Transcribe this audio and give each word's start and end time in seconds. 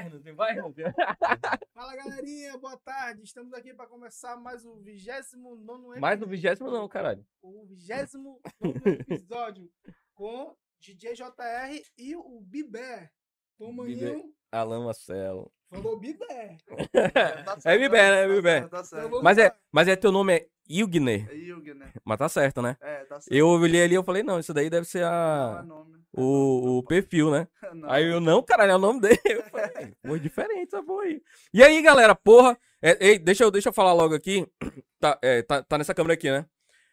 vai, 0.00 0.08
Renan, 0.08 0.34
vai, 0.34 0.54
Renan. 0.54 0.72
Fala 1.74 1.96
galerinha, 1.96 2.56
boa 2.58 2.76
tarde. 2.78 3.22
Estamos 3.22 3.52
aqui 3.52 3.74
para 3.74 3.86
começar 3.86 4.36
mais 4.36 4.64
o 4.64 4.76
29 4.76 6.00
Mais 6.00 6.18
no 6.18 6.26
vigésimo 6.26 6.70
não, 6.70 6.88
caralho. 6.88 7.24
O 7.42 7.66
29 7.66 8.40
episódio 8.98 9.70
com 10.14 10.56
DJ 10.80 11.14
JR 11.14 11.82
e 11.98 12.16
o 12.16 12.40
Bibé. 12.40 13.10
Tomaninho 13.58 14.32
Alan 14.50 14.84
Marcelo. 14.84 15.52
falou 15.68 15.98
Bibé. 15.98 16.56
É 17.64 17.78
Bibé, 17.78 18.10
né? 18.10 18.24
É 18.24 18.28
Bibé. 18.28 18.60
Tá 18.62 18.66
Então 18.66 18.84
certo. 18.84 19.08
vamos 19.10 19.22
Mas 19.22 19.38
é, 19.38 19.54
mas 19.70 19.88
é 19.88 19.96
teu 19.96 20.10
nome 20.10 20.34
é 20.34 20.48
Ilgner. 20.68 21.28
É 21.30 21.74
né? 21.74 21.92
Mas 22.04 22.18
tá 22.18 22.28
certo, 22.28 22.62
né? 22.62 22.76
É, 22.80 23.04
tá 23.04 23.20
certo. 23.20 23.34
Eu 23.34 23.48
olhei 23.48 23.82
ali 23.82 23.94
e 23.94 23.96
eu 23.96 24.04
falei, 24.04 24.22
não, 24.22 24.38
isso 24.38 24.54
daí 24.54 24.70
deve 24.70 24.86
ser 24.86 25.02
Não 25.02 25.08
é 25.08 25.58
a, 25.58 25.62
nome. 25.62 25.99
O, 26.12 26.78
o 26.78 26.82
perfil, 26.82 27.30
né? 27.30 27.46
Não. 27.74 27.90
Aí 27.90 28.04
eu, 28.04 28.20
não, 28.20 28.42
caralho, 28.42 28.72
é 28.72 28.76
o 28.76 28.78
nome 28.78 29.00
dele. 29.00 29.20
Eu 29.24 29.42
falei, 29.44 29.94
pô, 30.02 30.18
diferente 30.18 30.74
essa 30.74 30.82
porra 30.82 31.04
aí. 31.04 31.22
E 31.52 31.62
aí, 31.62 31.80
galera, 31.82 32.14
porra. 32.14 32.58
é, 32.82 33.08
ei, 33.08 33.18
deixa, 33.18 33.44
eu, 33.44 33.50
deixa 33.50 33.68
eu 33.68 33.72
falar 33.72 33.92
logo 33.92 34.14
aqui. 34.14 34.46
Tá, 35.00 35.18
é, 35.22 35.40
tá, 35.40 35.62
tá 35.62 35.78
nessa 35.78 35.94
câmera 35.94 36.12
aqui, 36.12 36.30
né? 36.30 36.44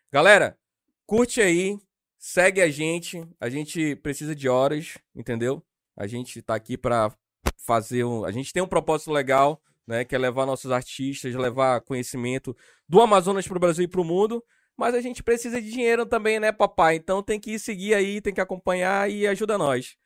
Galera, 0.09 0.57
curte 1.05 1.41
aí. 1.41 1.77
Segue 2.17 2.61
a 2.61 2.69
gente. 2.69 3.21
A 3.37 3.49
gente 3.49 3.97
precisa 3.97 4.33
de 4.33 4.47
horas, 4.47 4.97
entendeu? 5.13 5.61
A 5.93 6.07
gente 6.07 6.41
tá 6.41 6.55
aqui 6.55 6.77
pra 6.77 7.13
fazer 7.57 8.05
um. 8.05 8.23
A 8.23 8.31
gente 8.31 8.53
tem 8.53 8.63
um 8.63 8.67
propósito 8.67 9.11
legal, 9.11 9.61
né? 9.85 10.05
Que 10.05 10.15
é 10.15 10.17
levar 10.17 10.45
nossos 10.45 10.71
artistas, 10.71 11.35
levar 11.35 11.81
conhecimento 11.81 12.55
do 12.87 13.01
Amazonas 13.01 13.45
pro 13.45 13.59
Brasil 13.59 13.83
e 13.83 13.89
pro 13.89 14.05
mundo. 14.05 14.41
Mas 14.77 14.93
a 14.93 15.01
gente 15.01 15.23
precisa 15.23 15.59
de 15.61 15.71
dinheiro 15.71 16.05
também, 16.05 16.39
né, 16.39 16.51
papai? 16.51 16.95
Então 16.95 17.23
tem 17.23 17.39
que 17.39 17.57
seguir 17.57 17.93
aí, 17.95 18.21
tem 18.21 18.33
que 18.33 18.41
acompanhar 18.41 19.09
e 19.09 19.25
ajuda 19.25 19.57
nós. 19.57 19.97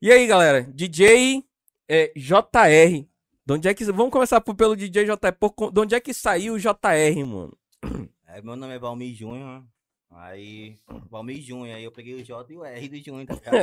E 0.00 0.12
aí, 0.12 0.26
galera? 0.26 0.62
DJ 0.72 1.44
é, 1.88 2.12
JR. 2.16 3.04
De 3.46 3.52
onde 3.52 3.68
é 3.68 3.74
que. 3.74 3.84
Vamos 3.86 4.12
começar 4.12 4.40
por- 4.40 4.54
pelo 4.54 4.76
DJ 4.76 5.04
JR. 5.04 5.32
Por 5.38 5.72
de 5.72 5.80
onde 5.80 5.94
é 5.94 6.00
que 6.00 6.14
saiu 6.14 6.54
o 6.54 6.58
JR, 6.58 7.24
mano? 7.26 7.56
É, 8.26 8.42
meu 8.42 8.56
nome 8.56 8.74
é 8.74 8.78
Valmir 8.80 9.14
Júnior. 9.14 9.62
Aí, 10.10 10.76
Valmir 11.08 11.40
Júnior, 11.40 11.76
aí 11.76 11.84
eu 11.84 11.92
peguei 11.92 12.14
o 12.14 12.24
J 12.24 12.52
e 12.52 12.56
o 12.56 12.64
R 12.64 12.88
do 12.88 12.96
Júnior, 12.96 13.26
tá 13.26 13.34
ligado? 13.34 13.54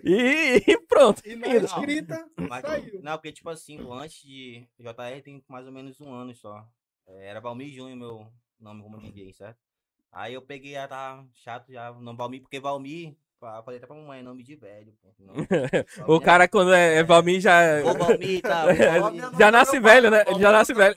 E, 0.04 0.62
e 0.66 0.78
pronto. 0.86 1.22
E 1.24 1.36
na 1.36 1.48
Não. 1.48 1.56
escrita 1.64 2.26
Mas, 2.36 2.62
saiu. 2.62 3.00
não, 3.02 3.12
porque 3.12 3.32
tipo 3.32 3.48
assim, 3.48 3.78
antes 3.90 4.22
de 4.22 4.66
JR 4.78 5.22
tem 5.24 5.42
mais 5.48 5.66
ou 5.66 5.72
menos 5.72 6.00
um 6.00 6.12
ano 6.12 6.34
só. 6.34 6.66
É, 7.06 7.28
era 7.28 7.40
Valmir 7.40 7.72
Júnior 7.72 7.96
meu 7.96 8.26
nome 8.60 8.82
como 8.82 8.98
DJ, 8.98 9.32
certo? 9.32 9.58
Aí 10.12 10.34
eu 10.34 10.42
peguei, 10.42 10.72
já 10.72 10.88
tava 10.88 11.26
chato 11.34 11.72
já, 11.72 11.90
o 11.90 12.00
nome 12.00 12.16
Valmir, 12.16 12.40
porque 12.40 12.58
Valmir, 12.58 13.14
fa- 13.38 13.62
falei 13.62 13.76
até 13.78 13.86
pra 13.86 13.94
mamãe, 13.96 14.22
nome 14.22 14.42
de 14.42 14.56
velho, 14.56 14.94
pô. 15.02 15.12
Não, 15.18 15.34
O 16.16 16.20
cara, 16.20 16.48
quando 16.48 16.72
é, 16.72 16.94
é 16.96 17.02
Valmir, 17.04 17.38
já. 17.40 17.60
Ô, 17.84 17.92
Valmir, 17.92 18.40
tá? 18.40 18.64
É, 18.72 18.98
Valmir. 18.98 19.22
já 19.38 19.50
nasce 19.50 19.78
velho, 19.78 20.10
né? 20.10 20.24
Ele 20.26 20.40
já 20.40 20.50
nasce 20.52 20.72
velho. 20.72 20.94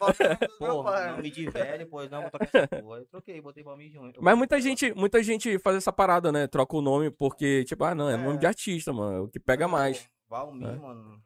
Porra, 0.57 1.11
nome 1.11 1.29
de 1.31 1.49
velho, 1.49 1.87
pois 1.87 2.09
não, 2.09 2.21
vou 2.21 2.29
trocar 2.31 2.47
essa 2.63 2.67
porra. 2.81 2.99
Eu 2.99 3.05
troquei, 3.07 3.41
botei 3.41 3.63
Valmir 3.63 3.91
Júnior. 3.91 4.13
Mas 4.21 4.37
muita 4.37 4.61
gente, 4.61 4.93
muita 4.93 5.21
gente 5.21 5.59
faz 5.59 5.75
essa 5.77 5.91
parada, 5.91 6.31
né? 6.31 6.47
Troca 6.47 6.77
o 6.77 6.81
nome 6.81 7.09
porque, 7.11 7.65
tipo, 7.65 7.83
ah, 7.83 7.93
não, 7.93 8.09
é 8.09 8.15
nome 8.15 8.35
É. 8.35 8.39
de 8.39 8.45
artista, 8.45 8.93
mano. 8.93 9.17
é 9.17 9.19
O 9.21 9.27
que 9.27 9.39
pega 9.39 9.67
mais. 9.67 10.09
Valmir, 10.29 10.67
É. 10.67 10.75
mano. 10.75 11.21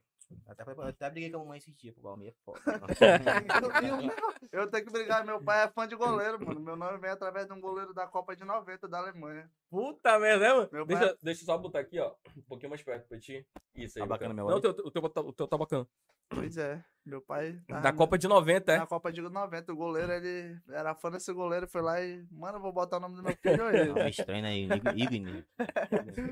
Até, 0.48 0.64
eu 0.64 0.82
até 0.82 1.10
briguei 1.10 1.32
com 1.32 1.38
a 1.38 1.40
mamãe 1.40 1.58
esse 1.58 1.72
tipo, 1.74 2.02
Valmir 2.02 2.30
é 2.30 2.34
foda. 2.44 2.60
Eu 4.52 4.70
tenho 4.70 4.86
que 4.86 4.92
brigar, 4.92 5.26
meu 5.26 5.42
pai 5.44 5.64
é 5.66 5.68
fã 5.70 5.88
de 5.88 5.96
goleiro, 5.96 6.44
mano. 6.46 6.60
Meu 6.60 6.76
nome 6.76 6.98
vem 7.00 7.10
através 7.10 7.48
de 7.48 7.54
um 7.54 7.60
goleiro 7.60 7.94
da 7.94 8.06
Copa 8.06 8.36
de 8.36 8.46
90 8.46 8.88
da 8.88 9.00
Alemanha. 9.00 9.50
Puta 9.70 10.20
merda, 10.20 10.48
né, 10.48 10.54
mano? 10.54 10.70
Meu 10.72 10.86
Deixa, 10.86 11.08
pai- 11.08 11.18
deixa 11.22 11.42
eu 11.42 11.46
só 11.46 11.58
botar 11.58 11.80
aqui, 11.80 12.00
ó. 12.00 12.14
Um 12.38 12.42
pouquinho 12.44 12.70
mais 12.70 12.84
perto 12.84 13.08
pra 13.08 13.20
ti. 13.20 13.46
Isso 13.76 13.98
aí. 13.98 14.04
Tá 14.04 14.08
bacana 14.08 14.34
meu 14.34 14.48
Não, 14.48 14.58
o 14.58 14.62
teu, 14.62 14.72
o, 14.72 14.92
teu, 14.92 15.04
o 15.04 15.34
teu 15.34 15.48
tá 15.48 15.58
bacana. 15.58 15.88
Pois 16.30 16.58
é, 16.58 16.84
meu 17.06 17.22
pai. 17.22 17.60
tava 17.68 17.82
Da 17.82 17.92
no- 17.92 17.98
Copa 17.98 18.18
de 18.18 18.28
90, 18.28 18.72
é? 18.74 18.78
Na 18.80 18.88
Copa 18.88 19.12
de 19.12 19.22
90, 19.22 19.72
o 19.72 19.76
goleiro, 19.76 20.12
ele 20.12 20.58
era 20.70 20.96
fã 20.96 21.12
desse 21.12 21.32
goleiro, 21.32 21.68
foi 21.68 21.82
lá 21.82 22.02
e, 22.02 22.26
mano, 22.32 22.58
eu 22.58 22.62
vou 22.62 22.74
botar 22.74 22.98
o 22.98 23.00
nome 23.00 23.16
do 23.16 23.24
meu 23.24 23.36
filho 23.36 23.66
aí. 23.66 23.88
Não, 23.90 24.08
estranho, 24.08 24.42
né? 24.42 24.58
Igni. 24.58 25.46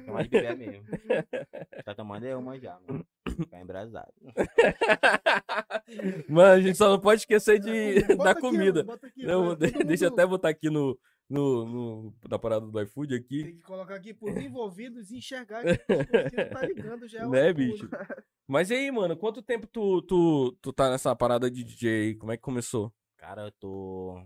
Tomar 0.06 0.24
de 0.24 0.30
bebê 0.30 0.56
mesmo. 0.56 0.86
Tá 1.86 1.94
tomando 1.96 2.26
é 2.26 2.36
uma 2.36 2.60
já, 2.60 2.80
mano. 2.88 3.06
Ficar 3.38 3.62
embrasado. 3.62 4.12
Mano, 6.28 6.52
a 6.54 6.62
gente 6.62 6.78
só 6.78 6.90
não 6.90 7.00
pode 7.00 7.22
esquecer 7.22 7.60
de, 7.60 8.02
Bota 8.16 8.24
da 8.24 8.32
aqui, 8.32 8.42
comida. 8.42 8.84
mano, 8.84 9.00
aqui, 9.04 9.26
Não, 9.26 9.56
deixa 9.56 10.06
eu 10.06 10.10
até 10.14 10.26
botar 10.26 10.50
aqui 10.50 10.70
no, 10.70 10.98
no, 11.32 11.66
no, 11.66 12.14
na 12.30 12.38
parada 12.38 12.66
do 12.68 12.82
iFood 12.82 13.16
aqui. 13.16 13.44
Tem 13.44 13.56
que 13.56 13.62
colocar 13.64 13.96
aqui 13.96 14.14
por 14.14 14.30
envolvidos 14.38 15.12
e 15.12 15.18
enxergar 15.18 15.64
que 15.64 16.46
tá 16.46 16.62
ligando 16.66 17.08
já. 17.08 17.22
é 17.24 17.28
Né, 17.28 17.54
bicho? 17.54 17.88
Mas 18.48 18.70
e 18.70 18.74
aí, 18.76 18.92
mano, 18.92 19.16
quanto 19.16 19.42
tempo 19.42 19.66
tu, 19.66 20.02
tu, 20.02 20.52
tu 20.62 20.74
tá 20.74 20.90
nessa 20.90 21.16
parada 21.16 21.50
de 21.50 21.64
DJ 21.64 21.90
aí? 21.90 22.16
Como 22.16 22.32
é 22.32 22.38
que 22.38 22.44
começou? 22.44 22.94
Cara, 23.18 23.44
eu 23.46 23.52
tô. 23.52 24.22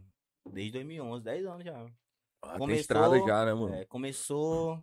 Desde 0.51 0.71
2011, 0.73 1.23
10 1.23 1.45
anos 1.45 1.63
já. 1.63 1.85
Ah, 2.41 2.49
tem 2.49 2.57
Começou- 2.59 2.81
estrada 2.81 3.19
já, 3.19 3.45
né, 3.45 3.53
mano? 3.53 3.73
É, 3.75 3.85
começou 3.85 4.81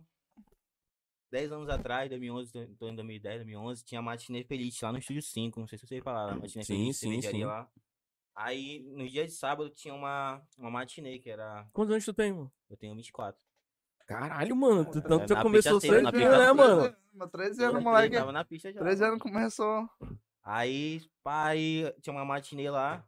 10 1.31 1.51
anos 1.51 1.67
atrás, 1.69 2.09
2011, 2.09 2.51
tô- 2.77 2.87
em 2.89 2.95
2010, 2.95 3.37
2011, 3.37 3.83
tinha 3.83 3.99
a 3.99 4.01
Matinê 4.03 4.43
Feliz 4.43 4.79
lá 4.81 4.91
no 4.91 4.99
Estúdio 4.99 5.21
5, 5.21 5.59
não 5.59 5.67
sei 5.67 5.77
se 5.79 5.87
vocês 5.87 6.03
falaram, 6.03 6.33
a 6.33 6.39
Matinê 6.39 6.63
Sim, 6.63 6.75
Feliz, 6.75 6.97
sim, 6.97 7.21
sim. 7.21 7.43
lá. 7.43 7.69
Aí, 8.35 8.81
no 8.95 9.07
dia 9.07 9.25
de 9.25 9.31
sábado, 9.31 9.69
tinha 9.69 9.93
uma, 9.93 10.41
uma 10.57 10.71
matinê, 10.71 11.19
que 11.19 11.29
era, 11.29 11.67
Quantos 11.71 11.91
anos 11.91 12.05
tu 12.05 12.13
tem, 12.13 12.33
mano? 12.33 12.51
eu 12.69 12.75
tenho 12.77 12.95
24. 12.95 13.39
Caralho, 14.07 14.55
mano. 14.55 14.85
tu- 14.85 15.01
Tanto 15.01 15.23
É, 15.23 15.27
você 15.27 15.33
na 15.35 15.41
começou 15.43 15.79
pista 15.79 15.87
cedo, 15.87 15.93
cedo, 15.95 16.03
na 16.03 16.11
pista 16.11 16.37
né, 16.39 16.45
cedo. 16.47 16.55
mano? 16.55 16.97
Mas 17.13 17.29
13 17.31 17.61
Eu 17.63 17.69
anos, 17.69 17.83
moleque. 17.83 18.15
Tava 18.15 18.31
na 18.31 18.43
pista 18.43 18.73
já. 18.73 18.79
13 18.79 19.03
anos 19.05 19.21
começou. 19.21 19.87
Aí, 20.41 21.01
pai, 21.23 21.93
tinha 22.01 22.13
uma 22.13 22.25
matinê 22.25 22.69
lá. 22.69 23.07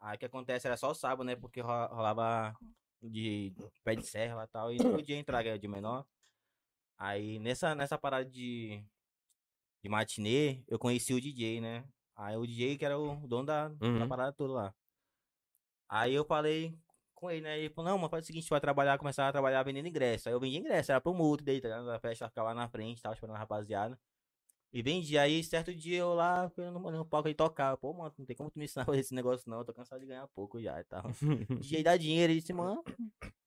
Aí 0.00 0.16
o 0.16 0.18
que 0.18 0.24
acontece 0.24 0.66
era 0.66 0.76
só 0.76 0.90
o 0.90 0.94
sábado, 0.94 1.22
né? 1.24 1.36
Porque 1.36 1.60
ro- 1.60 1.86
rolava 1.88 2.56
de 3.02 3.54
pé 3.84 3.94
de 3.94 4.02
serra 4.04 4.34
lá 4.36 4.44
e 4.44 4.48
tal. 4.48 4.72
E 4.72 4.78
não 4.78 4.90
podia 4.92 5.16
entrar, 5.16 5.42
que 5.42 5.48
era 5.50 5.58
de 5.58 5.68
menor. 5.68 6.04
Aí 6.98 7.38
nessa, 7.38 7.74
nessa 7.74 7.96
parada 7.98 8.24
de, 8.24 8.82
de 9.82 9.88
matinê, 9.88 10.62
eu 10.66 10.78
conheci 10.78 11.12
o 11.14 11.20
DJ, 11.20 11.60
né? 11.60 11.84
Aí 12.22 12.36
o 12.36 12.46
DJ 12.46 12.76
que 12.76 12.84
era 12.84 12.98
o 12.98 13.16
dono 13.26 13.46
da, 13.46 13.68
da 13.68 13.86
Uhum. 13.86 14.08
parada 14.08 14.32
toda 14.32 14.52
lá. 14.52 14.74
Aí 15.88 16.14
eu 16.14 16.24
falei 16.24 16.78
com 17.14 17.30
ele, 17.30 17.40
né? 17.40 17.58
Ele 17.58 17.70
falou, 17.70 17.90
não, 17.92 17.98
mas 17.98 18.10
faz 18.10 18.24
o 18.24 18.26
seguinte, 18.26 18.46
tu 18.46 18.50
vai 18.50 18.60
trabalhar, 18.60 18.98
começar 18.98 19.26
a 19.26 19.32
trabalhar 19.32 19.62
vendendo 19.62 19.88
ingresso. 19.88 20.28
Aí 20.28 20.34
eu 20.34 20.40
vendi 20.40 20.58
ingresso, 20.58 20.92
era 20.92 21.00
pro 21.00 21.14
multo 21.14 21.42
daí, 21.42 21.60
tá 21.60 21.68
ligado? 21.68 21.90
A 21.90 21.98
festa 21.98 22.28
ficava 22.28 22.48
lá 22.50 22.54
na 22.54 22.68
frente, 22.68 23.02
tava 23.02 23.14
esperando 23.14 23.36
a 23.36 23.38
rapaziada. 23.38 23.98
E 24.72 24.82
vendi, 24.82 25.18
aí 25.18 25.42
certo 25.42 25.74
dia 25.74 25.98
eu 25.98 26.14
lá, 26.14 26.48
fui 26.50 26.64
no, 26.70 26.78
no 26.78 27.04
palco 27.04 27.28
e 27.28 27.34
tocava. 27.34 27.76
Pô, 27.76 27.92
mano, 27.92 28.14
não 28.18 28.26
tem 28.26 28.36
como 28.36 28.50
tu 28.50 28.58
me 28.58 28.66
ensinar 28.66 28.82
a 28.82 28.86
fazer 28.92 29.00
esse 29.00 29.14
negócio 29.14 29.50
não, 29.50 29.58
eu 29.60 29.64
tô 29.64 29.72
cansado 29.72 30.00
de 30.00 30.06
ganhar 30.06 30.28
pouco 30.28 30.60
já 30.60 30.78
e 30.78 30.84
tal. 30.84 31.02
DJ 31.58 31.82
dá 31.82 31.96
dinheiro, 31.96 32.32
ele 32.32 32.40
disse, 32.40 32.52
mano, 32.52 32.84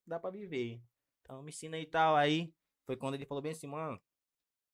dá 0.06 0.18
pra 0.18 0.30
viver. 0.30 0.80
Então 1.22 1.42
me 1.42 1.50
ensina 1.50 1.78
e 1.78 1.86
tal. 1.86 2.14
Aí 2.16 2.52
foi 2.84 2.96
quando 2.96 3.14
ele 3.14 3.24
falou 3.24 3.40
bem 3.40 3.52
assim, 3.52 3.66
mano, 3.66 3.98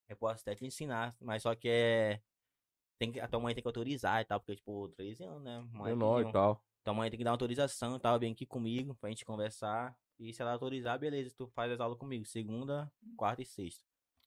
eu 0.09 0.17
posso 0.17 0.41
até 0.41 0.55
te 0.55 0.65
ensinar, 0.65 1.15
mas 1.21 1.43
só 1.43 1.55
que 1.55 1.69
é. 1.69 2.21
Tem 3.01 3.11
que, 3.11 3.19
a 3.19 3.27
tua 3.27 3.39
mãe 3.39 3.55
tem 3.55 3.63
que 3.63 3.67
autorizar 3.67 4.21
e 4.21 4.25
tal, 4.25 4.39
porque, 4.39 4.57
tipo, 4.57 4.87
13 4.89 5.23
anos, 5.23 5.41
né? 5.41 5.59
Moleque 5.73 5.97
Menor 5.97 6.29
e 6.29 6.31
tal. 6.31 6.63
tua 6.83 6.93
mãe 6.93 7.09
tem 7.09 7.17
que 7.17 7.23
dar 7.23 7.31
autorização 7.31 7.95
e 7.95 7.99
tal, 7.99 8.19
vem 8.19 8.31
aqui 8.31 8.45
comigo 8.45 8.93
pra 8.93 9.09
gente 9.09 9.25
conversar. 9.25 9.97
E 10.19 10.31
se 10.31 10.39
ela 10.39 10.51
autorizar, 10.51 10.99
beleza, 10.99 11.33
tu 11.35 11.47
faz 11.47 11.71
as 11.71 11.79
aulas 11.79 11.97
comigo, 11.97 12.23
segunda, 12.27 12.93
quarta 13.17 13.41
e 13.41 13.45
sexta. 13.45 13.83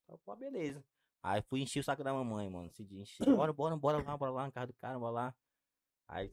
Eu, 0.09 0.19
pô, 0.19 0.35
beleza. 0.35 0.85
Aí 1.23 1.41
fui 1.43 1.61
encher 1.61 1.79
o 1.79 1.85
saco 1.85 2.03
da 2.03 2.13
mamãe, 2.13 2.51
mano. 2.51 2.69
Dia 2.81 3.01
enchi, 3.01 3.25
bora, 3.25 3.53
bora, 3.55 3.77
bora 3.77 4.03
lá, 4.03 4.17
bora 4.17 4.33
lá, 4.33 4.43
na 4.47 4.51
casa 4.51 4.67
do 4.67 4.75
cara, 4.75 4.99
bora 4.99 5.13
lá. 5.13 5.35
Aí 6.09 6.29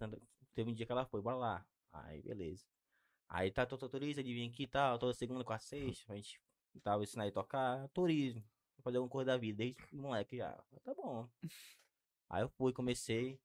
teve 0.56 0.72
um 0.72 0.74
dia 0.74 0.88
que 0.88 0.92
ela 0.92 1.06
foi, 1.06 1.22
bora 1.22 1.38
lá. 1.38 1.66
Aí, 1.94 2.24
beleza. 2.24 2.66
Aí 3.30 3.52
tá, 3.52 3.68
tu 3.68 3.78
autoriza 3.80 4.24
de 4.24 4.34
vir 4.34 4.50
aqui 4.50 4.64
e 4.64 4.68
tal, 4.68 4.98
toda 4.98 5.14
segunda, 5.14 5.44
quarta, 5.44 5.64
sexta, 5.64 6.08
pra 6.08 6.16
gente 6.16 6.42
tava 6.82 7.04
ensinar 7.04 7.26
ele 7.26 7.30
a 7.30 7.34
tocar. 7.36 7.88
Vou 7.94 8.08
fazer 8.82 8.98
alguma 8.98 9.12
coisa 9.12 9.30
da 9.30 9.38
vida, 9.38 9.60
desde 9.60 9.96
moleque 9.96 10.38
já. 10.38 10.60
Tá 10.84 10.96
bom. 10.96 11.30
Aí 12.32 12.42
eu 12.44 12.50
fui, 12.50 12.72
comecei. 12.72 13.38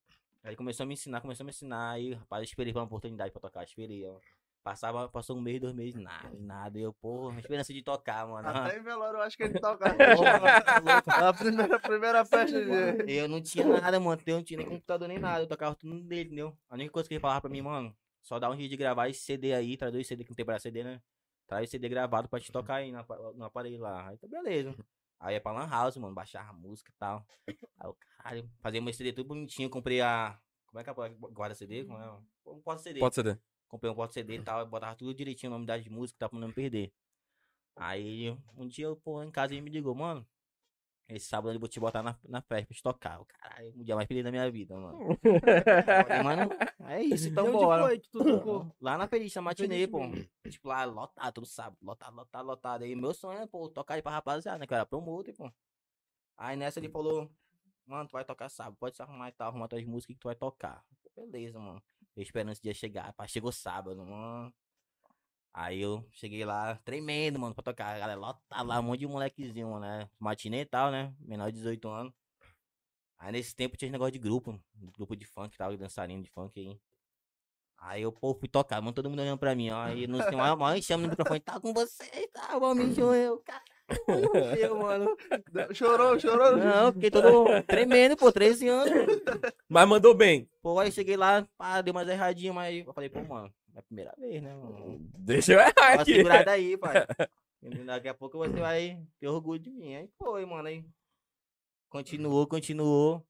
Aí 0.43 0.51
ele 0.51 0.55
começou 0.55 0.83
a 0.85 0.87
me 0.87 0.93
ensinar, 0.93 1.19
começou 1.19 1.43
a 1.43 1.45
me 1.45 1.49
ensinar. 1.49 1.91
Aí, 1.91 2.13
rapaz, 2.13 2.39
eu 2.39 2.45
esperei 2.45 2.71
pra 2.71 2.81
uma 2.81 2.87
oportunidade 2.87 3.31
pra 3.31 3.41
tocar, 3.41 3.63
esperei, 3.65 4.05
ó. 4.07 4.15
Passava, 4.63 5.07
passou 5.07 5.37
um 5.37 5.41
mês, 5.41 5.61
dois 5.61 5.73
meses, 5.73 5.95
nada, 5.95 6.29
nada. 6.39 6.77
Eu, 6.79 6.93
porra, 6.93 7.39
esperança 7.39 7.73
de 7.73 7.81
tocar, 7.81 8.27
mano. 8.27 8.47
Até 8.47 8.77
em 8.77 8.83
velório 8.83 9.17
eu 9.17 9.21
acho 9.23 9.37
que 9.37 9.43
ele 9.43 9.59
tocava. 9.59 9.95
Porra, 9.95 11.21
Na 11.21 11.33
primeira, 11.33 11.79
primeira 11.79 12.25
festa 12.25 12.59
de. 12.61 12.67
Eu 13.11 13.27
não 13.27 13.41
tinha 13.41 13.65
nada, 13.65 13.99
mano. 13.99 14.21
Eu 14.25 14.35
não 14.35 14.43
tinha 14.43 14.57
nem 14.57 14.67
computador 14.67 15.07
nem 15.07 15.19
nada. 15.19 15.43
Eu 15.43 15.47
tocava 15.47 15.75
tudo 15.75 15.93
nele, 15.95 16.23
entendeu? 16.27 16.57
A 16.69 16.75
única 16.75 16.91
coisa 16.91 17.07
que 17.07 17.15
ele 17.15 17.21
falava 17.21 17.41
pra 17.41 17.49
mim, 17.49 17.61
mano, 17.61 17.95
só 18.21 18.39
dá 18.39 18.49
um 18.49 18.57
jeito 18.57 18.69
de 18.71 18.77
gravar 18.77 19.07
esse 19.09 19.21
CD 19.21 19.53
aí, 19.53 19.77
traz 19.77 19.93
dois 19.93 20.05
CD 20.05 20.23
que 20.25 20.31
não 20.31 20.35
tem 20.35 20.45
pra 20.45 20.59
CD, 20.59 20.83
né? 20.83 21.01
Traz 21.47 21.69
CD 21.69 21.87
gravado 21.87 22.27
pra 22.27 22.39
te 22.39 22.51
tocar 22.51 22.75
aí 22.75 22.91
no 22.91 23.45
aparelho 23.45 23.79
lá. 23.79 24.09
Aí 24.09 24.17
tá 24.17 24.27
beleza. 24.27 24.75
Aí 25.19 25.35
é 25.35 25.39
pra 25.39 25.51
Lan 25.51 25.67
House, 25.67 25.97
mano, 25.97 26.13
baixar 26.13 26.47
a 26.47 26.53
música 26.53 26.91
e 26.91 26.95
tal. 26.97 27.25
Aí 27.47 27.87
eu, 27.87 27.97
caralho, 28.17 28.49
fazia 28.59 28.81
meu 28.81 28.93
CD 28.93 29.13
tudo 29.13 29.27
bonitinho. 29.27 29.69
Comprei 29.69 30.01
a. 30.01 30.39
Como 30.67 30.79
é 30.79 30.83
que 30.83 30.89
é 30.89 30.93
a 30.93 31.09
guarda 31.09 31.55
CD? 31.55 31.85
Como 31.85 31.97
é? 31.97 32.11
Um 32.45 32.61
porta 32.61 32.83
CD. 32.83 32.99
Pode 32.99 33.15
ser. 33.15 33.39
Comprei 33.67 33.91
um 33.91 33.95
porta 33.95 34.13
CD 34.13 34.35
e 34.35 34.41
tal, 34.41 34.65
botava 34.65 34.95
tudo 34.95 35.13
direitinho, 35.13 35.51
o 35.51 35.55
nome 35.55 35.65
das 35.65 35.85
músicas, 35.87 36.19
tá 36.19 36.29
pra 36.29 36.39
não 36.39 36.47
me 36.47 36.53
perder. 36.53 36.93
Aí 37.75 38.35
um 38.55 38.67
dia 38.67 38.85
eu, 38.85 38.95
pô, 38.95 39.21
em 39.21 39.29
casa 39.29 39.53
ele 39.53 39.61
me 39.61 39.69
ligou, 39.69 39.93
mano. 39.93 40.25
Esse 41.09 41.27
sábado 41.27 41.53
eu 41.55 41.59
vou 41.59 41.69
te 41.69 41.79
botar 41.79 42.03
na, 42.03 42.17
na 42.27 42.41
festa 42.41 42.67
pra 42.67 42.75
te 42.75 42.83
tocar. 42.83 43.21
O 43.21 43.25
Caralho, 43.25 43.73
o 43.77 43.83
dia 43.83 43.95
mais 43.95 44.07
feliz 44.07 44.23
da 44.25 44.31
minha 44.31 44.51
vida, 44.51 44.75
mano. 44.75 45.17
Falei, 46.05 46.21
mano, 46.23 46.49
é 46.85 47.01
isso, 47.01 47.29
então 47.29 47.45
onde 47.45 47.63
bora. 47.63 47.83
foi 47.83 47.99
que 47.99 48.09
tu 48.09 48.23
tocou? 48.23 48.75
Lá 48.81 48.97
na 48.97 49.07
Feliz, 49.07 49.33
na 49.33 49.41
matinê, 49.41 49.87
Feliz 49.87 49.89
pô. 49.89 50.49
Tipo, 50.49 50.67
lá, 50.67 50.83
lotado, 50.83 51.33
todo 51.33 51.47
sábado. 51.47 51.77
Lotado, 51.81 52.13
lotado, 52.13 52.45
lotado. 52.45 52.83
Aí 52.83 52.93
meu 52.93 53.13
sonho 53.13 53.39
é, 53.39 53.47
pô, 53.47 53.69
tocar 53.69 53.93
aí 53.93 54.01
pra 54.01 54.11
rapaziada, 54.11 54.59
né? 54.59 54.67
Que 54.67 54.73
eu 54.73 54.75
era 54.75 54.85
promotor, 54.85 55.33
pô. 55.33 55.49
Aí 56.35 56.57
nessa 56.57 56.79
ele 56.79 56.89
falou, 56.89 57.31
mano, 57.85 58.07
tu 58.09 58.11
vai 58.11 58.25
tocar 58.25 58.49
sábado, 58.49 58.75
pode 58.77 58.97
se 58.97 59.01
arrumar 59.01 59.29
e 59.29 59.31
tal, 59.31 59.47
arrumar 59.47 59.69
tuas 59.69 59.85
músicas 59.85 60.13
que 60.13 60.19
tu 60.19 60.27
vai 60.27 60.35
tocar. 60.35 60.83
Beleza, 61.15 61.57
mano. 61.57 61.81
Eu 62.17 62.21
esperando 62.21 62.51
esse 62.51 62.61
dia 62.61 62.73
chegar, 62.73 63.13
pá, 63.13 63.25
chegou 63.27 63.51
sábado, 63.51 64.05
mano. 64.05 64.53
Aí 65.59 65.81
eu 65.81 66.05
cheguei 66.11 66.45
lá, 66.45 66.75
tremendo, 66.85 67.39
mano, 67.39 67.55
pra 67.55 67.63
tocar. 67.63 67.95
A 67.95 67.97
galera 67.97 68.19
lotada 68.19 68.61
lá, 68.61 68.79
um 68.79 68.83
monte 68.83 68.99
de 68.99 69.07
molequezinho, 69.07 69.71
mano, 69.71 69.79
né? 69.79 70.07
Matinê 70.19 70.61
e 70.61 70.65
tal, 70.65 70.91
né? 70.91 71.11
Menor 71.19 71.47
de 71.47 71.57
18 71.57 71.89
anos. 71.89 72.13
Aí 73.17 73.31
nesse 73.31 73.55
tempo 73.55 73.75
tinha 73.75 73.89
negócio 73.89 74.11
de 74.11 74.19
grupo, 74.19 74.61
grupo 74.95 75.15
de 75.15 75.25
funk, 75.25 75.57
tal, 75.57 75.71
de 75.71 75.77
dançarino 75.77 76.21
de 76.21 76.29
funk 76.29 76.59
aí. 76.59 76.79
Aí 77.79 78.03
eu, 78.03 78.11
pô, 78.11 78.35
fui 78.35 78.47
tocar, 78.47 78.79
mano, 78.81 78.93
todo 78.93 79.09
mundo 79.09 79.19
olhando 79.19 79.39
pra 79.39 79.55
mim, 79.55 79.71
ó. 79.71 79.81
Aí 79.81 80.05
no 80.05 80.21
final, 80.21 80.55
maior 80.55 80.79
chama 80.79 81.03
no 81.03 81.09
microfone, 81.09 81.39
tá 81.39 81.59
com 81.59 81.73
você 81.73 82.05
e 82.13 82.27
tal, 82.27 82.59
vamos 82.59 82.95
me 82.95 83.01
eu, 83.01 83.39
caralho, 83.39 84.57
eu, 84.59 84.77
mano. 84.77 85.17
Chorou, 85.73 86.19
chorou. 86.19 86.55
Não, 86.55 86.93
fiquei 86.93 87.09
todo 87.09 87.63
tremendo, 87.63 88.15
pô, 88.15 88.31
13 88.31 88.67
anos. 88.67 88.93
Mas 89.67 89.89
mandou 89.89 90.13
bem. 90.13 90.47
Pô, 90.61 90.79
aí 90.79 90.91
cheguei 90.91 91.17
lá, 91.17 91.47
pá, 91.57 91.81
deu 91.81 91.95
umas 91.95 92.07
erradinhas, 92.07 92.53
mas 92.53 92.85
eu 92.85 92.93
falei, 92.93 93.09
pô, 93.09 93.23
mano, 93.23 93.51
é 93.77 93.79
a 93.79 93.83
primeira 93.83 94.13
vez, 94.17 94.41
né, 94.41 94.55
mano? 94.55 94.97
Deixa 95.19 95.53
eu 95.53 95.59
errar 95.59 95.71
Dá 95.73 95.93
uma 95.93 96.01
aqui. 96.01 96.15
segurada 96.15 96.51
aí, 96.51 96.77
pai. 96.77 96.93
Daqui 97.85 98.07
a 98.07 98.13
pouco 98.13 98.37
você 98.37 98.59
vai 98.59 99.05
ter 99.19 99.27
orgulho 99.27 99.59
de 99.59 99.69
mim. 99.69 99.95
Aí 99.95 100.09
foi, 100.17 100.45
mano. 100.45 100.67
Aí 100.67 100.83
continuou, 101.89 102.47
continuou. 102.47 103.25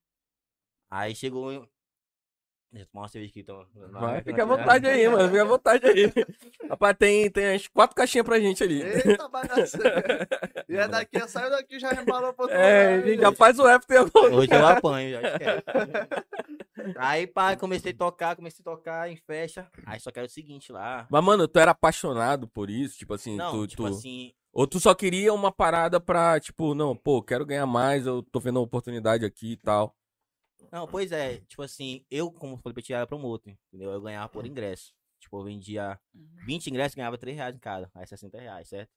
Aí 0.90 1.14
chegou. 1.16 1.68
Deixa 2.72 2.86
eu 2.86 2.90
tomar 2.92 3.04
uma 3.04 3.08
cerveja 3.08 3.32
aqui, 3.32 3.40
então. 3.40 3.66
Vai, 3.92 4.22
fica 4.22 4.44
à 4.44 4.46
vontade 4.46 4.86
aí, 4.88 5.08
mano. 5.08 5.30
Fica 5.30 5.42
à 5.42 5.46
vontade 5.46 5.86
aí. 5.88 6.12
Rapaz, 6.70 6.96
tem, 7.00 7.32
tem 7.32 7.56
as 7.56 7.68
quatro 7.68 7.96
caixinhas 7.96 8.26
pra 8.26 8.40
gente 8.40 8.62
ali. 8.62 8.82
Eita, 8.84 9.28
bagaceira. 9.30 10.28
E 10.70 10.76
é 10.76 10.86
daqui, 10.86 11.18
saiu 11.30 11.50
daqui 11.50 11.80
já 11.80 11.94
embalou 11.94 12.34
pro 12.34 12.44
outro 12.44 12.58
É, 12.58 12.98
lugar, 12.98 13.18
já 13.22 13.32
faz 13.32 13.58
o 13.58 13.66
after 13.66 14.02
agora. 14.02 14.36
Hoje 14.36 14.54
eu 14.54 14.68
apanho, 14.68 15.12
já 15.12 15.22
esquece. 15.30 15.64
Aí, 16.98 17.26
pá, 17.26 17.56
comecei 17.56 17.92
a 17.94 17.96
tocar, 17.96 18.36
comecei 18.36 18.62
a 18.62 18.70
tocar 18.70 19.10
em 19.10 19.16
festa. 19.16 19.66
Aí 19.86 19.98
só 20.00 20.12
que 20.12 20.20
era 20.20 20.26
o 20.28 20.30
seguinte 20.30 20.72
lá. 20.72 21.08
Mas, 21.10 21.24
mano, 21.24 21.48
tu 21.48 21.58
era 21.58 21.72
apaixonado 21.72 22.48
por 22.50 22.70
isso? 22.70 22.98
Tipo 22.98 23.14
assim, 23.14 23.38
Não, 23.38 23.52
tu, 23.52 23.68
tipo 23.68 23.84
tu- 23.84 23.90
assim, 23.90 24.34
Ou 24.52 24.68
tu 24.68 24.80
só 24.80 24.94
queria 24.94 25.34
uma 25.34 25.52
parada 25.52 26.00
pra, 26.02 26.38
tipo, 26.40 26.76
não, 26.76 26.96
pô, 26.96 27.22
quero 27.24 27.46
ganhar 27.46 27.66
mais, 27.66 28.06
eu 28.06 28.22
tô 28.24 28.40
vendo 28.42 28.58
uma 28.58 28.64
oportunidade 28.66 29.26
aqui 29.26 29.54
e 29.54 29.58
tal. 29.58 29.96
Não, 30.72 30.88
pois 30.88 31.12
é, 31.12 31.38
tipo 31.42 31.62
assim, 31.62 32.06
eu, 32.10 32.32
como 32.32 32.58
falei 32.58 32.74
pra 32.74 32.84
ti, 32.84 32.94
era 32.94 33.08
promotor, 33.08 33.54
entendeu? 33.70 33.92
Eu 33.92 34.02
ganhava 34.02 34.28
por 34.30 34.46
ingresso. 34.46 34.94
Tipo, 35.20 35.40
eu 35.40 35.44
vendia 35.46 36.00
20 36.46 36.68
ingressos, 36.68 36.96
ganhava 36.96 37.18
3 37.18 37.36
reais 37.36 37.56
em 37.56 37.60
cada, 37.60 37.90
aí 37.96 38.06
60 38.06 38.38
reais, 38.40 38.68
certo? 38.70 38.92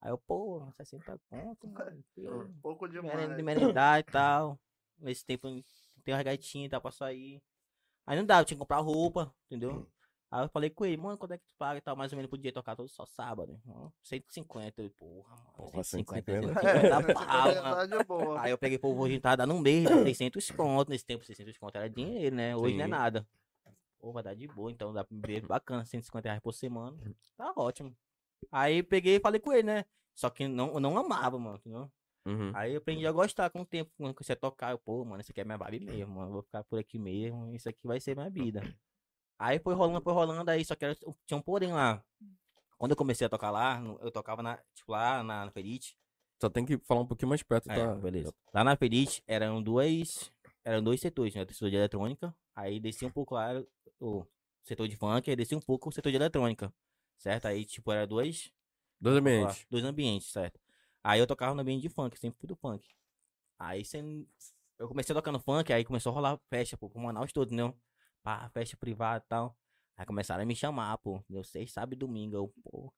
Aí 0.00 0.10
eu, 0.10 0.18
pô, 0.18 0.70
60 0.76 1.18
conto, 1.30 1.66
mano. 1.66 2.04
Pouco 2.62 2.86
demais. 2.88 3.16
merenda- 3.16 3.36
De 3.36 3.42
merendar 3.42 4.00
e 4.00 4.02
tal. 4.12 4.58
Nesse 4.98 5.24
tempo 5.24 5.48
tem 6.04 6.14
uma 6.14 6.22
gaitinha 6.22 6.66
e 6.66 6.68
tal 6.68 6.80
pra 6.80 6.90
sair. 6.92 7.42
Aí 8.06 8.16
não 8.18 8.24
dava, 8.26 8.42
eu 8.42 8.44
tinha 8.44 8.56
que 8.56 8.60
comprar 8.60 8.78
roupa, 8.80 9.34
entendeu? 9.46 9.90
Aí 10.34 10.42
eu 10.42 10.48
falei 10.48 10.68
com 10.68 10.84
ele, 10.84 10.96
mano, 10.96 11.16
quanto 11.16 11.30
é 11.30 11.38
que 11.38 11.44
tu 11.44 11.54
paga 11.56 11.78
e 11.78 11.80
tal? 11.80 11.94
Mais 11.94 12.12
ou 12.12 12.16
menos 12.16 12.28
podia 12.28 12.50
tocar 12.50 12.74
todo 12.74 12.88
só 12.88 13.06
sábado. 13.06 13.56
Ó, 13.68 13.88
150. 14.02 14.82
Eu, 14.82 14.90
porra, 14.90 15.30
mano. 15.30 15.52
Porra, 15.56 15.84
150, 15.84 16.32
150. 16.32 16.60
150 16.60 17.14
pau, 17.14 17.26
mano. 17.26 17.76
Verdade 17.76 18.04
boa. 18.04 18.42
Aí 18.42 18.50
eu 18.50 18.58
peguei, 18.58 18.76
pô, 18.76 18.92
hoje 18.94 19.20
tá 19.20 19.36
dando 19.36 19.54
um 19.54 19.60
mês, 19.60 19.84
dá 19.84 20.02
600 20.02 20.50
conto. 20.50 20.90
Nesse 20.90 21.06
tempo, 21.06 21.24
600 21.24 21.56
conto 21.56 21.76
era 21.76 21.88
dinheiro, 21.88 22.34
né? 22.34 22.56
Hoje 22.56 22.74
não 22.74 22.82
é 22.82 22.86
Sim. 22.86 22.90
nada. 22.90 23.28
Pô, 24.00 24.10
vai 24.10 24.24
dar 24.24 24.34
de 24.34 24.48
boa, 24.48 24.72
então 24.72 24.92
dá 24.92 25.04
pra 25.04 25.16
me 25.16 25.22
ver 25.24 25.46
bacana, 25.46 25.84
150 25.84 26.28
reais 26.28 26.42
por 26.42 26.52
semana. 26.52 26.96
Tá 27.36 27.52
ótimo. 27.54 27.96
Aí 28.50 28.82
peguei 28.82 29.18
e 29.18 29.20
falei 29.20 29.38
com 29.38 29.52
ele, 29.52 29.62
né? 29.62 29.84
Só 30.16 30.30
que 30.30 30.48
não, 30.48 30.74
eu 30.74 30.80
não 30.80 30.98
amava, 30.98 31.38
mano? 31.38 31.60
Uhum. 32.26 32.50
Aí 32.54 32.72
eu 32.72 32.78
aprendi 32.78 33.06
a 33.06 33.12
gostar 33.12 33.50
com 33.50 33.60
o 33.60 33.64
tempo, 33.64 33.92
quando 33.96 34.16
a 34.28 34.34
tocar, 34.34 34.72
eu, 34.72 34.78
pô, 34.78 35.04
mano, 35.04 35.20
isso 35.20 35.30
aqui 35.30 35.42
é 35.42 35.44
minha 35.44 35.58
vibe 35.58 35.84
mesmo, 35.84 36.12
mano. 36.12 36.30
eu 36.30 36.32
Vou 36.32 36.42
ficar 36.42 36.64
por 36.64 36.80
aqui 36.80 36.98
mesmo, 36.98 37.54
isso 37.54 37.68
aqui 37.68 37.86
vai 37.86 38.00
ser 38.00 38.16
minha 38.16 38.28
vida. 38.28 38.60
Aí 39.44 39.58
foi 39.58 39.74
rolando, 39.74 40.00
foi 40.00 40.14
rolando, 40.14 40.50
aí 40.50 40.64
só 40.64 40.74
que 40.74 40.86
era, 40.86 40.94
tinha 41.26 41.36
um 41.36 41.42
porém 41.42 41.70
lá. 41.70 42.02
Quando 42.78 42.92
eu 42.92 42.96
comecei 42.96 43.26
a 43.26 43.30
tocar 43.30 43.50
lá, 43.50 43.78
eu 44.00 44.10
tocava 44.10 44.42
na, 44.42 44.56
tipo, 44.74 44.90
lá 44.90 45.22
na, 45.22 45.44
na 45.44 45.50
Ferite. 45.50 45.98
Só 46.40 46.48
tem 46.48 46.64
que 46.64 46.78
falar 46.78 47.02
um 47.02 47.06
pouquinho 47.06 47.28
mais 47.28 47.42
perto, 47.42 47.70
É, 47.70 47.76
tá? 47.76 47.94
beleza. 47.94 48.34
Lá 48.54 48.64
na 48.64 48.74
Ferite 48.74 49.22
eram 49.26 49.62
duas. 49.62 50.32
Eram 50.64 50.82
dois 50.82 50.98
setores, 50.98 51.34
né? 51.34 51.42
O 51.42 51.52
setor 51.52 51.68
de 51.68 51.76
eletrônica. 51.76 52.34
Aí 52.56 52.80
descia 52.80 53.06
um 53.06 53.10
pouco 53.10 53.34
lá 53.34 53.62
o 54.00 54.24
setor 54.62 54.88
de 54.88 54.96
funk, 54.96 55.28
aí 55.28 55.36
descia 55.36 55.58
um 55.58 55.60
pouco 55.60 55.90
o 55.90 55.92
setor 55.92 56.08
de 56.08 56.16
eletrônica. 56.16 56.72
Certo? 57.18 57.44
Aí, 57.44 57.66
tipo, 57.66 57.92
era 57.92 58.06
dois. 58.06 58.50
Dois 58.98 59.18
ambientes. 59.18 59.66
dois 59.70 59.84
ambientes, 59.84 60.32
certo? 60.32 60.58
Aí 61.02 61.20
eu 61.20 61.26
tocava 61.26 61.54
no 61.54 61.60
ambiente 61.60 61.82
de 61.82 61.90
funk, 61.90 62.18
sempre 62.18 62.40
fui 62.40 62.48
do 62.48 62.56
funk. 62.56 62.88
Aí 63.58 63.84
sem... 63.84 64.26
eu 64.78 64.88
comecei 64.88 65.14
tocando 65.14 65.38
funk, 65.38 65.70
aí 65.70 65.84
começou 65.84 66.12
a 66.12 66.14
rolar 66.14 66.40
festa, 66.48 66.78
pô, 66.78 66.88
pro 66.88 66.98
Manaus 66.98 67.30
todo, 67.30 67.48
entendeu? 67.48 67.76
Pá, 68.24 68.48
festa 68.48 68.76
privada 68.76 69.22
e 69.24 69.28
tal. 69.28 69.56
Aí 69.96 70.04
começaram 70.06 70.42
a 70.42 70.46
me 70.46 70.56
chamar, 70.56 70.96
pô. 70.98 71.22
Deu 71.28 71.44
seis, 71.44 71.70
sábado 71.70 71.92
e 71.92 71.96
domingo. 71.96 72.34
Eu, 72.34 72.48
pô. 72.64 72.92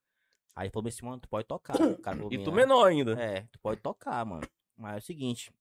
Aí 0.54 0.70
falou 0.70 0.88
assim, 0.88 1.04
mano, 1.04 1.20
tu 1.20 1.28
pode 1.28 1.46
tocar. 1.46 1.74
O 1.78 1.98
cara 2.00 2.16
E 2.30 2.38
tu 2.42 2.50
"Ah, 2.50 2.54
menor 2.54 2.86
ainda. 2.86 3.20
é, 3.20 3.42
tu 3.52 3.58
pode 3.58 3.80
tocar, 3.82 4.24
mano. 4.24 4.48
Mas 4.76 4.94
é 4.94 4.98
o 4.98 5.02
seguinte, 5.02 5.52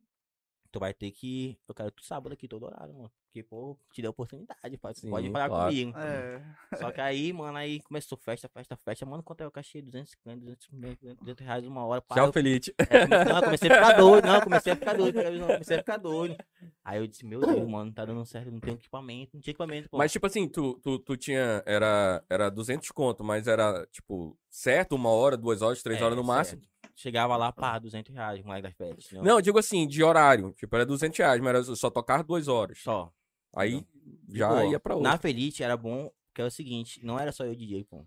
tu 0.71 0.79
vai 0.79 0.93
ter 0.93 1.11
que. 1.11 1.59
Eu 1.67 1.73
quero 1.75 1.91
tu 1.91 2.03
sábado 2.05 2.31
aqui 2.31 2.47
todo 2.47 2.67
horário, 2.67 2.93
mano. 2.93 3.11
Porque, 3.35 3.43
pô, 3.43 3.77
te 3.91 4.01
deu 4.01 4.11
oportunidade, 4.11 4.77
pode, 4.77 4.99
Sim, 4.99 5.09
pode 5.09 5.29
pagar 5.29 5.49
claro. 5.49 5.69
comigo. 5.69 5.97
É. 5.97 6.41
Só 6.77 6.89
que 6.89 7.01
aí, 7.01 7.33
mano, 7.33 7.57
aí 7.57 7.81
começou 7.81 8.17
festa, 8.17 8.47
festa, 8.47 8.77
festa. 8.77 9.05
Mano, 9.05 9.21
quanto 9.21 9.41
é 9.41 9.47
o 9.47 9.51
cachê? 9.51 9.81
250, 9.81 10.39
250, 10.39 11.15
200 11.15 11.45
reais 11.45 11.65
uma 11.65 11.85
hora. 11.85 12.01
Tchau, 12.13 12.31
Felite. 12.31 12.73
é, 12.79 13.05
não, 13.25 13.41
comecei 13.41 13.69
a 13.69 13.75
ficar 13.75 13.93
doido, 13.99 14.25
não, 14.25 14.41
comecei 14.41 14.71
a 14.71 14.75
ficar 14.77 14.93
doido, 14.95 15.15
não, 15.37 15.47
comecei 15.47 15.75
a 15.75 15.79
ficar 15.79 15.97
doido. 15.97 16.37
Aí 16.85 16.97
eu 16.99 17.07
disse, 17.07 17.25
meu 17.25 17.41
Deus, 17.41 17.67
mano, 17.67 17.85
não 17.85 17.91
tá 17.91 18.05
dando 18.05 18.25
certo, 18.25 18.49
não 18.51 18.59
tenho 18.61 18.75
equipamento, 18.75 19.31
não 19.33 19.41
tinha 19.41 19.51
equipamento, 19.51 19.89
pô. 19.89 19.97
Mas, 19.97 20.13
tipo 20.13 20.25
assim, 20.27 20.47
tu, 20.47 20.79
tu, 20.81 20.97
tu 20.99 21.17
tinha. 21.17 21.61
Era, 21.65 22.23
era 22.29 22.49
200 22.49 22.89
conto, 22.91 23.21
mas 23.21 23.47
era, 23.47 23.85
tipo, 23.91 24.37
certo? 24.49 24.95
Uma 24.95 25.09
hora, 25.09 25.35
duas 25.35 25.61
horas, 25.61 25.83
três 25.83 25.99
É, 25.99 26.03
horas 26.05 26.15
no 26.15 26.23
máximo? 26.23 26.61
certo. 26.61 26.75
Chegava 26.97 27.35
lá, 27.35 27.51
pá, 27.51 27.77
200 27.77 28.15
reais, 28.15 28.41
moleque 28.41 28.63
das 28.63 28.73
festas. 28.73 29.05
entendeu? 29.07 29.25
Não, 29.25 29.37
eu 29.39 29.41
digo 29.41 29.59
assim, 29.59 29.85
de 29.85 30.01
horário. 30.01 30.53
Tipo, 30.53 30.77
era 30.77 30.85
200 30.85 31.17
reais, 31.17 31.41
mas 31.41 31.49
era 31.49 31.75
só 31.75 31.89
tocar 31.89 32.23
duas 32.23 32.47
horas. 32.47 32.79
Só. 32.81 33.11
Aí 33.55 33.85
já 34.29 34.65
ia 34.65 34.79
pra 34.79 34.95
outra. 34.95 35.11
Na 35.11 35.17
Felite 35.17 35.63
era 35.63 35.77
bom, 35.77 36.11
porque 36.27 36.41
é 36.41 36.45
o 36.45 36.51
seguinte, 36.51 37.03
não 37.03 37.19
era 37.19 37.31
só 37.31 37.45
eu 37.45 37.55
DJ, 37.55 37.83
pô. 37.85 38.05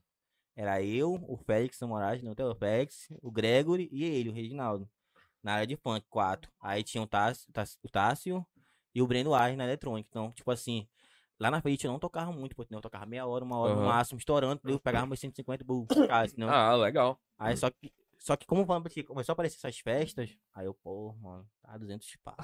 Era 0.54 0.82
eu, 0.82 1.14
o 1.28 1.36
Félix 1.36 1.80
Moraes, 1.82 2.22
não 2.22 2.34
tem 2.34 2.44
o 2.44 2.54
Félix, 2.54 3.08
o 3.22 3.30
Gregory 3.30 3.88
e 3.92 4.04
ele, 4.04 4.28
o 4.28 4.32
Reginaldo. 4.32 4.88
Na 5.42 5.54
área 5.54 5.66
de 5.66 5.76
funk, 5.76 6.04
quatro. 6.10 6.50
Aí 6.60 6.82
tinha 6.82 7.02
o 7.02 7.06
Tássio, 7.06 7.48
o 7.82 7.88
Tássio 7.88 8.46
e 8.94 9.00
o 9.00 9.06
Breno 9.06 9.34
Ars 9.34 9.56
na 9.56 9.64
eletrônica. 9.64 10.08
Então, 10.10 10.32
tipo 10.32 10.50
assim, 10.50 10.86
lá 11.38 11.50
na 11.50 11.62
Felite 11.62 11.86
eu 11.86 11.92
não 11.92 11.98
tocava 11.98 12.32
muito, 12.32 12.52
entendeu? 12.52 12.78
eu 12.78 12.82
tocava 12.82 13.06
meia 13.06 13.24
hora, 13.24 13.44
uma 13.44 13.56
hora 13.56 13.72
no 13.72 13.80
Aham. 13.80 13.86
máximo, 13.86 14.18
estourando, 14.18 14.60
eu 14.64 14.80
pegava 14.80 15.06
meus 15.06 15.20
150 15.20 15.64
burros? 15.64 15.88
Ah, 16.48 16.74
legal. 16.74 17.20
Aí 17.38 17.56
só 17.56 17.70
que, 17.70 17.92
só 18.18 18.36
que 18.36 18.46
como 18.46 18.66
começou 18.66 19.32
a 19.32 19.34
aparecer 19.34 19.56
essas 19.56 19.78
festas, 19.78 20.36
aí 20.52 20.66
eu, 20.66 20.74
pô, 20.74 21.14
mano, 21.20 21.48
tá 21.62 21.76
200 21.78 22.16
pau. 22.22 22.36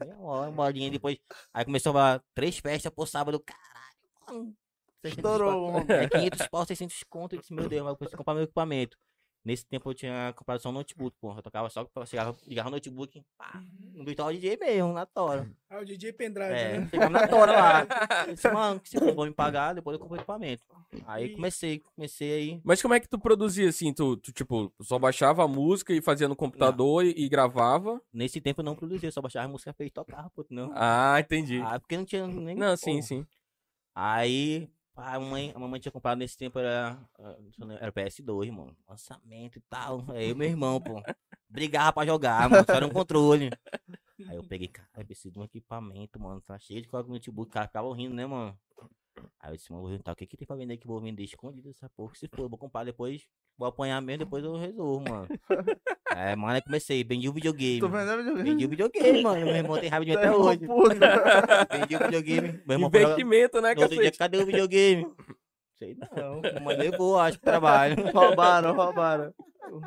Meia 0.00 0.18
hora, 0.18 0.50
uma 0.50 0.64
horinha 0.64 0.90
depois. 0.90 1.18
Aí 1.54 1.64
começou 1.64 1.96
a 1.96 2.20
três 2.34 2.58
festas 2.58 2.92
por 2.92 3.06
sábado, 3.06 3.40
caralho, 3.40 4.08
mano. 4.28 4.56
600 5.02 5.22
pau. 5.22 5.32
Estourou, 5.32 5.68
homem. 5.68 5.86
É 5.88 6.08
500 6.08 6.48
pau, 6.48 6.66
600 6.66 7.04
conto. 7.04 7.34
Eu 7.34 7.40
disse, 7.40 7.54
meu 7.54 7.68
Deus, 7.68 7.82
mas 7.82 7.92
eu 7.92 7.96
preciso 7.96 8.16
comprar 8.16 8.34
meu 8.34 8.44
equipamento. 8.44 8.98
Nesse 9.42 9.64
tempo 9.66 9.88
eu 9.90 9.94
tinha 9.94 10.34
comprado 10.36 10.60
só 10.60 10.68
um 10.68 10.72
notebook, 10.72 11.16
pô. 11.18 11.32
Eu 11.34 11.42
tocava 11.42 11.70
só, 11.70 11.88
chegava, 12.06 12.36
ligava 12.46 12.68
o 12.68 12.72
notebook, 12.72 13.22
pá, 13.38 13.62
no 13.94 14.04
virtual 14.04 14.30
DJ 14.32 14.58
mesmo, 14.58 14.92
na 14.92 15.06
tora. 15.06 15.50
Ah, 15.70 15.78
o 15.78 15.84
DJ 15.84 16.12
Pendrive, 16.12 16.52
É, 16.52 16.78
né? 16.80 16.88
chegava 16.88 17.10
na 17.10 17.26
tora 17.26 17.52
lá. 17.52 17.86
Eu 18.28 18.34
disse, 18.34 18.50
mano, 18.50 18.78
que 18.80 18.88
se 18.90 18.98
for 18.98 19.14
vou 19.14 19.24
me 19.24 19.32
pagar, 19.32 19.74
depois 19.74 19.94
eu 19.94 19.98
compro 20.00 20.16
o 20.16 20.18
equipamento. 20.18 20.62
Aí 21.06 21.30
comecei, 21.34 21.80
comecei 21.94 22.32
aí. 22.32 22.60
Mas 22.62 22.82
como 22.82 22.92
é 22.92 23.00
que 23.00 23.08
tu 23.08 23.18
produzia 23.18 23.68
assim? 23.68 23.94
Tu, 23.94 24.16
tu, 24.18 24.32
tipo, 24.32 24.72
só 24.82 24.98
baixava 24.98 25.42
a 25.44 25.48
música 25.48 25.94
e 25.94 26.02
fazia 26.02 26.28
no 26.28 26.36
computador 26.36 27.04
e, 27.04 27.14
e 27.16 27.28
gravava? 27.28 28.00
Nesse 28.12 28.40
tempo 28.40 28.60
eu 28.60 28.64
não 28.64 28.74
produzia, 28.76 29.08
eu 29.08 29.12
só 29.12 29.22
baixava 29.22 29.46
a 29.46 29.48
música 29.48 29.72
feita 29.72 29.90
e 29.90 30.04
tocava, 30.04 30.28
pô, 30.30 30.44
não. 30.50 30.70
Ah, 30.74 31.18
entendi. 31.18 31.60
Ah, 31.64 31.80
porque 31.80 31.96
não 31.96 32.04
tinha 32.04 32.26
nem. 32.26 32.56
Não, 32.56 32.76
sim, 32.76 33.00
sim. 33.00 33.26
Aí, 33.94 34.68
a 35.00 35.20
mãe, 35.20 35.52
a 35.54 35.58
mamãe 35.58 35.80
tinha 35.80 35.92
comprado 35.92 36.18
nesse 36.18 36.36
tempo, 36.36 36.58
era, 36.58 36.98
ah, 37.18 37.36
era 37.80 37.92
PS2, 37.92 38.50
mano. 38.50 38.76
Lançamento 38.88 39.58
e 39.58 39.60
tal. 39.62 40.04
Aí 40.08 40.30
eu 40.30 40.36
meu 40.36 40.48
irmão, 40.48 40.80
pô. 40.80 41.02
Brigava 41.48 41.92
pra 41.92 42.06
jogar, 42.06 42.48
mano. 42.48 42.64
Só 42.64 42.74
era 42.74 42.86
um 42.86 42.90
controle. 42.90 43.50
Aí 44.28 44.36
eu 44.36 44.44
peguei, 44.44 44.68
cara, 44.68 45.04
preciso 45.04 45.32
de 45.32 45.38
um 45.38 45.44
equipamento, 45.44 46.20
mano. 46.20 46.40
Tá 46.40 46.58
cheio 46.58 46.82
de 46.82 46.88
coisa 46.88 47.06
no 47.06 47.14
notebook. 47.14 47.48
O 47.48 47.52
cara 47.52 47.66
ficava 47.66 47.94
rindo, 47.94 48.14
né, 48.14 48.26
mano? 48.26 48.58
Aí 49.40 49.52
eu 49.52 49.56
disse, 49.56 49.72
mano, 49.72 49.82
vou 49.82 49.92
juntar. 49.92 50.12
O 50.12 50.16
que 50.16 50.26
que 50.26 50.36
tem 50.36 50.46
pra 50.46 50.56
vender 50.56 50.76
que 50.76 50.86
eu 50.86 50.90
vou 50.90 51.00
vender 51.00 51.22
escondido 51.24 51.70
essa 51.70 51.88
porra? 51.90 52.14
Se 52.14 52.28
for, 52.28 52.42
eu 52.42 52.48
vou 52.48 52.58
comprar 52.58 52.84
depois. 52.84 53.26
Vou 53.56 53.68
apanhar 53.68 54.00
mesmo, 54.00 54.24
depois 54.24 54.44
eu 54.44 54.56
resolvo, 54.56 55.04
mano. 55.08 55.28
é, 56.14 56.34
mano, 56.36 56.54
aí 56.54 56.62
comecei, 56.62 57.04
vendi 57.04 57.28
o 57.28 57.32
videogame. 57.32 57.80
Tô 57.80 57.88
vendendo 57.88 58.18
videogame. 58.18 58.50
Vendi 58.50 58.64
o 58.64 58.68
videogame, 58.68 59.22
mano. 59.22 59.44
Meu 59.44 59.56
irmão 59.56 59.78
tem 59.78 59.88
raiva 59.88 60.04
de 60.04 60.10
mim 60.10 60.16
Tá 60.16 60.22
até 60.22 60.36
hoje. 60.36 60.60
Vendi 61.78 61.96
o 61.96 61.98
videogame. 61.98 62.62
Meu 62.66 62.74
irmão 62.76 62.90
falou, 62.90 63.06
Investimento, 63.06 63.60
né, 63.60 63.74
outro 63.76 63.88
dia, 63.88 64.12
cadê 64.12 64.38
o 64.38 64.46
videogame? 64.46 65.06
Sei 65.78 65.96
não, 66.14 66.42
mas 66.62 66.76
levou, 66.76 67.18
acho, 67.18 67.40
pro 67.40 67.50
trabalho. 67.50 67.96
roubaram, 68.12 68.74
roubaram. 68.74 69.34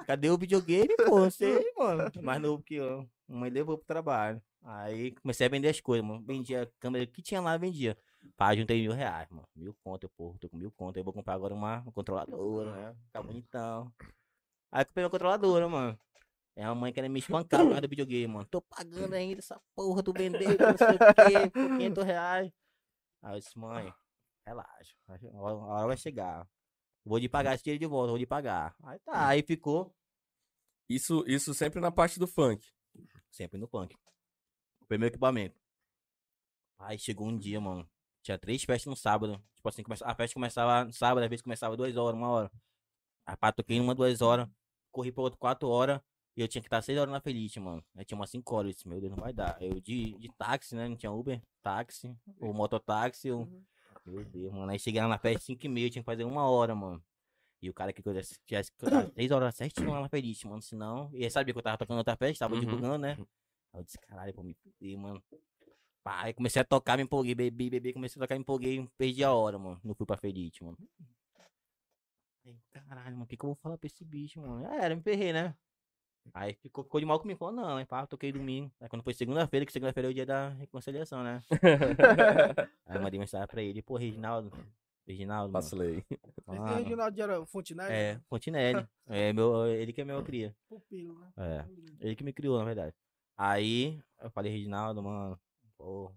Cadê 0.08 0.30
o 0.30 0.38
videogame, 0.38 0.96
pô? 1.06 1.20
Não 1.20 1.30
sei, 1.30 1.64
mano. 1.78 2.12
Mais 2.22 2.42
novo 2.42 2.64
que 2.64 2.76
eu. 2.76 3.08
Mãe 3.28 3.50
levou 3.50 3.78
pro 3.78 3.86
trabalho. 3.86 4.42
Aí 4.64 5.12
comecei 5.12 5.46
a 5.46 5.50
vender 5.50 5.70
as 5.70 5.80
coisas, 5.80 6.06
mano. 6.06 6.24
Vendia 6.26 6.64
a 6.64 6.68
câmera 6.80 7.06
que 7.06 7.22
tinha 7.22 7.42
lá, 7.42 7.58
vendia. 7.58 7.98
Pá, 8.36 8.56
juntei 8.56 8.82
mil 8.82 8.94
reais, 8.94 9.30
mano. 9.30 9.48
Mil 9.56 9.76
conto, 9.84 10.06
eu, 10.06 10.10
pô, 10.10 10.36
tô 10.40 10.50
com 10.50 10.58
mil 10.58 10.72
conto. 10.72 10.98
Eu 10.98 11.04
vou 11.04 11.14
comprar 11.14 11.34
agora 11.34 11.54
uma, 11.54 11.82
uma 11.82 11.92
controladora, 11.92 12.72
né? 12.72 12.96
Ficar 13.06 13.22
bonitão. 13.24 13.94
Aí 14.72 14.84
comprei 14.86 15.04
uma 15.04 15.10
controladora, 15.10 15.70
mano. 15.70 16.00
É 16.56 16.64
a 16.64 16.74
mãe 16.76 16.94
querendo 16.94 17.12
me 17.12 17.20
espancar 17.20 17.62
por 17.62 17.68
causa 17.68 17.82
do 17.82 17.90
videogame, 17.90 18.28
mano. 18.28 18.46
Tô 18.46 18.62
pagando 18.62 19.14
ainda 19.14 19.40
essa 19.40 19.60
porra 19.76 20.02
do 20.02 20.14
vender, 20.14 20.58
não 20.60 20.78
sei 20.78 20.96
o 20.96 21.00
quê, 21.00 21.50
por 21.50 21.78
500 21.78 22.04
reais. 22.04 22.52
Aí 23.22 23.36
eu 23.36 23.40
disse, 23.40 23.58
mãe, 23.58 23.94
relaxa. 24.46 24.96
A 25.08 25.40
hora 25.40 25.88
vai 25.88 25.98
chegar. 25.98 26.48
Vou 27.06 27.18
lhe 27.18 27.28
pagar 27.28 27.56
esse 27.56 27.64
dinheiro 27.64 27.80
de 27.80 27.88
volta, 27.88 28.10
vou 28.10 28.18
lhe 28.18 28.26
pagar. 28.26 28.76
Aí 28.84 29.00
tá, 29.00 29.28
aí 29.28 29.42
ficou 29.44 29.94
Isso, 30.88 31.24
isso 31.28 31.54
sempre 31.54 31.80
na 31.82 31.92
parte 31.92 32.20
do 32.20 32.28
funk. 32.28 32.66
sempre 33.32 33.60
no 33.60 33.68
punk. 33.68 33.96
Primeiro 34.88 35.14
equipamento. 35.14 35.60
Aí 36.78 37.00
chegou 37.00 37.28
um 37.28 37.38
dia, 37.38 37.60
mano. 37.60 37.90
Tinha 38.24 38.38
três 38.40 38.64
festas 38.64 38.90
no 38.90 38.96
sábado. 38.96 39.40
Tipo 39.54 39.70
assim, 39.70 39.84
a 40.04 40.16
festa 40.16 40.34
começava 40.34 40.86
no 40.86 40.94
sábado, 40.94 41.24
às 41.24 41.30
vezes 41.30 41.44
começava 41.44 41.78
duas 41.78 41.96
horas, 41.96 42.18
uma 42.18 42.30
hora. 42.30 42.52
Aí 43.26 43.36
pá, 43.38 43.52
toquei 43.52 43.80
uma, 43.80 43.94
duas 43.94 44.22
horas. 44.22 44.48
Corri 44.92 45.12
pra 45.12 45.24
outra 45.24 45.38
quatro 45.38 45.68
horas. 45.70 46.00
E 46.36 46.42
eu 46.42 46.48
tinha 46.48 46.62
que 46.62 46.68
estar 46.68 46.82
seis 46.82 46.98
horas 46.98 47.12
na 47.12 47.20
Feliz, 47.20 47.56
mano. 47.58 47.84
Aí 47.96 48.04
tinha 48.04 48.18
umas 48.18 48.30
cinco 48.32 48.56
horas. 48.56 48.70
Eu 48.70 48.74
disse, 48.74 48.88
meu 48.88 49.00
Deus, 49.00 49.12
não 49.12 49.22
vai 49.22 49.34
dar. 49.34 49.62
Eu 49.62 49.80
de, 49.80 50.14
de 50.18 50.30
táxi, 50.36 50.74
né? 50.76 50.88
Não 50.88 50.96
tinha 50.96 51.12
Uber, 51.12 51.40
táxi, 51.62 52.16
ou 52.40 52.52
mototáxi. 52.54 53.30
Ou... 53.30 53.48
Meu 54.06 54.26
Deus, 54.26 54.52
mano. 54.52 54.72
Aí 54.72 54.80
cheguei 54.80 55.00
lá 55.02 55.08
na 55.08 55.20
festa 55.20 55.44
cinco 55.44 55.66
e 55.66 55.70
meia, 55.70 55.88
eu 55.88 55.92
tinha 55.92 56.02
que 56.02 56.06
fazer 56.06 56.24
uma 56.24 56.50
hora, 56.50 56.74
mano. 56.74 57.04
E 57.62 57.70
o 57.70 57.74
cara 57.74 57.94
que 57.94 58.00
eu 58.00 58.04
tivesse 58.04 58.40
que 58.46 58.56
estar 58.56 59.10
três 59.12 59.32
horas 59.32 59.54
certinho 59.56 59.92
lá 59.92 60.02
na 60.02 60.10
Feliz, 60.10 60.44
mano. 60.44 60.62
Senão. 60.62 61.10
E 61.14 61.18
ele 61.18 61.30
sabia 61.30 61.54
que 61.54 61.58
eu 61.60 61.64
tava 61.64 61.78
tocando 61.78 61.98
outra 61.98 62.16
festa, 62.16 62.46
tava 62.46 62.56
Uhum. 62.56 62.62
divulgando, 62.62 62.98
né? 62.98 63.18
Aí 63.74 63.82
eu 63.82 63.84
disse, 63.84 63.98
caralho, 64.00 64.34
vou 64.34 64.44
me 64.44 64.54
fuder, 64.54 64.98
mano. 64.98 65.24
Pá, 66.04 66.24
aí 66.24 66.34
comecei 66.34 66.62
a 66.62 66.66
tocar, 66.66 66.98
me 66.98 67.04
empolguei, 67.04 67.34
bebi, 67.34 67.70
bebi, 67.70 67.94
comecei 67.94 68.20
a 68.20 68.24
tocar, 68.24 68.36
me 68.36 68.42
empolguei, 68.42 68.86
perdi 68.98 69.24
a 69.24 69.32
hora, 69.32 69.58
mano. 69.58 69.80
Não 69.84 69.96
fui 69.96 70.06
pra 70.06 70.18
Felite, 70.18 70.64
mano. 70.64 70.78
Aí, 72.46 72.58
caralho, 72.72 73.14
mano, 73.14 73.24
o 73.24 73.28
que 73.28 73.38
que 73.38 73.46
eu 73.46 73.50
vou 73.50 73.56
falar 73.56 73.78
pra 73.78 73.88
esse 73.88 74.04
bicho, 74.04 74.42
mano? 74.42 74.62
Já 74.64 74.76
era, 74.76 74.96
me 74.96 75.02
ferrei, 75.02 75.32
né? 75.32 75.56
Aí 76.34 76.54
ficou, 76.56 76.84
ficou 76.84 77.00
de 77.00 77.06
mal 77.06 77.20
comigo, 77.20 77.40
falou, 77.40 77.54
não, 77.54 77.80
hein, 77.80 77.86
pá, 77.86 78.06
toquei 78.06 78.34
domingo. 78.34 78.70
Aí 78.82 78.90
quando 78.90 79.04
foi 79.04 79.14
segunda-feira, 79.14 79.66
que 79.66 79.72
segunda-feira 79.72 80.10
é 80.10 80.12
o 80.12 80.14
dia 80.14 80.26
da 80.26 80.50
reconciliação, 80.50 81.24
né? 81.24 81.42
Aí 82.86 82.98
eu 82.98 83.02
mandei 83.02 83.20
mensagem 83.20 83.48
pra 83.48 83.62
ele, 83.62 83.82
pô, 83.82 83.96
Reginaldo, 83.96 84.52
Reginaldo. 85.08 85.54
Vacilei. 85.54 86.04
Esse 86.10 86.42
mano, 86.46 86.76
Reginaldo 86.76 87.22
era 87.22 87.46
Fontenelle? 87.46 87.94
É, 87.94 88.20
Fontinelli. 88.30 88.88
É, 89.08 89.32
meu, 89.32 89.68
ele 89.68 89.94
que 89.94 90.02
é 90.02 90.06
meu 90.06 90.22
cria. 90.24 90.56
Pupilo, 90.68 91.18
né? 91.20 91.32
É. 91.38 91.66
Ele 92.00 92.16
que 92.16 92.24
me 92.24 92.34
criou, 92.34 92.60
na 92.60 92.66
verdade. 92.66 92.94
Aí, 93.38 94.02
eu 94.22 94.30
falei, 94.30 94.52
Reginaldo, 94.52 95.02
mano, 95.02 95.40
pô, 95.78 96.12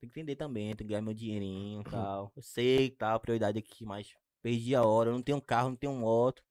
tem 0.00 0.08
que 0.10 0.20
entender 0.20 0.36
também, 0.36 0.74
tem 0.76 0.86
que 0.86 0.90
ganhar 0.92 1.02
meu 1.02 1.14
dinheirinho 1.14 1.80
e 1.80 1.90
tal. 1.90 2.32
Eu 2.36 2.42
sei 2.42 2.90
que 2.90 2.96
tal, 2.96 3.20
prioridade 3.20 3.58
aqui, 3.58 3.84
mas 3.84 4.14
perdi 4.42 4.74
a 4.74 4.84
hora, 4.84 5.10
eu 5.10 5.14
não 5.14 5.22
tenho 5.22 5.40
carro, 5.40 5.70
não 5.70 5.76
tenho 5.76 5.94
moto. 5.94 6.42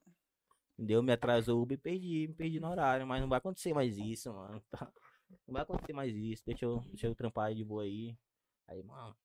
Entendeu? 0.77 1.01
Me 1.01 1.13
atrasou 1.13 1.59
o 1.59 1.61
Uber, 1.63 1.79
perdi, 1.79 2.27
me 2.27 2.33
perdi 2.33 2.59
no 2.59 2.69
horário, 2.69 3.07
mas 3.07 3.21
não 3.21 3.29
vai 3.29 3.37
acontecer 3.37 3.73
mais 3.73 3.97
isso, 3.97 4.33
mano. 4.33 4.61
tá? 4.69 4.91
Não 5.47 5.53
vai 5.53 5.61
acontecer 5.61 5.93
mais 5.93 6.13
isso, 6.13 6.43
deixa 6.45 6.65
eu, 6.65 6.79
deixa 6.87 7.07
eu 7.07 7.15
trampar 7.15 7.53
de 7.53 7.63
boa 7.63 7.83
aí. 7.83 8.17
Aí, 8.67 8.83
mano, 8.83 9.15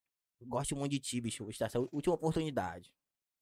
gosto 0.43 0.77
muito 0.77 0.93
de 0.93 1.01
ti, 1.01 1.21
bicho, 1.21 1.49
essa 1.51 1.79
é 1.79 1.81
última 1.93 2.15
oportunidade. 2.15 2.93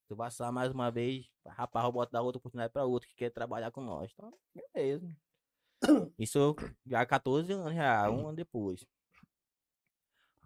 Se 0.06 0.14
eu 0.14 0.16
passar 0.16 0.50
mais 0.50 0.72
uma 0.72 0.90
vez, 0.90 1.30
rapaz, 1.46 1.84
eu 1.84 1.92
boto 1.92 2.12
dar 2.12 2.22
outra 2.22 2.38
oportunidade 2.38 2.72
pra 2.72 2.84
outro 2.84 3.08
que 3.08 3.14
quer 3.14 3.30
trabalhar 3.30 3.70
com 3.70 3.82
nós. 3.82 4.10
Então, 4.14 4.32
beleza. 4.54 5.14
Isso 6.18 6.56
já 6.86 7.02
há 7.02 7.06
14 7.06 7.52
anos, 7.52 7.74
já, 7.74 8.10
um 8.10 8.26
ano 8.26 8.36
depois. 8.36 8.86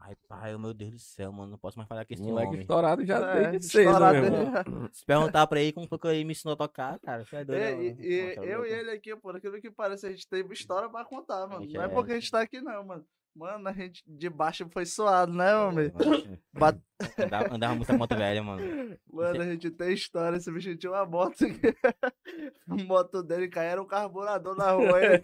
Ai, 0.04 0.16
pai, 0.26 0.58
meu 0.58 0.74
Deus 0.74 0.90
do 0.94 0.98
céu, 0.98 1.32
mano, 1.32 1.52
não 1.52 1.58
posso 1.58 1.78
mais 1.78 1.88
falar 1.88 2.04
com 2.04 2.12
esse 2.12 2.20
Moleque 2.20 2.48
homem. 2.48 2.60
estourado 2.62 3.06
já 3.06 3.18
É, 3.36 3.50
desde 3.52 3.68
cedo, 3.68 3.86
estourado 3.86 4.16
irmão. 4.16 4.90
Se 4.92 5.04
perguntar 5.06 5.46
pra 5.46 5.60
ele 5.60 5.72
como 5.72 5.86
foi 5.86 5.96
que 5.96 6.08
ele 6.08 6.24
me 6.24 6.32
ensinou 6.32 6.54
a 6.54 6.56
tocar, 6.56 6.98
cara, 6.98 7.24
você 7.24 7.36
é 7.36 7.44
doido. 7.44 7.60
É, 7.62 7.74
né, 7.76 7.84
e, 7.84 7.86
e 7.88 8.36
Nossa, 8.36 8.44
eu 8.44 8.58
louco. 8.58 8.72
e 8.72 8.74
ele 8.74 8.90
aqui, 8.90 9.14
por 9.16 9.36
aquilo 9.36 9.60
que 9.60 9.70
parece, 9.70 10.06
a 10.06 10.10
gente 10.10 10.26
teve 10.28 10.52
história 10.54 10.88
pra 10.88 11.04
contar, 11.04 11.46
mano. 11.46 11.64
Não 11.64 11.82
é 11.82 11.84
é. 11.84 11.88
porque 11.88 12.12
a 12.12 12.14
gente 12.16 12.30
tá 12.32 12.40
aqui, 12.40 12.60
não, 12.60 12.84
mano. 12.84 13.06
Mano, 13.34 13.66
a 13.66 13.72
gente 13.72 14.02
de 14.06 14.28
baixo 14.28 14.68
foi 14.70 14.84
suado, 14.84 15.32
né, 15.32 15.54
homem? 15.56 15.90
Bat- 16.52 16.78
Andava, 17.18 17.54
andava 17.54 17.74
muito 17.74 17.90
a 17.90 17.96
moto 17.98 18.14
velha, 18.14 18.42
mano. 18.42 18.62
Mano, 19.10 19.42
a 19.42 19.46
gente 19.46 19.70
tem 19.70 19.92
história. 19.92 20.36
Esse 20.36 20.52
bicho 20.52 20.76
tinha 20.76 20.92
uma 20.92 21.04
moto 21.06 21.36
que 21.38 21.44
a 22.68 22.74
moto 22.84 23.22
dele 23.22 23.48
caía, 23.48 23.70
era 23.70 23.82
um 23.82 23.86
carburador 23.86 24.54
na 24.54 24.70
rua. 24.72 25.02
hein? 25.02 25.20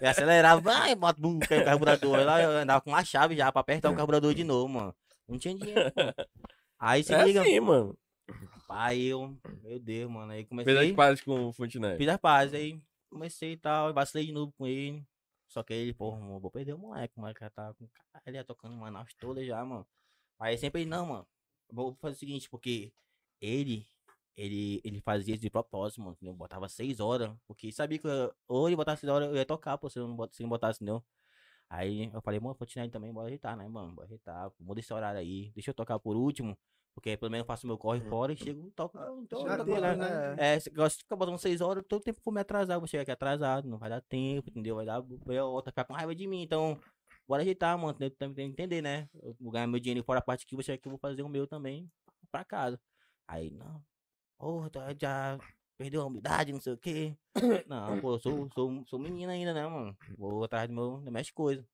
E 0.00 0.06
acelerava, 0.06 0.60
vai, 0.60 0.94
bota 0.94 1.20
bum, 1.20 1.38
caiu 1.40 1.62
o 1.62 1.64
carburador. 1.64 2.18
Aí 2.18 2.24
lá 2.24 2.42
eu 2.42 2.50
andava 2.50 2.80
com 2.82 2.90
uma 2.90 3.02
chave 3.04 3.34
já 3.36 3.50
pra 3.50 3.60
apertar 3.62 3.90
o 3.90 3.96
carburador 3.96 4.32
de 4.34 4.44
novo, 4.44 4.68
mano. 4.68 4.94
Não 5.26 5.38
tinha 5.38 5.56
dinheiro, 5.56 5.90
pô. 5.92 6.00
Aí 6.78 7.02
se 7.02 7.12
É 7.14 7.24
liga, 7.24 7.40
assim, 7.42 7.58
mano. 7.60 7.98
aí 8.68 9.06
eu, 9.06 9.36
meu 9.62 9.78
Deus, 9.80 10.10
mano, 10.10 10.30
aí 10.32 10.44
comecei. 10.44 10.90
as 10.90 10.92
pazes 10.96 11.20
com 11.24 11.46
o 11.48 11.52
Fontenelle. 11.52 11.96
Fiz 11.98 12.08
as 12.08 12.16
pazes, 12.18 12.54
aí 12.54 12.80
comecei 13.10 13.52
e 13.52 13.56
tal, 13.56 13.92
vacilei 13.92 14.26
de 14.26 14.32
novo 14.32 14.52
com 14.56 14.66
ele. 14.66 15.02
Só 15.48 15.62
que 15.62 15.72
ele, 15.74 15.94
porra, 15.94 16.18
mano, 16.20 16.40
vou 16.40 16.50
perder 16.50 16.74
o 16.74 16.78
moleque, 16.78 17.14
o 17.16 17.20
moleque 17.20 17.40
já 17.40 17.50
tá 17.50 17.74
com 17.74 17.88
caralho, 17.88 18.22
ele 18.26 18.36
ia 18.38 18.44
tocando 18.44 18.74
Manaus 18.76 19.14
toda 19.14 19.44
já, 19.44 19.64
mano. 19.64 19.86
Aí 20.38 20.58
sempre 20.58 20.82
ele, 20.82 20.90
não, 20.90 21.06
mano, 21.06 21.28
vou 21.72 21.94
fazer 21.96 22.16
o 22.16 22.18
seguinte, 22.18 22.48
porque 22.50 22.92
ele, 23.40 23.88
ele, 24.36 24.80
ele 24.84 25.00
fazia 25.00 25.34
isso 25.34 25.42
de 25.42 25.50
propósito, 25.50 26.00
mano, 26.02 26.12
entendeu? 26.14 26.34
Botava 26.34 26.68
seis 26.68 27.00
horas, 27.00 27.36
porque 27.46 27.72
sabia 27.72 27.98
que 27.98 28.06
eu- 28.06 28.34
ou 28.48 28.68
ele 28.68 28.76
botasse 28.76 29.00
seis 29.02 29.12
horas, 29.12 29.28
eu 29.30 29.36
ia 29.36 29.46
tocar, 29.46 29.78
pô, 29.78 29.90
se 29.90 29.98
não, 29.98 30.14
bot- 30.16 30.34
se 30.36 30.42
não 30.42 30.48
botasse? 30.50 30.84
Aí 31.68 32.10
eu 32.12 32.20
falei, 32.22 32.40
mano, 32.40 32.54
Fontenelle 32.54 32.90
também, 32.90 33.12
bora 33.12 33.26
ajeitar, 33.26 33.56
né, 33.56 33.68
mano, 33.68 33.92
bora 33.94 34.06
ajeitar, 34.06 34.50
muda 34.58 34.80
esse 34.80 34.92
horário 34.92 35.20
aí, 35.20 35.50
deixa 35.54 35.70
eu 35.70 35.74
tocar 35.74 35.98
por 35.98 36.16
último, 36.16 36.56
porque 36.98 37.16
pelo 37.16 37.30
menos 37.30 37.44
eu 37.44 37.46
faço 37.46 37.64
meu 37.64 37.78
corre 37.78 38.00
fora 38.00 38.32
e 38.32 38.36
chego 38.36 38.66
e 38.66 38.70
toco. 38.72 38.98
então, 39.22 39.46
Já 39.46 39.56
deu, 39.62 39.80
né? 39.80 40.34
é, 40.36 40.58
se 40.58 40.68
ficar 40.68 41.14
botando 41.14 41.38
6 41.38 41.60
horas, 41.60 41.84
todo 41.88 42.02
tempo 42.02 42.20
for 42.20 42.32
me 42.32 42.40
atrasar, 42.40 42.80
vou 42.80 42.88
chegar 42.88 43.02
aqui 43.02 43.12
atrasado, 43.12 43.68
não 43.68 43.78
vai 43.78 43.88
dar 43.88 44.00
tempo, 44.00 44.50
entendeu? 44.50 44.74
Vai 44.74 44.84
dar, 44.84 45.00
outra 45.44 45.70
ficar 45.70 45.84
com 45.84 45.92
raiva 45.92 46.12
de 46.12 46.26
mim, 46.26 46.42
então, 46.42 46.76
bora 47.26 47.42
ajeitar, 47.42 47.78
mano, 47.78 47.94
tem, 47.94 48.10
tem, 48.10 48.34
que 48.34 48.42
entender, 48.42 48.82
né? 48.82 49.08
Eu 49.22 49.32
vou 49.38 49.52
ganhar 49.52 49.68
meu 49.68 49.78
dinheiro 49.78 50.04
fora 50.04 50.18
a 50.18 50.22
parte 50.22 50.44
aqui, 50.44 50.56
vou 50.56 50.62
chegar 50.64 50.74
aqui, 50.74 50.88
eu 50.88 50.90
vou 50.90 50.98
fazer 50.98 51.22
o 51.22 51.28
meu 51.28 51.46
também 51.46 51.88
pra 52.32 52.44
casa. 52.44 52.80
Aí, 53.28 53.48
não, 53.48 53.80
porra, 54.36 54.68
já 55.00 55.38
perdeu 55.78 56.02
a 56.02 56.06
humildade, 56.06 56.52
não 56.52 56.60
sei 56.60 56.72
o 56.72 56.78
quê. 56.78 57.16
Não, 57.68 58.00
pô, 58.00 58.14
eu 58.14 58.18
sou, 58.18 58.48
sou, 58.52 58.84
sou 58.86 58.98
menina 58.98 59.30
ainda, 59.30 59.54
né, 59.54 59.64
mano? 59.64 59.96
Vou 60.16 60.42
atrás 60.42 60.66
do 60.66 60.74
meu, 60.74 61.00
das 61.00 61.12
minhas 61.12 61.30
coisas. 61.30 61.64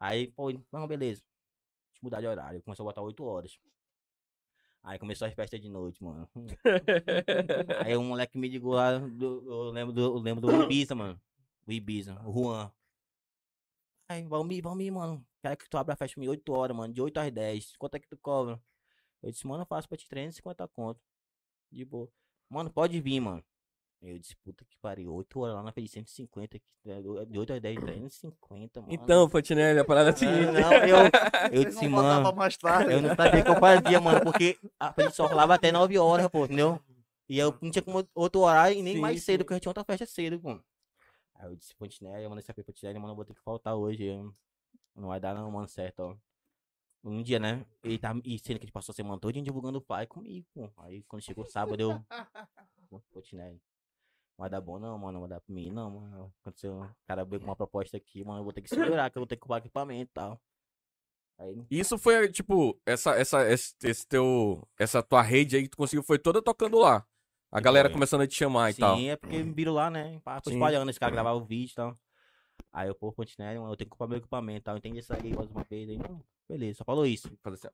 Aí, 0.00 0.28
pô, 0.32 0.50
não, 0.72 0.86
beleza. 0.88 1.20
Deixa 1.20 2.00
eu 2.00 2.04
mudar 2.04 2.20
de 2.22 2.26
horário. 2.26 2.62
Começou 2.62 2.84
a 2.84 2.88
botar 2.88 3.02
8 3.02 3.22
horas. 3.22 3.58
Aí 4.84 4.98
começou 4.98 5.28
as 5.28 5.34
festas 5.34 5.60
de 5.60 5.68
noite, 5.68 6.02
mano. 6.02 6.28
Aí 7.84 7.96
um 7.96 8.04
moleque 8.04 8.36
me 8.36 8.48
ligou 8.48 8.74
lá, 8.74 8.98
do- 8.98 9.44
eu 9.46 9.70
lembro 9.70 9.92
do, 9.92 10.00
eu 10.00 10.18
lembro 10.18 10.40
do 10.40 10.62
Ibiza, 10.64 10.94
mano. 10.94 11.20
O 11.66 11.72
Ibiza, 11.72 12.20
o 12.26 12.32
Juan. 12.32 12.72
Aí, 14.08 14.24
Valmir, 14.26 14.62
Valmir, 14.62 14.92
mano. 14.92 15.24
Quero 15.40 15.56
que 15.56 15.68
tu 15.68 15.78
abra 15.78 15.94
a 15.94 15.96
festa 15.96 16.14
comigo 16.14 16.32
8 16.32 16.52
horas, 16.52 16.76
mano. 16.76 16.92
De 16.92 17.00
8 17.00 17.18
às 17.18 17.30
10. 17.32 17.76
Quanto 17.76 17.94
é 17.94 18.00
que 18.00 18.08
tu 18.08 18.16
cobra? 18.18 18.60
Eu 19.22 19.30
disse, 19.30 19.46
mano, 19.46 19.62
eu 19.62 19.66
faço 19.66 19.88
pra 19.88 19.96
ti 19.96 20.08
350 20.08 20.66
conto. 20.68 21.00
De 21.70 21.84
boa. 21.84 22.08
Mano, 22.50 22.70
pode 22.70 23.00
vir, 23.00 23.20
mano. 23.20 23.42
Eu 24.02 24.18
disse, 24.18 24.34
puta 24.36 24.64
que 24.64 24.76
pariu. 24.78 25.14
8 25.14 25.38
horas 25.38 25.54
lá 25.54 25.62
na 25.62 25.70
fez 25.72 25.90
150. 25.92 26.58
que 26.58 26.90
é 26.90 27.00
do- 27.00 27.24
De 27.24 27.38
8 27.38 27.52
às 27.52 27.60
10, 27.60 27.78
350, 27.78 28.80
mano. 28.80 28.92
Então, 28.92 29.28
Fontenelle, 29.28 29.78
a 29.78 29.84
parada 29.84 30.10
é 30.10 30.12
a 30.12 30.14
É, 30.14 30.16
seguinte. 30.16 30.46
não, 30.60 30.72
eu, 30.72 30.96
eu 31.52 31.64
disse, 31.64 31.86
mano. 31.86 32.34
mais 32.34 32.56
tarde. 32.56 32.92
Eu 32.92 33.00
não 33.00 33.14
sabia 33.14 33.40
o 33.40 33.44
que 33.44 33.50
eu 33.50 33.60
fazia, 33.60 34.00
mano, 34.00 34.20
porque 34.24 34.58
a 34.80 34.92
gente 35.00 35.14
só 35.14 35.26
rolava 35.26 35.54
até 35.54 35.70
9 35.70 35.96
horas, 35.98 36.26
pô, 36.28 36.44
entendeu? 36.46 36.80
E 37.28 37.38
eu 37.38 37.56
não 37.62 37.70
tinha 37.70 37.80
como 37.82 38.04
outro 38.14 38.40
horário 38.40 38.76
e 38.76 38.82
nem 38.82 38.94
Sim, 38.96 39.00
mais 39.00 39.22
cedo, 39.22 39.40
sim. 39.40 39.44
porque 39.44 39.54
eu 39.54 39.60
tinha 39.60 39.70
outra 39.70 39.84
festa 39.84 40.04
cedo, 40.04 40.40
pô. 40.40 40.60
Aí 41.36 41.46
eu 41.46 41.54
disse, 41.54 41.72
Fontenelle, 41.74 42.24
eu 42.24 42.28
mandei 42.28 42.42
saber 42.42 42.64
pra 42.64 42.72
Fontenelle, 42.74 42.98
mano, 42.98 43.12
eu 43.12 43.16
vou 43.16 43.24
ter 43.24 43.34
que 43.34 43.40
faltar 43.42 43.76
hoje. 43.76 44.02
eu- 44.04 44.34
Não 44.96 45.08
vai 45.08 45.20
dar 45.20 45.32
não, 45.34 45.48
mano, 45.50 45.68
certo, 45.68 46.00
ó. 46.00 46.16
Um 47.04 47.22
dia, 47.22 47.38
né? 47.38 47.64
E, 47.84 47.98
tá, 47.98 48.12
e 48.24 48.38
sendo 48.38 48.58
que 48.58 48.64
a 48.64 48.66
gente 48.66 48.72
passou 48.72 48.92
a 48.92 48.96
semana 48.96 49.18
toda 49.20 49.40
divulgando 49.40 49.78
o 49.78 49.82
pai 49.82 50.06
comigo, 50.06 50.46
pô. 50.52 50.68
Aí 50.78 51.02
quando 51.04 51.22
chegou 51.22 51.44
sábado, 51.46 51.80
eu. 51.80 52.04
Não 52.90 53.00
vai 54.36 54.50
dar 54.50 54.60
bom 54.60 54.78
não, 54.78 54.98
mano. 54.98 55.12
Não 55.12 55.20
vai 55.20 55.30
dar 55.30 55.40
pra 55.40 55.54
mim, 55.54 55.70
não, 55.70 55.90
mano. 55.90 56.34
Aconteceu. 56.40 56.80
O 56.80 57.06
cara 57.06 57.24
veio 57.24 57.40
com 57.40 57.46
uma 57.46 57.56
proposta 57.56 57.96
aqui, 57.96 58.24
mano. 58.24 58.40
Eu 58.40 58.44
vou 58.44 58.52
ter 58.52 58.62
que 58.62 58.68
segurar, 59.00 59.10
que 59.10 59.18
eu 59.18 59.20
vou 59.20 59.26
ter 59.26 59.36
que 59.36 59.42
comprar 59.42 59.58
equipamento 59.58 60.10
e 60.10 60.14
tal. 60.14 60.40
Aí. 61.38 61.66
Isso 61.70 61.98
foi, 61.98 62.30
tipo, 62.30 62.78
essa, 62.86 63.12
essa, 63.16 63.50
esse, 63.50 63.74
esse 63.82 64.06
teu, 64.06 64.66
essa 64.78 65.02
tua 65.02 65.22
rede 65.22 65.56
aí 65.56 65.62
que 65.62 65.70
tu 65.70 65.76
conseguiu, 65.76 66.02
foi 66.02 66.18
toda 66.18 66.42
tocando 66.42 66.78
lá. 66.78 67.06
A 67.50 67.60
galera 67.60 67.88
foi. 67.88 67.94
começando 67.94 68.22
a 68.22 68.26
te 68.26 68.34
chamar 68.34 68.70
e 68.70 68.74
Sim, 68.74 68.80
tal. 68.80 68.98
é 68.98 69.16
porque 69.16 69.42
me 69.42 69.52
viram 69.52 69.74
lá, 69.74 69.90
né? 69.90 70.20
Sim. 70.44 70.52
espalhando, 70.52 70.88
esse 70.90 71.00
cara 71.00 71.12
gravava 71.12 71.36
o 71.36 71.44
vídeo 71.44 71.72
e 71.72 71.74
tal. 71.74 71.98
Aí 72.72 72.88
eu, 72.88 72.94
pô, 72.94 73.12
continuei, 73.12 73.58
mano, 73.58 73.72
eu 73.72 73.76
tenho 73.76 73.86
que 73.86 73.90
comprar 73.90 74.06
meu 74.06 74.18
equipamento 74.18 74.60
e 74.60 74.62
tal. 74.62 74.76
Entendi 74.78 75.00
isso 75.00 75.12
aí 75.12 75.34
mais 75.34 75.50
uma 75.50 75.64
vez. 75.64 75.88
Aí, 75.88 75.98
não, 75.98 76.24
beleza, 76.48 76.78
só 76.78 76.84
falou 76.84 77.04
isso. 77.04 77.30
Fazer 77.42 77.56
assim. 77.56 77.68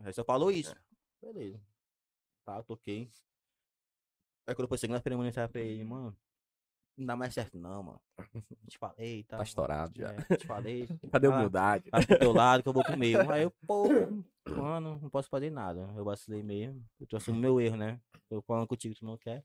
Aí 0.00 0.12
só 0.12 0.24
falou 0.24 0.50
isso. 0.50 0.74
Beleza. 1.20 1.60
Tá, 2.50 2.56
eu 2.56 2.64
toquei. 2.64 3.08
Aí 4.44 4.56
quando 4.56 4.66
foi 4.66 4.76
segunda-feira, 4.76 5.14
eu 5.14 5.20
mensagem 5.20 5.52
pra 5.52 5.60
ele, 5.60 5.84
mano. 5.84 6.16
Não 6.96 7.06
dá 7.06 7.14
mais 7.14 7.32
certo 7.32 7.56
não, 7.56 7.80
mano. 7.80 8.00
Te 8.68 8.76
falei 8.76 9.22
tal. 9.22 9.38
Tá 9.38 9.44
estourado 9.44 9.92
já. 9.96 10.08
É, 10.12 10.36
te 10.36 10.46
falei. 10.48 10.88
Cadê 11.12 11.28
a 11.28 11.30
Ah, 11.30 11.36
humildade? 11.36 11.88
Vai 11.92 12.04
pro 12.04 12.18
teu 12.18 12.32
lado 12.32 12.62
que 12.64 12.68
eu 12.68 12.72
vou 12.72 12.82
pro 12.82 12.98
meu. 12.98 13.30
Aí 13.30 13.44
eu, 13.44 13.52
pô, 13.68 13.84
mano, 14.44 14.98
não 15.00 15.08
posso 15.08 15.28
fazer 15.28 15.50
nada. 15.50 15.92
Eu 15.96 16.04
vacilei 16.04 16.42
mesmo. 16.42 16.84
Eu 16.98 17.06
tô 17.06 17.16
assumindo 17.16 17.40
meu 17.40 17.60
erro, 17.60 17.76
né? 17.76 18.00
Eu 18.28 18.42
falando 18.42 18.66
contigo, 18.66 18.96
tu 18.96 19.04
não 19.04 19.16
quer. 19.16 19.44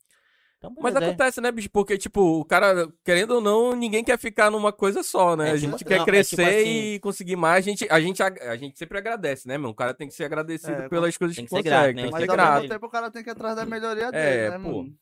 Então, 0.71 0.83
Mas 0.83 0.95
é. 0.95 0.97
acontece, 0.99 1.41
né, 1.41 1.51
bicho? 1.51 1.69
Porque, 1.69 1.97
tipo, 1.97 2.21
o 2.39 2.45
cara, 2.45 2.91
querendo 3.03 3.31
ou 3.35 3.41
não, 3.41 3.75
ninguém 3.75 4.03
quer 4.03 4.17
ficar 4.17 4.49
numa 4.51 4.71
coisa 4.73 5.03
só, 5.03 5.35
né? 5.35 5.49
É 5.49 5.51
a 5.51 5.55
tipo- 5.59 5.71
gente 5.71 5.85
quer 5.85 5.95
não, 5.97 6.03
é 6.03 6.05
crescer 6.05 6.35
tipo 6.35 6.47
assim- 6.49 6.69
e 6.93 6.99
conseguir 6.99 7.35
mais. 7.35 7.65
A 7.65 7.69
gente, 7.69 7.87
a, 7.89 7.99
gente, 8.01 8.21
a 8.23 8.55
gente 8.55 8.77
sempre 8.77 8.97
agradece, 8.97 9.47
né, 9.47 9.57
meu? 9.57 9.69
O 9.69 9.75
cara 9.75 9.93
tem 9.93 10.07
que 10.07 10.13
ser 10.13 10.25
agradecido 10.25 10.73
É, 10.83 10.89
pelas 10.89 11.17
coisas 11.17 11.35
tem 11.35 11.45
que 11.45 11.49
que 11.49 11.55
ser 11.55 11.63
consegue. 11.63 11.69
grato, 11.69 11.95
né? 11.95 12.01
Tem 12.01 12.05
que 12.05 12.11
Mas 12.11 12.23
ser 12.23 12.29
ao 12.29 12.35
grato. 12.35 12.53
mesmo 12.61 12.69
tempo 12.73 12.85
o 12.85 12.89
cara 12.89 13.11
tem 13.11 13.23
que 13.23 13.29
ir 13.29 13.31
atrás 13.31 13.55
da 13.55 13.65
melhoria 13.65 14.05
É, 14.07 14.11
dele, 14.11 14.49
né, 14.57 14.59
pô. 14.71 14.77
mano? 14.83 14.97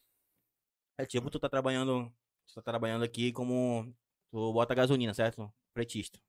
É 0.99 1.05
tipo, 1.05 1.29
tu 1.29 1.39
tá 1.39 1.49
trabalhando. 1.49 2.11
Tu 2.47 2.53
tá 2.55 2.61
trabalhando 2.61 3.03
aqui 3.03 3.31
como. 3.31 3.91
Tu 4.31 4.53
bota 4.53 4.75
gasolina, 4.75 5.13
certo? 5.13 5.51
Pretista. 5.73 6.19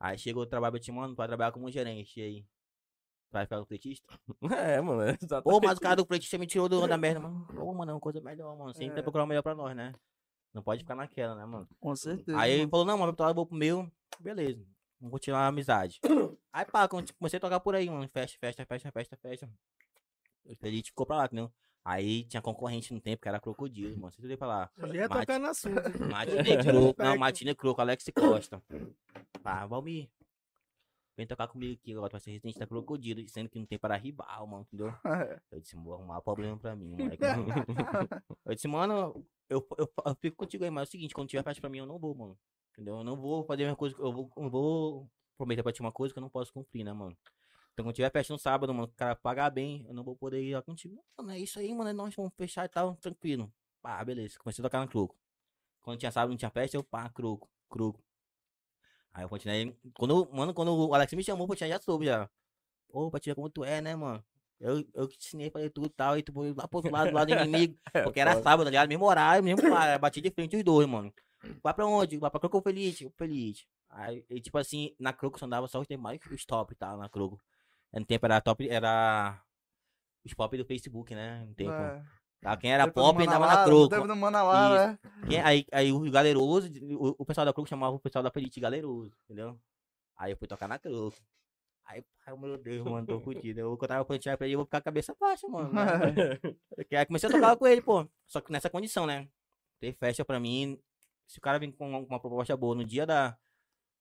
Aí 0.00 0.18
chegou 0.18 0.42
o 0.42 0.46
trabalho 0.46 0.72
pra 0.72 0.80
ti, 0.80 0.90
mano, 0.92 1.14
vai 1.14 1.26
trabalhar 1.28 1.52
como 1.52 1.70
gerente. 1.70 2.18
E 2.18 2.22
aí? 2.22 2.46
Vai 3.32 3.44
ficar 3.46 3.56
no 3.56 3.66
pretista? 3.66 4.06
É, 4.76 4.80
mano. 4.80 5.02
é 5.02 5.16
exatamente. 5.20 5.44
Pô, 5.44 5.60
mas 5.64 5.78
o 5.78 5.80
cara 5.80 5.96
do 5.96 6.06
pretista 6.06 6.36
me 6.36 6.46
tirou 6.46 6.68
do 6.68 6.86
da 6.86 6.98
merda, 6.98 7.20
mano. 7.20 7.46
Pô, 7.46 7.72
mano, 7.72 7.90
é 7.90 7.94
uma 7.94 8.00
coisa 8.00 8.20
melhor, 8.20 8.56
mano. 8.56 8.74
Sempre 8.74 9.00
É. 9.00 9.02
procurar 9.02 9.24
o 9.24 9.26
melhor 9.26 9.42
pra 9.42 9.54
nós, 9.54 9.74
né? 9.74 9.94
Não 10.52 10.62
pode 10.62 10.80
ficar 10.80 10.94
naquela, 10.94 11.34
né, 11.34 11.46
mano? 11.46 11.66
Com 11.80 11.96
certeza. 11.96 12.38
Aí 12.38 12.52
ele 12.52 12.60
mano. 12.60 12.70
falou, 12.70 12.86
não, 12.86 12.98
mas 12.98 13.14
eu 13.18 13.34
vou 13.34 13.46
pro 13.46 13.56
meu. 13.56 13.90
Beleza. 14.20 14.62
Vamos 15.00 15.12
continuar 15.12 15.40
a 15.40 15.46
amizade. 15.48 15.98
Aí, 16.52 16.66
pá, 16.66 16.86
comecei 16.86 17.38
a 17.38 17.40
tocar 17.40 17.58
por 17.60 17.74
aí, 17.74 17.88
mano. 17.88 18.06
Festa, 18.12 18.36
festa, 18.38 18.66
festa, 18.66 18.92
festa, 18.92 19.16
festa. 19.16 19.50
Gente 20.64 20.90
ficou 20.90 21.06
pra 21.06 21.16
lá, 21.16 21.24
entendeu? 21.24 21.50
Aí 21.84 22.24
tinha 22.24 22.42
concorrente 22.42 22.92
no 22.92 23.00
tempo, 23.00 23.22
que 23.22 23.28
era 23.28 23.40
crocodilo, 23.40 23.98
mano. 23.98 24.12
Você 24.12 24.36
pra 24.36 24.46
lá. 24.46 24.70
Eu 24.76 24.94
ia 24.94 25.08
tocar 25.08 25.40
no 25.40 25.46
assunto. 25.46 25.80
Matinê 26.10 26.56
Croco, 26.62 27.02
não. 27.02 27.16
Matinê 27.16 27.54
Croco, 27.54 27.80
Alex 27.80 28.04
Costa. 28.14 28.62
Pá, 29.42 29.66
Valmir. 29.66 30.08
Vem 31.16 31.26
tocar 31.26 31.46
comigo 31.46 31.74
aqui 31.74 31.92
agora, 31.92 32.08
tu 32.08 32.12
vai 32.12 32.20
ser 32.20 32.30
residente 32.30 32.58
da 32.58 32.66
Crocodilo, 32.66 33.26
sendo 33.28 33.48
que 33.48 33.58
não 33.58 33.66
tem 33.66 33.78
para 33.78 33.96
rival, 33.96 34.46
mano, 34.46 34.62
entendeu? 34.62 34.86
Eu 35.50 35.60
disse, 35.60 35.76
vou 35.76 35.92
arrumar 35.92 36.22
problema 36.22 36.58
pra 36.58 36.74
mim, 36.74 36.94
moleque. 36.94 37.22
eu 38.46 38.54
disse, 38.54 38.66
mano, 38.66 39.22
eu, 39.50 39.66
eu, 39.76 39.92
eu 40.06 40.14
fico 40.14 40.38
contigo 40.38 40.64
aí, 40.64 40.70
mas 40.70 40.82
é 40.82 40.88
o 40.88 40.90
seguinte, 40.90 41.14
quando 41.14 41.28
tiver 41.28 41.42
festa 41.42 41.60
pra 41.60 41.68
mim, 41.68 41.78
eu 41.78 41.86
não 41.86 41.98
vou, 41.98 42.14
mano. 42.14 42.38
Entendeu? 42.72 42.96
Eu 42.96 43.04
não 43.04 43.16
vou 43.16 43.44
fazer 43.44 43.66
uma 43.66 43.76
coisa, 43.76 43.94
eu 43.98 44.10
vou, 44.10 44.30
eu 44.34 44.50
vou 44.50 45.10
prometer 45.36 45.62
pra 45.62 45.72
ti 45.72 45.82
uma 45.82 45.92
coisa 45.92 46.14
que 46.14 46.18
eu 46.18 46.22
não 46.22 46.30
posso 46.30 46.50
cumprir, 46.50 46.84
né, 46.84 46.92
mano? 46.94 47.14
Então, 47.72 47.84
quando 47.84 47.94
tiver 47.94 48.10
festa 48.10 48.32
no 48.32 48.38
sábado, 48.38 48.72
mano, 48.72 48.86
o 48.86 48.96
cara 48.96 49.14
pagar 49.14 49.50
bem, 49.50 49.84
eu 49.86 49.94
não 49.94 50.02
vou 50.02 50.16
poder 50.16 50.42
ir 50.42 50.54
lá 50.54 50.62
contigo. 50.62 51.04
Mano, 51.18 51.32
é 51.32 51.38
isso 51.38 51.58
aí, 51.58 51.74
mano, 51.74 51.90
é 51.90 51.92
nós 51.92 52.14
vamos 52.14 52.32
fechar 52.34 52.64
e 52.64 52.68
tal, 52.68 52.96
tranquilo. 52.96 53.52
Pá, 53.82 54.02
beleza, 54.02 54.38
comecei 54.38 54.62
a 54.62 54.68
tocar 54.68 54.80
no 54.80 54.88
croco. 54.88 55.16
Quando 55.82 55.98
tinha 55.98 56.10
sábado, 56.10 56.30
não 56.30 56.36
tinha 56.36 56.50
festa, 56.50 56.76
eu, 56.76 56.84
pá, 56.84 57.10
croco, 57.10 57.50
croco. 57.68 58.02
Aí 59.14 59.24
eu 59.24 59.28
continuei, 59.28 59.76
quando, 59.94 60.28
mano, 60.32 60.54
quando 60.54 60.74
o 60.74 60.94
Alex 60.94 61.12
me 61.12 61.22
chamou, 61.22 61.46
eu 61.48 61.56
tinha 61.56 61.68
já 61.68 61.80
soube 61.80 62.06
já. 62.06 62.28
Ô, 62.88 63.10
Patia, 63.10 63.34
como 63.34 63.50
tu 63.50 63.64
é, 63.64 63.80
né, 63.80 63.94
mano? 63.94 64.24
Eu, 64.58 64.84
eu 64.94 65.08
te 65.08 65.18
ensinei 65.18 65.48
a 65.48 65.50
fazer 65.50 65.70
tudo 65.70 65.88
e 65.88 65.90
tal, 65.90 66.16
e 66.16 66.22
tu 66.22 66.32
foi 66.32 66.54
lá 66.54 66.68
pro 66.68 66.78
outro 66.78 66.92
lado, 66.92 67.10
do 67.10 67.14
lado 67.14 67.28
do 67.28 67.34
inimigo. 67.34 67.76
Porque 68.04 68.20
era 68.20 68.40
sábado, 68.42 68.64
tá 68.64 68.70
ligado? 68.70 68.88
Mesmo 68.88 69.04
horário, 69.04 69.42
mesmo 69.42 69.68
lá, 69.68 69.98
bati 69.98 70.20
de 70.20 70.30
frente 70.30 70.56
os 70.56 70.62
dois, 70.62 70.88
mano. 70.88 71.12
Vai 71.62 71.74
pra 71.74 71.86
onde? 71.86 72.16
Vai 72.18 72.30
pra 72.30 72.38
Croco 72.38 72.58
ou 72.58 72.62
Felite? 72.62 73.10
Felite. 73.16 73.66
Aí, 73.90 74.24
e, 74.30 74.40
tipo 74.40 74.56
assim, 74.56 74.94
na 74.98 75.12
Croco 75.12 75.38
só 75.38 75.46
andava 75.46 75.66
só 75.66 75.80
os 75.80 75.86
demais 75.88 76.20
os 76.30 76.44
top, 76.44 76.74
tá? 76.74 76.96
Na 76.96 77.08
Croco. 77.08 77.40
No 77.92 78.04
tempo 78.06 78.24
era 78.24 78.40
top, 78.40 78.68
era 78.68 79.42
os 80.24 80.32
pop 80.32 80.56
do 80.56 80.64
Facebook, 80.64 81.14
né? 81.14 81.44
No 81.44 81.54
tempo. 81.54 81.72
É. 81.72 82.02
Ah, 82.44 82.56
Quem 82.56 82.72
era 82.72 82.84
pop 82.92 83.22
andava 83.22 83.46
na 83.46 83.64
Croco. 83.64 83.88
Do 84.06 84.16
Manalara, 84.16 84.86
né? 84.88 84.98
Quem- 85.28 85.40
aí, 85.40 85.66
aí 85.72 85.92
o 85.92 86.10
galeroso, 86.10 86.68
o, 86.98 87.14
o 87.18 87.24
pessoal 87.24 87.44
da 87.44 87.52
Croco 87.52 87.68
chamava 87.68 87.94
o 87.94 88.00
pessoal 88.00 88.22
da 88.22 88.30
Felite 88.30 88.58
galeroso, 88.60 89.12
entendeu? 89.24 89.58
Aí 90.16 90.32
eu 90.32 90.36
fui 90.36 90.48
tocar 90.48 90.66
na 90.68 90.78
Croco. 90.78 91.16
Aí, 91.84 92.04
ai, 92.26 92.36
meu 92.36 92.56
Deus, 92.58 92.84
mano, 92.84 93.06
tô 93.06 93.20
fudido. 93.20 93.60
Eu 93.60 93.76
vou 93.76 93.88
tava 93.88 94.04
pontear 94.04 94.36
pra 94.36 94.46
ele, 94.46 94.54
eu 94.54 94.58
vou 94.58 94.64
ficar 94.66 94.78
com 94.80 94.82
a 94.82 94.90
cabeça 94.92 95.14
baixa, 95.18 95.46
mano. 95.48 95.72
né? 95.72 95.82
Aí 96.98 97.06
comecei 97.06 97.28
a 97.28 97.32
tocar 97.32 97.56
com 97.56 97.66
ele, 97.66 97.82
pô. 97.82 98.08
Só 98.26 98.40
que 98.40 98.50
nessa 98.52 98.70
condição, 98.70 99.06
né? 99.06 99.28
Ter 99.80 99.92
festa 99.94 100.24
pra 100.24 100.38
mim. 100.40 100.78
Se 101.26 101.38
o 101.38 101.40
cara 101.40 101.58
vir 101.58 101.72
com 101.72 101.88
uma, 101.90 102.20
proposta 102.20 102.56
boa 102.56 102.74
no 102.74 102.84
dia 102.84 103.06
da, 103.06 103.36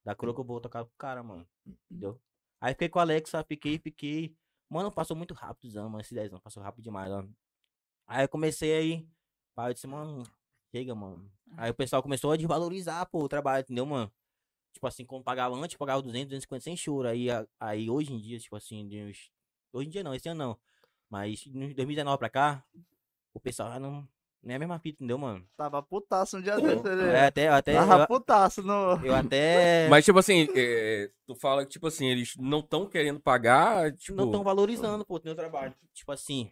da 0.04 0.16
Croco, 0.16 0.42
eu 0.42 0.46
vou 0.46 0.60
tocar 0.60 0.84
com 0.84 0.90
o 0.92 0.98
cara, 0.98 1.24
mano. 1.24 1.48
Entendeu? 1.90 2.20
Aí 2.60 2.74
fiquei 2.74 2.90
com 2.90 3.00
o 3.00 3.02
Alexa, 3.02 3.44
fiquei, 3.44 3.78
fiquei. 3.80 4.36
Mano, 4.70 4.92
passou 4.92 5.16
muito 5.18 5.34
rápido, 5.34 5.74
mano. 5.84 6.00
Esses 6.00 6.14
10 6.14 6.30
anos, 6.32 6.42
passou 6.44 6.62
rápido 6.62 6.84
demais, 6.84 7.12
ó. 7.12 7.24
Aí 8.14 8.26
eu 8.26 8.30
comecei 8.30 8.74
aí. 8.74 9.08
Pai, 9.56 9.70
eu 9.70 9.74
disse, 9.74 9.88
mano, 9.88 10.24
chega, 10.76 10.94
mano. 10.94 11.32
Aí 11.56 11.72
o 11.72 11.74
pessoal 11.74 12.04
começou 12.04 12.30
a 12.34 12.36
desvalorizar, 12.36 13.06
pô, 13.10 13.24
o 13.24 13.30
trabalho, 13.30 13.62
entendeu, 13.62 13.86
mano? 13.86 14.12
Tipo 14.74 14.86
assim, 14.86 15.06
quando 15.06 15.24
pagava 15.24 15.56
antes, 15.56 15.78
pagava 15.78 16.02
200, 16.02 16.28
250 16.28 16.62
sem 16.64 16.76
choro. 16.76 17.08
Aí, 17.08 17.28
aí 17.58 17.90
hoje 17.90 18.12
em 18.14 18.20
dia, 18.20 18.38
tipo 18.38 18.54
assim, 18.58 18.86
de 18.86 19.02
uns- 19.02 19.32
hoje 19.72 19.88
em 19.88 19.92
dia 19.92 20.04
não, 20.04 20.14
esse 20.14 20.28
ano 20.28 20.38
não. 20.46 20.60
Mas 21.10 21.40
de 21.40 21.74
2019 21.74 22.18
pra 22.18 22.30
cá, 22.30 22.66
o 23.34 23.40
pessoal 23.40 23.70
já 23.72 23.80
não, 23.80 24.06
não 24.44 24.52
é 24.52 24.56
a 24.56 24.60
mesma 24.60 24.78
fita, 24.78 24.98
entendeu, 24.98 25.18
mano? 25.18 25.46
Tava 25.56 25.82
putaço 25.82 26.38
um 26.38 26.42
dia 26.42 26.60
desse. 26.60 26.86
ele- 26.88 27.04
É, 27.04 27.26
até, 27.28 27.48
até, 27.48 27.74
Tava 27.76 28.04
eu, 28.04 28.08
putaço 28.08 28.62
no. 28.62 29.00
eu 29.06 29.14
até 29.16 29.88
Mas, 29.90 30.04
tipo 30.04 30.20
assim, 30.20 30.48
é, 30.54 31.10
tu 31.26 31.34
fala 31.34 31.64
que, 31.66 31.72
tipo 31.72 31.88
assim, 31.88 32.08
eles 32.08 32.36
não 32.36 32.60
estão 32.60 32.86
querendo 32.86 33.22
pagar, 33.22 33.94
tipo... 33.96 34.18
não 34.18 34.26
estão 34.26 34.44
valorizando, 34.44 35.06
pô, 35.06 35.18
o 35.18 35.22
meu 35.24 35.36
trabalho. 35.36 35.74
Tipo 35.94 36.12
assim, 36.12 36.52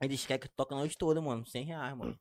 eles 0.00 0.24
querem 0.26 0.40
que 0.40 0.48
tu 0.48 0.54
toque 0.56 0.74
a 0.74 0.76
noite 0.76 0.96
toda, 0.96 1.20
mano, 1.20 1.46
100 1.46 1.64
reais, 1.64 1.96
mano. 1.96 2.18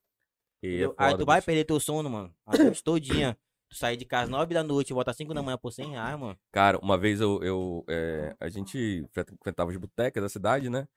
É 0.63 0.67
Entendeu? 0.67 0.95
Aí 0.97 1.11
foda, 1.11 1.23
tu 1.23 1.25
vai 1.25 1.37
bicho. 1.37 1.45
perder 1.45 1.65
teu 1.65 1.79
sono, 1.79 2.09
mano, 2.09 2.33
a 2.45 2.57
noite 2.57 2.83
todinha. 2.83 3.37
Tu 3.69 3.77
sair 3.77 3.97
de 3.97 4.05
casa 4.05 4.29
9 4.29 4.53
da 4.53 4.63
noite 4.63 4.91
e 4.91 4.93
voltar 4.93 5.13
5 5.13 5.33
da 5.33 5.41
manhã 5.41 5.57
por 5.57 5.71
100 5.71 5.91
reais, 5.91 6.19
mano. 6.19 6.37
Cara, 6.51 6.77
uma 6.79 6.97
vez 6.97 7.19
eu, 7.19 7.41
eu 7.43 7.83
é, 7.89 8.35
a 8.39 8.47
gente 8.47 9.05
frequentava 9.11 9.71
as 9.71 9.77
botecas 9.77 10.21
da 10.21 10.29
cidade, 10.29 10.69
né? 10.69 10.87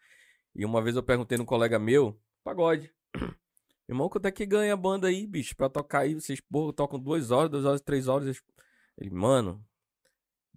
E 0.54 0.64
uma 0.64 0.82
vez 0.82 0.94
eu 0.94 1.02
perguntei 1.02 1.38
num 1.38 1.44
colega 1.44 1.78
meu, 1.78 2.20
pagode. 2.44 2.92
Irmão, 3.88 4.08
quanto 4.08 4.26
é 4.26 4.32
que 4.32 4.44
ganha 4.44 4.74
a 4.74 4.76
banda 4.76 5.08
aí, 5.08 5.26
bicho? 5.26 5.56
Pra 5.56 5.68
tocar 5.68 6.00
aí, 6.00 6.14
vocês, 6.14 6.40
porra, 6.40 6.72
tocam 6.72 6.98
duas 6.98 7.30
horas, 7.30 7.50
duas 7.50 7.64
horas, 7.64 7.80
três 7.80 8.08
horas. 8.08 8.42
Ele, 8.98 9.10
mano, 9.10 9.64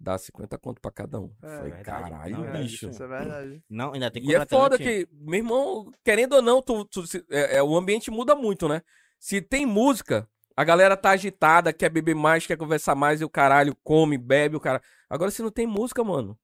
dá 0.00 0.16
50 0.16 0.56
conto 0.58 0.80
pra 0.80 0.90
cada 0.90 1.20
um. 1.20 1.30
É, 1.42 1.46
Falei, 1.56 1.72
verdade. 1.72 1.84
caralho, 1.84 2.38
Não, 2.38 2.44
é 2.46 2.62
bicho. 2.62 2.88
Isso 2.88 3.02
é 3.02 3.06
verdade. 3.06 3.62
Não, 3.68 3.92
ainda 3.92 4.10
tem 4.10 4.24
E 4.24 4.34
é 4.34 4.46
foda 4.46 4.78
que, 4.78 5.06
meu 5.12 5.38
irmão, 5.38 5.92
querendo 6.02 6.34
ou 6.36 6.42
não, 6.42 6.62
tu, 6.62 6.84
tu- 6.86 7.06
se- 7.06 7.24
é, 7.30 7.56
é, 7.58 7.62
o 7.62 7.76
ambiente 7.76 8.10
muda 8.10 8.34
muito, 8.34 8.66
né? 8.66 8.82
Se 9.18 9.42
tem 9.42 9.66
música, 9.66 10.26
a 10.56 10.64
galera 10.64 10.96
tá 10.96 11.10
agitada, 11.10 11.72
quer 11.72 11.90
beber 11.90 12.14
mais, 12.14 12.46
quer 12.46 12.56
conversar 12.56 12.94
mais, 12.94 13.20
e 13.20 13.24
o 13.24 13.30
caralho 13.30 13.76
come, 13.84 14.16
bebe, 14.16 14.56
o 14.56 14.60
cara. 14.60 14.80
Agora, 15.08 15.30
se 15.30 15.42
não 15.42 15.50
tem 15.50 15.66
música, 15.66 16.02
mano, 16.02 16.38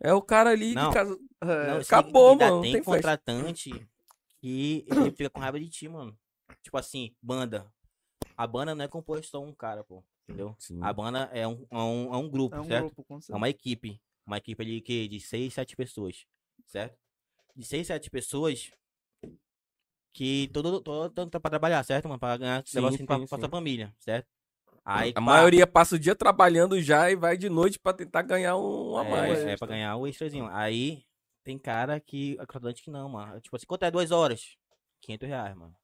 é 0.00 0.14
o 0.14 0.22
cara 0.22 0.50
ali 0.50 0.74
Não. 0.74 0.88
de 0.88 0.94
casa. 0.94 1.18
É. 1.42 1.66
Não, 1.70 1.78
acabou, 1.80 2.30
ainda 2.32 2.48
mano, 2.50 2.62
Tem, 2.62 2.72
tem 2.72 2.82
festa. 2.82 2.90
contratante 2.96 3.70
que 4.40 4.84
ele 4.88 5.10
fica 5.10 5.28
com 5.30 5.40
raiva 5.40 5.60
de 5.60 5.68
ti, 5.68 5.88
mano. 5.88 6.16
Tipo 6.62 6.78
assim, 6.78 7.14
banda. 7.20 7.66
A 8.36 8.46
banda 8.46 8.74
não 8.74 8.84
é 8.84 8.88
composta 8.88 9.26
só 9.26 9.42
um 9.42 9.52
cara, 9.52 9.84
pô. 9.84 10.02
Entendeu? 10.28 10.54
Sim. 10.58 10.82
A 10.82 10.92
banda 10.92 11.28
é 11.32 11.46
um, 11.46 11.66
é 11.70 11.78
um, 11.78 12.14
é 12.14 12.16
um 12.16 12.28
grupo, 12.28 12.56
É 12.56 12.60
um 12.60 12.64
certo? 12.64 12.94
grupo, 12.94 13.20
É 13.30 13.34
uma 13.34 13.48
equipe. 13.48 14.00
Uma 14.26 14.38
equipe 14.38 14.62
ali 14.62 14.80
que 14.80 15.08
de 15.08 15.20
6, 15.20 15.52
7 15.52 15.76
pessoas. 15.76 16.26
Certo? 16.66 16.96
De 17.56 17.66
6, 17.66 17.86
7 17.86 18.10
pessoas 18.10 18.70
que 20.12 20.48
todo, 20.52 20.80
todo 20.80 21.10
tanto 21.10 21.40
pra 21.40 21.50
trabalhar, 21.50 21.82
certo, 21.84 22.08
mano? 22.08 22.20
Pra 22.20 22.36
ganhar 22.36 22.62
Sim, 22.66 22.76
negócio 22.76 22.96
assim 22.96 23.06
pra, 23.06 23.18
sim, 23.18 23.26
pra 23.26 23.38
sim. 23.38 23.40
sua 23.40 23.48
família, 23.48 23.94
certo? 23.98 24.28
Aí, 24.84 25.10
a 25.12 25.14
pá, 25.14 25.20
maioria 25.20 25.66
passa 25.66 25.94
o 25.94 25.98
dia 25.98 26.14
trabalhando 26.14 26.80
já 26.80 27.10
e 27.10 27.16
vai 27.16 27.36
de 27.36 27.48
noite 27.48 27.78
pra 27.78 27.92
tentar 27.92 28.22
ganhar 28.22 28.56
um 28.56 28.96
a 28.96 29.04
é, 29.04 29.10
mais. 29.10 29.38
É, 29.38 29.56
pra 29.56 29.68
ganhar 29.68 29.96
o 29.96 30.06
extrazinho. 30.06 30.46
Aí 30.50 31.04
tem 31.44 31.58
cara 31.58 32.00
que. 32.00 32.36
Acreditante 32.38 32.82
que 32.82 32.90
não, 32.90 33.08
mano. 33.08 33.40
Tipo 33.40 33.56
assim, 33.56 33.66
quanto 33.66 33.84
é 33.84 33.90
duas 33.90 34.10
horas? 34.10 34.56
500 35.00 35.28
reais, 35.28 35.54
mano. 35.56 35.74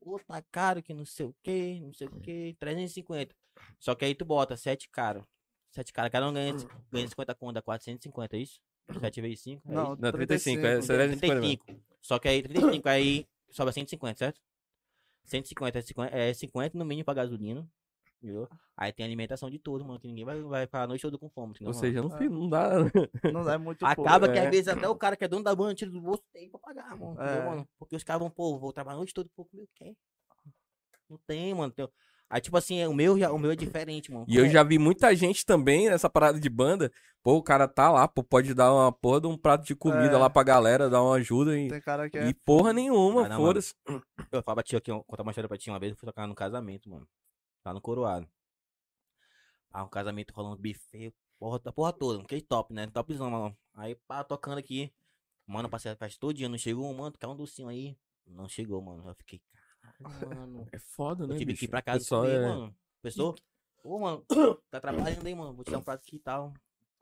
Pô, 0.00 0.18
tá 0.18 0.42
caro 0.50 0.82
que 0.82 0.94
não 0.94 1.04
sei 1.04 1.26
o 1.26 1.36
que, 1.42 1.78
não 1.80 1.92
sei 1.92 2.06
o 2.08 2.20
que, 2.20 2.56
350. 2.58 3.34
Só 3.78 3.94
que 3.94 4.04
aí 4.04 4.14
tu 4.14 4.24
bota 4.24 4.56
sete 4.56 4.88
caras. 4.90 5.24
Sete 5.70 5.92
caras, 5.92 6.10
cada 6.10 6.28
um 6.28 6.32
ganha, 6.32 6.54
ganha 6.90 7.06
50 7.08 7.34
conto, 7.34 7.54
dá 7.54 7.62
450, 7.62 8.36
é 8.36 8.40
isso? 8.40 8.60
7 9.00 9.20
vezes 9.20 9.40
5? 9.42 9.62
É 9.70 9.72
Não, 9.72 9.92
isso? 9.92 10.02
Não, 10.02 10.12
35, 10.12 10.66
é, 10.66 10.70
35, 10.72 10.92
é 10.92 10.96
350 10.96 11.40
mesmo. 11.40 11.58
35. 11.64 11.96
Só 12.02 12.18
que 12.18 12.28
aí 12.28 12.42
35, 12.42 12.88
aí 12.88 13.28
sobra 13.50 13.72
150, 13.72 14.18
certo? 14.18 14.40
150 15.26 15.78
é 15.78 15.82
50, 15.82 16.16
é 16.16 16.34
50 16.34 16.76
no 16.78 16.84
mínimo 16.84 17.04
pra 17.04 17.14
gasolina. 17.14 17.64
Entendeu? 18.20 18.48
Aí 18.76 18.92
tem 18.92 19.06
alimentação 19.06 19.48
de 19.48 19.58
todo, 19.60 19.84
mano. 19.84 19.98
Que 20.00 20.08
ninguém 20.08 20.24
vai, 20.24 20.42
vai 20.42 20.66
ficar 20.66 20.82
a 20.82 20.86
noite 20.88 21.02
toda 21.02 21.16
com 21.16 21.30
fome. 21.30 21.52
entendeu, 21.52 21.68
Ou 21.68 21.74
seja, 21.74 22.02
não, 22.02 22.10
fi- 22.18 22.28
não 22.28 22.48
dá. 22.50 22.68
Não 23.32 23.48
é 23.50 23.56
muito 23.56 23.86
Acaba 23.86 24.18
pouco. 24.26 24.32
que 24.34 24.38
é. 24.40 24.44
às 24.44 24.50
vezes 24.50 24.68
até 24.68 24.88
o 24.88 24.96
cara 24.96 25.16
que 25.16 25.24
é 25.24 25.28
dono 25.28 25.44
da 25.44 25.54
banda 25.54 25.74
tira 25.74 25.90
do 25.90 26.00
bolso 26.00 26.22
tem 26.32 26.50
pra 26.50 26.58
pagar, 26.58 26.96
mano. 26.98 27.12
entendeu, 27.14 27.32
É. 27.42 27.46
mano? 27.46 27.68
Porque 27.78 27.94
os 27.96 28.02
caras 28.04 28.20
vão, 28.20 28.28
pô, 28.30 28.58
vou 28.58 28.72
trabalhar 28.72 28.96
a 28.96 28.98
noite 28.98 29.14
toda, 29.14 29.30
pô, 29.36 29.48
meu 29.52 29.68
quer. 29.76 29.94
Não 31.08 31.16
tem, 31.26 31.54
mano. 31.54 31.72
tem- 31.72 31.88
Aí, 32.30 32.40
tipo 32.40 32.56
assim, 32.56 32.78
é- 32.78 32.86
o 32.88 32.94
meu, 32.94 33.18
já- 33.18 33.32
o 33.32 33.38
meu 33.38 33.50
é 33.50 33.56
diferente, 33.56 34.12
mano. 34.12 34.24
E 34.28 34.36
eu 34.36 34.44
É, 34.44 34.48
já 34.48 34.62
vi 34.62 34.78
muita 34.78 35.12
gente 35.16 35.44
também 35.44 35.90
nessa 35.90 36.08
parada 36.08 36.38
de 36.38 36.48
banda. 36.48 36.90
Pô, 37.24 37.34
o 37.34 37.42
cara 37.42 37.66
tá 37.66 37.90
lá, 37.90 38.06
pô, 38.06 38.22
pode 38.22 38.54
dar 38.54 38.72
uma 38.72 38.92
porra 38.92 39.20
de 39.22 39.26
um 39.26 39.36
prato 39.36 39.64
de 39.66 39.74
comida 39.74 40.14
É. 40.14 40.16
lá 40.16 40.30
pra 40.30 40.44
galera, 40.44 40.88
dar 40.88 41.02
uma 41.02 41.16
ajuda 41.16 41.58
e, 41.58 41.68
Tem 41.68 41.80
cara 41.80 42.08
que 42.08 42.16
é. 42.16 42.28
e 42.28 42.32
porra 42.32 42.72
nenhuma, 42.72 43.26
Ah, 43.26 43.36
foda-se. 43.36 43.74
Eu 44.30 44.42
falo 44.44 44.54
pra 44.54 44.62
ti 44.62 44.76
aqui, 44.76 44.92
contar 45.06 45.22
uma 45.24 45.32
história 45.32 45.48
pra 45.48 45.58
ti. 45.58 45.68
Uma 45.70 45.80
vez 45.80 45.90
eu 45.92 45.98
fui 45.98 46.06
tocar 46.06 46.26
no 46.28 46.34
casamento, 46.34 46.88
mano. 46.88 47.06
Lá 47.64 47.74
no 47.74 47.80
Coroado. 47.80 48.26
Ah, 49.72 49.84
um 49.84 49.88
casamento 49.88 50.32
rolando 50.32 50.56
buffet, 50.62 51.12
porra, 51.38 51.58
da 51.58 51.72
porra 51.72 51.92
toda. 51.92 52.22
Aquele 52.22 52.42
top, 52.42 52.72
né? 52.72 52.86
Topzão, 52.86 53.30
mano. 53.30 53.56
Aí, 53.74 53.94
pá, 54.06 54.22
tocando 54.24 54.58
aqui. 54.58 54.92
Mano, 55.46 55.68
passei 55.68 55.90
a 55.92 55.96
festa 55.96 56.18
todo 56.20 56.32
dia, 56.32 56.48
não 56.48 56.56
chegou 56.56 56.88
um, 56.90 56.94
mano, 56.96 57.16
quer 57.18 57.26
um 57.26 57.36
docinho 57.36 57.68
aí. 57.68 57.96
Não 58.26 58.48
chegou, 58.48 58.80
mano. 58.80 59.02
Eu 59.08 59.14
fiquei, 59.16 59.40
mano. 60.00 60.66
É 60.72 60.78
foda, 60.78 61.26
né, 61.26 61.34
Eu 61.34 61.38
tive 61.38 61.52
que 61.52 61.52
bicho? 61.52 61.64
ir 61.66 61.68
pra 61.68 61.82
casa 61.82 61.98
Pessoal, 62.00 62.22
comer, 62.22 62.34
é- 62.40 62.46
mano. 62.48 62.74
Pessoa, 63.02 63.34
ô, 63.84 63.98
mano, 63.98 64.24
tá 64.70 64.80
trabalhando 64.80 65.26
aí, 65.26 65.34
mano. 65.34 65.54
Vou 65.54 65.64
te 65.64 65.70
dar 65.70 65.78
um 65.78 65.82
prato 65.82 66.02
aqui 66.06 66.16
e 66.16 66.20
tal. 66.20 66.52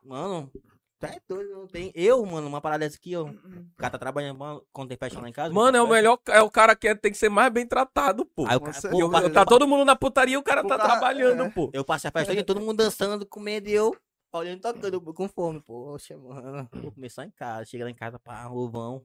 Mano, 0.04 0.50
tá 0.98 1.08
é 1.08 1.20
doido, 1.28 1.50
não 1.52 1.66
tem. 1.66 1.90
Eu, 1.94 2.24
mano, 2.24 2.46
uma 2.46 2.60
parada 2.60 2.84
dessa 2.84 2.96
aqui, 2.96 3.16
ó. 3.16 3.24
O 3.24 3.34
cara 3.76 3.90
tá 3.90 3.98
trabalhando, 3.98 4.38
mano, 4.38 4.64
quando 4.72 4.88
tem 4.88 4.96
festa 4.98 5.20
lá 5.20 5.28
em 5.28 5.32
casa. 5.32 5.52
Mano, 5.52 5.76
é 5.76 5.80
o 5.80 5.84
festa. 5.86 5.96
melhor, 5.96 6.18
é 6.28 6.40
o 6.40 6.50
cara 6.50 6.76
que 6.76 6.94
tem 6.94 7.10
que 7.12 7.18
ser 7.18 7.28
mais 7.28 7.52
bem 7.52 7.66
tratado, 7.66 8.24
pô. 8.24 8.46
Aí 8.46 8.58
cara, 8.60 8.90
pô, 8.90 9.10
pa- 9.10 9.30
Tá 9.30 9.44
todo 9.44 9.66
mundo 9.66 9.84
na 9.84 9.96
putaria 9.96 10.34
e 10.34 10.36
o 10.38 10.42
cara 10.42 10.64
O 10.64 10.68
tá 10.68 10.76
cara- 10.76 10.88
trabalhando, 10.90 11.42
é. 11.44 11.50
pô. 11.50 11.68
Eu 11.72 11.84
passei 11.84 12.08
a 12.08 12.12
festa 12.12 12.44
todo 12.44 12.60
mundo 12.60 12.76
dançando, 12.78 13.26
comendo 13.26 13.68
e 13.68 13.72
eu 13.72 13.94
olhando 14.32 14.58
e 14.58 14.60
tocando 14.60 14.94
eu 14.94 15.00
com 15.14 15.28
fome. 15.28 15.60
Poxa, 15.60 16.16
mano, 16.16 16.68
vou 16.72 16.92
comer 16.92 17.10
só 17.10 17.22
em 17.22 17.30
casa. 17.30 17.64
Chega 17.64 17.84
lá 17.84 17.90
em 17.90 17.94
casa, 17.94 18.18
pá, 18.18 18.48
ovão, 18.48 19.04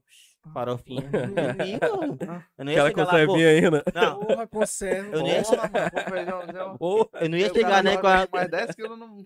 farofinha. 0.53 1.09
Dormi, 1.09 1.79
mano. 1.79 2.17
Eu 2.57 2.65
não 2.65 2.71
ia 2.71 2.85
Aquela 2.85 3.05
chegar 3.05 3.21
lá, 3.21 3.25
pô. 3.25 3.37
né? 3.37 3.81
Não, 3.93 4.19
Porra, 4.19 4.47
conserva. 4.47 5.15
Eu 5.15 5.23
nem 5.23 5.31
ia 5.33 5.43
feijãozinho. 5.43 6.77
Pô, 6.77 7.09
eu 7.19 7.29
não 7.29 7.37
ia 7.37 7.53
chegar, 7.53 7.83
né, 7.83 7.97
com 7.97 8.07
a... 8.07 8.27
Mais 8.31 8.49
10 8.49 8.75
quilos 8.75 8.97
não. 8.99 9.25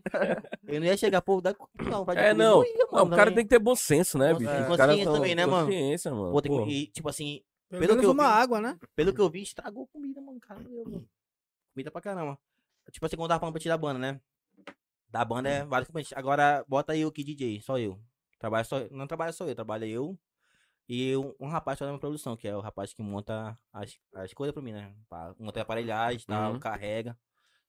Eu 0.67 0.79
não 0.79 0.88
ia 0.88 0.97
chegar, 0.97 1.21
pô, 1.21 1.41
dá... 1.41 1.55
Não, 1.89 2.05
pra 2.05 2.19
É, 2.21 2.33
não. 2.33 2.63
ia, 2.63 2.88
não, 2.91 3.03
o 3.05 3.10
cara 3.10 3.31
tem 3.33 3.43
que 3.43 3.49
ter 3.49 3.60
bom 3.60 3.75
senso, 3.75 4.17
né, 4.17 4.33
bicho? 4.33 4.49
é. 4.49 4.65
Consciência 4.65 5.12
também, 5.12 5.36
né, 5.36 5.45
mano? 5.45 5.65
Consciência, 5.67 6.12
mano. 6.12 6.31
Pô, 6.31 6.41
tem 6.41 6.51
que-. 6.65 6.71
E, 6.71 6.88
tipo 6.88 7.10
assim, 7.10 7.41
Pelo, 7.69 7.81
Pelo 7.86 7.99
que 7.99 8.05
eu 8.05 8.12
uma 8.12 8.23
vi- 8.23 8.41
água, 8.43 8.62
né? 8.62 8.77
pelo 8.95 9.13
que 9.13 9.19
eu 9.21 9.29
vi, 9.29 9.41
estragou 9.41 9.88
comida, 9.88 10.21
mano. 10.21 10.39
Cara, 10.39 10.60
meu, 10.62 10.83
mano. 10.86 11.05
Comida 11.73 11.91
pra 11.91 12.01
caramba. 12.01 12.39
Tipo 12.91 13.05
assim, 13.05 13.15
quando 13.17 13.25
eu 13.25 13.29
tava 13.29 13.39
falando 13.41 13.53
pra 13.53 13.62
ti 13.62 13.67
da 13.67 13.77
banda, 13.77 13.99
né? 13.99 14.19
Da 15.09 15.23
banda 15.23 15.49
é 15.49 15.63
vários 15.63 15.87
componentes. 15.87 16.13
Agora, 16.15 16.65
bota 16.67 16.95
eu 16.95 17.07
aqui, 17.09 17.23
DJ, 17.23 17.61
só 17.61 17.77
eu. 17.79 17.99
Trabalho 18.39 18.65
só, 18.65 18.79
não 18.91 19.07
trabalho 19.07 19.33
só 19.33 19.45
eu, 19.45 19.55
trabalho 19.55 19.85
eu 19.85 20.17
e 20.87 21.15
um, 21.17 21.33
um 21.39 21.47
rapaz 21.47 21.79
fazendo 21.79 21.99
produção, 21.99 22.35
que 22.37 22.47
é 22.47 22.55
o 22.55 22.59
rapaz 22.61 22.93
que 22.93 23.01
monta 23.01 23.57
as, 23.73 23.97
as 24.13 24.33
coisas 24.33 24.53
pra 24.53 24.61
mim, 24.61 24.71
né? 24.73 24.93
Monta 25.39 25.61
aparelhagem 25.61 26.21
tal, 26.27 26.53
Uhum. 26.53 26.59
carrega. 26.59 27.17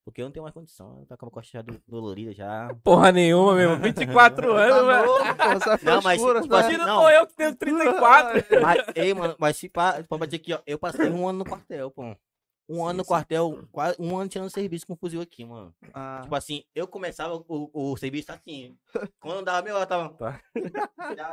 Porque 0.05 0.22
eu 0.22 0.24
não 0.24 0.33
tenho 0.33 0.42
mais 0.42 0.55
condição, 0.55 1.01
eu 1.01 1.07
tô 1.07 1.16
com 1.18 1.27
a 1.27 1.31
costa 1.31 1.51
já 1.53 1.61
do- 1.62 1.83
dolorida 1.87 2.33
já. 2.33 2.74
Porra 2.83 3.12
nenhuma, 3.12 3.55
mesmo. 3.55 3.77
24 3.77 4.46
Tá 4.57 4.62
anos, 4.62 4.87
velho. 4.87 5.07
novo, 5.07 5.42
essa 5.42 5.79
Não, 5.85 6.03
mas, 6.03 6.03
frescura, 6.20 6.40
tipo 6.42 6.55
né? 6.55 6.61
assim, 6.61 6.74
Imagina 6.74 6.87
não. 6.87 7.11
eu 7.11 7.27
que 7.27 7.35
tenho 7.35 7.55
34. 7.57 8.44
Mas, 8.62 8.85
ei, 8.94 9.12
mano, 9.12 9.37
mas 9.38 9.57
se 9.59 9.68
pá, 9.68 10.03
pode 10.09 10.24
dizer 10.27 10.37
aqui, 10.37 10.55
ó, 10.55 10.61
eu 10.66 10.79
passei 10.79 11.11
um 11.11 11.29
ano 11.29 11.40
no 11.40 11.44
quartel, 11.44 11.90
pô. 11.90 12.16
Um 12.69 12.85
ano 12.85 12.99
no 12.99 13.05
quartel, 13.05 13.67
quase 13.73 13.97
um 13.99 14.17
ano 14.19 14.29
tirando 14.29 14.51
serviço 14.51 14.87
com 14.87 14.95
fuzil 14.95 15.23
aqui, 15.23 15.43
mano. 15.45 15.75
Ah, 15.95 16.21
Tipo 16.23 16.35
assim, 16.35 16.65
eu 16.75 16.87
começava 16.87 17.35
o, 17.49 17.71
o 17.73 17.97
serviço 17.97 18.31
assim. 18.31 18.77
Quando 19.19 19.43
dava 19.45 19.63
meia 19.63 19.75
hora, 19.77 19.87
tava. 19.87 20.11
Tá. 20.11 20.39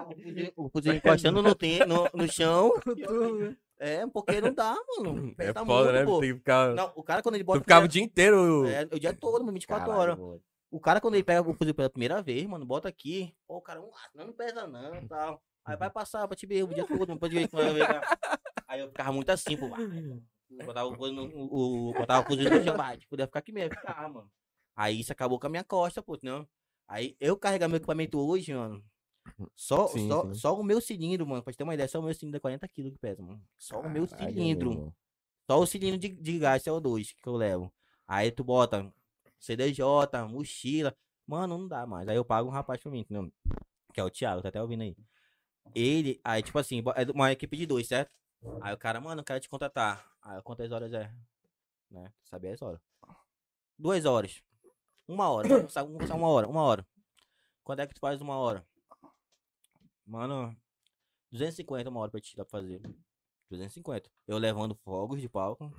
O 0.08 0.16
fuzil- 0.16 0.54
O 0.56 0.70
fuzil 0.70 0.94
encostando 0.94 1.42
no, 1.42 1.54
tem- 1.54 1.86
no, 1.86 2.08
no 2.14 2.32
chão. 2.32 2.72
Né? 3.78 3.98
É, 4.02 4.08
porque 4.08 4.40
não 4.40 4.54
dá, 4.54 4.74
mano. 4.98 5.34
É 5.38 5.48
Pesa 5.52 5.66
foda, 5.66 5.92
muito, 5.92 5.94
né? 5.94 6.06
pô. 6.06 6.20
Tem 6.22 6.30
que 6.32 6.38
ficar... 6.38 6.74
Não, 6.74 6.94
o 6.96 7.04
cara 7.04 7.22
quando 7.22 7.36
ele 7.36 7.44
Tu 7.44 7.48
bota. 7.48 7.60
ficava 7.60 7.84
o 7.86 7.90
dia 7.90 8.02
inteiro... 8.02 8.66
É, 8.70 8.84
o 8.84 8.98
dia 8.98 9.14
todo, 9.14 9.42
mano, 9.42 9.52
24 9.52 9.86
Caralho, 9.86 10.02
horas. 10.02 10.18
mano. 10.18 10.42
O 10.72 10.80
cara, 10.80 11.02
quando 11.02 11.16
ele 11.16 11.24
pega 11.26 11.42
o 11.48 11.54
fuzil 11.54 11.76
pela 11.76 11.90
primeira 11.90 12.22
vez, 12.22 12.46
mano, 12.48 12.66
bota 12.66 12.88
aqui. 12.88 13.34
Pô, 13.46 13.58
o 13.58 13.62
cara, 13.62 13.82
"Ah, 13.82 14.10
não, 14.16 14.28
não 14.28 14.34
pesa 14.34 14.66
não 14.66 15.06
tal. 15.08 15.42
Aí 15.66 15.76
vai 15.76 15.90
passar 15.90 16.26
pra 16.28 16.38
te 16.38 16.46
ver 16.46 16.64
o 16.64 16.68
dia 16.74 16.86
todo, 16.88 17.06
não 17.08 17.18
pode 17.18 17.36
ver 17.36 17.50
como 17.50 17.64
vai 17.64 17.74
ver. 17.74 17.86
cara." 17.86 18.02
Aí 18.68 18.80
eu 18.80 18.88
ficava 18.88 19.12
muito 19.12 19.30
assim, 19.30 19.58
pô. 19.58 19.68
Botava 20.64 20.88
o, 20.90 20.94
o, 20.94 21.90
o- 21.90 21.94
botava 21.94 22.24
o 22.24 22.26
fuzil 22.28 22.50
no 22.50 22.64
chão, 22.64 22.78
vai, 22.78 22.98
podia 23.10 23.26
ficar 23.28 23.40
aqui 23.40 23.52
mesmo, 23.52 23.76
ficava, 23.76 24.08
mano. 24.08 24.32
Aí 24.76 25.00
isso 25.00 25.12
acabou 25.12 25.40
com 25.40 25.48
a 25.48 25.50
minha 25.50 25.64
costa, 25.64 26.02
pô, 26.02 26.18
não. 26.22 26.48
Aí 26.88 27.16
eu 27.20 27.38
carregar 27.38 27.68
meu 27.68 27.78
equipamento 27.78 28.20
hoje, 28.20 28.54
mano. 28.54 28.84
Só, 29.56 29.88
Sim, 29.88 30.08
só, 30.08 30.22
sim. 30.28 30.34
só 30.34 30.60
o 30.60 30.64
meu 30.64 30.80
cilindro, 30.80 31.26
mano, 31.28 31.44
pra 31.44 31.52
te 31.52 31.58
ter 31.58 31.64
uma 31.64 31.74
ideia, 31.74 31.88
só 31.90 32.00
o 32.00 32.04
meu 32.04 32.14
cilindro 32.14 32.38
é 32.38 32.40
40 32.40 32.68
quilos 32.68 32.92
que 32.94 33.00
pesa, 33.00 33.22
mano. 33.22 33.42
Só 33.58 33.82
o 33.82 33.90
meu 33.90 34.08
Caralho, 34.08 34.34
cilindro. 34.34 34.70
meu. 34.76 34.94
Só 35.50 35.60
o 35.60 35.66
cilindro 35.66 35.98
de, 36.00 36.10
de 36.10 36.40
gás 36.40 36.64
CO2 36.64 37.14
que 37.22 37.28
eu 37.28 37.36
levo. 37.36 37.72
Aí 38.08 38.32
tu 38.32 38.44
bota 38.44 38.92
CDJ, 39.40 39.84
mochila. 40.30 40.96
Mano, 41.28 41.58
não 41.58 41.68
dá 41.68 41.86
mais. 41.86 42.08
Aí 42.08 42.16
eu 42.16 42.24
pago 42.26 42.48
um 42.48 42.52
rapaz 42.52 42.82
pra 42.82 42.92
mim, 42.92 43.00
entendeu? 43.00 43.32
Que 43.94 44.00
é 44.00 44.04
o 44.04 44.10
Thiago, 44.10 44.42
tá 44.42 44.50
até 44.50 44.62
ouvindo 44.62 44.84
aí. 44.84 44.96
Ele, 45.74 46.20
aí 46.24 46.42
tipo 46.42 46.58
assim, 46.60 46.82
é 46.96 47.12
uma 47.12 47.32
equipe 47.32 47.58
de 47.58 47.66
dois, 47.66 47.88
certo? 47.88 48.12
Aí 48.62 48.74
o 48.74 48.78
cara, 48.78 49.00
mano, 49.02 49.22
eu 49.22 49.26
quero 49.26 49.40
te 49.40 49.50
contratar. 49.50 50.10
Aí 50.22 50.42
quantas 50.42 50.72
horas 50.72 50.92
é? 50.94 51.12
Né? 51.90 52.12
Saber 52.24 52.50
as 52.54 52.62
horas. 52.62 52.82
Duas 53.78 54.06
horas. 54.06 54.44
Uma 55.08 55.30
hora. 55.30 55.48
Vamos 55.68 56.10
uma 56.10 56.28
hora. 56.28 56.48
Uma 56.48 56.62
hora. 56.64 56.88
Quando 57.64 57.80
é 57.82 57.88
que 57.88 57.94
tu 57.94 58.00
faz 58.00 58.22
uma 58.22 58.38
hora? 58.38 58.66
Mano, 60.06 60.56
250 61.32 61.90
uma 61.90 62.00
hora 62.00 62.12
pra 62.12 62.22
te 62.22 62.36
dar 62.36 62.46
pra 62.46 62.60
fazer. 62.60 62.82
250. 63.50 64.10
Eu 64.28 64.38
levando 64.38 64.76
fogos 64.76 65.20
de 65.22 65.28
palco. 65.30 65.72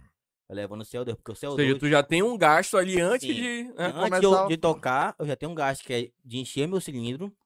Eu 0.49 0.55
levando 0.55 0.85
CO2, 0.85 1.17
porque 1.17 1.33
o 1.33 1.35
CO2. 1.35 1.51
Ou 1.51 1.57
seja, 1.57 1.79
tu 1.79 1.89
já 1.89 2.03
tem 2.03 2.23
um 2.23 2.39
gasto 2.39 2.77
ali 2.77 3.01
antes 3.01 3.27
Sim. 3.27 3.35
de... 3.35 3.63
né? 3.75 3.87
Antes 3.87 3.95
começar 3.99 4.21
de, 4.21 4.27
eu, 4.27 4.33
o- 4.33 4.49
de 4.49 4.57
tocar, 4.57 5.17
eu 5.19 5.27
já 5.27 5.35
tenho 5.37 5.51
um 5.51 5.55
gasto 5.57 5.83
que 5.85 5.93
é 5.93 6.13
de 6.25 6.39
encher 6.39 6.69
meu 6.69 6.81
cilindro, 6.81 7.37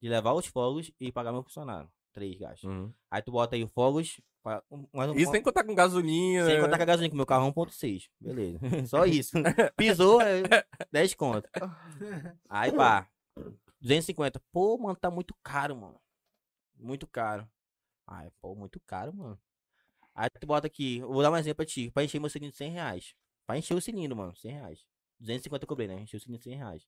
de 0.00 0.08
levar 0.08 0.32
os 0.32 0.46
fogos 0.46 0.90
e 0.98 1.12
pagar 1.12 1.32
meu 1.32 1.42
funcionário. 1.42 1.90
Três 2.12 2.38
gastos. 2.38 2.64
Uhum. 2.64 2.92
Aí 3.10 3.20
tu 3.20 3.30
bota 3.30 3.56
aí 3.56 3.62
os 3.62 3.70
fogos. 3.70 4.20
Um- 4.70 5.14
Isso 5.14 5.30
tem 5.30 5.40
que 5.40 5.44
contar 5.44 5.64
com 5.64 5.74
gasolina. 5.74 6.46
sem 6.46 6.54
né? 6.56 6.60
contar 6.62 6.76
com 6.76 6.82
a 6.82 6.86
gasolina, 6.86 7.10
que 7.10 7.16
meu 7.16 7.26
carro 7.26 7.44
é 7.46 7.48
1.6. 7.48 8.08
Beleza. 8.20 8.58
Só 8.88 9.04
isso. 9.04 9.32
Pisou, 9.76 10.20
é 10.20 10.42
10 10.90 11.14
conto. 11.14 11.48
Aí, 12.48 12.72
pá. 12.72 13.08
250. 13.80 14.40
Pô, 14.52 14.78
mano, 14.78 14.96
tá 14.96 15.10
muito 15.10 15.34
caro, 15.42 15.76
mano. 15.76 16.00
Muito 16.78 17.06
caro. 17.06 17.48
Ai, 18.06 18.30
pô, 18.40 18.54
muito 18.54 18.80
caro, 18.80 19.14
mano. 19.14 19.38
Aí 20.14 20.28
tu 20.28 20.46
bota 20.46 20.66
aqui, 20.66 20.98
eu 20.98 21.12
vou 21.12 21.22
dar 21.22 21.30
um 21.30 21.36
exemplo 21.36 21.56
pra 21.56 21.66
ti. 21.66 21.90
Pra 21.90 22.02
encher 22.04 22.18
meu 22.18 22.28
cilindro, 22.28 22.56
100 22.56 22.70
reais. 22.72 23.14
Pra 23.46 23.56
encher 23.56 23.74
o 23.74 23.80
cilindro, 23.80 24.16
mano, 24.16 24.34
100 24.36 24.52
reais. 24.52 24.84
250 25.20 25.64
eu 25.64 25.68
cobrei, 25.68 25.86
né? 25.86 26.00
Encher 26.00 26.16
o 26.16 26.20
cilindro, 26.20 26.42
100 26.42 26.56
reais. 26.56 26.86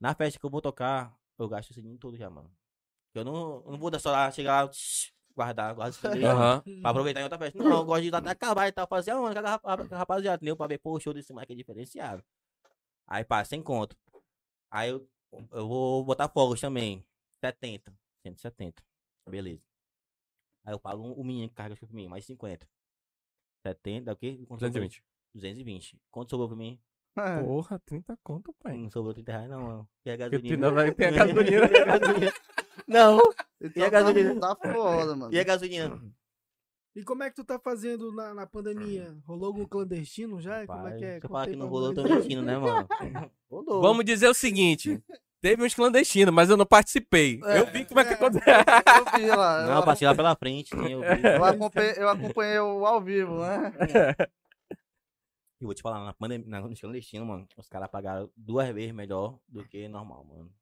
Na 0.00 0.14
festa 0.14 0.38
que 0.40 0.46
eu 0.46 0.50
vou 0.50 0.60
tocar, 0.62 1.16
eu 1.38 1.48
gasto 1.48 1.70
o 1.70 1.74
cilindro 1.74 1.98
todo 1.98 2.16
já, 2.16 2.30
mano. 2.30 2.50
Eu 3.14 3.24
não, 3.24 3.62
eu 3.64 3.72
não 3.72 3.78
vou 3.78 3.90
dar 3.90 3.98
só 4.00 4.10
lá, 4.10 4.30
chegar 4.30 4.62
lá, 4.64 4.68
tsh, 4.68 5.12
guardar, 5.34 5.74
cilindro. 5.92 6.28
Aham. 6.28 6.62
Pra 6.80 6.90
aproveitar 6.90 7.20
em 7.20 7.24
outra 7.24 7.38
festa. 7.38 7.58
Não, 7.62 7.78
eu 7.78 7.84
gosto 7.84 8.02
de 8.02 8.08
ir 8.08 8.10
lá 8.10 8.18
até 8.18 8.30
acabar 8.30 8.68
e 8.68 8.72
tal. 8.72 8.86
Fazer 8.86 9.10
a 9.10 9.20
onda 9.20 9.58
com 9.58 9.68
a 9.68 9.98
rapaziada, 9.98 10.36
entendeu? 10.36 10.56
Pra 10.56 10.66
ver, 10.66 10.78
pô, 10.78 10.92
o 10.92 11.00
show 11.00 11.12
desse 11.12 11.32
moleque 11.32 11.52
é 11.52 11.56
diferenciado. 11.56 12.24
Aí, 13.06 13.24
pá, 13.24 13.44
sem 13.44 13.62
conto. 13.62 13.96
Aí 14.70 14.90
eu, 14.90 15.08
eu 15.52 15.68
vou 15.68 16.04
botar 16.04 16.28
fogos 16.28 16.60
também. 16.60 17.04
70. 17.44 17.92
170. 18.22 18.82
Beleza. 19.28 19.62
Aí 20.64 20.72
eu 20.72 20.78
pago 20.78 21.02
o 21.02 21.24
menino 21.24 21.48
que 21.48 21.54
carrega 21.54 21.74
as 21.74 21.78
coisas 21.78 21.92
pra 21.92 22.00
mim, 22.02 22.08
mais 22.08 22.24
50. 22.24 22.66
70, 23.66 24.12
o 24.12 24.16
quê? 24.16 24.44
Quanto 24.46 24.60
sobrou? 24.60 24.82
220. 24.88 25.04
220. 25.34 26.00
Quanto 26.10 26.30
sobrou 26.30 26.48
pra 26.48 26.56
mim? 26.56 26.80
é. 27.16 27.42
Porra, 27.42 27.78
30 27.80 28.18
conto, 28.22 28.52
pai. 28.54 28.76
Não 28.76 28.90
sobrou 28.90 29.14
30 29.14 29.32
reais, 29.32 29.50
não, 29.50 29.62
mano. 29.62 29.88
E 30.04 30.10
a 30.10 30.16
gasolina? 30.16 30.70
vai 30.70 30.92
ter. 30.92 31.12
E 31.14 31.18
a 31.20 31.26
gasolina? 31.84 32.32
Não. 32.86 33.18
Então 33.64 33.82
E 33.82 33.86
a 33.86 33.90
gasolina? 33.90 34.40
Tá, 34.40 34.56
foda, 34.56 35.16
mano. 35.16 35.34
E 35.34 35.40
a 35.40 35.44
gasolina? 35.44 36.00
E 36.94 37.02
como 37.02 37.24
é 37.24 37.30
que 37.30 37.34
tu 37.34 37.44
tá 37.44 37.58
fazendo 37.58 38.12
na, 38.12 38.32
na 38.34 38.46
pandemia? 38.46 39.16
Rolou 39.26 39.46
algum 39.46 39.64
clandestino 39.64 40.40
já? 40.40 40.64
como 40.64 40.86
é 40.86 40.90
Pai, 40.90 40.98
que 40.98 41.04
é? 41.04 41.20
Falar 41.20 41.42
aí 41.42 41.50
que 41.50 41.56
não 41.56 41.66
rolou, 41.66 41.92
mentindo, 41.92 42.42
né, 42.42 42.56
mano? 42.56 42.86
Rolou. 43.50 43.82
Vamos 43.82 44.04
dizer 44.04 44.28
o 44.28 44.34
seguinte. 44.34 45.02
Teve 45.40 45.64
uns 45.64 45.74
clandestinos, 45.74 46.32
mas 46.32 46.48
eu 46.48 46.56
não 46.56 46.64
participei. 46.64 47.40
É. 47.44 47.58
eu 47.58 47.66
vi 47.66 47.84
como 47.84 48.00
é 48.00 48.04
que 48.04 48.14
acontece. 48.14 48.46
Eu 48.46 49.18
vi 49.18 49.26
lá. 49.26 49.62
Não, 49.62 49.72
eu 49.72 49.76
eu, 49.78 49.84
passei 49.84 50.06
lá 50.06 50.14
pela 50.14 50.36
frente, 50.36 50.70
sim, 50.70 50.92
eu 50.92 51.00
vi. 51.00 51.22
eu 51.22 51.44
acompanhei, 51.44 51.94
eu 51.96 52.08
acompanhei 52.08 52.58
o 52.60 52.86
ao 52.86 53.00
vivo, 53.00 53.40
né? 53.40 53.72
E 55.60 55.64
vou 55.64 55.72
te 55.74 55.82
falar, 55.82 56.04
na 56.04 56.12
pandemia, 56.12 56.46
na, 56.48 56.60
no 56.60 56.76
clandestino, 56.76 57.24
mano, 57.24 57.46
os 57.56 57.68
caras 57.68 57.88
pagaram 57.88 58.30
duas 58.36 58.68
vezes 58.74 58.92
melhor 58.92 59.38
do 59.48 59.64
que 59.66 59.86
normal, 59.88 60.24
mano. 60.24 60.52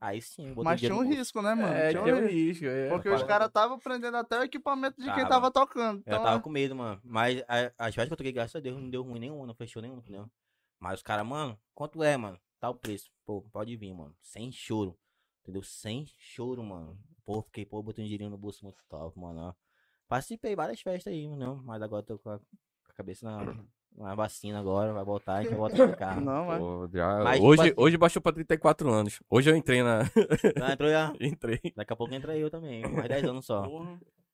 Aí 0.00 0.22
sim, 0.22 0.48
botei 0.54 0.64
Mas 0.64 0.80
tinha 0.80 0.94
um 0.94 0.98
bolso. 0.98 1.10
risco, 1.10 1.42
né, 1.42 1.54
mano? 1.54 1.74
É, 1.74 1.90
tinha 1.90 2.00
um 2.00 2.04
tinha 2.04 2.16
um 2.16 2.20
risco. 2.20 2.32
risco. 2.34 2.64
é. 2.66 2.88
Porque 2.88 3.08
os 3.08 3.16
Tava. 3.20 3.26
caras 3.28 3.48
estavam 3.48 3.78
prendendo 3.78 4.16
até 4.16 4.38
o 4.38 4.42
equipamento 4.44 4.96
de 5.00 5.06
quem 5.06 5.24
Tava. 5.24 5.28
tava 5.28 5.50
tocando. 5.50 5.98
Eu 5.98 6.12
Então, 6.12 6.22
tava 6.22 6.40
com 6.40 6.48
medo, 6.50 6.76
mano. 6.76 7.00
Mas 7.04 7.42
as 7.48 7.94
festas 7.94 8.06
que 8.08 8.12
eu 8.12 8.16
toquei, 8.16 8.32
graças 8.32 8.54
a 8.54 8.60
Deus, 8.60 8.80
não 8.80 8.88
deu 8.88 9.02
ruim 9.02 9.18
nenhuma, 9.18 9.46
não 9.46 9.54
fechou 9.54 9.82
nenhuma, 9.82 10.00
entendeu? 10.00 10.30
Mas 10.78 10.94
os 10.98 11.02
caras, 11.02 11.26
mano, 11.26 11.58
quanto 11.74 12.02
é, 12.02 12.16
mano? 12.16 12.38
Tá 12.60 12.70
o 12.70 12.74
preço. 12.74 13.10
Pô, 13.26 13.42
pode 13.52 13.76
vir, 13.76 13.92
mano. 13.92 14.14
Sem 14.22 14.52
choro. 14.52 14.96
Entendeu? 15.42 15.62
Sem 15.62 16.06
choro, 16.18 16.62
mano. 16.62 16.96
Pô, 17.24 17.42
fiquei, 17.42 17.66
pô, 17.66 17.82
botando 17.82 18.04
um 18.04 18.06
dinheirinho 18.06 18.30
no 18.30 18.38
bolso 18.38 18.64
muito 18.64 18.78
top, 18.88 19.18
mano. 19.18 19.40
ó. 19.40 19.54
Participei 20.08 20.50
de 20.52 20.56
várias 20.56 20.80
festas 20.80 21.12
aí, 21.12 21.26
não. 21.28 21.56
Mas 21.64 21.82
agora 21.82 22.02
tô 22.02 22.16
com 22.18 22.30
a, 22.30 22.38
com 22.38 22.44
a 22.90 22.94
cabeça 22.94 23.26
na, 23.26 23.64
na 23.96 24.14
vacina 24.14 24.58
agora. 24.60 24.92
Vai 24.92 25.04
voltar, 25.04 25.34
a 25.36 25.42
gente 25.42 25.50
vai 25.50 25.58
voltar 25.58 25.86
pra 25.88 25.96
cá. 25.96 26.14
Não, 26.20 26.46
mas. 26.46 26.58
Pô, 26.58 26.88
já- 26.92 27.24
Mas, 27.24 27.34
tipo 27.36 27.46
hoje, 27.46 27.62
assim- 27.62 27.74
hoje 27.76 27.96
baixou 27.96 28.22
pra 28.22 28.32
34 28.32 28.90
anos. 28.92 29.20
Hoje 29.30 29.50
eu 29.50 29.56
entrei 29.56 29.82
na. 29.82 30.02
Já 30.58 30.72
entrou 30.72 30.90
já? 30.90 31.12
entrei. 31.20 31.60
Daqui 31.74 31.92
a 31.92 31.96
pouco 31.96 32.14
entra 32.14 32.36
eu 32.36 32.50
também. 32.50 32.82
Mais 32.82 33.08
10 33.08 33.24
anos 33.24 33.46
só. 33.46 33.62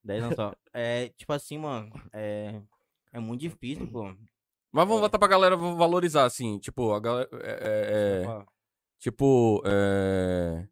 10 0.05 0.23
anos 0.25 0.37
só. 0.37 0.53
É, 0.73 1.09
tipo 1.11 1.33
assim, 1.33 1.59
mano. 1.59 1.91
É, 2.13 2.61
é 3.13 3.19
muito 3.21 3.41
difícil, 3.41 3.87
pô. 3.87 4.05
Mas 4.75 4.87
vamos 4.89 5.01
voltar 5.01 5.19
pra 5.19 5.29
galera 5.29 5.57
valorizar, 5.57 6.25
assim. 6.25 6.59
Tipo, 6.59 6.93
a 6.95 7.01
galera. 7.01 7.29
é- 7.35 7.51
é- 7.51 8.25
é, 8.25 8.45
tipo, 8.99 9.63
é, 9.67 10.67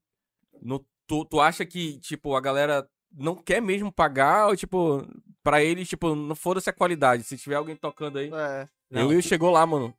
no, 0.63 0.85
tu, 1.07 1.25
tu 1.27 1.41
acha 1.41 1.67
que, 1.67 1.99
tipo, 2.01 2.35
a 2.35 2.41
galera 2.41 2.89
não 3.13 3.35
quer 3.37 3.61
mesmo 3.61 3.93
pagar? 3.93 4.49
Ou, 4.49 4.57
tipo, 4.57 5.07
pra 5.43 5.63
eles, 5.63 5.89
tipo, 5.89 6.15
não 6.15 6.35
foda-se 6.35 6.71
a 6.71 6.73
qualidade. 6.73 7.25
Se 7.25 7.37
tiver 7.37 7.57
alguém 7.57 7.77
tocando 7.77 8.19
aí. 8.19 8.31
É. 8.33 8.69
Não, 8.91 9.13
eu 9.13 9.19
e 9.19 9.23
chegou 9.23 9.51
lá, 9.51 9.65
mano. 9.65 9.97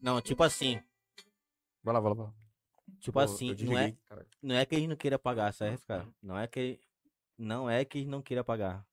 Não, 0.00 0.20
tipo 0.20 0.42
assim. 0.44 0.80
Vai 1.82 1.92
lá, 1.92 2.00
vai 2.00 2.10
lá. 2.10 2.14
Vai 2.16 2.26
lá. 2.26 2.34
Tipo 3.00 3.14
Pô, 3.14 3.20
assim, 3.20 3.48
eu 3.50 3.66
não 3.66 3.78
é, 3.78 3.96
caralho. 4.08 4.28
não 4.40 4.54
é 4.54 4.64
que 4.64 4.74
eles 4.76 4.88
não 4.88 4.96
queiram 4.96 5.18
pagar, 5.18 5.52
certo, 5.52 5.84
cara? 5.86 6.08
Não 6.22 6.38
é 6.38 6.46
que 6.46 6.78
não 7.36 7.68
é 7.68 7.84
que 7.84 7.98
eles 7.98 8.08
não 8.08 8.22
queiram 8.22 8.44
pagar. 8.44 8.86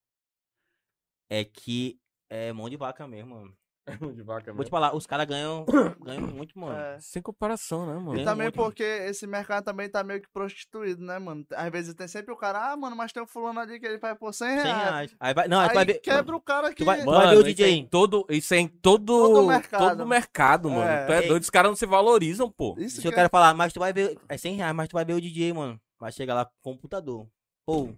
É 1.30 1.46
que 1.46 2.02
é 2.28 2.52
mão 2.52 2.68
de 2.68 2.76
vaca 2.76 3.08
mesmo, 3.08 3.36
mano. 3.36 3.58
De 4.15 4.21
vaca 4.23 4.52
Vou 4.54 4.63
te 4.63 4.67
mesmo. 4.67 4.69
falar, 4.71 4.95
os 4.95 5.06
caras 5.06 5.25
ganham, 5.25 5.65
ganham 6.02 6.28
muito, 6.28 6.58
mano. 6.60 6.78
é. 6.78 6.99
Sem 6.99 7.21
comparação, 7.21 7.86
né, 7.86 7.93
mano? 7.93 8.19
E 8.19 8.23
também 8.23 8.45
muito. 8.47 8.56
porque 8.56 8.84
esse 8.84 9.25
mercado 9.28 9.63
também 9.65 9.89
tá 9.89 10.04
meio 10.04 10.21
que 10.21 10.28
prostituído, 10.34 11.04
né, 11.04 11.17
mano? 11.19 11.45
Às 11.56 11.71
vezes 11.71 11.93
tem 11.93 12.08
sempre 12.08 12.34
o 12.34 12.38
cara, 12.38 12.71
ah, 12.71 12.78
mano, 12.78 12.95
mas 12.95 13.12
tem 13.13 13.21
um 13.23 13.28
fulano 13.28 13.60
ali 13.60 13.80
que 13.80 13.86
ele 13.86 13.97
vai 13.97 14.15
por 14.15 14.34
100 14.34 14.47
100 14.47 14.58
reais. 14.63 14.84
reais. 14.84 15.15
Aí 15.19 15.34
vai, 15.34 15.47
não, 15.47 15.60
aí, 15.60 15.73
vai 15.73 15.86
ver. 15.86 15.99
quebra 15.99 16.36
o 16.36 16.41
cara 16.41 16.69
que... 16.69 16.78
Tu 16.84 16.86
vai- 16.86 17.04
Mano, 17.04 17.30
ver 17.30 17.36
o 17.38 17.39
isso 17.39 17.43
DJ. 17.45 17.65
é 17.65 17.69
em 17.69 17.86
todo, 17.86 18.25
isso 18.30 18.54
é 18.54 18.58
em 18.58 18.67
todo, 18.67 19.06
Todo 19.06 19.47
mercado. 19.47 19.89
todo 19.97 20.06
mercado, 20.08 20.69
mano. 20.69 20.82
É. 20.89 21.06
Tu 21.06 21.12
é 21.13 21.21
doido, 21.28 21.43
os 21.43 21.49
caras 21.49 21.69
não 21.71 21.75
se 21.75 21.86
valorizam, 21.86 22.49
pô. 22.52 22.75
Isso 22.78 22.97
Se 22.97 23.02
que 23.02 23.08
eu 23.08 23.12
é- 23.12 23.15
quero 23.15 23.30
falar, 23.30 23.54
mas 23.54 23.73
tu 23.73 23.80
vai 23.80 23.91
ver. 23.93 24.17
É 24.28 24.38
100 24.38 24.56
reais, 24.56 24.75
mas 24.75 24.88
tu 24.88 24.93
vai 24.93 25.06
ver 25.06 25.13
o 25.13 25.21
DJ, 25.21 25.54
mano. 25.54 25.80
Vai 25.99 26.12
chegar 26.12 26.34
lá 26.36 26.45
com 26.45 26.52
computador. 26.62 27.28
Pô, 27.65 27.89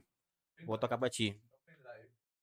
vou 0.66 0.78
tocar 0.78 0.98
pra 0.98 1.10
ti. 1.10 1.40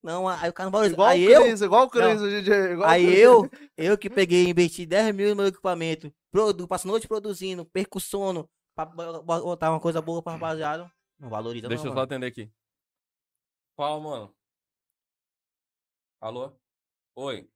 Não, 0.01 0.27
aí 0.27 0.49
o 0.49 0.53
cara 0.53 0.65
não 0.67 0.71
valoriza. 0.71 0.93
Igual 0.95 1.09
Aí 1.09 1.27
o 1.27 1.31
eu, 1.31 1.43
Cris, 1.43 1.61
igual 1.61 1.83
o 1.85 1.89
Cris, 1.89 2.21
o 2.21 2.29
DJ. 2.29 2.71
Igual 2.73 2.89
Aí 2.89 3.19
eu, 3.19 3.49
eu 3.77 3.97
que 3.97 4.09
peguei 4.09 4.45
e 4.45 4.49
investi 4.49 4.85
10 4.85 5.13
mil 5.13 5.29
no 5.29 5.35
meu 5.35 5.47
equipamento, 5.47 6.13
produ, 6.31 6.67
passo 6.67 6.87
noite 6.87 7.07
produzindo, 7.07 7.65
percussono, 7.65 8.49
pra 8.73 8.85
bo- 8.85 9.21
bo- 9.23 9.41
botar 9.41 9.69
uma 9.71 9.79
coisa 9.79 10.01
boa 10.01 10.23
pra 10.23 10.33
rapaziada. 10.33 10.89
Não 11.19 11.29
valoriza 11.29 11.67
Deixa 11.67 11.83
não, 11.83 11.91
eu 11.91 11.95
só 11.95 12.03
atender 12.03 12.27
aqui. 12.27 12.49
Fala, 13.75 13.99
mano. 13.99 14.33
Alô? 16.21 16.53
Oi. 17.15 17.49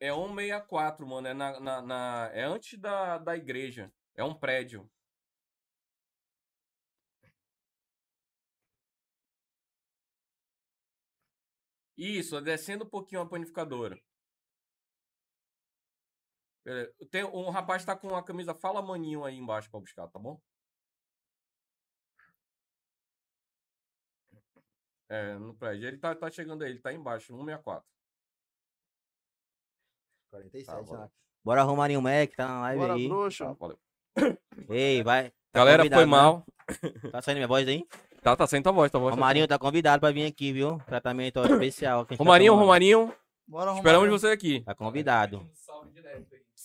É 0.00 0.12
164, 0.12 1.06
mano. 1.06 1.28
É, 1.28 1.34
na, 1.34 1.60
na, 1.60 1.82
na- 1.82 2.30
é 2.32 2.42
antes 2.44 2.78
da, 2.78 3.18
da 3.18 3.36
igreja. 3.36 3.92
É 4.16 4.24
um 4.24 4.34
prédio. 4.34 4.88
Isso, 11.96 12.40
descendo 12.40 12.84
um 12.84 12.88
pouquinho 12.88 13.20
a 13.20 13.28
panificadora. 13.28 14.00
Tem, 17.10 17.24
um 17.24 17.50
rapaz 17.50 17.84
tá 17.84 17.96
com 17.96 18.14
a 18.14 18.22
camisa 18.22 18.54
Fala 18.54 18.80
Maninho 18.80 19.24
aí 19.24 19.36
embaixo 19.36 19.68
pra 19.70 19.80
buscar, 19.80 20.08
tá 20.08 20.18
bom? 20.18 20.40
É, 25.08 25.34
no 25.34 25.54
prédio. 25.54 25.88
Ele 25.88 25.98
tá, 25.98 26.14
tá 26.14 26.30
chegando 26.30 26.62
aí, 26.62 26.70
ele 26.70 26.80
tá 26.80 26.92
embaixo, 26.92 27.26
164. 27.26 27.84
47 30.30 30.66
Tá, 30.66 30.82
bora. 30.82 31.00
lá. 31.00 31.10
Bora 31.44 31.62
Romarinho 31.62 32.00
Mac, 32.00 32.30
tá 32.34 32.46
na 32.46 32.60
live 32.62 32.80
Bora, 32.80 32.94
aí. 32.94 33.08
bruxo. 33.08 33.44
Tá, 33.44 33.52
valeu. 33.52 33.78
Ei, 34.70 35.02
vai. 35.02 35.30
Tá 35.30 35.36
Galera, 35.52 35.82
foi 35.82 36.04
né? 36.04 36.06
mal. 36.06 36.46
Tá 37.10 37.20
saindo 37.20 37.38
minha 37.38 37.48
voz 37.48 37.66
aí? 37.68 37.86
Tá, 38.22 38.36
tá 38.36 38.46
saindo 38.46 38.62
tua 38.62 38.72
voz, 38.72 38.90
tua 38.90 39.00
voz. 39.00 39.10
tá 39.14 39.16
Romarinho 39.20 39.48
tá 39.48 39.58
convidado 39.58 40.00
pra 40.00 40.12
vir 40.12 40.24
aqui, 40.26 40.52
viu? 40.52 40.78
Tratamento 40.86 41.38
ó, 41.40 41.44
especial. 41.46 42.06
que 42.06 42.12
a 42.12 42.14
gente 42.14 42.18
tá 42.18 42.24
Romarinho, 42.24 42.52
tomando. 42.52 42.64
Romarinho, 42.64 43.12
Bora, 43.46 43.72
esperamos 43.74 44.08
você 44.08 44.28
aqui. 44.28 44.60
Tá 44.60 44.74
convidado. 44.74 45.44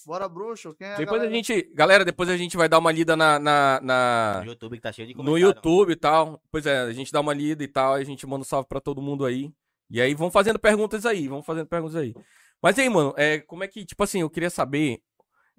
Bora, 0.05 0.29
bruxo. 0.29 0.73
Quem 0.75 0.87
é 0.87 0.95
Depois 0.95 1.21
a 1.21 1.25
galera? 1.25 1.35
gente, 1.35 1.71
galera, 1.73 2.05
depois 2.05 2.29
a 2.29 2.37
gente 2.37 2.55
vai 2.55 2.69
dar 2.69 2.77
uma 2.77 2.91
lida 2.93 3.17
na, 3.17 3.37
na, 3.39 3.79
na- 3.81 4.39
No 4.39 4.51
YouTube 4.51 4.77
que 4.77 4.81
tá 4.81 4.91
cheio 4.91 5.05
de 5.07 5.13
no 5.13 5.17
comentário. 5.17 5.47
YouTube 5.55 5.91
e 5.91 5.95
tal. 5.97 6.41
Pois 6.49 6.65
é, 6.65 6.79
a 6.79 6.93
gente 6.93 7.11
dá 7.11 7.19
uma 7.19 7.33
lida 7.33 7.61
e 7.61 7.67
tal, 7.67 7.93
a 7.93 8.03
gente 8.05 8.25
manda 8.25 8.41
um 8.41 8.45
salve 8.45 8.69
pra 8.69 8.79
todo 8.79 9.01
mundo 9.01 9.25
aí. 9.25 9.51
E 9.89 9.99
aí 9.99 10.13
vão 10.13 10.31
fazendo 10.31 10.59
perguntas 10.59 11.05
aí, 11.05 11.27
vão 11.27 11.43
fazendo 11.43 11.67
perguntas 11.67 11.95
aí. 11.97 12.13
Mas 12.61 12.79
aí, 12.79 12.87
mano, 12.89 13.13
é, 13.17 13.39
como 13.39 13.63
é 13.65 13.67
que, 13.67 13.83
tipo 13.85 14.01
assim, 14.01 14.21
eu 14.21 14.29
queria 14.29 14.49
saber, 14.49 15.01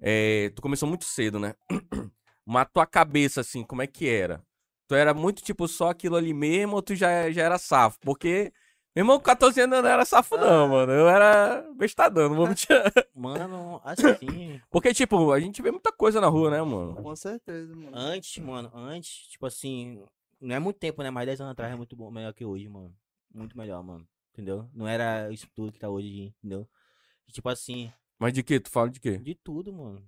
é, 0.01 0.51
tu 0.55 0.61
começou 0.63 0.89
muito 0.89 1.05
cedo, 1.05 1.37
né? 1.37 1.53
Mas 2.45 2.67
tua 2.73 2.87
cabeça, 2.87 3.41
assim, 3.41 3.63
como 3.63 3.83
é 3.83 3.87
que 3.87 4.07
era? 4.09 4.41
Tu 4.89 4.95
era 4.95 5.13
muito, 5.13 5.43
tipo, 5.43 5.67
só 5.67 5.89
aquilo 5.91 6.15
ali 6.15 6.33
mesmo 6.33 6.75
ou 6.75 6.81
tu 6.81 6.95
já, 6.95 7.29
já 7.29 7.43
era 7.43 7.59
safo? 7.59 7.99
Porque, 7.99 8.51
meu 8.95 9.03
irmão, 9.03 9.19
com 9.19 9.23
14 9.23 9.61
anos 9.61 9.77
eu 9.77 9.83
não 9.83 9.89
era 9.89 10.03
safo 10.03 10.35
não, 10.35 10.67
mano. 10.67 10.91
Eu 10.91 11.07
era 11.07 11.63
bestadão, 11.77 12.27
não 12.27 12.35
vou 12.35 12.47
mentir. 12.47 12.67
Mano, 13.13 13.79
assim. 13.83 14.59
Porque, 14.71 14.91
tipo, 14.91 15.31
a 15.31 15.39
gente 15.39 15.61
vê 15.61 15.69
muita 15.69 15.91
coisa 15.91 16.19
na 16.19 16.25
rua, 16.25 16.49
né, 16.49 16.59
mano? 16.63 16.95
Com 16.95 17.15
certeza, 17.15 17.75
mano. 17.75 17.91
Antes, 17.93 18.43
mano, 18.43 18.71
antes, 18.73 19.27
tipo 19.27 19.45
assim, 19.45 20.03
não 20.41 20.55
é 20.55 20.59
muito 20.59 20.79
tempo, 20.79 21.03
né? 21.03 21.11
Mas 21.11 21.27
10 21.27 21.39
anos 21.41 21.51
atrás 21.51 21.71
é 21.71 21.75
muito 21.75 21.95
bom, 21.95 22.09
melhor 22.09 22.33
que 22.33 22.43
hoje, 22.43 22.67
mano. 22.67 22.91
Muito 23.31 23.55
melhor, 23.55 23.83
mano. 23.83 24.07
Entendeu? 24.33 24.67
Não 24.73 24.87
era 24.87 25.31
isso 25.31 25.47
tudo 25.53 25.71
que 25.71 25.77
tá 25.77 25.87
hoje, 25.87 26.33
entendeu? 26.39 26.67
E, 27.27 27.31
tipo 27.31 27.47
assim, 27.47 27.91
Mas 28.17 28.33
de 28.33 28.41
que? 28.41 28.59
Tu 28.59 28.71
fala 28.71 28.89
de 28.89 28.99
quê? 28.99 29.19
de 29.19 29.35
tudo, 29.35 29.71
mano. 29.71 30.03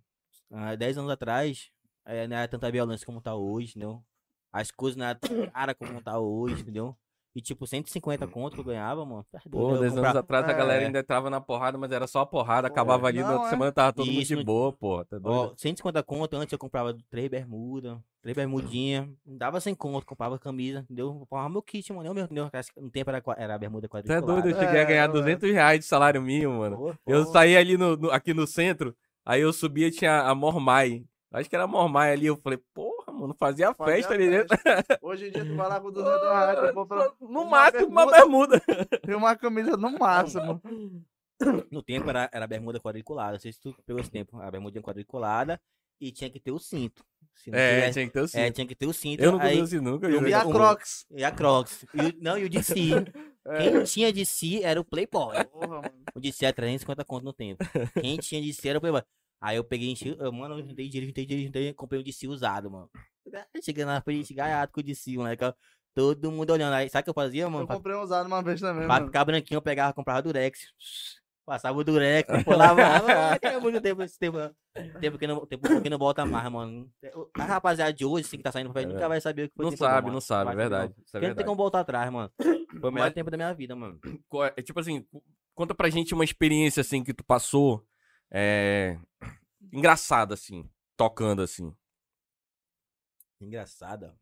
Há 0.50 0.74
10 0.74 0.98
anos 0.98 1.12
atrás, 1.12 1.70
é, 2.04 2.26
não 2.28 2.36
era 2.36 2.48
tanta 2.48 2.72
violência 2.72 3.06
como 3.06 3.22
tá 3.22 3.36
hoje, 3.36 3.72
entendeu? 3.72 4.04
As 4.52 4.72
coisas 4.72 4.98
não 4.98 5.06
eram 5.06 5.20
tão 5.20 5.30
caras 5.52 5.76
como 5.78 6.02
tá 6.02 6.20
hoje, 6.20 6.62
entendeu? 6.62 6.96
E 7.34 7.40
tipo, 7.42 7.66
150 7.66 8.28
conto 8.28 8.56
que 8.56 8.60
eu 8.60 8.66
ganhava, 8.66 9.06
mano. 9.06 9.26
tá 9.32 9.40
doido, 9.46 9.68
Pô, 9.70 9.76
eu 9.76 9.80
10 9.80 9.84
anos 9.84 9.96
comprava- 9.96 10.20
atrás 10.20 10.46
a 10.50 10.52
É. 10.52 10.54
galera 10.54 10.86
ainda 10.86 11.00
entrava 11.00 11.30
na 11.30 11.40
porrada, 11.40 11.78
mas 11.78 11.90
era 11.90 12.06
só 12.06 12.20
a 12.20 12.26
porrada, 12.26 12.68
Pô, 12.68 12.74
acabava 12.74 13.08
ali, 13.08 13.22
na 13.22 13.30
não, 13.36 13.46
é. 13.46 13.50
semana 13.50 13.72
tava 13.72 13.94
todo 13.94 14.08
mundo 14.08 14.20
Isso, 14.22 14.28
de 14.28 14.36
não- 14.36 14.44
boa, 14.44 14.74
pô. 14.74 15.06
Tá 15.06 15.18
doido? 15.18 15.52
Ó, 15.54 15.54
150 15.56 16.04
conto, 16.04 16.36
antes 16.36 16.52
eu 16.52 16.60
comprava 16.60 16.94
três 17.10 17.30
bermudas, 17.30 17.98
três 18.22 18.36
bermudinhas, 18.36 19.08
dava 19.26 19.62
100 19.62 19.74
conto, 19.74 20.06
comprava 20.06 20.38
camisa, 20.38 20.80
entendeu? 20.80 21.08
Eu 21.08 21.14
comprava 21.20 21.48
meu 21.48 21.62
kit, 21.62 21.94
mano, 21.94 22.10
eu 22.10 22.14
meu, 22.14 22.26
entendeu? 22.26 22.50
No 22.76 22.90
tempo 22.92 23.10
era, 23.12 23.24
era 23.38 23.58
bermuda 23.58 23.88
Tu 23.88 23.92
é 23.96 24.02
quadriculada. 24.02 24.26
doido, 24.42 24.50
eu 24.50 24.60
cheguei 24.60 24.80
a 24.80 24.84
É, 24.84 24.86
ganhar 24.86 25.08
não, 25.08 25.16
é. 25.16 25.20
200 25.20 25.50
reais 25.50 25.80
de 25.80 25.86
salário 25.86 26.22
mínimo, 26.22 26.60
mano. 26.60 26.76
Pô, 26.76 26.94
Eu 27.08 27.24
pô. 27.24 27.32
saí 27.32 27.56
ali 27.56 27.78
no, 27.78 27.96
no- 27.96 28.12
aqui 28.12 28.34
no 28.34 28.46
centro, 28.46 28.94
aí 29.26 29.40
eu 29.40 29.54
subia 29.54 29.88
e 29.88 29.92
tinha 29.92 30.24
a 30.24 30.36
Mormai. 30.36 31.06
Acho 31.32 31.50
que 31.50 31.56
era 31.56 31.64
a 31.64 31.68
Mormai 31.68 32.12
ali, 32.12 32.26
eu 32.26 32.36
falei, 32.36 32.60
porra, 32.74 33.01
mano, 33.12 33.36
fazia, 33.38 33.74
Fazia 33.74 33.93
festa 33.95 34.13
ali 34.13 34.30
dentro. 34.32 34.58
Hoje 35.02 35.28
em 35.28 35.32
dia 35.32 35.45
tu 35.45 35.56
vai 35.56 35.67
lá 35.69 35.80
com 35.80 35.91
200 35.91 36.21
reais, 36.21 36.60
tu 36.69 36.74
compra 36.74 37.12
No 37.19 37.28
uma 37.41 37.45
máximo, 37.45 37.88
uma 37.88 38.06
bermuda. 38.12 38.62
e 39.08 39.13
uma 39.13 39.36
camisa 39.36 39.78
no 39.78 39.97
máximo. 39.97 40.62
No 41.71 41.82
tempo 41.82 42.10
era, 42.10 42.30
era 42.32 42.45
bermuda 42.47 42.80
quadriculada, 42.80 43.34
não 43.34 43.39
sei 43.39 43.52
se 43.52 43.60
tu 43.60 43.76
pegou 43.86 44.00
esse 44.00 44.12
tempo, 44.12 44.39
a 44.39 44.52
bermuda 44.52 44.80
quadriculada 44.82 45.60
e 46.00 46.12
tinha 46.12 46.30
que 46.30 46.39
ter 46.39 46.52
o 46.52 46.60
cinto. 46.60 47.04
Se 47.36 47.50
não 47.50 47.58
É, 47.58 47.76
tivesse- 47.76 47.93
tinha 47.93 48.06
que 48.08 48.13
ter 48.13 48.19
o 48.21 48.24
é, 48.24 48.28
cinto. 48.28 48.54
tinha 48.56 48.67
que 48.67 48.76
ter 48.76 48.86
o 48.88 48.93
cinto. 48.93 49.24
Eu 49.24 49.32
não 49.32 49.39
aí, 49.39 49.56
conheço 49.56 49.82
nunca. 49.82 50.08
eu 50.08 50.28
E 50.28 50.34
a 50.34 50.41
Crocs. 50.43 51.06
E 51.12 51.24
a 51.24 51.32
Crocs. 51.32 51.86
E 51.93 52.17
não, 52.21 52.38
e 52.38 52.45
o 52.45 52.50
DC. 52.50 52.74
Quem 53.58 53.84
tinha 53.86 54.12
DC 54.13 54.62
era 54.63 54.80
o 54.80 54.84
Playboy. 54.86 55.43
Porra, 55.45 55.67
mano. 55.67 55.91
O 56.13 56.19
DC 56.19 56.45
era 56.45 56.54
350 56.54 57.04
conto 57.06 57.24
no 57.24 57.34
tempo. 57.34 57.63
Quem 58.00 58.17
tinha 58.17 58.41
DC 58.41 58.67
era 58.69 58.78
o 58.78 58.82
Playboy. 58.82 59.02
Aí 59.41 59.58
eu 59.58 59.63
peguei, 59.63 59.89
enchi, 59.89 60.15
eu, 60.19 60.32
mano, 60.32 60.60
eu 60.60 60.67
juntei 60.67 60.88
dinheiro, 60.88 61.08
juntei 61.08 61.25
dinheiro, 61.25 61.47
juntei, 61.47 61.73
comprei 61.73 61.99
um 61.99 62.04
DC 62.04 62.27
usado, 62.27 62.69
mano. 62.69 62.89
Cheguei 63.63 63.84
na 63.86 63.99
frente, 64.01 64.34
gaiato 64.34 64.71
com 64.73 64.80
o 64.82 64.84
DC, 64.84 65.17
moleque. 65.17 65.51
Todo 65.95 66.32
mundo 66.32 66.51
olhando. 66.54 66.73
Aí, 66.73 66.88
sabe 66.89 67.01
o 67.01 67.04
que 67.06 67.10
eu 67.10 67.13
fazia, 67.13 67.49
mano? 67.49 67.63
Eu 67.63 67.67
Pra, 67.67 67.75
comprei 67.75 67.95
um 67.95 68.01
usado 68.01 68.27
uma 68.27 68.41
vez 68.41 68.62
também, 68.62 68.86
pra 68.86 68.93
mano. 68.95 69.06
ficar 69.08 69.25
branquinho, 69.25 69.58
eu 69.58 69.62
pegava, 69.62 69.93
comprava 69.93 70.21
Durex. 70.21 70.60
Passava 71.43 71.77
o 71.77 71.84
Durex, 71.84 72.27
pulava. 72.45 72.82
É 73.41 73.60
muito 73.60 73.82
tempo 73.82 74.01
esse 74.04 74.17
tempo. 74.17 74.38
Tempo 75.01 75.17
que 75.17 75.25
não, 75.27 75.45
tempo 75.45 75.82
que 75.82 75.89
não 75.89 75.97
volta 75.97 76.23
mais, 76.23 76.49
mano. 76.51 76.88
A 77.38 77.43
rapaziada 77.43 77.91
de 77.91 78.06
hoje, 78.06 78.25
assim, 78.27 78.38
que 78.38 78.43
tá 78.43 78.51
saindo 78.51 78.71
pra 78.71 78.82
frente, 78.82 78.93
nunca 78.93 79.10
vai 79.10 79.19
saber 79.19 79.45
o 79.45 79.49
que 79.49 79.56
foi 79.56 79.65
Não 79.65 79.71
bom, 79.71 79.77
sabe, 79.77 80.12
não 80.12 80.21
sabe, 80.21 80.51
é 80.51 80.56
Vai 80.56 80.63
saber, 80.65 80.69
verdade. 80.69 80.93
não. 80.95 81.01
É 81.01 81.04
Porque 81.04 81.13
não 81.15 81.19
tem 81.21 81.27
verdade. 81.30 81.45
como 81.47 81.58
voltar 81.58 81.80
atrás, 81.82 82.12
mano. 82.12 82.32
Foi 82.38 82.89
o 82.89 82.93
melhor 82.93 83.06
Mas- 83.08 83.13
tempo 83.15 83.32
da 83.32 83.38
minha 83.38 83.54
vida, 83.54 83.75
mano. 83.75 83.99
É 84.56 84.62
tipo 84.62 84.80
assim, 84.80 85.01
co- 85.12 85.23
conta 85.56 85.75
pra 85.75 85.89
gente 85.89 86.13
uma 86.13 86.23
experiência 86.23 86.80
assim 86.82 87.04
que 87.04 87.13
tu 87.13 87.23
passou 87.25 87.84
é, 88.32 88.98
engraçada 89.72 90.34
assim, 90.34 90.70
tocando 90.96 91.41
assim. 91.41 91.76
Engraçada. 93.39 94.17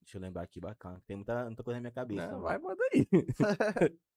Deixa 0.00 0.18
eu 0.18 0.22
lembrar 0.22 0.42
aqui, 0.42 0.60
bacana. 0.60 1.02
Tem 1.06 1.16
muita, 1.16 1.46
muita 1.46 1.62
coisa 1.62 1.78
na 1.78 1.82
minha 1.82 1.92
cabeça. 1.92 2.22
É, 2.22 2.26
mano. 2.28 2.42
vai, 2.42 2.58
manda 2.58 2.82
aí. 2.92 3.06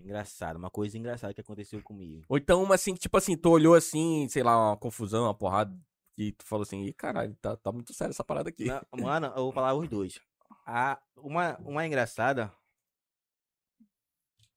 Engraçado, 0.00 0.56
uma 0.56 0.70
coisa 0.70 0.98
engraçada 0.98 1.32
que 1.32 1.40
aconteceu 1.40 1.80
comigo. 1.82 2.24
Ou 2.28 2.36
então 2.36 2.62
uma 2.62 2.74
assim, 2.74 2.92
que, 2.92 3.00
tipo 3.00 3.16
assim, 3.16 3.36
tu 3.36 3.50
olhou 3.50 3.74
assim, 3.74 4.28
sei 4.28 4.42
lá, 4.42 4.70
uma 4.70 4.76
confusão, 4.76 5.24
uma 5.24 5.34
porrada, 5.34 5.76
e 6.18 6.32
tu 6.32 6.44
falou 6.44 6.62
assim, 6.62 6.82
ih, 6.82 6.92
caralho, 6.92 7.34
tá, 7.36 7.56
tá 7.56 7.70
muito 7.70 7.94
sério 7.94 8.10
essa 8.10 8.24
parada 8.24 8.48
aqui. 8.48 8.64
Não, 8.64 8.82
mano, 9.00 9.28
eu 9.28 9.44
vou 9.44 9.52
falar 9.52 9.74
os 9.74 9.88
dois. 9.88 10.20
A, 10.66 11.00
uma, 11.16 11.56
uma 11.58 11.86
engraçada. 11.86 12.52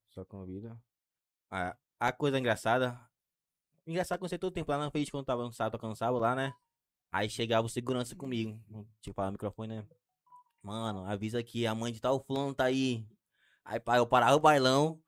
Só 0.09 0.25
convida. 0.25 0.77
A, 1.51 1.77
a 1.99 2.11
coisa 2.11 2.39
engraçada. 2.39 2.99
Engraçado 3.87 4.19
que 4.19 4.25
eu 4.25 4.29
sei 4.29 4.37
todo 4.37 4.53
tempo 4.53 4.71
lá 4.71 4.77
na 4.77 4.89
frente, 4.91 5.11
quando 5.11 5.25
tava 5.25 5.43
no 5.43 5.53
sábado 5.53 5.73
tocando 5.73 5.95
sábado 5.95 6.19
lá, 6.19 6.35
né? 6.35 6.53
Aí 7.11 7.29
chegava 7.29 7.65
o 7.65 7.69
segurança 7.69 8.15
comigo. 8.15 8.59
Tipo, 9.01 9.15
falar 9.15 9.27
no 9.27 9.33
microfone, 9.33 9.75
né? 9.77 9.83
Mano, 10.63 11.05
avisa 11.05 11.41
que 11.43 11.67
a 11.67 11.75
mãe 11.75 11.93
de 11.93 12.01
tal 12.01 12.19
fulano 12.19 12.53
tá 12.53 12.65
aí. 12.65 13.05
Aí 13.63 13.79
eu 13.97 14.07
parava 14.07 14.35
o 14.35 14.39
bailão. 14.39 14.99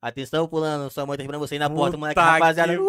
Atenção, 0.00 0.46
fulano, 0.48 0.90
sua 0.90 1.04
mãe 1.06 1.16
tá 1.16 1.22
esperando 1.24 1.40
você 1.40 1.54
aí 1.54 1.58
na 1.58 1.68
porta, 1.70 1.96
moleque, 1.96 2.20
Puta 2.20 2.30
rapaziada. 2.30 2.72
que 2.72 2.78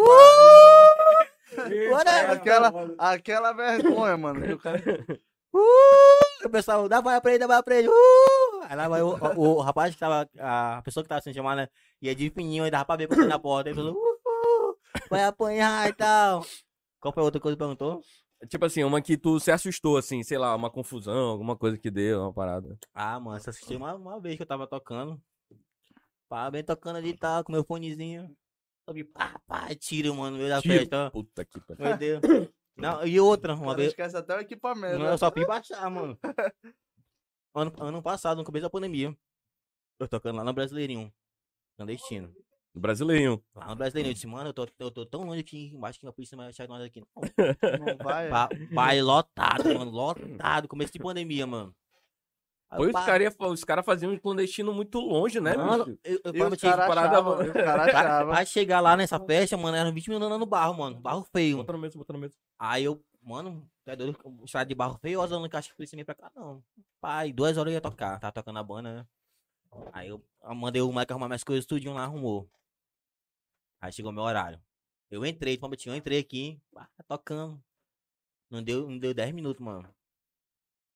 Uh! 1.60 1.90
Bora! 1.90 2.32
Aquela, 2.32 2.72
aquela 2.98 3.52
vergonha, 3.52 4.16
mano. 4.16 4.40
que 4.46 4.52
o 4.52 4.58
cara- 4.58 4.80
Uh! 5.52 6.46
O 6.46 6.50
pessoal, 6.50 6.88
dá 6.88 7.00
vai 7.00 7.20
pra 7.20 7.30
ele, 7.32 7.40
dá 7.40 7.46
vai 7.48 7.62
pra 7.62 7.74
ele. 7.76 7.88
Uh! 7.88 8.62
Aí 8.68 8.76
lá 8.76 8.86
vai 8.88 9.02
o, 9.02 9.16
o, 9.36 9.56
o 9.56 9.60
rapaz 9.60 9.92
que 9.92 9.98
tava, 9.98 10.28
a 10.38 10.80
pessoa 10.84 11.02
que 11.02 11.08
tava 11.08 11.20
sendo 11.20 11.34
chamada, 11.34 11.62
né, 11.62 11.68
ia 12.00 12.14
de 12.14 12.30
fininho, 12.30 12.62
aí 12.62 12.70
dava 12.70 12.84
pra 12.84 12.94
ver 12.96 13.08
por 13.08 13.16
na 13.26 13.36
porta. 13.38 13.68
Aí 13.68 13.74
falou, 13.74 13.94
uh, 13.94 14.19
vai 15.08 15.24
apanhar 15.24 15.88
e 15.88 15.92
tal. 15.92 16.44
Qual 17.00 17.12
foi 17.12 17.22
a 17.22 17.24
outra 17.24 17.40
coisa 17.40 17.56
que 17.56 17.58
perguntou? 17.58 18.02
Tipo 18.48 18.64
assim, 18.64 18.82
uma 18.84 19.02
que 19.02 19.18
tu 19.18 19.38
se 19.38 19.50
assustou, 19.50 19.96
assim, 19.98 20.22
sei 20.22 20.38
lá, 20.38 20.54
uma 20.54 20.70
confusão, 20.70 21.30
alguma 21.30 21.56
coisa 21.56 21.76
que 21.76 21.90
deu, 21.90 22.22
uma 22.22 22.32
parada. 22.32 22.78
Ah, 22.94 23.20
mano, 23.20 23.38
você 23.38 23.50
assistiu 23.50 23.76
uma, 23.76 23.94
uma 23.94 24.20
vez 24.20 24.36
que 24.36 24.42
eu 24.42 24.46
tava 24.46 24.66
tocando. 24.66 25.20
Pá, 26.28 26.50
bem 26.50 26.64
tocando 26.64 26.96
ali 26.96 27.10
e 27.10 27.16
tal, 27.16 27.44
com 27.44 27.52
meu 27.52 27.64
fonezinho. 27.64 28.34
Só 28.88 28.94
vi, 28.94 29.04
pá, 29.04 29.38
pá, 29.46 29.74
tiro, 29.74 30.14
mano, 30.14 30.32
no 30.32 30.38
meio 30.38 30.48
da 30.48 30.62
Tiro. 30.62 30.74
festa. 30.74 31.10
Puta 31.10 31.44
que 31.44 31.60
pariu. 31.60 31.84
Meu 31.84 31.96
Deus. 31.96 32.20
Não, 32.76 33.06
e 33.06 33.20
outra, 33.20 33.54
uma 33.54 33.66
cara 33.66 33.76
vez. 33.76 33.88
esquece 33.88 34.16
até 34.16 34.36
o 34.36 34.40
equipamento. 34.40 34.98
Não, 34.98 35.06
né? 35.06 35.12
eu 35.12 35.18
só 35.18 35.30
fui 35.30 35.44
baixar, 35.44 35.90
mano. 35.90 36.18
Ano, 37.52 37.72
ano 37.80 38.00
passado, 38.00 38.38
no 38.38 38.44
começo 38.44 38.62
da 38.62 38.70
pandemia. 38.70 39.12
Eu 39.98 40.06
tocando 40.06 40.36
lá 40.36 40.44
no 40.44 40.52
Brasileirinho. 40.52 41.12
Clandestino. 41.76 42.32
Brasileirinho. 42.74 43.42
Lá 43.54 43.68
no 43.68 43.76
Brasileirinho. 43.76 44.10
Eu 44.10 44.14
disse, 44.14 44.26
mano, 44.26 44.50
eu 44.50 44.52
tô, 44.52 44.66
eu 44.78 44.90
tô 44.90 45.04
tão 45.04 45.24
longe 45.24 45.40
aqui 45.40 45.72
embaixo 45.74 45.98
que 45.98 46.06
a 46.06 46.12
polícia 46.12 46.36
não 46.36 46.44
vai 46.44 46.50
achar 46.50 46.68
nós 46.68 46.82
aqui. 46.82 47.00
Não. 47.00 47.86
Não 47.86 47.96
vai. 47.98 48.28
Ba 48.30 48.48
baile 48.72 49.02
lotado, 49.02 49.74
mano. 49.74 49.90
Lotado. 49.90 50.68
Começo 50.68 50.92
de 50.92 50.98
pandemia, 51.02 51.46
mano. 51.46 51.74
Aí 52.70 52.78
Pois 52.78 52.92
eu, 52.94 53.00
os 53.00 53.04
caras 53.06 53.34
os 53.40 53.64
cara 53.64 53.82
faziam 53.82 54.12
um 54.12 54.16
clandestino 54.16 54.72
muito 54.72 55.00
longe, 55.00 55.40
né, 55.40 55.56
mano, 55.56 55.86
bicho? 55.86 55.98
eu, 56.04 56.20
eu 56.24 56.32
E 56.32 56.38
falava, 56.38 56.54
os 56.54 56.60
tinha- 56.60 56.76
parada, 56.76 57.20
mano. 57.20 57.42
os 57.42 57.52
caras 57.52 57.90
pra, 58.28 58.44
chegar 58.44 58.78
lá 58.80 58.96
nessa 58.96 59.18
festa, 59.18 59.56
mano, 59.56 59.76
eram 59.76 59.92
20 59.92 60.06
minutos 60.08 60.26
andando 60.28 60.38
no 60.38 60.46
barro, 60.46 60.74
mano. 60.78 61.00
Barro 61.00 61.26
feio. 61.32 61.56
Bota 61.56 61.72
no 61.72 61.78
mesmo, 61.80 61.98
bota 61.98 62.12
no 62.12 62.18
mesmo. 62.20 62.36
Aí 62.56 62.84
eu, 62.84 63.02
mano, 63.20 63.68
tá 63.84 63.96
doido? 63.96 64.16
Estrada 64.44 64.68
de 64.68 64.74
barro 64.76 65.00
eu 65.02 65.28
não 65.28 65.48
acho 65.52 65.68
que 65.68 65.72
a 65.72 65.76
polícia 65.76 65.96
nem 65.96 66.04
pra 66.04 66.14
cá, 66.14 66.30
não. 66.36 66.62
Pai, 67.00 67.32
duas 67.32 67.58
horas 67.58 67.72
eu 67.72 67.74
ia 67.74 67.80
tocar. 67.80 68.20
Tava 68.20 68.32
tocando 68.32 68.60
a 68.60 68.62
banda, 68.62 68.94
né? 68.98 69.06
Aí 69.92 70.08
eu 70.08 70.22
eu 70.44 70.54
mandei 70.54 70.80
o 70.80 70.92
Mike 70.92 71.12
arrumar 71.12 71.26
minhas 71.26 71.42
coisas, 71.44 71.66
tudinho 71.66 71.94
lá, 71.94 72.04
arrumou. 72.04 72.48
Aí 73.80 73.92
chegou 73.92 74.12
meu 74.12 74.22
horário. 74.22 74.60
Eu 75.10 75.24
entrei, 75.24 75.58
Palmitinho, 75.58 75.94
eu 75.94 75.98
entrei 75.98 76.18
aqui, 76.18 76.60
pá, 76.72 76.88
tocando. 77.08 77.62
Não 78.50 78.62
deu, 78.62 78.88
não 78.88 78.98
deu 78.98 79.14
10 79.14 79.32
minutos, 79.32 79.64
mano. 79.64 79.88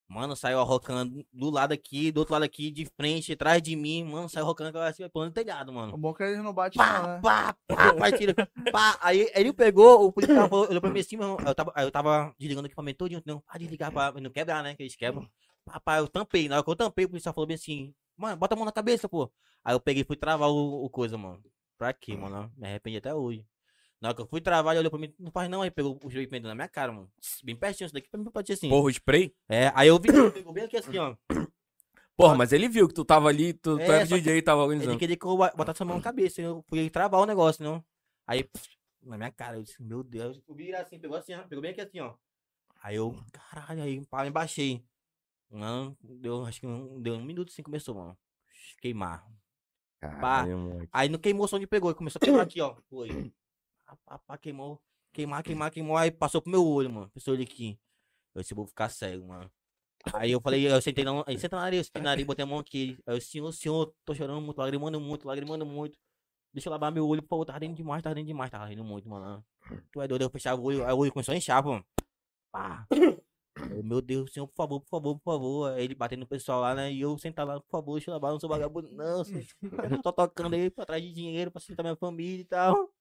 Mano, 0.07 0.37
saiu 0.37 0.61
arrocando 0.61 1.27
do 1.33 1.51
lado 1.51 1.73
aqui, 1.73 2.13
do 2.13 2.19
outro 2.19 2.35
lado 2.35 2.45
aqui, 2.45 2.71
de 2.71 2.85
frente, 2.85 3.33
atrás 3.33 3.63
de 3.63 3.75
mim. 3.75 4.05
Mano, 4.05 4.29
saiu 4.29 4.45
arrocando 4.45 4.79
assim, 4.79 5.09
pulando 5.09 5.31
no 5.31 5.35
telhado, 5.35 5.73
mano. 5.73 5.95
O 5.95 5.97
bom 5.97 6.11
é 6.11 6.15
que 6.15 6.23
eles 6.25 6.43
não 6.43 6.53
batem, 6.53 6.79
não, 6.79 6.87
Pá, 6.87 7.07
né? 7.07 7.21
pá, 7.23 7.57
pá, 7.67 7.95
pá, 7.95 8.13
tira. 8.13 8.35
Pá. 8.71 8.99
Aí 9.01 9.29
ele 9.35 9.53
pegou, 9.53 10.07
o 10.07 10.13
policial 10.13 10.49
falou, 10.49 10.69
olhou 10.69 10.81
pra 10.81 10.91
mim 10.91 11.01
assim, 11.01 11.17
meu 11.17 11.39
eu 11.45 11.55
tava, 11.55 11.73
aí 11.75 11.85
eu 11.87 11.91
tava 11.91 12.35
desligando 12.39 12.67
o 12.67 12.69
equipamento 12.69 12.99
todinho, 12.99 13.23
não, 13.25 13.41
pra 13.41 13.59
desligar, 13.59 13.91
pra 13.91 14.13
não 14.21 14.31
quebrar, 14.31 14.63
né, 14.63 14.75
que 14.75 14.83
eles 14.83 14.95
quebram. 14.95 15.29
Pá, 15.85 15.99
eu 15.99 16.07
tampei, 16.07 16.49
na 16.49 16.57
hora 16.57 16.65
que 16.65 16.71
eu 16.71 16.77
tampei, 16.77 17.07
o 17.07 17.09
policial 17.09 17.35
falou 17.35 17.47
bem 17.47 17.55
assim, 17.55 17.95
mano, 18.17 18.37
bota 18.37 18.55
a 18.55 18.57
mão 18.57 18.67
na 18.67 18.73
cabeça, 18.73 19.09
pô. 19.09 19.33
Aí 19.65 19.75
eu 19.75 19.81
peguei 19.81 20.03
e 20.03 20.07
fui 20.07 20.17
travar 20.17 20.51
o, 20.51 20.85
o 20.85 20.91
coisa, 20.91 21.17
mano. 21.17 21.43
Pra 21.77 21.93
quê, 21.93 22.17
mano? 22.17 22.53
Me 22.57 22.67
arrependi 22.69 22.97
até 22.97 23.15
hoje. 23.15 23.47
Na 24.01 24.09
hora 24.09 24.17
que 24.17 24.23
eu 24.23 24.27
fui 24.27 24.41
travar, 24.41 24.75
ele 24.75 24.81
olhou 24.81 24.91
pra 24.91 25.01
mim, 25.01 25.15
não 25.19 25.31
faz 25.31 25.49
não, 25.49 25.63
aí 25.63 25.71
pegou 25.71 25.99
o 26.03 26.09
equipamento 26.09 26.47
na 26.47 26.55
minha 26.55 26.69
cara, 26.69 26.93
mano. 26.93 27.11
Bem 27.43 27.57
pertinho, 27.57 27.87
isso 27.87 27.95
daqui 27.95 28.09
pra 28.09 28.21
mim 28.21 28.31
pode 28.31 28.47
ser 28.47 28.53
assim. 28.53 28.69
Porra, 28.69 28.87
o 28.87 28.91
spray? 28.91 29.35
É, 29.49 29.73
aí 29.75 29.89
eu 29.89 29.99
vi, 29.99 30.11
ele 30.11 30.31
pegou 30.31 30.53
bem 30.53 30.65
aqui 30.65 30.77
assim, 30.77 30.99
ó. 30.99 31.17
Porra, 32.17 32.35
mas 32.37 32.53
ele 32.53 32.69
viu 32.69 32.87
que 32.87 32.95
tu 32.95 33.05
tava 33.05 33.29
ali, 33.29 33.53
tu, 33.55 33.77
tu 33.77 33.81
É, 33.81 33.87
era 33.87 34.07
DJ 34.07 34.37
e 34.39 34.43
tava 34.43 34.61
Ele 34.61 34.67
organizando. 34.67 34.99
queria 34.99 35.17
que 35.17 35.25
eu 35.27 35.37
botasse 35.37 35.83
a 35.83 35.87
mão 35.87 35.97
na 35.97 36.03
cabeça. 36.03 36.41
Eu 36.41 36.65
fui 36.69 36.89
travar 36.89 37.21
o 37.21 37.27
negócio, 37.27 37.65
não. 37.65 37.85
Aí, 38.27 38.45
pff, 38.45 38.69
na 39.03 39.17
minha 39.17 39.33
cara, 39.33 39.57
eu 39.57 39.63
disse, 39.63 39.83
meu 39.83 40.05
Deus. 40.05 40.41
Eu 40.47 40.55
vi 40.55 40.73
assim, 40.75 40.99
pegou 40.99 41.17
assim, 41.17 41.35
ó, 41.35 41.43
pegou 41.43 41.63
bem 41.63 41.73
aqui 41.73 41.81
assim, 41.81 41.99
ó. 42.01 42.15
Aí 42.83 42.97
eu, 42.97 43.17
caralho, 43.33 43.83
aí 43.83 44.05
pá, 44.07 44.23
me 44.23 44.31
baixei. 44.31 44.85
Não, 45.51 45.97
deu, 46.03 46.45
acho 46.45 46.61
que 46.61 46.67
não 46.67 47.01
deu 47.01 47.15
um 47.15 47.25
minuto 47.25 47.51
assim 47.51 47.63
começou, 47.63 47.95
mano. 47.95 48.17
Queimar. 48.81 49.27
Caralho. 50.05 50.89
Aí 50.93 51.09
não 51.09 51.19
queimou 51.19 51.49
só 51.49 51.57
onde 51.57 51.67
pegou, 51.67 51.91
ele 51.91 51.97
começou 51.97 52.19
a 52.21 52.25
queimar 52.25 52.43
aqui, 52.43 52.61
ó. 52.61 52.77
Foi. 52.91 53.33
Pá, 53.87 53.97
pá, 54.05 54.19
pá, 54.19 54.39
queimou. 54.39 54.81
Queimar, 55.13 55.43
queimar, 55.43 55.71
queimou. 55.71 55.97
Aí 55.97 56.11
passou 56.11 56.43
pro 56.43 56.51
meu 56.51 56.67
olho, 56.67 56.91
mano. 56.91 57.11
Passou 57.11 57.35
ele 57.35 57.45
aqui. 57.45 57.79
Eu 58.35 58.43
disse, 58.43 58.55
vou 58.55 58.67
ficar 58.67 58.89
cego, 58.89 59.29
mano. 59.29 59.51
Aí 60.13 60.33
eu 60.33 60.41
falei, 60.41 60.71
eu 60.71 60.83
sentei 60.83 61.05
na, 61.05 61.25
aí 61.27 61.39
senta 61.39 61.57
na 61.57 61.63
areia, 61.63 61.81
eu 61.81 61.85
sentei 61.85 62.03
na 62.03 62.11
areia, 62.11 62.27
botei 62.27 62.43
a 62.43 62.47
mão 62.47 62.59
aqui. 62.59 62.99
Aí 63.07 63.17
eu, 63.17 63.21
senhor, 63.21 63.53
senhor, 63.53 63.95
tô 64.05 64.15
chorando 64.15 64.43
muito, 64.43 64.59
lagrimando 64.59 65.01
muito, 65.01 65.27
lagrimando 65.27 65.65
muito. 65.65 65.99
Deixa 66.53 66.69
eu 66.69 66.73
lavar 66.73 66.93
meu 66.93 67.09
olho, 67.09 67.23
pô, 67.23 67.45
tá 67.45 67.57
rindo 67.57 67.75
demais, 67.75 68.03
tá 68.03 68.13
rindo 68.13 68.27
demais, 68.27 68.51
tá 68.51 68.63
rindo 68.65 68.85
muito, 68.85 69.09
mano. 69.09 69.45
Tu 69.91 70.03
é 70.03 70.07
doido, 70.07 70.23
eu 70.23 70.31
fechava 70.31 70.61
o 70.61 70.65
olho, 70.65 70.85
aí 70.85 70.93
o 70.93 70.99
olho 70.99 71.13
começou 71.13 71.33
a 71.33 71.37
inchar, 71.37 71.63
pô. 71.63 71.83
Pá. 72.53 72.87
Eu, 73.71 73.85
meu 73.85 74.01
Deus, 74.03 74.33
senhor, 74.33 74.47
por 74.49 74.55
favor, 74.57 74.81
por 74.81 74.89
favor, 74.89 75.15
por 75.19 75.25
favor. 75.25 75.73
Aí 75.73 75.85
ele 75.85 75.95
batendo 75.95 76.21
no 76.21 76.27
pessoal 76.27 76.61
lá, 76.61 76.75
né? 76.75 76.93
E 76.93 77.01
eu 77.01 77.17
sentar 77.19 77.47
lá, 77.47 77.61
por 77.61 77.71
favor, 77.71 77.95
deixa 77.95 78.11
eu 78.11 78.15
lavar, 78.15 78.33
não 78.33 78.41
sou 78.41 78.49
vagabundo, 78.49 78.91
não. 78.93 79.23
senhor. 79.25 79.45
Eu 79.91 80.03
tô 80.03 80.13
tocando 80.13 80.55
aí 80.55 80.71
pra 80.71 80.85
trás 80.85 81.03
de 81.03 81.13
dinheiro, 81.13 81.51
pra 81.51 81.61
sustentar 81.61 81.83
minha 81.85 81.97
família 81.97 82.43
e 82.43 82.45
tal. 82.45 82.93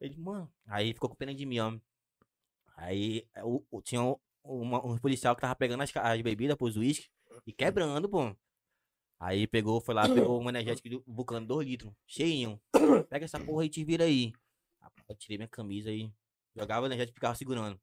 Ele, 0.00 0.16
mano. 0.16 0.50
Aí 0.66 0.94
ficou 0.94 1.10
com 1.10 1.16
pena 1.16 1.34
de 1.34 1.44
mim, 1.44 1.58
ó. 1.58 1.76
Aí 2.76 3.26
o, 3.42 3.62
o- 3.70 3.82
tinha 3.82 4.00
um, 4.02 4.16
uma- 4.42 4.84
um 4.86 4.96
policial 4.98 5.34
que 5.36 5.42
tava 5.42 5.54
pegando 5.54 5.82
as, 5.82 5.94
as 5.94 6.20
bebidas 6.22 6.56
pros 6.56 6.76
uísque 6.76 7.08
e 7.46 7.52
quebrando, 7.52 8.08
pô. 8.08 8.34
Aí 9.18 9.46
pegou, 9.46 9.82
foi 9.82 9.94
lá, 9.94 10.08
pegou 10.08 10.40
um 10.40 10.48
energético 10.48 10.88
do 10.88 11.04
Vulcano 11.06 11.46
2 11.46 11.66
litros, 11.68 11.92
cheinho. 12.06 12.58
Pega 13.10 13.26
essa 13.26 13.38
porra 13.38 13.66
e 13.66 13.68
te 13.68 13.84
vira 13.84 14.04
aí. 14.04 14.32
Rapaz, 14.80 15.04
Eu 15.10 15.14
tirei 15.16 15.36
minha 15.36 15.48
camisa 15.48 15.90
aí. 15.90 16.10
Jogava 16.56 16.84
o 16.84 16.86
energético 16.88 17.16
e 17.16 17.18
ficava 17.20 17.34
segurando. 17.34 17.78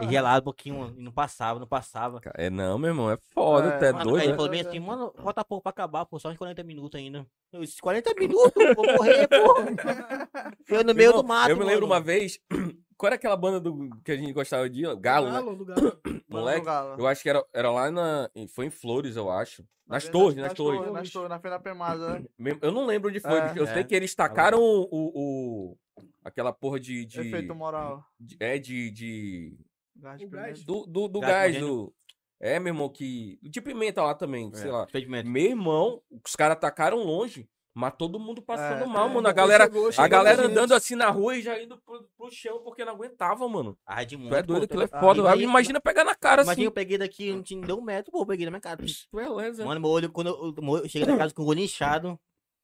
E 0.00 0.08
gelado 0.08 0.40
um 0.40 0.44
pouquinho, 0.44 0.78
mano, 0.78 0.94
e 0.98 1.02
não 1.02 1.12
passava, 1.12 1.60
não 1.60 1.66
passava. 1.66 2.20
É 2.34 2.48
não, 2.48 2.78
meu 2.78 2.88
irmão, 2.90 3.10
é 3.10 3.18
foda, 3.34 3.68
É, 3.68 3.78
tu 3.78 3.84
é 3.84 3.92
mano, 3.92 4.04
doido, 4.04 4.16
aí 4.16 4.22
ele 4.24 4.32
né? 4.32 4.36
falou 4.36 4.50
bem 4.50 4.60
assim, 4.62 4.80
mano, 4.80 5.12
falta 5.22 5.44
pouco 5.44 5.62
pra 5.62 5.70
acabar, 5.70 6.06
pô, 6.06 6.18
só 6.18 6.30
uns 6.30 6.38
40 6.38 6.62
minutos 6.62 6.98
ainda. 6.98 7.26
Eu 7.52 7.60
disse, 7.60 7.80
40 7.80 8.14
minutos? 8.18 8.52
Vou 8.74 8.86
morrer, 8.96 9.28
pô. 9.28 9.36
Eu 10.68 10.78
no 10.78 10.86
Meu 10.86 10.94
meio 10.94 11.08
irmão, 11.10 11.22
do 11.22 11.28
mato, 11.28 11.50
Eu 11.50 11.56
me 11.56 11.64
lembro 11.64 11.82
mano. 11.86 11.94
uma 11.94 12.00
vez, 12.00 12.38
qual 12.96 13.08
era 13.08 13.16
aquela 13.16 13.36
banda 13.36 13.60
do, 13.60 13.90
que 14.02 14.12
a 14.12 14.16
gente 14.16 14.32
gostava 14.32 14.68
de? 14.68 14.86
ó? 14.86 14.96
Galo, 14.96 15.26
né? 15.26 15.32
Galo, 15.34 15.56
do 15.56 15.64
Galo. 15.66 16.00
Moleque, 16.28 16.64
Galo. 16.66 16.98
eu 16.98 17.06
acho 17.06 17.22
que 17.22 17.28
era, 17.28 17.44
era 17.52 17.70
lá 17.70 17.90
na. 17.90 18.30
Foi 18.54 18.66
em 18.66 18.70
Flores, 18.70 19.16
eu 19.16 19.30
acho. 19.30 19.62
Nas 19.86 20.06
Na- 20.06 20.10
torres, 20.12 20.36
nas 20.36 20.54
torres. 20.54 20.90
Nas 20.90 21.10
torres, 21.10 21.28
na 21.28 21.38
Feira 21.38 21.60
Pemada, 21.60 22.18
né? 22.18 22.24
Eu 22.62 22.72
não 22.72 22.86
lembro 22.86 23.10
onde 23.10 23.20
foi. 23.20 23.38
É. 23.38 23.42
porque 23.42 23.60
eu 23.60 23.66
sei 23.66 23.80
É. 23.80 23.84
que 23.84 23.94
eles 23.94 24.14
tacaram 24.14 24.58
o, 24.58 24.88
o- 24.90 25.12
o- 25.70 25.78
aquela 26.24 26.52
porra 26.52 26.80
de. 26.80 27.04
de, 27.04 27.20
Efeito 27.20 27.54
moral. 27.54 28.02
de- 28.18 28.36
é 28.40 28.58
de. 28.58 28.90
de 28.90 29.54
Gás 30.02 30.18
de 30.18 30.26
pimenta. 30.26 30.64
do 30.64 30.86
do, 30.86 31.08
do 31.08 31.20
Gás 31.20 31.52
gás, 31.54 31.58
do. 31.60 31.94
É, 32.40 32.58
meu 32.58 32.72
irmão, 32.74 32.88
que. 32.88 33.38
De 33.42 33.60
pimenta 33.60 34.02
lá 34.02 34.14
também, 34.14 34.52
sei 34.54 34.70
lá. 34.70 34.84
Expedimento. 34.84 35.28
Meu 35.30 35.44
irmão, 35.50 36.02
os 36.24 36.34
caras 36.36 36.58
tacaram 36.58 36.98
longe. 37.04 37.48
Mas 37.74 37.94
todo 37.96 38.20
mundo 38.20 38.42
passando 38.42 38.82
É, 38.84 38.86
mal, 38.86 39.08
É, 39.08 39.14
mano. 39.14 39.26
A 39.26 39.32
galera, 39.32 39.64
chegou- 39.64 39.88
a 39.88 39.92
chegou 39.92 40.10
galera 40.10 40.42
gente. 40.42 40.50
andando 40.50 40.74
assim 40.74 40.94
na 40.94 41.08
rua 41.08 41.38
e 41.38 41.40
já 41.40 41.58
indo 41.58 41.80
pro, 41.80 42.06
pro 42.18 42.30
chão 42.30 42.62
porque 42.62 42.84
não 42.84 42.92
aguentava, 42.92 43.48
mano. 43.48 43.78
Ah, 43.86 44.04
de 44.04 44.14
muito, 44.14 44.28
Tu 44.28 44.36
é 44.36 44.42
doido, 44.42 44.60
pô, 44.60 44.64
aquilo 44.66 44.82
é 44.82 44.88
foda. 45.00 45.22
daí- 45.22 45.42
Imagina 45.42 45.80
pegar 45.80 46.04
na 46.04 46.14
cara 46.14 46.42
Imagina, 46.42 46.52
assim. 46.52 46.64
eu 46.66 46.70
peguei 46.72 46.98
daqui, 46.98 47.32
não 47.32 47.42
tinha 47.42 47.64
deu 47.64 47.78
um 47.78 47.82
metro, 47.82 48.12
pô, 48.12 48.20
eu 48.20 48.26
peguei 48.26 48.44
na 48.44 48.50
minha 48.50 48.60
cara. 48.60 48.84
Beleza. 49.10 49.64
Mano, 49.64 49.80
meu 49.80 49.88
olho, 49.88 50.12
quando 50.12 50.26
eu, 50.58 50.76
eu 50.82 50.88
cheguei 50.88 51.08
na 51.08 51.16
casa 51.16 51.32
com 51.32 51.42
o 51.44 51.46
olho 51.46 51.60
inchado. 51.60 52.20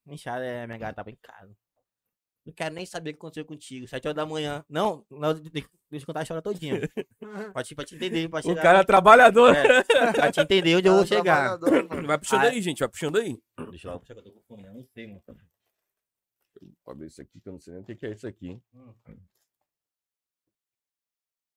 Inchado, 0.07 0.43
é, 0.43 0.67
minha 0.67 0.79
gata 0.79 0.97
tava 0.97 1.11
em 1.11 1.17
casa. 1.23 1.57
Não 2.49 2.55
quero 2.55 2.75
nem 2.75 2.87
saber 2.87 3.11
o 3.11 3.13
que 3.13 3.19
aconteceu 3.19 3.45
contigo. 3.45 3.87
Sete 3.87 4.09
horas 4.09 4.17
da 4.17 4.25
manhã. 4.25 4.65
Não, 4.71 5.05
não 5.11 5.35
de- 5.35 5.43
de- 5.51 5.69
deixa 5.91 6.03
eu 6.03 6.07
contar 6.07 6.21
a 6.21 6.23
história 6.23 6.41
todinha. 6.41 6.81
pra, 7.53 7.63
te, 7.63 7.75
pra 7.75 7.85
te 7.85 7.95
entender, 7.95 8.27
pra 8.31 8.39
O 8.41 8.43
chegar. 8.43 8.63
cara 8.63 8.79
é 8.79 8.85
trabalhador. 8.85 9.55
É, 9.55 9.83
pra 10.15 10.33
te 10.33 10.41
entender 10.41 10.77
onde 10.77 10.89
eu 10.89 10.95
vou 10.95 11.03
Cara, 11.07 11.59
chegar. 11.59 11.59
Vai 12.07 12.19
puxando 12.19 12.41
Ah, 12.45 12.49
aí, 12.49 12.63
gente. 12.63 12.79
Vai 12.79 12.89
puxando 12.89 13.19
aí. 13.19 13.39
Deixa 13.69 13.89
eu 13.91 14.01
puxar 14.01 14.15
que 14.15 14.21
eu 14.21 14.25
tô 14.25 14.33
com 14.33 14.41
fome, 14.49 14.65
eu 14.65 14.73
não 14.73 14.83
sei, 14.95 15.07
mano. 15.09 15.23
Vou 15.27 16.93
abrir 16.93 17.09
isso 17.09 17.21
aqui 17.21 17.39
que 17.39 17.47
eu 17.49 17.53
não 17.53 17.61
sei 17.61 17.75
nem 17.75 17.83
o 17.83 17.85
que 17.85 18.07
é 18.07 18.13
isso 18.13 18.27
aqui. 18.27 18.59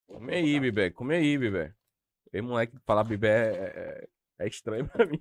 Come 0.06 0.34
aí, 0.34 0.60
Bibé. 0.60 0.90
Come 0.90 1.14
aí, 1.14 1.38
Bibé. 1.38 1.74
Ei, 2.34 2.42
moleque, 2.42 2.76
falar 2.84 3.04
Bibé 3.04 3.28
é, 3.28 3.64
é- 3.64 4.08
é 4.44 4.46
estranho 4.46 4.86
pra 4.88 5.06
mim. 5.06 5.20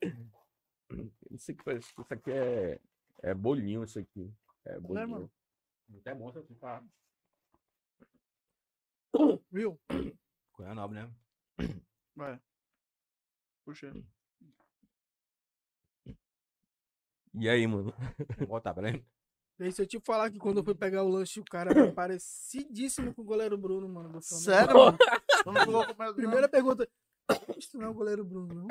Eu 0.00 1.10
não 1.30 1.38
sei 1.38 1.54
o 1.54 1.58
que 1.58 1.64
faz. 1.64 1.84
Isso 1.84 2.06
aqui 2.08 2.30
é. 2.30 2.80
É 3.22 3.34
bolinho 3.34 3.82
isso 3.84 3.98
aqui. 3.98 4.32
É 4.64 4.78
bolinho. 4.78 5.08
mano? 5.08 5.30
Até 6.00 6.14
bom 6.14 6.30
você 6.30 6.54
tá. 6.54 6.82
Viu? 9.50 9.80
Coisa 10.52 10.74
nobre, 10.74 11.00
né? 11.00 11.10
Vai. 12.14 12.40
Puxa. 13.64 13.92
E 17.34 17.48
aí, 17.48 17.66
mano? 17.66 17.92
Vou 18.38 18.48
voltar, 18.48 18.74
peraí. 18.74 19.04
E 19.58 19.64
aí, 19.64 19.72
se 19.72 19.82
eu 19.82 19.86
te 19.86 20.00
falar 20.00 20.30
que 20.30 20.38
quando 20.38 20.58
eu 20.58 20.64
fui 20.64 20.74
pegar 20.74 21.02
o 21.02 21.08
lanche, 21.08 21.40
o 21.40 21.44
cara 21.44 21.70
era 21.70 21.92
parecidíssimo 21.92 23.14
com 23.14 23.22
o 23.22 23.24
goleiro 23.24 23.56
Bruno, 23.56 23.88
mano. 23.88 24.20
Sério, 24.22 24.74
mano? 24.74 24.98
Primeira 26.14 26.48
pergunta. 26.48 26.88
Isso 27.58 27.76
não 27.76 27.86
é 27.86 27.88
o 27.90 27.94
goleiro 27.94 28.24
Bruno, 28.24 28.54
não? 28.54 28.66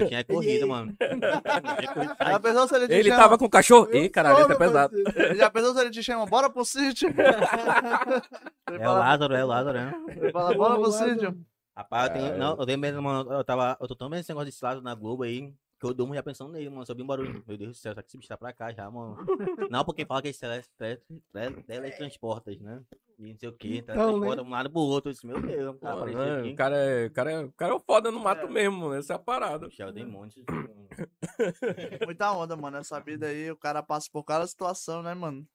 Eu 0.00 0.08
tinha 0.08 0.24
corrida, 0.24 0.66
mano. 0.66 0.94
Já 2.26 2.40
pensou 2.40 2.68
se 2.68 2.74
ele 2.76 2.88
te 2.88 2.94
Ele 2.94 3.08
chama? 3.10 3.22
tava 3.22 3.38
com 3.38 3.44
o 3.44 3.50
cachorro? 3.50 3.94
Ih, 3.94 4.08
caralho, 4.08 4.36
esse 4.38 4.44
é 4.44 4.48
meu 4.48 4.58
pesado. 4.58 5.02
parceiro. 5.04 5.36
Já 5.36 5.50
pensou 5.50 5.74
se 5.74 5.80
ele 5.80 5.90
te 5.90 6.02
chama? 6.02 6.26
Bora 6.26 6.50
pro 6.50 6.64
sítio? 6.64 7.08
Ele 7.08 8.82
É 8.82 8.88
o 8.88 8.92
Lázaro, 8.94 9.34
é 9.34 9.44
o 9.44 9.48
Lázaro, 9.48 9.78
né? 9.78 9.92
ele 10.08 10.32
fala, 10.32 10.54
bora 10.54 10.74
pro 10.80 10.90
sítio. 10.92 11.38
Rapaz, 11.76 12.06
eu 12.08 12.12
tenho. 12.14 12.26
Cara, 12.26 12.38
Não, 12.38 12.56
eu 12.58 12.66
tenho 12.66 12.78
mesmo, 12.78 13.02
mano. 13.02 13.32
Eu 13.32 13.44
tava. 13.44 13.76
Eu 13.80 13.88
tô 13.88 13.96
tão 13.96 14.08
bem 14.08 14.18
nesse 14.18 14.30
negócio 14.30 14.46
desse 14.46 14.64
lado 14.64 14.80
na 14.80 14.94
Globo 14.94 15.22
aí. 15.24 15.52
Que 15.80 15.86
eu 15.86 15.92
durmo 15.92 16.14
já 16.14 16.22
pensando 16.22 16.52
nele, 16.52 16.70
mano. 16.70 16.86
Só 16.86 16.94
vi 16.94 17.02
um 17.02 17.06
barulho. 17.06 17.42
Meu 17.46 17.58
Deus 17.58 17.72
do 17.72 17.74
céu, 17.76 17.92
será 17.92 18.02
que 18.02 18.08
esse 18.08 18.16
bicho 18.16 18.28
tá 18.28 18.36
pra 18.36 18.52
cá 18.52 18.72
já, 18.72 18.88
mano? 18.90 19.16
Não, 19.70 19.84
porque 19.84 20.06
fala 20.06 20.22
que 20.22 20.28
esse 20.28 20.38
tele- 20.40 20.62
tele- 20.78 21.00
tele- 21.32 21.62
teletransportas, 21.64 22.60
né? 22.60 22.80
E 23.18 23.32
não 23.32 23.38
sei 23.38 23.48
o 23.48 23.52
que. 23.52 23.76
Então, 23.78 23.94
Teletransporta 23.94 24.42
de 24.42 24.48
um 24.48 24.50
lado 24.50 24.70
pro 24.70 24.80
outro. 24.80 25.10
Eu 25.10 25.12
disse, 25.14 25.26
meu 25.26 25.40
Deus, 25.40 25.78
tá 25.78 25.92
Pô, 25.92 25.98
aparecendo 25.98 26.24
né, 26.24 26.40
aqui. 26.40 26.52
O 26.52 26.56
cara 26.56 26.76
é, 26.76 27.06
o 27.06 27.12
cara 27.12 27.32
é, 27.32 27.44
o 27.44 27.52
cara 27.52 27.72
é 27.72 27.74
o 27.76 27.80
foda 27.80 28.10
no 28.10 28.20
mato 28.20 28.48
mesmo, 28.48 28.78
mano. 28.78 28.94
Essa 28.94 29.12
é 29.12 29.16
a 29.16 29.18
parada. 29.18 29.66
Michel 29.66 29.92
tem 29.92 30.06
montes. 30.06 30.42
Muita 32.06 32.32
onda, 32.32 32.56
mano. 32.56 32.76
Essa 32.78 33.00
vida 33.00 33.26
aí, 33.26 33.50
o 33.50 33.56
cara 33.56 33.82
passa 33.82 34.08
por 34.12 34.24
cada 34.24 34.46
situação, 34.46 35.02
né, 35.02 35.14
mano? 35.14 35.46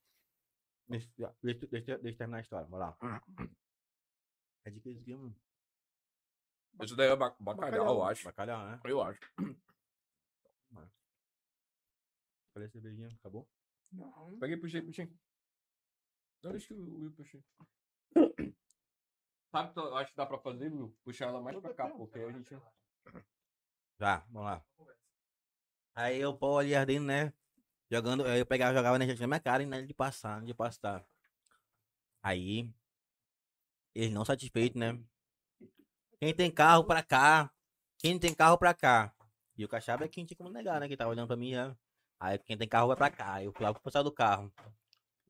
Deixa, 0.87 1.07
deixa, 1.43 1.67
deixa, 1.67 1.97
deixa 1.97 2.15
eu 2.15 2.17
terminar 2.17 2.37
a 2.37 2.41
história. 2.41 2.67
Bora 2.67 2.95
lá. 2.99 3.21
É 4.65 4.71
de 4.71 4.79
que 4.79 4.89
isso 4.89 5.01
aqui, 5.01 5.15
mano? 5.15 5.35
Isso 6.81 6.95
daí 6.95 7.09
é 7.09 7.15
ba- 7.15 7.35
Bacalhau, 7.39 7.55
bacalhau, 7.71 7.95
eu 7.95 8.03
acho. 8.03 8.23
Bacalhau, 8.23 8.65
né? 8.65 8.79
Eu 8.85 9.01
acho. 9.01 9.19
Falei 12.53 12.69
cervejinha, 12.69 13.09
acabou? 13.19 13.47
Não. 13.91 14.37
Peguei, 14.39 14.57
puxei, 14.57 14.81
puxei. 14.81 15.09
Não, 16.43 16.51
deixa 16.51 16.67
que 16.67 16.73
o 16.73 16.99
Will 16.99 17.11
puxei. 17.11 17.43
Sabe 19.51 19.69
o 19.69 19.73
que 19.73 19.79
eu 19.79 19.97
acho 19.97 20.11
que 20.11 20.17
dá 20.17 20.25
pra 20.25 20.39
fazer, 20.39 20.71
Will? 20.71 20.95
Puxar 21.03 21.27
ela 21.27 21.41
mais 21.41 21.59
pra 21.59 21.73
cá, 21.73 21.89
porque 21.89 22.19
a 22.19 22.31
gente... 22.31 22.55
Já, 23.99 24.19
vamos 24.29 24.43
lá. 24.43 24.65
Aí 25.95 26.19
eu 26.19 26.37
pô 26.37 26.57
ali 26.59 26.73
ardendo, 26.75 27.05
né? 27.05 27.33
Jogando, 27.91 28.23
aí 28.23 28.39
eu 28.39 28.45
pegava, 28.45 28.73
jogava 28.73 28.95
energia 28.95 29.17
na 29.19 29.27
minha 29.27 29.39
cara 29.39 29.63
e 29.63 29.65
nada 29.65 29.85
de 29.85 29.93
passar, 29.93 30.41
de 30.43 30.53
passar. 30.53 31.05
Aí, 32.21 32.71
eles 33.95 34.13
não 34.13 34.23
satisfeitos, 34.23 34.79
né? 34.79 35.03
Quem 36.19 36.33
tem 36.35 36.51
carro 36.51 36.85
pra 36.85 37.01
cá, 37.01 37.51
quem 37.97 38.19
tem 38.19 38.33
carro 38.33 38.57
pra 38.57 38.73
cá. 38.73 39.13
E 39.57 39.65
o 39.65 39.67
Cachaba 39.67 40.05
é 40.05 40.07
quem 40.07 40.25
tinha 40.25 40.37
como 40.37 40.49
negar, 40.49 40.79
né? 40.79 40.87
Que 40.87 40.95
tava 40.95 41.09
olhando 41.09 41.27
pra 41.27 41.35
mim 41.35 41.51
já. 41.51 41.75
Aí 42.19 42.37
quem 42.39 42.57
tem 42.57 42.67
carro 42.67 42.87
vai 42.87 42.95
pra 42.95 43.09
cá. 43.09 43.43
Eu 43.43 43.51
fui 43.51 43.65
lá 43.65 43.73
pro 43.73 43.81
pessoal 43.81 44.03
do 44.03 44.11
carro. 44.11 44.53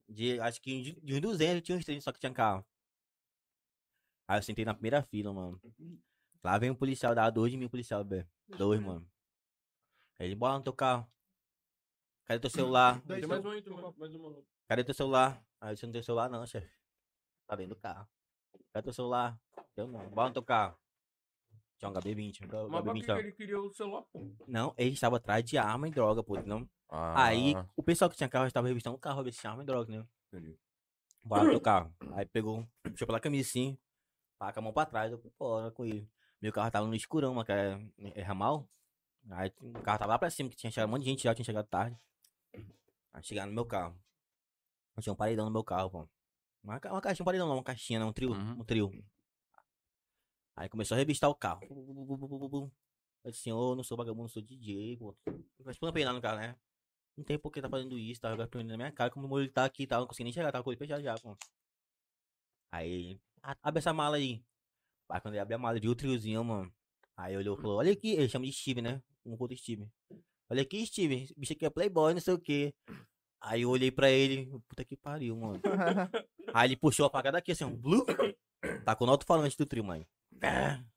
De, 0.10 0.39
acho 0.39 0.60
que 0.62 0.82
de, 0.82 1.01
de 1.01 1.14
uns 1.14 1.22
200 1.22 1.62
tinha 1.64 1.78
uns 1.78 1.86
30 1.86 2.01
só 2.01 2.12
que 2.12 2.20
tinha 2.20 2.34
carro. 2.34 2.66
Aí 4.28 4.38
eu 4.38 4.43
sentei 4.43 4.66
na 4.66 4.74
primeira 4.74 5.01
fila, 5.03 5.32
mano. 5.34 5.62
Lá 6.43 6.57
vem 6.57 6.72
um 6.72 6.76
policial, 6.76 7.14
dá 7.14 7.30
dois 7.30 7.51
de 7.51 7.57
mil 7.57 7.70
policial, 7.70 8.03
velho. 8.05 8.28
Dois, 8.57 8.80
mano. 8.80 9.07
Aí 10.18 10.28
ele, 10.28 10.36
bora 10.36 10.57
no 10.57 10.64
teu 10.64 10.74
carro. 10.74 11.10
Cadê 12.26 12.39
teu 12.39 12.49
celular? 12.51 13.01
Tem 13.01 13.26
mais 13.26 13.45
um 13.45 13.49
aí, 13.49 13.64
mais 13.97 14.16
uma. 14.16 14.43
Cadê 14.68 14.84
teu 14.84 14.93
celular? 14.93 15.43
Aí 15.62 15.76
você 15.76 15.86
não 15.86 15.93
tem 15.93 16.03
celular 16.03 16.30
não, 16.30 16.45
chefe. 16.45 16.70
Tá 17.47 17.55
dentro 17.55 17.76
do 17.76 17.82
carro. 17.82 18.07
Cadê 18.72 18.84
teu 18.84 18.93
celular? 18.93 19.39
Eu 19.76 19.88
não. 19.88 20.10
Bora 20.10 20.30
no 20.30 20.34
teu 20.34 20.43
carro. 20.43 20.78
Tinha 21.80 21.90
um 21.90 21.94
HB20. 21.94 22.44
Um 22.44 22.70
Mas 22.70 22.84
pra 22.84 22.94
que, 22.94 23.00
HB20 23.00 23.02
que 23.02 23.08
não. 23.08 23.18
ele 23.18 23.32
queria 23.32 23.60
o 23.60 23.74
celular, 23.74 24.02
pô? 24.04 24.32
Não, 24.48 24.74
ele 24.78 24.92
estava 24.94 25.18
atrás 25.18 25.44
de 25.44 25.58
arma 25.58 25.88
e 25.88 25.92
droga, 25.92 26.22
pô. 26.22 26.40
Não. 26.42 26.70
Ah, 26.90 27.26
Aí 27.28 27.54
o 27.76 27.82
pessoal 27.84 28.10
que 28.10 28.18
tinha 28.18 28.28
carro 28.30 28.46
estava 28.48 28.68
revistando 28.68 28.96
o 28.96 29.00
carro, 29.00 29.24
ver 29.24 29.32
se 29.32 29.40
tinha 29.40 29.52
arma 29.52 29.64
e 29.64 29.66
droga, 29.66 29.92
né? 29.98 30.06
entendi. 30.28 30.58
Bora 31.24 31.60
carro. 31.60 31.94
Aí 32.14 32.26
pegou, 32.26 32.68
puxou 32.84 33.06
pela 33.08 33.20
camisa 33.20 33.48
assim, 33.50 33.78
com 34.38 34.46
a 34.46 34.62
mão 34.62 34.74
pra 34.74 34.86
trás, 34.86 35.12
eu 35.12 35.18
fui 35.20 35.32
embora 35.34 35.72
com 35.72 35.86
ele. 35.86 36.10
Meu 36.42 36.52
carro 36.52 36.72
tava 36.72 36.88
no 36.88 36.96
escurão, 36.96 37.34
mas 37.34 37.46
que 37.46 37.52
é, 37.52 37.80
é 38.16 38.22
ramal. 38.22 38.68
Aí 39.32 39.52
o 39.62 39.74
carro 39.82 40.00
tava 40.00 40.14
lá 40.14 40.20
pra 40.20 40.30
cima, 40.30 40.50
que 40.50 40.56
tinha 40.56 40.72
chegado 40.72 40.88
um 40.88 40.92
monte 40.92 41.04
de 41.04 41.10
gente 41.10 41.24
já, 41.24 41.36
tinha 41.36 41.46
chegado 41.46 41.68
tarde. 41.68 41.98
Aí 43.14 43.22
chegaram 43.24 43.50
no 43.50 43.56
meu 43.56 43.66
carro. 43.66 43.96
Tinha 45.02 45.14
um 45.14 45.16
paredão 45.16 45.46
no 45.46 45.52
meu 45.52 45.64
carro, 45.64 45.90
pô. 45.90 46.10
Uma, 46.64 46.80
uma 46.86 47.02
caixinha, 47.02 47.24
um 47.24 47.26
paredão 47.26 47.48
não, 47.48 47.56
uma 47.56 47.64
caixinha, 47.64 48.00
não, 48.00 48.10
um 48.10 48.14
trio, 48.14 48.32
Uhum. 48.32 48.52
um 48.60 48.64
trio. 48.64 48.92
Aí 50.60 50.68
começou 50.68 50.95
a 50.95 50.97
revistar 50.97 51.30
o 51.30 51.36
carro. 51.36 51.62
Eu 53.24 53.32
disse, 53.32 53.49
ô, 53.49 53.76
não 53.78 53.84
sou 53.84 53.95
vagabundo, 53.95 54.28
sou 54.28 54.41
DJ, 54.41 54.97
pô. 54.97 55.16
Eu 55.26 55.72
explampei 55.72 56.03
lá 56.03 56.12
no 56.12 56.22
carro, 56.22 56.38
né? 56.38 56.53
Não 57.16 57.24
tem 57.24 57.39
por 57.39 57.49
que 57.49 57.62
tá 57.62 57.70
fazendo 57.70 57.97
isso, 57.97 58.20
tá 58.20 58.32
jogando 58.32 58.68
na 58.68 58.76
minha 58.76 58.91
cara, 58.91 59.10
como 59.10 59.26
o 59.26 59.30
molho 59.30 59.49
tá 59.49 59.64
aqui 59.64 59.88
tal, 59.88 60.01
não 60.01 60.07
consegui 60.07 60.26
nem 60.26 60.34
chegar, 60.34 60.51
tava 60.51 60.62
com 60.62 60.72
ele 60.72 60.78
fechado 60.78 61.01
já, 61.01 61.18
pô. 61.18 61.38
Aí, 62.74 63.18
"Ah, 63.41 63.55
abre 63.64 63.80
essa 63.80 63.93
mala 63.93 64.18
aí. 64.18 64.43
Aí 65.10 65.22
quando 65.22 65.36
ele 65.36 65.39
abre 65.39 65.55
a 65.55 65.57
mala, 65.57 65.80
viu 65.80 65.91
o 65.91 65.95
triozinho, 65.95 66.43
mano. 66.43 66.74
Aí 67.16 67.38
olhou 67.38 67.57
e 67.57 67.62
falou, 67.62 67.78
olha 67.78 67.93
aqui, 67.93 68.12
ele 68.12 68.28
chama 68.28 68.45
de 68.45 68.51
Steve, 68.51 68.82
né? 68.82 69.01
Um 69.26 69.38
outro 69.39 69.55
Steve. 69.55 69.88
Olha 70.49 70.62
aqui, 70.62 70.86
Steve, 70.86 71.24
esse 71.24 71.34
bicho 71.39 71.53
aqui 71.53 71.66
é 71.66 71.70
playboy, 71.70 72.14
não 72.14 72.20
sei 72.22 72.34
o 72.34 72.39
quê. 72.39 72.74
Aí 73.39 73.62
eu 73.62 73.70
olhei 73.70 73.91
pra 73.91 74.10
ele, 74.12 74.45
puta 74.68 74.84
que 74.84 74.97
pariu, 74.97 75.38
mano. 75.38 75.62
Aí 76.53 76.68
ele 76.68 76.76
puxou 76.76 77.05
a 77.05 77.10
faca 77.10 77.32
daqui 77.32 77.53
assim, 77.53 77.64
ó, 77.64 77.70
blue, 77.70 78.05
tacou 78.84 79.07
no 79.07 79.14
alto-falante 79.14 79.57
do 79.57 79.66
trio, 79.66 79.86
mãe. 79.86 80.05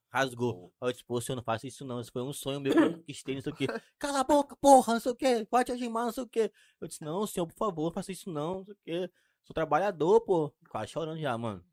Rasgou. 0.09 0.71
Aí 0.79 0.89
eu 0.89 0.91
disse, 0.91 1.03
pô, 1.03 1.19
senhor, 1.19 1.35
não 1.35 1.43
faça 1.43 1.65
isso 1.65 1.83
não, 1.83 1.99
isso 1.99 2.11
foi 2.11 2.21
um 2.21 2.31
sonho 2.31 2.59
meu 2.61 2.71
que 2.71 2.79
eu 2.79 2.93
conquistei, 2.99 3.35
não 3.35 3.41
sei 3.41 3.51
o 3.51 3.55
quê. 3.55 3.67
Cala 3.97 4.19
a 4.19 4.23
boca, 4.23 4.55
porra, 4.55 4.93
não 4.93 4.99
sei 4.99 5.11
o 5.11 5.15
quê, 5.15 5.47
pode 5.49 5.71
algemar, 5.71 6.05
não 6.05 6.11
sei 6.11 6.23
o 6.23 6.27
quê. 6.27 6.51
Eu 6.79 6.87
disse, 6.87 7.03
não, 7.03 7.25
senhor, 7.25 7.47
por 7.47 7.55
favor, 7.55 7.85
não 7.85 7.91
faça 7.91 8.11
isso 8.11 8.29
não, 8.29 8.59
não 8.59 8.65
sei 8.65 8.73
o 8.73 8.77
quê. 8.85 9.11
Sou 9.43 9.53
trabalhador, 9.53 10.21
pô. 10.21 10.53
Quase 10.69 10.91
chorando 10.91 11.19
já, 11.19 11.35
mano. 11.37 11.63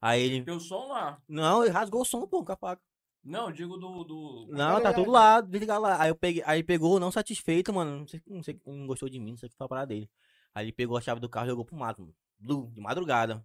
Aí 0.00 0.22
ele, 0.22 0.44
Tem 0.44 0.54
o 0.54 0.60
som 0.60 0.86
lá. 0.86 1.20
não, 1.28 1.64
ele 1.64 1.72
rasgou 1.72 2.02
o 2.02 2.04
som, 2.04 2.26
pô, 2.26 2.44
com 2.44 2.52
a 2.52 2.56
faca. 2.56 2.82
Não, 3.24 3.50
digo 3.50 3.78
do. 3.78 4.04
do... 4.04 4.46
Não, 4.50 4.80
tá 4.82 4.92
tudo 4.92 5.10
lá, 5.10 5.40
desligar 5.40 5.80
lá. 5.80 6.00
Aí 6.00 6.10
eu 6.10 6.14
peguei, 6.14 6.42
aí 6.44 6.62
pegou, 6.62 7.00
não 7.00 7.10
satisfeito, 7.10 7.72
mano. 7.72 8.00
Não 8.00 8.06
sei, 8.06 8.22
não 8.26 8.42
sei, 8.42 8.60
não 8.66 8.86
gostou 8.86 9.08
de 9.08 9.18
mim, 9.18 9.30
não 9.30 9.38
sei 9.38 9.46
o 9.46 9.50
que 9.50 9.56
foi 9.56 9.64
a 9.64 9.68
parada 9.68 9.86
dele. 9.88 10.10
Aí 10.54 10.66
ele 10.66 10.72
pegou 10.72 10.96
a 10.96 11.00
chave 11.00 11.20
do 11.20 11.28
carro 11.28 11.46
e 11.46 11.50
jogou 11.50 11.64
pro 11.64 11.74
mato, 11.74 12.02
mano. 12.02 12.70
De 12.70 12.80
madrugada. 12.80 13.44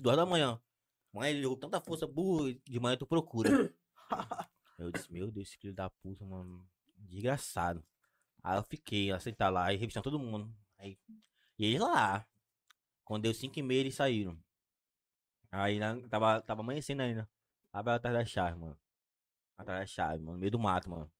Duas 0.00 0.16
da 0.16 0.26
manhã. 0.26 0.60
Mãe, 1.12 1.30
ele 1.30 1.42
jogou 1.42 1.56
tanta 1.56 1.80
força, 1.80 2.06
burro, 2.06 2.52
de 2.52 2.80
manhã 2.80 2.96
tu 2.96 3.06
procura. 3.06 3.74
eu 4.78 4.90
disse, 4.92 5.12
meu 5.12 5.30
Deus, 5.30 5.48
esse 5.48 5.58
filho 5.58 5.74
da 5.74 5.90
puta, 5.90 6.24
mano. 6.24 6.64
Desgraçado. 6.96 7.84
Aí 8.42 8.56
eu 8.58 8.62
fiquei, 8.62 9.10
aceitar 9.10 9.48
lá, 9.50 9.72
e 9.72 9.76
revistando 9.76 10.04
todo 10.04 10.18
mundo. 10.18 10.54
Aí, 10.78 10.98
e 11.58 11.66
eles 11.66 11.80
lá. 11.80 12.26
Quando 13.04 13.24
deu 13.24 13.34
5 13.34 13.58
e 13.58 13.62
meia, 13.62 13.80
eles 13.80 13.94
saíram. 13.94 14.38
Aí 15.50 15.78
lá, 15.78 15.96
tava, 16.08 16.40
tava 16.42 16.60
amanhecendo 16.60 17.02
ainda. 17.02 17.28
Tava 17.72 17.94
atrás 17.94 18.16
da 18.16 18.24
chave, 18.24 18.58
mano. 18.58 18.78
Atrás 19.58 19.80
da 19.80 19.86
chave, 19.86 20.22
mano. 20.22 20.34
No 20.34 20.38
meio 20.38 20.52
do 20.52 20.58
mato, 20.58 20.88
mano. 20.88 21.10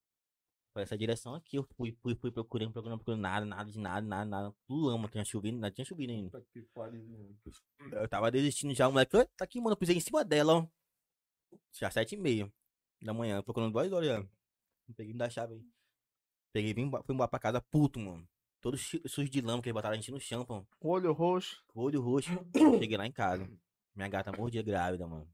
Foi 0.72 0.82
essa 0.82 0.96
direção 0.96 1.34
aqui. 1.34 1.56
Eu 1.56 1.64
fui, 1.76 1.92
fui, 2.00 2.14
fui 2.14 2.30
procurando, 2.30 2.72
procurando, 2.72 2.98
procurando. 2.98 3.20
Nada, 3.20 3.44
nada 3.44 3.70
de 3.70 3.78
nada, 3.78 4.06
nada, 4.06 4.24
nada. 4.24 4.54
Tudo 4.66 4.86
lama, 4.86 5.08
tinha 5.08 5.24
chovido, 5.24 5.58
nada 5.58 5.74
tinha 5.74 5.84
chovido 5.84 6.12
ainda. 6.12 6.30
Eu 7.92 8.08
tava 8.08 8.30
desistindo 8.30 8.72
já, 8.74 8.86
o 8.88 8.92
moleque. 8.92 9.16
"Oi, 9.16 9.26
Tá 9.36 9.44
aqui, 9.44 9.58
mano. 9.60 9.72
Eu 9.72 9.76
pisei 9.76 9.96
em 9.96 10.00
cima 10.00 10.24
dela, 10.24 10.54
ó. 10.54 10.66
Já 11.72 11.90
sete 11.90 12.14
e 12.14 12.18
meia 12.18 12.52
da 13.02 13.12
manhã, 13.12 13.42
procurando 13.42 13.72
duas 13.72 13.90
horas 13.92 14.06
já. 14.08 14.18
Não 14.20 14.94
peguei 14.96 15.12
me 15.12 15.18
da 15.18 15.28
chave 15.28 15.54
aí. 15.54 15.64
Peguei, 16.52 16.72
vim, 16.74 16.82
embora- 16.82 17.02
fui 17.02 17.14
embora 17.14 17.28
pra 17.28 17.38
casa 17.40 17.60
puto, 17.60 17.98
mano. 17.98 18.28
Todo 18.60 18.76
sujo 18.76 19.28
de 19.28 19.40
lama, 19.40 19.62
que 19.62 19.68
eles 19.68 19.74
botaram 19.74 19.94
a 19.94 19.96
gente 19.96 20.10
no 20.12 20.20
chão, 20.20 20.44
pô. 20.44 20.64
Olho 20.80 21.12
roxo. 21.12 21.64
Olho 21.74 22.00
roxo. 22.00 22.30
Cheguei 22.84 22.96
lá 22.96 23.06
em 23.06 23.12
casa. 23.12 23.48
Minha 23.94 24.08
gata 24.08 24.30
mordia 24.36 24.62
grávida, 24.62 25.06
mano. 25.06 25.28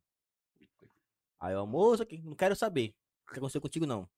Aí 1.40 1.52
eu, 1.54 1.66
moça, 1.66 2.06
não 2.22 2.34
quero 2.34 2.54
saber. 2.56 2.94
O 3.28 3.32
que 3.32 3.38
aconteceu 3.38 3.60
contigo, 3.60 3.84
não. 3.86 4.08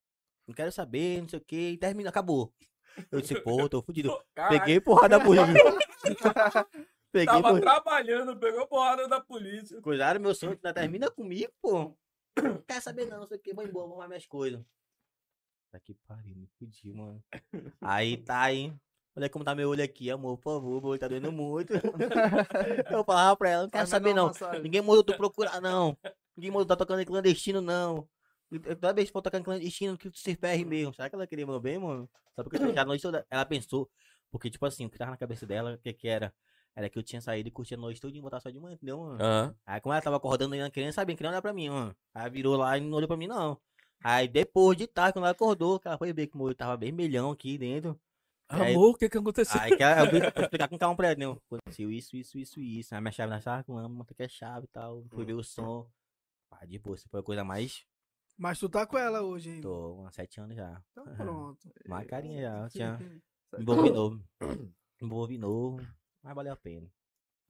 Não 0.49 0.55
quero 0.55 0.71
saber, 0.71 1.21
não 1.21 1.29
sei 1.29 1.37
o 1.37 1.43
que. 1.43 1.73
E 1.73 1.77
termina, 1.77 2.09
acabou. 2.09 2.51
Eu 3.11 3.21
disse, 3.21 3.39
pô, 3.39 3.69
tô 3.69 3.83
fudido. 3.83 4.19
Caralho, 4.33 4.59
Peguei 4.59 4.81
porrada 4.81 5.23
por 5.23 5.35
Peguei 7.11 7.27
Tava 7.27 7.61
trabalhando, 7.61 8.35
pegou 8.35 8.65
porrada 8.65 9.07
da 9.07 9.21
polícia. 9.21 9.79
Cuidaram 9.79 10.19
meu 10.19 10.33
sonho, 10.33 10.53
ainda 10.53 10.73
termina 10.73 11.07
comigo, 11.11 11.51
pô. 11.61 11.95
Não 12.41 12.61
quer 12.67 12.81
saber 12.81 13.05
não, 13.05 13.19
não 13.19 13.27
sei 13.27 13.37
o 13.37 13.39
que, 13.39 13.53
vou 13.53 13.63
embora, 13.63 13.85
vou 13.85 13.93
arrumar 13.93 14.07
minhas 14.07 14.25
coisas. 14.25 14.59
Tá 15.71 15.79
que 15.79 15.93
pariu, 16.07 16.35
me 16.35 16.47
fudi, 16.57 16.91
mano. 16.93 17.23
Aí 17.79 18.17
tá 18.17 18.41
aí. 18.41 18.73
Olha 19.15 19.29
como 19.29 19.45
tá 19.45 19.53
meu 19.53 19.69
olho 19.69 19.83
aqui, 19.83 20.09
amor, 20.09 20.35
por 20.39 20.53
favor, 20.53 20.81
meu 20.81 20.89
olho 20.91 20.99
tá 20.99 21.07
doendo 21.07 21.31
muito. 21.31 21.73
Eu 22.91 23.03
falava 23.03 23.37
pra 23.37 23.49
ela, 23.51 23.63
não 23.63 23.69
quero 23.69 23.81
Faz 23.87 23.89
saber 23.89 24.15
não. 24.15 24.31
Ninguém 24.63 24.81
mandou 24.81 25.03
tu 25.03 25.15
procurar, 25.15 25.61
não. 25.61 25.95
Ninguém 26.35 26.49
mandou 26.49 26.65
tá 26.65 26.75
tocando 26.75 27.01
em 27.01 27.05
clandestino, 27.05 27.61
não. 27.61 28.07
Toda 28.49 28.93
vez 28.93 29.09
que 29.09 29.13
for 29.13 29.21
tocar 29.21 29.39
em 29.39 29.43
clandestino, 29.43 29.97
que 29.97 30.09
tu 30.09 30.17
se 30.17 30.35
ferre 30.35 30.65
mesmo. 30.65 30.93
Será 30.93 31.09
que 31.09 31.15
ela 31.15 31.27
queria 31.27 31.45
meu 31.45 31.59
bem, 31.59 31.77
mano? 31.77 32.09
Só 32.35 32.43
porque 32.43 32.57
já 32.73 32.81
a 32.81 32.85
noite 32.85 33.01
toda 33.01 33.25
ela 33.29 33.45
pensou, 33.45 33.89
Porque, 34.31 34.49
tipo 34.49 34.65
assim, 34.65 34.85
o 34.85 34.89
que 34.89 34.97
tava 34.97 35.11
na 35.11 35.17
cabeça 35.17 35.45
dela, 35.45 35.73
o 35.73 35.77
que 35.77 35.93
que 35.93 36.07
era? 36.07 36.33
Era 36.75 36.89
que 36.89 36.97
eu 36.97 37.03
tinha 37.03 37.21
saído 37.21 37.49
e 37.49 37.51
curtido 37.51 37.79
a 37.79 37.81
noite 37.81 37.99
toda 37.99 38.15
e 38.15 38.21
voltar 38.21 38.39
só 38.39 38.49
de 38.49 38.59
manhã, 38.59 38.75
entendeu, 38.75 38.99
mano? 38.99 39.19
Aham. 39.19 39.55
Aí 39.65 39.81
como 39.81 39.93
ela 39.93 40.01
tava 40.01 40.17
acordando 40.17 40.53
ainda 40.53 40.69
querendo 40.69 40.93
sabia, 40.93 41.15
querendo 41.15 41.33
olhar 41.33 41.41
pra 41.41 41.53
mim, 41.53 41.69
mano. 41.69 41.95
Aí 42.13 42.29
virou 42.29 42.55
lá 42.55 42.77
e 42.77 42.81
não 42.81 42.95
olhou 42.97 43.07
pra 43.07 43.17
mim, 43.17 43.27
não. 43.27 43.59
Aí 44.03 44.27
depois 44.27 44.77
de 44.77 44.87
tarde, 44.87 45.13
quando 45.13 45.25
ela 45.25 45.31
acordou, 45.31 45.79
que 45.79 45.87
ela 45.87 45.97
foi 45.97 46.13
ver 46.13 46.27
que 46.27 46.35
o 46.35 46.37
meu 46.37 46.55
tava 46.55 46.77
vermelhão 46.77 47.31
aqui 47.31 47.57
dentro. 47.57 47.99
Amor, 48.47 48.91
o 48.91 48.95
que 48.95 49.09
que 49.09 49.17
aconteceu? 49.17 49.59
Aí 49.61 49.71
que 49.75 49.83
ela, 49.83 50.01
eu 50.01 50.09
fui 50.09 50.19
explicar 50.43 50.67
com 50.67 50.77
calma 50.77 50.95
pra 50.95 51.07
ela, 51.09 51.15
né? 51.15 51.25
Aconteceu 51.25 51.91
isso, 51.91 52.15
isso, 52.15 52.37
isso 52.37 52.59
isso. 52.61 52.95
Aí 52.95 53.01
minha 53.01 53.11
chave 53.11 53.29
na 53.29 53.41
chave 53.41 53.63
com 53.63 53.73
lâmpada, 53.73 54.13
que 54.13 54.23
é 54.23 54.29
chave 54.29 54.65
e 54.65 54.69
tal. 54.69 55.03
Fui 55.09 55.25
ver 55.25 55.33
o 55.33 55.43
som. 55.43 55.85
Pá, 56.49 56.65
de 56.65 56.79
boa, 56.79 56.95
isso 56.95 57.07
foi 57.09 57.19
a 57.19 57.23
coisa 57.23 57.43
mais. 57.43 57.85
Mas 58.39 58.57
tu 58.57 58.69
tá 58.69 58.87
com 58.87 58.97
ela 58.97 59.21
hoje 59.21 59.49
ainda. 59.49 59.63
Tô 59.63 60.05
há 60.07 60.11
sete 60.11 60.39
anos 60.39 60.55
já. 60.55 60.81
Então 60.91 61.03
pronto. 61.13 61.59
Uma 61.85 62.05
carinha 62.05 62.41
já. 62.41 62.69
Tinha 62.71 63.21
envolvi 63.59 63.89
novo. 63.91 64.23
Envolvi 65.01 65.37
novo. 65.37 65.85
Mas 66.23 66.33
valeu 66.35 66.53
a 66.53 66.55
pena. 66.55 66.89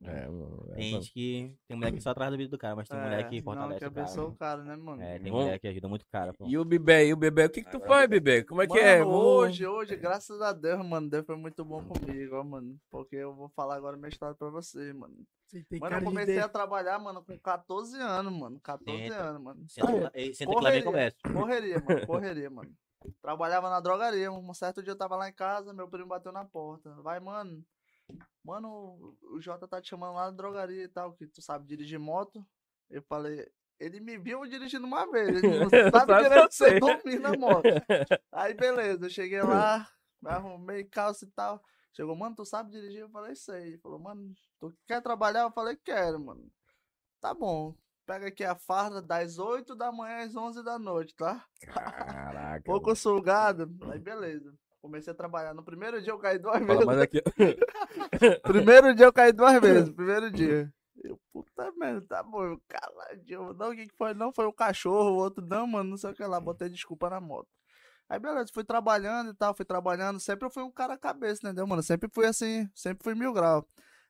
É, 0.02 0.28
mano, 0.30 0.66
é, 0.72 0.76
Tem 0.76 0.91
mano. 0.91 1.04
gente 1.04 1.14
que. 1.14 1.56
Tem 1.68 1.76
mulher 1.78 1.91
que 1.91 2.00
só 2.00 2.12
atrás 2.12 2.32
do 2.32 2.38
vídeo 2.38 2.50
do 2.52 2.58
cara, 2.58 2.74
mas 2.74 2.88
tem 2.88 2.97
mulher 2.97 3.28
que 3.28 3.36
É, 3.36 3.38
não, 3.39 3.43
fortalece 3.43 3.80
que 3.80 3.86
o 3.86 3.91
cara. 3.91 4.02
abençoa 4.06 4.24
mano. 4.24 4.34
o 4.34 4.38
cara, 4.38 4.64
né, 4.64 4.76
mano? 4.78 5.02
É, 5.02 5.20
tem 5.20 5.30
Vamos- 5.32 5.45
mulher 5.45 5.60
que 5.60 5.68
ajuda 5.68 5.88
muito 5.89 6.02
o 6.04 6.08
cara, 6.10 6.34
pô. 6.34 6.45
E 6.47 6.58
o 6.58 6.64
Bibé, 6.64 7.06
e 7.06 7.12
o 7.14 7.18
Bebê, 7.18 7.45
o 7.45 7.50
que 7.50 7.64
que 7.64 7.70
tu 7.70 7.82
faz, 7.82 8.08
Bebê? 8.10 8.43
Como 8.45 8.62
é 8.62 8.68
que 8.68 8.80
é? 8.80 9.00
Mano, 9.00 9.12
hoje, 9.12 9.68
hoje, 9.68 9.95
graças 9.97 10.41
a 10.41 10.54
Deus, 10.54 10.86
mano, 10.86 11.10
Deus 11.10 11.26
foi 11.26 11.36
muito 11.36 11.66
bom 11.66 11.84
comigo, 11.84 12.36
ó, 12.38 12.43
mano. 12.45 12.78
Porque 12.89 13.18
eu 13.18 13.36
vou 13.36 13.50
falar 13.50 13.76
agora 13.76 13.97
minha 13.97 14.08
história 14.08 14.34
pra 14.36 14.50
você, 14.50 14.93
mano. 14.93 15.16
Você 15.47 15.66
Mano, 15.80 15.95
eu 15.97 16.04
comecei 16.04 16.36
de- 16.36 16.39
a 16.41 16.47
trabalhar, 16.47 16.97
mano, 17.00 17.22
com 17.24 17.38
14 17.39 17.97
anos, 18.00 18.32
mano. 18.32 18.58
14 18.62 19.02
Senta. 19.04 19.16
anos, 19.22 19.41
mano. 19.41 19.66
Senta, 19.68 20.12
senta 20.34 20.56
que 20.56 20.64
lá 20.64 20.70
vem 20.72 20.82
Correria. 20.82 20.84
conversa. 20.84 21.18
Correria, 21.34 21.84
mano, 21.86 21.86
correria, 22.08 22.50
mano. 22.50 22.72
Trabalhava 23.22 23.70
na 23.70 23.80
drogaria. 23.80 24.32
Um 24.32 24.54
certo 24.54 24.82
dia 24.84 24.91
eu 24.91 24.97
tava 24.97 25.16
lá 25.16 25.28
em 25.28 25.34
casa, 25.34 25.74
meu 25.74 25.88
primo 25.89 26.08
bateu 26.08 26.32
na 26.32 26.45
porta. 26.45 26.93
Vai, 27.02 27.20
mano. 27.20 27.62
Mano, 28.43 29.18
o 29.22 29.39
Jota 29.41 29.68
tá 29.68 29.82
te 29.82 29.89
chamando 29.89 30.16
lá 30.16 30.26
na 30.26 30.32
drogaria 30.32 30.84
e 30.84 30.88
tal, 30.88 31.14
que 31.14 31.28
tu 31.28 31.41
sabe 31.41 31.68
dirigir 31.68 31.99
moto. 31.99 32.45
Eu 32.89 33.01
falei, 33.03 33.47
ele 33.80 33.99
me 33.99 34.18
viu 34.18 34.45
dirigindo 34.45 34.86
uma 34.88 35.10
vez. 35.12 35.43
Ele 35.43 35.60
não 35.60 35.70
sabe 35.91 36.14
Sabe 36.14 36.24
direito 36.24 36.49
que 36.49 36.55
você 36.55 36.70
você. 36.72 36.80
dormir 36.80 37.20
na 37.20 37.34
moto. 37.34 37.64
Aí, 38.32 38.53
beleza, 38.53 39.05
eu 39.05 39.10
cheguei 39.10 39.41
lá, 39.41 39.88
me 40.22 40.30
arrumei 40.30 40.84
calça 40.84 41.26
e 41.26 41.30
tal. 41.30 41.62
Chegou, 41.93 42.16
mano, 42.16 42.36
tu 42.36 42.45
sabe 42.45 42.72
dirigir? 42.72 43.01
Eu 43.01 43.10
falei, 43.10 43.36
sei. 43.36 43.68
Ele 43.70 43.78
falou, 43.80 43.99
mano, 43.99 44.34
tu 44.60 44.74
quer 44.88 45.01
trabalhar? 45.01 45.41
Eu 45.41 45.51
falei, 45.51 45.76
quero, 45.76 46.20
mano. 46.20 46.49
Tá 47.20 47.34
bom. 47.34 47.76
Pega 48.05 48.28
aqui 48.28 48.43
a 48.43 48.55
farda 48.55 49.01
das 49.01 49.38
8 49.38 49.76
da 49.76 49.91
manhã 49.91 50.26
às 50.26 50.36
11 50.36 50.64
da 50.64 50.80
noite, 50.80 51.16
tá? 51.16 51.45
Caraca. 51.62 52.64
Pouco 52.64 52.95
sugado. 52.95 53.70
Aí, 53.91 53.99
beleza. 53.99 54.53
Comecei 54.82 55.11
a 55.11 55.15
trabalhar. 55.15 55.53
No 55.53 55.63
primeiro 55.63 56.01
dia 56.01 56.11
eu 56.11 56.19
caí 56.19 56.39
duas 56.39 56.65
Fala 56.65 56.95
vezes. 56.95 57.01
aqui. 57.01 57.21
Primeiro 58.43 58.95
dia 58.95 59.05
eu 59.05 59.13
caí 59.13 59.34
duas 59.34 59.59
vezes. 59.59 59.89
Primeiro 59.89 60.32
dia. 60.32 60.73
Eu, 61.03 61.19
puta 61.34 61.71
merda, 61.77 62.05
tá 62.07 62.23
bom. 62.23 62.43
Eu, 62.43 62.61
caladinho. 62.67 63.53
Não, 63.53 63.71
o 63.71 63.75
que 63.75 63.88
que 63.88 63.95
foi? 63.95 64.13
Não, 64.13 64.32
foi 64.32 64.45
o 64.45 64.53
cachorro. 64.53 65.11
O 65.11 65.15
outro, 65.17 65.45
não, 65.45 65.67
mano, 65.67 65.89
não 65.91 65.97
sei 65.97 66.11
o 66.11 66.13
que 66.13 66.23
lá. 66.23 66.39
Botei 66.39 66.69
desculpa 66.69 67.09
na 67.09 67.19
moto. 67.19 67.47
Aí, 68.07 68.17
beleza, 68.19 68.47
fui 68.53 68.63
trabalhando 68.63 69.32
e 69.32 69.34
tal, 69.36 69.53
fui 69.53 69.65
trabalhando. 69.65 70.19
Sempre 70.19 70.45
eu 70.45 70.49
fui 70.49 70.63
um 70.63 70.71
cara 70.71 70.97
cabeça, 70.97 71.45
entendeu, 71.45 71.67
mano? 71.67 71.84
Sempre 71.84 72.09
fui 72.11 72.25
assim, 72.25 72.67
sempre 72.73 73.03
fui 73.03 73.13
mil 73.13 73.32
grau. 73.32 73.65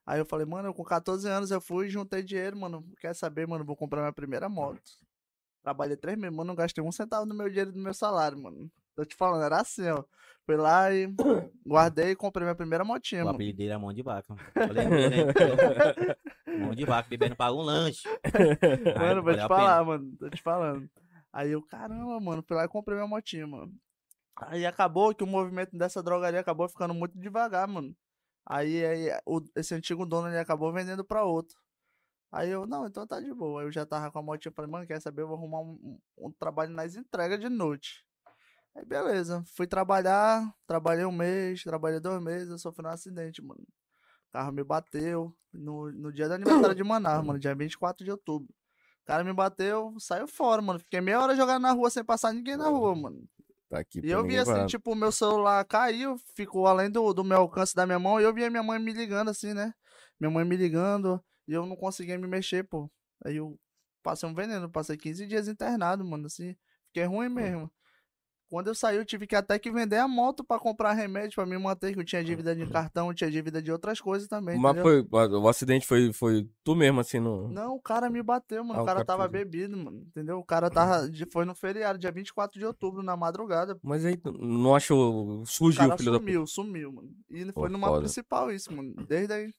Aí 0.06 0.20
eu 0.20 0.26
falei, 0.26 0.46
mano, 0.46 0.70
eu 0.70 0.74
com 0.74 0.84
14 0.84 1.28
anos 1.28 1.52
eu 1.52 1.60
fui, 1.60 1.90
juntei 1.90 2.24
dinheiro, 2.24 2.58
mano. 2.58 2.84
Quer 3.00 3.14
saber, 3.14 3.46
mano? 3.48 3.66
Vou 3.66 3.76
comprar 3.76 4.02
minha 4.02 4.14
primeira 4.14 4.48
moto. 4.48 4.82
Trabalhei 5.62 5.98
três 5.98 6.18
meses, 6.18 6.36
mano, 6.36 6.48
não 6.48 6.56
gastei 6.56 6.84
um 6.84 6.92
centavo 6.92 7.26
do 7.26 7.36
meu 7.36 7.50
dinheiro 7.50 7.72
do 7.72 7.78
meu 7.80 7.94
salário, 7.94 8.38
mano. 8.38 8.72
Tô 9.00 9.06
te 9.06 9.16
falando, 9.16 9.44
era 9.46 9.62
assim, 9.62 9.88
ó. 9.88 10.04
Fui 10.46 10.58
lá 10.58 10.92
e 10.94 11.08
guardei 11.66 12.12
e 12.12 12.16
comprei 12.18 12.44
minha 12.44 12.54
primeira 12.56 12.84
motinha, 12.84 13.22
O 13.22 13.28
mano. 13.28 13.36
apelido 13.36 13.58
dele 13.60 13.72
é 13.72 13.78
mão 13.78 13.94
de 13.94 14.02
vaca. 14.02 14.34
Né? 14.36 14.42
mão 16.60 16.76
de 16.76 16.84
vaca, 16.84 17.08
bebendo 17.10 17.34
paga 17.34 17.54
um 17.56 17.62
lanche. 17.62 18.02
Mano, 19.00 19.24
vou 19.24 19.34
te 19.34 19.48
falar, 19.48 19.78
pena. 19.80 19.86
mano. 19.86 20.18
Tô 20.18 20.30
te 20.30 20.42
falando. 20.42 20.90
Aí 21.32 21.52
eu, 21.52 21.62
caramba, 21.62 22.20
mano, 22.20 22.44
fui 22.46 22.58
lá 22.58 22.66
e 22.66 22.68
comprei 22.68 22.98
minha 22.98 23.08
motinha, 23.08 23.48
mano. 23.48 23.74
Aí 24.36 24.66
acabou 24.66 25.16
que 25.16 25.24
o 25.24 25.28
movimento 25.28 25.78
dessa 25.78 26.04
drogaria 26.04 26.42
acabou 26.42 26.68
ficando 26.68 26.94
muito 26.94 27.18
devagar, 27.18 27.68
mano. 27.70 27.96
Aí, 28.46 28.86
aí 28.86 29.10
o- 29.26 29.42
esse 29.56 29.74
antigo 29.74 30.06
dono 30.06 30.28
ele 30.28 30.40
acabou 30.40 30.74
vendendo 30.74 31.06
pra 31.06 31.24
outro. 31.24 31.56
Aí 32.32 32.50
eu, 32.50 32.66
não, 32.68 32.86
então 32.86 33.08
tá 33.08 33.22
de 33.22 33.34
boa. 33.34 33.62
Aí 33.62 33.68
eu 33.68 33.72
já 33.72 33.86
tava 33.86 34.12
com 34.12 34.20
a 34.20 34.24
motinha, 34.24 34.52
falei, 34.52 34.70
mano, 34.70 34.86
quer 34.86 35.00
saber? 35.02 35.22
Eu 35.22 35.28
vou 35.30 35.38
arrumar 35.38 35.62
um, 35.62 35.72
um- 36.18 36.28
um 36.28 36.32
trabalho 36.32 36.72
nas 36.72 36.96
entregas 36.96 37.40
de 37.40 37.48
noite. 37.50 38.04
Aí 38.76 38.86
beleza, 38.86 39.44
fui 39.56 39.68
trabalhar, 39.68 40.54
trabalhei 40.68 41.06
um 41.06 41.12
mês, 41.12 41.64
trabalhei 41.64 42.00
dois 42.00 42.22
meses, 42.22 42.50
eu 42.50 42.58
sofri 42.58 42.86
um 42.86 42.90
acidente, 42.90 43.42
mano. 43.42 43.62
O 44.30 44.32
carro 44.32 44.52
me 44.52 44.64
bateu 44.64 45.36
no, 45.52 45.92
no 45.92 46.14
dia 46.14 46.28
do 46.28 46.36
aniversário 46.36 46.76
de 46.76 46.84
Manaus, 46.84 47.26
mano, 47.26 47.40
dia 47.40 47.56
24 47.56 48.06
de 48.06 48.12
outubro. 48.12 48.48
O 49.04 49.06
cara 49.06 49.24
me 49.24 49.34
bateu, 49.34 49.96
saiu 50.00 50.28
fora, 50.28 50.62
mano. 50.62 50.80
Fiquei 50.80 51.02
meia 51.02 51.20
hora 51.20 51.36
jogando 51.36 51.64
na 51.64 51.72
rua 51.72 51.90
sem 51.90 52.04
passar 52.04 52.32
ninguém 52.32 52.56
na 52.56 52.70
rua, 52.70 52.96
mano. 52.96 53.28
Tá 53.68 53.80
aqui 53.80 54.02
E 54.04 54.10
eu 54.12 54.24
vi 54.24 54.38
assim, 54.38 54.66
tipo, 54.68 54.92
o 54.92 54.96
meu 54.96 55.12
celular 55.12 55.66
caiu, 55.66 56.16
ficou 56.36 56.68
além 56.68 56.92
do, 56.92 57.12
do 57.14 57.24
meu 57.24 57.40
alcance 57.40 57.76
da 57.76 57.86
minha 57.88 58.00
mão, 58.00 58.20
e 58.20 58.24
eu 58.24 58.34
via 58.34 58.50
minha 58.50 58.62
mãe 58.64 58.80
me 58.80 58.94
ligando 58.94 59.30
assim, 59.30 59.54
né? 59.54 59.74
Minha 60.20 60.30
mãe 60.30 60.46
me 60.46 60.56
ligando, 60.56 61.24
e 61.48 61.54
eu 61.54 61.66
não 61.66 61.76
conseguia 61.76 62.18
me 62.20 62.28
mexer, 62.28 62.64
pô. 62.64 62.90
Aí 63.26 63.38
eu 63.38 63.60
passei 64.04 64.30
um 64.30 64.34
veneno, 64.34 64.70
passei 64.70 64.96
15 64.96 65.26
dias 65.26 65.48
internado, 65.48 66.06
mano, 66.06 66.28
assim. 66.28 66.56
Fiquei 66.88 67.06
ruim 67.06 67.30
mesmo. 67.30 67.72
Quando 68.50 68.68
eu 68.68 68.76
saí, 68.76 68.98
eu 68.98 69.06
tive 69.06 69.28
que 69.28 69.36
até 69.36 69.60
que 69.60 69.72
vender 69.72 69.98
a 69.98 70.08
moto 70.08 70.44
pra 70.44 70.58
comprar 70.58 70.94
remédio 70.94 71.36
pra 71.36 71.46
me 71.46 71.56
manter, 71.58 71.94
que 71.94 72.00
eu 72.00 72.04
tinha 72.04 72.24
dívida 72.24 72.56
de 72.56 72.66
cartão, 72.66 73.14
tinha 73.14 73.30
dívida 73.30 73.62
de 73.62 73.72
outras 73.72 74.02
coisas 74.02 74.28
também, 74.28 74.58
Mas 74.58 74.72
entendeu? 74.76 75.08
foi, 75.08 75.30
o 75.38 75.48
acidente 75.48 75.86
foi, 75.86 76.12
foi 76.12 76.50
tu 76.64 76.76
mesmo, 76.76 77.00
assim, 77.00 77.20
no... 77.20 77.48
Não, 77.48 77.76
o 77.76 77.80
cara 77.82 78.10
me 78.10 78.24
bateu, 78.24 78.64
mano. 78.64 78.80
Ah, 78.80 78.82
o 78.82 78.84
o 78.84 78.88
cara 78.88 79.06
tava 79.06 79.30
fez 79.30 79.44
bebido, 79.44 79.78
mano. 79.78 80.00
Entendeu? 80.08 80.40
O 80.40 80.44
cara 80.44 80.70
tava. 80.70 81.08
de- 81.10 81.26
Foi 81.28 81.46
no 81.46 81.54
feriado, 81.54 82.00
dia 82.00 82.12
24 82.12 82.58
de 82.60 82.66
outubro, 82.66 83.04
na 83.04 83.16
madrugada. 83.16 83.78
Mas 83.84 84.04
aí 84.04 84.20
não 84.40 84.76
achou... 84.76 85.42
O 85.42 85.46
Surgiu, 85.46 85.84
cara 85.86 85.98
filho 85.98 86.12
da 86.12 86.18
puta. 86.20 86.32
sumiu, 86.32 86.48
sumiu, 86.48 86.92
mano. 86.92 87.10
E 87.30 87.46
Pô, 87.52 87.62
foi 87.62 87.70
numa 87.70 87.88
foda. 87.88 88.00
principal 88.02 88.52
isso, 88.52 88.74
mano. 88.76 88.96
Desde 89.08 89.32
aí. 89.32 89.54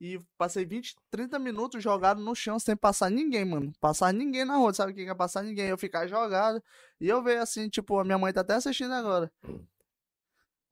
E 0.00 0.18
passei 0.38 0.64
20, 0.64 0.96
30 1.10 1.38
minutos 1.38 1.82
jogado 1.82 2.22
no 2.22 2.34
chão 2.34 2.58
sem 2.58 2.74
passar 2.74 3.10
ninguém, 3.10 3.44
mano. 3.44 3.70
Passar 3.78 4.14
ninguém 4.14 4.46
na 4.46 4.56
rua. 4.56 4.72
Sabe 4.72 4.92
o 4.92 4.94
que 4.94 5.02
é 5.02 5.14
passar 5.14 5.42
ninguém? 5.42 5.66
Eu 5.68 5.76
ficar 5.76 6.06
jogado. 6.06 6.62
E 6.98 7.06
eu 7.06 7.22
vejo 7.22 7.42
assim, 7.42 7.68
tipo, 7.68 7.98
a 7.98 8.04
minha 8.04 8.16
mãe 8.16 8.32
tá 8.32 8.40
até 8.40 8.54
assistindo 8.54 8.92
agora. 8.94 9.30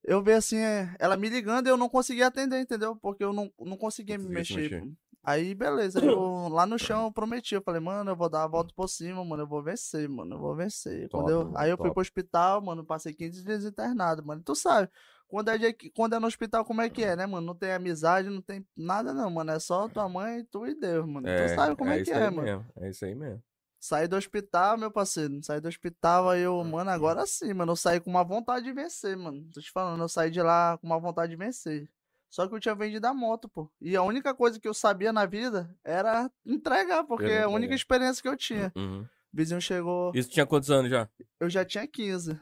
Eu 0.03 0.23
vejo 0.23 0.39
assim, 0.39 0.57
é, 0.57 0.95
ela 0.99 1.17
me 1.17 1.29
ligando 1.29 1.67
e 1.67 1.71
eu 1.71 1.77
não 1.77 1.89
conseguia 1.89 2.29
atender, 2.29 2.59
entendeu? 2.61 2.97
Porque 2.97 3.23
eu 3.23 3.33
não, 3.33 3.53
não 3.61 3.77
conseguia 3.77 4.17
me 4.17 4.29
mexer. 4.29 4.71
mexer. 4.71 4.89
Aí, 5.23 5.55
beleza, 5.55 6.03
eu 6.03 6.49
lá 6.49 6.65
no 6.65 6.79
chão 6.79 7.05
eu 7.05 7.13
prometi, 7.13 7.55
eu 7.55 7.61
falei, 7.61 7.81
mano, 7.83 8.11
eu 8.13 8.17
vou 8.17 8.31
dar 8.31 8.45
a 8.45 8.47
volta 8.47 8.73
por 8.75 8.89
cima, 8.89 9.23
mano, 9.23 9.43
eu 9.43 9.47
vou 9.47 9.63
vencer, 9.63 10.09
mano, 10.09 10.37
eu 10.37 10.41
vou 10.41 10.55
vencer. 10.55 11.07
Quando 11.11 11.27
Top, 11.27 11.33
eu- 11.33 11.45
mano, 11.45 11.59
aí 11.59 11.69
eu 11.71 11.77
fui 11.77 11.89
top. 11.89 11.95
pro 11.95 12.01
hospital, 12.01 12.63
mano, 12.63 12.83
passei 12.83 13.13
15 13.13 13.45
dias 13.45 13.65
internado, 13.65 14.25
mano. 14.25 14.41
Tu 14.43 14.55
sabe, 14.55 14.89
quando 15.29 15.51
é, 15.51 15.73
que- 15.73 15.91
quando 15.91 16.15
é 16.15 16.19
no 16.19 16.27
hospital, 16.27 16.65
como 16.65 16.81
é 16.81 16.89
que 16.91 17.05
é, 17.05 17.15
né, 17.15 17.27
mano? 17.27 17.47
Não 17.47 17.55
tem 17.55 17.73
amizade, 17.73 18.29
não 18.31 18.41
tem 18.43 18.67
nada 18.77 19.13
não, 19.15 19.31
mano, 19.31 19.51
é 19.53 19.61
só 19.61 19.89
tua 19.89 20.09
mãe, 20.09 20.45
tu 20.51 20.67
e 20.67 20.75
Deus, 20.75 21.07
mano. 21.07 21.27
tu 21.29 21.55
sabe 21.55 21.77
como 21.77 21.91
é, 21.91 21.97
que 21.97 22.03
isso 22.03 22.15
é, 22.15 22.31
mano. 22.31 22.43
mesmo, 22.43 22.67
É 22.81 22.91
isso 22.91 23.05
aí 23.05 23.15
mesmo. 23.15 23.43
Saí 23.81 24.09
do 24.09 24.17
hospital, 24.17 24.77
meu 24.77 24.91
parceiro. 24.91 25.39
Saí 25.45 25.61
do 25.61 25.69
hospital, 25.69 26.29
aí 26.31 26.41
eu, 26.43 26.65
mano, 26.65 26.91
agora 26.91 27.25
sim, 27.27 27.55
mano. 27.55 27.71
Eu 27.73 27.77
saí 27.77 28.01
com 28.01 28.11
uma 28.11 28.25
vontade 28.25 28.65
de 28.65 28.73
vencer, 28.73 29.17
mano. 29.17 29.47
Tô 29.55 29.61
te 29.61 29.71
falando, 29.71 30.03
eu 30.03 30.09
saí 30.09 30.33
de 30.33 30.43
lá 30.43 30.77
com 30.79 30.87
uma 30.89 30.99
vontade 30.99 31.31
de 31.31 31.37
vencer. 31.37 31.89
Só 32.29 32.49
que 32.49 32.55
eu 32.57 32.59
tinha 32.61 32.75
vendido 32.75 33.07
a 33.07 33.15
moto, 33.15 33.49
pô. 33.49 33.71
E 33.81 33.95
a 33.95 34.03
única 34.03 34.35
coisa 34.35 34.59
que 34.59 34.67
eu 34.67 34.75
sabia 34.75 35.13
na 35.13 35.27
vida 35.27 35.73
era 35.85 36.29
entregar, 36.45 37.05
porque 37.05 37.27
é 37.27 37.43
a 37.45 37.49
única 37.49 37.57
entregar. 37.67 37.75
experiência 37.77 38.21
que 38.21 38.29
eu 38.29 38.37
tinha. 38.37 38.73
Uhum. 38.75 39.03
O 39.03 39.37
vizinho 39.37 39.61
chegou, 39.61 40.11
Isso 40.13 40.29
tinha 40.29 40.45
quantos 40.45 40.71
anos 40.73 40.91
já? 40.91 41.09
eu 41.39 41.49
já 41.49 41.65
tinha 41.65 41.87
15. 41.87 42.39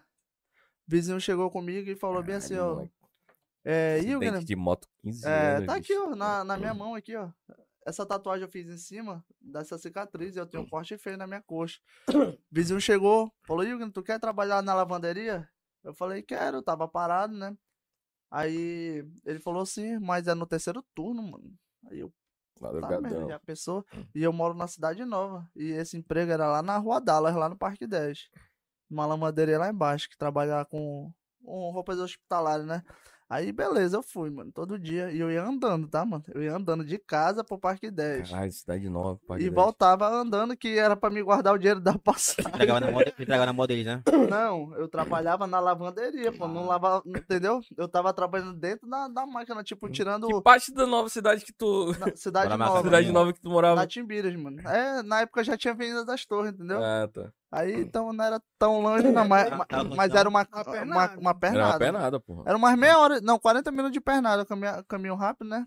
Vizinho 0.87 1.21
chegou 1.21 1.51
comigo 1.51 1.91
e 1.91 1.97
falou 1.97 2.23
bem 2.23 2.37
assim, 2.37 2.55
Caralho, 2.55 2.91
ó. 2.93 2.97
É, 3.65 3.97
Acidente 3.97 4.13
Hilger, 4.13 4.45
de 4.45 4.57
moto 4.57 4.89
15 4.99 5.27
é, 5.27 5.57
anos. 5.57 5.67
tá 5.67 5.75
aqui, 5.75 5.99
ó, 5.99 6.15
na, 6.15 6.45
na 6.45 6.57
minha 6.57 6.73
mão 6.73 6.95
aqui, 6.95 7.17
ó. 7.17 7.29
Essa 7.85 8.07
tatuagem 8.07 8.45
eu 8.45 8.51
fiz 8.51 8.69
em 8.69 8.79
cima 8.79 9.25
dessa 9.41 9.77
cicatriz 9.77 10.37
e 10.37 10.39
eu 10.39 10.47
tenho 10.47 10.63
um 10.63 10.69
corte 10.69 10.97
feio 10.99 11.17
na 11.17 11.27
minha 11.27 11.43
coxa. 11.43 11.81
Vizinho 12.51 12.81
chegou, 12.81 13.33
falou, 13.45 13.65
Hilger, 13.65 13.91
tu 13.91 14.03
quer 14.03 14.21
trabalhar 14.21 14.63
na 14.63 14.75
lavanderia? 14.75 15.49
Eu 15.83 15.95
falei, 15.95 16.23
quero, 16.23 16.63
tava 16.63 16.87
parado, 16.87 17.35
né? 17.35 17.57
Aí 18.31 19.05
ele 19.25 19.39
falou 19.39 19.63
assim, 19.63 19.99
mas 19.99 20.27
é 20.27 20.35
no 20.35 20.47
terceiro 20.47 20.85
turno, 20.95 21.23
mano. 21.23 21.53
Aí 21.91 22.01
eu, 22.01 22.13
tá, 22.59 22.67
Madrugadão. 22.67 23.03
merda, 23.03 23.29
já 23.29 23.39
pensou? 23.41 23.85
E 24.15 24.23
eu 24.23 24.33
moro 24.33 24.55
na 24.55 24.67
cidade 24.67 25.05
nova. 25.05 25.49
E 25.55 25.71
esse 25.71 25.97
emprego 25.97 26.33
era 26.33 26.49
lá 26.49 26.63
na 26.63 26.79
Rua 26.79 27.01
Dallas, 27.01 27.35
lá 27.35 27.49
no 27.49 27.57
Parque 27.57 27.87
10. 27.87 28.29
Uma 28.91 29.07
lavanderia 29.07 29.59
lá 29.59 29.69
embaixo, 29.71 30.09
que 30.09 30.17
trabalha 30.17 30.65
com, 30.65 31.11
com 31.45 31.71
roupas 31.71 31.99
hospitalares, 31.99 32.67
né? 32.67 32.83
Aí, 33.29 33.51
beleza, 33.51 33.97
eu 33.97 34.05
fui, 34.05 34.31
mano, 34.31 34.53
todo 34.53 34.79
dia. 34.79 35.11
E 35.11 35.19
eu 35.19 35.29
ia 35.33 35.43
andando, 35.43 35.89
tá, 35.89 36.05
mano? 36.05 36.23
Eu 36.33 36.41
ia 36.45 36.55
andando 36.55 36.85
de 36.85 36.97
casa 36.97 37.43
pro 37.43 37.59
Parque 37.59 37.91
10. 37.91 38.31
Caralho, 38.31 38.53
cidade 38.53 38.89
nova. 38.89 39.19
Parque 39.27 39.43
e 39.43 39.51
10. 39.51 39.53
voltava 39.53 40.07
andando, 40.09 40.57
que 40.57 40.79
era 40.79 40.95
pra 40.97 41.11
me 41.11 41.21
guardar 41.25 41.53
o 41.53 41.59
dinheiro 41.59 41.81
da 41.81 41.99
passagem. 41.99 42.49
Entregava 42.49 42.79
na 42.79 42.93
mão, 42.93 43.03
de- 43.03 43.09
entregava 43.11 43.45
na 43.47 43.53
mão 43.53 43.67
deles, 43.67 43.85
né? 43.85 44.01
Não, 44.31 44.73
eu 44.77 44.87
trabalhava 44.89 45.45
na 45.49 45.59
lavanderia, 45.59 46.31
pô. 46.31 46.47
Não 46.47 46.67
lavava, 46.67 47.03
entendeu? 47.05 47.61
Eu 47.77 47.89
tava 47.89 48.13
trabalhando 48.13 48.55
dentro 48.57 48.89
da, 48.89 49.09
da 49.09 49.27
máquina, 49.27 49.65
tipo, 49.65 49.91
tirando 49.91 50.29
Que 50.29 50.41
parte 50.43 50.73
da 50.73 50.87
nova 50.87 51.09
cidade 51.09 51.45
que 51.45 51.53
tu. 51.53 51.97
na 51.99 52.07
cidade 52.15 52.57
nova. 52.57 52.83
cidade 52.85 53.07
né? 53.09 53.13
nova 53.13 53.33
que 53.33 53.41
tu 53.41 53.51
morava? 53.51 53.75
Na 53.75 53.89
Timbiras, 53.89 54.37
mano. 54.37 54.61
É, 54.69 55.03
na 55.03 55.23
época 55.23 55.43
já 55.43 55.57
tinha 55.57 55.73
Avenida 55.75 56.05
das 56.05 56.25
Torres, 56.25 56.53
entendeu? 56.53 56.79
Ah, 56.81 57.09
tá. 57.13 57.33
Aí 57.57 57.81
então 57.81 58.13
não 58.13 58.25
era 58.25 58.43
tão 58.59 58.81
longe, 58.83 59.11
não, 59.11 59.27
mas, 59.27 59.49
mas- 59.97 60.15
era 60.15 60.29
uma, 60.29 60.47
Uma 60.51 60.59
uma, 60.59 60.65
pernada. 60.65 61.19
uma 61.19 61.31
Era 61.31 61.35
pernada. 61.39 61.69
uma 61.73 61.79
penada, 61.79 62.21
porra. 62.21 62.43
Era 62.47 62.57
umas 62.59 62.77
meia 62.79 62.99
hora, 62.99 63.21
não, 63.21 63.39
40 63.39 63.71
minutos 63.71 63.93
de 63.93 64.01
pernada, 64.01 64.45
caminho, 64.45 64.85
caminho 64.85 65.15
rápido, 65.15 65.49
né? 65.49 65.67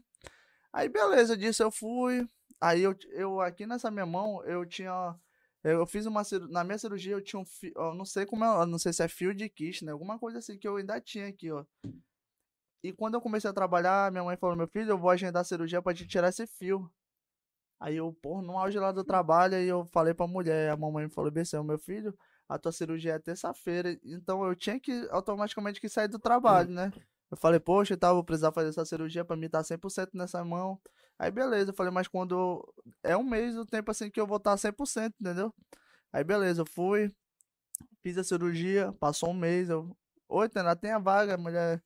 Aí 0.71 0.87
beleza, 0.87 1.35
disso 1.35 1.63
eu 1.63 1.71
fui. 1.71 2.27
Aí 2.61 2.83
eu, 2.83 2.95
eu 3.13 3.41
aqui 3.41 3.65
nessa 3.65 3.89
minha 3.89 4.05
mão, 4.05 4.43
eu 4.45 4.65
tinha. 4.65 5.15
Eu 5.63 5.85
fiz 5.85 6.05
uma 6.05 6.23
cirurgia. 6.23 6.53
Na 6.53 6.63
minha 6.63 6.77
cirurgia 6.77 7.13
eu 7.13 7.23
tinha 7.23 7.39
um 7.39 7.45
fio. 7.45 7.73
Eu 7.75 7.93
não 7.95 8.05
sei 8.05 8.25
como 8.25 8.45
é. 8.45 8.65
Não 8.65 8.77
sei 8.77 8.93
se 8.93 9.01
é 9.03 9.07
fio 9.07 9.33
de 9.33 9.49
Kirchner, 9.49 9.91
alguma 9.93 10.19
coisa 10.19 10.37
assim 10.39 10.57
que 10.57 10.67
eu 10.67 10.75
ainda 10.77 11.01
tinha 11.01 11.27
aqui, 11.27 11.51
ó. 11.51 11.65
E 12.83 12.93
quando 12.93 13.15
eu 13.15 13.21
comecei 13.21 13.49
a 13.49 13.53
trabalhar, 13.53 14.11
minha 14.11 14.23
mãe 14.23 14.37
falou: 14.37 14.55
Meu 14.55 14.67
filho, 14.67 14.91
eu 14.91 14.97
vou 14.97 15.09
agendar 15.09 15.41
a 15.41 15.43
cirurgia 15.43 15.81
pra 15.81 15.93
te 15.93 16.07
tirar 16.07 16.29
esse 16.29 16.45
fio. 16.45 16.89
Aí 17.79 17.95
eu, 17.95 18.11
pô, 18.21 18.41
no 18.41 18.57
auge 18.57 18.77
lá 18.77 18.91
do 18.91 19.03
trabalho, 19.03 19.55
aí 19.55 19.67
eu 19.67 19.85
falei 19.85 20.13
pra 20.13 20.27
mulher, 20.27 20.69
a 20.71 20.75
mamãe 20.77 21.05
me 21.05 21.11
falou, 21.11 21.31
BC, 21.31 21.61
meu 21.63 21.79
filho, 21.79 22.13
a 22.47 22.57
tua 22.57 22.71
cirurgia 22.71 23.13
é 23.13 23.19
terça-feira, 23.19 23.97
então 24.03 24.43
eu 24.43 24.55
tinha 24.55 24.79
que 24.79 25.07
automaticamente 25.11 25.79
que 25.79 25.87
sair 25.87 26.07
do 26.09 26.19
trabalho, 26.19 26.69
né? 26.69 26.91
Eu 27.31 27.37
falei, 27.37 27.59
poxa, 27.59 27.95
tal, 27.95 28.15
vou 28.15 28.23
precisar 28.23 28.51
fazer 28.51 28.69
essa 28.69 28.83
cirurgia 28.83 29.23
pra 29.23 29.37
mim 29.37 29.45
estar 29.45 29.63
100% 29.63 30.09
nessa 30.13 30.43
mão. 30.43 30.79
Aí 31.17 31.31
beleza, 31.31 31.71
eu 31.71 31.75
falei, 31.75 31.91
mas 31.91 32.07
quando 32.07 32.67
é 33.03 33.15
um 33.15 33.23
mês 33.23 33.55
o 33.55 33.65
tempo 33.65 33.91
assim 33.91 34.09
que 34.09 34.19
eu 34.19 34.27
vou 34.27 34.37
estar 34.37 34.57
100%, 34.57 35.13
entendeu? 35.21 35.53
Aí 36.11 36.23
beleza, 36.23 36.61
eu 36.61 36.65
fui, 36.65 37.13
fiz 38.01 38.17
a 38.17 38.23
cirurgia, 38.23 38.91
passou 38.99 39.29
um 39.29 39.33
mês, 39.33 39.69
eu, 39.69 39.95
oi, 40.27 40.49
Tena, 40.49 40.75
tem 40.75 40.91
a 40.91 40.99
vaga, 40.99 41.37
mulher, 41.37 41.83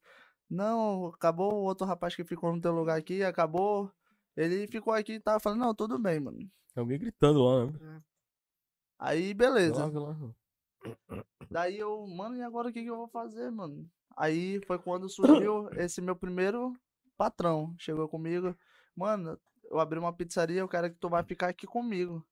não, 0.50 1.08
acabou 1.08 1.54
o 1.54 1.64
outro 1.64 1.86
rapaz 1.86 2.16
que 2.16 2.24
ficou 2.24 2.54
no 2.56 2.62
teu 2.62 2.72
lugar 2.72 2.98
aqui, 2.98 3.24
acabou, 3.24 3.92
ele 4.36 4.68
ficou 4.68 4.94
aqui 4.94 5.14
e 5.14 5.20
tava 5.20 5.40
falando, 5.40 5.60
não, 5.60 5.76
tudo 5.76 5.98
bem, 6.00 6.20
mano. 6.20 6.38
Tem 6.38 6.82
alguém 6.82 7.00
gritando 7.00 7.44
lá, 7.44 7.66
né? 7.68 8.02
Aí 9.00 9.34
beleza. 9.34 9.86
Lá, 9.86 10.00
lá. 10.00 10.36
Daí 11.50 11.78
eu, 11.78 12.08
mano, 12.08 12.36
e 12.36 12.42
agora 12.42 12.70
o 12.70 12.74
que, 12.74 12.82
que 12.82 12.90
eu 12.90 12.98
vou 12.98 13.08
fazer, 13.08 13.52
mano? 13.52 13.90
Aí 14.16 14.62
foi 14.66 14.80
quando 14.80 15.10
surgiu 15.10 15.70
esse 15.78 16.02
meu 16.02 16.16
primeiro 16.16 16.74
patrão. 17.18 17.76
Chegou 17.78 18.08
comigo, 18.08 18.56
mano, 18.96 19.40
eu 19.66 19.80
abri 19.80 20.00
uma 20.00 20.14
pizzaria, 20.14 20.60
eu 20.60 20.68
quero 20.68 20.90
que 20.90 20.98
tu 20.98 21.10
vai 21.10 21.24
ficar 21.24 21.50
aqui 21.50 21.66
comigo. 21.68 22.26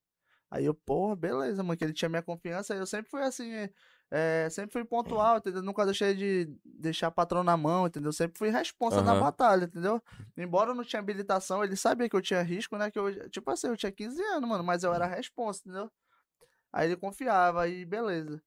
Aí 0.50 0.66
eu, 0.66 0.74
porra, 0.74 1.16
beleza, 1.16 1.64
mano, 1.64 1.78
que 1.78 1.84
ele 1.84 1.94
tinha 1.94 2.10
minha 2.10 2.22
confiança. 2.22 2.76
Eu 2.76 2.86
sempre 2.86 3.10
fui 3.10 3.22
assim, 3.22 3.52
é, 4.12 4.50
sempre 4.50 4.74
fui 4.74 4.84
pontual, 4.84 5.38
entendeu? 5.38 5.62
Nunca 5.62 5.86
deixei 5.86 6.14
de 6.14 6.54
deixar 6.66 7.10
patrão 7.10 7.44
na 7.44 7.56
mão, 7.56 7.88
entendeu? 7.88 8.12
Sempre 8.12 8.38
fui 8.38 8.50
responsa 8.50 9.02
na 9.02 9.12
Aham. 9.12 9.22
batalha, 9.22 9.64
entendeu? 9.66 10.04
Embora 10.38 10.72
eu 10.72 10.76
não 10.76 10.84
tinha 10.84 11.00
habilitação, 11.00 11.64
ele 11.64 11.78
sabia 11.78 12.10
que 12.10 12.16
eu 12.16 12.22
tinha 12.22 12.42
risco, 12.42 12.78
né? 12.78 12.92
Que 12.92 13.00
eu, 13.00 13.30
tipo 13.30 13.50
assim, 13.50 13.68
eu 13.68 13.78
tinha 13.78 13.92
15 13.92 14.22
anos, 14.22 14.50
mano, 14.50 14.66
mas 14.66 14.84
eu 14.84 14.94
era 14.94 15.08
responsa, 15.08 15.62
entendeu? 15.62 15.90
Aí 16.74 16.90
ele 16.90 16.98
confiava, 16.98 17.64
aí 17.64 17.86
beleza. 17.86 18.42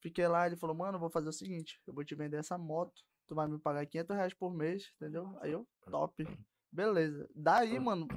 Fiquei 0.00 0.28
lá, 0.28 0.46
ele 0.46 0.56
falou, 0.56 0.76
mano, 0.76 0.94
eu 0.96 1.00
vou 1.00 1.10
fazer 1.10 1.28
o 1.28 1.32
seguinte, 1.32 1.80
eu 1.84 1.92
vou 1.92 2.04
te 2.04 2.14
vender 2.14 2.36
essa 2.36 2.56
moto, 2.56 3.02
tu 3.26 3.34
vai 3.34 3.48
me 3.48 3.58
pagar 3.58 3.84
500 3.86 4.16
reais 4.16 4.34
por 4.34 4.54
mês, 4.54 4.92
entendeu? 4.96 5.36
Aí 5.40 5.50
eu, 5.50 5.66
top. 5.90 6.28
Beleza. 6.70 7.28
Daí, 7.34 7.80
mano, 7.80 8.08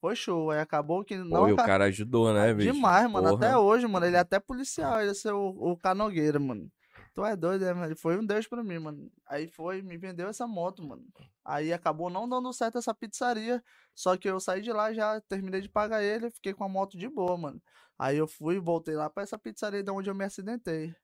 foi 0.00 0.16
show. 0.16 0.50
Aí 0.50 0.60
acabou 0.60 1.04
que 1.04 1.16
não... 1.16 1.46
Pô, 1.46 1.52
o 1.52 1.56
cara 1.56 1.84
ajudou, 1.84 2.32
né, 2.32 2.52
bicho? 2.54 2.72
Demais, 2.72 3.10
mano. 3.10 3.28
Até 3.34 3.50
Porra. 3.50 3.60
hoje, 3.60 3.86
mano, 3.86 4.06
ele 4.06 4.16
é 4.16 4.20
até 4.20 4.38
policial, 4.38 5.00
ele 5.00 5.10
é 5.10 5.14
seu, 5.14 5.38
o 5.38 5.76
Canogueira, 5.76 6.38
mano. 6.38 6.70
Tu 7.14 7.24
é 7.24 7.34
doido, 7.34 7.64
né, 7.64 7.72
mano? 7.72 7.86
Ele 7.86 7.96
foi 7.96 8.16
um 8.16 8.24
deus 8.24 8.46
pra 8.46 8.62
mim, 8.62 8.78
mano. 8.78 9.10
Aí 9.26 9.48
foi, 9.48 9.82
me 9.82 9.96
vendeu 9.96 10.28
essa 10.28 10.46
moto, 10.46 10.86
mano. 10.86 11.04
Aí 11.44 11.72
acabou 11.72 12.08
não 12.08 12.28
dando 12.28 12.52
certo 12.52 12.78
essa 12.78 12.94
pizzaria. 12.94 13.62
Só 13.94 14.16
que 14.16 14.28
eu 14.28 14.38
saí 14.38 14.62
de 14.62 14.72
lá, 14.72 14.92
já 14.92 15.20
terminei 15.22 15.60
de 15.60 15.68
pagar 15.68 16.02
ele, 16.02 16.30
fiquei 16.30 16.54
com 16.54 16.62
a 16.62 16.68
moto 16.68 16.96
de 16.96 17.08
boa, 17.08 17.36
mano. 17.36 17.60
Aí 17.98 18.16
eu 18.16 18.28
fui, 18.28 18.60
voltei 18.60 18.94
lá 18.94 19.10
pra 19.10 19.24
essa 19.24 19.36
pizzaria 19.36 19.82
de 19.82 19.90
onde 19.90 20.08
eu 20.08 20.14
me 20.14 20.24
acidentei. 20.24 20.94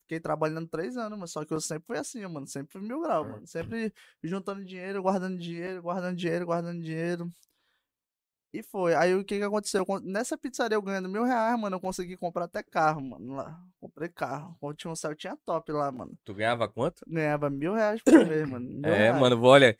Fiquei 0.00 0.18
trabalhando 0.18 0.66
três 0.66 0.96
anos, 0.96 1.18
mas 1.18 1.30
só 1.30 1.44
que 1.44 1.52
eu 1.52 1.60
sempre 1.60 1.86
fui 1.86 1.98
assim, 1.98 2.26
mano. 2.26 2.46
Sempre 2.46 2.72
fui 2.72 2.80
mil 2.80 3.02
graus, 3.02 3.28
mano. 3.28 3.46
Sempre 3.46 3.92
juntando 4.24 4.64
dinheiro, 4.64 5.02
guardando 5.02 5.36
dinheiro, 5.36 5.82
guardando 5.82 6.16
dinheiro, 6.16 6.46
guardando 6.46 6.82
dinheiro. 6.82 7.30
E 8.52 8.62
foi. 8.62 8.94
Aí 8.94 9.14
o 9.14 9.24
que 9.24 9.36
que 9.38 9.44
aconteceu? 9.44 9.84
Con- 9.84 10.00
Nessa 10.00 10.36
pizzaria 10.38 10.74
eu 10.76 10.82
ganhando 10.82 11.08
mil 11.08 11.22
reais, 11.24 11.58
mano, 11.60 11.76
eu 11.76 11.80
consegui 11.80 12.16
comprar 12.16 12.44
até 12.44 12.62
carro, 12.62 13.00
mano. 13.02 13.34
Lá. 13.34 13.60
Comprei 13.80 14.08
carro. 14.08 14.56
Quando 14.58 14.76
tinha 14.76 14.90
um 14.90 14.96
Celtinha 14.96 15.36
top 15.44 15.70
lá, 15.72 15.92
mano. 15.92 16.12
Tu 16.24 16.32
ganhava 16.34 16.66
quanto? 16.68 17.02
Ganhava 17.06 17.50
mil 17.50 17.74
reais 17.74 18.00
por 18.02 18.26
mês, 18.26 18.48
mano. 18.48 18.64
Mil 18.80 18.86
É, 18.90 18.96
reais. 19.08 19.20
mano, 19.20 19.38
vou- 19.38 19.50
olha, 19.50 19.76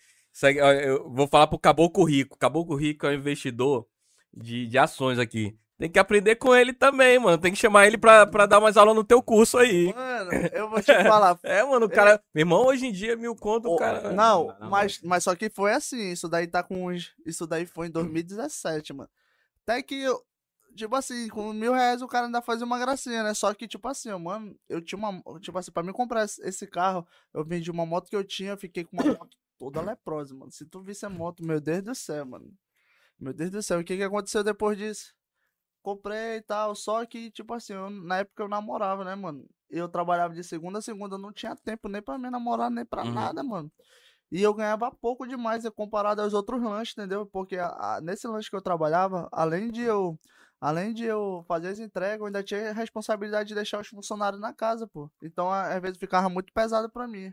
eu 0.85 1.11
vou 1.11 1.27
falar 1.27 1.47
pro 1.47 1.59
Caboclo 1.59 2.05
Rico. 2.05 2.39
Caboclo 2.39 2.77
Rico 2.77 3.07
é 3.07 3.11
um 3.11 3.15
investidor 3.15 3.87
de, 4.33 4.67
de 4.67 4.79
ações 4.79 5.19
aqui. 5.19 5.57
Tem 5.79 5.89
que 5.89 5.99
aprender 5.99 6.35
com 6.37 6.53
ele 6.57 6.73
também, 6.73 7.19
mano. 7.21 7.39
Tem 7.39 7.53
que 7.53 7.59
chamar 7.59 7.87
ele 7.87 7.97
pra, 7.97 8.27
pra 8.27 8.47
dar 8.47 8.59
mais 8.61 8.77
aula 8.77 8.93
no 8.93 9.05
teu 9.05 9.23
curso 9.23 9.57
aí. 9.59 9.95
Mano, 9.95 10.31
eu 10.53 10.69
vou 10.69 10.83
te 10.83 10.93
falar. 11.05 11.39
É, 11.45 11.63
mano, 11.63 11.87
o 11.87 11.89
cara. 11.89 12.21
Meu 12.35 12.43
irmão, 12.43 12.67
hoje 12.67 12.87
em 12.87 12.93
dia, 12.93 13.15
mil 13.17 13.37
conto, 13.37 13.69
o 13.71 13.77
cara. 13.77 14.11
Não, 14.13 14.49
Não, 14.59 14.69
mas, 14.71 15.01
mas 15.03 15.23
só 15.23 15.37
que 15.37 15.49
foi 15.49 15.73
assim, 15.73 16.11
isso 16.11 16.29
daí 16.29 16.49
tá 16.49 16.65
com 16.65 16.87
uns. 16.87 17.15
Isso 17.25 17.47
daí 17.47 17.65
foi 17.65 17.87
em 17.87 17.91
2017, 17.93 18.93
mano. 18.93 19.09
Até 19.63 19.81
que 19.83 19.95
eu. 20.03 20.21
Tipo 20.75 20.95
assim, 20.97 21.29
com 21.29 21.53
mil 21.53 21.73
reais 21.73 22.03
o 22.03 22.07
cara 22.09 22.27
ainda 22.27 22.41
fazia 22.43 22.65
uma 22.67 22.79
gracinha, 22.79 23.23
né? 23.25 23.35
Só 23.35 23.53
que, 23.55 23.67
tipo 23.67 23.87
assim, 23.89 24.11
mano, 24.19 24.55
eu 24.69 24.81
tinha 24.81 24.99
uma. 24.99 25.23
Tipo 25.41 25.59
assim, 25.59 25.71
pra 25.73 25.83
mim 25.83 25.93
comprar 25.93 26.25
esse- 26.25 26.41
esse 26.43 26.67
carro, 26.67 27.07
eu 27.35 27.45
vendi 27.45 27.71
uma 27.71 27.87
moto 27.87 28.09
que 28.09 28.15
eu 28.17 28.23
tinha, 28.25 28.51
eu 28.53 28.57
fiquei 28.57 28.85
com 28.85 28.97
uma 29.01 29.13
moto 29.15 29.37
toda 29.59 29.81
leprosa, 29.81 30.35
mano. 30.35 30.51
Se 30.53 30.65
tu 30.67 30.81
visse 30.81 31.05
a 31.07 31.09
moto, 31.09 31.45
meu 31.45 31.61
Deus 31.61 31.83
do 31.83 31.95
céu, 31.95 32.25
mano. 32.27 32.53
Meu 33.19 33.33
Deus 33.33 33.51
do 33.51 33.63
céu, 33.63 33.81
o 33.81 33.85
que 33.85 33.97
que 33.97 34.03
aconteceu 34.03 34.45
depois 34.45 34.79
disso? 34.79 35.13
Comprei 35.89 36.37
e 36.37 36.43
tal, 36.43 36.75
só 36.75 37.07
que, 37.07 37.31
tipo 37.31 37.55
assim, 37.55 37.73
eu- 37.73 37.89
na 37.89 38.19
época 38.19 38.43
eu 38.43 38.49
namorava, 38.49 39.05
né, 39.05 39.15
mano? 39.15 39.49
Eu 39.71 39.89
trabalhava 39.89 40.35
de 40.35 40.45
segunda 40.45 40.81
a 40.81 40.83
segunda, 40.83 41.15
eu 41.15 41.19
não 41.19 41.33
tinha 41.33 41.57
tempo 41.57 41.89
nem 41.89 42.03
pra 42.03 42.19
me 42.19 42.29
namorar, 42.29 42.71
nem 42.71 42.85
pra 42.85 43.05
Uhum. 43.05 43.15
nada, 43.15 43.43
mano. 43.43 43.73
E 44.31 44.43
eu 44.43 44.53
ganhava 44.53 44.91
pouco 44.91 45.27
demais 45.27 45.65
eh, 45.65 45.71
comparado 45.71 46.21
aos 46.21 46.35
outros 46.35 46.63
lanches, 46.63 46.93
entendeu? 46.93 47.25
Porque 47.25 47.57
a- 47.57 47.69
a- 47.97 48.01
nesse 48.03 48.29
lanche 48.29 48.51
que 48.51 48.57
eu 48.57 48.61
trabalhava, 48.61 49.31
além 49.33 49.71
de 49.71 49.81
eu, 49.81 50.19
além 50.61 50.93
de 50.93 51.05
eu 51.05 51.43
fazer 51.49 51.69
as 51.69 51.79
entregas, 51.79 52.21
eu 52.21 52.27
ainda 52.27 52.43
tinha 52.43 52.69
a 52.69 52.75
responsabilidade 52.75 53.49
de 53.49 53.55
deixar 53.55 53.81
os 53.81 53.89
funcionários 53.89 54.43
na 54.43 54.53
casa, 54.53 54.87
pô. 54.87 55.11
Então, 55.23 55.51
às 55.51 55.81
vezes 55.81 55.97
ficava 55.97 56.29
muito 56.29 56.53
pesado 56.53 56.91
pra 56.91 57.09
mim. 57.09 57.33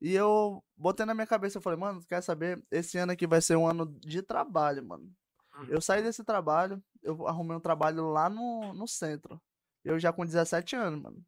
E 0.00 0.12
eu 0.12 0.60
botei 0.76 1.06
na 1.06 1.14
minha 1.14 1.26
cabeça, 1.26 1.58
eu 1.58 1.62
falei, 1.62 1.78
mano, 1.78 2.02
quer 2.08 2.20
saber? 2.20 2.60
Esse 2.68 2.98
ano 2.98 3.12
aqui 3.12 3.28
vai 3.28 3.40
ser 3.40 3.54
um 3.56 3.66
ano 3.68 3.86
de 4.00 4.22
trabalho, 4.22 4.84
mano. 4.84 5.08
Eu 5.68 5.80
saí 5.80 6.02
desse 6.02 6.24
trabalho, 6.24 6.82
eu 7.04 7.28
arrumei 7.28 7.56
um 7.56 7.60
trabalho 7.60 8.10
lá 8.10 8.28
no, 8.28 8.72
no 8.72 8.88
centro. 8.88 9.40
Eu 9.84 9.98
já 9.98 10.12
com 10.12 10.24
17 10.24 10.74
anos, 10.74 11.02
mano. 11.02 11.24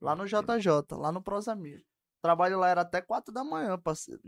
Lá 0.00 0.14
no 0.14 0.24
JJ, 0.24 0.96
lá 0.96 1.10
no 1.10 1.22
Prosamir. 1.22 1.80
O 1.80 2.22
trabalho 2.22 2.58
lá 2.58 2.68
era 2.68 2.82
até 2.82 3.02
4 3.02 3.34
da 3.34 3.42
manhã, 3.42 3.78
parceiro. 3.78 4.22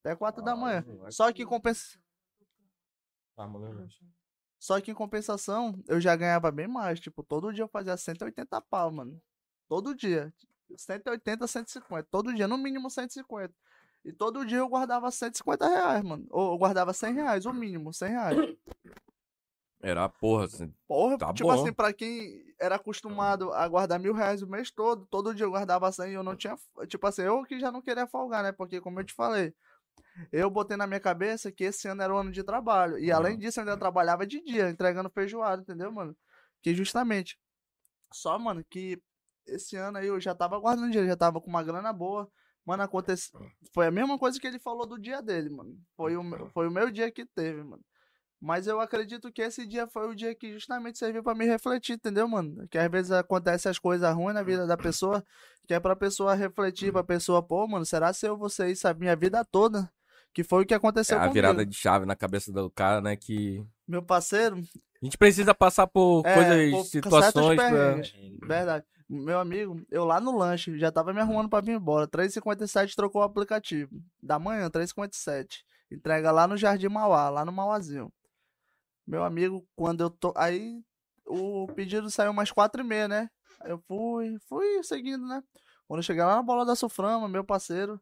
Até 0.00 0.14
4 0.14 0.42
da 0.42 0.54
manhã. 0.54 0.84
Só 1.10 1.32
que 1.32 1.42
em 1.42 1.46
compensa... 1.46 1.98
Ah, 3.36 3.48
mano. 3.48 3.88
Só 4.60 4.80
que 4.80 4.90
em 4.90 4.94
compensação, 4.94 5.82
eu 5.88 6.00
já 6.00 6.14
ganhava 6.14 6.50
bem 6.50 6.68
mais. 6.68 7.00
Tipo, 7.00 7.22
todo 7.22 7.52
dia 7.52 7.64
eu 7.64 7.68
fazia 7.68 7.96
180 7.96 8.60
pau, 8.62 8.92
mano. 8.92 9.20
Todo 9.68 9.94
dia. 9.94 10.32
180, 10.76 11.46
150. 11.46 12.08
Todo 12.10 12.32
dia, 12.32 12.46
no 12.46 12.56
mínimo 12.56 12.88
150. 12.88 13.52
E 14.04 14.12
todo 14.12 14.44
dia 14.46 14.58
eu 14.58 14.68
guardava 14.68 15.10
150 15.10 15.66
reais, 15.66 16.04
mano. 16.04 16.26
Ou 16.30 16.52
eu 16.52 16.58
guardava 16.58 16.92
100 16.92 17.14
reais, 17.14 17.46
o 17.46 17.52
mínimo, 17.52 17.92
100 17.92 18.08
reais. 18.10 18.38
Era 19.84 20.08
porra, 20.08 20.44
assim. 20.44 20.72
Porra, 20.88 21.18
Tá 21.18 21.32
tipo 21.32 21.48
bom. 21.48 21.54
assim, 21.62 21.72
pra 21.72 21.92
quem 21.92 22.44
era 22.60 22.76
acostumado 22.76 23.52
a 23.52 23.66
guardar 23.68 23.98
mil 24.00 24.12
reais 24.14 24.42
o 24.42 24.46
mês 24.48 24.70
todo, 24.70 25.06
todo 25.06 25.34
dia 25.34 25.44
eu 25.46 25.50
guardava 25.50 25.90
100 25.92 26.10
e 26.12 26.14
eu 26.14 26.22
não 26.22 26.36
tinha. 26.36 26.56
Tipo 26.88 27.06
assim, 27.06 27.22
eu 27.22 27.42
que 27.44 27.58
já 27.60 27.70
não 27.70 27.82
queria 27.82 28.06
folgar, 28.06 28.42
né? 28.42 28.52
Porque, 28.52 28.80
como 28.80 29.00
eu 29.00 29.04
te 29.04 29.12
falei, 29.14 29.54
eu 30.32 30.48
botei 30.50 30.76
na 30.76 30.86
minha 30.86 31.00
cabeça 31.00 31.50
que 31.52 31.64
esse 31.64 31.86
ano 31.88 32.02
era 32.02 32.14
o 32.14 32.18
ano 32.18 32.30
de 32.32 32.42
trabalho. 32.42 32.98
E 32.98 33.10
além 33.12 33.38
disso, 33.38 33.60
eu 33.60 33.62
ainda 33.64 33.76
trabalhava 33.76 34.26
de 34.26 34.40
dia, 34.42 34.70
entregando 34.70 35.10
feijoada, 35.10 35.62
entendeu, 35.62 35.90
mano? 35.92 36.16
Que 36.62 36.74
justamente. 36.74 37.38
Só, 38.12 38.38
mano, 38.38 38.64
que 38.70 39.00
esse 39.46 39.76
ano 39.76 39.98
aí 39.98 40.06
eu 40.06 40.20
já 40.20 40.34
tava 40.34 40.58
guardando 40.58 40.86
dinheiro, 40.86 41.08
já 41.08 41.16
tava 41.16 41.40
com 41.40 41.50
uma 41.50 41.62
grana 41.62 41.92
boa. 41.92 42.30
Mano, 42.64 42.82
aconteceu. 42.82 43.38
Foi 43.74 43.86
a 43.86 43.90
mesma 43.90 44.18
coisa 44.18 44.40
que 44.40 44.46
ele 44.46 44.58
falou 44.58 44.86
do 44.86 44.98
dia 44.98 45.20
dele, 45.20 45.50
mano. 45.50 45.76
Foi 45.96 46.16
o, 46.16 46.22
meu- 46.22 46.48
foi 46.50 46.66
o 46.68 46.70
meu 46.70 46.90
dia 46.90 47.10
que 47.10 47.26
teve, 47.26 47.62
mano. 47.62 47.82
Mas 48.40 48.66
eu 48.66 48.78
acredito 48.80 49.32
que 49.32 49.40
esse 49.40 49.66
dia 49.66 49.86
foi 49.86 50.06
o 50.08 50.14
dia 50.14 50.34
que 50.34 50.52
justamente 50.52 50.98
serviu 50.98 51.22
pra 51.22 51.34
me 51.34 51.46
refletir, 51.46 51.94
entendeu, 51.94 52.28
mano? 52.28 52.66
Que 52.68 52.76
às 52.76 52.90
vezes 52.90 53.10
acontecem 53.10 53.70
as 53.70 53.78
coisas 53.78 54.14
ruins 54.14 54.34
na 54.34 54.42
vida 54.42 54.66
da 54.66 54.76
pessoa, 54.76 55.24
que 55.66 55.72
é 55.72 55.80
pra 55.80 55.96
pessoa 55.96 56.34
refletir, 56.34 56.92
pra 56.92 57.02
pessoa, 57.02 57.42
pô, 57.42 57.66
mano, 57.66 57.86
será 57.86 58.12
se 58.12 58.26
eu 58.26 58.36
vou 58.36 58.50
ser 58.50 58.68
isso 58.70 58.86
a 58.86 58.92
minha 58.92 59.16
vida 59.16 59.44
toda? 59.44 59.90
Que 60.34 60.42
foi 60.44 60.62
o 60.62 60.66
que 60.66 60.74
É 60.74 60.76
aconteceu 60.76 61.16
a 61.16 61.20
comigo. 61.20 61.34
virada 61.34 61.64
de 61.64 61.74
chave 61.74 62.04
na 62.04 62.16
cabeça 62.16 62.52
do 62.52 62.68
cara, 62.68 63.00
né? 63.00 63.16
Que 63.16 63.64
Meu 63.88 64.02
parceiro, 64.02 64.56
a 64.56 65.04
gente 65.04 65.16
precisa 65.16 65.54
passar 65.54 65.86
por 65.86 66.22
É, 66.26 66.34
coisas, 66.34 66.70
por 66.72 66.84
situações. 66.86 67.56
Pra... 67.56 67.94
Verdade. 68.46 68.84
Meu 69.08 69.38
amigo, 69.38 69.80
eu 69.90 70.04
lá 70.04 70.18
no 70.20 70.36
lanche, 70.36 70.76
já 70.78 70.90
tava 70.90 71.12
me 71.12 71.20
arrumando 71.20 71.48
pra 71.48 71.60
vir 71.60 71.72
embora. 71.76 72.08
3h57 72.08 72.94
trocou 72.96 73.20
o 73.22 73.24
aplicativo. 73.24 73.90
Da 74.22 74.38
manhã, 74.38 74.68
3h57. 74.68 75.46
Entrega 75.92 76.32
lá 76.32 76.46
no 76.48 76.56
Jardim 76.56 76.88
Mauá, 76.88 77.28
lá 77.30 77.44
no 77.44 77.52
Mauazinho. 77.52 78.10
Meu 79.06 79.22
amigo, 79.24 79.66
quando 79.76 80.02
eu 80.02 80.10
tô. 80.10 80.32
Aí 80.36 80.82
o 81.26 81.66
pedido 81.74 82.10
saiu 82.10 82.30
umas 82.30 82.50
4h30, 82.50 83.08
né? 83.08 83.30
Aí 83.60 83.70
eu 83.70 83.78
fui, 83.86 84.36
fui 84.48 84.82
seguindo, 84.82 85.26
né? 85.26 85.42
Quando 85.86 85.98
eu 85.98 86.02
cheguei 86.02 86.22
lá 86.22 86.36
na 86.36 86.42
bola 86.42 86.64
da 86.64 86.74
Suframa, 86.74 87.28
meu 87.28 87.44
parceiro. 87.44 88.00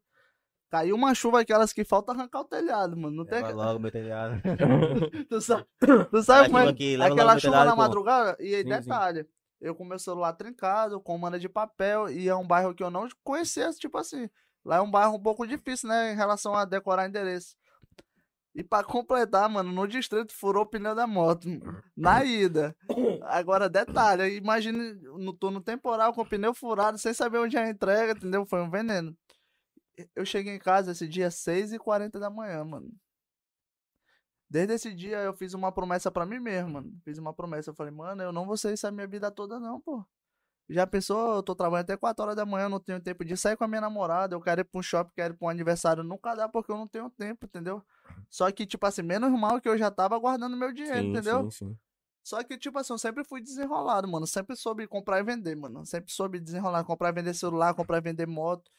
Caiu 0.71 0.97
uma 0.97 1.15
chuva 1.15 1.41
aquelas 1.41 1.71
que 1.71 1.85
falta 1.85 2.13
arrancar 2.13 2.41
o 2.41 2.45
telhado, 2.45 2.97
mano. 2.97 3.15
Não 3.15 3.27
tem. 3.27 3.43
Leva 3.43 3.53
logo 3.53 3.79
meu 3.79 3.91
telhado. 3.93 4.41
Tu 5.29 5.41
sabe, 5.41 5.67
tu 6.11 6.23
sabe 6.23 6.49
como 6.49 6.59
é 6.59 6.69
aquela 6.71 7.39
chuva 7.39 7.53
telhado, 7.53 7.67
na 7.67 7.73
pô. 7.73 7.83
madrugada? 7.83 8.37
E 8.41 8.55
aí, 8.55 8.63
Sim, 8.63 8.69
sim. 8.69 8.81
detalhe, 8.81 9.29
eu 9.61 9.75
com 9.75 9.85
meu 9.85 9.99
celular 9.99 10.33
trincado, 10.33 11.01
com 11.01 11.19
manda 11.19 11.39
de 11.39 11.49
papel, 11.49 12.09
e 12.09 12.27
é 12.29 12.35
um 12.35 12.47
bairro 12.47 12.75
que 12.75 12.83
eu 12.83 12.91
não 12.91 13.07
conhecia, 13.23 13.71
tipo 13.73 13.99
assim. 13.99 14.31
Lá 14.65 14.77
é 14.77 14.81
um 14.81 14.91
bairro 14.91 15.15
um 15.17 15.23
pouco 15.23 15.47
difícil, 15.47 15.89
né, 15.89 16.13
em 16.13 16.17
relação 16.17 16.55
a 16.55 16.65
decorar 16.65 17.07
endereço. 17.07 17.55
E 18.55 18.63
pra 18.63 18.85
completar, 18.85 19.49
mano, 19.49 19.73
no 19.73 19.89
distrito 19.89 20.35
furou 20.35 20.65
o 20.65 20.67
pneu 20.67 20.95
da 20.95 21.07
moto. 21.07 21.49
Na 21.97 22.23
ida. 22.23 22.77
Agora, 23.23 23.69
detalhe, 23.69 24.37
imagine 24.37 24.93
no 25.19 25.33
turno 25.33 25.61
temporal 25.61 26.13
com 26.13 26.21
o 26.21 26.29
pneu 26.29 26.53
furado, 26.53 26.99
sem 26.99 27.15
saber 27.15 27.39
onde 27.39 27.57
é 27.57 27.65
a 27.65 27.71
entrega, 27.71 28.13
entendeu? 28.13 28.45
Foi 28.45 28.61
um 28.61 28.71
veneno. 28.71 29.17
Eu 30.15 30.27
cheguei 30.27 30.55
em 30.55 30.59
casa 30.59 30.93
esse 30.93 31.09
dia 31.09 31.29
6h40 31.29 32.19
da 32.19 32.29
manhã, 32.29 32.63
mano. 32.65 32.93
Desde 34.51 34.75
esse 34.75 34.95
dia 34.95 35.19
eu 35.21 35.33
fiz 35.33 35.55
uma 35.55 35.73
promessa 35.73 36.11
pra 36.11 36.27
mim 36.27 36.39
mesmo, 36.39 36.73
mano. 36.73 36.93
Fiz 37.05 37.17
uma 37.17 37.33
promessa. 37.33 37.71
Eu 37.71 37.75
falei, 37.75 37.93
mano, 37.93 38.23
eu 38.23 38.33
não 38.33 38.47
vou 38.47 38.57
ser 38.59 38.75
isso 38.75 38.87
a 38.87 38.91
minha 38.91 39.07
vida 39.07 39.31
toda, 39.31 39.59
não, 39.59 39.81
pô. 39.81 40.05
Já 40.69 40.87
pensou, 40.87 41.37
eu 41.37 41.43
tô 41.43 41.55
trabalhando 41.55 41.85
até 41.85 41.97
4 41.97 42.23
horas 42.25 42.37
da 42.37 42.47
manhã, 42.47 42.65
eu 42.67 42.71
não 42.71 42.81
tenho 42.81 43.01
tempo 43.01 43.25
de 43.25 43.37
sair 43.37 43.57
com 43.57 43.65
a 43.65 43.69
minha 43.69 43.81
namorada, 43.81 44.35
eu 44.35 44.41
quero 44.41 44.61
ir 44.63 44.65
pra 44.65 44.79
um 44.79 44.83
shopping, 44.83 45.13
quero 45.15 45.35
ir 45.35 45.37
pra 45.37 45.47
um 45.47 45.51
aniversário, 45.51 46.03
nunca 46.03 46.35
dá 46.35 46.49
porque 46.49 46.73
eu 46.73 46.77
não 46.77 46.89
tenho 46.89 47.11
tempo, 47.11 47.45
entendeu? 47.47 47.83
Só 48.31 48.51
que, 48.51 48.65
tipo 48.65 48.87
assim, 48.87 49.03
menos 49.03 49.31
mal 49.39 49.61
que 49.61 49.69
eu 49.69 49.77
já 49.77 49.91
tava 49.91 50.19
guardando 50.19 50.57
meu 50.57 50.73
dinheiro, 50.73 50.99
Sim, 50.99 51.11
entendeu? 51.11 51.51
sim, 51.51 51.69
sim. 51.69 51.79
Só 52.23 52.43
que, 52.43 52.57
tipo 52.57 52.79
assim, 52.79 52.93
eu 52.93 52.99
sempre 52.99 53.25
fui 53.25 53.43
desenrolado, 53.43 54.07
mano. 54.09 54.27
Sempre 54.27 54.55
soube 54.57 54.87
comprar 54.87 55.19
e 55.19 55.23
vender, 55.25 55.57
mano. 55.57 55.85
Sempre 55.85 56.13
soube 56.13 56.39
desenrolar, 56.39 56.85
comprar 56.85 57.09
e 57.11 57.13
vender 57.13 57.35
celular, 57.35 57.75
comprar 57.75 57.99
e 57.99 58.01
vender 58.01 58.27
moto. 58.27 58.71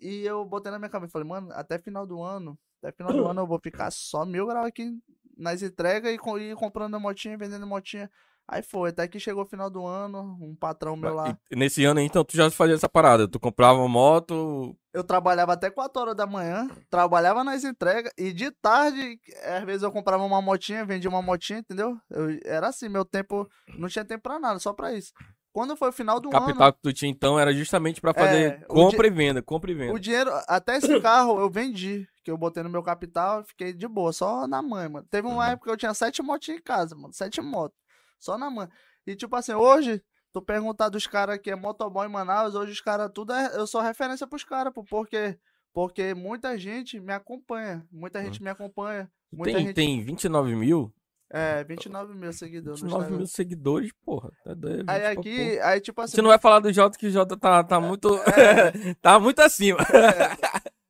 E 0.00 0.24
eu 0.24 0.44
botei 0.44 0.70
na 0.70 0.78
minha 0.78 0.88
cabeça, 0.88 1.12
falei, 1.12 1.26
mano, 1.28 1.50
até 1.52 1.78
final 1.78 2.06
do 2.06 2.22
ano, 2.22 2.58
até 2.82 2.92
final 2.92 3.12
do 3.14 3.26
ano 3.26 3.42
eu 3.42 3.46
vou 3.46 3.58
ficar 3.58 3.90
só 3.90 4.24
mil 4.24 4.46
graus 4.46 4.66
aqui 4.66 4.96
nas 5.36 5.62
entregas 5.62 6.12
e, 6.12 6.40
e 6.40 6.54
comprando 6.54 6.98
motinha, 7.00 7.36
vendendo 7.36 7.66
motinha. 7.66 8.10
Aí 8.46 8.62
foi, 8.62 8.90
até 8.90 9.08
que 9.08 9.18
chegou 9.18 9.42
o 9.44 9.46
final 9.48 9.70
do 9.70 9.86
ano, 9.86 10.36
um 10.40 10.54
patrão 10.54 10.96
meu 10.96 11.14
lá. 11.14 11.36
E 11.50 11.56
nesse 11.56 11.84
ano 11.84 11.98
então, 12.00 12.22
tu 12.24 12.36
já 12.36 12.50
fazia 12.50 12.74
essa 12.74 12.88
parada. 12.88 13.26
Tu 13.26 13.40
comprava 13.40 13.86
moto. 13.88 14.76
Eu 14.92 15.02
trabalhava 15.02 15.54
até 15.54 15.70
4 15.70 16.02
horas 16.02 16.14
da 16.14 16.26
manhã, 16.26 16.68
trabalhava 16.90 17.42
nas 17.42 17.64
entregas 17.64 18.12
e 18.16 18.32
de 18.32 18.50
tarde, 18.50 19.18
às 19.44 19.64
vezes 19.64 19.82
eu 19.82 19.90
comprava 19.90 20.22
uma 20.22 20.40
motinha, 20.40 20.84
vendia 20.84 21.10
uma 21.10 21.20
motinha, 21.22 21.58
entendeu? 21.58 21.96
Eu, 22.10 22.38
era 22.44 22.68
assim, 22.68 22.88
meu 22.88 23.04
tempo, 23.04 23.48
não 23.76 23.88
tinha 23.88 24.04
tempo 24.04 24.22
pra 24.22 24.38
nada, 24.38 24.58
só 24.60 24.72
pra 24.72 24.92
isso. 24.92 25.12
Quando 25.52 25.76
foi 25.76 25.88
o 25.88 25.92
final 25.92 26.20
do 26.20 26.28
O 26.28 26.32
capital 26.32 26.66
ano, 26.66 26.72
que 26.74 26.80
tu 26.82 26.92
tinha 26.92 27.10
então 27.10 27.38
era 27.40 27.52
justamente 27.52 28.00
pra 28.00 28.12
fazer 28.12 28.52
É, 28.60 28.66
compra 28.66 29.06
e 29.06 29.10
venda, 29.10 29.42
compra 29.42 29.70
e 29.70 29.74
venda. 29.74 29.94
o 29.94 29.98
dinheiro, 29.98 30.30
até 30.48 30.76
esse 30.76 30.88
carro 31.00 31.40
eu 31.40 31.48
vendi, 31.50 32.06
que 32.24 32.30
eu 32.30 32.36
botei 32.38 32.62
no 32.62 32.68
meu 32.70 32.82
capital 32.82 33.40
e 33.40 33.44
fiquei 33.44 33.72
de 33.72 33.86
boa, 33.88 34.12
só 34.12 34.46
na 34.46 34.60
mãe, 34.62 34.88
mano. 34.88 35.06
Teve 35.10 35.26
uma 35.26 35.44
Uhum. 35.44 35.52
época 35.52 35.64
que 35.66 35.72
eu 35.72 35.76
tinha 35.76 35.94
sete 35.94 36.22
motinhas 36.22 36.60
em 36.60 36.62
casa, 36.62 36.94
mano, 36.94 37.12
sete 37.12 37.40
motos, 37.40 37.76
só 38.24 38.38
na 38.38 38.50
mãe. 38.50 38.68
E 39.06 39.14
tipo 39.14 39.34
assim, 39.36 39.52
hoje, 39.52 40.02
tu 40.32 40.40
perguntar 40.40 40.88
dos 40.88 41.06
caras 41.06 41.38
que 41.38 41.50
é 41.50 41.56
motoboy 41.56 42.06
em 42.06 42.10
Manaus, 42.10 42.54
hoje 42.54 42.72
os 42.72 42.80
caras 42.80 43.10
tudo 43.14 43.32
é, 43.32 43.56
eu 43.56 43.66
sou 43.66 43.80
referência 43.80 44.26
pros 44.26 44.44
caras, 44.44 44.72
pô, 44.72 44.84
porque 44.84 45.38
porque 45.72 46.14
muita 46.14 46.56
gente 46.56 47.00
me 47.00 47.12
acompanha, 47.12 47.84
muita 47.90 48.22
gente 48.22 48.40
me 48.42 48.48
acompanha. 48.48 49.10
Tem, 49.42 49.58
gente 49.58 49.74
tem 49.74 50.04
29 50.04 50.54
mil? 50.54 50.94
é 51.34 51.64
29 51.64 52.14
mil 52.14 52.32
seguidores 52.32 52.80
no 52.80 52.88
29 52.88 53.16
mil 53.16 53.26
seguidores, 53.26 53.90
porra. 54.04 54.30
Tá 54.44 54.54
doido. 54.54 54.84
Aí 54.88 55.06
aqui, 55.06 55.58
aí 55.58 55.80
tipo 55.80 56.00
A 56.00 56.04
assim, 56.04 56.12
gente 56.12 56.22
não 56.22 56.30
vai 56.30 56.38
falar 56.38 56.60
do 56.60 56.72
Jota, 56.72 56.96
que 56.96 57.08
o 57.08 57.10
Jota 57.10 57.36
tá, 57.36 57.64
tá 57.64 57.80
muito. 57.80 58.14
É. 58.18 58.94
tá 59.02 59.18
muito 59.18 59.40
acima. 59.40 59.78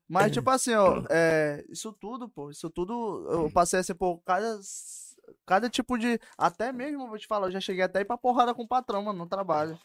Mas, 0.07 0.33
tipo 0.33 0.51
assim, 0.51 0.75
ó, 0.75 1.03
é, 1.09 1.65
isso 1.71 1.91
tudo, 1.95 2.29
pô, 2.29 2.51
isso 2.51 2.69
tudo, 2.69 3.27
eu 3.31 3.51
passei 3.51 3.81
assim, 3.81 3.95
por 3.95 4.21
cada, 4.23 4.61
cada 5.47 5.69
tipo 5.69 5.99
de. 5.99 6.19
Até 6.37 6.73
mesmo, 6.73 7.09
vou 7.09 7.19
te 7.19 7.27
falar, 7.27 7.49
eu 7.49 7.53
já 7.53 7.61
cheguei 7.61 7.83
até 7.85 8.01
ir 8.01 8.05
pra 8.05 8.17
porrada 8.19 8.55
com 8.55 8.63
o 8.63 8.69
patrão, 8.69 9.03
mano, 9.03 9.21
no 9.21 9.27
trabalho. 9.29 9.79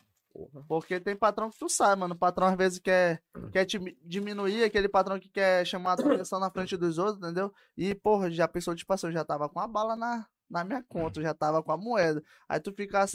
Porque 0.68 1.00
tem 1.00 1.16
patrão 1.16 1.50
que 1.50 1.58
tu 1.58 1.68
sabe, 1.68 2.00
mano. 2.02 2.14
O 2.14 2.18
patrão 2.18 2.48
às 2.48 2.56
vezes 2.56 2.80
quer, 2.80 3.22
quer 3.52 3.66
te 3.66 3.80
mi- 3.80 3.98
diminuir, 4.04 4.64
aquele 4.64 4.88
patrão 4.88 5.20
que 5.20 5.28
quer 5.28 5.66
chamar 5.66 5.92
a 5.92 5.94
atenção 5.94 6.40
na 6.40 6.52
frente 6.52 6.78
dos 6.78 6.98
outros, 6.98 7.18
entendeu? 7.18 7.52
E, 7.76 7.96
porra, 7.96 8.30
já 8.30 8.48
pensou, 8.48 8.76
tipo 8.76 8.94
assim, 8.94 9.08
eu 9.08 9.12
já 9.14 9.26
tava 9.26 9.50
com 9.50 9.60
a 9.60 9.68
bala 9.68 9.96
na, 9.96 10.26
na 10.50 10.64
minha 10.64 10.84
conta, 10.84 11.20
eu 11.20 11.24
já 11.24 11.34
tava 11.34 11.64
com 11.64 11.72
a 11.72 11.78
moeda. 11.78 12.24
Aí 12.48 12.60
tu 12.60 12.72
ficar. 12.72 13.06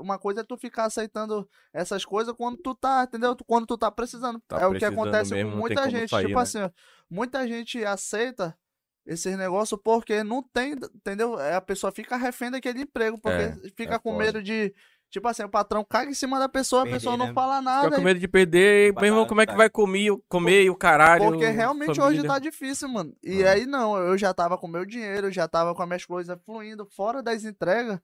Uma 0.00 0.18
coisa 0.18 0.40
é 0.40 0.44
tu 0.44 0.56
ficar 0.56 0.84
aceitando 0.84 1.46
essas 1.72 2.04
coisas 2.04 2.34
quando 2.34 2.56
tu 2.56 2.74
tá, 2.74 3.02
entendeu? 3.02 3.36
Quando 3.46 3.66
tu 3.66 3.76
tá 3.76 3.90
precisando. 3.90 4.40
Tá 4.46 4.60
é 4.60 4.66
o 4.66 4.70
que 4.70 4.78
precisando 4.78 5.00
acontece 5.00 5.34
mesmo, 5.34 5.50
com 5.50 5.58
muita 5.58 5.90
gente. 5.90 6.08
sair, 6.08 6.26
tipo 6.26 6.36
né? 6.38 6.42
assim, 6.42 6.70
muita 7.10 7.46
gente 7.48 7.84
aceita 7.84 8.56
esses 9.06 9.36
negócios 9.36 9.78
porque 9.82 10.22
não 10.22 10.42
tem, 10.42 10.72
entendeu? 10.94 11.38
É, 11.40 11.54
A 11.54 11.60
pessoa 11.60 11.90
fica 11.92 12.16
refém 12.16 12.50
daquele 12.50 12.82
emprego, 12.82 13.18
porque 13.20 13.42
É, 13.42 13.56
fica 13.76 13.94
é 13.94 13.98
com 13.98 14.12
foda. 14.12 14.24
medo 14.24 14.42
de. 14.42 14.74
Tipo 15.12 15.26
assim, 15.26 15.42
o 15.42 15.48
patrão 15.48 15.84
caga 15.84 16.08
em 16.08 16.14
cima 16.14 16.38
da 16.38 16.48
pessoa, 16.48 16.82
a 16.84 16.86
pessoa 16.86 17.16
não 17.16 17.26
né? 17.26 17.32
fala 17.32 17.58
Fica 17.58 17.62
nada. 17.70 17.96
com 17.96 18.00
e- 18.00 18.04
medo 18.04 18.20
de 18.20 18.28
perder. 18.28 18.94
Meu 18.94 19.06
irmão, 19.06 19.26
como 19.26 19.40
é 19.40 19.46
que 19.46 19.56
vai. 19.56 19.68
comer, 19.68 20.12
comer 20.28 20.62
e 20.62 20.70
o 20.70 20.76
caralho? 20.76 21.24
Porque 21.24 21.46
realmente 21.48 21.90
hoje 22.00 22.00
família? 22.18 22.28
tá 22.28 22.38
difícil, 22.38 22.88
mano. 22.88 23.12
E 23.20 23.42
Ah. 23.42 23.50
aí 23.50 23.66
não, 23.66 23.96
eu 23.96 24.16
já 24.16 24.32
tava 24.32 24.56
com 24.56 24.68
meu 24.68 24.84
dinheiro, 24.86 25.32
já 25.32 25.48
tava 25.48 25.74
com 25.74 25.82
as 25.82 25.88
minhas 25.88 26.04
coisas 26.04 26.38
fluindo 26.46 26.86
fora 26.94 27.20
das 27.24 27.42
entregas. 27.44 27.98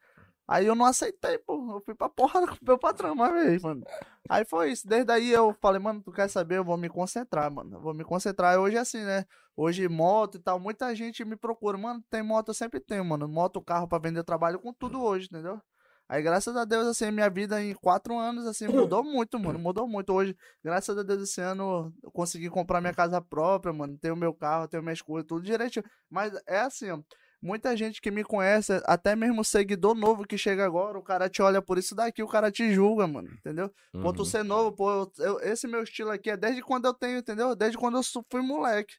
Aí 0.49 0.67
eu 0.67 0.75
não 0.75 0.85
aceitei, 0.85 1.39
pô. 1.39 1.75
Eu 1.75 1.81
fui 1.85 1.95
pra 1.95 2.09
porra 2.09 2.47
com 2.47 2.57
meu 2.63 2.79
patrão 2.79 3.13
uma 3.13 3.33
vez, 3.33 3.63
mano. 3.63 3.85
Aí 4.29 4.45
foi 4.45 4.73
isso. 4.73 4.87
Desde 4.87 5.11
aí 5.11 5.31
eu 5.31 5.53
falei, 5.61 5.81
mano, 5.81 6.01
tu 6.03 6.13
quer 6.13 6.29
saber? 6.29 6.59
Eu 6.59 6.65
vou 6.65 6.77
me 6.77 6.89
concentrar, 6.89 7.51
mano. 7.51 7.77
Eu 7.77 7.81
vou 7.81 7.93
me 7.93 8.05
concentrar. 8.05 8.59
Hoje 8.59 8.77
é 8.77 8.81
assim, 8.81 9.03
né? 9.03 9.25
Hoje 9.57 9.89
moto 9.89 10.37
e 10.37 10.39
tal, 10.39 10.61
muita 10.61 10.95
gente 10.95 11.25
me 11.25 11.37
procura. 11.37 11.77
Mano, 11.77 12.03
tem 12.11 12.23
moto, 12.23 12.49
eu 12.49 12.55
sempre 12.55 12.79
tenho, 12.79 13.05
mano. 13.05 13.27
Moto, 13.27 13.61
carro 13.61 13.89
pra 13.89 13.99
vender, 13.99 14.23
trabalho 14.23 14.61
com 14.61 14.73
tudo 14.73 15.03
hoje, 15.03 15.27
entendeu? 15.31 15.61
Aí, 16.09 16.23
graças 16.23 16.57
a 16.57 16.65
Deus, 16.65 16.87
assim, 16.87 17.11
minha 17.11 17.29
vida 17.29 17.61
em 17.61 17.75
quatro 17.75 18.17
anos, 18.17 18.47
assim, 18.47 18.69
mudou 18.69 19.03
muito, 19.03 19.41
mano. 19.41 19.59
Mudou 19.59 19.89
muito. 19.89 20.13
Hoje, 20.13 20.37
graças 20.63 20.97
a 20.97 21.03
Deus, 21.03 21.23
esse 21.23 21.41
ano 21.41 21.93
eu 22.01 22.13
consegui 22.13 22.49
comprar 22.49 22.81
minha 22.81 22.95
casa 22.95 23.21
própria, 23.21 23.73
mano. 23.73 23.99
Tenho 23.99 24.15
meu 24.15 24.33
carro, 24.33 24.69
tenho 24.69 24.85
minhas 24.85 25.03
coisas, 25.03 25.27
tudo 25.27 25.43
direitinho. 25.43 25.85
Mas 26.09 26.33
é 26.47 26.61
assim, 26.61 26.91
ó. 26.93 27.01
Muita 27.41 27.77
gente 27.77 28.01
que 28.01 28.11
me 28.11 28.25
conhece, 28.25 28.81
até 28.87 29.15
mesmo 29.15 29.45
seguidor 29.45 29.95
novo 29.95 30.27
que 30.27 30.39
chega 30.39 30.65
agora, 30.65 30.99
o 30.99 31.03
cara 31.03 31.29
te 31.29 31.43
olha 31.43 31.61
por 31.63 31.79
isso 31.79 31.95
daqui, 31.95 32.23
o 32.23 32.27
cara 32.29 32.51
te 32.51 32.73
julga, 32.73 33.07
mano, 33.07 33.29
entendeu? 33.35 33.71
Por 33.93 34.13
tu 34.15 34.21
Uhum. 34.21 34.25
ser 34.25 34.43
novo, 34.43 34.73
pô, 34.73 34.91
eu- 34.91 35.13
eu- 35.19 35.41
esse 35.41 35.67
meu 35.69 35.83
estilo 35.83 36.11
aqui 36.11 36.31
é 36.31 36.37
desde 36.37 36.63
quando 36.63 36.87
eu 36.87 36.95
tenho, 36.95 37.19
entendeu? 37.19 37.55
Desde 37.55 37.77
quando 37.79 37.99
eu 37.99 38.03
fui 38.31 38.41
moleque. 38.41 38.95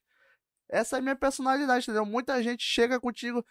Essa 0.70 0.98
é 0.98 1.00
a 1.00 1.02
minha 1.02 1.16
personalidade, 1.16 1.84
entendeu? 1.84 2.06
Muita 2.06 2.42
gente 2.44 2.64
chega 2.64 3.00
contigo, 3.00 3.44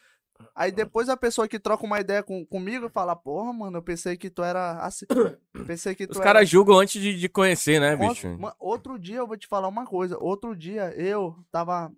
aí 0.54 0.70
depois 0.70 1.08
a 1.08 1.16
pessoa 1.16 1.48
que 1.48 1.58
troca 1.58 1.84
uma 1.84 2.00
ideia 2.00 2.22
com, 2.22 2.46
comigo 2.46 2.88
fala, 2.88 3.16
porra, 3.16 3.52
mano, 3.52 3.78
eu 3.78 3.82
pensei 3.82 4.16
que 4.16 4.30
tu 4.30 4.42
era 4.42 4.78
assim. 4.80 5.06
Pensei 5.66 5.94
que 5.94 6.06
tu 6.06 6.12
Os 6.12 6.16
era 6.18 6.24
caras 6.24 6.48
julgam 6.48 6.78
antes 6.78 7.00
de, 7.00 7.18
de 7.18 7.28
conhecer, 7.28 7.80
né, 7.80 7.96
bicho? 7.96 8.28
ma- 8.38 8.54
Outro 8.58 8.98
dia 8.98 9.16
eu 9.16 9.26
vou 9.26 9.36
te 9.36 9.46
falar 9.46 9.68
uma 9.68 9.84
coisa. 9.86 10.16
Outro 10.18 10.54
dia 10.54 10.94
eu 10.96 11.34
tava. 11.50 11.90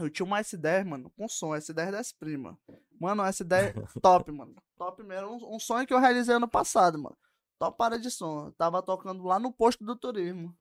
Eu 0.00 0.08
tinha 0.10 0.24
uma 0.26 0.40
S10, 0.40 0.84
mano, 0.84 1.10
com 1.16 1.28
som, 1.28 1.50
S10 1.50 1.90
das 1.90 2.12
primas. 2.12 2.54
Mano, 3.00 3.22
S10 3.24 3.74
top, 4.00 4.30
mano. 4.32 4.54
Top 4.78 5.02
mesmo. 5.02 5.28
Um, 5.32 5.56
um 5.56 5.58
sonho 5.60 5.86
que 5.86 5.92
eu 5.94 5.98
realizei 6.00 6.34
ano 6.34 6.48
passado, 6.48 6.98
mano. 6.98 7.16
Top 7.58 7.76
para 7.76 7.98
de 7.98 8.10
som. 8.10 8.46
Eu 8.46 8.52
tava 8.52 8.82
tocando 8.82 9.22
lá 9.24 9.38
no 9.38 9.52
posto 9.52 9.84
do 9.84 9.94
turismo. 9.96 10.54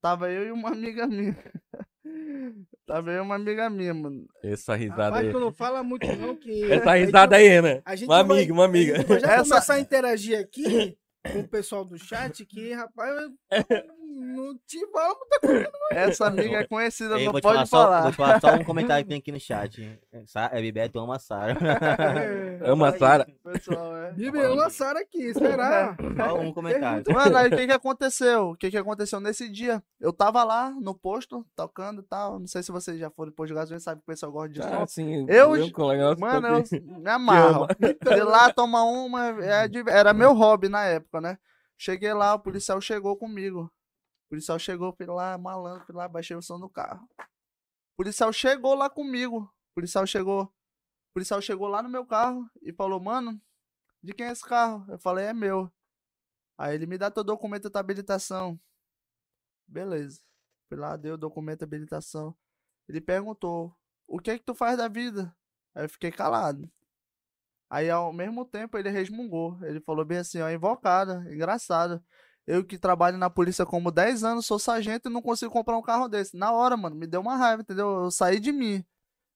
Tava 0.00 0.30
eu 0.30 0.46
e 0.46 0.50
uma 0.52 0.70
amiga 0.70 1.06
minha. 1.06 1.36
tava 2.86 3.10
eu 3.12 3.18
e 3.18 3.20
uma 3.20 3.36
amiga 3.36 3.70
minha, 3.70 3.94
mano. 3.94 4.26
Essa 4.42 4.74
risada 4.74 5.04
Rapaz, 5.04 5.26
aí. 5.26 5.32
tu 5.32 5.38
não 5.38 5.52
fala 5.52 5.82
muito 5.82 6.06
não 6.16 6.34
que... 6.34 6.64
Essa 6.72 6.94
risada 6.94 7.36
aí, 7.36 7.62
né? 7.62 7.82
A 7.84 7.94
gente 7.94 8.08
Uma 8.08 8.24
vai- 8.24 8.36
amiga, 8.38 8.52
uma 8.52 8.64
amiga. 8.64 8.94
A 8.94 8.98
gente 8.98 9.06
vai 9.08 9.20
já 9.20 9.32
Essa- 9.34 9.48
começar 9.50 9.74
a 9.74 9.80
interagir 9.80 10.38
aqui 10.40 10.98
com 11.32 11.40
o 11.40 11.48
pessoal 11.48 11.84
do 11.84 11.96
chat, 11.98 12.44
que, 12.44 12.72
rapaz, 12.72 13.30
não 14.12 14.56
te 14.66 14.78
vamos. 14.92 15.18
Essa 15.90 16.26
amiga 16.26 16.58
é 16.58 16.66
conhecida, 16.66 17.18
Ei, 17.18 17.26
não 17.26 17.32
te 17.34 17.42
falar 17.42 17.54
pode 17.58 17.68
só, 17.68 17.82
falar. 17.84 18.02
vou 18.02 18.10
te 18.10 18.16
falar 18.16 18.40
só 18.40 18.54
um 18.54 18.64
comentário 18.64 19.04
que 19.04 19.08
tem 19.08 19.18
aqui 19.18 19.32
no 19.32 19.40
chat. 19.40 19.98
Sa- 20.26 20.50
É 20.52 20.60
Bibeto 20.60 20.98
ama 21.00 21.16
a 21.16 21.18
Sara. 21.18 21.56
Ama 22.64 22.88
a 22.88 22.98
Sara. 22.98 23.26
Pessoal, 23.44 23.96
é. 23.96 24.12
Bibi, 24.12 24.38
eu 24.38 24.54
lançaram 24.54 25.00
aqui, 25.00 25.32
será? 25.34 25.96
Só 26.16 26.38
um 26.40 26.52
comentário. 26.52 27.04
Mano, 27.12 27.36
aí 27.36 27.48
o 27.48 27.56
que 27.56 27.66
que 27.66 27.72
aconteceu? 27.72 28.50
O 28.50 28.56
que 28.56 28.70
que 28.70 28.76
aconteceu 28.76 29.20
nesse 29.20 29.48
dia? 29.48 29.82
Eu 30.00 30.12
tava 30.12 30.44
lá 30.44 30.70
no 30.70 30.94
posto, 30.94 31.44
tocando 31.56 32.00
e 32.02 32.04
tal. 32.04 32.38
Não 32.38 32.46
sei 32.46 32.62
se 32.62 32.70
vocês 32.70 32.98
já 32.98 33.10
foram 33.10 33.30
depois 33.30 33.48
de 33.48 33.54
gasolina, 33.54 33.80
sabe 33.80 34.00
que 34.00 34.04
o 34.04 34.12
pessoal 34.12 34.30
gosta 34.32 34.50
de 34.50 34.62
som. 34.62 34.82
Ah, 34.82 34.86
sim. 34.86 35.24
Eu- 35.28 35.52
um 35.52 35.70
colega 35.70 36.02
nosso 36.10 36.20
Mano, 36.20 36.48
eu 36.48 36.64
me 37.00 37.10
amarro. 37.10 37.64
ama. 37.80 38.16
Ir 38.16 38.22
lá 38.22 38.52
tomar 38.52 38.84
uma, 38.84 39.28
é 39.42 39.66
de- 39.68 39.82
era 39.88 40.12
meu 40.12 40.32
hobby 40.34 40.68
na 40.68 40.84
época, 40.84 41.20
né? 41.20 41.38
Cheguei 41.78 42.12
lá, 42.12 42.34
o 42.34 42.38
policial 42.38 42.80
chegou 42.80 43.16
comigo. 43.16 43.70
Policial 44.32 44.58
chegou, 44.58 44.94
fui 44.94 45.04
lá, 45.04 45.36
malandro, 45.36 45.84
fui 45.84 45.94
lá, 45.94 46.08
baixei 46.08 46.34
o 46.34 46.40
som 46.40 46.58
do 46.58 46.66
carro. 46.66 47.06
O 47.18 47.96
policial 47.98 48.32
chegou 48.32 48.74
lá 48.74 48.88
comigo. 48.88 49.40
O 49.40 49.74
policial 49.74 50.06
chegou. 50.06 50.44
O 50.44 51.12
policial 51.12 51.42
chegou 51.42 51.68
lá 51.68 51.82
no 51.82 51.90
meu 51.90 52.06
carro 52.06 52.50
e 52.62 52.72
falou, 52.72 52.98
mano, 52.98 53.38
de 54.02 54.14
quem 54.14 54.24
é 54.28 54.32
esse 54.32 54.42
carro? 54.42 54.90
Eu 54.90 54.98
falei, 54.98 55.26
é 55.26 55.34
meu. 55.34 55.70
Aí 56.56 56.74
ele 56.74 56.86
me 56.86 56.96
dá 56.96 57.10
teu 57.10 57.22
documento 57.22 57.68
de 57.68 57.78
habilitação. 57.78 58.58
Beleza. 59.68 60.22
Fui 60.66 60.78
lá, 60.78 60.96
dei 60.96 61.12
o 61.12 61.18
documento 61.18 61.58
de 61.58 61.64
habilitação. 61.64 62.34
Ele 62.88 63.02
perguntou, 63.02 63.76
o 64.06 64.18
que 64.18 64.30
é 64.30 64.38
que 64.38 64.44
tu 64.46 64.54
faz 64.54 64.78
da 64.78 64.88
vida? 64.88 65.36
Aí 65.74 65.84
eu 65.84 65.90
fiquei 65.90 66.10
calado. 66.10 66.72
Aí 67.68 67.90
ao 67.90 68.14
mesmo 68.14 68.46
tempo 68.46 68.78
ele 68.78 68.88
resmungou. 68.88 69.62
Ele 69.62 69.78
falou 69.82 70.06
bem 70.06 70.16
assim, 70.16 70.40
ó, 70.40 70.48
invocada, 70.48 71.22
engraçado. 71.30 72.02
Eu 72.46 72.64
que 72.64 72.76
trabalho 72.78 73.16
na 73.18 73.30
polícia 73.30 73.64
como 73.64 73.90
10 73.90 74.24
anos, 74.24 74.46
sou 74.46 74.58
sargento 74.58 75.08
e 75.08 75.12
não 75.12 75.22
consigo 75.22 75.52
comprar 75.52 75.76
um 75.76 75.82
carro 75.82 76.08
desse. 76.08 76.36
Na 76.36 76.52
hora, 76.52 76.76
mano, 76.76 76.96
me 76.96 77.06
deu 77.06 77.20
uma 77.20 77.36
raiva, 77.36 77.62
entendeu? 77.62 78.04
Eu 78.04 78.10
saí 78.10 78.40
de 78.40 78.50
mim. 78.50 78.84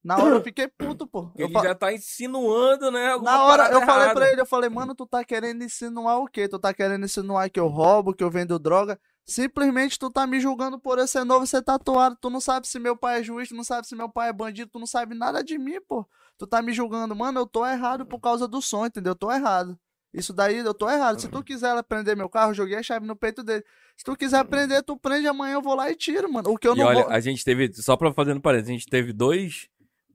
Na 0.03 0.17
hora 0.17 0.37
eu 0.37 0.43
fiquei 0.43 0.69
puto, 0.69 1.07
pô. 1.07 1.31
Eu 1.37 1.47
Ele 1.47 1.53
fa- 1.53 1.63
já 1.63 1.75
tá 1.75 1.93
insinuando, 1.93 2.91
né? 2.91 3.11
alguma 3.11 3.31
na 3.31 3.43
hora, 3.45 3.65
eu 3.73 3.81
falei 3.83 4.03
errada. 4.05 4.15
pra 4.21 4.31
ele, 4.31 4.41
eu 4.41 4.47
falei, 4.47 4.71
mano, 4.71 4.95
tu 4.95 5.07
tá 5.07 5.25
querendo 5.25 5.63
insinuar 5.65 6.19
o 6.19 6.27
quê? 6.27 6.49
Tu 6.49 6.59
tá 6.59 6.73
querendo 6.73 7.05
insinuar 7.05 7.51
que 7.51 7.59
eu 7.59 7.67
roubo, 7.67 8.15
que 8.15 8.23
eu 8.23 8.31
vendo 8.31 8.59
droga? 8.59 8.99
Simplesmente 9.25 9.99
tu 9.99 10.09
tá 10.09 10.25
me 10.25 10.39
julgando 10.41 10.79
por 10.79 10.99
eu 11.01 11.07
ser 11.09 11.25
novo 11.25 11.45
ser 11.47 11.61
tatuado. 11.63 12.17
Tu 12.21 12.31
não 12.31 12.41
sabe 12.41 12.69
se 12.69 12.79
meu 12.79 12.97
pai 12.97 13.21
é 13.21 13.23
juiz, 13.25 13.49
tu 13.49 13.57
não 13.57 13.65
sabe 13.65 13.87
se 13.87 13.97
meu 13.97 14.09
pai 14.09 14.29
é 14.29 14.33
bandido, 14.33 14.71
tu 14.71 14.79
não 14.79 14.87
sabe 14.87 15.15
nada 15.17 15.43
de 15.43 15.59
mim, 15.59 15.81
pô. 15.89 16.07
Tu 16.39 16.47
tá 16.47 16.63
me 16.63 16.73
julgando, 16.73 17.15
mano, 17.17 17.41
eu 17.41 17.47
tô 17.47 17.67
errado 17.67 18.07
por 18.07 18.21
causa 18.21 18.47
do 18.47 18.63
som, 18.63 18.87
entendeu? 18.87 19.11
Eu 19.13 19.17
tô 19.17 19.33
errado. 19.33 19.77
Isso 20.17 20.33
daí 20.33 20.57
eu 20.59 20.73
tô 20.73 20.89
errado. 20.89 21.21
Se 21.21 21.29
tu 21.29 21.45
quiser 21.45 21.81
prender 21.85 22.17
meu 22.17 22.29
carro, 22.29 22.51
eu 22.53 22.55
joguei 22.55 22.77
a 22.77 22.83
chave 22.83 23.07
no 23.07 23.15
peito 23.15 23.45
dele. 23.45 23.63
Se 23.97 24.03
tu 24.05 24.17
quiser 24.17 24.43
prender, 24.47 24.83
tu 24.83 24.97
prende, 24.97 25.27
amanhã 25.29 25.55
eu 25.55 25.63
vou 25.63 25.75
lá 25.75 25.91
e 25.91 25.95
tiro, 25.95 26.33
mano. 26.33 26.51
O 26.51 26.57
que 26.57 26.67
eu 26.67 26.75
E 26.75 26.79
não 26.79 26.87
olha, 26.87 27.05
vou. 27.05 27.13
a 27.13 27.21
gente 27.21 27.45
teve, 27.45 27.71
só 27.75 27.97
pra 27.99 28.13
fazendo 28.15 28.41
parênteses, 28.41 28.71
a 28.71 28.73
gente 28.73 28.87
teve 28.87 29.13
dois, 29.13 29.69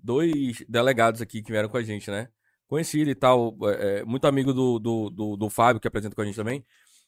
dois 0.04 0.64
delegados 0.68 1.22
aqui 1.22 1.44
que 1.44 1.52
vieram 1.52 1.70
com 1.70 1.78
a 1.78 1.84
gente, 1.84 2.10
né? 2.10 2.30
Conhecido 2.68 3.12
e 3.12 3.16
tal, 3.16 3.56
é, 3.64 4.00
é, 4.00 4.04
muito 4.04 4.26
amigo 4.26 4.54
do, 4.54 4.80
do, 4.80 5.10
do, 5.12 5.38
do 5.38 5.50
Fábio, 5.50 5.80
que 5.80 5.88
apresenta 5.88 6.16
com 6.16 6.22
a 6.22 6.26
gente 6.26 6.36
também. 6.36 6.66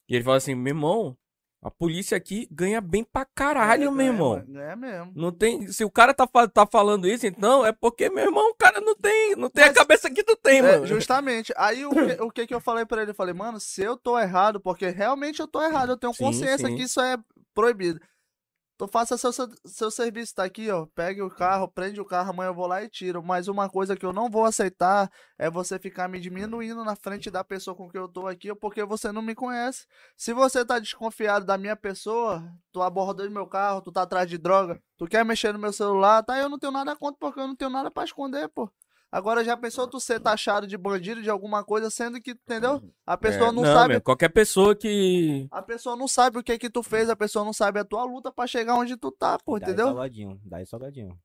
E 0.08 0.16
ele 0.16 0.24
fala 0.24 0.38
assim, 0.38 0.54
meu 0.54 0.72
irmão, 0.72 1.18
a 1.64 1.72
polícia 1.72 2.18
aqui 2.18 2.48
ganha 2.52 2.82
bem 2.82 3.04
pra 3.04 3.26
caralho, 3.26 3.92
meu 3.92 4.06
irmão. 4.08 4.44
É 4.56 4.76
mesmo. 4.76 5.12
Não 5.16 5.32
tem. 5.32 5.68
Se 5.72 5.84
o 5.86 5.90
cara 5.90 6.14
tá, 6.14 6.28
tá 6.28 6.68
falando 6.70 7.08
isso, 7.08 7.26
então 7.26 7.66
é 7.66 7.72
porque, 7.72 8.10
meu 8.10 8.26
irmão, 8.26 8.50
o 8.52 8.56
cara 8.56 8.82
não 8.82 8.96
tem. 8.96 9.36
Não 9.36 9.50
tem 9.50 9.64
a 9.64 9.68
Mas- 9.68 9.78
cabeça 9.78 10.10
que 10.12 10.24
tu 10.24 10.36
tem, 10.36 10.60
É, 10.60 10.62
mano. 10.62 10.86
justamente. 10.88 11.54
Aí 11.56 11.86
o 11.86 11.90
que, 11.92 12.22
o 12.24 12.32
que 12.32 12.48
que 12.48 12.54
eu 12.54 12.60
falei 12.60 12.86
pra 12.86 13.02
ele? 13.02 13.12
Eu 13.12 13.16
falei, 13.16 13.34
mano, 13.34 13.60
se 13.60 13.82
eu 13.82 13.96
tô 13.96 14.20
errado, 14.20 14.60
porque 14.60 14.90
realmente 14.90 15.40
eu 15.40 15.48
tô 15.48 15.62
errado, 15.62 15.92
eu 15.94 15.98
tenho 15.98 16.14
Sim, 16.14 16.24
consciência 16.26 16.68
sim. 16.68 16.76
que 16.76 16.84
isso 16.84 17.00
é 17.00 17.18
proibido. 17.56 18.00
Tu 18.76 18.88
faça 18.88 19.18
seu, 19.18 19.32
seu, 19.66 19.92
serviço, 19.92 20.34
tá 20.34 20.44
aqui, 20.44 20.70
ó. 20.72 20.88
Pegue 20.96 21.22
o 21.22 21.30
carro, 21.30 21.68
prende 21.68 22.02
o 22.02 22.06
carro, 22.06 22.32
amanhã 22.32 22.50
eu 22.50 22.56
vou 22.56 22.66
lá 22.66 22.84
e 22.84 22.90
tiro. 22.90 23.24
Mas 23.24 23.48
uma 23.48 23.70
coisa 23.70 23.96
que 23.96 24.06
eu 24.06 24.12
não 24.12 24.30
vou 24.30 24.46
aceitar 24.46 25.12
é 25.38 25.50
você 25.50 25.78
ficar 25.78 26.08
me 26.10 26.20
diminuindo 26.20 26.84
na 26.84 26.96
frente 26.96 27.30
da 27.30 27.44
pessoa 27.44 27.76
com 27.76 27.88
que 27.90 27.98
eu 27.98 28.08
tô 28.08 28.28
aqui, 28.28 28.54
porque 28.56 28.84
você 28.84 29.12
não 29.12 29.22
me 29.22 29.36
conhece. 29.36 29.86
Se 30.18 30.34
você 30.34 30.66
tá 30.66 30.80
desconfiado 30.80 31.46
da 31.46 31.58
minha 31.58 31.76
pessoa, 31.76 32.44
tu 32.72 32.82
abordou 32.82 33.30
meu 33.30 33.48
carro, 33.48 33.82
tu 33.82 33.92
tá 33.92 34.02
atrás 34.02 34.28
de 34.28 34.38
droga, 34.38 34.82
tu 34.98 35.06
quer 35.06 35.24
mexer 35.24 35.54
no 35.54 35.60
meu 35.60 35.72
celular, 35.72 36.24
tá? 36.24 36.40
Eu 36.40 36.50
não 36.50 36.58
tenho 36.58 36.74
nada 36.74 36.96
contra, 36.96 37.18
porque 37.20 37.40
eu 37.40 37.48
não 37.48 37.56
tenho 37.56 37.72
nada 37.72 37.92
pra 37.92 38.04
esconder, 38.04 38.50
pô. 38.50 38.70
Agora 39.14 39.44
já 39.46 39.56
pensou 39.56 39.88
tu 39.88 40.00
ser 40.00 40.20
taxado 40.20 40.66
de 40.66 40.76
bandido 40.76 41.22
de 41.22 41.30
alguma 41.30 41.64
coisa, 41.64 41.88
sendo 41.92 42.20
que, 42.20 42.32
entendeu? 42.32 42.82
A 43.06 43.16
pessoa 43.16 43.50
É, 43.50 43.52
não, 43.52 43.64
sabe. 43.64 43.90
meu, 43.94 44.02
qualquer 44.02 44.30
pessoa 44.30 44.76
que. 44.76 45.48
A 45.52 45.62
pessoa 45.62 45.96
não 45.96 46.08
sabe 46.08 46.40
o 46.40 46.44
que 46.44 46.58
que 46.58 46.68
tu 46.68 46.82
fez, 46.82 47.12
a 47.12 47.16
pessoa 47.16 47.46
não 47.46 47.54
sabe 47.54 47.80
a 47.80 47.86
tua 47.86 48.04
luta 48.06 48.32
pra 48.32 48.48
chegar 48.48 48.74
onde 48.74 48.98
tu 48.98 49.12
tá, 49.12 49.38
pô, 49.38 49.60
Dá 49.60 49.68
aí 49.68 49.72
entendeu? 49.72 49.86
salgadinho, 49.90 50.42
dá 50.44 50.58
aí 50.58 50.66
salgadinho. 50.66 51.16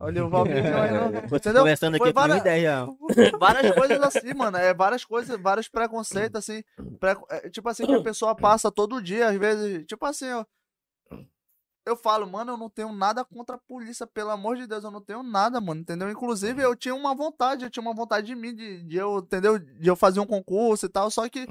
Olha 0.00 0.26
o 0.26 0.28
Valmir 0.28 0.56
aí, 0.76 0.90
não- 0.92 1.36
entendeu? 1.36 1.60
conversando 1.62 1.96
Foi 1.98 2.08
aqui 2.08 2.14
com 2.14 2.20
várias- 2.20 2.36
uma 2.36 2.40
ideia. 2.42 2.86
várias 3.38 3.74
coisas 3.76 4.02
assim, 4.02 4.34
mano. 4.34 4.56
É 4.56 4.74
várias 4.74 5.04
coisas, 5.04 5.40
vários 5.40 5.68
preconceitos, 5.68 6.38
assim. 6.38 6.64
pre- 6.98 7.16
é, 7.30 7.48
tipo 7.48 7.68
assim, 7.68 7.86
que 7.86 7.94
a 7.94 8.02
pessoa 8.02 8.34
passa 8.34 8.72
todo 8.72 9.00
dia, 9.00 9.28
às 9.28 9.36
vezes. 9.38 9.86
Tipo 9.86 10.04
assim, 10.04 10.30
ó. 10.32 10.44
Eu 11.86 11.96
falo, 11.96 12.26
mano, 12.26 12.52
eu 12.52 12.56
não 12.56 12.68
tenho 12.68 12.92
nada 12.92 13.24
contra 13.24 13.54
a 13.54 13.60
polícia, 13.60 14.04
pelo 14.08 14.30
amor 14.30 14.56
de 14.56 14.66
Deus, 14.66 14.82
eu 14.82 14.90
não 14.90 15.00
tenho 15.00 15.22
nada, 15.22 15.60
mano, 15.60 15.82
entendeu? 15.82 16.10
Inclusive, 16.10 16.60
eu 16.60 16.74
tinha 16.74 16.94
uma 16.94 17.14
vontade, 17.14 17.64
eu 17.64 17.70
tinha 17.70 17.80
uma 17.80 17.94
vontade 17.94 18.26
de 18.26 18.34
mim, 18.34 18.52
de, 18.52 18.82
de 18.82 18.96
eu, 18.96 19.18
entendeu? 19.18 19.56
De 19.56 19.86
eu 19.86 19.94
fazer 19.94 20.18
um 20.18 20.26
concurso 20.26 20.86
e 20.86 20.88
tal, 20.88 21.08
só 21.12 21.28
que, 21.28 21.46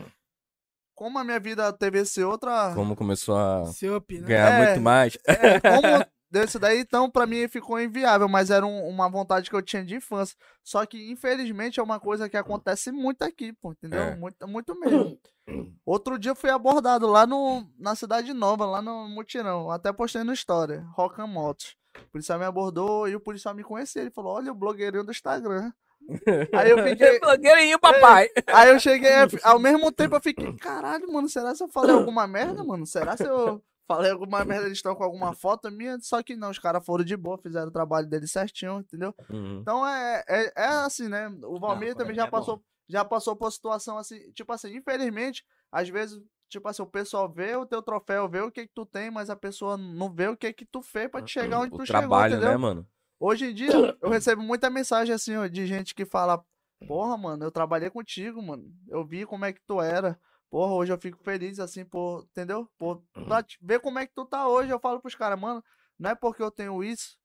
como 0.93 1.17
a 1.17 1.23
minha 1.23 1.39
vida 1.39 1.71
teve 1.71 1.99
esse 1.99 2.21
outra. 2.21 2.73
Como 2.75 2.97
começou 2.97 3.37
a 3.37 3.63
up, 3.95 4.19
né? 4.19 4.27
ganhar 4.27 4.61
É. 4.61 4.65
muito 4.65 4.81
mais. 4.81 5.17
É, 5.25 5.59
como 5.61 6.05
desse 6.29 6.57
daí, 6.59 6.79
então, 6.79 7.09
pra 7.09 7.25
mim 7.25 7.47
ficou 7.47 7.79
inviável, 7.79 8.27
mas 8.27 8.49
era 8.49 8.65
um- 8.65 8.87
uma 8.87 9.09
vontade 9.09 9.49
que 9.49 9.55
eu 9.55 9.61
tinha 9.61 9.83
de 9.83 9.95
infância. 9.95 10.35
Só 10.63 10.85
que, 10.85 11.11
infelizmente, 11.11 11.79
é 11.79 11.83
uma 11.83 11.99
coisa 11.99 12.27
que 12.29 12.37
acontece 12.37 12.91
muito 12.91 13.21
aqui, 13.23 13.53
pô, 13.53 13.71
entendeu? 13.71 14.01
É. 14.01 14.15
Muito, 14.15 14.47
muito 14.47 14.79
mesmo. 14.79 15.17
Outro 15.85 16.17
dia 16.17 16.31
eu 16.31 16.35
fui 16.35 16.49
abordado 16.49 17.07
lá 17.07 17.25
no, 17.27 17.67
na 17.77 17.95
Cidade 17.95 18.33
Nova, 18.33 18.65
lá 18.65 18.81
no 18.81 19.07
Mutirão. 19.07 19.69
Até 19.69 19.93
postei 19.93 20.23
no 20.23 20.33
História, 20.33 20.83
Rocan 20.93 21.27
Motos. 21.27 21.75
O 21.97 22.11
policial 22.11 22.37
me 22.39 22.45
abordou 22.45 23.07
e 23.07 23.15
o 23.15 23.19
policial 23.21 23.53
me 23.55 23.63
conhecia. 23.63 24.01
Ele 24.01 24.11
falou: 24.11 24.33
Olha, 24.35 24.51
o 24.51 24.55
blogueirinho 24.55 25.03
do 25.03 25.11
Instagram. 25.11 25.71
Aí 26.53 26.69
eu 26.71 26.83
fiquei. 26.83 27.19
Blogueirinho, 27.21 27.79
papai. 27.79 28.27
Aí 28.47 28.69
eu 28.69 28.79
cheguei, 28.79 29.11
ao 29.43 29.57
mesmo 29.59 29.91
tempo 29.91 30.15
eu 30.15 30.21
fiquei, 30.21 30.51
caralho, 30.57 31.11
mano, 31.11 31.29
será 31.29 31.55
se 31.55 31.63
eu 31.63 31.69
falei 31.69 31.95
alguma 31.95 32.27
merda, 32.27 32.63
mano? 32.63 32.85
Será 32.85 33.15
se 33.15 33.23
eu 33.23 33.63
falei 33.87 34.11
alguma 34.11 34.43
merda, 34.45 34.65
eles 34.65 34.77
estão 34.77 34.95
com 34.95 35.03
alguma 35.03 35.33
foto 35.33 35.69
minha? 35.71 35.97
Só 36.01 36.21
que 36.23 36.35
não, 36.35 36.49
os 36.49 36.59
caras 36.59 36.85
foram 36.85 37.03
de 37.03 37.15
boa, 37.15 37.37
fizeram 37.37 37.67
o 37.67 37.71
trabalho 37.71 38.07
deles 38.07 38.31
certinho, 38.31 38.79
entendeu? 38.79 39.13
Uhum. 39.29 39.59
Então 39.61 39.85
é, 39.87 40.23
é, 40.27 40.53
é 40.55 40.67
assim, 40.67 41.07
né? 41.07 41.27
O 41.43 41.59
Valmir 41.59 41.89
Não, 41.89 41.97
também 41.97 42.13
é 42.13 42.15
já 42.15 42.25
bom. 42.25 42.31
passou, 42.31 42.63
já 42.87 43.05
passou 43.05 43.35
por 43.35 43.51
situação 43.51 43.97
assim, 43.97 44.31
tipo 44.31 44.51
assim, 44.53 44.75
infelizmente, 44.75 45.43
às 45.71 45.89
vezes, 45.89 46.21
tipo 46.49 46.67
assim, 46.67 46.81
o 46.81 46.87
pessoal 46.87 47.27
vê 47.31 47.55
o 47.55 47.65
teu 47.65 47.81
troféu, 47.81 48.29
vê 48.29 48.41
o 48.41 48.51
que 48.51 48.67
que 48.67 48.73
tu 48.73 48.85
tem, 48.85 49.09
mas 49.11 49.29
a 49.29 49.35
pessoa 49.35 49.75
não 49.77 50.13
vê 50.13 50.27
o 50.27 50.37
que 50.37 50.51
que 50.53 50.65
tu 50.65 50.81
fez 50.81 51.09
pra 51.09 51.21
te 51.21 51.31
chegar 51.31 51.59
onde 51.59 51.73
O 51.73 51.77
tu 51.77 51.83
trabalho, 51.85 52.35
chegou, 52.35 52.47
entendeu? 52.47 52.51
né, 52.51 52.57
mano? 52.57 52.87
Hoje 53.19 53.45
em 53.49 53.53
dia, 53.53 53.71
eu 54.01 54.09
recebo 54.09 54.41
muita 54.41 54.69
mensagem 54.69 55.15
assim, 55.15 55.35
ó, 55.37 55.47
de 55.47 55.65
gente 55.65 55.95
que 55.95 56.05
fala: 56.05 56.43
Porra, 56.85 57.17
mano, 57.17 57.45
eu 57.45 57.51
trabalhei 57.51 57.89
contigo, 57.89 58.41
mano. 58.41 58.65
Eu 58.89 59.05
vi 59.05 59.25
como 59.25 59.45
é 59.45 59.53
que 59.53 59.61
tu 59.65 59.81
era. 59.81 60.19
Porra, 60.55 60.73
hoje 60.73 60.93
eu 60.93 60.97
fico 60.97 61.17
feliz, 61.21 61.59
assim, 61.59 61.83
por. 61.83 62.23
Entendeu? 62.31 62.65
Por 62.77 63.03
te- 63.45 63.57
ver 63.61 63.81
como 63.81 63.99
é 63.99 64.07
que 64.07 64.13
tu 64.13 64.23
tá 64.23 64.47
hoje. 64.47 64.69
Eu 64.71 64.79
falo 64.79 65.01
pros 65.01 65.13
caras, 65.13 65.37
mano, 65.37 65.61
não 65.99 66.11
é 66.11 66.15
porque 66.15 66.41
eu 66.41 66.49
tenho 66.49 66.81
isso 66.81 67.17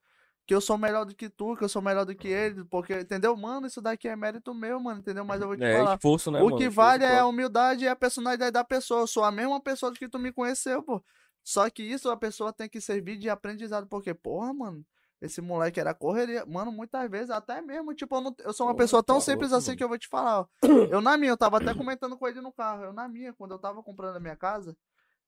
que 0.45 0.53
eu 0.53 0.61
sou 0.61 0.76
melhor 0.76 1.05
do 1.05 1.14
que 1.14 1.28
tu, 1.31 1.55
que 1.55 1.62
eu 1.62 1.68
sou 1.68 1.81
melhor 1.81 2.05
do 2.05 2.12
que 2.12 2.26
ele. 2.26 2.64
Porque, 2.64 2.93
entendeu? 2.93 3.37
Mano, 3.37 3.68
isso 3.68 3.81
daqui 3.81 4.09
é 4.09 4.16
mérito 4.16 4.53
meu, 4.53 4.81
mano, 4.81 4.99
entendeu? 4.99 5.24
Mas 5.24 5.41
eu 5.41 5.47
vou 5.47 5.57
te 5.57 5.62
É 5.62 5.78
falar. 5.78 5.95
esforço, 5.95 6.28
né, 6.33 6.41
O 6.41 6.47
mano? 6.47 6.57
que 6.57 6.64
Esforço 6.64 6.74
vale 6.74 7.05
é 7.05 7.18
a 7.20 7.24
humildade 7.26 7.85
e 7.85 7.89
a 7.89 7.95
personalidade 7.95 8.51
da 8.51 8.64
pessoa. 8.64 9.03
Eu 9.03 9.07
sou 9.07 9.22
a 9.22 9.31
mesma 9.31 9.61
pessoa 9.62 9.93
que 9.93 10.09
tu 10.09 10.18
me 10.18 10.33
conheceu, 10.33 10.83
pô. 10.83 11.01
Só 11.45 11.70
que 11.70 11.85
isso 11.85 12.11
a 12.11 12.16
pessoa 12.16 12.53
tem 12.53 12.68
que 12.68 12.81
servir 12.81 13.16
de 13.16 13.31
aprendizado, 13.31 13.87
porque, 13.87 14.12
porra, 14.12 14.53
mano, 14.53 14.85
esse 15.20 15.40
moleque 15.40 15.78
era 15.80 15.92
correria. 15.94 16.44
Mano, 16.46 16.72
muitas 16.72 17.08
vezes, 17.10 17.30
até 17.30 17.60
mesmo, 17.60 17.94
tipo, 17.94 18.14
eu, 18.16 18.20
não- 18.20 18.34
eu 18.40 18.52
sou 18.52 18.66
uma 18.66 18.74
pessoa 18.74 19.02
tão 19.02 19.16
tá 19.16 19.20
simples 19.20 19.52
assim 19.52 19.76
que 19.76 19.84
eu 19.84 19.88
vou 19.88 19.98
te 19.98 20.08
falar, 20.08 20.40
ó. 20.40 20.46
Eu 20.90 21.00
na 21.00 21.16
minha, 21.16 21.32
eu 21.32 21.36
tava 21.36 21.58
até 21.58 21.74
comentando 21.74 22.16
com 22.16 22.26
ele 22.26 22.40
no 22.40 22.52
carro. 22.52 22.84
Eu 22.84 22.92
na 22.92 23.08
minha, 23.08 23.32
quando 23.32 23.52
eu 23.52 23.58
tava 23.58 23.82
comprando 23.82 24.16
a 24.16 24.20
minha 24.20 24.36
casa, 24.36 24.76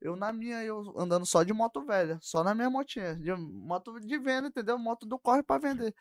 eu 0.00 0.16
na 0.16 0.32
minha, 0.32 0.62
eu 0.64 0.92
andando 0.96 1.24
só 1.26 1.42
de 1.42 1.52
moto 1.52 1.84
velha, 1.84 2.18
só 2.20 2.42
na 2.42 2.54
minha 2.54 2.68
motinha, 2.70 3.14
de 3.16 3.32
moto 3.34 4.00
de 4.00 4.18
venda, 4.18 4.48
entendeu? 4.48 4.78
Moto 4.78 5.06
do 5.06 5.18
corre 5.18 5.42
pra 5.42 5.58
vender 5.58 5.94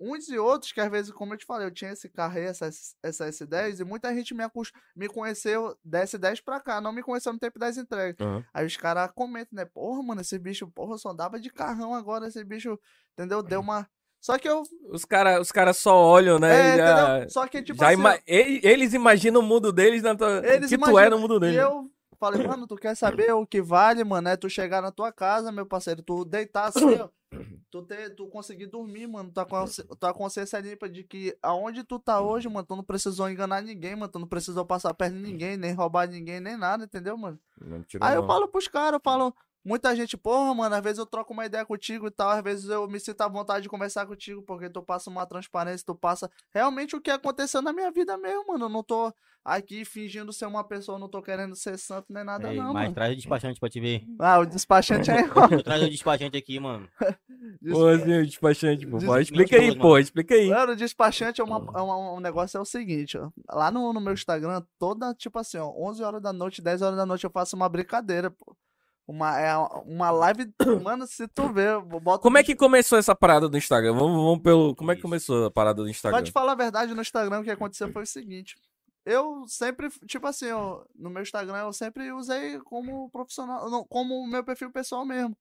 uns 0.00 0.28
e 0.28 0.38
outros 0.38 0.72
que 0.72 0.80
às 0.80 0.90
vezes, 0.90 1.10
como 1.12 1.34
eu 1.34 1.38
te 1.38 1.44
falei, 1.44 1.66
eu 1.66 1.70
tinha 1.70 1.92
esse 1.92 2.08
carro 2.08 2.36
aí, 2.38 2.44
essa, 2.44 2.68
essa 3.02 3.26
S10, 3.28 3.80
e 3.80 3.84
muita 3.84 4.14
gente 4.14 4.34
me, 4.34 4.42
acus- 4.44 4.72
me 4.94 5.08
conheceu 5.08 5.76
da 5.84 6.02
S10 6.04 6.40
pra 6.44 6.60
cá, 6.60 6.80
não 6.80 6.92
me 6.92 7.02
conheceu 7.02 7.32
no 7.32 7.38
tempo 7.38 7.58
das 7.58 7.76
entregas. 7.76 8.16
Aham. 8.20 8.44
Aí 8.54 8.66
os 8.66 8.76
caras 8.76 9.10
comentam, 9.14 9.56
né? 9.56 9.64
Porra, 9.64 10.02
mano, 10.02 10.20
esse 10.20 10.38
bicho, 10.38 10.66
porra, 10.68 10.96
só 10.98 11.10
andava 11.10 11.38
de 11.40 11.50
carrão 11.50 11.94
agora, 11.94 12.28
esse 12.28 12.42
bicho, 12.44 12.78
entendeu? 13.12 13.42
Deu 13.42 13.60
uma. 13.60 13.88
Só 14.20 14.36
que 14.38 14.48
eu. 14.48 14.62
Os 14.90 15.04
caras 15.04 15.40
os 15.40 15.52
cara 15.52 15.72
só 15.72 15.94
olham, 15.96 16.38
né? 16.38 16.74
É, 16.74 16.76
já, 16.76 16.84
entendeu? 17.14 17.30
Só 17.30 17.46
que, 17.46 17.62
tipo 17.62 17.84
assim, 17.84 17.94
ima- 17.94 18.18
Eles 18.26 18.92
imaginam 18.94 19.40
o 19.40 19.44
mundo 19.44 19.72
deles 19.72 20.02
na 20.02 20.14
tua... 20.16 20.42
Eles 20.44 20.68
que 20.70 20.76
tu 20.78 20.84
é 20.86 20.90
imaginam- 20.90 21.10
no 21.10 21.18
mundo 21.20 21.36
E 21.36 21.40
deles. 21.40 21.56
eu 21.60 21.90
Falei, 22.20 22.44
mano, 22.44 22.66
tu 22.66 22.74
quer 22.74 22.96
saber 22.96 23.30
o 23.32 23.46
que 23.46 23.62
vale, 23.62 24.02
mano? 24.02 24.28
É 24.28 24.36
tu 24.36 24.50
chegar 24.50 24.82
na 24.82 24.90
tua 24.90 25.12
casa, 25.12 25.52
meu 25.52 25.64
parceiro, 25.64 26.02
tu 26.02 26.24
deitar 26.24 26.66
assim, 26.66 26.80
ó. 27.00 27.08
Tu, 27.70 27.82
ter, 27.82 28.14
tu 28.14 28.26
conseguir 28.28 28.66
dormir, 28.66 29.06
mano. 29.06 29.30
Tua, 29.30 29.44
consci- 29.44 29.84
tua 30.00 30.14
consciência 30.14 30.58
limpa 30.58 30.88
de 30.88 31.04
que 31.04 31.36
aonde 31.42 31.84
tu 31.84 31.98
tá 31.98 32.20
hoje, 32.20 32.48
mano, 32.48 32.66
tu 32.66 32.74
não 32.74 32.82
precisou 32.82 33.28
enganar 33.28 33.62
ninguém, 33.62 33.94
mano. 33.94 34.10
Tu 34.10 34.18
não 34.18 34.26
precisou 34.26 34.64
passar 34.64 34.94
perto 34.94 35.14
de 35.14 35.20
ninguém, 35.20 35.56
nem 35.56 35.74
roubar 35.74 36.08
ninguém, 36.08 36.40
nem 36.40 36.56
nada, 36.56 36.84
entendeu, 36.84 37.16
mano? 37.18 37.38
Não 37.60 37.84
Aí 38.00 38.14
eu 38.14 38.22
não. 38.22 38.26
falo 38.28 38.48
pros 38.48 38.68
caras, 38.68 38.94
eu 38.94 39.00
falo, 39.04 39.34
muita 39.68 39.94
gente, 39.94 40.16
porra, 40.16 40.54
mano, 40.54 40.74
às 40.74 40.82
vezes 40.82 40.98
eu 40.98 41.04
troco 41.06 41.32
uma 41.32 41.44
ideia 41.44 41.64
contigo 41.66 42.06
e 42.06 42.10
tal, 42.10 42.30
às 42.30 42.42
vezes 42.42 42.68
eu 42.70 42.88
me 42.88 42.98
sinto 42.98 43.20
à 43.20 43.28
vontade 43.28 43.62
de 43.64 43.68
conversar 43.68 44.06
contigo, 44.06 44.42
porque 44.42 44.70
tu 44.70 44.82
passa 44.82 45.10
uma 45.10 45.26
transparência, 45.26 45.84
tu 45.86 45.94
passa 45.94 46.30
realmente 46.52 46.96
o 46.96 47.00
que 47.00 47.10
aconteceu 47.10 47.60
na 47.60 47.72
minha 47.72 47.90
vida 47.90 48.16
mesmo, 48.16 48.46
mano. 48.48 48.64
Eu 48.64 48.68
não 48.70 48.82
tô 48.82 49.12
aqui 49.44 49.84
fingindo 49.84 50.32
ser 50.32 50.46
uma 50.46 50.64
pessoa, 50.64 50.98
não 50.98 51.08
tô 51.08 51.22
querendo 51.22 51.54
ser 51.54 51.78
santo 51.78 52.06
nem 52.12 52.24
nada, 52.24 52.50
Ei, 52.50 52.56
não, 52.58 52.72
mas 52.72 52.84
mano. 52.84 52.94
traz 52.94 53.12
o 53.12 53.16
despachante 53.16 53.60
pra 53.60 53.68
te 53.68 53.78
ver. 53.80 54.04
Ah, 54.18 54.38
o 54.38 54.46
despachante 54.46 55.10
é 55.10 55.22
trago 55.62 55.84
o 55.84 55.90
despachante 55.90 56.36
aqui, 56.36 56.58
mano. 56.58 56.88
Ô, 57.72 57.86
assim, 57.88 58.18
o 58.20 58.26
despachante, 58.26 58.86
pô. 58.86 58.98
Pô, 58.98 59.18
Explica 59.18 59.56
aí, 59.56 59.76
pô. 59.78 59.98
Explica 59.98 60.34
aí. 60.34 60.48
Mano, 60.48 60.72
o 60.72 60.76
despachante 60.76 61.40
é 61.40 61.44
uma, 61.44 61.56
é 61.74 61.80
uma- 61.80 62.12
um 62.14 62.20
negócio 62.20 62.56
é 62.56 62.60
o 62.60 62.64
seguinte, 62.64 63.16
ó. 63.18 63.30
Lá 63.50 63.70
no, 63.70 63.92
no 63.92 64.00
meu 64.00 64.12
Instagram, 64.12 64.62
toda, 64.78 65.14
tipo 65.14 65.38
assim, 65.38 65.58
ó, 65.58 65.70
11 65.76 66.02
horas 66.02 66.22
da 66.22 66.32
noite, 66.32 66.62
10 66.62 66.82
horas 66.82 66.96
da 66.96 67.06
noite 67.06 67.24
eu 67.24 67.30
faço 67.30 67.54
uma 67.56 67.68
brincadeira, 67.68 68.30
pô. 68.30 68.56
Uma, 69.08 69.40
é 69.40 69.56
uma 69.86 70.10
live, 70.10 70.52
mano, 70.84 71.06
se 71.06 71.26
tu 71.28 71.50
ver, 71.50 71.70
eu 71.70 71.82
boto 71.82 72.20
Como 72.20 72.36
é 72.36 72.44
que 72.44 72.54
começou 72.54 72.98
essa 72.98 73.16
parada 73.16 73.48
do 73.48 73.56
Instagram? 73.56 73.94
Vamos, 73.94 74.22
vamos 74.22 74.42
pelo. 74.42 74.76
Como 74.76 74.92
é 74.92 74.96
que 74.96 75.00
começou 75.00 75.46
a 75.46 75.50
parada 75.50 75.76
do 75.76 75.84
Pra 75.84 75.90
Instagram? 75.90 76.22
te 76.22 76.30
falar 76.30 76.52
a 76.52 76.56
verdade, 76.56 76.94
no 76.94 77.00
Instagram 77.00 77.40
o 77.40 77.42
que 77.42 77.50
aconteceu 77.50 77.90
foi 77.90 78.02
o 78.02 78.06
seguinte. 78.06 78.54
Eu 79.06 79.46
sempre, 79.48 79.88
tipo 80.06 80.26
assim, 80.26 80.44
eu, 80.44 80.86
no 80.94 81.08
meu 81.08 81.22
Instagram 81.22 81.56
eu 81.56 81.72
sempre 81.72 82.12
usei 82.12 82.58
como 82.60 83.08
profissional, 83.08 83.70
não, 83.70 83.82
como 83.82 84.26
meu 84.26 84.44
perfil 84.44 84.70
pessoal 84.70 85.06
mesmo. 85.06 85.34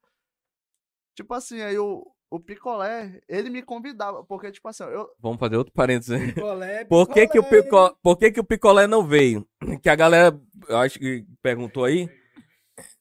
Tipo 1.13 1.33
assim, 1.33 1.59
aí 1.59 1.77
o, 1.77 2.09
o 2.31 2.39
Picolé, 2.39 3.19
ele 3.27 3.49
me 3.49 3.61
convidava, 3.61 4.23
porque, 4.23 4.49
tipo 4.49 4.69
assim, 4.69 4.83
eu, 4.85 5.09
Vamos 5.19 5.39
fazer 5.39 5.57
outro 5.57 5.73
parênteses 5.73 6.11
aí. 6.11 6.31
Picolé, 6.31 6.85
Por 6.87 7.05
que, 7.09 7.27
que, 7.27 7.37
o 7.37 7.43
picolé. 7.43 7.63
picolé, 7.63 7.95
por 8.01 8.17
que, 8.17 8.31
que 8.31 8.39
o 8.39 8.45
picolé 8.45 8.87
não 8.87 9.05
veio? 9.05 9.45
Que 9.83 9.89
a 9.89 9.95
galera, 9.95 10.39
eu 10.69 10.77
acho 10.77 10.97
que 10.97 11.25
perguntou 11.41 11.83
aí. 11.83 12.09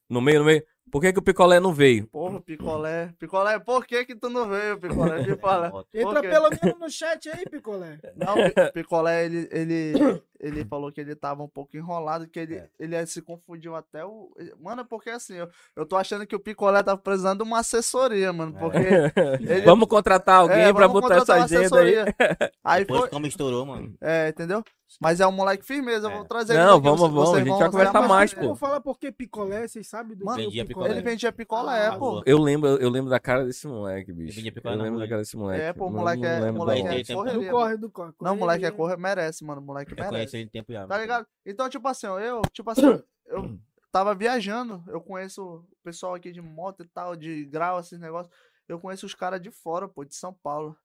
No 0.09 0.21
meio, 0.21 0.39
no 0.39 0.45
meio. 0.45 0.63
Por 0.89 1.01
que, 1.01 1.11
que 1.11 1.19
o 1.19 1.21
picolé 1.21 1.59
não 1.59 1.73
veio? 1.73 2.07
porra, 2.07 2.39
Picolé, 2.39 3.13
Picolé, 3.19 3.59
por 3.59 3.85
que 3.85 4.05
que 4.05 4.15
tu 4.15 4.29
não 4.29 4.47
veio, 4.47 4.79
Picolé? 4.79 5.17
Me 5.27 5.35
fala. 5.35 5.69
Por 5.69 5.85
Entra 5.93 6.21
pelo 6.21 6.49
menos 6.49 6.79
no 6.79 6.89
chat 6.89 7.29
aí, 7.29 7.43
Picolé. 7.45 7.99
Não, 8.15 8.35
o 8.35 8.73
Picolé, 8.73 9.25
ele, 9.25 9.49
ele, 9.51 9.93
ele 10.39 10.65
falou 10.65 10.91
que 10.91 11.01
ele 11.01 11.15
tava 11.15 11.43
um 11.43 11.47
pouco 11.47 11.75
enrolado, 11.77 12.27
que 12.27 12.39
ele, 12.39 12.55
É. 12.55 12.69
ele 12.79 13.05
se 13.05 13.21
confundiu 13.21 13.75
até 13.75 14.05
o... 14.05 14.31
Mano, 14.61 14.85
porque 14.85 15.09
assim, 15.09 15.35
eu, 15.35 15.49
eu 15.75 15.85
tô 15.85 15.95
achando 15.95 16.25
que 16.25 16.35
o 16.35 16.39
Picolé 16.39 16.81
tá 16.83 16.95
precisando 16.97 17.39
de 17.39 17.43
uma 17.43 17.59
assessoria, 17.59 18.31
mano, 18.33 18.53
porque... 18.53 18.77
ele- 19.41 19.61
Vamos 19.61 19.87
contratar 19.87 20.41
alguém 20.41 20.57
É, 20.59 20.73
pra 20.73 20.87
botar 20.87 21.17
essa 21.17 21.35
agenda 21.35 21.79
aí. 21.79 21.97
assessoria. 21.97 22.15
Aí 22.63 22.81
Depois 22.81 22.99
foi... 23.01 23.09
como 23.09 23.25
estourou, 23.27 23.65
mano. 23.65 23.93
É, 24.01 24.29
entendeu? 24.29 24.63
Mas 25.01 25.19
é 25.19 25.27
um 25.27 25.31
moleque 25.33 25.65
firmeza, 25.65 26.07
eu 26.07 26.11
vou 26.11 26.21
É. 26.21 26.27
trazer 26.27 26.53
ele 26.53 26.63
Não, 26.63 26.75
aqui, 26.77 26.83
vamos, 26.83 27.01
vamos, 27.01 27.33
a 27.33 27.37
gente 27.39 27.49
vão 27.49 27.59
vai 27.59 27.69
conversar 27.69 28.07
mais, 28.07 28.31
Eu 28.31 28.39
pô. 28.39 28.45
vou 28.47 28.55
falar 28.55 28.79
por 28.79 28.97
que 28.97 29.11
picolé, 29.11 29.67
vocês 29.67 29.85
sabem 29.87 30.15
do 30.15 30.23
Mano, 30.23 30.37
vendia 30.37 30.65
picolé? 30.65 30.89
Ele 30.91 31.01
vendia 31.01 31.31
picolé, 31.31 31.87
Ah, 31.87 31.97
pô. 31.97 32.23
Eu 32.25 32.37
lembro, 32.39 32.69
eu 32.77 32.89
lembro 32.89 33.09
da 33.09 33.19
cara 33.19 33.43
desse 33.45 33.67
moleque, 33.67 34.13
bicho. 34.13 34.35
vendia 34.37 34.49
Eu 34.49 34.53
picolé 34.55 34.75
na 34.77 34.83
lembro 34.83 34.99
da 34.99 35.07
cara 35.07 35.21
desse 35.21 35.35
moleque. 35.35 35.61
É, 35.61 35.73
pô, 35.73 35.85
Não- 35.89 35.97
moleque 35.99 36.21
não 36.21 36.29
é- 36.29 36.39
lembro 36.39 36.53
moleque 36.59 36.79
é 37.11 37.13
correria, 37.15 37.39
Do 37.49 37.51
corre, 37.51 37.77
do 37.77 37.89
corre. 37.89 38.11
Não, 38.21 38.35
moleque 38.37 38.65
é 38.65 38.71
corre. 38.71 38.95
merece, 38.97 39.43
mano. 39.43 39.61
Moleque 39.61 39.91
Eu 39.91 39.97
merece. 39.97 40.26
Conheci 40.27 40.37
ele 40.37 40.45
em 40.45 40.49
tempo 40.49 40.71
já. 40.71 40.85
Tá 40.85 40.97
ligado? 40.97 41.27
Então, 41.45 41.69
tipo 41.69 41.87
assim, 41.87 42.07
ó, 42.07 42.19
eu, 42.19 42.41
tipo 42.51 42.69
assim, 42.69 42.81
eu 43.25 43.59
tava 43.91 44.13
viajando, 44.13 44.83
eu 44.87 45.01
conheço 45.01 45.43
o 45.43 45.77
pessoal 45.83 46.13
aqui 46.13 46.31
de 46.31 46.41
moto 46.41 46.83
e 46.83 46.87
tal, 46.87 47.15
de 47.15 47.45
grau, 47.45 47.79
esses 47.79 47.99
negócios. 47.99 48.35
Eu 48.67 48.79
conheço 48.79 49.05
os 49.05 49.15
caras 49.15 49.41
de 49.41 49.49
fora, 49.49 49.87
pô, 49.87 50.03
de 50.03 50.13
São 50.13 50.33
Paulo. 50.33 50.77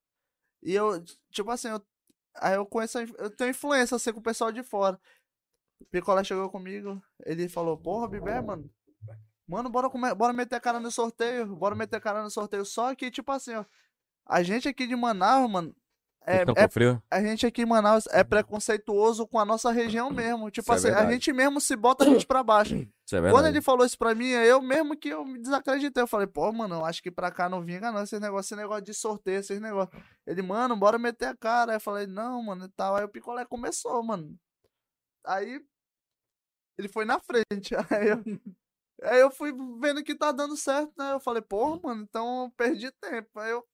E 0.63 0.73
eu, 0.73 1.03
tipo 1.31 1.51
assim, 1.51 1.69
eu, 1.69 1.83
aí 2.37 2.55
eu 2.55 2.65
conheço, 2.65 2.99
eu 2.99 3.31
tenho 3.31 3.51
influência 3.51 3.97
assim 3.97 4.13
com 4.13 4.21
o 4.21 4.23
pessoal 4.23 4.53
de 4.53 4.63
fora. 4.63 4.99
O 5.81 5.85
Picolé 5.87 6.23
chegou 6.23 6.49
comigo, 6.49 7.03
ele 7.27 7.49
falou, 7.49 7.77
porra, 7.77 8.09
Bibé, 8.09 8.41
mano. 8.41 8.71
Mano, 9.49 9.69
bora, 9.69 9.89
bora 10.15 10.33
meter 10.33 10.55
a 10.55 10.61
cara 10.61 10.79
no 10.79 10.91
sorteio, 10.91 11.57
bora 11.57 11.75
meter 11.75 11.97
a 11.97 12.01
cara 12.01 12.23
no 12.23 12.31
sorteio. 12.31 12.65
Só 12.65 12.95
que, 12.95 13.11
tipo 13.11 13.31
assim, 13.33 13.55
ó, 13.55 13.65
a 14.25 14.43
gente 14.43 14.69
aqui 14.69 14.87
de 14.87 14.95
Manaus, 14.95 15.51
mano, 15.51 15.75
é, 16.27 16.45
é 16.57 16.69
frio? 16.69 17.03
a 17.11 17.21
gente 17.21 17.47
aqui 17.47 17.63
em 17.63 17.67
Manaus 17.67 18.07
é 18.11 18.23
preconceituoso 18.23 19.27
com 19.27 19.39
a 19.39 19.45
nossa 19.45 19.73
região 19.73 20.11
mesmo. 20.11 20.51
Tipo 20.51 20.73
Isso 20.73 20.73
é 20.73 20.77
assim, 20.77 20.89
a 20.89 21.01
verdade. 21.01 21.13
gente 21.15 21.33
mesmo 21.33 21.61
se 21.61 21.75
bota 21.75 22.05
a 22.05 22.07
gente 22.07 22.27
pra 22.27 22.43
baixo. 22.43 22.75
É. 22.75 23.31
Quando 23.31 23.47
ele 23.47 23.61
falou 23.61 23.85
isso 23.85 23.99
pra 23.99 24.15
mim, 24.15 24.29
eu 24.29 24.63
mesmo 24.63 24.97
que 24.97 25.09
eu 25.09 25.25
me 25.25 25.39
desacreditei. 25.39 26.03
Eu 26.03 26.07
falei, 26.07 26.27
pô, 26.27 26.51
mano, 26.53 26.77
eu 26.77 26.85
acho 26.85 27.03
que 27.03 27.11
pra 27.11 27.31
cá 27.31 27.49
não 27.49 27.63
vinga 27.63 27.93
não, 27.93 28.03
esse 28.03 28.19
negócio, 28.19 28.55
esse 28.55 28.57
negócio 28.57 28.85
de 28.85 28.95
sorteio, 28.95 29.41
esses 29.41 29.61
negócios. 29.61 30.01
Ele, 30.27 30.41
mano, 30.43 30.77
bora 30.77 30.99
meter 30.99 31.27
a 31.27 31.37
cara. 31.37 31.73
Aí 31.73 31.77
eu 31.77 31.81
falei, 31.81 32.07
não, 32.07 32.43
mano, 32.43 32.65
e 32.65 32.69
tal. 32.71 32.97
Aí 32.97 33.05
o 33.05 33.09
picolé 33.09 33.45
começou, 33.45 34.03
mano. 34.03 34.35
Aí 35.27 35.61
ele 36.79 36.89
foi 36.89 37.05
na 37.05 37.19
frente. 37.21 37.75
Aí 37.91 38.09
eu, 38.09 38.23
aí 39.03 39.21
eu 39.21 39.31
fui 39.31 39.53
vendo 39.81 40.03
que 40.03 40.15
tá 40.15 40.31
dando 40.33 40.57
certo, 40.57 40.93
né? 40.97 41.13
Eu 41.13 41.21
falei, 41.21 41.43
porra, 41.43 41.81
mano, 41.83 42.03
então 42.03 42.45
eu 42.45 42.51
perdi 42.57 42.91
tempo. 42.93 43.39
Aí 43.39 43.51
eu 43.51 43.67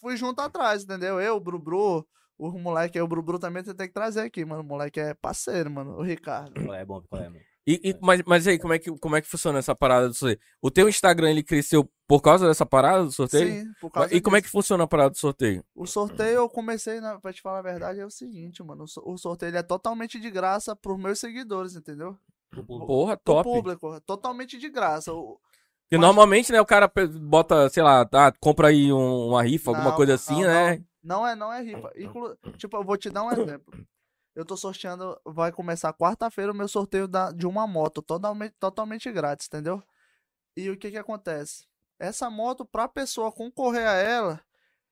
fui 0.00 0.16
junto 0.16 0.40
atrás, 0.40 0.82
entendeu? 0.84 1.20
Eu, 1.20 1.36
o 1.36 1.40
Brubru, 1.40 2.06
o 2.38 2.50
moleque, 2.58 2.98
aí 2.98 3.02
o 3.02 3.08
Brubru 3.08 3.38
também 3.38 3.62
você 3.64 3.74
tem 3.74 3.88
que 3.88 3.94
trazer 3.94 4.20
aqui, 4.20 4.44
mano. 4.44 4.62
O 4.62 4.64
moleque 4.66 5.00
é 5.00 5.14
parceiro, 5.14 5.70
mano. 5.70 5.96
O 5.96 6.02
Ricardo. 6.02 6.72
É 6.72 6.84
bom, 6.84 7.00
picolé, 7.00 7.28
mano. 7.28 7.40
E, 7.66 7.90
e- 7.90 7.98
mas, 8.00 8.22
mas 8.26 8.46
aí, 8.46 8.58
como 8.58 8.72
é, 8.72 8.78
que, 8.78 8.90
como 8.98 9.14
é 9.14 9.20
que 9.20 9.28
funciona 9.28 9.58
essa 9.58 9.74
parada 9.74 10.08
do 10.08 10.14
sorteio? 10.14 10.40
O 10.62 10.70
teu 10.70 10.88
Instagram, 10.88 11.30
ele 11.30 11.42
cresceu 11.42 11.86
por 12.06 12.22
causa 12.22 12.46
dessa 12.48 12.64
parada 12.64 13.04
do 13.04 13.12
sorteio? 13.12 13.46
Sim, 13.62 13.70
por 13.78 13.90
causa 13.90 14.14
E 14.14 14.22
como 14.22 14.36
é 14.36 14.40
disso. 14.40 14.46
que 14.50 14.56
funciona 14.58 14.84
a 14.84 14.86
parada 14.86 15.10
do 15.10 15.18
sorteio? 15.18 15.62
O 15.74 15.84
sorteio 15.86 16.36
eu 16.36 16.48
comecei, 16.48 16.98
na, 16.98 17.20
pra 17.20 17.30
te 17.30 17.42
falar 17.42 17.58
a 17.58 17.62
verdade, 17.62 18.00
é 18.00 18.06
o 18.06 18.10
seguinte, 18.10 18.62
mano. 18.62 18.84
O 18.84 18.88
so- 18.88 19.02
O 19.04 19.18
sorteio 19.18 19.50
ele 19.50 19.58
é 19.58 19.62
totalmente 19.62 20.18
de 20.18 20.30
graça 20.30 20.74
pros 20.74 20.98
meus 20.98 21.18
seguidores, 21.20 21.76
entendeu? 21.76 22.16
Porra, 22.66 23.18
top. 23.18 23.42
público, 23.42 23.94
é 23.94 24.00
totalmente 24.00 24.56
de 24.58 24.70
graça. 24.70 25.12
O- 25.12 25.38
Porque 25.88 25.96
Mas- 25.96 26.06
normalmente, 26.06 26.52
né, 26.52 26.60
o 26.60 26.66
cara 26.66 26.90
bota, 27.18 27.70
sei 27.70 27.82
lá, 27.82 28.04
tá, 28.04 28.30
compra 28.38 28.68
aí 28.68 28.92
um- 28.92 29.28
uma 29.28 29.42
rifa, 29.42 29.70
alguma 29.70 29.88
Não, 29.90 29.96
coisa 29.96 30.12
não, 30.12 30.16
assim, 30.16 30.34
não, 30.34 30.46
né? 30.46 30.84
Não 31.02 31.26
é, 31.26 31.34
não 31.34 31.50
é 31.52 31.62
rifa. 31.62 31.90
Inclu... 31.96 32.36
Tipo, 32.58 32.76
eu 32.76 32.84
vou 32.84 32.98
te 32.98 33.08
dar 33.08 33.22
um 33.24 33.32
exemplo. 33.32 33.72
Eu 34.36 34.44
tô 34.44 34.54
sorteando, 34.54 35.18
vai 35.24 35.50
começar 35.50 35.92
quarta-feira 35.94 36.52
o 36.52 36.54
meu 36.54 36.68
sorteio 36.68 37.08
da, 37.08 37.32
de 37.32 37.46
uma 37.46 37.66
moto, 37.66 38.02
totalmente, 38.02 38.54
totalmente 38.60 39.10
grátis, 39.10 39.46
entendeu? 39.46 39.82
E 40.54 40.68
o 40.68 40.76
que 40.76 40.90
que 40.90 40.98
acontece? 40.98 41.64
Essa 41.98 42.28
moto, 42.28 42.66
pra 42.66 42.86
pessoa 42.86 43.32
concorrer 43.32 43.86
a 43.88 43.94
ela, 43.94 44.40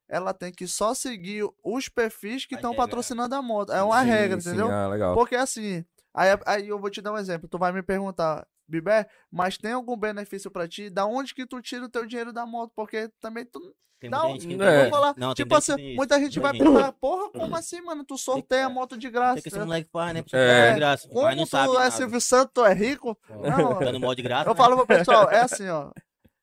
ela 0.08 0.32
tem 0.32 0.50
que 0.50 0.66
só 0.66 0.94
seguir 0.94 1.46
os 1.62 1.88
perfis 1.90 2.46
que 2.46 2.54
estão 2.54 2.74
patrocinando 2.74 3.34
a 3.34 3.42
moto. 3.42 3.70
É 3.72 3.82
uma 3.82 4.00
Sim, 4.00 4.08
regra, 4.08 4.40
sim, 4.40 4.48
entendeu? 4.48 4.70
ah, 4.70 4.88
legal. 4.88 5.14
Porque 5.14 5.36
assim, 5.36 5.84
aí, 6.14 6.28
aí 6.46 6.68
eu 6.68 6.80
vou 6.80 6.88
te 6.88 7.02
dar 7.02 7.12
um 7.12 7.18
exemplo. 7.18 7.46
Tu 7.48 7.58
vai 7.58 7.70
me 7.70 7.82
perguntar, 7.82 8.46
Bibé, 8.68 9.06
mas 9.30 9.56
tem 9.56 9.72
algum 9.72 9.96
benefício 9.96 10.50
pra 10.50 10.66
ti? 10.68 10.90
Da 10.90 11.06
onde 11.06 11.34
que 11.34 11.46
tu 11.46 11.60
tira 11.62 11.84
o 11.84 11.88
teu 11.88 12.04
dinheiro 12.06 12.32
da 12.32 12.44
moto? 12.46 12.72
Porque 12.74 13.08
também 13.20 13.44
tu. 13.44 13.60
Tem 13.98 14.10
Não, 14.10 14.32
gente 14.32 14.46
que 14.46 14.56
não 14.56 14.64
vou 14.66 14.74
tem- 14.74 14.82
Vou 14.82 14.90
falar, 14.90 15.14
Não, 15.16 15.28
tem 15.28 15.44
tipo 15.44 15.54
muita 15.54 15.72
assim, 15.72 15.76
tem 15.76 15.96
muita 15.96 16.20
gente 16.20 16.38
vai 16.38 16.52
pensar, 16.52 16.92
porra, 16.92 17.30
como 17.30 17.56
assim, 17.56 17.80
mano? 17.80 18.04
Tu 18.04 18.18
sorteia 18.18 18.66
a 18.66 18.68
moto 18.68 18.98
de 18.98 19.08
graça. 19.08 19.36
que 19.36 19.42
que 19.42 19.48
esse 19.48 19.58
moleque 19.58 19.88
faz, 19.90 20.12
né? 20.12 20.22
É. 20.34 20.38
é. 20.68 20.72
de 20.72 20.76
graça. 20.78 21.08
Como 21.08 21.22
Mas 21.22 21.36
não 21.36 21.44
tu 21.44 21.50
sabe 21.50 21.70
é 21.74 21.78
nada. 21.78 21.90
Silvio 21.92 22.20
Santos, 22.20 22.50
tu 22.54 22.64
é 22.66 22.74
rico? 22.74 23.16
Não, 23.30 23.78
Dando 23.80 23.98
mal 23.98 24.14
de 24.14 24.20
graça, 24.20 24.50
eu 24.50 24.54
né? 24.54 24.56
falo 24.58 24.76
pro 24.76 24.86
pessoal, 24.86 25.30
é 25.30 25.40
assim, 25.40 25.66
ó. 25.70 25.90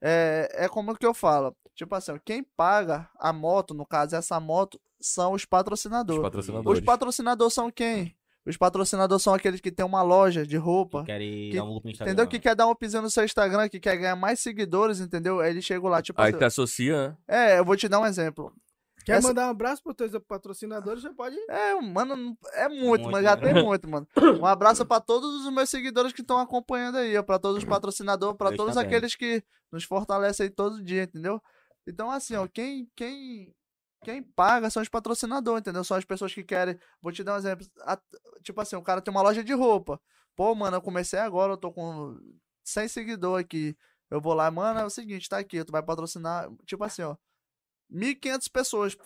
É, 0.01 0.49
é 0.65 0.67
como 0.69 0.95
que 0.97 1.05
eu 1.05 1.13
falo. 1.13 1.55
Tipo 1.75 1.93
assim, 1.93 2.11
ó, 2.13 2.19
quem 2.25 2.43
paga 2.57 3.07
a 3.19 3.31
moto, 3.31 3.73
no 3.75 3.85
caso, 3.85 4.15
essa 4.15 4.39
moto, 4.39 4.81
são 4.99 5.33
os 5.33 5.43
Os 5.43 5.45
patrocinadores. 5.45 6.19
Os 6.19 6.23
patrocinadores. 6.23 6.83
patrocinadores 6.83 7.53
são 7.53 7.69
quem? 7.69 8.15
Os 8.45 8.57
patrocinadores 8.57 9.23
são 9.23 9.33
aqueles 9.33 9.61
que 9.61 9.71
tem 9.71 9.85
uma 9.85 10.01
loja 10.01 10.45
de 10.45 10.57
roupa. 10.57 11.03
Querem 11.05 11.49
que- 11.51 11.55
dar 11.57 11.63
um 11.63 11.77
Instagram. 11.77 12.11
Entendeu? 12.11 12.27
Que 12.27 12.39
quer 12.39 12.55
dar 12.55 12.67
um 12.67 12.71
upzinho 12.71 13.01
no 13.03 13.09
seu 13.09 13.23
Instagram, 13.23 13.69
que 13.69 13.79
quer 13.79 13.95
ganhar 13.97 14.15
mais 14.17 14.39
seguidores, 14.41 14.99
entendeu? 14.99 15.39
Aí 15.39 15.51
ele 15.51 15.61
chega 15.61 15.87
lá, 15.87 16.01
tipo 16.01 16.21
Aí 16.21 16.29
assim, 16.29 16.37
te 16.39 16.43
associa, 16.43 17.07
né? 17.09 17.17
É, 17.27 17.59
eu 17.59 17.63
vou 17.65 17.77
te 17.77 17.87
dar 17.87 17.99
um 17.99 18.05
exemplo. 18.05 18.53
Quer 19.05 19.17
Essa- 19.17 19.27
mandar 19.29 19.47
um 19.47 19.51
abraço 19.51 19.81
pros 19.83 19.95
teus 19.95 20.11
patrocinadores, 20.25 21.01
já 21.03 21.13
pode. 21.13 21.35
É, 21.49 21.75
mano, 21.81 22.37
é 22.53 22.69
muito, 22.69 22.85
Muito, 22.85 23.11
mas 23.11 23.23
já 23.23 23.35
né? 23.35 23.53
tem 23.53 23.63
muito, 23.63 23.89
mano. 23.89 24.07
Um 24.41 24.45
abraço 24.45 24.85
pra 24.85 24.99
todos 25.01 25.45
os 25.45 25.53
meus 25.53 25.69
seguidores 25.69 26.13
que 26.13 26.21
estão 26.21 26.37
acompanhando 26.39 26.97
aí, 26.97 27.17
ó, 27.17 27.23
pra 27.23 27.37
todos 27.39 27.57
os 27.57 27.65
patrocinadores, 27.65 28.37
pra 28.37 28.49
Deus 28.49 28.57
todos 28.57 28.75
tá 28.75 28.81
aqueles 28.81 29.13
que 29.15 29.43
nos 29.71 29.83
fortalecem 29.83 30.45
aí 30.45 30.49
todo 30.49 30.81
dia, 30.83 31.03
entendeu? 31.03 31.41
Então, 31.87 32.09
assim, 32.11 32.35
ó, 32.35 32.47
quem, 32.47 32.87
quem, 32.95 33.53
quem 34.03 34.21
paga 34.23 34.69
são 34.69 34.81
os 34.83 34.89
patrocinadores, 34.89 35.61
entendeu? 35.61 35.83
São 35.83 35.97
as 35.97 36.05
pessoas 36.05 36.33
que 36.33 36.43
querem. 36.43 36.77
Vou 37.01 37.11
te 37.11 37.23
dar 37.23 37.33
um 37.35 37.37
exemplo. 37.37 37.65
a- 37.81 37.99
tipo 38.43 38.59
assim, 38.61 38.75
o 38.75 38.81
cara 38.81 39.01
tem 39.01 39.11
uma 39.11 39.21
loja 39.21 39.43
de 39.43 39.53
roupa. 39.53 39.99
Pô, 40.35 40.53
mano, 40.55 40.77
eu 40.77 40.81
comecei 40.81 41.19
agora, 41.19 41.53
eu 41.53 41.57
tô 41.57 41.71
com 41.71 42.17
100 42.63 42.87
seguidores 42.87 43.43
aqui. 43.45 43.75
Eu 44.09 44.19
vou 44.21 44.33
lá, 44.33 44.49
mano, 44.51 44.79
é 44.79 44.85
o 44.85 44.89
seguinte, 44.89 45.27
tá 45.29 45.37
aqui, 45.37 45.63
tu 45.63 45.71
vai 45.71 45.81
patrocinar. 45.81 46.49
Tipo 46.65 46.83
assim, 46.83 47.01
ó. 47.03 47.15
1.500 47.91 48.47
pessoas 48.47 48.97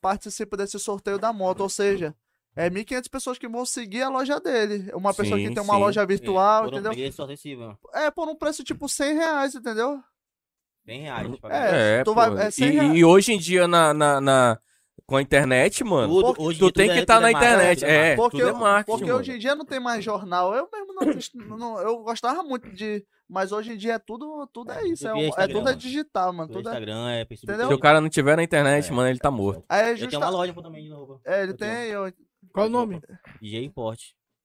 participam 0.00 0.56
desse 0.56 0.78
sorteio 0.78 1.18
da 1.18 1.32
moto, 1.32 1.60
ou 1.60 1.68
seja, 1.68 2.14
é 2.56 2.68
1.500 2.68 3.08
pessoas 3.08 3.38
que 3.38 3.48
vão 3.48 3.64
seguir 3.64 4.02
a 4.02 4.08
loja 4.08 4.40
dele. 4.40 4.90
Uma 4.94 5.14
pessoa 5.14 5.38
Sim, 5.38 5.48
que 5.48 5.54
tem 5.54 5.62
uma 5.62 5.74
sim. 5.74 5.80
loja 5.80 6.04
virtual, 6.04 6.64
Por 6.64 6.74
um 6.74 6.78
entendeu? 6.78 6.92
preço 6.92 7.22
acessível. 7.22 7.78
É, 7.94 8.10
por 8.10 8.28
um 8.28 8.34
preço 8.36 8.64
tipo 8.64 8.88
100 8.88 9.14
reais, 9.14 9.54
entendeu? 9.54 10.02
100 10.84 11.00
reais. 11.02 11.28
É, 11.50 12.00
É, 12.00 12.04
tu 12.04 12.06
pô. 12.06 12.14
vai- 12.14 12.44
é 12.44 12.48
e, 12.48 12.52
100 12.52 12.70
reais. 12.70 12.94
e 12.98 13.04
hoje 13.04 13.32
em 13.32 13.38
dia, 13.38 13.68
na, 13.68 13.92
na, 13.94 14.20
na- 14.20 14.58
com 15.06 15.16
a 15.16 15.22
internet, 15.22 15.82
mano, 15.84 16.12
Tudo, 16.22 16.42
hoje 16.42 16.56
em 16.56 16.60
tu 16.60 16.64
dia 16.66 16.72
tem 16.72 16.86
tudo 16.86 16.92
que 16.94 16.98
é- 16.98 17.02
estar 17.02 17.14
tudo 17.14 17.22
na 17.22 17.28
é 17.28 17.32
marketing, 17.32 17.54
internet. 17.54 17.78
tudo 17.80 17.88
É, 17.90 17.96
marketing. 17.98 18.16
Porque, 18.22 18.36
tudo 18.38 18.48
é 18.48 18.52
marketing, 18.60 18.90
porque 18.98 19.04
mano. 19.06 19.18
hoje 19.18 19.32
em 19.32 19.38
dia 19.38 19.54
não 19.54 19.64
tem 19.64 19.80
mais 19.80 20.04
jornal. 20.04 20.54
Eu 20.54 20.68
mesmo 20.72 20.94
não, 20.94 21.08
assisto- 21.10 21.38
não- 21.38 21.78
eu 21.80 21.98
gostava 22.02 22.42
muito 22.42 22.70
de. 22.72 23.04
Mas 23.28 23.50
hoje 23.50 23.72
em 23.72 23.76
dia 23.78 23.94
é 23.94 23.98
tudo, 23.98 24.46
tudo 24.52 24.72
é 24.72 24.86
isso. 24.86 25.06
É, 25.06 25.10
tudo 25.10 25.18
um- 25.20 25.22
é 25.24 25.28
Instagram, 25.28 25.54
tudo 25.54 25.60
é 25.68 25.70
mano. 25.72 25.76
digital, 25.76 26.32
mano. 26.34 26.48
Tudo 26.52 26.68
é, 26.68 26.72
Instagram, 26.72 27.08
é 27.10 27.24
Facebook. 27.26 27.50
Entendeu? 27.52 27.68
Se 27.68 27.74
o 27.74 27.78
cara 27.80 28.00
não 28.00 28.08
tiver 28.10 28.36
na 28.36 28.42
internet, 28.42 28.88
É. 28.88 28.92
mano, 28.92 29.08
ele 29.08 29.18
tá 29.18 29.30
morto. 29.30 29.64
aí 29.68 29.80
é 29.80 29.82
Eu 29.92 29.96
tenho 29.96 30.10
justa... 30.10 30.18
uma 30.18 30.30
loja 30.30 30.52
também 30.54 30.82
de 30.84 30.90
roupa. 30.92 31.20
É, 31.26 31.42
ele 31.42 31.52
eu 31.52 31.56
tenho. 31.56 31.72
tem. 31.72 31.90
Eu... 31.90 32.12
Qual 32.52 32.66
o 32.66 32.70
nome? 32.70 33.00
DJ 33.40 33.64
Import. 33.64 34.00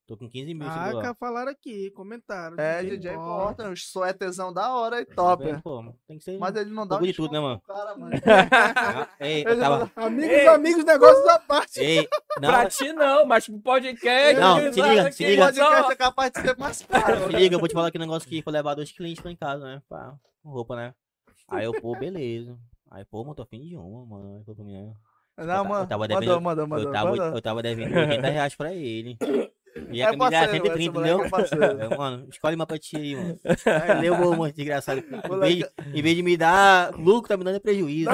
Tô 0.07 0.15
com 0.15 0.29
15 0.29 0.53
mil 0.53 0.65
Ah, 0.65 1.13
falaram 1.19 1.51
aqui, 1.51 1.91
comentaram. 1.91 2.55
É, 2.57 2.81
DJ 2.81 3.13
Porta, 3.15 3.69
os 3.69 3.91
suétezão 3.91 4.53
da 4.53 4.73
hora 4.73 5.01
e 5.01 5.05
top. 5.05 5.43
Bem, 5.43 5.59
pô, 5.59 5.93
tem 6.07 6.17
que 6.17 6.23
ser. 6.23 6.37
Mas 6.37 6.55
ele 6.55 6.69
não 6.71 6.87
dá 6.87 6.97
um 6.97 7.01
de 7.01 7.11
tudo, 7.11 7.33
né, 7.33 7.39
mano? 7.41 7.61
cara, 7.67 7.97
mano. 7.97 8.13
Ah, 8.25 9.09
Ei, 9.19 9.43
eu 9.45 9.59
tava. 9.59 9.91
Amigos, 9.97 10.29
Ei. 10.31 10.47
amigos, 10.47 10.85
negócios 10.85 11.27
à 11.27 11.39
parte. 11.39 11.81
Ei, 11.81 12.07
não, 12.41 12.49
Pra 12.49 12.69
ti 12.69 12.93
não, 12.93 13.25
mas 13.25 13.45
pro 13.47 13.59
podcast. 13.59 14.39
Não, 14.39 14.71
se 14.71 14.81
liga, 14.81 15.11
se 15.11 15.25
liga. 15.25 15.43
O 15.43 15.45
podcast 15.47 15.91
é 15.91 15.95
capaz 15.97 16.31
de 16.31 16.41
ser 16.41 16.57
mais 16.57 16.81
caro. 16.87 17.25
se 17.25 17.35
liga, 17.35 17.55
eu 17.55 17.59
vou 17.59 17.67
te 17.67 17.73
falar 17.73 17.91
que 17.91 17.99
negócio 17.99 18.29
que 18.29 18.41
foi 18.41 18.53
levar 18.53 18.75
dois 18.75 18.89
clientes 18.91 19.21
lá 19.21 19.29
em 19.31 19.35
casa, 19.35 19.65
né? 19.65 19.81
Pra 19.89 20.13
com 20.41 20.49
roupa, 20.49 20.75
né? 20.77 20.93
Aí 21.49 21.65
eu, 21.65 21.73
pô, 21.81 21.93
beleza. 21.97 22.57
Aí, 22.89 23.03
pô, 23.03 23.23
mano, 23.23 23.35
tô 23.35 23.41
afim 23.43 23.59
de 23.59 23.75
uma, 23.75 24.05
mano. 24.05 24.37
Aí, 24.37 24.43
falou 24.45 24.55
pra 24.55 24.63
mim, 24.63 24.71
né? 24.73 24.93
Não, 25.37 25.55
eu 25.57 25.65
mano. 25.65 25.85
tava 25.87 26.03
Mandou, 26.07 26.19
devendo- 26.21 26.41
mandou, 26.41 26.63
Eu 26.63 26.67
mandou. 26.69 26.91
tava, 26.93 27.09
mandou. 27.11 27.25
eu 27.27 27.41
tava 27.41 27.61
devendo 27.61 27.93
80 27.95 28.29
reais 28.29 28.55
pra 28.55 28.73
ele. 28.73 29.17
E 29.91 30.01
a 30.01 30.07
É 30.07 30.11
camisa 30.11 30.35
era 30.35 30.47
parceiro, 30.47 30.65
130, 30.65 30.79
esse 30.79 30.89
moleque 30.89 31.15
entendeu? 31.55 31.91
é 31.91 31.97
mano, 31.97 32.27
escolhe 32.29 32.55
uma 32.55 32.65
pra 32.65 32.77
ti 32.77 32.97
aí, 32.97 33.15
mano. 33.15 33.39
Aí 33.65 34.01
levou, 34.01 34.35
mano, 34.35 34.53
desgraçado. 34.53 34.99
Em 35.01 35.39
vez, 35.39 35.55
de, 35.57 35.69
em 35.93 36.01
vez 36.01 36.15
de 36.15 36.23
me 36.23 36.37
dar 36.37 36.93
lucro, 36.95 37.27
tá 37.29 37.37
me 37.37 37.43
dando 37.43 37.59
prejuízo. 37.61 38.09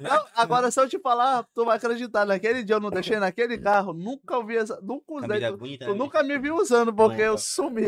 Não, 0.00 0.24
agora, 0.34 0.70
se 0.70 0.80
eu 0.80 0.88
te 0.88 0.98
falar, 0.98 1.44
tu 1.54 1.64
vai 1.64 1.76
acreditar. 1.76 2.24
Naquele 2.24 2.62
dia 2.62 2.76
eu 2.76 2.80
não 2.80 2.90
deixei 2.90 3.18
naquele 3.18 3.58
carro. 3.58 3.92
Nunca 3.92 4.42
vi 4.44 4.56
essa. 4.56 4.78
Nunca 4.82 5.12
usei. 5.12 5.40
Tu, 5.40 5.56
bonita, 5.56 5.84
tu 5.86 5.92
né? 5.92 5.98
nunca 5.98 6.22
me 6.22 6.38
viu 6.38 6.56
usando, 6.56 6.92
porque 6.94 7.22
eu 7.22 7.38
sumi. 7.38 7.86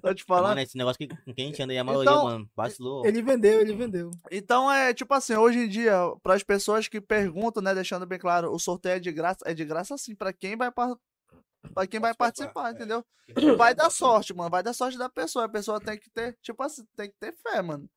Tô 0.00 0.14
te 0.14 0.24
falando. 0.24 0.50
Mano, 0.50 0.60
esse 0.60 0.76
negócio 0.76 0.98
que, 0.98 1.08
com 1.08 1.34
quem 1.34 1.46
a 1.46 1.48
gente 1.48 1.62
anda 1.62 1.72
aí, 1.72 1.78
a 1.78 1.84
maioria, 1.84 2.10
Então, 2.10 2.24
mano, 2.24 2.48
vacilou. 2.56 3.04
Ele 3.06 3.22
vendeu, 3.22 3.60
ele 3.60 3.74
vendeu. 3.74 4.10
Então 4.30 4.70
é 4.70 4.92
tipo 4.94 5.12
assim, 5.14 5.34
hoje 5.34 5.58
em 5.60 5.68
dia, 5.68 5.94
para 6.22 6.34
as 6.34 6.42
pessoas 6.42 6.88
que 6.88 7.00
perguntam, 7.00 7.62
né, 7.62 7.74
deixando 7.74 8.06
bem 8.06 8.18
claro, 8.18 8.52
o 8.52 8.58
sorteio 8.58 8.96
é 8.96 9.00
de 9.00 9.12
graça, 9.12 9.40
é 9.44 9.54
de 9.54 9.64
graça 9.64 9.96
sim 9.96 10.14
para 10.14 10.32
quem 10.32 10.56
vai 10.56 10.70
para 11.74 11.86
quem 11.86 12.00
vai 12.00 12.14
participar, 12.14 12.72
entendeu? 12.72 13.04
Vai 13.56 13.74
dar 13.74 13.90
sorte, 13.90 14.34
mano, 14.34 14.50
vai 14.50 14.62
dar 14.62 14.72
sorte 14.72 14.98
da 14.98 15.08
pessoa, 15.08 15.44
a 15.44 15.48
pessoa 15.48 15.80
tem 15.80 15.98
que 15.98 16.10
ter, 16.10 16.36
tipo 16.42 16.62
assim, 16.62 16.84
tem 16.96 17.10
que 17.10 17.16
ter 17.18 17.32
fé, 17.32 17.62
mano. 17.62 17.88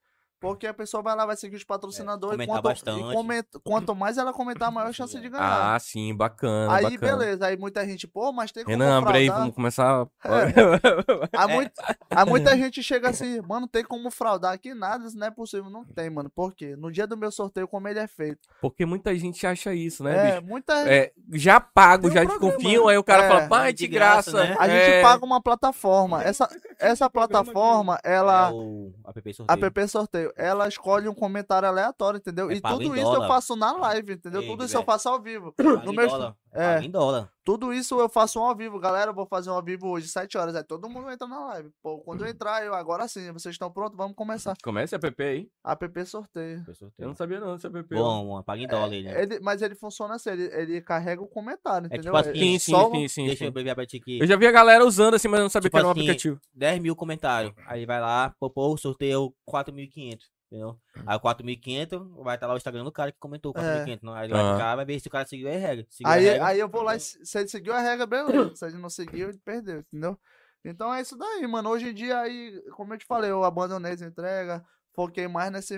Porque 0.44 0.68
a 0.68 0.74
pessoa 0.74 1.02
vai 1.02 1.16
lá, 1.16 1.26
vai 1.26 1.38
seguir 1.38 1.56
os 1.56 1.64
patrocinadores, 1.64 2.36
comentar 2.36 2.56
quanto, 2.56 2.64
bastante. 2.64 3.00
e 3.00 3.14
comenta- 3.16 3.60
quanto 3.64 3.96
mais 3.96 4.18
ela 4.18 4.34
comentar, 4.34 4.70
maior 4.70 4.90
a 4.90 4.92
chance 4.94 5.18
de 5.18 5.30
ganhar. 5.30 5.74
Ah, 5.74 5.80
sim, 5.80 6.14
bacana. 6.14 6.74
Aí, 6.76 6.84
bacana. 6.98 7.18
beleza, 7.18 7.48
aí 7.48 7.56
muita 7.58 7.86
gente, 7.86 8.06
pô, 8.08 8.34
mas 8.34 8.52
tem 8.52 8.66
como 8.66 8.76
Renan, 8.78 8.98
abre 8.98 9.18
aí, 9.20 9.30
vamos 9.30 9.56
começar. 9.56 10.06
Há, 11.34 11.48
muito, 11.48 11.72
há 12.10 12.26
muita 12.26 12.58
gente 12.58 12.84
chega 12.84 13.10
assim, 13.10 13.40
mano, 13.42 13.68
tem 13.68 13.84
como 13.84 14.12
fraudar 14.12 14.54
aqui? 14.54 14.74
Nada, 14.74 15.06
isso 15.08 15.18
não 15.18 15.28
é 15.28 15.32
possível. 15.32 15.70
Não 15.70 15.86
tem, 15.86 16.10
mano. 16.10 16.30
Por 16.30 16.54
quê? 16.54 16.76
No 16.76 16.92
dia 16.92 17.08
do 17.08 17.16
meu 17.18 17.32
sorteio, 17.32 17.68
como 17.68 17.88
ele 17.88 18.00
é 18.00 18.08
feito. 18.08 18.40
Porque 18.62 18.86
muita 18.86 19.16
gente 19.16 19.48
acha 19.48 19.74
isso, 19.74 20.04
né, 20.04 20.16
É, 20.16 20.32
bicho? 20.36 20.46
muita 20.48 20.74
É, 20.90 21.12
já 21.32 21.60
pago, 21.60 22.04
Tem 22.04 22.12
um 22.12 22.14
já 22.14 22.26
programa, 22.30 22.52
desconfiam, 22.52 22.88
aí 22.88 22.98
o 22.98 23.04
cara 23.04 23.24
É, 23.24 23.28
fala, 23.30 23.48
pai, 23.48 23.72
de 23.74 23.80
de 23.84 23.88
graça. 23.88 24.32
graça, 24.32 24.48
né? 24.50 24.56
A 24.60 24.68
gente 24.68 24.90
É, 24.90 25.02
paga 25.02 25.26
uma 25.26 25.42
plataforma. 25.42 26.22
Essa, 26.24 26.50
essa 26.80 27.10
programa 27.10 27.44
plataforma, 27.44 28.00
ela. 28.04 28.50
É 28.50 28.52
o 28.54 28.92
app 29.06 29.30
A 29.30 29.34
sorteio. 29.34 29.60
PP 29.60 29.88
Sorteio, 29.88 30.34
ela 30.36 30.68
escolhe 30.68 31.08
um 31.08 31.14
comentário 31.14 31.68
aleatório, 31.68 32.18
entendeu? 32.18 32.50
É 32.52 32.56
e 32.56 32.62
tudo 32.62 32.84
isso 32.96 33.06
eu 33.08 33.12
dólar. 33.14 33.28
faço 33.28 33.56
na 33.56 33.72
live, 33.74 34.14
entendeu? 34.14 34.42
Ei, 34.42 34.48
tudo 34.48 34.64
isso 34.66 34.76
eu 34.76 34.82
Guilherme. 34.82 34.86
faço 34.86 35.10
ao 35.10 35.22
vivo. 35.22 35.52
Paga 35.54 35.84
no 35.86 35.94
meu- 35.94 36.08
dólar. 36.08 36.36
É. 36.54 36.74
Paga 36.76 36.86
em 36.86 36.92
dólar. 36.92 37.30
Tudo 37.46 37.74
isso 37.74 38.00
eu 38.00 38.08
faço 38.08 38.40
um 38.40 38.44
ao 38.44 38.56
vivo. 38.56 38.80
Galera, 38.80 39.12
eu 39.12 39.14
vou 39.14 39.26
fazer 39.26 39.50
um 39.50 39.54
ao 39.54 39.62
vivo 39.62 39.90
hoje, 39.90 40.08
7 40.08 40.38
horas. 40.38 40.56
Aí 40.56 40.64
todo 40.64 40.88
mundo 40.90 41.12
entra 41.12 41.28
na 41.28 41.44
live. 41.48 41.70
Pô, 41.82 42.00
quando 42.00 42.24
eu 42.24 42.30
entrar, 42.30 42.66
eu 42.66 42.74
agora 42.74 43.06
sim, 43.06 43.30
vocês 43.34 43.54
estão 43.56 43.70
prontos? 43.70 43.98
Vamos 43.98 44.16
começar. 44.16 44.56
Comece 44.64 44.96
a 44.96 45.00
PP 45.00 45.24
aí. 45.24 45.50
APP 45.62 46.06
Sorteio. 46.06 46.60
App 46.60 46.70
Eu 46.70 46.74
sorteio. 46.76 47.08
não 47.10 47.16
sabia 47.16 47.40
não 47.42 47.56
desse 47.56 47.68
app. 47.68 47.84
Bom, 47.94 48.30
mano, 48.32 48.44
paga 48.46 48.62
em 48.62 48.68
dólar 48.68 48.94
ele, 48.94 49.10
né? 49.10 49.22
Ele- 49.24 49.40
mas 49.42 49.62
ele 49.62 49.76
funciona 49.76 50.16
assim, 50.16 50.30
ele, 50.30 50.44
ele 50.54 50.82
carrega 50.82 51.22
o 51.22 51.28
comentário, 51.28 51.88
É 51.92 51.98
entendeu? 51.98 52.14
tipo 52.14 52.18
assim, 52.18 52.30
Ele 52.30 52.40
Sim, 52.40 52.60
sim, 52.60 52.72
só- 52.72 52.90
sim, 52.92 53.08
sim. 53.10 53.26
Deixa 53.26 53.40
sim. 53.40 53.46
eu 53.46 53.52
beber 53.52 53.76
pra 53.76 53.86
ti 53.86 53.98
aqui. 53.98 54.20
Eu 54.20 54.26
já 54.28 54.38
vi 54.38 54.48
a 54.48 54.52
galera 54.52 54.86
usando 54.86 55.16
assim, 55.16 55.28
mas 55.28 55.40
eu 55.40 55.44
não 55.44 55.50
sabia 55.50 55.68
Tipo 55.70 55.76
que 55.76 55.80
era 55.80 55.88
um 55.88 55.92
assim, 55.92 56.00
aplicativo. 56.00 56.40
10 56.54 56.80
mil 56.82 56.96
comentários. 56.96 57.54
Aí 57.68 57.86
vai 57.86 58.00
lá, 58.00 58.34
pô, 58.40 58.50
pô, 58.50 58.78
sorteio 58.78 59.34
4.500. 59.46 60.32
Entendeu? 60.54 60.78
Aí 61.08 61.18
o 61.18 61.20
4.500 61.20 62.24
vai 62.24 62.36
estar 62.36 62.46
lá 62.46 62.54
o 62.54 62.58
Instagram 62.58 62.84
do 62.84 62.92
cara 62.92 63.12
que 63.12 63.18
comentou 63.18 63.52
o 63.52 63.56
4.500. 63.56 64.04
não? 64.04 64.14
Aí 64.14 64.28
ele 64.28 64.34
vai 64.34 64.44
Ah. 64.44 64.54
ficar, 64.54 64.76
vai 64.76 64.86
ver 64.86 65.00
se 65.00 65.08
o 65.08 65.12
cara 65.12 65.26
seguiu 65.26 65.48
a 65.50 65.52
regra. 65.52 65.88
Seguiu 65.90 66.12
a 66.12 66.16
Aí, 66.16 66.24
regra, 66.26 66.46
aí 66.46 66.60
eu 66.60 66.70
vou 66.70 66.84
lá, 66.84 67.00
se 67.00 67.18
ele 67.40 67.48
seguiu 67.48 67.74
a 67.74 67.80
regra, 67.82 68.06
beleza. 68.06 68.56
Se 68.56 68.66
ele 68.68 68.78
não 68.78 68.90
seguiu, 68.90 69.30
ele 69.30 69.40
perdeu, 69.44 69.80
entendeu? 69.80 70.16
Então 70.64 70.94
é 70.94 71.02
isso 71.02 71.18
daí, 71.18 71.48
mano. 71.48 71.70
Hoje 71.72 71.90
em 71.90 71.94
dia, 71.94 72.20
aí, 72.20 72.62
como 72.78 72.94
eu 72.94 72.98
te 73.00 73.06
falei, 73.06 73.32
eu 73.32 73.44
abandonei 73.44 73.94
essa 73.94 74.06
entrega, 74.06 74.64
foquei 74.94 75.28
mais 75.28 75.52
nesse. 75.52 75.76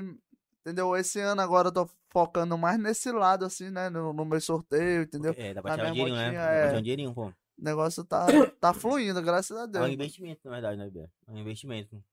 Entendeu? 0.59 0.93
Esse 0.97 1.19
ano 1.21 1.41
agora 1.41 1.69
eu 1.69 1.71
tô 1.71 1.89
focando 2.09 2.57
mais 2.57 2.77
nesse 2.77 3.11
lado, 3.13 3.45
assim, 3.45 3.69
né? 3.69 3.87
No, 3.89 4.11
no 4.11 4.25
meu 4.25 4.41
sorteio, 4.41 5.03
entendeu? 5.03 5.33
É, 5.37 5.53
dá 5.53 5.61
pra 5.61 5.75
tirar 5.75 5.89
um 5.89 5.93
dinheirinho, 5.93 6.17
né? 6.17 6.25
motinha, 6.25 6.41
Dá 6.41 6.47
pra 6.67 6.75
é. 6.75 6.77
um 6.79 6.81
dinheirinho, 6.81 7.13
pô. 7.13 7.27
O 7.27 7.33
negócio 7.59 8.03
tá, 8.03 8.25
tá 8.59 8.73
fluindo, 8.73 9.21
graças 9.21 9.55
a 9.55 9.61
É 9.61 9.65
um 9.65 9.67
Deus. 9.71 9.89
investimento, 9.89 10.41
na 10.43 10.51
verdade, 10.51 10.77
né, 10.77 10.89
Bia? 10.89 11.09
É 11.27 11.31
um 11.31 11.37
investimento. 11.37 12.03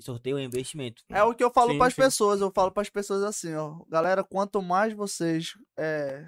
Sorteio 0.00 0.38
é 0.38 0.42
investimento. 0.42 1.02
É 1.08 1.22
o 1.22 1.34
que 1.34 1.42
eu 1.42 1.50
falo 1.50 1.76
pras 1.78 1.94
sim. 1.94 2.02
pessoas, 2.02 2.40
eu 2.40 2.50
falo 2.50 2.70
pras 2.70 2.90
pessoas 2.90 3.22
assim, 3.22 3.54
ó. 3.54 3.76
Galera, 3.88 4.22
quanto 4.22 4.60
mais 4.60 4.92
vocês 4.92 5.52
é, 5.78 6.26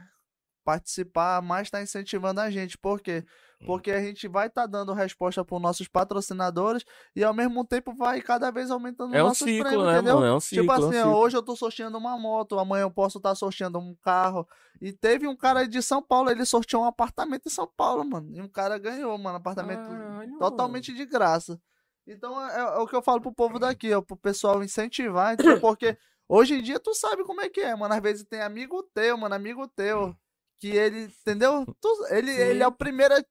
participar, 0.65 1.43
mais 1.43 1.71
tá 1.71 1.83
incentivando 1.83 2.41
a 2.41 2.51
gente. 2.51 2.79
Por 2.79 3.01
quê? 3.01 3.25
Hum. 3.61 3.67
Porque 3.67 3.91
a 3.91 4.01
gente 4.01 4.27
vai 4.27 4.47
estar 4.47 4.67
dando 4.67 4.93
resposta 4.93 5.45
pros 5.45 5.61
nossos 5.61 5.87
patrocinadores 5.87 6.85
e 7.15 7.23
ao 7.23 7.35
mesmo 7.35 7.65
tempo 7.65 7.95
vai 7.95 8.21
cada 8.21 8.51
vez 8.51 8.71
aumentando 8.71 9.15
É 9.15 9.19
os 9.19 9.25
um 9.25 9.29
nossos 9.29 9.47
ciclo, 9.47 9.65
prêmios, 9.65 9.87
né, 9.87 9.93
entendeu? 9.95 10.15
mano? 10.15 10.27
É 10.27 10.35
um 10.35 10.41
ciclo. 10.41 10.63
Tipo 10.63 10.73
é 10.73 10.79
um 10.79 10.89
assim, 10.89 11.09
hoje 11.09 11.37
eu 11.37 11.43
tô 11.43 11.55
sorteando 11.55 11.99
uma 11.99 12.19
moto, 12.19 12.59
amanhã 12.59 12.83
eu 12.83 12.91
posso 12.91 13.19
estar 13.19 13.35
sorteando 13.35 13.79
um 13.79 13.95
carro. 14.03 14.49
E 14.81 14.93
teve 14.93 15.29
um 15.29 15.37
cara 15.37 15.69
de 15.69 15.83
São 15.83 16.03
Paulo, 16.03 16.31
ele 16.31 16.45
sorteou 16.45 16.83
um 16.83 16.87
apartamento 16.87 17.47
em 17.47 17.51
São 17.51 17.71
Paulo, 17.77 18.05
mano. 18.05 18.31
E 18.35 18.41
um 18.41 18.49
cara 18.49 18.79
ganhou, 18.79 19.17
mano, 19.19 19.37
apartamento 19.37 19.87
Caralho, 19.87 20.39
totalmente 20.39 20.93
de 20.93 21.05
graça. 21.05 21.61
Então 22.07 22.41
é, 22.51 22.59
é 22.61 22.79
o 22.79 22.87
que 22.87 22.95
eu 22.97 23.03
falo 23.03 23.21
pro 23.21 23.33
povo 23.33 23.59
daqui, 23.59 23.93
ó, 23.95 24.03
pro 24.03 24.17
pessoal 24.17 24.63
incentivar, 24.63 25.35
entendeu? 25.35 25.61
porque 25.61 25.97
hoje 26.29 26.55
em 26.55 26.63
dia 26.63 26.79
tu 26.79 26.95
sabe 26.95 27.25
como 27.25 27.41
é 27.41 27.49
que 27.49 27.61
é, 27.61 27.75
mano. 27.75 27.95
Às 27.95 28.01
vezes 28.03 28.25
tem 28.25 28.41
amigo 28.43 28.83
teu, 28.95 29.17
mano, 29.17 29.35
amigo 29.35 29.67
teu, 29.69 30.15
que 30.61 30.69
ele, 30.69 31.05
entendeu? 31.21 31.65
Tu- 31.81 32.07
ele, 32.11 32.33
Sim. 32.33 32.41
ele 32.41 32.63
é 32.63 32.67
o 32.67 32.73
primeiro. 32.73 33.15
a- 33.15 33.25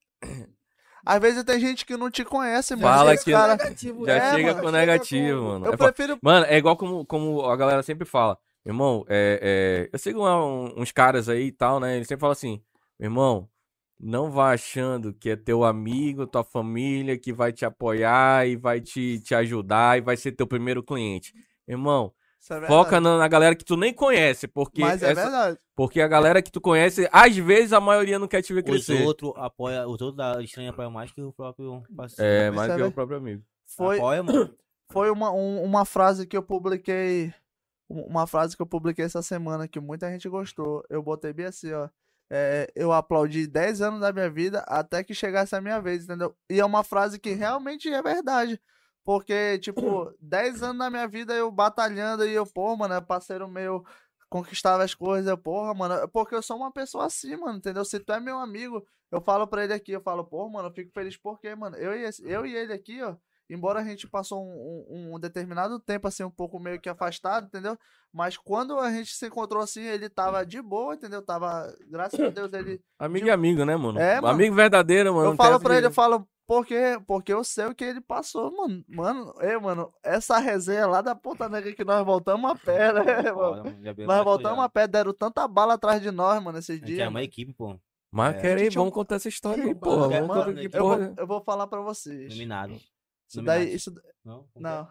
Às 1.06 1.20
vezes 1.20 1.44
tem 1.44 1.60
gente 1.60 1.86
que 1.86 1.98
não 1.98 2.10
te 2.10 2.24
conhece, 2.24 2.76
mano. 2.76 2.88
Fala 2.98 3.18
que- 3.18 3.32
cara. 3.32 3.58
negativo, 3.58 4.06
Já 4.06 4.14
É, 4.14 4.32
chega 4.36 4.52
mano, 4.54 4.64
com 4.64 4.72
negativo, 4.72 5.42
mano. 5.44 5.66
Eu 5.66 5.74
É 5.74 5.78
prefiro. 5.78 6.18
Mano, 6.22 6.46
é 6.46 6.58
igual 6.58 6.78
como, 6.78 7.06
como 7.06 7.42
a 7.46 7.56
galera 7.58 7.84
sempre 7.84 8.06
fala. 8.08 8.38
Irmão, 8.66 9.04
é, 9.10 9.40
é, 9.42 9.90
eu 9.92 10.00
sigo 10.00 10.26
um- 10.26 10.82
uns 10.82 10.94
caras 10.94 11.28
aí 11.28 11.48
e 11.48 11.52
tal, 11.52 11.82
né? 11.82 11.98
Eles 11.98 12.08
sempre 12.08 12.22
falam 12.22 12.32
assim, 12.32 12.64
irmão, 12.98 13.50
não 14.00 14.30
vá 14.32 14.52
achando 14.54 15.14
que 15.14 15.30
é 15.30 15.36
teu 15.36 15.64
amigo, 15.64 16.28
tua 16.28 16.44
família 16.44 17.18
que 17.18 17.32
vai 17.32 17.52
te 17.54 17.64
apoiar 17.66 18.48
e 18.48 18.56
vai 18.56 18.82
te, 18.82 19.20
te 19.22 19.34
ajudar 19.36 19.98
e 19.98 20.02
vai 20.02 20.18
ser 20.18 20.32
teu 20.34 20.46
primeiro 20.48 20.84
cliente. 20.84 21.34
Irmão, 21.68 22.14
é 22.50 22.68
foca 22.68 23.00
na, 23.00 23.18
na 23.18 23.28
galera 23.28 23.56
que 23.56 23.64
tu 23.64 23.78
nem 23.78 23.94
conhece, 23.94 24.48
porque, 24.48 24.82
Mas 24.82 25.02
é 25.02 25.12
essa- 25.12 25.22
verdade. 25.22 25.60
porque 25.76 26.02
a 26.02 26.08
galera 26.08 26.42
que 26.42 26.52
tu 26.52 26.60
conhece, 26.60 27.08
às 27.12 27.36
vezes 27.38 27.72
a 27.72 27.80
maioria 27.80 28.20
não 28.20 28.28
quer 28.28 28.42
te 28.42 28.54
ver 28.54 28.60
Os 28.64 28.70
crescer. 28.70 29.02
outros 29.06 29.32
apoiam, 29.38 29.86
os 29.86 30.02
outros 30.02 30.16
da 30.16 30.42
estranha 30.42 30.72
apoiam 30.72 30.92
mais 30.92 31.12
que 31.12 31.22
o 31.22 31.32
próprio 31.32 31.82
parceiro. 31.96 32.30
É, 32.30 32.48
Isso 32.48 32.56
mais 32.58 32.72
é 32.72 32.76
que 32.76 32.82
o 32.82 32.86
ver- 32.86 32.92
próprio 32.92 33.18
amigo. 33.18 33.44
Foi, 33.66 33.98
Apoia, 33.98 34.22
mano. 34.24 34.54
foi 34.92 35.10
uma, 35.10 35.32
um- 35.32 35.64
uma 35.64 35.86
frase 35.86 36.28
que 36.28 36.36
eu 36.36 36.44
publiquei. 36.44 37.34
um- 37.90 38.02
Uma 38.08 38.28
frase 38.28 38.56
que 38.58 38.62
eu 38.62 38.66
publiquei 38.68 39.06
essa 39.06 39.22
semana 39.22 39.66
que 39.68 39.80
muita 39.80 40.10
gente 40.12 40.28
gostou. 40.28 40.84
Eu 40.90 41.02
botei 41.02 41.32
bem 41.32 41.46
assim, 41.46 41.72
ó. 41.72 41.88
É, 42.36 42.72
eu 42.76 42.92
aplaudi 42.92 43.46
10 43.46 43.80
anos 43.82 44.00
da 44.02 44.12
minha 44.12 44.30
vida 44.30 44.60
até 44.68 45.04
que 45.04 45.14
chegasse 45.14 45.56
a 45.56 45.62
minha 45.62 45.80
vez, 45.80 46.06
entendeu? 46.06 46.36
E 46.50 46.60
é 46.60 46.66
uma 46.66 46.84
frase 46.84 47.20
que 47.20 47.32
realmente 47.32 47.88
é 47.94 48.02
verdade. 48.02 48.60
Porque, 49.04 49.60
tipo, 49.60 50.12
10 50.20 50.64
anos 50.64 50.80
da 50.80 50.90
minha 50.90 51.08
vida 51.08 51.34
eu 51.36 51.52
batalhando 51.52 52.26
e 52.26 52.34
eu, 52.34 52.46
pô, 52.46 52.76
mano, 52.76 52.96
é 52.96 53.02
parceiro 53.02 53.48
meu, 53.48 53.84
conquistava 54.30 54.84
as 54.84 54.96
coisas, 54.96 55.28
eu, 55.30 55.38
porra, 55.38 55.74
mano, 55.74 56.08
porque 56.10 56.34
eu 56.36 56.42
sou 56.42 56.58
uma 56.58 56.72
pessoa 56.72 57.06
assim, 57.06 57.36
mano, 57.36 57.58
entendeu? 57.60 57.86
Se 57.86 58.00
tu 58.00 58.12
é 58.14 58.20
meu 58.20 58.40
amigo, 58.40 58.84
eu 59.12 59.22
falo 59.22 59.46
pra 59.48 59.64
ele 59.64 59.74
aqui, 59.74 59.92
eu 59.92 60.02
falo, 60.02 60.24
pô, 60.26 60.50
mano, 60.50 60.70
eu 60.70 60.74
fico 60.74 60.92
feliz 60.92 61.16
porque, 61.18 61.54
mano, 61.56 61.76
eu 61.78 61.94
e, 61.96 62.04
esse- 62.04 62.24
eu 62.28 62.46
e 62.46 62.56
ele 62.56 62.74
aqui, 62.74 63.02
ó, 63.04 63.16
embora 63.50 63.80
a 63.80 63.84
gente 63.84 64.08
passou 64.08 64.44
um, 64.46 64.86
um- 64.90 65.16
um 65.16 65.20
determinado 65.20 65.80
tempo, 65.80 66.08
assim, 66.08 66.24
um 66.24 66.30
pouco 66.32 66.60
meio 66.60 66.80
que 66.80 66.90
afastado, 66.90 67.46
entendeu? 67.48 67.78
Mas 68.12 68.38
quando 68.38 68.78
a 68.80 68.92
gente 68.92 69.14
se 69.16 69.26
encontrou 69.28 69.62
assim, 69.62 69.82
ele 69.82 70.10
tava 70.10 70.46
de 70.46 70.62
boa, 70.62 70.96
entendeu? 70.96 71.22
Tava, 71.22 71.74
graças 71.90 72.20
a 72.20 72.30
Deus, 72.30 72.52
ele. 72.54 72.80
Amigo 73.00 73.28
e 73.28 73.32
amigo, 73.32 73.66
né, 73.66 73.76
mano? 73.76 74.00
É, 74.00 74.16
mano. 74.22 74.28
Amigo 74.34 74.56
verdadeiro, 74.56 75.14
mano. 75.16 75.32
eu 75.32 75.36
falo 75.36 75.60
pra 75.60 75.72
de- 75.74 75.78
ele, 75.80 75.88
eu 75.88 75.92
falo, 75.92 76.28
por 76.46 76.66
quê? 76.66 77.00
Porque 77.08 77.34
eu 77.34 77.44
sei 77.44 77.66
o 77.66 77.74
que 77.76 77.84
ele 77.86 78.02
passou, 78.02 78.52
mano. 78.56 78.84
Mano, 78.88 79.34
ei, 79.42 79.58
mano, 79.58 79.92
essa 80.04 80.38
resenha 80.38 80.86
lá 80.86 81.02
da 81.02 81.16
Ponta 81.16 81.48
Negra 81.50 81.74
que 81.74 81.84
nós 81.86 82.06
voltamos 82.06 82.52
a 82.52 82.56
pé, 82.56 82.92
né, 82.94 83.32
mano? 83.32 83.64
Nós 84.06 84.24
voltamos 84.24 84.60
a 84.64 84.70
pé, 84.70 84.88
deram 84.88 85.14
tanta 85.14 85.48
bala 85.48 85.74
atrás 85.76 86.02
de 86.02 86.12
nós, 86.12 86.44
mano, 86.44 86.58
esses 86.60 86.70
A 86.70 86.74
gente 86.76 86.86
dias. 86.86 87.00
é 87.00 87.08
uma 87.08 87.24
equipe, 87.24 87.54
pô. 87.54 87.80
Mas 88.12 88.36
É. 88.36 88.40
quer 88.42 88.58
aí, 88.58 88.64
Gente, 88.66 88.76
eu- 88.76 88.82
vamos 88.84 88.94
contar 88.94 89.16
essa 89.16 89.28
história 89.30 89.64
aí, 89.64 89.74
porra. 89.74 90.14
é, 90.14 90.22
Vamos 90.22 90.28
mano, 90.28 90.44
contar 90.46 90.60
que 90.62 90.68
eu 90.68 90.80
Eu 90.80 90.86
vou, 90.86 91.14
eu 91.18 91.28
vou 91.28 91.42
falar 91.44 91.66
pra 91.66 91.82
vocês. 91.82 92.30
Iluminado. 92.32 92.76
Isso 93.34 93.42
daí, 93.42 93.62
Iluminati. 93.62 93.76
isso. 93.76 93.94
Não? 94.24 94.36
Como 94.36 94.50
que 94.54 94.60
é? 94.60 94.62
Não. 94.62 94.88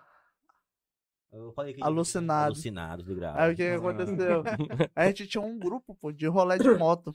Eu 1.32 1.52
falei 1.55 1.73
que- 1.73 1.82
Alucinado. 1.82 2.47
Alucinado 2.47 3.02
do 3.02 3.14
grau. 3.14 3.35
Aí 3.36 3.52
o 3.52 3.56
que, 3.56 3.62
que 3.64 3.70
aconteceu? 3.74 4.43
A 4.94 5.06
gente 5.06 5.27
tinha 5.27 5.40
um 5.43 5.59
grupo, 5.59 5.94
pô, 5.94 6.12
de 6.12 6.27
rolê 6.27 6.59
de 6.59 6.69
moto. 6.70 7.14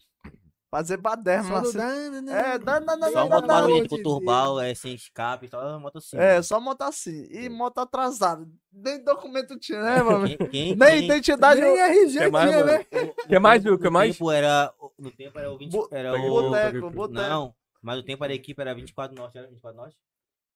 Fazer 0.70 0.98
baderna 0.98 1.62
dan- 1.62 2.22
dan- 2.22 2.32
É, 2.34 2.58
dá, 2.60 2.80
dá, 2.80 2.96
dá, 2.98 3.10
Só 3.12 3.26
dá, 3.26 3.36
moto 3.36 3.48
barulhento 3.48 3.84
de 3.84 3.90
com 3.90 4.04
turbal, 4.04 4.60
é 4.60 4.76
sem 4.76 4.94
escape, 4.96 5.48
só 5.48 5.80
moto 5.80 5.98
assim. 6.00 6.18
É, 6.18 6.42
só 6.42 6.60
moto 6.60 6.82
assim. 6.82 7.26
E 7.32 7.48
moto 7.48 7.78
atrasada. 7.78 8.46
Nem 8.74 9.02
documento 9.02 9.58
tinha, 9.58 9.82
né, 9.82 10.02
mano? 10.04 10.28
Quem, 10.28 10.38
quem, 10.50 10.76
Nem 10.76 10.90
quem- 10.90 11.06
identidade. 11.06 11.62
Nem 11.62 11.78
RG 11.80 12.18
Quer 12.20 12.32
mais, 12.32 12.50
tinha, 12.52 12.66
mano? 12.66 12.78
né? 12.80 12.86
Quer 13.30 13.40
mais, 13.40 13.64
no 13.64 13.70
Will? 13.72 13.80
Quer 13.80 13.90
mais? 13.92 14.18
Tempo 14.18 14.30
era, 14.32 14.74
no 15.00 15.12
tempo 15.12 15.40
era 15.40 15.52
o 15.54 15.58
20. 15.58 15.72
Bu- 15.72 15.88
era 15.92 16.12
Peguei 16.12 16.30
o... 16.30 16.34
Boteco, 16.34 16.90
boteco. 16.92 17.14
Não, 17.14 17.56
mas 17.82 18.00
o 18.00 18.04
tempo 18.04 18.28
da 18.28 18.34
equipe 18.34 18.62
era 18.62 18.76
24 18.76 19.16
norte, 19.16 19.38
era 19.38 19.48
24 19.48 19.78
norte? 19.78 19.96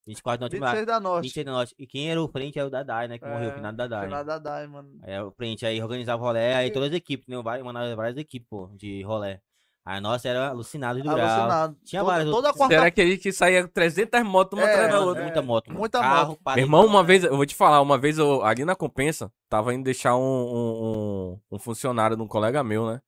24 0.08 0.42
norte, 0.42 0.54
26 0.60 0.86
da 0.86 1.00
Norte. 1.00 1.24
26 1.24 1.46
da 1.46 1.52
norte. 1.52 1.76
E 1.78 1.86
quem 1.88 2.10
era 2.12 2.22
o 2.22 2.28
frente 2.28 2.58
era 2.58 2.68
o 2.68 2.72
Dadai, 2.72 3.08
né? 3.08 3.18
Que 3.18 3.26
morreu, 3.26 3.50
o 3.50 3.52
É, 3.52 3.56
finado 3.56 3.78
Dadai. 3.78 4.06
Final 4.06 4.24
da 4.26 4.38
DAI, 4.40 4.68
mano. 4.68 4.90
Aí 5.04 5.20
o 5.22 5.32
frente 5.32 5.66
aí 5.66 5.82
organizava 5.82 6.22
o 6.22 6.26
rolê, 6.26 6.54
aí 6.54 6.72
todas 6.72 6.90
as 6.90 6.96
equipes, 6.96 7.28
né? 7.28 7.36
Mandava 7.64 7.96
várias 7.96 8.18
equipes, 8.18 8.48
pô, 8.50 8.70
de 8.76 9.02
rolê. 9.04 9.40
Aí 9.84 9.98
a 9.98 10.02
nossa 10.02 10.28
era 10.28 10.50
alucinado 10.50 11.00
do 11.00 11.04
grau. 11.06 11.18
Alucinado. 11.20 11.76
Tinha 11.84 12.02
Toda- 12.02 12.12
várias 12.14 12.30
Toda 12.30 12.38
outras. 12.50 12.56
quarta 12.56 12.76
Será 12.76 12.92
que 12.92 13.02
ele 13.02 13.18
que 13.18 13.32
saía 13.32 13.68
300 13.68 14.22
motos 14.24 14.60
uma 14.60 14.68
É, 14.68 14.74
atrás 14.74 14.92
da 14.92 15.00
outra? 15.02 15.24
muita 15.24 15.42
moto. 15.42 15.68
mano. 15.70 15.80
Muita 15.80 16.00
Carro, 16.00 16.30
moto. 16.30 16.56
Meu 16.56 16.66
irmão, 16.66 16.86
uma 16.86 17.04
vez, 17.04 17.24
eu 17.24 17.36
vou 17.36 17.46
te 17.48 17.56
falar, 17.56 17.82
uma 17.82 17.98
vez 17.98 18.18
eu, 18.20 18.44
ali 18.44 18.64
na 18.64 18.76
compensa, 18.76 19.32
tava 19.50 19.74
indo 19.74 19.84
deixar 19.84 20.16
um, 20.16 20.22
um, 20.22 20.84
um- 21.52 21.56
um 21.56 21.60
funcionário 21.60 22.16
de 22.16 22.22
um 22.22 22.28
colega 22.28 22.64
meu, 22.64 22.86
né? 22.86 23.02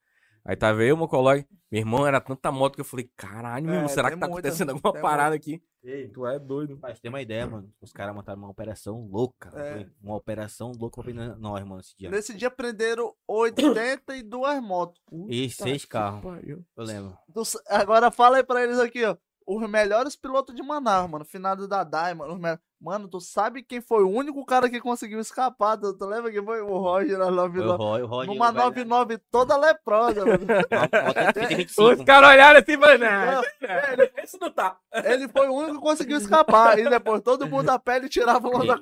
Aí 0.46 0.56
tava 0.56 0.84
eu, 0.84 0.98
meu 0.98 1.08
colega. 1.08 1.48
Meu 1.72 1.80
irmão, 1.80 2.06
era 2.06 2.20
tanta 2.22 2.52
moto 2.52 2.76
que 2.76 2.82
eu 2.82 2.86
falei, 2.86 3.10
caralho, 3.16 3.66
meu 3.66 3.74
É, 3.74 3.78
irmão, 3.78 3.90
será 3.90 4.12
que 4.12 4.18
tá 4.18 4.28
muita, 4.28 4.48
acontecendo 4.50 4.70
alguma 4.74 4.94
parada 4.94 5.36
aqui? 5.36 5.64
Ei, 5.84 6.08
Tu 6.10 6.26
é 6.28 6.38
doido. 6.38 6.78
Mas 6.82 7.00
tem 7.00 7.10
uma 7.10 7.22
ideia, 7.22 7.48
mano. 7.48 7.74
Os 7.82 7.92
caras 7.92 8.14
montaram 8.14 8.42
uma 8.42 8.50
operação 8.50 9.08
louca. 9.10 9.50
É. 9.58 9.88
Uma 10.02 10.16
operação 10.16 10.72
louca 10.78 10.96
pra 11.02 11.04
prender 11.06 11.38
nós, 11.38 11.64
mano, 11.66 11.80
esse 11.82 11.98
dia. 11.98 12.10
Nesse 12.10 12.34
dia 12.36 12.52
prenderam 12.52 13.14
82 13.28 14.62
motos. 14.62 15.02
E 15.30 15.50
seis 15.50 15.86
carros, 15.86 16.24
eu 16.46 16.64
lembro. 16.84 17.18
Agora 17.68 18.12
fala 18.12 18.38
aí 18.38 18.44
pra 18.44 18.64
eles 18.64 18.80
aqui, 18.80 19.04
ó. 19.04 19.16
Os 19.46 19.70
melhores 19.70 20.16
pilotos 20.16 20.56
de 20.56 20.62
Manaus, 20.64 21.10
mano. 21.10 21.26
Finado 21.26 21.68
da 21.68 21.84
DAI, 21.84 22.14
mano. 22.14 22.38
Me- 22.38 22.58
Mano, 22.82 23.08
tu 23.08 23.22
sabe 23.22 23.64
quem 23.64 23.80
foi 23.80 24.04
o 24.04 24.10
único 24.10 24.46
cara 24.46 24.70
que 24.70 24.82
conseguiu 24.82 25.18
escapar? 25.22 25.78
Tu, 25.78 25.94
tu 25.98 26.06
lembra 26.06 26.30
que 26.30 26.42
foi 26.44 26.62
o 26.62 26.78
Roger 26.78 27.18
na 27.18 27.28
Foi 27.28 27.34
o 27.34 27.38
99? 27.38 27.78
Roy, 27.78 28.02
o 28.02 28.06
Roy. 28.06 28.28
Numa 28.28 28.52
99 28.52 29.18
toda 29.32 29.56
leprosa, 29.56 30.26
mano. 30.26 30.46
Os 31.98 32.04
caras 32.04 32.30
olharam 32.30 32.60
assim 32.60 32.74
e 32.74 32.78
falaram, 32.78 33.00
Não, 33.00 33.42
não, 33.42 34.24
isso 34.24 34.38
não 34.42 34.52
tá. 34.52 34.78
Ele 35.06 35.30
foi 35.30 35.48
o 35.48 35.54
único 35.54 35.76
que 35.76 35.82
conseguiu 35.82 36.18
escapar. 36.18 36.78
E 36.78 36.90
depois 36.90 37.22
todo 37.22 37.48
mundo 37.48 37.70
a 37.70 37.80
pele 37.80 38.10
tirava 38.10 38.50
uma 38.50 38.66
da 38.66 38.78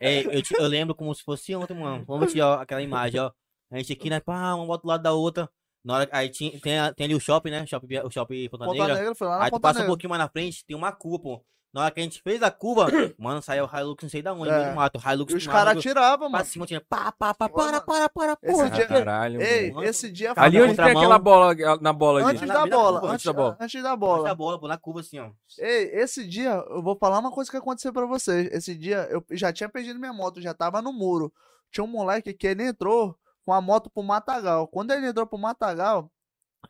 É, 0.00 0.22
eu, 0.36 0.42
te- 0.42 0.54
eu 0.58 0.66
lembro 0.66 0.94
como 0.94 1.14
se 1.14 1.22
fosse 1.22 1.54
ontem, 1.54 1.74
mano. 1.78 2.04
Vamos 2.06 2.32
tirar 2.32 2.60
aquela 2.62 2.82
imagem, 2.82 3.20
ó. 3.20 3.30
A 3.70 3.78
gente 3.78 3.92
aqui, 3.92 4.10
né? 4.10 4.18
Pá, 4.20 4.54
uma 4.54 4.66
moto 4.66 4.82
do 4.82 4.88
lado 4.88 5.02
da 5.02 5.12
outra. 5.12 5.48
Na 5.84 5.94
hora, 5.96 6.08
aí 6.12 6.28
tinha, 6.30 6.58
tem, 6.60 6.78
a- 6.78 6.94
tem 6.94 7.04
ali 7.04 7.14
o 7.14 7.20
shopping, 7.20 7.50
né? 7.50 7.66
Shopping, 7.66 7.98
o 7.98 8.10
shopping 8.10 8.48
Ponta, 8.48 8.64
Ponta 8.64 8.78
Negra. 8.78 8.94
Negra, 8.94 9.14
foi 9.14 9.26
lá 9.28 9.38
na 9.38 9.44
Aí 9.44 9.50
tu 9.50 9.52
Ponta 9.52 9.62
passa 9.62 9.78
um 9.78 9.82
Negra. 9.82 9.90
pouquinho 9.92 10.10
mais 10.10 10.22
na 10.22 10.28
frente, 10.28 10.64
tem 10.64 10.76
uma 10.76 10.90
curva, 10.92 11.18
pô. 11.18 11.44
Na 11.74 11.82
hora 11.82 11.90
que 11.90 11.98
a 11.98 12.04
gente 12.04 12.22
fez 12.22 12.40
a 12.40 12.52
curva, 12.52 12.86
mano, 13.18 13.42
saiu 13.42 13.64
o 13.64 13.76
Hilux 13.76 14.00
não 14.04 14.08
sei 14.08 14.22
da 14.22 14.32
onde, 14.32 14.48
É. 14.48 14.70
do 14.70 14.76
mato. 14.76 14.98
Hilux 15.04 15.32
E 15.34 15.36
os 15.36 15.46
caras 15.46 15.74
mato, 15.74 15.78
atiravam, 15.80 16.30
Pra 16.30 16.38
mano. 16.38 16.44
cima 16.44 16.66
tinha 16.66 16.80
pá, 16.80 17.10
pá, 17.10 17.34
pá, 17.34 17.48
para, 17.48 17.80
para, 17.80 18.08
para, 18.08 18.38
Esse 18.42 18.52
porra. 18.56 18.70
dia- 18.70 18.86
Caralho, 18.86 19.42
Ei, 19.42 19.72
mano. 19.72 19.86
esse 19.86 20.10
dia 20.12 20.34
Cara, 20.34 20.46
Ali 20.46 20.56
onde 20.58 20.68
tem 20.68 20.76
contramão. 20.76 21.02
aquela 21.02 21.18
bola, 21.18 21.54
na 21.80 21.92
bola 21.92 22.20
ali. 22.20 22.30
Antes 22.30 22.46
Na 22.48 22.54
da 22.54 22.66
bola, 22.66 23.12
antes, 23.12 23.26
da 23.26 23.32
bola. 23.32 23.56
antes 23.60 23.82
da 23.82 23.88
Antes 23.90 24.00
bola. 24.00 24.22
da 24.28 24.34
bola, 24.36 24.58
pô, 24.60 24.68
na 24.68 24.78
curva 24.78 25.00
assim, 25.00 25.18
ó. 25.18 25.30
Ei, 25.58 25.90
esse 25.96 26.26
dia, 26.26 26.64
eu 26.70 26.80
vou 26.80 26.96
falar 26.96 27.18
uma 27.18 27.32
coisa 27.32 27.50
que 27.50 27.56
aconteceu 27.56 27.92
pra 27.92 28.06
vocês. 28.06 28.48
Esse 28.52 28.74
dia, 28.76 29.06
eu 29.10 29.22
já 29.32 29.52
tinha 29.52 29.68
perdido 29.68 29.98
minha 29.98 30.12
moto, 30.12 30.40
já 30.40 30.54
tava 30.54 30.80
no 30.80 30.92
muro. 30.92 31.32
Tinha 31.72 31.82
um 31.82 31.88
moleque 31.88 32.32
que 32.32 32.46
ele 32.46 32.62
entrou 32.68 33.16
com 33.44 33.52
a 33.52 33.60
moto 33.60 33.90
pro 33.90 34.02
Matagal. 34.02 34.66
Quando 34.68 34.90
ele 34.92 35.06
entrou 35.06 35.26
pro 35.26 35.38
Matagal, 35.38 36.10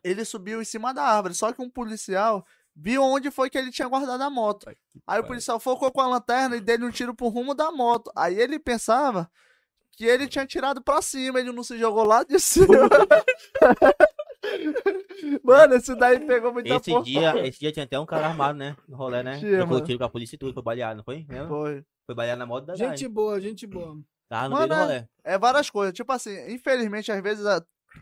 ele 0.03 0.25
subiu 0.25 0.61
em 0.61 0.65
cima 0.65 0.93
da 0.93 1.03
árvore. 1.03 1.33
Só 1.33 1.51
que 1.53 1.61
um 1.61 1.69
policial 1.69 2.45
viu 2.75 3.01
onde 3.03 3.31
foi 3.31 3.49
que 3.49 3.57
ele 3.57 3.71
tinha 3.71 3.87
guardado 3.87 4.21
a 4.21 4.29
moto. 4.29 4.69
Aí 5.07 5.19
o 5.19 5.23
policial 5.25 5.59
focou 5.59 5.91
com 5.91 6.01
a 6.01 6.07
lanterna 6.07 6.55
e 6.57 6.61
deu 6.61 6.79
um 6.85 6.91
tiro 6.91 7.13
pro 7.15 7.27
rumo 7.29 7.53
da 7.55 7.71
moto. 7.71 8.11
Aí 8.15 8.37
ele 8.39 8.59
pensava 8.59 9.29
que 9.91 10.03
ele 10.05 10.27
tinha 10.27 10.45
tirado 10.45 10.81
pra 10.81 11.01
cima, 11.01 11.39
ele 11.39 11.53
não 11.53 11.63
se 11.63 11.77
jogou 11.77 12.03
lá 12.03 12.23
de 12.23 12.37
cima. 12.41 12.89
Mano, 15.43 15.73
esse 15.75 15.95
daí 15.95 16.19
pegou 16.19 16.53
muita 16.53 16.75
Esse 16.75 16.91
porra. 16.91 17.03
dia, 17.03 17.47
esse 17.47 17.59
dia 17.59 17.71
tinha 17.71 17.85
até 17.85 17.99
um 17.99 18.05
cara 18.05 18.27
armado, 18.27 18.57
né? 18.57 18.75
No 18.87 18.97
rolê, 18.97 19.23
né? 19.23 19.39
Tinha, 19.39 19.57
Trocou 19.57 19.75
mano. 19.75 19.85
tiro 19.85 19.97
com 19.99 20.05
a 20.05 20.09
polícia 20.09 20.35
e 20.35 20.39
tudo, 20.39 20.53
foi 20.53 20.61
baleado, 20.63 20.97
não 20.97 21.03
foi? 21.03 21.25
Lembra? 21.29 21.47
Foi. 21.47 21.85
Foi 22.05 22.15
baleado 22.15 22.39
na 22.39 22.45
moto 22.45 22.65
da 22.65 22.75
Gente 22.75 23.03
Dai. 23.03 23.09
boa, 23.09 23.39
gente 23.41 23.65
boa. 23.65 23.97
Tava 24.29 24.49
no 24.49 24.55
Mano, 24.55 24.67
meio 24.67 24.79
do 24.79 24.85
rolê. 24.93 25.05
É 25.23 25.37
várias 25.37 25.69
coisas. 25.69 25.93
Tipo 25.93 26.11
assim, 26.11 26.35
infelizmente, 26.51 27.11
às 27.11 27.21
vezes, 27.21 27.45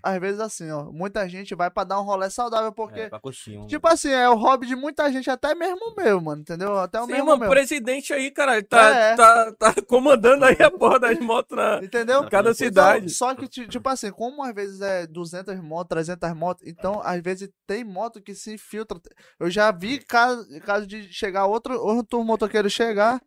às 0.02 0.20
vezes 0.20 0.40
assim, 0.40 0.72
ó, 0.72 0.86
muita 0.92 1.28
gente 1.30 1.54
vai 1.54 1.70
pra 1.70 1.84
dar 1.84 2.00
um 2.02 2.04
rolê 2.04 2.28
saudável, 2.30 2.72
porque, 2.72 3.02
É, 3.02 3.10
pra 3.10 3.20
coxinha. 3.20 3.68
tipo 3.68 3.88
assim, 3.88 4.10
é 4.10 4.28
o 4.28 4.34
hobby 4.36 4.66
de 4.66 4.76
muita 4.76 5.12
gente, 5.12 5.30
até 5.30 5.54
mesmo 5.54 5.94
meu, 5.96 6.20
mano, 6.20 6.42
entendeu? 6.42 6.78
Até 6.80 7.00
o 7.00 7.06
Sim, 7.06 7.12
mesmo 7.12 7.28
mano, 7.28 7.40
meu. 7.42 7.48
o 7.50 7.52
presidente 7.52 8.12
aí, 8.12 8.32
cara, 8.32 8.54
ele 8.58 8.64
tá, 8.64 8.90
É. 8.96 9.16
tá, 9.16 9.52
tá 9.54 9.74
comandando 9.88 10.46
aí 10.46 10.58
a 10.62 10.72
porra 10.72 11.00
das 11.00 11.20
motos 11.20 11.56
na 11.56 11.78
Entendeu? 11.84 12.22
cada 12.30 12.50
Então, 12.50 12.54
cidade. 12.56 13.06
Então, 13.06 13.10
só 13.16 13.36
que, 13.36 13.48
ti- 13.48 13.68
tipo 13.68 13.88
assim, 13.88 14.10
como 14.12 14.42
às 14.44 14.54
vezes 14.56 14.82
é 14.82 15.06
200 15.06 15.60
motos, 15.62 15.90
300 15.90 16.34
motos, 16.34 16.66
então 16.66 17.00
às 17.04 17.22
vezes 17.22 17.50
tem 17.68 17.84
moto 17.84 18.20
que 18.22 18.34
se 18.34 18.54
infiltra. 18.56 19.00
Eu 19.40 19.50
já 19.52 19.72
vi 19.72 20.00
caso, 20.00 20.48
caso 20.62 20.88
de 20.88 21.04
chegar 21.14 21.46
outro, 21.46 21.80
outro 21.80 22.24
motoqueiro 22.24 22.70
chegar 22.70 23.22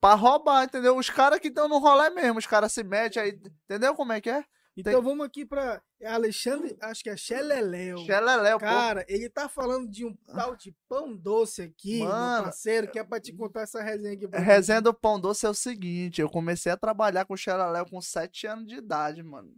pra 0.00 0.14
roubar, 0.14 0.64
entendeu? 0.64 0.96
Os 0.96 1.10
caras 1.10 1.38
que 1.40 1.48
estão 1.48 1.68
no 1.68 1.78
rolê 1.78 2.10
mesmo, 2.10 2.38
os 2.38 2.46
caras 2.46 2.72
se 2.72 2.82
metem 2.84 3.22
aí, 3.22 3.40
entendeu 3.64 3.94
como 3.94 4.12
é 4.12 4.20
que 4.20 4.30
é? 4.30 4.44
Então 4.78 5.00
vamos 5.00 5.24
aqui 5.26 5.46
pra 5.46 5.80
Alexandre, 6.04 6.76
acho 6.82 7.02
que 7.02 7.08
é 7.08 7.16
Xeleléu. 7.16 7.96
Xeleléu, 8.04 8.58
pô. 8.58 8.66
Cara, 8.66 9.06
ele 9.08 9.30
tá 9.30 9.48
falando 9.48 9.88
de 9.88 10.04
um 10.04 10.14
tal 10.34 10.54
de 10.54 10.76
pão 10.86 11.16
doce 11.16 11.62
aqui, 11.62 12.00
meu 12.00 12.08
Mano. 12.10 12.44
parceiro, 12.44 12.90
que 12.90 12.98
é 12.98 13.02
pra 13.04 13.18
te 13.18 13.32
contar 13.32 13.62
essa 13.62 13.82
resenha 13.82 14.12
aqui. 14.12 14.28
pra 14.28 14.38
Resenha 14.38 14.82
do 14.82 14.92
Pão 14.92 15.18
Doce 15.18 15.46
é 15.46 15.48
o 15.48 15.54
seguinte, 15.54 16.20
eu 16.20 16.28
comecei 16.28 16.70
a 16.70 16.76
trabalhar 16.76 17.24
com 17.24 17.32
o 17.32 17.38
Xeleléu 17.38 17.86
com 17.88 18.02
7 18.02 18.46
anos 18.46 18.66
de 18.66 18.74
idade, 18.74 19.22
mano. 19.22 19.50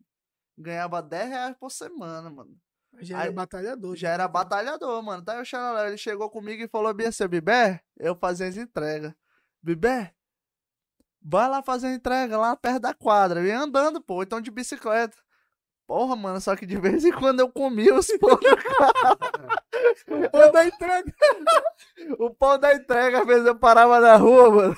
Ganhava 0.56 1.02
10 1.02 1.28
reais 1.28 1.56
por 1.58 1.70
semana, 1.72 2.30
mano. 2.30 2.56
Já 3.00 3.18
era 3.18 3.28
Aí- 3.30 3.34
batalhador. 3.34 3.96
Já 3.96 4.10
era 4.10 4.28
batalhador, 4.28 5.02
mano. 5.02 5.24
Tá 5.24 5.40
o 5.40 5.44
Xeleléu, 5.44 5.88
ele 5.88 5.98
chegou 5.98 6.30
comigo 6.30 6.62
e 6.62 6.68
falou 6.68 6.94
bem 6.94 7.08
assim, 7.08 7.26
Bibé, 7.26 7.80
eu 7.98 8.14
fazia 8.14 8.46
as 8.46 8.56
entregas. 8.56 9.12
Bibé, 9.60 10.14
vai 11.28 11.48
lá 11.48 11.62
fazer 11.62 11.88
a 11.88 11.92
entrega 11.92 12.38
lá 12.38 12.56
perto 12.56 12.80
da 12.80 12.94
quadra. 12.94 13.40
Eu 13.40 13.46
ia 13.46 13.60
andando, 13.60 14.00
pô, 14.00 14.22
então 14.22 14.40
de 14.40 14.50
bicicleta. 14.50 15.16
Porra, 15.86 16.16
mano, 16.16 16.40
só 16.40 16.56
que 16.56 16.66
de 16.66 16.76
vez 16.80 17.04
em 17.04 17.12
quando 17.12 17.40
eu 17.40 17.50
comia 17.50 17.94
os 17.94 18.06
pão 18.18 18.36
do 18.36 18.56
carro. 18.56 19.18
o 20.08 20.30
pão 20.30 20.52
da 20.52 20.66
entrega. 20.66 21.14
o 22.18 22.34
pão 22.34 22.58
da 22.58 22.74
entrega, 22.74 23.20
às 23.20 23.26
vezes 23.26 23.46
eu 23.46 23.58
parava 23.58 24.00
na 24.00 24.16
rua, 24.16 24.50
mano. 24.50 24.76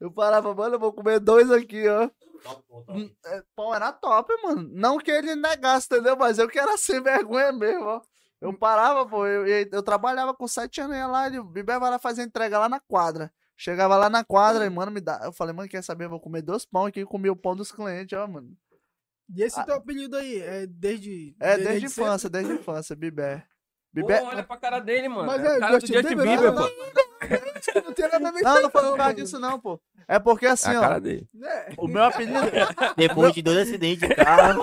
Eu 0.00 0.10
parava, 0.12 0.54
mano, 0.54 0.76
eu 0.76 0.80
vou 0.80 0.92
comer 0.92 1.20
dois 1.20 1.50
aqui, 1.50 1.88
ó. 1.88 2.08
Top, 2.42 2.62
top, 2.68 2.86
top. 2.86 2.98
Hum, 2.98 3.10
é, 3.26 3.42
Pô, 3.54 3.74
era 3.74 3.92
top, 3.92 4.32
mano. 4.42 4.68
Não 4.72 4.98
que 4.98 5.10
ele 5.10 5.34
negasse, 5.34 5.86
entendeu? 5.86 6.16
Mas 6.16 6.38
eu 6.38 6.48
que 6.48 6.58
era 6.58 6.76
sem 6.76 7.02
vergonha 7.02 7.52
mesmo, 7.52 7.84
ó. 7.84 8.00
Eu 8.40 8.56
parava, 8.56 9.06
pô. 9.06 9.26
Eu, 9.26 9.46
eu, 9.46 9.68
eu 9.70 9.82
trabalhava 9.82 10.34
com 10.34 10.48
sete 10.48 10.80
anos 10.80 10.96
ia 10.96 11.06
lá. 11.06 11.26
Ele, 11.26 11.42
Bibé 11.42 11.78
vai 11.78 11.90
lá 11.90 11.98
fazer 11.98 12.22
entrega 12.22 12.58
lá 12.58 12.68
na 12.68 12.80
quadra. 12.80 13.30
Chegava 13.60 13.94
lá 13.98 14.08
na 14.08 14.24
quadra 14.24 14.64
e, 14.64 14.70
mano, 14.70 14.90
me 14.90 15.02
dá. 15.02 15.20
Eu 15.22 15.34
falei, 15.34 15.54
mano, 15.54 15.68
quer 15.68 15.84
saber? 15.84 16.06
Eu 16.06 16.08
vou 16.08 16.18
comer 16.18 16.40
dois 16.40 16.64
pão 16.64 16.86
aqui 16.86 17.00
e 17.00 17.04
comi 17.04 17.28
o 17.28 17.36
pão 17.36 17.54
dos 17.54 17.70
clientes, 17.70 18.18
ó, 18.18 18.26
mano. 18.26 18.56
E 19.36 19.42
esse 19.42 19.62
teu 19.66 19.74
apelido 19.74 20.16
aí 20.16 20.40
é 20.40 20.66
desde. 20.66 21.36
É, 21.38 21.58
desde 21.58 21.86
sempre? 21.86 22.04
infância, 22.04 22.30
desde 22.30 22.54
infância, 22.54 22.96
Bibé. 22.96 23.36
Pô, 23.36 24.00
Bibé. 24.00 24.22
olha 24.22 24.44
pra 24.44 24.56
cara 24.56 24.80
dele, 24.80 25.10
mano. 25.10 25.26
Mas 25.26 25.44
é 25.44 25.46
é, 25.46 25.56
o 25.58 25.60
cara 25.60 25.78
do 25.78 25.86
Justin 25.86 26.08
Bieber, 26.08 26.26
Bieber, 26.26 26.52
não, 26.54 26.62
pô. 26.62 26.70
Não 27.84 27.92
tem 27.92 28.08
nada 28.08 28.28
a 28.28 28.32
ver 28.32 28.42
Não, 28.42 28.62
não 28.62 28.70
foi 28.70 28.82
por 28.82 28.96
causa 28.96 29.14
disso, 29.14 29.38
não, 29.38 29.58
pô. 29.60 29.80
É 30.08 30.18
porque 30.18 30.46
É 30.46 30.50
assim, 30.50 30.70
a 30.74 30.78
ó. 30.78 30.80
cara 30.80 31.00
dele. 31.00 31.28
É. 31.42 31.72
O 31.78 31.86
meu 31.86 32.02
apelido. 32.04 32.38
Depois 32.96 33.32
de 33.32 33.42
dois 33.42 33.58
acidentes 33.58 34.08
de 34.08 34.14
carro. 34.14 34.62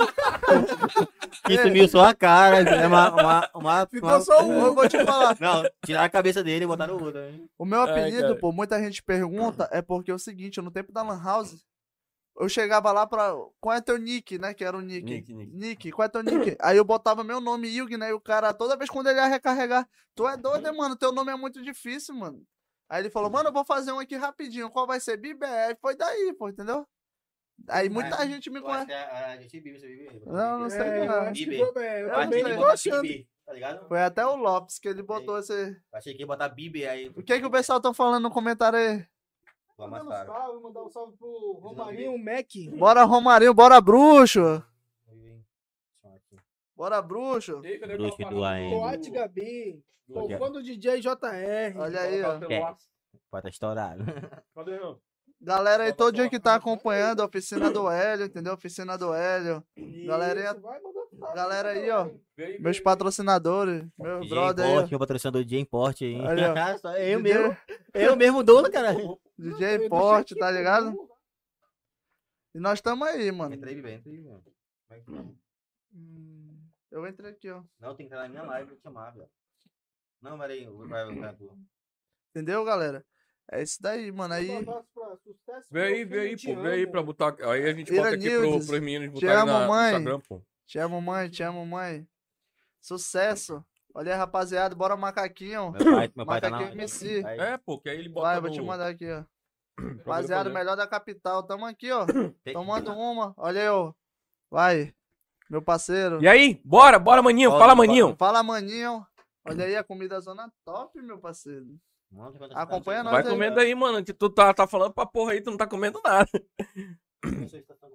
Que 1.46 1.58
sumiu 1.62 1.88
só 1.88 2.06
a 2.06 2.14
cara. 2.14 2.58
É 2.70 2.88
uma, 2.88 3.12
uma, 3.14 3.50
uma, 3.54 3.88
Ficou 3.88 4.10
uma- 4.10 4.22
só 4.22 4.44
um. 4.44 4.66
Eu 4.66 4.74
vou 4.76 4.88
te 4.90 5.04
falar. 5.06 5.38
Não, 5.40 5.64
tiraram 5.86 6.06
a 6.06 6.10
cabeça 6.10 6.44
dele 6.44 6.66
e 6.66 6.68
botaram 6.68 6.96
outra. 6.98 7.32
né? 7.32 7.40
O 7.58 7.66
meu 7.66 7.82
Ai, 7.82 7.90
apelido, 7.92 8.22
cara. 8.24 8.36
pô, 8.40 8.52
muita 8.52 8.80
gente 8.82 9.02
pergunta, 9.04 9.70
é 9.72 9.82
porque 9.82 10.12
é 10.12 10.14
o 10.14 10.20
seguinte, 10.20 10.62
no 10.62 10.72
tempo 10.72 10.92
da 10.92 11.02
Lan 11.02 11.22
House, 11.24 11.56
eu 12.40 12.50
chegava 12.50 12.92
lá 12.92 13.08
pra. 13.08 13.34
Qual 13.62 13.76
é 13.76 13.80
teu 13.82 13.98
nick, 13.98 14.38
né? 14.38 14.54
Que 14.54 14.64
era 14.66 14.78
o 14.78 14.82
nick. 14.82 15.04
Nick, 15.04 15.34
nick. 15.34 15.56
Nick, 15.56 15.92
qual 15.92 16.06
é 16.06 16.10
teu 16.10 16.22
nick? 16.24 16.58
Aí 16.62 16.76
eu 16.78 16.84
botava 16.84 17.24
meu 17.24 17.40
nome, 17.40 17.70
Yugi, 17.70 17.96
né? 17.98 18.10
E 18.10 18.14
o 18.14 18.20
cara, 18.20 18.54
toda 18.54 18.76
vez 18.76 18.90
quando 18.90 19.08
ele 19.08 19.20
ia 19.20 19.28
recarregar, 19.28 19.88
tu 20.16 20.28
é 20.28 20.36
doido, 20.36 20.68
hein, 20.68 20.76
mano? 20.76 20.96
Teu 20.98 21.12
nome 21.14 21.32
é 21.32 21.36
muito 21.36 21.62
difícil, 21.62 22.14
mano. 22.16 22.42
Aí 22.90 23.02
ele 23.02 23.10
falou, 23.10 23.30
mano, 23.30 23.50
eu 23.50 23.54
vou 23.54 23.66
fazer 23.66 23.92
um 23.92 24.00
aqui 24.00 24.16
rapidinho. 24.16 24.70
Qual 24.70 24.88
vai 24.88 25.00
ser? 25.00 25.18
BBF. 25.18 25.78
Foi 25.82 25.96
daí, 25.96 26.34
pô, 26.34 26.48
entendeu? 26.50 26.88
Aí 27.68 27.90
muita 27.90 28.24
É, 28.24 28.28
gente 28.28 28.50
me 28.50 28.60
Eu 28.60 28.68
acho 28.68 28.86
conhece. 28.86 28.86
que 28.88 28.94
a- 28.94 29.28
a 29.32 29.38
gente 29.38 29.60
vive, 29.60 29.80
você 29.80 29.88
vive. 29.88 30.22
Não, 30.26 30.60
não 30.60 30.70
sei, 30.70 30.80
É, 30.82 31.00
eu 31.02 31.06
não. 31.08 31.16
acho 31.22 31.34
que 31.34 31.46
Bibi. 31.50 31.72
foi, 31.74 31.86
é, 31.86 31.94
eu 31.96 32.00
Eu 32.00 32.08
Eu 32.08 32.14
também 32.14 32.56
tô 32.56 32.66
achando. 32.66 33.28
Tá 33.46 33.54
ligado? 33.54 33.88
Foi 33.88 34.02
até 34.02 34.26
o 34.26 34.36
Lopes 34.36 34.78
que 34.78 34.88
ele 34.90 35.02
botou 35.02 35.40
esse. 35.40 35.82
Achei 35.94 36.14
que 36.14 36.22
ia 36.22 36.28
botar 36.28 36.50
Bibi 36.50 36.86
aí. 36.86 37.10
O 37.16 37.24
que 37.24 37.40
que 37.40 37.46
o 37.46 37.52
pessoal 37.52 37.80
tá 37.82 37.94
falando 37.94 38.24
no 38.24 38.32
comentário 38.32 38.78
aí? 38.78 39.06
Vamos 39.78 40.02
um 40.02 40.62
mandar 40.62 40.84
um 40.84 40.90
salve 40.90 41.16
pro 41.18 41.60
Romarinho 41.62 42.18
Mac. 42.18 42.48
Bora, 42.78 43.04
Romarinho, 43.04 43.54
bora, 43.54 43.80
bruxo! 43.80 44.64
Bora, 46.78 47.02
bruxo! 47.02 47.60
Bruxo 47.60 48.18
do 48.30 48.44
AM. 48.44 48.70
Coate 48.70 49.10
Gabi. 49.10 49.84
Tô 50.14 50.20
Ok. 50.26 50.38
fã 50.38 50.52
do 50.52 50.62
DJ 50.62 51.02
JR. 51.02 51.76
Olha 51.76 52.02
aí, 52.02 52.22
ó. 52.22 52.34
É. 52.52 52.76
Pode 53.32 53.44
tá 53.44 53.50
estourado. 53.50 54.04
Cadê, 54.54 54.74
irmão? 54.74 55.02
Galera 55.42 55.84
aí, 55.84 55.94
todo 55.94 56.14
dia 56.16 56.30
que 56.30 56.40
tá 56.40 56.54
acompanhando 56.56 57.22
a 57.22 57.26
oficina 57.26 57.70
do 57.72 57.90
Hélio, 57.90 58.26
entendeu? 58.26 58.54
Oficina 58.54 58.96
do 58.98 59.12
Hélio. 59.14 59.64
Galera 60.06 60.52
aí, 60.52 60.62
galera 61.36 61.70
aí, 61.70 61.90
ó. 61.90 62.10
Aí, 62.38 62.60
Meus 62.60 62.78
aí. 62.78 62.84
patrocinadores, 62.84 63.86
meu 63.98 64.20
DJ 64.22 64.30
brother 64.30 64.66
aí, 64.66 64.72
Import, 64.72 64.90
meu 64.90 65.00
patrocinador 65.00 65.44
DJ 65.44 65.60
Import 65.60 66.02
aí. 66.02 66.22
Olha, 66.22 66.54
eu 66.98 67.22
DJ 67.22 67.22
mesmo. 67.22 67.58
Eu 67.94 68.16
mesmo 68.16 68.44
dono, 68.44 68.72
cara. 68.72 68.96
DJ 69.38 69.90
Porte, 69.90 70.36
tá 70.36 70.50
ligado? 70.50 70.96
E 72.56 72.60
nós 72.60 72.82
tamo 72.82 73.04
aí, 73.04 73.32
mano. 73.32 73.54
Entra 73.54 73.70
aí, 73.70 73.78
entra 73.78 73.92
aí, 73.92 74.02
velho. 74.02 74.44
Como 74.44 74.44
é 74.90 75.00
que 75.00 75.12
tá? 75.12 75.26
Eu 76.98 77.08
entrei 77.08 77.32
aqui, 77.32 77.50
ó. 77.52 77.62
Não, 77.80 77.96
tem 77.96 78.08
que 78.08 78.14
entrar 78.14 78.24
na 78.24 78.30
minha 78.30 78.44
live 78.44 78.68
pra 78.70 78.76
te 78.76 78.82
chamar, 78.82 79.12
velho. 79.12 79.30
Não, 80.20 80.38
peraí, 80.40 80.66
vai, 80.66 81.16
vai, 81.16 81.36
tu. 81.36 81.56
Entendeu, 82.32 82.66
galera? 82.66 83.06
É 83.52 83.62
isso 83.62 83.82
daí, 83.82 84.12
mano. 84.12 84.34
Aí, 84.34 84.48
Vem 85.72 85.84
aí, 85.84 86.06
vem 86.06 86.20
aí, 86.20 86.36
pô. 86.36 86.62
Vem 86.62 86.72
aí 86.72 86.88
pra 86.88 87.04
botar. 87.04 87.36
Aí 87.52 87.70
a 87.70 87.74
gente 87.74 87.94
bota 87.96 88.16
aqui 88.16 88.30
pro, 88.30 88.52
pros 88.52 88.70
meninos 88.80 89.10
botarem 89.10 89.36
amo, 89.38 89.52
na, 89.52 89.62
no 89.62 89.68
mãe. 89.68 89.92
Instagram, 89.94 90.20
pô. 90.28 90.42
te 90.66 90.80
amo, 90.80 91.02
mãe, 91.02 91.30
te 91.30 91.44
amo, 91.44 91.66
mãe. 91.66 92.08
Sucesso. 92.82 93.64
Olha 93.94 94.14
aí, 94.14 94.18
rapaziada, 94.18 94.76
bora 94.76 94.98
macaquinho. 94.98 95.72
Meu 95.72 95.96
pai, 95.96 96.12
meu 96.16 96.26
pai 96.26 96.42
tá 96.42 96.50
na. 96.50 96.58
Macaquinho 96.58 96.82
MC. 96.82 97.24
É, 97.26 97.58
pô, 97.58 97.80
que 97.80 97.90
aí 97.90 97.98
ele 98.00 98.10
bota 98.10 98.28
Vai, 98.28 98.42
vou 98.42 98.50
no- 98.50 98.56
te 98.56 98.62
mandar 98.62 98.88
aqui, 98.90 99.10
ó. 99.10 99.24
Rapaziada, 99.80 100.44
fazer. 100.46 100.54
melhor 100.58 100.76
da 100.76 100.88
capital. 100.88 101.44
Tamo 101.44 101.66
aqui, 101.66 101.92
ó. 101.92 102.06
Tomando 102.52 102.92
uma. 102.94 103.34
Olha 103.38 103.62
aí, 103.62 103.70
ó. 103.70 103.94
Vai. 104.50 104.94
Meu 105.50 105.62
parceiro. 105.62 106.22
E 106.22 106.28
aí, 106.28 106.60
bora, 106.64 107.00
bora, 107.00 107.22
maninho. 107.22 107.52
Fala, 107.52 107.74
maninho. 107.76 108.16
Fala, 108.18 108.44
maninho. 108.44 109.06
Olha 109.46 109.66
aí, 109.66 109.76
a 109.76 109.84
comida 109.84 110.20
zona 110.20 110.52
top, 110.66 111.02
meu 111.02 111.18
parceiro. 111.20 111.66
Mano, 112.12 112.34
Acompanha 112.54 113.04
nós 113.04 113.12
Vai 113.14 113.24
aí. 113.24 113.30
comendo 113.30 113.60
aí, 113.60 113.76
mano, 113.76 114.04
que 114.04 114.14
tu 114.14 114.30
tá, 114.30 114.54
tá 114.54 114.66
falando 114.68 114.94
pra 114.94 115.06
porra 115.06 115.34
aí, 115.34 115.42
tu 115.42 115.50
não 115.52 115.58
tá 115.58 115.68
comendo 115.68 116.00
nada. 116.04 116.30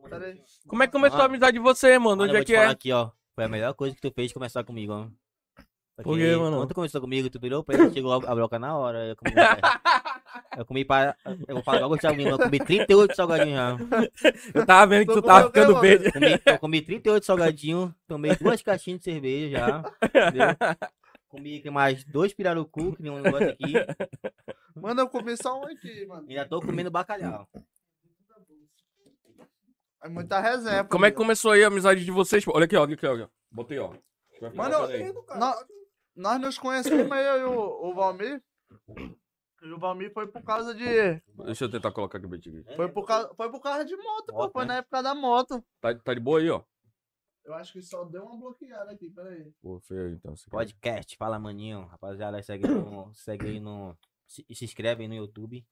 Pera 0.09 0.27
aí. 0.27 0.43
Como 0.67 0.83
é 0.83 0.87
que 0.87 0.93
começou 0.93 1.21
a 1.21 1.23
Ah. 1.23 1.27
amizade 1.27 1.53
de 1.57 1.63
você, 1.63 1.99
mano? 1.99 2.17
Mano, 2.19 2.23
Onde 2.25 2.33
eu 2.33 2.37
é 2.37 2.39
vou 2.41 2.45
te 2.45 2.49
que 2.49 2.55
falar 2.57 2.69
é? 2.69 2.73
aqui, 2.73 2.93
ó. 2.93 3.11
Foi 3.35 3.45
a 3.45 3.49
melhor 3.49 3.73
coisa 3.75 3.95
que 3.95 4.01
tu 4.03 4.11
fez 4.13 4.33
começar 4.33 4.65
comigo, 4.65 4.93
ó. 4.93 5.07
Por 5.97 6.17
quê, 6.17 6.35
mano? 6.37 6.57
Quando 6.57 6.69
tu 6.69 6.75
começou 6.75 7.01
comigo, 7.01 7.29
tu 7.29 7.39
virou 7.39 7.63
pra 7.63 7.75
ele, 7.77 7.93
chegou 7.93 8.13
a 8.13 8.17
a 8.17 8.35
broca 8.35 8.59
na 8.59 8.77
hora. 8.77 9.09
Eu 9.09 9.17
comi, 9.17 9.33
eu 10.57 10.65
comi 10.65 10.85
para. 10.85 11.17
Eu 11.47 11.57
vou 11.57 11.63
falar 11.63 11.79
igual 11.79 11.91
Gustavo 11.91 12.17
Lima, 12.17 12.31
eu 12.31 12.39
comi 12.39 12.59
38 12.59 13.15
salgadinhos 13.15 13.57
já. 13.57 13.77
Eu 14.55 14.67
tava 14.67 14.87
vendo 14.87 15.07
que 15.09 15.13
Tu 15.15 15.23
tava 15.23 15.47
ficando 15.47 15.81
verde. 15.81 16.11
Comi, 16.11 16.41
eu 16.47 16.59
comi 16.59 16.83
38 16.83 17.27
salgadinhos, 17.27 17.93
tomei 18.07 18.35
duas 18.37 18.63
caixinhas 18.63 19.01
de 19.01 19.05
cerveja 19.05 19.59
já. 19.59 19.93
Entendeu? 20.05 20.47
Comi 21.29 21.63
mais 21.71 22.05
dois 22.05 22.35
pirarucu, 22.35 22.95
que 22.95 23.03
nem 23.03 23.11
um 23.11 23.21
negócio 23.21 23.49
aqui. 23.49 23.73
Mano, 24.75 25.01
eu 25.01 25.09
comi 25.09 25.35
só 25.35 25.59
um 25.59 25.65
aqui, 25.65 26.05
mano. 26.07 26.27
Ainda 26.29 26.45
tô 26.47 26.61
comendo 26.61 26.91
bacalhau. 26.91 27.49
É 30.05 30.09
muita 30.11 30.41
resenha. 30.41 30.85
Como 30.85 31.07
é 31.07 31.11
que 31.11 31.17
começou 31.17 31.53
aí 31.53 31.65
a 31.65 31.69
amizade 31.69 32.05
de 32.05 32.11
vocês? 32.11 32.45
Olha 32.49 32.67
aqui, 32.67 32.77
ó, 32.77 32.83
olha 32.83 32.95
aqui, 32.95 33.07
ó. 33.07 33.29
Botei, 33.51 33.79
ó. 33.79 33.93
Mano, 34.55 34.55
bacana 34.55 34.89
aí. 34.89 35.13
Nó- 36.15 36.33
Nós 36.33 36.41
nos 36.41 36.59
conhecemos, 36.59 37.17
eu 37.17 37.41
e 37.41 37.45
o, 37.45 37.91
o 37.91 37.95
Valmir. 37.95 38.43
E 39.63 39.73
o 39.73 39.79
Valmir 39.79 40.13
foi 40.13 40.27
por 40.27 40.43
causa 40.43 40.75
de. 40.75 40.85
Deixa 41.45 41.65
eu 41.65 41.71
tentar 41.71 41.93
colocar 41.93 42.19
aqui 42.19 42.27
o 42.27 42.35
aqui. 42.35 42.65
Foi 42.77 42.89
por 42.89 43.07
causa, 43.07 43.35
foi 43.35 43.51
por 43.51 43.61
causa 43.61 43.85
de 43.85 43.97
moto, 43.97 44.27
pô. 44.33 44.51
Foi 44.51 44.65
né? 44.65 44.69
na 44.69 44.77
época 44.79 45.03
da 45.03 45.15
moto. 45.15 45.65
Tá, 45.81 45.95
tá 45.95 46.15
de 46.15 46.21
boa 46.21 46.41
aí, 46.41 46.51
ó. 46.51 46.63
Eu 47.45 47.55
acho 47.55 47.73
que 47.73 47.83
só 47.83 48.05
deu 48.05 48.25
uma 48.25 48.37
bloqueada 48.39 48.93
aqui, 48.93 49.11
peraí. 49.11 49.53
Pô, 49.61 49.81
feio 49.81 50.07
aí, 50.07 50.13
então. 50.15 50.35
Podcast, 50.51 51.17
fala 51.17 51.39
maninho. 51.39 51.85
Rapaziada, 51.87 52.43
segue, 52.43 52.67
no, 52.69 53.13
segue 53.15 53.47
aí 53.47 53.61
no. 53.61 53.97
Se, 54.27 54.45
se 54.55 54.65
inscreve 54.65 55.03
aí 55.03 55.09
no 55.09 55.15
YouTube. 55.15 55.65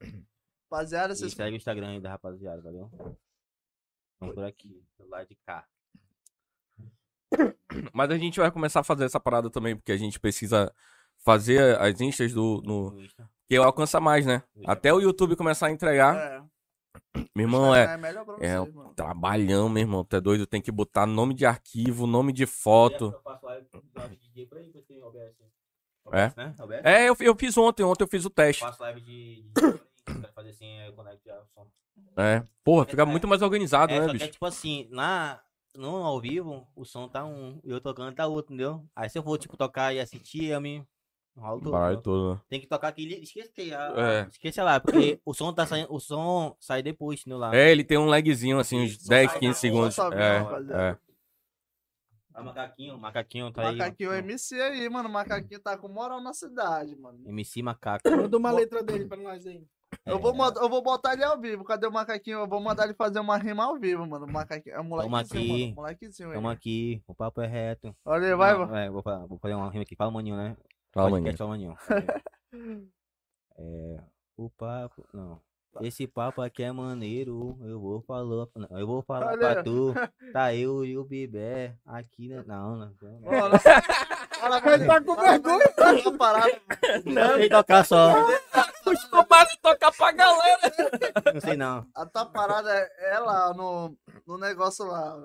Rapaziada, 0.71 1.13
E 1.13 1.17
vocês. 1.17 1.33
segue 1.33 1.55
o 1.55 1.57
Instagram 1.57 1.91
aí 1.91 2.01
da 2.01 2.11
rapaziada, 2.11 2.61
valeu? 2.63 2.91
Vamos 4.21 4.35
por 4.35 4.45
aqui, 4.45 4.85
do 4.99 5.09
lado 5.09 5.29
de 5.29 5.37
cá. 5.37 5.67
Mas 7.93 8.11
a 8.11 8.19
gente 8.19 8.41
vai 8.41 8.51
começar 8.51 8.81
a 8.81 8.85
fazer 8.85 9.05
essa 9.05 9.21
parada 9.21 9.51
também, 9.51 9.77
porque 9.77 9.93
a 9.93 9.97
gente 9.97 10.19
precisa 10.19 10.73
fazer 11.19 11.79
as 11.81 12.01
instas 12.01 12.33
do. 12.33 12.63
No... 12.65 12.97
Que 13.49 13.57
alcança 13.57 14.01
mais, 14.01 14.27
né? 14.27 14.43
Até 14.65 14.93
o 14.93 15.01
YouTube 15.01 15.37
começar 15.37 15.67
a 15.67 15.71
entregar. 15.71 16.17
É, 16.17 16.43
Meu 17.35 17.45
irmão, 17.47 17.75
é. 17.75 17.95
é 17.95 17.97
melhor 17.97 18.25
pra 18.25 18.35
é 18.41 18.59
vocês, 18.59 18.75
mano. 18.75 18.95
Trabalhão, 18.95 19.69
meu 19.69 19.81
irmão. 19.81 20.05
Tu 20.05 20.17
é 20.17 20.21
doido? 20.21 20.47
Tem 20.47 20.61
que 20.61 20.71
botar 20.71 21.07
nome 21.07 21.35
de 21.35 21.45
arquivo, 21.47 22.07
nome 22.07 22.33
de 22.33 22.47
foto. 22.47 23.13
Eu 23.13 23.21
faço 23.23 23.47
live 23.47 23.67
de 24.17 24.29
DJ 24.29 24.47
pra 24.47 24.61
ele, 24.61 24.71
pra 24.71 24.81
você, 24.81 25.03
OBS. 25.03 25.41
É? 26.13 26.25
OBS, 26.27 26.37
né? 26.37 26.83
É, 26.85 27.09
eu, 27.09 27.17
eu 27.21 27.37
fiz 27.37 27.57
ontem, 27.59 27.83
ontem 27.83 28.05
eu 28.05 28.09
fiz 28.09 28.25
o 28.25 28.31
teste. 28.31 28.63
Faço 28.63 28.83
live 28.83 29.01
de 29.01 29.43
de 29.43 29.43
DJ 29.43 29.53
pra 29.53 29.63
ele, 29.69 29.79
se 29.79 30.05
quiser 30.05 30.33
fazer 30.33 30.51
assim, 30.51 30.81
eu 30.83 30.93
conecto 30.93 31.23
já 31.25 31.41
o 31.41 31.47
som. 31.47 31.67
É. 32.17 32.43
Porra, 32.65 32.87
fica 32.87 33.07
muito 33.07 33.29
mais 33.29 33.43
organizado, 33.43 33.93
É, 33.93 33.99
né, 34.01 34.05
que 34.05 34.11
é 34.11 34.13
bicho? 34.15 34.31
tipo 34.31 34.47
assim, 34.47 34.89
na, 34.91 35.41
no 35.75 35.97
ao 35.97 36.21
vivo, 36.21 36.67
o 36.75 36.85
som 36.85 37.09
tá 37.09 37.25
um 37.25 37.61
e 37.65 37.71
eu 37.71 37.81
tocando 37.81 38.15
tá 38.15 38.27
outro, 38.27 38.53
entendeu? 38.55 38.85
Aí 38.95 39.09
se 39.09 39.19
eu 39.19 39.23
for, 39.23 39.39
tipo, 39.39 39.57
tocar 39.57 39.95
e 39.95 40.01
assistir, 40.01 40.47
eu 40.47 40.61
me 40.61 40.85
enrolo 41.37 41.61
todo. 41.61 41.71
Vai 41.73 41.97
todo. 41.97 42.35
né? 42.35 42.41
Tem 42.49 42.61
que 42.61 42.67
tocar 42.67 42.89
aquele. 42.89 43.15
Esqueci, 43.23 43.73
a, 43.75 43.95
É. 43.97 44.29
esqueci 44.29 44.61
lá, 44.61 44.81
porque 44.81 45.21
o 45.25 45.33
som 45.33 45.53
tá 45.53 45.67
saindo. 45.67 45.93
O 45.93 46.01
som 46.01 46.57
sai 46.61 46.83
depois, 46.83 47.21
entendeu? 47.21 47.39
Lá. 47.39 47.55
É, 47.55 47.71
ele 47.71 47.85
tem 47.85 47.99
um 47.99 48.07
lagzinho, 48.07 48.59
assim, 48.59 48.81
uns 48.81 48.93
Isso, 48.93 49.09
10, 49.09 49.31
vai 49.31 49.39
15 49.41 49.49
na 49.49 49.55
segundos. 49.55 49.99
É, 49.99 50.39
rapaziada. 50.39 50.83
é. 50.83 51.11
Ah, 52.33 52.43
macaquinho, 52.45 52.97
macaquinho 52.99 53.53
tá 53.53 53.69
aí. 53.69 53.77
Macaquinho 53.77 54.11
ó. 54.11 54.15
MC 54.15 54.61
aí, 54.61 54.89
mano. 54.89 55.09
Macaquinho 55.09 55.61
tá 55.61 55.77
com 55.77 55.89
moral 55.89 56.21
na 56.21 56.33
cidade, 56.33 56.95
mano. 56.97 57.21
MC 57.29 57.61
Macaco. 57.63 58.09
Manda 58.09 58.37
uma 58.37 58.51
letra 58.53 58.83
dele 58.83 59.05
pra 59.07 59.17
nós 59.17 59.45
aí. 59.47 59.67
Eu 60.11 60.19
vou, 60.19 60.35
mandar- 60.35 60.61
eu 60.61 60.69
vou 60.69 60.83
botar 60.83 61.13
ele 61.15 61.25
ao 61.25 61.39
vivo. 61.41 61.65
Cadê 61.65 61.87
o 61.87 61.93
macaquinho? 61.93 62.39
Eu 62.41 62.49
vou 62.49 62.61
mandar 62.61 62.85
ele 62.85 62.95
fazer 62.95 63.21
uma 63.21 63.37
rima 63.37 63.65
ao 63.65 63.79
vivo, 63.79 64.07
mano. 64.07 64.27
O 64.27 64.33
macaquinho. 64.33 64.75
É 64.77 64.81
um 64.81 64.85
molequinho, 64.85 65.17
aqui. 65.17 65.63
mano. 65.63 65.75
Molequinho 65.77 66.11
aí. 66.29 66.35
Tamo 66.35 66.49
aqui, 66.49 67.03
o 67.07 67.15
papo 67.15 67.41
é 67.41 67.47
reto. 67.47 67.95
Olha 68.05 68.27
aí, 68.29 68.35
vai, 68.35 68.53
Não, 68.59 68.67
vai. 68.67 68.87
é, 68.87 68.91
vou, 68.91 69.03
vou 69.29 69.39
fazer 69.39 69.55
uma 69.55 69.71
rima 69.71 69.83
aqui. 69.83 69.97
Fala, 69.97 70.11
maninho, 70.11 70.37
né? 70.37 70.57
Fala, 70.93 71.11
maninho. 71.11 71.37
Fala, 71.37 71.51
maninho. 71.51 71.77
É, 73.59 74.01
o 74.37 74.49
papo. 74.51 75.07
Não. 75.13 75.41
Esse 75.83 76.07
papo 76.07 76.41
aqui 76.43 76.63
é 76.63 76.73
maneiro. 76.73 77.57
Eu 77.63 77.79
vou 77.81 78.01
falar. 78.03 78.47
Não, 78.57 78.79
eu 78.79 78.87
vou 78.87 79.03
falar 79.03 79.29
Olha 79.29 79.39
pra 79.39 79.63
tu. 79.63 79.93
Tá 80.33 80.55
eu 80.55 80.85
e 80.85 80.97
o 80.99 81.05
Bibé 81.05 81.77
aqui, 81.87 82.29
né? 82.29 82.43
Não, 82.47 82.77
não. 82.77 82.93
não. 83.01 83.21
Fala, 83.23 83.59
Ele 84.75 84.87
tá 84.87 85.01
com 85.03 85.17
vergonha. 85.17 85.69
Tá 85.75 86.13
parado. 86.19 86.61
Não, 87.05 87.37
sei 87.37 87.49
tocar 87.49 87.85
só. 87.85 88.15
Começa 89.11 89.55
a 89.55 89.61
tocar 89.63 89.93
pra 89.93 90.13
galera. 90.13 90.61
Não 91.35 91.41
sei 91.41 91.57
não. 91.57 91.87
A 91.95 92.07
tua 92.07 92.27
parada 92.27 92.71
é, 92.73 93.15
é 93.15 93.19
lá 93.19 93.53
no, 93.55 93.97
no 94.27 94.39
negócio 94.39 94.85
lá. 94.87 95.17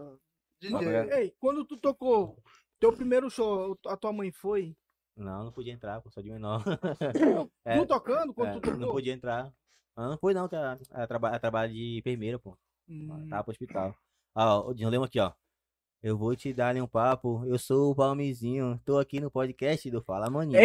DJ. 0.62 1.12
Ei, 1.14 1.36
quando 1.40 1.66
tu 1.66 1.78
tocou 1.78 2.38
teu 2.80 2.94
primeiro 2.94 3.30
show, 3.30 3.78
a 3.88 3.98
tua 3.98 4.12
mãe 4.14 4.32
foi? 4.32 4.76
Não, 5.16 5.46
não 5.46 5.52
podia 5.52 5.74
entrar, 5.74 6.02
pô, 6.02 6.10
só 6.12 6.22
de 6.22 6.30
menor. 6.30 6.62
Tu 6.64 7.52
É, 7.64 7.86
tocando 7.86 8.34
quando 8.34 8.50
é, 8.50 8.54
tu 8.54 8.62
tocou? 8.62 8.80
não 8.80 8.92
podia 8.92 9.14
entrar. 9.14 9.52
Ah, 9.96 10.10
não 10.10 10.18
foi 10.18 10.34
não, 10.34 10.48
que 10.50 10.56
ela, 10.56 10.78
ela, 10.92 11.08
traba, 11.08 11.30
ela 11.30 11.40
trabalha 11.40 11.72
de 11.72 12.00
enfermeira, 12.00 12.38
pô. 12.38 12.58
Hum, 12.88 13.28
Tava 13.30 13.44
pro 13.46 13.52
hospital. 13.52 13.96
Ó, 14.36 14.70
o 14.70 14.74
dilema 14.74 15.06
aqui, 15.06 15.20
ó. 15.20 15.32
Eu 16.06 16.16
vou 16.16 16.36
te 16.36 16.54
dar 16.54 16.76
um 16.76 16.86
papo. 16.86 17.44
Eu 17.48 17.58
sou 17.58 17.90
o 17.90 17.96
Palmizinho. 17.96 18.80
Tô 18.86 19.00
aqui 19.00 19.20
no 19.20 19.32
podcast 19.32 19.90
do 19.90 20.04
Fala 20.04 20.30
Maninho. 20.30 20.60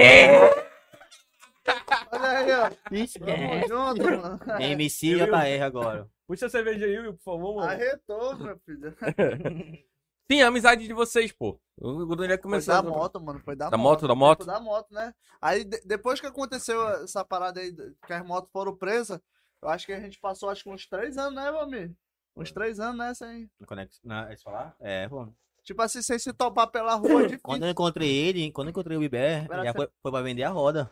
Olha 2.12 2.28
aí, 2.38 2.50
ó. 2.52 2.70
Ixi, 2.94 3.18
Tamo 3.18 3.66
junto, 3.66 4.02
mano. 4.04 4.38
MC 4.62 5.14
JR 5.16 5.62
agora. 5.64 6.06
Puxa 6.26 6.44
a 6.44 6.50
cerveja 6.50 6.84
aí, 6.84 6.98
Will, 6.98 7.14
por 7.14 7.22
favor, 7.22 7.54
mano. 7.56 7.70
Arretou, 7.70 8.36
meu 8.36 8.58
filho. 8.66 8.94
Sim, 10.30 10.42
a 10.42 10.48
amizade 10.48 10.86
de 10.86 10.92
vocês, 10.92 11.32
pô. 11.32 11.58
O 11.80 12.04
Daniel 12.14 12.36
Foi 12.36 12.42
começou. 12.42 12.74
da 12.74 12.82
moto, 12.82 13.18
mano. 13.18 13.40
Foi 13.40 13.56
da, 13.56 13.70
Da 13.70 13.78
moto. 13.78 14.02
moto, 14.02 14.08
da 14.08 14.08
foi 14.08 14.16
moto? 14.18 14.44
Da 14.46 14.60
moto, 14.60 14.92
né? 14.92 15.14
Aí, 15.40 15.64
de- 15.64 15.80
depois 15.86 16.20
que 16.20 16.26
aconteceu 16.26 16.86
essa 17.02 17.24
parada 17.24 17.60
aí, 17.60 17.74
que 18.06 18.12
as 18.12 18.24
motos 18.26 18.50
foram 18.52 18.76
presas, 18.76 19.18
eu 19.62 19.70
acho 19.70 19.86
que 19.86 19.92
a 19.94 20.00
gente 20.00 20.20
passou 20.20 20.50
acho 20.50 20.62
que 20.64 20.68
uns 20.70 20.86
três 20.86 21.16
anos, 21.16 21.34
né, 21.34 21.50
meu 21.50 21.60
amigo? 21.60 21.96
Uns 22.36 22.52
três 22.52 22.80
anos 22.80 22.96
nessa 22.98 23.26
aí. 23.26 23.48
No 23.58 23.66
Conex... 23.66 24.00
Na... 24.04 24.30
É 24.30 24.34
isso 24.34 24.44
falar? 24.44 24.74
É, 24.80 25.08
pô. 25.08 25.28
Tipo 25.62 25.82
assim, 25.82 26.00
sem 26.02 26.18
se 26.18 26.32
topar 26.32 26.68
pela 26.70 26.94
rua, 26.94 27.22
é 27.22 27.26
difícil. 27.26 27.40
Quando 27.42 27.64
eu 27.64 27.70
encontrei 27.70 28.10
ele, 28.10 28.50
quando 28.52 28.68
eu 28.68 28.70
encontrei 28.70 28.96
o 28.96 29.02
Era 29.04 29.56
já 29.56 29.62
cer- 29.64 29.74
foi, 29.74 29.88
foi 30.02 30.10
pra 30.12 30.22
vender 30.22 30.42
a 30.44 30.50
roda. 30.50 30.90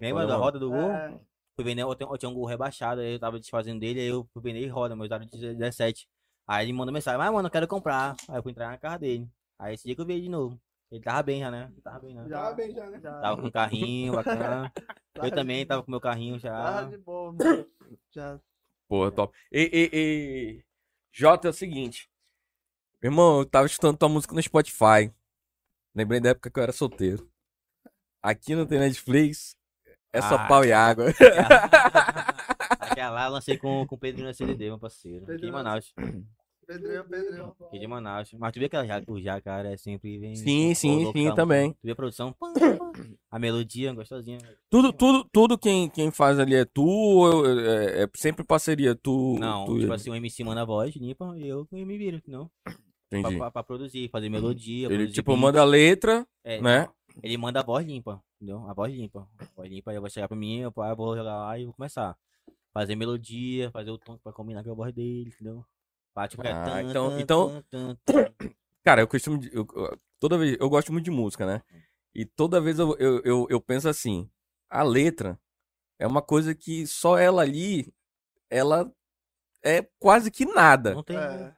Lembra 0.00 0.26
da 0.26 0.36
roda. 0.36 0.58
do 0.58 0.70
gol? 0.70 0.90
É, 0.92 1.18
Fui 1.56 1.64
vender, 1.64 1.82
eu, 1.82 1.94
tenho- 1.94 2.10
eu 2.12 2.18
tinha 2.18 2.28
um 2.28 2.34
gol 2.34 2.46
rebaixado, 2.46 3.00
aí 3.00 3.14
eu 3.14 3.18
tava 3.18 3.38
desfazendo 3.38 3.78
dele, 3.80 4.00
aí 4.00 4.06
eu 4.08 4.28
fui 4.32 4.42
vender 4.42 4.66
roda, 4.68 4.96
meu 4.96 5.06
de 5.08 5.54
17. 5.54 6.08
Aí 6.46 6.66
ele 6.66 6.72
mandou 6.72 6.92
mensagem, 6.92 7.18
mas 7.18 7.32
mano, 7.32 7.46
eu 7.46 7.50
quero 7.50 7.66
comprar. 7.68 8.16
Aí 8.28 8.36
eu 8.36 8.42
fui 8.42 8.52
entrar 8.52 8.68
na 8.70 8.76
casa 8.76 8.98
dele. 8.98 9.28
Aí 9.58 9.74
esse 9.74 9.84
dia 9.84 9.94
que 9.94 10.00
eu 10.00 10.04
vi 10.04 10.14
ele 10.14 10.22
de 10.22 10.28
novo. 10.28 10.60
Ele 10.90 11.02
tava 11.02 11.22
bem 11.22 11.40
já, 11.40 11.50
né? 11.50 11.68
Ele 11.72 11.80
tava 11.80 11.98
bem, 12.00 12.14
né? 12.14 12.28
Já. 12.28 12.40
Tava 12.42 12.54
bem 12.54 12.74
já, 12.74 12.90
né? 12.90 13.00
já, 13.00 13.20
Tava 13.20 13.40
com 13.40 13.46
um 13.48 13.50
carrinho 13.50 14.12
bacana. 14.14 14.72
Tava 15.14 15.26
Eu 15.28 15.30
também 15.30 15.66
tava 15.66 15.82
com 15.82 15.90
meu 15.90 16.00
carrinho 16.00 16.40
Tava 16.40 16.82
já. 16.82 16.88
de 16.88 16.98
boa, 16.98 17.32
mano. 17.32 17.66
Já. 18.10 18.40
Porra, 18.88 19.10
top. 19.10 19.36
E, 19.50 19.60
e, 19.72 19.90
e... 19.92 20.64
Jota, 21.16 21.46
é 21.46 21.50
o 21.50 21.54
seguinte. 21.54 22.10
Meu 23.00 23.12
irmão, 23.12 23.38
eu 23.38 23.46
tava 23.46 23.66
escutando 23.66 23.96
tua 23.96 24.08
música 24.08 24.34
no 24.34 24.42
Spotify. 24.42 25.12
Lembrei 25.94 26.18
da 26.18 26.30
época 26.30 26.50
que 26.50 26.58
eu 26.58 26.62
era 26.64 26.72
solteiro. 26.72 27.30
Aqui 28.20 28.56
não 28.56 28.66
tem 28.66 28.80
Netflix. 28.80 29.56
É 30.12 30.20
só 30.20 30.34
Ah. 30.34 30.48
pau 30.48 30.64
e 30.64 30.72
água. 30.72 31.06
Aquela 32.80 33.10
lá 33.10 33.26
eu 33.26 33.30
lancei 33.32 33.56
com, 33.56 33.86
com 33.86 33.94
o 33.94 33.98
Pedrinho 33.98 34.26
na 34.26 34.34
CDD, 34.34 34.64
meu 34.66 34.78
parceiro. 34.78 35.18
Aqui 35.18 35.26
Pedrinho. 35.26 35.52
Manaus. 35.52 35.94
Pedrinho, 36.66 37.04
Pedrinho. 37.04 37.56
Aqui 37.66 37.78
de 37.78 37.86
Manaus. 37.86 38.32
Mas 38.34 38.52
tu 38.52 38.60
vê 38.60 38.68
que 38.68 38.86
já, 38.86 39.02
o 39.06 39.20
já, 39.20 39.40
cara, 39.40 39.72
é 39.72 39.76
sempre 39.76 40.18
vem. 40.18 40.34
Sim, 40.36 40.74
sim, 40.74 41.12
sim, 41.12 41.28
tá? 41.28 41.34
também. 41.34 41.72
Tu 41.72 41.78
vê 41.84 41.92
a 41.92 41.96
produção. 41.96 42.32
pam, 42.32 42.52
pam, 42.52 42.92
A 43.30 43.38
melodia, 43.38 43.92
gostosinha. 43.92 44.38
Tudo, 44.70 44.92
tudo, 44.92 45.28
tudo 45.32 45.58
quem, 45.58 45.88
quem 45.88 46.10
faz 46.10 46.38
ali 46.38 46.54
é 46.54 46.64
tu 46.64 46.84
ou 46.84 47.46
é, 47.46 48.04
é 48.04 48.08
sempre 48.14 48.44
parceria? 48.44 48.94
Tu, 48.94 49.36
Não, 49.38 49.66
tu 49.66 49.78
tipo 49.78 49.92
assim, 49.92 50.10
o 50.10 50.14
MC 50.14 50.44
manda 50.44 50.62
a 50.62 50.64
voz, 50.64 50.94
limpa, 50.96 51.34
e 51.36 51.48
eu 51.48 51.66
me 51.70 51.98
viro, 51.98 52.20
não? 52.26 52.50
Pra, 52.62 53.20
Entendi. 53.20 53.36
pra, 53.38 53.50
pra 53.50 53.62
produzir, 53.62 54.08
fazer 54.10 54.28
melodia. 54.28 54.92
Ele, 54.92 55.10
tipo, 55.10 55.36
manda 55.36 55.60
a 55.60 55.64
letra, 55.64 56.26
É, 56.42 56.60
né? 56.60 56.88
Ele 57.22 57.36
manda 57.36 57.60
a 57.60 57.62
voz 57.62 57.86
limpa, 57.86 58.20
entendeu? 58.36 58.68
A 58.68 58.74
voz 58.74 58.92
limpa. 58.92 59.28
A 59.38 59.44
voz 59.56 59.70
limpa, 59.70 59.90
aí 59.90 59.96
eu 59.96 60.00
vou 60.00 60.10
chegar 60.10 60.26
pra 60.26 60.36
mim, 60.36 60.58
eu 60.58 60.72
vou 60.72 61.16
jogar 61.16 61.36
lá 61.36 61.58
e 61.58 61.64
vou 61.64 61.74
começar. 61.74 62.16
Fazer 62.72 62.96
melodia, 62.96 63.70
fazer 63.70 63.90
o 63.92 63.98
tom 63.98 64.18
pra 64.18 64.32
combinar 64.32 64.64
com 64.64 64.72
a 64.72 64.74
voz 64.74 64.92
dele, 64.92 65.30
entendeu? 65.32 65.64
Pra, 66.14 66.24
é 66.48 66.52
Ah, 66.52 66.64
tan, 66.64 66.82
então- 66.82 67.10
tan, 67.10 67.20
então- 67.20 67.64
tan. 67.72 67.96
Cara, 68.84 69.00
eu 69.02 69.08
costumo. 69.08 69.40
eu- 69.52 69.66
toda 70.20 70.38
vez. 70.38 70.56
Eu 70.60 70.68
gosto 70.70 70.92
muito 70.92 71.04
de 71.06 71.10
música, 71.10 71.44
né? 71.46 71.62
E 72.14 72.24
toda 72.24 72.60
vez 72.60 72.78
eu, 72.78 72.94
eu, 72.98 73.20
eu, 73.24 73.46
eu 73.50 73.60
penso 73.60 73.88
assim: 73.88 74.28
a 74.70 74.82
letra 74.82 75.38
é 75.98 76.06
uma 76.06 76.22
coisa 76.22 76.54
que 76.54 76.86
só 76.86 77.18
ela 77.18 77.42
ali. 77.42 77.92
Ela 78.50 78.90
é 79.64 79.82
quase 79.98 80.30
que 80.30 80.44
nada. 80.44 80.94
Não 80.94 81.02
tem. 81.02 81.16
É, 81.16 81.52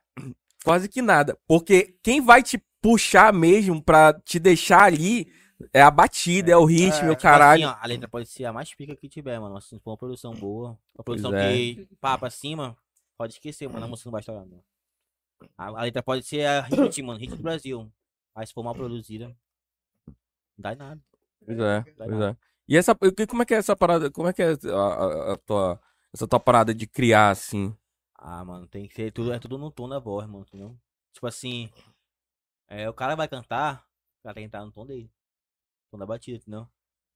Quase 0.64 0.88
que 0.88 1.00
nada. 1.02 1.38
Porque 1.46 1.96
quem 2.02 2.20
vai 2.20 2.42
te 2.42 2.60
puxar 2.80 3.32
mesmo 3.32 3.80
pra 3.82 4.12
te 4.24 4.38
deixar 4.38 4.82
ali 4.84 5.30
é 5.72 5.80
a 5.82 5.90
batida, 5.90 6.50
é, 6.52 6.56
o 6.56 6.64
ritmo, 6.64 7.04
É, 7.04 7.08
é 7.08 7.10
o 7.10 7.14
Tipo 7.14 7.22
caralho. 7.22 7.68
assim, 7.68 7.76
ó, 7.78 7.82
a 7.82 7.86
letra 7.86 8.08
pode 8.08 8.28
ser 8.28 8.44
a 8.46 8.52
mais 8.52 8.74
pica 8.74 8.96
que 8.96 9.08
tiver, 9.08 9.38
mano. 9.38 9.60
Se 9.60 9.78
for 9.80 9.90
uma 9.92 9.96
produção 9.96 10.32
boa, 10.34 10.78
uma 10.94 11.04
produção 11.04 11.34
é. 11.36 11.52
que 11.52 11.88
pá 12.00 12.16
pra 12.18 12.30
cima, 12.30 12.76
pode 13.16 13.34
esquecer, 13.34 13.68
mano. 13.68 13.84
A 13.84 13.88
música 13.88 14.08
não 14.08 14.12
vai 14.12 14.20
estourar, 14.20 14.46
não. 14.46 14.62
A, 15.56 15.66
a 15.66 15.82
letra 15.82 16.02
pode 16.02 16.24
ser 16.24 16.46
a 16.46 16.62
hit, 16.62 17.02
mano, 17.02 17.18
hit 17.18 17.34
do 17.34 17.42
Brasil. 17.42 17.90
Mas 18.34 18.48
se 18.48 18.54
for 18.54 18.62
mal 18.62 18.74
produzida, 18.74 19.28
não 19.28 20.14
dá 20.58 20.72
em 20.72 20.76
nada. 20.76 21.00
Pois 21.44 21.58
é, 21.58 21.82
pois 21.82 22.10
lá. 22.10 22.30
é. 22.30 22.36
E 22.68 22.76
essa, 22.76 22.94
como 23.28 23.42
é 23.42 23.46
que 23.46 23.54
é 23.54 23.58
essa 23.58 23.76
parada? 23.76 24.10
Como 24.10 24.28
é 24.28 24.32
que 24.32 24.42
é 24.42 24.48
a, 24.50 25.32
a- 25.32 25.36
tua, 25.38 25.80
essa 26.12 26.26
tua 26.26 26.40
parada 26.40 26.74
de 26.74 26.86
criar 26.86 27.30
assim? 27.30 27.76
Ah, 28.14 28.44
mano, 28.44 28.66
tem 28.66 28.88
que 28.88 28.94
ser 28.94 29.12
tudo, 29.12 29.32
é 29.32 29.38
tudo 29.38 29.56
no 29.56 29.70
tom 29.70 29.88
da 29.88 29.98
voz, 29.98 30.26
mano, 30.26 30.44
entendeu? 30.48 30.76
Tipo 31.12 31.26
assim, 31.26 31.70
é, 32.68 32.88
o 32.88 32.94
cara 32.94 33.14
vai 33.14 33.28
cantar, 33.28 33.86
o 34.20 34.22
cara 34.24 34.34
tem 34.34 34.44
que 34.44 34.48
estar 34.48 34.64
no 34.64 34.72
tom 34.72 34.84
dele. 34.86 35.10
Tom 35.90 35.98
da 35.98 36.06
batida, 36.06 36.38
entendeu? 36.38 36.68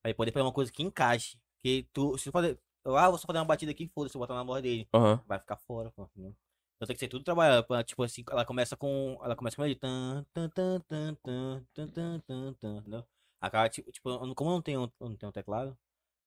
Aí 0.05 0.15
pode 0.15 0.31
fazer 0.31 0.45
uma 0.45 0.53
coisa 0.53 0.71
que 0.73 0.83
encaixe. 0.83 1.39
Que 1.63 1.83
tu, 1.93 2.17
se 2.17 2.25
tu 2.25 2.33
fazer, 2.33 2.59
eu, 2.85 2.97
ah, 2.97 3.09
vou 3.09 3.19
só 3.19 3.27
fazer 3.27 3.39
uma 3.39 3.45
batida 3.45 3.71
aqui, 3.73 3.89
foda-se, 3.89 4.15
vou 4.15 4.23
botar 4.23 4.35
na 4.35 4.45
morra 4.45 4.63
dele. 4.63 4.89
Uhum. 4.95 5.17
Vai 5.27 5.39
ficar 5.39 5.57
fora, 5.57 5.91
pô. 5.91 6.09
Então 6.17 6.87
tem 6.87 6.97
que 6.97 7.01
ser 7.01 7.09
tudo 7.09 7.25
trabalhado. 7.25 7.67
Tipo 7.85 8.03
assim, 8.03 8.25
ela 8.31 8.45
começa 8.45 8.77
com. 8.77 9.19
Ela 9.23 9.37
começa 9.37 9.57
com 9.57 9.65
ele. 9.65 9.75
Tan, 9.75 10.25
tan, 10.33 10.49
tan, 10.49 10.81
tan, 10.81 11.15
tan, 11.23 11.65
tan, 11.75 12.21
tan, 12.21 12.53
tan, 12.53 12.79
entendeu? 12.79 13.05
Acaba, 13.39 13.69
tipo, 13.69 14.35
como 14.35 14.51
eu 14.51 14.55
não 14.55 14.63
tenho, 14.63 14.93
eu 15.01 15.09
não 15.09 15.17
tenho 15.17 15.29
um 15.31 15.33
teclado, 15.33 15.77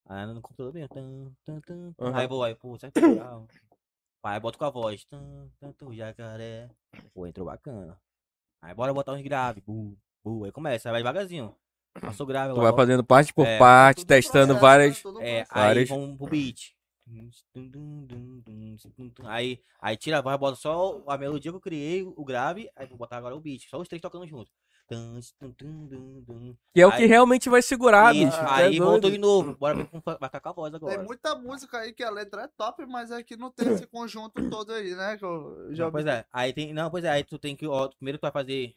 aí 0.06 0.26
no 0.26 0.40
computador 0.40 0.72
mesmo. 0.72 0.88
Tan, 0.88 1.34
tan, 1.44 1.60
tan, 1.60 1.94
uhum. 1.98 2.14
Aí 2.14 2.26
vou 2.28 2.44
aí, 2.44 2.54
pô. 2.54 2.76
Aí 4.22 4.40
boto 4.40 4.58
com 4.58 4.64
a 4.64 4.70
voz. 4.70 5.04
Tan, 5.04 5.50
tan, 5.58 5.72
tan, 5.72 5.92
jacaré. 5.92 6.70
Pô, 7.12 7.26
entrou 7.26 7.46
bacana. 7.46 8.00
Aí 8.62 8.72
bora 8.74 8.94
botar 8.94 9.12
uns 9.12 9.22
graves. 9.22 9.62
Bu, 9.64 9.98
bu. 10.22 10.44
Aí 10.44 10.52
começa, 10.52 10.88
aí 10.88 10.92
vai 10.92 11.02
devagarzinho 11.02 11.54
passou 12.00 12.26
grave, 12.26 12.54
Tu 12.54 12.60
vai 12.60 12.72
fazendo 12.74 13.04
parte 13.04 13.32
por 13.32 13.46
É, 13.46 13.58
parte, 13.58 13.98
Tudo 13.98 14.08
testando 14.08 14.46
processo, 14.54 14.60
várias. 14.60 15.02
Tudo 15.02 15.20
é, 15.20 15.44
processo. 15.44 15.50
aí 15.58 15.64
Várias. 15.66 15.88
vamos 15.88 16.16
pro 16.18 16.26
beat. 16.28 16.74
Aí, 19.24 19.60
aí 19.80 19.96
tira 19.96 20.18
a 20.18 20.22
voz, 20.22 20.36
bota 20.38 20.56
só 20.56 21.02
a 21.06 21.18
melodia 21.18 21.50
que 21.52 21.56
eu 21.56 21.60
criei, 21.60 22.02
o 22.02 22.24
grave, 22.24 22.70
aí 22.74 22.86
vou 22.86 22.96
botar 22.98 23.16
agora 23.18 23.36
o 23.36 23.40
beat. 23.40 23.68
Só 23.68 23.78
os 23.78 23.88
três 23.88 24.00
tocando 24.00 24.26
junto. 24.26 24.50
Que 26.74 26.80
é 26.82 26.86
o 26.86 26.90
que 26.90 27.02
Aí- 27.02 27.06
realmente 27.06 27.48
vai 27.48 27.62
segurar, 27.62 28.12
bicho. 28.12 28.30
tu 28.30 28.36
é 28.44 28.64
aí 28.66 28.78
voltou 28.78 29.10
de 29.10 29.16
novo. 29.16 29.56
Bora 29.56 29.74
ver 29.76 29.86
como 29.86 30.02
vai 30.04 30.16
ficar 30.16 30.40
com 30.40 30.48
a 30.50 30.52
voz 30.52 30.74
agora. 30.74 30.96
Tem 30.96 31.04
muita 31.06 31.34
música 31.36 31.78
aí 31.78 31.92
que 31.92 32.02
a 32.02 32.10
letra 32.10 32.42
é 32.42 32.48
top, 32.48 32.84
mas 32.84 33.10
é 33.10 33.22
que 33.22 33.34
não 33.36 33.50
tem 33.50 33.72
esse 33.72 33.86
conjunto 33.86 34.50
todo 34.50 34.72
aí, 34.72 34.94
né? 34.94 35.16
Que 35.16 35.24
eu 35.24 35.68
já 35.74 35.84
Não, 35.84 35.92
pois 35.92 36.06
é, 36.06 36.26
aí 36.30 36.52
tem. 36.52 36.74
Não, 36.74 36.90
pois 36.90 37.02
é, 37.04 37.10
aí 37.10 37.24
tu 37.24 37.38
tem 37.38 37.56
que. 37.56 37.66
Ó, 37.66 37.88
primeiro 37.88 38.18
tu 38.18 38.22
vai 38.22 38.30
fazer. 38.32 38.74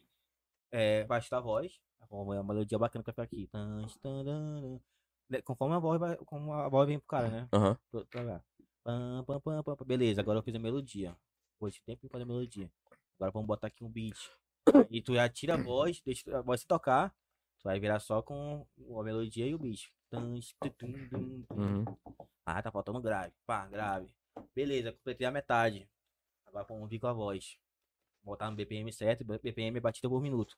É, 0.72 1.03
baixo 1.06 1.30
da 1.30 1.39
voz. 1.41 1.73
Uma 2.10 2.44
melodia 2.44 2.78
bacana 2.78 3.04
que 3.04 3.12
vai 3.12 3.14
ficar 3.14 3.24
aqui. 3.24 3.48
Tan. 3.48 4.80
Conforme 5.44 5.76
a 5.76 5.80
voz 5.80 6.00
vai. 6.00 6.16
Como 6.18 6.54
a 6.54 6.70
voz 6.70 6.88
vem 6.88 7.00
pro 7.00 7.08
cara, 7.08 7.30
né? 7.30 7.50
Aham. 7.54 7.78
Pam. 8.84 9.26
Beleza, 9.86 10.22
agora 10.22 10.40
eu 10.40 10.44
fiz 10.44 10.56
a 10.56 10.60
melodia. 10.60 11.16
Esse 11.64 11.82
tempo 11.84 12.02
que 12.02 12.08
fazer 12.10 12.24
a 12.24 12.28
melodia. 12.28 12.72
Agora 13.16 13.32
vamos 13.32 13.48
botar 13.48 13.68
aqui 13.68 13.84
um 13.84 13.90
beat. 13.90 14.18
E 14.90 15.02
tu 15.02 15.16
já 15.16 15.28
tira 15.28 15.56
a 15.56 15.58
voz, 15.58 16.02
deixa 16.02 16.38
a 16.38 16.42
voz 16.42 16.62
se 16.62 16.68
tocar. 16.68 17.10
Tu 17.60 17.64
vai 17.64 17.80
virar 17.80 18.00
só 18.00 18.22
com 18.22 18.66
a 18.98 19.04
melodia 19.04 19.46
e 19.48 19.56
o 19.56 19.58
beat. 19.60 19.92
Uhum. 21.52 21.84
Ah, 22.46 22.62
tá 22.62 22.72
faltando 22.72 23.02
grave. 23.02 23.34
Pá, 23.46 23.68
grave. 23.68 24.10
Beleza, 24.56 24.94
completei 24.94 25.28
a 25.28 25.32
metade. 25.32 25.90
Agora 26.46 26.66
vamos 26.70 26.90
vir 26.90 27.00
com 27.00 27.08
a 27.08 27.14
voz. 27.14 27.58
Botar 28.24 28.50
no 28.50 28.56
BPM 28.56 28.92
certo, 28.94 29.26
BPM 29.26 29.78
é 29.78 29.82
batida 29.82 30.08
por 30.08 30.22
minuto. 30.22 30.58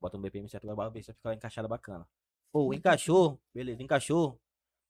Bota 0.00 0.16
no 0.16 0.22
BPM 0.22 0.48
certo 0.48 0.70
agora 0.70 0.90
pra 0.90 0.94
ver 0.98 1.02
se 1.02 1.08
vai 1.08 1.14
ficar 1.16 1.34
encaixada 1.34 1.68
bacana. 1.68 2.06
Pô, 2.52 2.72
encaixou, 2.74 3.38
beleza, 3.54 3.82
encaixou. 3.82 4.40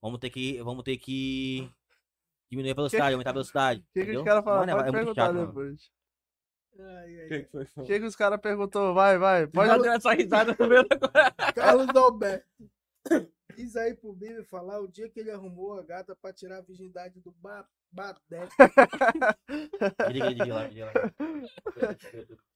Vamos 0.00 0.18
ter 0.18 0.30
que. 0.30 0.62
Vamos 0.62 0.82
ter 0.84 0.96
que 0.96 1.68
diminuir 2.50 2.70
a 2.72 2.74
velocidade, 2.74 3.12
aumentar 3.14 3.30
a 3.30 3.34
velocidade. 3.34 3.80
O 3.80 3.92
que, 3.92 4.04
que 4.06 4.16
os 4.16 4.22
caras 4.24 4.44
falaram? 4.44 4.66
Mano, 4.66 4.70
é- 4.70 4.74
Pode 4.74 4.88
é 4.88 4.92
muito 4.92 5.14
perguntar 5.14 5.26
chato, 5.34 5.46
depois. 5.46 5.90
Ai, 6.78 7.20
ai, 7.20 7.24
O 7.24 7.28
que 7.28 7.38
que 7.40 7.50
foi? 7.50 7.62
O 7.64 7.84
que, 7.86 8.00
que 8.00 8.06
os 8.06 8.16
caras 8.16 8.40
perguntou? 8.40 8.94
Vai, 8.94 9.18
vai. 9.18 9.46
Pode. 9.46 9.68
Já 9.68 9.78
deu 9.78 9.92
essa 9.92 10.12
risada 10.14 10.56
no 10.58 10.66
meio 10.68 10.86
da 10.88 11.52
Carlos 11.52 11.88
Alberto. 11.94 12.46
Diz 13.56 13.76
aí 13.76 13.94
pro 13.94 14.12
Bibi 14.12 14.44
falar 14.44 14.80
o 14.80 14.88
dia 14.88 15.08
que 15.08 15.20
ele 15.20 15.30
arrumou 15.30 15.78
a 15.78 15.82
gata 15.82 16.16
pra 16.16 16.32
tirar 16.32 16.58
a 16.58 16.62
virgindade 16.62 17.20
do 17.20 17.32
ba 17.32 17.66
Badeco. 17.92 18.54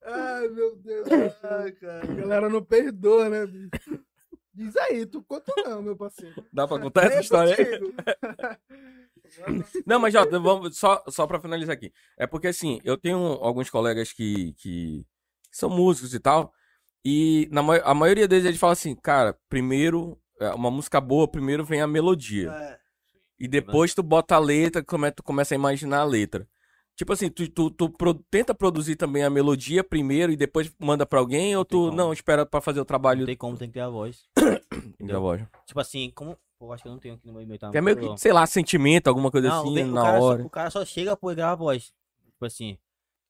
Ai, 0.04 0.48
meu 0.48 0.76
Deus. 0.76 1.08
Ai, 1.42 1.72
cara. 1.72 2.02
A 2.10 2.14
galera 2.14 2.48
não 2.48 2.62
perdoa, 2.62 3.28
né, 3.28 3.44
bicho? 3.46 4.00
Diz 4.52 4.76
aí, 4.76 5.04
tu 5.04 5.20
conta 5.24 5.52
não, 5.64 5.82
meu 5.82 5.96
parceiro. 5.96 6.46
Dá 6.52 6.68
pra 6.68 6.78
contar 6.78 7.06
essa 7.06 7.20
história 7.20 7.56
aí? 7.56 7.80
Não, 9.84 9.98
mas 9.98 10.12
Jota, 10.12 10.38
vamos, 10.38 10.78
só, 10.78 11.02
só 11.08 11.26
pra 11.26 11.40
finalizar 11.40 11.74
aqui. 11.74 11.92
É 12.16 12.26
porque 12.26 12.46
assim, 12.46 12.80
eu 12.84 12.96
tenho 12.96 13.18
alguns 13.18 13.68
colegas 13.68 14.12
que, 14.12 14.52
que 14.54 15.04
são 15.50 15.68
músicos 15.68 16.14
e 16.14 16.20
tal. 16.20 16.52
E 17.04 17.48
na, 17.50 17.60
a 17.82 17.94
maioria 17.94 18.28
deles 18.28 18.44
eles 18.44 18.60
falam 18.60 18.72
assim, 18.72 18.94
cara, 18.94 19.36
primeiro, 19.48 20.16
uma 20.54 20.70
música 20.70 21.00
boa, 21.00 21.26
primeiro 21.28 21.64
vem 21.64 21.80
a 21.80 21.86
melodia. 21.86 22.50
É, 22.50 22.78
E 23.38 23.48
depois 23.48 23.94
tu 23.94 24.02
bota 24.02 24.34
a 24.36 24.38
letra, 24.38 24.82
come, 24.84 25.10
tu 25.10 25.22
começa 25.22 25.54
a 25.54 25.56
imaginar 25.56 26.00
a 26.00 26.04
letra. 26.04 26.48
Tipo 26.96 27.12
assim, 27.12 27.28
tu, 27.28 27.48
tu, 27.48 27.70
tu 27.70 27.90
pro- 27.90 28.14
tenta 28.30 28.54
produzir 28.54 28.94
também 28.94 29.24
a 29.24 29.30
melodia 29.30 29.82
primeiro 29.82 30.30
e 30.32 30.36
depois 30.36 30.72
manda 30.78 31.04
pra 31.04 31.18
alguém, 31.18 31.56
ou 31.56 31.64
tem 31.64 31.76
tu 31.78 31.86
como. 31.86 31.96
não 31.96 32.12
espera 32.12 32.46
pra 32.46 32.60
fazer 32.60 32.78
o 32.78 32.82
Não 32.82 32.86
trabalho 32.86 33.26
tem 33.26 33.36
como, 33.36 33.56
tem 33.56 33.66
que 33.68 33.74
ter 33.74 33.80
a 33.80 33.88
voz. 33.88 34.28
da 35.00 35.18
voz? 35.18 35.42
Tipo 35.66 35.80
assim, 35.80 36.10
como. 36.14 36.38
Pô, 36.56 36.72
acho 36.72 36.84
que 36.84 36.88
eu 36.88 36.92
não 36.92 37.00
tenho 37.00 37.14
aqui 37.16 37.26
no 37.26 37.32
meu 37.32 37.42
e-mail. 37.42 37.58
tá? 37.58 37.70
Que 37.72 37.78
é 37.78 37.80
meio 37.80 37.96
que, 37.96 38.16
sei 38.20 38.32
lá, 38.32 38.46
sentimento, 38.46 39.08
alguma 39.08 39.28
coisa 39.30 39.48
Não, 39.48 39.62
assim, 39.64 39.74
vem- 39.74 39.84
o 39.90 39.92
na 39.92 40.02
cara 40.02 40.18
só- 40.20 40.24
hora. 40.24 40.44
o 40.46 40.50
cara 40.50 40.70
só 40.70 40.84
chega, 40.84 41.16
pô, 41.16 41.32
e 41.32 41.34
grava 41.34 41.52
a 41.52 41.56
voz. 41.56 41.92
Tipo 42.30 42.44
assim. 42.46 42.78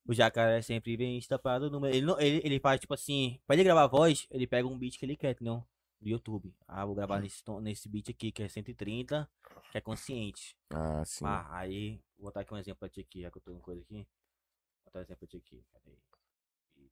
O 0.07 0.13
jacaré 0.13 0.61
sempre 0.61 0.95
vem 0.95 1.17
estampado 1.17 1.67
no. 1.71 1.83
Ele, 1.87 2.01
não, 2.01 2.19
ele, 2.21 2.39
ele 2.45 2.59
faz, 2.59 2.79
tipo 2.79 2.93
assim, 2.93 3.39
pra 3.47 3.55
ele 3.55 3.63
gravar 3.63 3.85
a 3.85 3.87
voz, 3.87 4.27
ele 4.29 4.45
pega 4.45 4.67
um 4.67 4.77
beat 4.77 4.99
que 4.99 5.05
ele 5.07 5.15
quer, 5.15 5.31
entendeu? 5.31 5.63
Do 6.01 6.09
YouTube. 6.09 6.53
Ah, 6.67 6.85
vou 6.85 6.93
gravar 6.95 7.19
nesse, 7.21 7.43
tom- 7.43 7.59
nesse 7.61 7.87
beat 7.89 8.09
aqui, 8.09 8.31
que 8.31 8.43
é 8.43 8.47
130, 8.49 9.27
que 9.71 9.77
é 9.77 9.81
consciente. 9.81 10.55
Ah, 10.71 11.03
sim. 11.05 11.25
Ah, 11.25 11.47
aí, 11.57 11.99
vou 12.17 12.25
botar 12.27 12.41
aqui 12.41 12.53
um 12.53 12.57
exemplo 12.57 12.79
pra 12.79 12.89
ti 12.89 12.99
aqui, 13.01 13.21
já 13.21 13.31
que 13.31 13.37
eu 13.37 13.41
tô 13.41 13.53
com 13.53 13.61
coisa 13.61 13.81
aqui. 13.81 13.95
Vou 13.95 14.85
botar 14.85 14.99
um 14.99 15.01
exemplo 15.03 15.19
pra 15.19 15.27
ti 15.27 15.37
aqui. 15.37 15.63
Cadê? 15.73 15.97
Beat. 16.75 16.91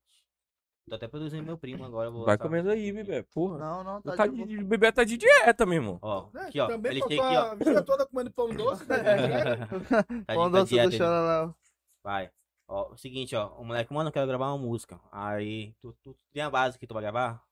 Tô 0.90 0.96
até 0.96 1.08
produzindo 1.08 1.44
meu 1.44 1.58
primo 1.58 1.84
agora. 1.86 2.10
Vou 2.10 2.26
Vai 2.26 2.38
comendo 2.38 2.70
aí, 2.70 2.92
bebê. 2.92 3.24
Porra. 3.24 3.58
Não, 3.58 3.84
não, 3.84 4.02
tá, 4.02 4.16
Tá 4.16 4.28
de 4.28 4.46
de, 4.46 4.64
bebê 4.64 4.92
tá 4.92 5.04
de 5.04 5.18
dieta, 5.18 5.66
meu 5.66 5.76
irmão. 5.76 6.00
Ó, 6.02 6.30
aqui, 6.36 6.60
ó. 6.60 6.68
Também 6.68 6.92
Ele 6.94 7.06
tem 7.06 7.20
aqui, 7.20 7.36
ó. 7.38 7.52
a 7.52 7.56
vida 7.56 7.84
toda 7.84 8.06
comendo 8.08 8.32
pão 8.32 8.50
doce, 8.50 8.86
né? 8.88 8.98
tá 8.98 10.34
Pão 10.34 10.48
de, 10.48 10.52
tá 10.54 10.60
doce 10.60 10.70
dieta, 10.74 10.90
do 10.90 10.96
ele. 10.96 10.98
Chora 11.04 11.56
Vai. 12.04 12.32
Ó, 12.68 12.94
o 12.94 12.98
seguinte, 12.98 13.36
ó. 13.36 13.50
O 13.60 13.66
moleque, 13.66 13.94
mano, 13.94 14.10
eu 14.10 14.14
quero 14.14 14.28
gravar 14.28 14.48
uma 14.54 14.58
música. 14.58 15.00
Aí, 15.12 15.74
tu, 15.82 15.94
tu 16.02 16.16
tem 16.34 16.42
a 16.42 16.50
base 16.50 16.80
que 16.80 16.88
tu 16.88 16.94
vai 16.94 17.04
gravar? 17.04 17.44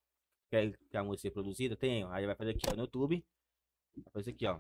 Quer 0.52 0.78
que 0.90 0.98
a 0.98 1.03
música 1.03 1.22
seja 1.22 1.34
produzida? 1.34 1.78
Tenho. 1.78 2.10
Aí 2.11 2.26
vai 2.26 2.36
fazer 2.36 2.52
aqui, 2.52 2.68
ó, 2.69 2.76
no 2.76 2.82
YouTube. 2.82 3.26
Vai 3.95 4.11
fazer 4.11 4.32
aqui, 4.32 4.45
ó. 4.45 4.60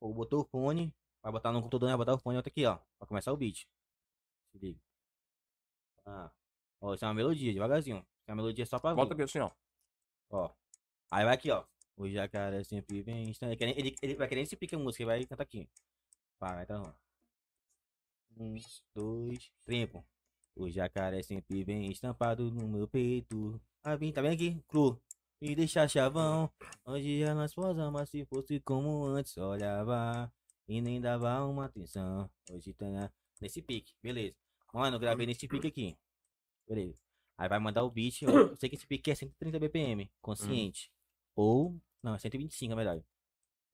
Ou 0.00 0.14
botou 0.14 0.42
o 0.42 0.44
fone. 0.44 0.94
Vai 1.20 1.32
botar 1.32 1.50
no 1.50 1.58
computador, 1.60 1.88
vai 1.88 1.96
botar 1.96 2.14
o 2.14 2.18
fone 2.18 2.36
outro 2.36 2.48
aqui, 2.48 2.64
ó. 2.64 2.78
Pra 2.96 3.08
começar 3.08 3.32
o 3.32 3.36
beat. 3.36 3.66
Se 4.52 4.58
liga. 4.58 4.80
Ah. 6.06 6.30
Ó, 6.80 6.94
isso 6.94 7.04
é 7.04 7.08
uma 7.08 7.14
melodia, 7.14 7.52
devagarzinho. 7.52 7.98
Isso 7.98 8.28
é 8.28 8.30
uma 8.30 8.36
melodia 8.36 8.64
só 8.66 8.78
pra 8.78 8.94
Bota 8.94 9.16
vir. 9.16 9.22
aqui 9.22 9.22
assim, 9.24 9.40
ó. 9.40 9.50
Ó. 10.30 10.54
Aí 11.10 11.24
vai 11.24 11.34
aqui, 11.34 11.50
ó. 11.50 11.66
O 11.96 12.08
jacaré 12.08 12.62
sempre 12.62 13.02
vem. 13.02 13.32
Ele, 13.42 13.72
ele, 13.72 13.96
ele 14.00 14.14
vai 14.14 14.28
querer 14.28 14.42
esse 14.42 14.56
pique 14.56 14.76
a 14.76 14.78
música, 14.78 15.02
ele 15.02 15.10
vai 15.10 15.26
cantar 15.26 15.42
aqui. 15.42 15.68
Vai, 16.38 16.54
vai, 16.54 16.66
tá. 16.66 16.94
Um, 18.36 18.56
dois, 18.94 19.50
tempo. 19.66 20.06
O 20.58 20.68
jacaré 20.68 21.22
sempre 21.22 21.62
vem 21.64 21.90
estampado 21.90 22.50
no 22.50 22.66
meu 22.68 22.88
peito. 22.88 23.60
Ah, 23.82 23.96
vem, 23.96 24.12
tá 24.12 24.20
vendo 24.20 24.34
aqui? 24.34 24.60
Cru. 24.66 25.00
Me 25.40 25.54
deixa 25.54 25.86
chavão. 25.86 26.50
Onde 26.84 27.20
já 27.20 27.34
nós 27.34 27.54
posamos, 27.54 27.92
mas 27.92 28.10
se 28.10 28.24
fosse 28.26 28.58
como 28.60 29.04
antes, 29.04 29.36
olhava. 29.36 30.32
E 30.66 30.80
nem 30.80 31.00
dava 31.00 31.44
uma 31.46 31.66
atenção. 31.66 32.28
Hoje 32.50 32.74
tá 32.74 32.86
na- 32.90 33.10
nesse 33.40 33.62
pique, 33.62 33.94
beleza. 34.02 34.34
Mano, 34.74 34.98
gravei 34.98 35.26
nesse 35.26 35.46
pique 35.48 35.68
aqui. 35.68 35.96
Beleza. 36.68 37.00
Aí 37.38 37.48
vai 37.48 37.58
mandar 37.60 37.84
o 37.84 37.90
beat. 37.90 38.22
Eu 38.22 38.56
sei 38.56 38.68
que 38.68 38.74
esse 38.74 38.86
pique 38.86 39.10
é 39.10 39.14
130 39.14 39.58
BPM, 39.60 40.10
consciente. 40.20 40.90
Ou. 41.36 41.80
Não, 42.02 42.14
é 42.14 42.18
125 42.18 42.70
na 42.70 42.76
verdade. 42.76 43.04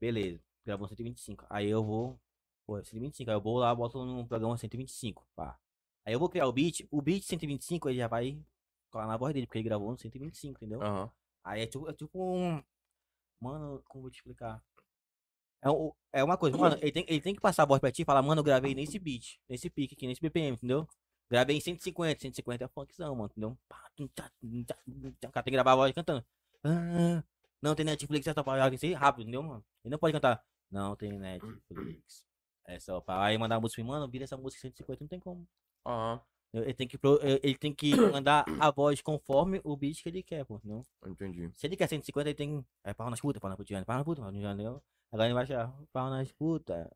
Beleza. 0.01 0.41
Gravou 0.67 0.87
125. 0.87 1.47
Aí 1.49 1.69
eu 1.69 1.83
vou. 1.83 2.21
Pô, 2.67 2.79
é 2.79 2.85
125. 2.85 3.31
Aí 3.31 3.37
eu 3.37 3.41
vou 3.41 3.59
lá, 3.59 3.75
boto 3.75 4.05
no 4.05 4.27
programa 4.27 4.57
125. 4.59 5.27
Pá. 5.35 5.59
Aí 6.05 6.13
eu 6.13 6.19
vou 6.19 6.29
criar 6.29 6.47
o 6.47 6.53
beat. 6.53 6.87
O 6.91 7.01
beat 7.01 7.23
125 7.25 7.89
ele 7.89 7.99
já 7.99 8.09
vai 8.09 8.39
colar 8.91 9.07
na 9.07 9.17
voz 9.17 9.33
dele, 9.35 9.47
porque 9.47 9.59
ele 9.59 9.65
gravou 9.69 9.91
no 9.91 9.99
125, 9.99 10.57
entendeu? 10.59 10.83
Aham. 10.83 11.11
Aí 11.43 11.63
é 11.63 11.67
tipo, 11.67 11.89
é 11.89 11.93
tipo 11.93 12.19
um. 12.23 12.63
Mano, 13.41 13.83
como 13.89 14.03
vou 14.03 14.11
te 14.11 14.17
explicar? 14.17 14.63
É, 15.63 15.71
um- 15.71 15.93
é 16.13 16.23
uma 16.23 16.37
coisa, 16.37 16.57
mano, 16.59 16.77
ele 16.83 16.93
tem, 16.93 17.05
ele 17.09 17.21
tem 17.21 17.35
que 17.35 17.41
passar 17.41 17.63
a 17.63 17.67
voz 17.67 17.81
pra 17.81 17.91
ti 17.91 18.03
e 18.03 18.05
falar, 18.05 18.21
mano, 18.23 18.41
eu 18.41 18.45
gravei 18.45 18.75
nesse 18.75 18.99
beat, 18.99 19.39
nesse 19.49 19.71
pique 19.71 19.95
aqui, 19.95 20.07
nesse 20.07 20.21
BPM, 20.21 20.57
entendeu? 20.57 20.87
Gravei 21.31 21.57
em 21.57 21.61
150, 21.61 22.21
150 22.21 22.65
é 22.65 22.69
funkzão, 22.69 23.15
mano, 23.17 23.31
entendeu? 23.33 23.59
O 23.99 24.09
cara 25.33 25.43
tem 25.43 25.45
que 25.45 25.51
gravar 25.53 25.73
a 25.73 25.77
voz 25.77 25.93
cantando. 25.93 26.25
Ah, 26.63 27.25
não 27.63 27.75
tem 27.75 27.85
Netflix, 27.85 28.27
é 28.27 28.35
só 28.35 28.43
pra 28.43 28.63
tem 28.65 28.73
que 28.73 28.79
ser 28.79 28.93
rápido, 28.93 29.23
entendeu, 29.23 29.43
mano? 29.43 29.65
Ele 29.83 29.93
não 29.93 29.99
pode 29.99 30.13
cantar. 30.13 30.45
Não 30.71 30.95
tem 30.95 31.19
Netflix. 31.19 32.27
É 32.67 32.79
só 32.79 33.01
pra 33.01 33.25
aí 33.25 33.39
mandar 33.39 33.57
a 33.57 33.61
música, 33.61 33.83
mano, 33.83 34.09
vira 34.09 34.25
essa 34.25 34.37
música 34.37 34.61
150, 34.61 35.03
não 35.03 35.09
tem 35.09 35.21
como. 35.21 35.47
Aham. 35.87 36.21
Ele 36.53 36.73
tem 36.73 36.87
que, 36.87 36.97
pro- 36.97 37.19
ele 37.23 37.57
tem 37.57 37.75
que 37.75 37.91
mandar 38.23 38.45
a 38.61 38.71
voz 38.71 39.03
conforme 39.03 39.61
o 39.65 39.77
beat 39.77 40.01
que 40.03 40.09
ele 40.09 40.23
quer, 40.23 40.45
pô, 40.45 40.57
entendeu? 40.57 40.83
Entendi. 41.05 41.51
Se 41.55 41.67
ele 41.67 41.77
quer 41.77 41.89
150, 41.89 42.29
ele 42.29 42.35
tem. 42.37 42.65
É 42.85 42.95
pau 42.95 43.11
nas 43.11 43.21
putas, 43.21 43.41
pau 43.41 43.51
na 43.51 43.57
putinha, 43.57 43.85
pau 43.85 43.97
na 43.99 44.05
puta, 44.05 44.23
pau 44.23 44.31
na 44.31 44.39
entendeu? 44.53 44.81
Agora 45.11 45.27
ele 45.27 45.35
vai 45.35 45.43
achar 45.43 45.75
pau 45.93 46.09
nas 46.11 46.31
putas. 46.33 46.89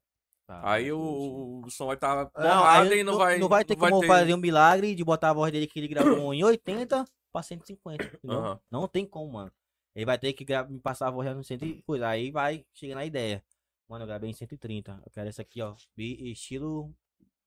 pau 0.47 0.61
Aí 0.65 0.85
nas 0.85 0.93
o, 0.93 1.63
o 1.65 1.71
som 1.71 1.87
vai 1.87 1.97
estar 1.97 2.27
tá 2.27 2.41
Não, 2.41 2.65
aí 2.65 3.01
e 3.01 3.03
não, 3.03 3.17
vai. 3.19 3.39
Não 3.39 3.49
vai 3.49 3.65
ter 3.65 3.75
como 3.75 4.01
fazer 4.07 4.33
um 4.33 4.37
milagre 4.39 4.95
de 4.95 5.03
botar 5.05 5.31
a 5.31 5.33
voz 5.33 5.51
dele 5.51 5.67
que 5.67 5.81
ele 5.81 5.89
gravou 5.89 6.33
em 6.33 6.45
80 6.45 7.05
pra 7.33 7.43
150, 7.43 8.05
entendeu? 8.05 8.39
Aham. 8.39 8.61
Não 8.71 8.87
tem 8.87 9.05
como, 9.05 9.33
mano. 9.33 9.53
Ele 9.93 10.07
vai 10.07 10.17
ter 10.19 10.33
que 10.33 10.45
gra- 10.45 10.63
me 10.65 10.79
passar 10.79 11.09
a 11.09 11.11
voz 11.11 11.35
no 11.35 11.43
100 11.43 11.59
e 11.65 11.83
coisa. 11.83 12.07
Aí 12.07 12.31
vai 12.31 12.65
chegar 12.73 12.95
na 12.95 13.05
ideia. 13.05 13.43
Mano, 13.89 14.05
eu 14.05 14.07
gravei 14.07 14.31
em 14.31 14.35
130. 14.35 15.03
Eu 15.05 15.11
quero 15.11 15.29
essa 15.29 15.43
aqui, 15.43 15.61
ó. 15.61 15.75
bi- 15.97 16.31
Estilo 16.31 16.95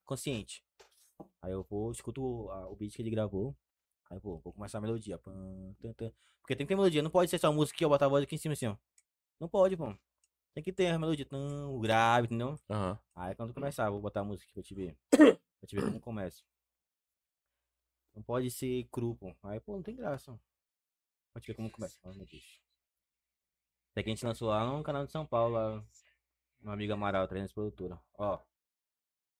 consciente. 0.03 0.61
Aí 1.41 1.51
eu 1.51 1.63
vou, 1.63 1.91
escuto 1.91 2.49
a- 2.51 2.67
o 2.69 2.75
beat 2.75 2.93
que 2.95 3.01
ele 3.01 3.09
gravou. 3.09 3.55
Aí 4.09 4.19
pô, 4.19 4.37
vou 4.39 4.53
começar 4.53 4.77
a 4.77 4.81
melodia. 4.81 5.17
Pam, 5.17 5.73
tan, 5.79 5.93
tan. 5.93 6.11
Porque 6.41 6.55
tem 6.55 6.65
que 6.65 6.69
ter 6.69 6.75
melodia. 6.75 7.01
Não 7.01 7.09
pode 7.11 7.29
ser 7.29 7.39
só 7.39 7.51
música 7.51 7.77
que 7.77 7.85
eu 7.85 7.89
botar 7.89 8.05
a 8.05 8.09
voz 8.09 8.23
aqui 8.23 8.35
em 8.35 8.37
cima 8.37 8.53
assim, 8.53 8.67
ó. 8.67 8.75
Não 9.39 9.47
pode, 9.47 9.75
pô. 9.77 9.95
Tem 10.53 10.61
que 10.63 10.73
ter 10.73 10.87
a 10.87 10.99
melodia. 10.99 11.25
Tan, 11.25 11.67
o 11.69 11.79
grave, 11.79 12.25
entendeu? 12.25 12.59
Aham. 12.69 12.99
Aí 13.15 13.35
quando 13.35 13.53
começar, 13.53 13.85
eu 13.87 13.93
vou 13.93 14.01
botar 14.01 14.19
a 14.21 14.23
música 14.23 14.45
aqui 14.45 14.53
pra 14.53 14.63
te 14.63 14.73
ver. 14.75 14.97
pra 15.59 15.67
te 15.67 15.75
ver 15.75 15.83
como 15.85 15.99
começa. 16.01 16.43
Não 18.13 18.21
pode 18.21 18.51
ser 18.51 18.85
cru, 18.91 19.15
pô. 19.15 19.33
Aí, 19.43 19.59
pô, 19.61 19.75
não 19.75 19.83
tem 19.83 19.95
graça. 19.95 20.37
Te 21.39 21.47
ver 21.47 21.53
como 21.55 21.71
começa. 21.71 21.97
Ai, 22.03 22.11
meu 22.13 22.25
Deus. 22.25 22.43
Isso 22.43 22.59
aqui 23.99 24.09
a 24.09 24.13
gente 24.13 24.25
lançou 24.25 24.49
lá 24.49 24.65
no 24.65 24.83
canal 24.83 25.05
de 25.05 25.11
São 25.11 25.25
Paulo, 25.25 25.53
lá. 25.55 25.83
Uma 26.61 26.73
amiga 26.73 26.93
Amaral, 26.93 27.27
300 27.27 27.53
produtora. 27.53 27.99
Ó. 28.17 28.39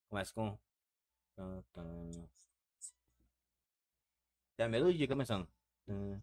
Começa 0.10 0.34
com. 0.34 0.58
Tan, 1.42 1.64
tan. 1.74 2.12
Tem 4.56 4.66
a 4.68 4.70
melodia 4.70 5.08
começando. 5.08 5.48
Tan, 5.88 6.22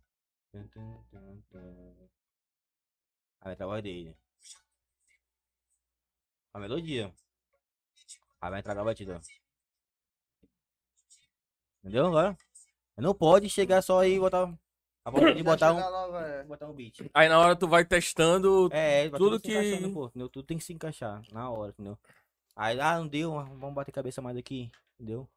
tan, 0.53 1.05
a 3.40 3.66
voz 3.66 3.82
dele. 3.82 4.16
A 6.55 6.61
melodia. 6.61 7.12
Aí 8.40 8.51
vai 8.51 8.61
entrar 8.61 8.78
a 8.78 8.85
batida. 8.85 9.20
Entendeu 11.81 12.07
agora? 12.07 12.36
Não 12.97 13.12
pode 13.12 13.51
chegar 13.51 13.82
só 13.82 13.99
aí 14.01 14.15
e 14.15 14.20
botar. 14.20 14.57
A 15.05 15.11
vontade 15.11 15.35
de 15.35 15.43
botar 15.43 15.73
um, 15.73 15.78
logo, 15.81 16.19
é. 16.19 16.45
botar 16.45 16.69
um 16.69 16.74
beat. 16.74 17.11
Aí 17.12 17.28
na 17.28 17.40
hora 17.40 17.57
tu 17.57 17.66
vai 17.66 17.85
testando. 17.85 18.69
É, 18.73 19.09
vai 19.09 19.19
Tudo 19.19 19.40
que- 19.40 19.89
pô? 19.93 20.11
Tudo 20.11 20.45
tem 20.45 20.59
que 20.59 20.65
se 20.65 20.73
encaixar 20.73 21.23
na 21.32 21.51
hora, 21.51 21.70
entendeu? 21.70 21.99
Aí, 22.55 22.78
ah, 22.81 22.99
não 22.99 23.09
deu, 23.09 23.32
vamos 23.32 23.74
bater 23.74 23.93
cabeça 23.93 24.20
mais 24.20 24.36
aqui, 24.36 24.70
entendeu? 24.99 25.29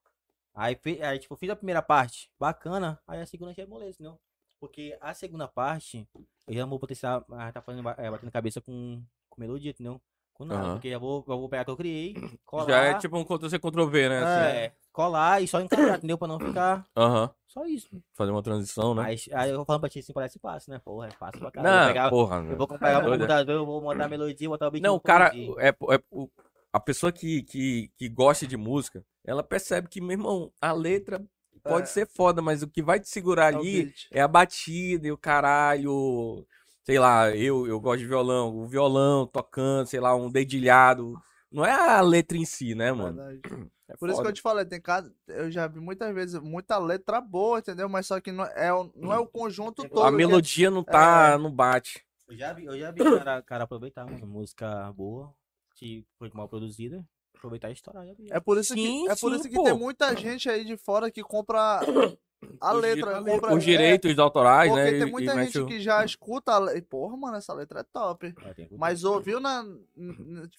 Aí, 0.53 0.77
aí, 1.03 1.19
tipo, 1.19 1.35
fiz 1.37 1.49
a 1.49 1.55
primeira 1.55 1.81
parte, 1.81 2.29
bacana, 2.39 2.99
aí 3.07 3.21
a 3.21 3.25
segunda 3.25 3.53
já 3.53 3.63
é 3.63 3.65
moleza, 3.65 3.91
entendeu? 3.91 4.19
Porque 4.59 4.97
a 4.99 5.13
segunda 5.13 5.47
parte, 5.47 6.07
eu 6.47 6.53
já 6.53 6.61
não 6.61 6.69
vou 6.69 6.79
potenciar, 6.79 7.23
ah, 7.31 7.51
tá 7.51 7.61
fazendo, 7.61 7.87
é, 7.89 8.11
batendo 8.11 8.31
cabeça 8.31 8.59
com, 8.59 9.01
com 9.29 9.41
melodia, 9.41 9.71
entendeu? 9.71 10.01
Com 10.33 10.45
nada, 10.45 10.61
Aham. 10.65 10.73
porque 10.73 10.89
já 10.89 10.97
vou, 10.97 11.23
já 11.27 11.35
vou 11.35 11.47
pegar 11.49 11.61
o 11.61 11.65
que 11.65 11.71
eu 11.71 11.77
criei, 11.77 12.13
colar, 12.45 12.65
Já 12.67 12.77
é 12.83 12.93
tipo 12.95 13.17
um 13.17 13.23
Ctrl-C, 13.23 13.59
Ctrl-V, 13.59 14.09
né? 14.09 14.23
assim. 14.23 14.39
é, 14.41 14.73
colar 14.91 15.41
e 15.41 15.47
só 15.47 15.59
encaixar, 15.61 15.97
entendeu? 15.97 16.17
Pra 16.17 16.27
não 16.27 16.39
ficar 16.39 16.85
Aham. 16.97 17.29
só 17.47 17.65
isso. 17.65 17.89
Fazer 18.13 18.31
uma 18.31 18.43
transição, 18.43 18.93
né? 18.93 19.03
Aí, 19.03 19.17
aí 19.33 19.49
eu 19.51 19.63
falando 19.65 19.81
pra 19.81 19.89
ti 19.89 19.99
assim, 19.99 20.13
parece 20.13 20.37
fácil, 20.37 20.71
né? 20.73 20.79
Porra, 20.79 21.07
é 21.07 21.11
fácil 21.11 21.39
pra 21.39 21.51
caralho. 21.51 21.75
Eu 21.75 21.79
Não, 21.81 21.87
pegar- 21.87 22.09
porra. 22.09 22.35
eu 22.43 22.57
vou 22.57 22.67
pegar 22.67 22.99
o 22.99 23.03
computador, 23.11 23.55
eu 23.55 23.65
vou 23.65 23.81
montar 23.81 24.05
a 24.05 24.09
melodia, 24.09 24.49
botar 24.49 24.67
o 24.67 24.71
beat. 24.71 24.83
Não, 24.83 24.95
o 24.95 24.99
cara, 24.99 25.31
é, 25.33 25.69
é- 25.69 26.03
o- 26.11 26.29
a 26.73 26.79
pessoa 26.79 27.11
que, 27.11 27.43
que, 27.43 27.91
que 27.97 28.09
gosta 28.09 28.47
de 28.47 28.57
música, 28.57 29.03
ela 29.23 29.43
percebe 29.43 29.87
que, 29.89 29.99
meu 30.01 30.11
irmão, 30.11 30.51
a 30.61 30.71
letra 30.71 31.23
pode 31.63 31.83
É. 31.83 31.91
ser 31.91 32.07
foda, 32.07 32.41
mas 32.41 32.63
o 32.63 32.67
que 32.67 32.81
vai 32.81 32.99
te 32.99 33.09
segurar 33.09 33.53
É 33.53 33.57
ali 33.57 33.93
é 34.11 34.21
a 34.21 34.27
batida 34.27 35.07
e 35.07 35.11
o 35.11 35.17
caralho. 35.17 36.45
Sei 36.83 36.97
lá, 36.97 37.29
eu, 37.35 37.67
eu 37.67 37.79
gosto 37.79 37.99
de 37.99 38.07
violão, 38.07 38.55
o 38.57 38.65
violão 38.65 39.27
tocando, 39.27 39.85
sei 39.87 39.99
lá, 39.99 40.15
um 40.15 40.31
dedilhado. 40.31 41.13
Não 41.51 41.63
é 41.65 41.71
a 41.71 42.01
letra 42.01 42.37
em 42.37 42.45
si, 42.45 42.73
né, 42.73 42.91
mano? 42.91 43.17
Verdade. 43.17 43.41
É 43.91 43.97
Por 43.97 44.07
isso 44.07 44.19
que 44.19 44.21
foda. 44.23 44.29
eu 44.29 44.33
te 44.33 44.41
falei, 44.41 44.63
tem 44.63 44.79
cada. 44.79 45.13
Eu 45.27 45.51
já 45.51 45.67
vi 45.67 45.81
muitas 45.81 46.15
vezes 46.15 46.39
muita 46.39 46.77
letra 46.77 47.19
boa, 47.19 47.59
entendeu? 47.59 47.89
Mas 47.89 48.07
só 48.07 48.21
que 48.21 48.31
não 48.31 48.45
é, 48.45 48.73
o- 48.73 48.89
não 48.95 49.11
é 49.11 49.19
o 49.19 49.27
conjunto 49.27 49.83
todo. 49.89 50.03
A 50.03 50.07
que 50.07 50.13
é- 50.13 50.17
melodia 50.17 50.71
não 50.71 50.81
tá, 50.81 51.31
é. 51.33 51.37
não 51.37 51.51
bate. 51.51 52.01
Eu 52.25 52.37
já 52.37 52.53
vi, 52.53 52.63
eu 52.63 52.79
já 52.79 52.89
vi 52.89 52.99
cara, 53.03 53.41
cara 53.41 53.63
aproveitar, 53.65 54.05
mano. 54.05 54.25
Música 54.25 54.89
boa, 54.93 55.35
que 55.75 56.05
foi 56.17 56.29
mal 56.33 56.47
produzida, 56.47 57.03
aproveitar 57.35 57.69
e 57.69 57.73
estourar. 57.73 58.05
Já 58.05 58.13
vi. 58.13 58.27
É 58.31 58.39
por 58.39 58.57
isso 58.57 58.73
Sim, 58.73 59.05
que, 59.05 59.11
é 59.11 59.15
por 59.15 59.31
sim, 59.31 59.35
isso 59.35 59.49
que 59.49 59.55
pô. 59.55 59.63
tem 59.63 59.73
muita 59.73 60.15
gente 60.15 60.49
aí 60.49 60.63
de 60.63 60.77
fora 60.77 61.09
que 61.11 61.23
compra 61.23 61.79
a 62.59 62.73
Os 62.73 62.81
letra. 62.81 63.21
compra, 63.23 63.55
Os 63.55 63.63
é, 63.63 63.65
direitos 63.65 64.19
autorais, 64.19 64.69
porque 64.71 64.83
né? 64.91 64.99
tem 64.99 65.07
e- 65.07 65.11
muita 65.11 65.33
e 65.35 65.45
gente 65.45 65.65
que 65.65 65.79
já 65.79 66.03
escuta 66.03 66.53
a 66.53 66.59
letra. 66.59 66.77
E, 66.79 66.81
porra, 66.81 67.17
mano, 67.17 67.37
essa 67.37 67.53
letra 67.53 67.81
é 67.81 67.83
top. 67.83 68.33
É, 68.45 68.53
tem 68.53 68.67
Mas 68.77 69.03
ouviu 69.03 69.39
na. 69.39 69.63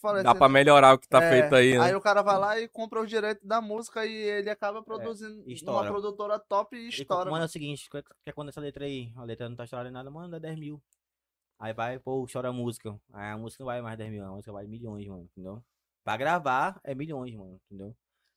falei, 0.00 0.22
Dá 0.22 0.30
assim, 0.30 0.38
pra 0.38 0.48
melhorar 0.48 0.94
o 0.94 0.98
que 0.98 1.08
tá 1.08 1.22
é, 1.22 1.30
feito 1.30 1.54
aí, 1.54 1.74
né? 1.78 1.84
Aí 1.84 1.94
o 1.94 2.00
cara 2.00 2.22
vai 2.22 2.38
lá 2.38 2.60
e 2.60 2.68
compra 2.68 3.00
os 3.00 3.08
direitos 3.08 3.46
da 3.46 3.60
música 3.60 4.04
e 4.06 4.12
ele 4.12 4.50
acaba 4.50 4.82
produzindo 4.82 5.42
e 5.46 5.62
uma 5.64 5.84
produtora 5.84 6.38
top 6.38 6.76
e 6.76 6.88
estoura. 6.88 7.30
Mano, 7.30 7.44
é 7.44 7.46
o 7.46 7.48
seguinte, 7.48 7.88
que 7.90 8.02
que 8.02 8.30
é 8.30 8.32
quando 8.32 8.48
essa 8.48 8.60
letra 8.60 8.84
aí, 8.84 9.12
a 9.16 9.24
letra 9.24 9.48
não 9.48 9.56
tá 9.56 9.64
estourando 9.64 9.92
nada, 9.92 10.10
mano, 10.10 10.30
dá 10.30 10.38
10 10.38 10.58
mil. 10.58 10.80
Aí 11.62 11.72
vai, 11.72 11.96
pô, 11.96 12.26
chora 12.26 12.48
a 12.48 12.52
música. 12.52 12.98
Aí 13.12 13.30
a 13.30 13.38
música 13.38 13.62
não 13.62 13.66
vai 13.66 13.80
mais 13.80 13.96
10 13.96 14.10
mil, 14.10 14.24
a 14.24 14.30
música 14.32 14.50
vai 14.50 14.66
milhões, 14.66 15.06
mano, 15.06 15.22
entendeu? 15.30 15.62
Pra 16.02 16.16
gravar 16.16 16.80
é 16.82 16.92
milhões, 16.92 17.32
mano, 17.36 17.60
entendeu? 17.66 17.94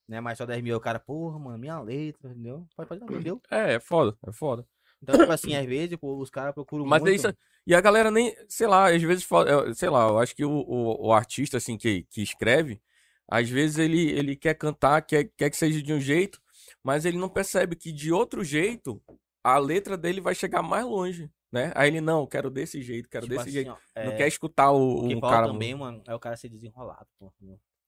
Não 0.08 0.18
é 0.18 0.22
mais 0.22 0.38
só 0.38 0.46
10 0.46 0.62
mil, 0.62 0.78
o 0.78 0.80
cara, 0.80 1.00
porra, 1.00 1.40
mano, 1.40 1.58
minha 1.58 1.80
letra, 1.80 2.30
entendeu? 2.30 2.68
Pode, 2.78 2.88
pode, 2.88 3.04
entendeu? 3.04 3.42
É, 3.50 3.74
é 3.74 3.80
foda, 3.80 4.16
é 4.28 4.32
foda. 4.32 4.64
Então, 5.02 5.18
tipo 5.18 5.32
assim, 5.32 5.56
às 5.56 5.66
vezes, 5.66 5.98
pô, 5.98 6.16
os 6.20 6.30
caras 6.30 6.54
procuram 6.54 6.86
Mas 6.86 7.02
muito. 7.02 7.16
isso. 7.16 7.36
E 7.66 7.74
a 7.74 7.82
galera 7.82 8.12
nem, 8.12 8.32
sei 8.48 8.68
lá, 8.68 8.94
às 8.94 9.02
vezes, 9.02 9.28
sei 9.76 9.90
lá, 9.90 10.08
eu 10.08 10.20
acho 10.20 10.36
que 10.36 10.46
o, 10.46 10.52
o, 10.52 11.08
o 11.08 11.12
artista, 11.12 11.58
assim, 11.58 11.80
que, 11.80 12.04
que 12.12 12.22
escreve, 12.22 12.80
às 13.28 13.50
vezes 13.50 13.80
ele, 13.80 14.12
ele 14.12 14.36
quer 14.36 14.54
cantar, 14.54 15.02
quer, 15.02 15.32
quer 15.36 15.50
que 15.50 15.58
seja 15.58 15.82
de 15.82 15.92
um 15.92 16.00
jeito, 16.00 16.40
mas 16.84 17.06
ele 17.06 17.18
não 17.18 17.28
percebe 17.28 17.76
que 17.76 17.92
de 17.92 18.14
outro 18.14 18.44
jeito 18.44 19.02
a 19.44 19.58
letra 19.58 19.98
dele 19.98 20.22
vai 20.22 20.36
chegar 20.36 20.62
mais 20.62 20.86
longe, 20.86 21.28
né? 21.56 21.72
Aí 21.74 21.88
ele, 21.88 22.02
não, 22.02 22.28
quero 22.28 22.50
desse 22.50 22.82
jeito, 22.82 23.08
quero 23.10 23.26
tipo 23.26 23.36
desse 23.36 23.50
assim, 23.50 23.52
jeito. 23.52 23.72
ó, 23.72 23.78
Não 24.04 24.12
é, 24.12 24.18
quer 24.18 24.28
escutar 24.28 24.72
o, 24.72 25.06
O 25.06 25.08
que 25.08 25.16
um 25.16 25.22
cara. 25.22 25.48
também, 25.48 25.74
mano, 25.74 26.04
é 26.06 26.14
o 26.14 26.20
cara 26.20 26.36
ser 26.36 26.50
desenrolado, 26.50 27.08
pô. 27.18 27.34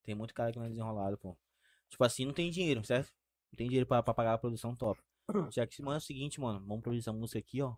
Tem 0.03 0.15
muito 0.15 0.33
cara 0.33 0.51
que 0.53 0.57
não 0.57 0.65
é 0.65 0.69
desenrolado, 0.69 1.17
pô. 1.17 1.37
Tipo 1.89 2.03
assim, 2.05 2.25
não 2.25 2.33
tem 2.33 2.49
dinheiro, 2.49 2.83
certo? 2.85 3.13
Não 3.51 3.57
tem 3.57 3.67
dinheiro 3.67 3.85
pra, 3.85 4.01
pra 4.01 4.13
pagar 4.13 4.33
a 4.33 4.37
produção 4.37 4.73
top. 4.73 5.01
Já 5.51 5.67
que, 5.67 5.81
mano, 5.81 5.95
é 5.95 5.97
o 5.97 6.01
seguinte, 6.01 6.39
mano, 6.39 6.65
vamos 6.65 6.81
produzir 6.81 7.01
essa 7.01 7.13
música 7.13 7.39
aqui, 7.39 7.61
ó. 7.61 7.75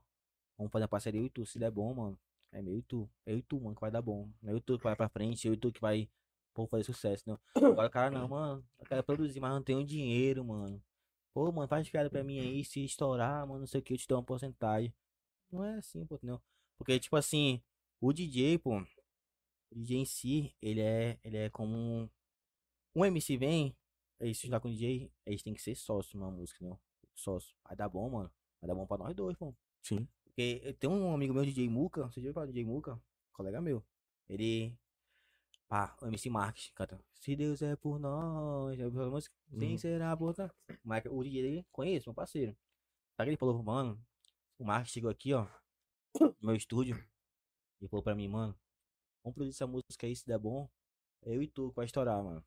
Vamos 0.57 0.71
fazer 0.71 0.83
uma 0.83 0.89
parceria 0.89 1.19
eu 1.19 1.25
e 1.25 1.29
tu, 1.29 1.45
se 1.45 1.57
der 1.57 1.71
bom, 1.71 1.93
mano. 1.93 2.19
É 2.51 2.61
meu 2.61 2.77
e 2.77 2.81
tu. 2.83 3.09
Eu 3.25 3.37
e 3.37 3.41
tu, 3.41 3.59
mano, 3.59 3.75
que 3.75 3.81
vai 3.81 3.89
dar 3.91 4.01
bom. 4.01 4.29
Eu 4.43 4.57
e 4.57 4.61
tu 4.61 4.77
que 4.77 4.83
vai 4.83 4.95
pra 4.95 5.09
frente, 5.09 5.47
eu 5.47 5.53
e 5.53 5.57
tu 5.57 5.71
que 5.71 5.81
vai, 5.81 6.07
pô, 6.53 6.67
fazer 6.67 6.83
sucesso, 6.83 7.23
né? 7.27 7.37
Agora 7.55 7.87
o 7.87 7.91
cara, 7.91 8.11
não, 8.11 8.27
mano, 8.27 8.63
eu 8.79 8.85
quero 8.85 9.03
produzir, 9.03 9.39
mas 9.39 9.51
não 9.51 9.63
tenho 9.63 9.83
dinheiro, 9.83 10.43
mano. 10.45 10.81
Pô, 11.33 11.51
mano, 11.51 11.67
faz 11.67 11.89
piada 11.89 12.09
pra 12.09 12.23
mim 12.23 12.39
aí, 12.39 12.63
se 12.63 12.83
estourar, 12.83 13.45
mano, 13.47 13.61
não 13.61 13.67
sei 13.67 13.79
o 13.79 13.83
que, 13.83 13.93
eu 13.93 13.97
te 13.97 14.07
dou 14.07 14.17
uma 14.17 14.23
porcentagem. 14.23 14.93
Não 15.51 15.63
é 15.63 15.76
assim, 15.76 16.05
pô? 16.05 16.19
Porque, 16.77 16.99
tipo 16.99 17.15
assim, 17.15 17.61
o 17.99 18.13
DJ, 18.13 18.57
pô, 18.59 18.80
o 18.80 19.76
DJ 19.76 19.97
em 19.97 20.05
si, 20.05 20.55
ele 20.61 20.81
é, 20.81 21.19
ele 21.23 21.38
é 21.38 21.49
como 21.49 21.76
um, 21.76 22.09
um 22.95 23.05
MC 23.05 23.38
vem, 23.38 23.76
aí 24.19 24.34
se 24.34 24.43
juntar 24.47 24.59
com 24.59 24.67
o 24.67 24.71
DJ, 24.71 25.11
eles 25.26 25.41
tem 25.43 25.53
que 25.53 25.61
ser 25.61 25.76
sócio 25.76 26.17
numa 26.17 26.31
música, 26.31 26.57
entendeu? 26.63 26.80
Sócio. 27.15 27.55
Vai 27.65 27.76
dar 27.76 27.89
bom, 27.89 28.09
mano. 28.09 28.31
Vai 28.61 28.67
dar 28.67 28.76
bom 28.76 28.85
pra 28.88 28.97
nós 28.97 29.15
dois, 29.15 29.35
pô. 29.35 29.53
Sim. 29.81 30.07
Porque 30.23 30.61
eu 30.63 30.73
tenho 30.73 30.93
um 30.93 31.13
amigo 31.13 31.34
meu, 31.34 31.43
DJ 31.43 31.67
Muca, 31.69 32.03
você 32.03 32.21
já 32.21 32.27
ouviu 32.27 32.34
falar 32.34 32.45
DJ 32.47 32.63
Muca? 32.63 33.01
Colega 33.34 33.61
meu. 33.61 33.84
Ele. 34.27 34.73
Pá, 35.67 35.95
o 36.01 36.07
MC 36.07 36.30
Marques 36.30 36.71
canta. 36.73 36.99
Se 37.13 37.35
Deus 37.35 37.61
é 37.61 37.76
por 37.76 37.99
nós. 37.99 38.77
Já 38.77 38.85
a 38.88 39.09
música? 39.09 39.35
Quem 39.57 39.71
Uhum. 39.73 39.77
será 39.77 40.15
por 40.15 40.35
nós? 40.38 40.51
Mas 40.84 41.03
o 41.09 41.23
DJ 41.23 41.41
dele, 41.41 41.65
conheço, 41.71 42.09
meu 42.09 42.13
parceiro. 42.15 42.55
Sabe 43.15 43.27
que 43.27 43.30
ele 43.31 43.38
falou, 43.38 43.61
mano? 43.61 44.01
O 44.60 44.65
Marques 44.65 44.91
chegou 44.91 45.10
aqui, 45.10 45.34
ó. 45.34 45.48
No 46.19 46.36
meu 46.41 46.56
estúdio. 46.56 47.02
E 47.81 47.88
falou 47.88 48.03
pra 48.03 48.14
mim, 48.14 48.27
mano. 48.27 48.53
Vamos 49.23 49.34
produzir 49.36 49.56
essa 49.56 49.65
música 49.65 50.06
aí, 50.06 50.14
se 50.15 50.27
der 50.27 50.38
bom. 50.38 50.69
Eu 51.23 51.41
e 51.41 51.48
tu, 51.48 51.72
vai 51.72 51.86
estourar, 51.86 52.22
mano. 52.22 52.44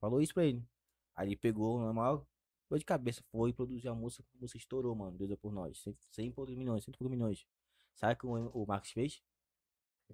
Falou 0.00 0.20
isso 0.20 0.34
pra 0.34 0.44
ele. 0.44 0.66
Aí 1.14 1.28
ele 1.28 1.36
pegou, 1.36 1.80
normal. 1.80 2.26
Foi 2.68 2.78
de 2.78 2.84
cabeça, 2.84 3.22
foi 3.30 3.52
produzir 3.52 3.88
a 3.88 3.94
música. 3.94 4.24
A 4.34 4.38
música 4.40 4.58
estourou, 4.58 4.94
mano. 4.94 5.16
Deus 5.16 5.30
é 5.30 5.36
por 5.36 5.52
nós. 5.52 5.78
100, 5.78 5.96
100 6.10 6.26
e 6.26 6.32
poucos 6.32 6.54
milhões, 6.56 6.84
100 6.84 6.94
e 6.94 6.96
poucos 6.98 7.16
milhões. 7.16 7.46
Sabe 7.94 8.14
o 8.14 8.16
que 8.16 8.26
o, 8.26 8.62
o 8.62 8.66
Marcos 8.66 8.90
fez? 8.90 9.22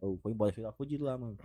Ou 0.03 0.19
foi 0.19 0.33
embora, 0.33 0.53
fez 0.53 0.67
lá 0.67 0.73
fudido 0.73 1.05
lá, 1.05 1.17
mano. 1.17 1.39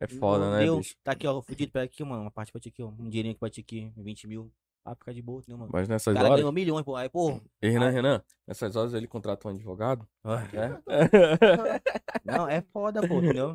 É 0.00 0.08
foda, 0.08 0.46
Não 0.46 0.52
né, 0.52 0.64
deu. 0.64 0.78
bicho? 0.78 0.96
Tá 1.04 1.12
aqui, 1.12 1.26
ó, 1.26 1.40
fudido, 1.40 1.70
pega 1.70 1.84
aqui, 1.84 2.02
mano. 2.02 2.22
Uma 2.22 2.30
parte 2.30 2.50
pra 2.50 2.60
ti 2.60 2.68
aqui, 2.70 2.82
ó. 2.82 2.88
Um 2.88 3.08
dinheirinho 3.08 3.32
aqui 3.32 3.38
pra 3.40 3.50
ti 3.50 3.60
aqui, 3.60 3.92
20 3.96 4.26
mil. 4.26 4.52
Ah, 4.84 4.94
fica 4.94 5.12
de 5.12 5.20
boa, 5.22 5.42
né, 5.46 5.54
mano? 5.54 5.70
Mas 5.72 5.86
O 5.88 5.90
nessas 5.90 6.14
cara 6.14 6.26
horas. 6.26 6.38
ganhou 6.40 6.52
milhões, 6.52 6.84
pô. 6.84 6.96
Aí, 6.96 7.08
pô. 7.08 7.40
Ei, 7.60 7.70
Renan, 7.70 7.88
Ah. 7.88 7.90
Renan, 7.90 8.22
nessas 8.46 8.76
horas 8.76 8.94
ele 8.94 9.06
contrata 9.06 9.46
um 9.46 9.50
advogado, 9.50 10.06
ah, 10.24 10.42
né? 10.52 10.78
Não, 12.24 12.48
é 12.48 12.62
foda, 12.72 13.06
pô, 13.06 13.14
entendeu? 13.18 13.54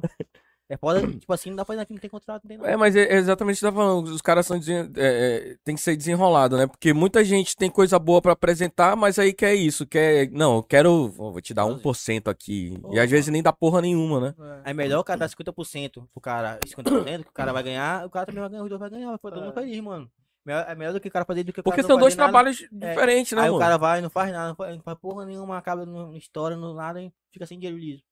É 0.67 0.75
foda, 0.77 0.99
tipo 1.05 1.31
assim, 1.31 1.51
não 1.51 1.57
dá 1.57 1.63
pra 1.63 1.75
ir 1.75 1.79
aqui, 1.79 1.93
não 1.93 1.99
tem 1.99 2.09
contrato, 2.09 2.43
não 2.43 2.49
tem 2.49 2.57
nada. 2.57 2.71
É, 2.71 2.75
mas 2.75 2.95
é 2.95 3.03
é 3.03 3.17
exatamente 3.17 3.57
o 3.57 3.59
que 3.59 3.65
você 3.65 3.71
tá 3.71 3.71
falando. 3.71 4.07
Os 4.07 4.21
caras 4.21 4.47
são 4.47 4.57
desen... 4.57 4.91
é, 4.97 5.51
é, 5.51 5.57
tem 5.63 5.75
que 5.75 5.81
ser 5.81 5.95
desenrolado, 5.95 6.57
né? 6.57 6.65
Porque 6.65 6.91
muita 6.91 7.23
gente 7.23 7.55
tem 7.55 7.69
coisa 7.69 7.99
boa 7.99 8.19
pra 8.19 8.31
apresentar, 8.31 8.95
mas 8.95 9.19
aí 9.19 9.31
quer 9.31 9.53
isso, 9.53 9.85
quer. 9.85 10.27
Não, 10.31 10.55
eu 10.55 10.63
quero. 10.63 11.09
Vou 11.09 11.39
te 11.39 11.53
dar 11.53 11.65
1% 11.65 12.31
aqui. 12.31 12.79
E 12.91 12.99
às 12.99 13.07
vezes 13.09 13.29
nem 13.29 13.43
dá 13.43 13.53
porra 13.53 13.79
nenhuma, 13.79 14.19
né? 14.19 14.35
É 14.63 14.73
melhor 14.73 15.01
o 15.01 15.03
cara 15.03 15.19
dar 15.19 15.29
50% 15.29 16.07
pro 16.11 16.19
cara, 16.19 16.59
50% 16.65 17.23
que 17.23 17.29
o 17.29 17.33
cara 17.33 17.53
vai 17.53 17.61
ganhar, 17.61 18.03
o 18.03 18.09
cara 18.09 18.25
também 18.25 18.41
vai 18.41 18.49
ganhar, 18.49 18.63
os 18.63 18.69
dois 18.69 18.79
vai 18.79 18.89
ganhar, 18.89 19.07
vai 19.09 19.17
ficar 19.17 19.31
todo 19.31 19.43
mundo 19.43 19.53
feliz, 19.53 19.79
mano. 19.81 20.09
Melhor- 20.45 20.65
É 20.67 20.75
melhor 20.75 20.93
do 20.93 21.01
que 21.01 21.07
o 21.07 21.11
cara 21.11 21.25
fazer 21.25 21.43
do 21.43 21.51
que 21.51 21.59
o 21.59 21.63
Porque 21.63 21.77
cara 21.77 21.87
são 21.87 21.95
não 21.95 22.01
dois 22.01 22.13
fazer 22.13 22.21
nada. 22.21 22.31
trabalhos 22.31 22.57
diferentes, 22.71 23.31
né, 23.33 23.41
Aí 23.41 23.47
mano? 23.47 23.57
o 23.57 23.59
cara 23.59 23.77
vai, 23.77 23.99
não 24.01 24.09
faz 24.09 24.31
nada, 24.31 24.49
não 24.49 24.55
faz, 24.55 24.75
não 24.75 24.83
faz 24.83 24.97
porra 24.99 25.25
nenhuma, 25.25 25.57
acaba 25.57 25.85
no, 25.85 26.07
no 26.11 26.17
história, 26.17 26.55
no 26.55 26.73
nada, 26.73 27.01
e 27.01 27.11
fica 27.33 27.45
sem 27.47 27.57
dinheiro 27.57 27.77
liso, 27.79 28.03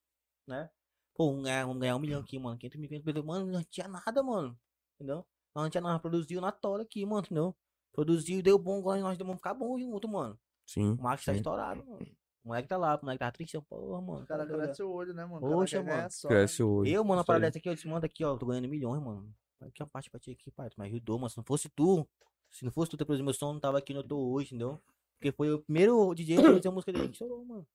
né? 0.48 0.70
Pô, 1.16 1.28
vamos 1.30 1.44
ganhar, 1.44 1.66
vamos 1.66 1.80
ganhar 1.80 1.96
um 1.96 2.00
milhão 2.00 2.22
aqui, 2.22 2.40
mano, 2.40 2.58
500 2.58 2.80
mil, 2.80 2.90
500 2.90 3.14
mil, 3.14 3.24
mano, 3.24 3.46
não 3.52 3.64
tinha 3.64 3.88
nada, 3.88 4.24
mano, 4.24 4.58
entendeu? 4.96 5.24
Não 5.56 5.70
tinha 5.70 5.82
nada, 5.82 6.00
produziu 6.00 6.42
na 6.42 6.52
tora 6.52 6.82
aqui, 6.82 7.06
mano, 7.06 7.22
entendeu? 7.22 7.56
Produziu, 7.94 8.42
deu 8.42 8.58
bom, 8.58 8.80
agora 8.80 9.00
nós 9.00 9.16
vamos 9.16 9.36
ficar 9.36 9.54
bom 9.54 9.78
junto, 9.78 10.08
mano. 10.08 10.36
Sim. 10.66 10.94
O 11.00 11.04
Marcos 11.04 11.26
tá 11.26 11.34
sim. 11.34 11.38
estourado, 11.38 11.86
mano. 11.86 12.04
O 12.44 12.48
moleque 12.48 12.68
tá 12.68 12.76
lá, 12.78 12.96
o 12.96 13.06
moleque 13.06 13.20
tá 13.20 13.32
triste, 13.32 13.62
porra, 13.70 14.02
mano. 14.02 14.24
O 14.24 14.26
cara 14.26 14.46
tá 14.48 14.54
cresce 14.54 14.82
o 14.82 14.92
olho, 14.92 15.14
né, 15.14 15.24
mano? 15.24 15.40
Poxa, 15.40 15.84
mano. 15.84 16.08
Cresce 16.28 16.62
né? 16.64 16.68
o 16.68 16.72
olho. 16.78 16.90
Eu, 16.90 17.04
mano, 17.04 17.22
a 17.22 17.24
parada 17.24 17.46
dessa 17.46 17.60
aqui, 17.60 17.70
eu 17.70 17.76
disse, 17.76 17.88
manda 17.88 18.08
aqui, 18.08 18.26
ó, 18.26 18.36
tô 18.36 18.48
ganhando 18.48 18.68
milhões, 18.68 19.02
mano. 19.02 19.32
Aqui 19.68 19.82
é 19.82 19.86
uma 19.86 19.90
parte 19.90 20.10
pra 20.10 20.20
ti 20.20 20.32
aqui, 20.32 20.52
pai, 20.52 20.70
tu 20.70 20.80
me 20.80 20.86
ajudou, 20.88 21.18
mano. 21.18 21.30
Se 21.30 21.38
não 21.38 21.44
fosse 21.44 21.70
tu, 21.70 22.08
se 22.50 22.64
não 22.66 22.72
fosse 22.72 22.92
tu 22.92 22.98
ter 22.98 23.06
produzido 23.06 23.26
meu 23.26 23.34
som, 23.34 23.54
não 23.54 23.60
tava 23.60 23.78
aqui 23.78 23.94
no 23.94 24.00
eu 24.00 24.04
tô 24.08 24.18
hoje, 24.18 24.48
entendeu? 24.48 24.82
Porque 25.18 25.32
foi 25.32 25.54
o 25.54 25.60
primeiro 25.62 26.14
DJ 26.14 26.38
a 26.38 26.42
produzir 26.42 26.68
a 26.68 26.72
música 26.72 26.92
dele 26.92 27.08
que 27.08 27.14
estourou, 27.14 27.46
mano. 27.46 27.68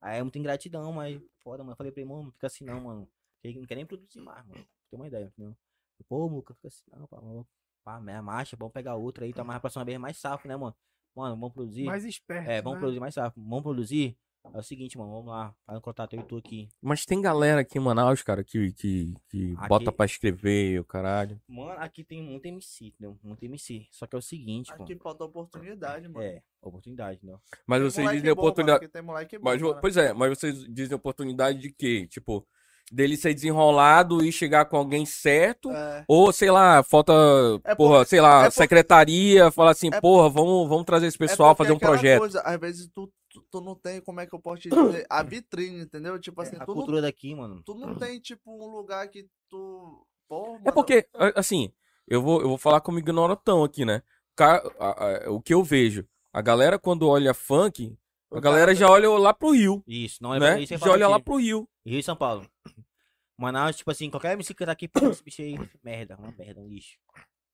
Aí 0.00 0.18
é 0.18 0.22
muita 0.22 0.38
ingratidão, 0.38 0.92
mas 0.92 1.20
foda, 1.42 1.62
mano. 1.62 1.72
Eu 1.72 1.76
falei 1.76 1.92
pra 1.92 2.00
ele, 2.00 2.10
mano, 2.10 2.24
não 2.24 2.32
fica 2.32 2.46
assim 2.48 2.64
não, 2.64 2.80
mano. 2.80 3.08
Ele 3.42 3.58
não 3.60 3.66
quer 3.66 3.76
nem 3.76 3.86
produzir 3.86 4.20
mais, 4.20 4.44
mano. 4.46 4.64
Tem 4.90 4.98
uma 4.98 5.06
ideia, 5.06 5.24
entendeu? 5.26 5.56
Pô, 6.08 6.28
Muca, 6.28 6.52
fica 6.54 6.68
assim, 6.68 6.82
não, 6.92 7.06
pá, 7.06 7.18
vamos- 7.20 7.46
pá, 7.84 8.00
minha 8.00 8.20
marcha, 8.20 8.56
vamos 8.56 8.72
pegar 8.72 8.96
outra 8.96 9.24
aí, 9.24 9.32
tá 9.32 9.44
mais 9.44 9.58
a 9.58 9.60
próxima 9.60 9.84
vez 9.84 9.98
mais 9.98 10.16
safo, 10.16 10.48
né, 10.48 10.56
mano? 10.56 10.74
Mano, 11.14 11.36
vamos 11.36 11.52
produzir. 11.52 11.84
Mais 11.84 12.04
esperto. 12.04 12.50
É, 12.50 12.60
vamos 12.60 12.76
né? 12.76 12.80
produzir 12.80 13.00
mais 13.00 13.14
safo. 13.14 13.40
Vamos 13.40 13.62
produzir. 13.62 14.16
É 14.54 14.58
o 14.58 14.62
seguinte, 14.62 14.98
mano, 14.98 15.10
vamos 15.12 15.26
lá. 15.28 15.54
Faz 15.66 15.78
um 15.78 15.80
contato 15.80 16.14
eu 16.14 16.20
e 16.20 16.24
tu 16.24 16.36
aqui. 16.36 16.68
Mas 16.82 17.04
tem 17.06 17.20
galera 17.20 17.60
aqui 17.60 17.78
em 17.78 17.80
Manaus, 17.80 18.22
cara, 18.22 18.42
que, 18.42 18.72
que, 18.72 19.14
que 19.30 19.54
Aqui- 19.56 19.68
bota 19.68 19.92
pra 19.92 20.04
escrever 20.04 20.80
o 20.80 20.84
caralho. 20.84 21.40
Mano, 21.48 21.70
aqui 21.78 22.02
tem 22.04 22.20
muito 22.22 22.44
MC, 22.46 22.86
entendeu? 22.86 23.16
Muito 23.22 23.42
MC. 23.44 23.86
Só 23.90 24.06
que 24.06 24.16
é 24.16 24.18
o 24.18 24.22
seguinte, 24.22 24.72
pô. 24.76 24.82
Aqui 24.82 24.96
falta 24.96 25.24
oportunidade, 25.24 26.08
mano. 26.08 26.22
É, 26.26 26.42
oportunidade, 26.60 27.16
entendeu? 27.18 27.38
Mas 27.66 27.80
Tem 27.80 27.90
vocês 27.90 28.10
dizem 28.10 28.34
bom, 28.34 28.42
mano, 28.42 28.48
oportunidade. 28.52 29.02
moleque 29.02 29.38
bom, 29.38 29.44
Mas, 29.44 29.62
mano. 29.62 29.78
pois 29.80 29.96
é, 29.96 30.12
mas 30.12 30.38
vocês 30.38 30.64
dizem 30.68 30.96
oportunidade 30.96 31.58
de 31.58 31.70
quê? 31.72 32.06
Tipo, 32.10 32.46
dele 32.90 33.16
ser 33.16 33.32
desenrolado 33.32 34.22
e 34.24 34.30
chegar 34.32 34.66
com 34.66 34.76
alguém 34.76 35.06
certo? 35.06 35.70
É, 35.70 36.04
Ou, 36.06 36.30
sei 36.32 36.50
lá, 36.50 36.82
falta, 36.82 37.12
É 37.64 37.74
porra, 37.74 37.98
porque- 38.00 38.10
sei 38.10 38.20
lá, 38.20 38.40
é 38.42 38.44
por- 38.46 38.52
secretaria, 38.52 39.50
falar 39.50 39.70
assim, 39.70 39.88
É- 39.90 40.00
porra, 40.00 40.28
vamos, 40.28 40.68
vamos 40.68 40.84
trazer 40.84 41.06
esse 41.06 41.16
pessoal, 41.16 41.52
é 41.52 41.54
porque 41.54 41.64
fazer 41.64 41.72
um 41.72 41.76
aquela 41.76 41.92
projeto. 41.92 42.18
Coisa, 42.18 42.40
às 42.42 42.60
vezes 42.60 42.90
tu, 42.94 43.10
tu, 43.32 43.42
tu 43.50 43.60
não 43.60 43.74
tem, 43.74 44.00
como 44.00 44.20
é 44.20 44.26
que 44.26 44.34
eu 44.34 44.38
posso 44.40 44.62
te 44.62 44.68
dizer, 44.70 45.06
a 45.08 45.22
vitrine, 45.24 45.80
entendeu? 45.82 46.18
Tipo 46.18 46.42
assim, 46.42 46.56
É, 46.56 46.62
a 46.62 46.64
tu, 46.66 46.68
não, 46.68 46.74
cultura 46.74 47.00
daqui, 47.02 47.34
mano. 47.34 47.62
tu 47.64 47.74
não 47.74 47.94
tem, 47.94 48.20
tipo, 48.20 48.50
um 48.52 48.76
lugar 48.76 49.08
que 49.08 49.28
tu. 49.48 50.06
Pô, 50.28 50.54
É 50.56 50.58
mano, 50.58 50.72
porque, 50.72 51.06
a- 51.14 51.40
assim, 51.40 51.72
eu 52.06 52.22
vou, 52.22 52.40
eu 52.40 52.48
vou 52.48 52.58
falar 52.58 52.80
como 52.80 52.98
ignorantão 52.98 53.64
aqui, 53.64 53.84
né? 53.84 54.02
O 55.28 55.40
que 55.40 55.52
eu 55.54 55.62
vejo, 55.62 56.06
a 56.32 56.40
galera 56.40 56.78
quando 56.78 57.08
olha 57.08 57.34
funk, 57.34 57.96
a 58.32 58.40
galera 58.40 58.74
já 58.74 58.88
olha 58.90 59.10
lá 59.10 59.34
pro 59.34 59.50
Rio, 59.52 59.82
Isso, 59.86 60.22
não 60.22 60.34
é 60.34 60.40
né? 60.40 60.60
isso. 60.62 60.76
Já 60.76 60.90
olha 60.90 61.08
lá 61.08 61.20
pro 61.20 61.36
Rio. 61.36 61.68
Rio 61.84 61.98
e 61.98 62.02
São 62.02 62.16
Paulo. 62.16 62.46
Manaus, 63.36 63.76
tipo 63.76 63.90
assim, 63.90 64.08
qualquer 64.08 64.32
MC 64.32 64.54
que 64.54 64.64
tá 64.64 64.72
aqui, 64.72 64.86
pô, 64.88 65.00
esse 65.10 65.22
bicho 65.22 65.42
aí, 65.42 65.58
merda, 65.82 66.16
uma 66.16 66.32
merda, 66.32 66.60
um 66.60 66.68
lixo. 66.68 66.96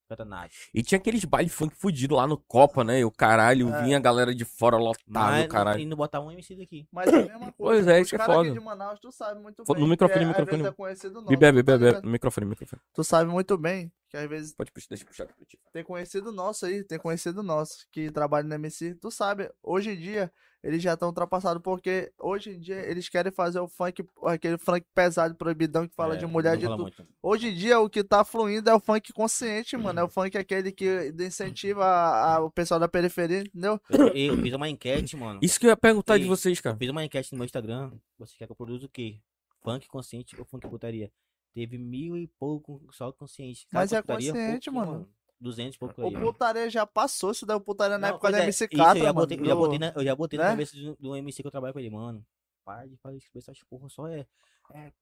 Canta 0.08 0.24
nada. 0.24 0.48
E 0.72 0.82
tinha 0.82 0.98
aqueles 0.98 1.22
baile 1.26 1.50
funk 1.50 1.74
fudido 1.76 2.14
lá 2.14 2.26
no 2.26 2.38
Copa, 2.38 2.82
né? 2.82 3.00
E 3.00 3.04
o 3.04 3.10
caralho, 3.10 3.68
É. 3.74 3.82
vinha 3.82 3.98
a 3.98 4.00
galera 4.00 4.34
de 4.34 4.42
fora 4.44 4.78
lotado, 4.78 5.02
Mas 5.06 5.44
o 5.44 5.48
caralho. 5.48 5.80
e 5.80 5.84
não 5.86 5.96
botar 5.98 6.20
um 6.20 6.30
MC 6.32 6.56
daqui. 6.56 6.86
Mas 6.90 7.12
é 7.12 7.16
a 7.16 7.22
mesma 7.24 7.52
coisa. 7.52 7.54
Pois 7.58 7.86
é, 7.86 8.00
isso 8.00 8.10
que 8.10 8.16
é 8.16 8.18
cara 8.18 8.32
aqui 8.32 8.48
foda. 8.48 8.58
de 8.58 8.64
Manaus, 8.64 8.98
tu 9.00 9.12
sabe 9.12 9.38
muito 9.40 9.62
bem. 9.64 9.82
no 9.82 9.86
microfone, 9.86 10.18
que 10.20 10.24
é, 10.24 10.28
microfone. 10.28 10.66
É 10.66 10.72
conhecido 10.72 11.20
nosso, 11.20 11.36
Bebe, 11.36 11.62
bebe, 11.62 11.92
tá 11.92 12.00
no 12.00 12.10
microfone, 12.10 12.46
microfone. 12.46 12.80
Tu 12.94 13.04
sabe 13.04 13.30
muito 13.30 13.58
bem 13.58 13.92
que 14.08 14.16
às 14.16 14.28
vezes 14.28 14.54
Pode 14.54 14.72
puxar, 14.72 14.88
deixa 14.90 15.04
eu 15.04 15.08
puxar 15.08 15.26
pra 15.26 15.34
ti. 15.46 15.58
tem 15.72 15.84
conhecido 15.84 16.32
nosso 16.32 16.66
aí, 16.66 16.82
tem 16.84 16.98
conhecido 16.98 17.42
nosso 17.42 17.86
que 17.92 18.10
trabalha 18.10 18.46
na 18.46 18.54
MC. 18.56 18.94
Tu 18.94 19.10
sabe, 19.10 19.50
hoje 19.62 19.90
em 19.90 19.96
dia 20.00 20.32
eles 20.60 20.82
já 20.82 20.94
estão 20.94 21.08
ultrapassados 21.08 21.62
porque 21.62 22.12
hoje 22.18 22.50
em 22.50 22.58
dia 22.58 22.80
eles 22.90 23.08
querem 23.08 23.30
fazer 23.30 23.60
o 23.60 23.68
funk, 23.68 24.04
aquele 24.24 24.58
funk 24.58 24.84
pesado, 24.92 25.36
proibidão 25.36 25.86
que 25.86 25.94
fala 25.94 26.14
É, 26.14 26.16
de 26.18 26.26
mulher 26.26 26.56
de 26.56 26.66
tudo. 26.66 26.82
muito. 26.82 27.06
Hoje 27.22 27.48
em 27.48 27.54
dia 27.54 27.78
o 27.78 27.88
que 27.88 28.02
tá 28.02 28.24
fluindo 28.24 28.68
é 28.68 28.74
o 28.74 28.80
funk 28.80 29.12
consciente, 29.12 29.76
mano. 29.76 30.00
É 30.00 30.02
o 30.04 30.08
funk 30.08 30.36
aquele 30.36 30.72
que 30.72 31.14
incentiva 31.20 31.84
a- 31.84 32.34
a- 32.36 32.40
o 32.40 32.50
pessoal 32.50 32.80
da 32.80 32.88
periferia, 32.88 33.40
entendeu? 33.42 33.80
Eu, 33.88 34.08
eu 34.08 34.36
fiz 34.38 34.52
uma 34.52 34.68
enquete, 34.68 35.16
mano. 35.16 35.38
Isso 35.42 35.60
que 35.60 35.66
eu 35.66 35.70
ia 35.70 35.76
perguntar 35.76 36.16
de 36.18 36.24
Sim. 36.24 36.28
vocês, 36.28 36.58
Eu 36.58 36.62
cara. 36.64 36.76
fiz 36.76 36.88
uma 36.90 37.04
enquete 37.04 37.30
no 37.32 37.38
meu 37.38 37.44
Instagram. 37.44 37.92
Você 38.18 38.34
quer 38.36 38.46
que 38.46 38.52
eu 38.52 38.56
produza 38.56 38.86
o 38.86 38.88
quê? 38.88 39.20
Funk 39.62 39.86
consciente 39.86 40.34
ou 40.38 40.44
funk 40.44 40.68
putaria? 40.68 41.10
Teve 41.58 41.76
mil 41.76 42.16
e 42.16 42.28
pouco 42.38 42.80
só 42.92 43.10
consciente. 43.10 43.62
Sabe 43.62 43.74
Mas 43.74 43.92
é 43.92 44.00
consciente, 44.00 44.70
Pouquinho, 44.70 44.86
mano. 44.86 45.08
200 45.40 45.74
e 45.74 45.78
pouco 45.80 46.00
O 46.02 46.06
aí. 46.06 46.14
ó. 46.14 46.20
putaria 46.20 46.70
já 46.70 46.86
passou, 46.86 47.32
isso 47.32 47.44
daí 47.44 47.56
o 47.56 47.60
putaria 47.60 47.98
na 47.98 48.06
Não, 48.06 48.14
época 48.14 48.30
da 48.30 48.38
é, 48.38 48.44
MC 48.44 48.66
isso 48.66 48.76
Catra, 48.76 48.98
eu 49.00 49.04
já 49.06 49.12
mano. 49.12 49.26
botei, 49.26 49.40
eu 49.40 49.44
já 49.44 49.54
botei, 49.56 49.78
na, 49.80 49.92
eu 49.96 50.04
já 50.04 50.14
botei 50.14 50.38
na 50.38 50.44
né? 50.44 50.50
cabeça 50.52 50.76
do, 50.76 50.96
do 51.00 51.16
MC 51.16 51.42
que 51.42 51.48
eu 51.48 51.50
trabalho 51.50 51.72
com 51.72 51.80
ele, 51.80 51.90
mano. 51.90 52.24
Para 52.64 52.86
de 52.86 52.96
fazer 52.98 53.16
isso, 53.16 53.26
essas 53.34 53.58
porra 53.64 53.88
só 53.88 54.06
é. 54.06 54.24
É. 54.72 54.92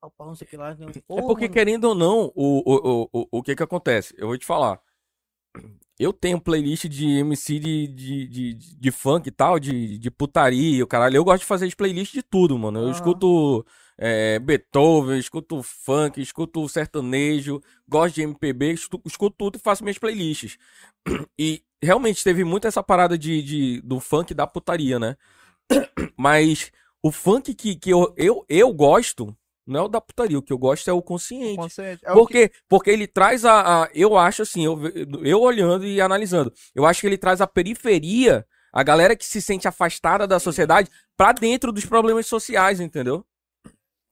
Pau, 0.00 0.10
pau, 0.10 0.26
não 0.26 0.34
sei 0.34 0.48
o 0.48 0.50
que 0.50 0.56
lá. 0.56 0.74
Não. 0.74 0.88
É 0.88 1.22
porque, 1.22 1.48
querendo 1.48 1.84
ou 1.84 1.94
não, 1.94 2.32
o, 2.34 2.62
o, 2.66 3.02
o, 3.04 3.08
o, 3.12 3.28
o 3.38 3.42
que 3.44 3.54
que 3.54 3.62
acontece? 3.62 4.12
Eu 4.18 4.26
vou 4.26 4.36
te 4.36 4.44
falar. 4.44 4.80
eu 5.98 6.12
tenho 6.12 6.40
playlist 6.40 6.86
de 6.88 7.06
MC 7.20 7.58
de, 7.58 7.86
de, 7.86 8.26
de, 8.28 8.54
de 8.54 8.90
funk 8.90 9.28
e 9.28 9.32
tal, 9.32 9.58
de, 9.60 9.98
de 9.98 10.10
putaria, 10.10 10.82
o 10.84 10.86
caralho. 10.86 11.16
Eu 11.16 11.24
gosto 11.24 11.40
de 11.42 11.46
fazer 11.46 11.74
playlist 11.76 12.12
de 12.12 12.22
tudo, 12.22 12.58
mano. 12.58 12.80
Eu 12.80 12.84
Aham. 12.84 12.92
escuto 12.92 13.64
é, 13.98 14.38
Beethoven, 14.38 15.18
escuto 15.18 15.62
funk, 15.62 16.20
escuto 16.20 16.68
sertanejo, 16.68 17.60
gosto 17.88 18.16
de 18.16 18.22
MPB, 18.22 18.72
escuto, 18.72 19.34
tudo 19.36 19.56
e 19.56 19.60
faço 19.60 19.82
minhas 19.82 19.98
playlists. 19.98 20.58
E 21.38 21.62
realmente 21.82 22.22
teve 22.24 22.44
muito 22.44 22.66
essa 22.66 22.82
parada 22.82 23.16
de, 23.16 23.42
de, 23.42 23.80
do 23.82 24.00
funk 24.00 24.34
da 24.34 24.46
putaria, 24.46 24.98
né? 24.98 25.16
Mas 26.16 26.70
o 27.02 27.10
funk 27.12 27.54
que, 27.54 27.74
que 27.76 27.90
eu, 27.90 28.12
eu, 28.16 28.44
eu 28.48 28.72
gosto 28.72 29.36
não 29.66 29.80
é 29.80 29.82
o 29.82 29.88
da 29.88 30.00
putaria, 30.00 30.38
o 30.38 30.42
que 30.42 30.52
eu 30.52 30.58
gosto 30.58 30.88
é 30.88 30.92
o 30.92 31.02
consciente. 31.02 31.56
Consciente. 31.56 32.00
É 32.04 32.12
Por 32.12 32.28
que- 32.28 32.48
quê? 32.48 32.54
Porque 32.68 32.88
ele 32.90 33.06
traz 33.06 33.44
a, 33.44 33.82
a- 33.84 33.90
Eu 33.92 34.16
acho 34.16 34.42
assim, 34.42 34.64
eu, 34.64 34.78
eu 35.24 35.40
olhando 35.40 35.84
e 35.84 36.00
analisando, 36.00 36.52
eu 36.74 36.86
acho 36.86 37.00
que 37.00 37.06
ele 37.08 37.18
traz 37.18 37.40
a 37.40 37.48
periferia, 37.48 38.46
a 38.72 38.82
galera 38.84 39.16
que 39.16 39.24
se 39.24 39.42
sente 39.42 39.66
afastada 39.66 40.24
da 40.26 40.38
sociedade, 40.38 40.88
pra 41.16 41.32
dentro 41.32 41.72
dos 41.72 41.84
problemas 41.84 42.26
sociais, 42.28 42.78
entendeu? 42.80 43.24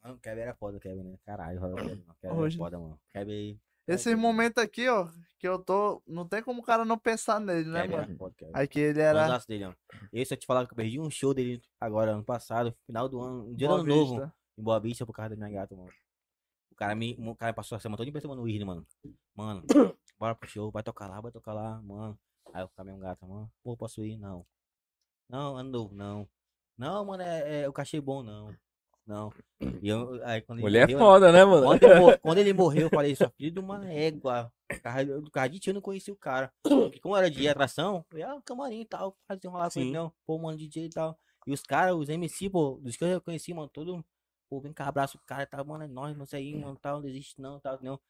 Mano, 0.04 0.18
Kevin 0.20 0.40
era 0.40 0.54
foda, 0.54 0.78
Kevin, 0.78 1.02
né? 1.02 1.18
Caralho, 1.24 1.58
roda 1.58 1.76
foda, 1.78 1.94
mano. 1.96 2.16
Kevin 2.20 2.34
Hoje- 2.36 2.56
era 2.56 2.64
foda, 2.64 2.78
mano. 2.78 3.00
Kevin. 3.12 3.60
Esse 3.86 4.14
momento 4.14 4.58
aqui, 4.58 4.88
ó, 4.88 5.08
que 5.38 5.48
eu 5.48 5.58
tô. 5.58 6.02
Não 6.06 6.26
tem 6.26 6.42
como 6.42 6.60
o 6.60 6.64
cara 6.64 6.84
não 6.84 6.98
pensar 6.98 7.40
nele, 7.40 7.68
né, 7.70 7.82
Kevin 7.82 7.96
mano? 7.96 8.16
foda, 8.16 8.34
que 8.68 8.78
ele 8.80 9.00
Era... 9.00 9.38
dele, 9.38 9.64
ó. 9.64 9.74
Esse 10.12 10.34
eu 10.34 10.38
te 10.38 10.46
falava 10.46 10.66
que 10.66 10.72
eu 10.72 10.76
perdi 10.76 11.00
um 11.00 11.10
show 11.10 11.32
dele 11.32 11.62
agora, 11.80 12.12
ano 12.12 12.24
passado, 12.24 12.74
final 12.86 13.08
do 13.08 13.20
ano, 13.20 13.48
um 13.48 13.54
dia 13.54 13.68
do 13.68 13.74
ano 13.74 13.84
novo, 13.84 14.14
Vista. 14.16 14.34
em 14.58 14.62
Boa 14.62 14.78
Vista, 14.78 15.06
por 15.06 15.12
causa 15.14 15.30
da 15.30 15.36
minha 15.36 15.50
gata, 15.60 15.74
mano. 15.74 15.90
O 16.70 16.74
cara 16.74 16.94
me, 16.94 17.16
o 17.18 17.34
cara 17.34 17.52
passou 17.54 17.76
a 17.76 17.80
semana 17.80 17.96
toda 17.96 18.12
pensando 18.12 18.34
no 18.34 18.42
Whitney, 18.42 18.64
mano. 18.64 18.86
Mano, 19.34 19.62
bora 20.18 20.34
pro 20.34 20.48
show, 20.48 20.70
vai 20.70 20.82
tocar 20.82 21.08
lá, 21.08 21.20
vai 21.20 21.30
tocar 21.32 21.52
lá, 21.54 21.80
mano. 21.82 22.18
Aí 22.52 22.62
o 22.62 22.68
caminhão 22.70 22.98
gata, 22.98 23.26
mano, 23.26 23.50
pô, 23.62 23.76
posso 23.76 24.04
ir? 24.04 24.16
Não. 24.18 24.46
Não, 25.28 25.56
ano 25.56 25.70
novo, 25.70 25.94
não. 25.94 26.28
Não, 26.76 27.04
mano, 27.04 27.22
é, 27.22 27.62
é 27.62 27.68
o 27.68 27.72
cachê 27.72 28.00
bom, 28.00 28.22
não. 28.22 28.54
Não. 29.06 29.30
Eu, 29.82 30.24
aí 30.24 30.42
Mulher 30.48 30.82
é 30.82 30.92
morreu, 30.92 30.98
foda, 30.98 31.30
né, 31.30 31.44
mano? 31.44 31.66
quando, 31.66 31.82
ele 31.82 31.94
mor- 32.00 32.18
quando 32.22 32.38
ele 32.38 32.52
morreu, 32.52 32.82
eu 32.82 32.90
falei, 32.90 33.14
só 33.14 33.28
filho 33.30 33.50
de 33.50 33.60
uma 33.60 33.86
égua. 33.90 34.50
Do 35.22 35.30
carro 35.30 35.48
de 35.50 35.58
tio 35.60 35.70
eu 35.70 35.74
não 35.74 35.80
conhecia 35.82 36.12
o 36.12 36.16
cara. 36.16 36.52
Porque 36.62 37.00
como 37.00 37.16
era 37.16 37.30
de 37.30 37.46
atração, 37.46 38.04
eu 38.12 38.18
ia 38.18 38.34
no 38.34 38.42
camarim 38.42 38.80
e 38.80 38.84
tal, 38.86 39.16
fazia 39.28 39.50
um 39.50 39.52
com 39.52 39.80
ele, 39.80 39.90
não. 39.92 40.12
Pô, 40.26 40.38
mano, 40.38 40.56
DJ 40.56 40.86
e 40.86 40.88
tal. 40.88 41.18
E 41.46 41.52
os 41.52 41.62
caras, 41.62 41.94
os 41.94 42.08
MC, 42.08 42.48
pô, 42.48 42.80
dos 42.82 42.96
que 42.96 43.04
eu 43.04 43.20
conheci, 43.20 43.52
mano, 43.52 43.68
todo. 43.68 44.04
Pô, 44.48 44.60
vem 44.60 44.72
cá, 44.72 44.86
abraço 44.88 45.18
o 45.18 45.20
cara 45.26 45.46
tal, 45.46 45.64
mano, 45.64 45.84
é 45.84 45.88
nóis, 45.88 46.16
não 46.16 46.24
sei 46.26 46.54
mano, 46.54 46.78
tal, 46.80 46.96
não 46.96 47.02
desiste 47.02 47.40
não, 47.40 47.60
tal, 47.60 47.78
não. 47.82 48.00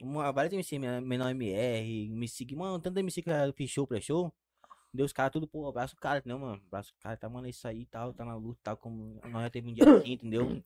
Uma, 0.00 0.32
vários 0.32 0.54
MC, 0.54 0.78
men- 0.78 1.00
menor 1.02 1.30
MR, 1.30 2.06
MC, 2.10 2.46
que, 2.46 2.56
mano, 2.56 2.78
tanto 2.80 2.98
MC 2.98 3.22
que 3.22 3.66
show, 3.68 3.86
pré-show. 3.86 4.32
Deu 4.92 5.06
os 5.06 5.12
caras 5.12 5.32
tudo, 5.32 5.46
pô, 5.46 5.68
abraço 5.68 5.94
o 5.94 6.00
cara, 6.00 6.20
não, 6.24 6.38
mano, 6.38 6.60
abraço 6.66 6.92
o 6.98 7.02
cara, 7.02 7.16
tá, 7.16 7.28
mano, 7.28 7.46
é 7.46 7.50
isso 7.50 7.66
aí 7.68 7.82
e 7.82 7.86
tal, 7.86 8.12
tá 8.12 8.24
na 8.24 8.34
luta, 8.34 8.58
tal, 8.62 8.76
como 8.76 9.20
nós 9.30 9.42
já 9.44 9.50
teve 9.50 9.68
um 9.68 9.74
dia 9.74 9.84
assim, 10.04 10.12
entendeu? 10.12 10.60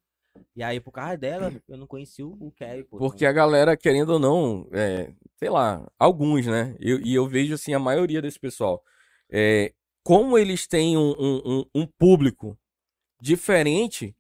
E 0.57 0.63
aí, 0.63 0.81
por 0.81 0.93
causa 0.93 1.17
dela, 1.17 1.53
eu 1.69 1.77
não 1.77 1.87
conheci 1.87 2.23
o, 2.23 2.53
Kevin, 2.57 2.85
pô. 2.85 2.99
Porque 2.99 3.27
a 3.27 3.33
galera, 3.33 3.77
querendo 3.77 4.11
ou 4.15 4.19
não, 4.19 4.69
é, 4.73 5.13
sei 5.37 5.51
lá, 5.51 5.87
alguns, 5.99 6.47
né? 6.47 6.77
Eu- 6.81 7.01
e 7.01 7.15
eu 7.15 7.27
vejo, 7.29 7.55
assim, 7.55 7.75
a 7.75 7.79
maioria 7.79 8.23
desse 8.23 8.39
pessoal. 8.39 8.83
É, 9.31 9.73
como 10.03 10.39
eles 10.39 10.67
têm 10.67 10.97
um, 10.97 11.11
um- 11.19 11.43
um- 11.45 11.65
um 11.83 11.87
público 11.87 12.59
diferente, 13.21 14.15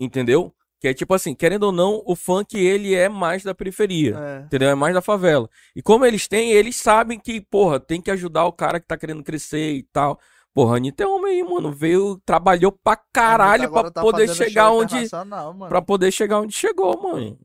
entendeu? 0.00 0.54
Que 0.80 0.88
é 0.88 0.94
tipo 0.94 1.12
assim, 1.12 1.34
querendo 1.34 1.64
ou 1.64 1.72
não, 1.72 2.02
o 2.06 2.14
funk, 2.14 2.56
ele 2.56 2.94
é 2.94 3.08
mais 3.08 3.42
da 3.42 3.54
periferia. 3.54 4.16
É. 4.16 4.38
Entendeu? 4.44 4.68
É 4.68 4.74
mais 4.74 4.94
da 4.94 5.02
favela. 5.02 5.50
E 5.74 5.82
como 5.82 6.04
eles 6.04 6.28
têm, 6.28 6.52
eles 6.52 6.76
sabem 6.76 7.18
que, 7.18 7.40
porra, 7.40 7.80
tem 7.80 8.00
que 8.00 8.10
ajudar 8.10 8.44
o 8.44 8.52
cara 8.52 8.78
que 8.78 8.86
tá 8.86 8.96
querendo 8.96 9.24
crescer 9.24 9.72
e 9.72 9.82
tal. 9.82 10.20
Porra, 10.54 10.76
Anitta 10.76 11.02
é 11.02 11.06
homem 11.06 11.40
aí, 11.40 11.48
mano. 11.48 11.72
Veio, 11.72 12.20
trabalhou 12.24 12.72
pra 12.72 12.96
caralho 12.96 13.70
pra 13.70 13.90
tá 13.90 14.00
poder 14.00 14.28
chegar 14.34 14.72
onde. 14.72 15.08
mano. 15.34 15.68
Pra 15.68 15.82
poder 15.82 16.12
chegar 16.12 16.40
onde 16.40 16.52
chegou, 16.52 17.00
mano. 17.02 17.38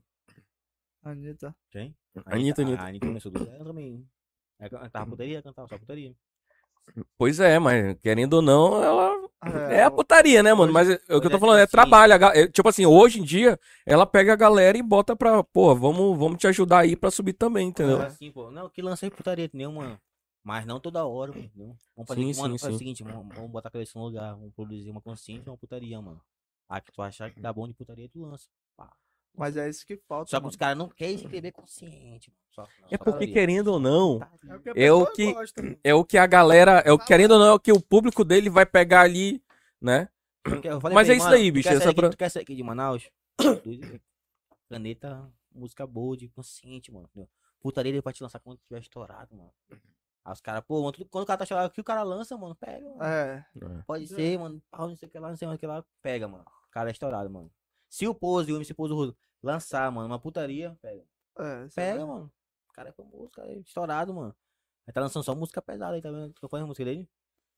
Anitta. 1.04 1.56
Quem? 1.72 1.96
Anitta, 2.26 2.62
a, 2.62 2.66
Anitta. 2.66 2.84
A 2.84 2.88
Anitta 2.88 3.08
começou 3.08 3.32
do 3.32 3.44
zero 3.44 3.66
também. 3.66 4.08
Ela 4.60 4.90
tava 4.90 5.10
putaria, 5.10 5.42
cantava 5.42 5.68
só 5.68 5.78
putaria. 5.78 6.16
Pois 7.18 7.40
é, 7.40 7.58
mas 7.60 7.98
querendo 8.02 8.36
ou 8.36 8.42
não, 8.42 8.84
ela. 8.84 9.24
É, 9.70 9.78
É 9.80 9.84
a 9.84 9.92
putaria, 9.92 10.42
né, 10.42 10.54
mano? 10.54 10.72
Mas 10.72 10.90
é, 10.90 10.96
o 11.10 11.20
que 11.20 11.28
eu 11.28 11.32
tô 11.32 11.38
é 11.38 11.40
falando, 11.40 11.60
é 11.60 11.64
assim. 11.64 11.72
trabalho. 11.72 12.14
a 12.14 12.38
é, 12.38 12.48
Tipo 12.48 12.70
assim, 12.70 12.86
hoje 12.86 13.20
em 13.20 13.24
dia, 13.24 13.60
ela 13.86 14.06
pega 14.06 14.34
a 14.34 14.38
galera 14.38 14.78
e 14.78 14.82
bota 14.82 15.16
pra. 15.16 15.44
Pô, 15.44 15.76
vamos, 15.76 16.18
vamos 16.18 16.38
te 16.38 16.48
ajudar 16.48 16.80
aí 16.80 16.96
pra 16.96 17.12
subir 17.12 17.34
também, 17.34 17.68
entendeu? 17.68 18.02
É. 18.02 18.06
Assim, 18.06 18.32
pô. 18.32 18.52
Não, 18.52 18.70
que 18.70 18.82
lança 18.82 19.06
aí 19.06 19.12
putaria, 19.12 19.46
entendeu, 19.46 19.72
mano? 19.72 20.00
Mas 20.44 20.66
não 20.66 20.80
toda 20.80 21.06
hora, 21.06 21.32
entendeu? 21.32 21.76
Vamos 21.96 22.08
fazer 22.08 22.22
Sim, 22.22 22.42
mano, 22.42 22.58
sim, 22.58 22.60
faz 22.60 22.76
o 22.76 22.78
sim. 22.78 22.80
seguinte, 22.80 23.04
vamos, 23.04 23.34
vamos 23.34 23.50
botar 23.50 23.70
a 23.70 23.72
cabeça 23.72 23.98
no 23.98 24.06
lugar, 24.06 24.36
vamos 24.36 24.54
produzir 24.54 24.90
uma 24.90 25.02
consciência 25.02 25.50
uma 25.50 25.58
putaria, 25.58 26.02
mano. 26.02 26.22
Ah, 26.68 26.82
que 26.82 26.92
tu 26.92 27.02
achar 27.02 27.32
que 27.32 27.40
dá 27.40 27.54
bom 27.54 27.68
de 27.68 27.74
putaria, 27.74 28.10
tu 28.10 28.20
lança. 28.20 28.48
Mas 29.36 29.58
é 29.58 29.68
isso 29.70 29.86
que 29.86 29.98
falta. 30.08 30.30
Só 30.30 30.38
que 30.38 30.44
mano. 30.44 30.50
os 30.52 30.56
caras 30.56 30.78
não 30.78 30.88
querem 30.90 31.16
escrever 31.16 31.52
consciente, 31.52 32.30
mano. 32.30 32.44
Só, 32.52 32.62
não, 32.82 32.88
É 32.92 32.98
só 32.98 33.04
porque, 33.04 33.28
querendo 33.28 33.68
ou 33.70 33.80
não, 33.80 34.20
É 34.76 34.92
o 34.92 35.08
que 35.08 35.22
a 35.22 35.30
É 35.30 35.34
gosta, 35.34 35.62
é 35.84 35.94
o 35.96 36.06
que 36.06 36.18
a 36.20 36.28
galera. 36.28 36.84
É 36.86 36.92
o 36.92 37.00
querendo 37.00 37.32
ou 37.32 37.40
não, 37.40 37.48
é 37.48 37.54
o 37.54 37.60
que 37.60 37.72
o 37.72 37.82
público 37.82 38.24
dele 38.24 38.50
vai 38.50 38.66
pegar 38.66 39.02
ali, 39.02 39.44
né? 39.82 40.08
Mas 40.94 41.10
é 41.10 41.14
isso 41.14 41.26
mano, 41.26 41.32
daí, 41.38 41.52
tu 41.52 41.54
bicho, 41.56 41.70
quer 41.70 41.76
essa 41.76 41.84
sair 41.86 41.92
aqui- 41.92 42.02
pra- 42.02 42.10
Tu 42.10 42.18
quer 42.18 42.30
sair 42.30 42.42
aqui 42.44 42.56
de 42.56 42.62
Manaus? 42.64 43.10
Caneta, 44.70 45.32
música 45.54 45.86
boa, 45.88 46.16
de 46.18 46.28
consciente, 46.30 46.92
mano. 46.92 47.10
Putaria 47.60 47.92
ele 47.92 48.02
vai 48.02 48.14
te 48.14 48.22
lançar 48.22 48.40
quando 48.40 48.60
tiver 48.60 48.82
estourado, 48.82 49.36
mano. 49.36 49.52
Aí 50.26 50.34
os 50.34 50.42
caras, 50.42 50.64
pô, 50.66 50.92
quando 51.10 51.24
o 51.24 51.26
cara 51.28 51.40
tá 51.40 51.46
chorando, 51.46 51.68
o 51.68 51.72
que 51.72 51.82
o 51.82 51.84
cara 51.84 52.04
lança, 52.04 52.38
mano, 52.38 52.56
pega, 52.56 52.88
mano. 52.90 53.04
É. 53.04 53.46
Pode 53.86 54.08
ser, 54.08 54.38
mano, 54.38 54.62
pau, 54.72 54.88
não 54.90 54.96
sei 54.96 55.08
o 55.08 55.12
que 55.12 55.20
lá, 55.20 55.30
não 55.30 55.36
sei 55.38 55.48
o 55.48 55.58
que 55.58 55.68
lá, 55.68 55.84
pega, 56.02 56.28
mano. 56.28 56.44
O 56.68 56.72
cara 56.72 56.90
é 56.90 56.92
estourado, 56.92 57.30
mano. 57.30 57.52
Se 57.94 58.08
o 58.08 58.16
Pose, 58.16 58.52
o 58.52 58.56
MC 58.56 58.74
Pose 58.74 58.92
Rudo, 58.92 59.16
lançar, 59.44 59.92
mano, 59.92 60.08
uma 60.08 60.18
putaria, 60.18 60.76
pega. 60.82 61.04
É, 61.38 61.68
Pega, 61.76 62.02
é- 62.02 62.06
mano. 62.06 62.32
O 62.68 62.74
cara 62.74 62.90
é 62.90 62.92
famoso, 62.92 63.26
o 63.26 63.30
cara 63.30 63.52
é 63.52 63.60
estourado, 63.60 64.12
mano. 64.12 64.36
Ele 64.88 64.94
tá 64.96 65.00
lançando 65.02 65.22
só 65.22 65.36
música 65.36 65.62
pesada 65.62 65.94
aí, 65.94 66.02
tá 66.02 66.10
vendo? 66.10 66.34
Tu 66.34 66.50
faz 66.50 66.64
a 66.64 66.66
música 66.66 66.84
dele? 66.84 67.08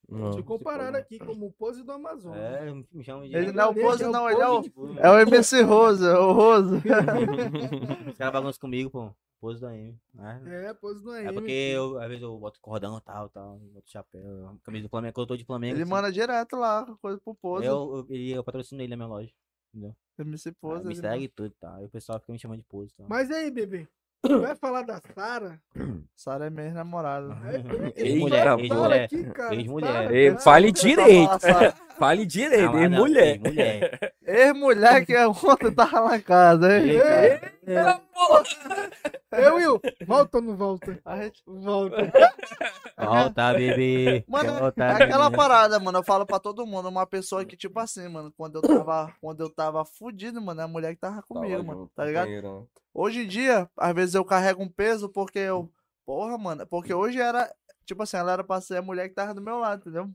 Não. 0.09 0.31
Te 0.31 0.43
compararam 0.43 0.99
aqui 0.99 1.19
como 1.19 1.45
o 1.45 1.53
pose 1.53 1.83
do 1.85 1.91
Amazonas. 1.93 2.37
É, 2.37 2.69
me 2.91 3.01
chama 3.01 3.25
de. 3.25 3.33
Ele 3.33 3.53
não 3.53 3.63
é 3.63 3.67
o 3.67 3.73
Pose, 3.73 4.03
é 4.03 4.07
não, 4.09 4.29
ele 4.29 4.41
é 4.41 4.49
o. 4.49 4.63
É 4.99 5.09
o 5.09 5.19
MC 5.19 5.61
Rosa, 5.61 6.09
é 6.09 6.19
o 6.19 6.33
Rosa. 6.33 6.81
Os 8.11 8.17
caras 8.17 8.33
bagunçam 8.33 8.59
comigo, 8.59 8.89
pô. 8.89 9.15
Pose 9.39 9.61
da 9.61 9.73
M. 9.73 9.97
né? 10.13 10.67
É, 10.67 10.73
pose 10.73 11.01
do 11.01 11.11
AM. 11.11 11.27
É 11.29 11.31
porque 11.31 11.51
eu, 11.51 11.97
às 11.97 12.07
vezes 12.09 12.23
eu 12.23 12.37
boto 12.37 12.59
cordão 12.59 12.97
e 12.97 13.01
tal, 13.01 13.29
tal, 13.29 13.57
boto 13.57 13.89
chapéu, 13.89 14.59
camisa 14.63 14.83
do 14.83 14.89
Flamengo, 14.89 15.13
quando 15.13 15.23
eu 15.23 15.27
tô 15.27 15.37
de 15.37 15.45
Flamengo. 15.45 15.75
Ele 15.75 15.83
assim, 15.83 15.91
manda 15.91 16.11
direto 16.11 16.57
lá, 16.57 16.85
coisa 17.01 17.19
pro 17.21 17.33
Pose. 17.33 17.65
Eu, 17.65 18.05
eu, 18.09 18.15
eu 18.35 18.43
patrocino 18.43 18.81
ele 18.81 18.89
na 18.89 18.97
minha 18.97 19.07
loja. 19.07 19.31
MC 20.23 20.49
Aí 20.49 20.55
Pose. 20.61 20.85
me 20.85 20.93
ele 20.93 21.01
segue 21.01 21.23
e 21.25 21.27
tudo, 21.29 21.53
tá? 21.59 21.75
Aí 21.75 21.85
o 21.85 21.89
pessoal 21.89 22.19
fica 22.19 22.31
me 22.33 22.39
chamando 22.39 22.59
de 22.59 22.65
pose, 22.65 22.93
tá? 22.95 23.03
Mas 23.07 23.29
aí, 23.31 23.49
bebê, 23.51 23.87
tu 24.21 24.39
vai 24.41 24.55
falar 24.55 24.81
da 24.83 24.99
Sara? 25.13 25.59
Sara 26.15 26.47
é 26.47 26.49
minha 26.49 26.71
namorada. 26.73 27.35
Ex-mulher, 27.95 28.59
ex-mulher. 28.59 29.09
Ex-mulher. 29.51 30.39
Fale 30.39 30.71
direito. 30.71 31.39
Fale 31.97 32.25
direito, 32.25 32.75
Ah, 32.75 32.81
hein, 32.83 32.89
não, 32.89 32.97
mulher. 32.99 33.39
Mulher. 33.39 34.13
Ex-mulher 34.25 35.05
que 35.05 35.13
é 35.13 35.27
ontem 35.27 35.71
tava 35.71 35.99
lá 36.01 36.17
em 36.17 36.21
casa, 36.21 36.77
hein? 36.77 36.89
Eita. 37.65 38.01
Ei, 39.33 39.49
Will, 39.51 39.81
volta 40.07 40.37
ou 40.37 40.43
não 40.43 40.55
volta? 40.55 40.99
A 41.03 41.23
gente- 41.23 41.43
Volta. 41.45 41.97
Volta, 42.97 43.53
bebê. 43.53 44.23
Mano, 44.27 44.53
Volta, 44.59 44.83
é 44.83 45.03
aquela 45.03 45.25
bebê. 45.29 45.37
parada, 45.37 45.79
mano. 45.79 45.97
Eu 45.99 46.03
falo 46.03 46.25
pra 46.25 46.39
todo 46.39 46.65
mundo. 46.65 46.87
Uma 46.87 47.05
pessoa 47.05 47.43
que, 47.43 47.57
tipo 47.57 47.77
assim, 47.79 48.07
mano, 48.07 48.33
quando 48.37 48.55
eu 48.55 48.61
tava, 48.61 49.13
quando 49.19 49.41
eu 49.41 49.49
tava 49.49 49.83
fudido, 49.83 50.41
mano, 50.41 50.61
é 50.61 50.63
a 50.63 50.67
mulher 50.67 50.93
que 50.95 51.01
tava 51.01 51.21
comigo, 51.23 51.63
mano. 51.63 51.91
Tá 51.93 52.05
ligado? 52.05 52.27
Hoje 52.93 53.23
em 53.23 53.27
dia, 53.27 53.69
às 53.77 53.93
vezes 53.93 54.15
eu 54.15 54.23
carrego 54.23 54.63
um 54.63 54.69
peso 54.69 55.09
porque 55.09 55.39
eu. 55.39 55.69
Porra, 56.05 56.37
mano. 56.37 56.65
Porque 56.67 56.93
hoje 56.93 57.19
era. 57.19 57.53
Tipo 57.85 58.03
assim, 58.03 58.17
ela 58.17 58.31
era 58.31 58.43
pra 58.43 58.61
ser 58.61 58.77
a 58.77 58.81
mulher 58.81 59.09
que 59.09 59.15
tava 59.15 59.33
do 59.33 59.41
meu 59.41 59.57
lado, 59.59 59.81
entendeu? 59.81 60.09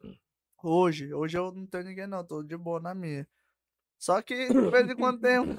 Hoje. 0.62 1.12
Hoje 1.12 1.36
eu 1.36 1.52
não 1.52 1.66
tenho 1.66 1.84
ninguém, 1.84 2.06
não. 2.06 2.24
Tô 2.24 2.42
de 2.42 2.56
boa 2.56 2.80
na 2.80 2.94
minha. 2.94 3.28
Só 3.98 4.22
que 4.22 4.48
de 4.48 4.70
vez 4.70 4.88
em 4.88 4.96
quando 4.96 5.20
tem 5.20 5.38
um. 5.38 5.56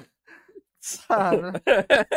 Sabe? 0.82 1.40
né? 1.42 1.52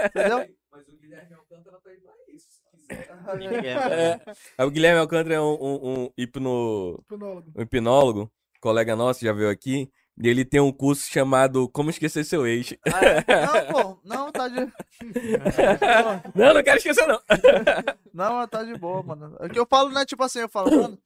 Entendeu? 0.08 0.56
Mas 0.72 0.88
o 0.88 0.98
Guilherme 1.00 1.36
Alcântara 1.36 1.78
tá 1.84 1.90
aí 1.90 1.98
pra 1.98 2.14
isso, 2.34 2.48
quiser. 2.72 4.22
É. 4.58 4.66
O 4.66 4.70
Guilherme 4.72 5.00
Alcântara 5.00 5.36
é 5.36 5.40
um, 5.42 5.54
um, 5.54 5.90
um 6.04 6.10
hipno, 6.18 7.00
Hipnólogo. 7.12 7.52
um 7.56 7.62
hipnólogo, 7.62 8.32
colega 8.60 8.96
nosso, 8.96 9.24
já 9.24 9.32
veio 9.34 9.50
aqui. 9.50 9.90
E 10.18 10.30
ele 10.30 10.46
tem 10.46 10.62
um 10.62 10.72
curso 10.72 11.12
chamado 11.12 11.68
Como 11.70 11.90
Esquecer 11.90 12.24
Seu 12.24 12.48
Ex. 12.48 12.74
Ah, 12.88 13.06
é? 13.06 13.46
Não, 13.46 13.66
pô. 13.84 14.00
Não, 14.06 14.32
tá 14.32 14.48
de. 14.48 14.56
Não, 16.34 16.54
não 16.54 16.64
quero 16.64 16.78
esquecer, 16.78 17.06
não. 17.06 17.20
Não, 18.14 18.48
tá 18.48 18.64
de 18.64 18.78
boa, 18.78 19.04
mano. 19.04 19.36
É 19.42 19.50
que 19.50 19.60
eu 19.60 19.66
falo, 19.70 19.90
né? 19.90 20.06
Tipo 20.06 20.24
assim, 20.24 20.40
eu 20.40 20.48
falo, 20.50 20.72
mano. 20.74 20.98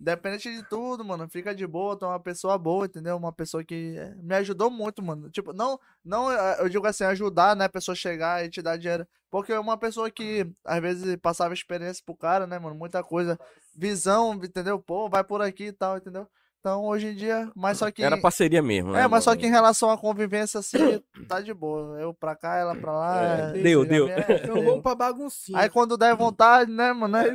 Independente 0.00 0.50
de 0.50 0.62
tudo, 0.62 1.04
mano, 1.04 1.28
fica 1.28 1.54
de 1.54 1.66
boa, 1.66 1.94
tu 1.98 2.06
é 2.06 2.08
uma 2.08 2.18
pessoa 2.20 2.56
boa, 2.56 2.86
entendeu? 2.86 3.16
Uma 3.18 3.32
pessoa 3.34 3.62
que 3.62 3.96
eh, 3.98 4.14
me 4.16 4.34
ajudou 4.36 4.70
muito, 4.70 5.02
mano. 5.02 5.28
Tipo, 5.30 5.52
não, 5.52 5.78
não, 6.02 6.32
eh, 6.32 6.56
eu 6.60 6.70
digo 6.70 6.86
assim, 6.86 7.04
ajudar, 7.04 7.54
né, 7.54 7.66
a 7.66 7.68
pessoa 7.68 7.94
chegar 7.94 8.42
e 8.42 8.48
te 8.48 8.62
dar 8.62 8.78
dinheiro. 8.78 9.06
Porque 9.30 9.52
é 9.52 9.60
uma 9.60 9.76
pessoa 9.76 10.10
que, 10.10 10.50
às 10.64 10.80
vezes, 10.80 11.16
passava 11.16 11.52
experiência 11.52 12.02
pro 12.04 12.16
cara, 12.16 12.46
né, 12.46 12.58
mano, 12.58 12.74
muita 12.74 13.02
coisa. 13.04 13.38
Visão, 13.76 14.32
entendeu? 14.42 14.78
Pô, 14.80 15.06
vai 15.08 15.22
por 15.22 15.42
aqui 15.42 15.64
e 15.66 15.72
tal, 15.72 15.98
entendeu? 15.98 16.26
Então, 16.60 16.84
hoje 16.84 17.06
em 17.08 17.14
dia, 17.14 17.50
mas 17.56 17.78
só 17.78 17.90
que... 17.90 18.02
Era 18.02 18.20
parceria 18.20 18.60
mesmo, 18.60 18.92
né? 18.92 19.02
É, 19.02 19.08
mas 19.08 19.24
só 19.24 19.34
que 19.34 19.46
em 19.46 19.50
relação 19.50 19.90
à 19.90 19.96
convivência, 19.96 20.60
assim, 20.60 20.76
tá 21.26 21.40
de 21.40 21.54
boa. 21.54 21.98
Eu 21.98 22.12
pra 22.12 22.36
cá, 22.36 22.58
ela 22.58 22.76
pra 22.76 22.92
lá. 22.92 23.24
É, 23.24 23.58
é, 23.58 23.62
deu, 23.62 23.84
deu. 23.86 24.08
é, 24.08 24.42
Então 24.44 24.62
vamos 24.62 24.82
pra 24.82 24.94
baguncinha. 24.94 25.58
Aí 25.58 25.70
quando 25.70 25.96
der 25.96 26.14
vontade, 26.14 26.70
né, 26.70 26.92
mano? 26.92 27.16
Aí, 27.16 27.30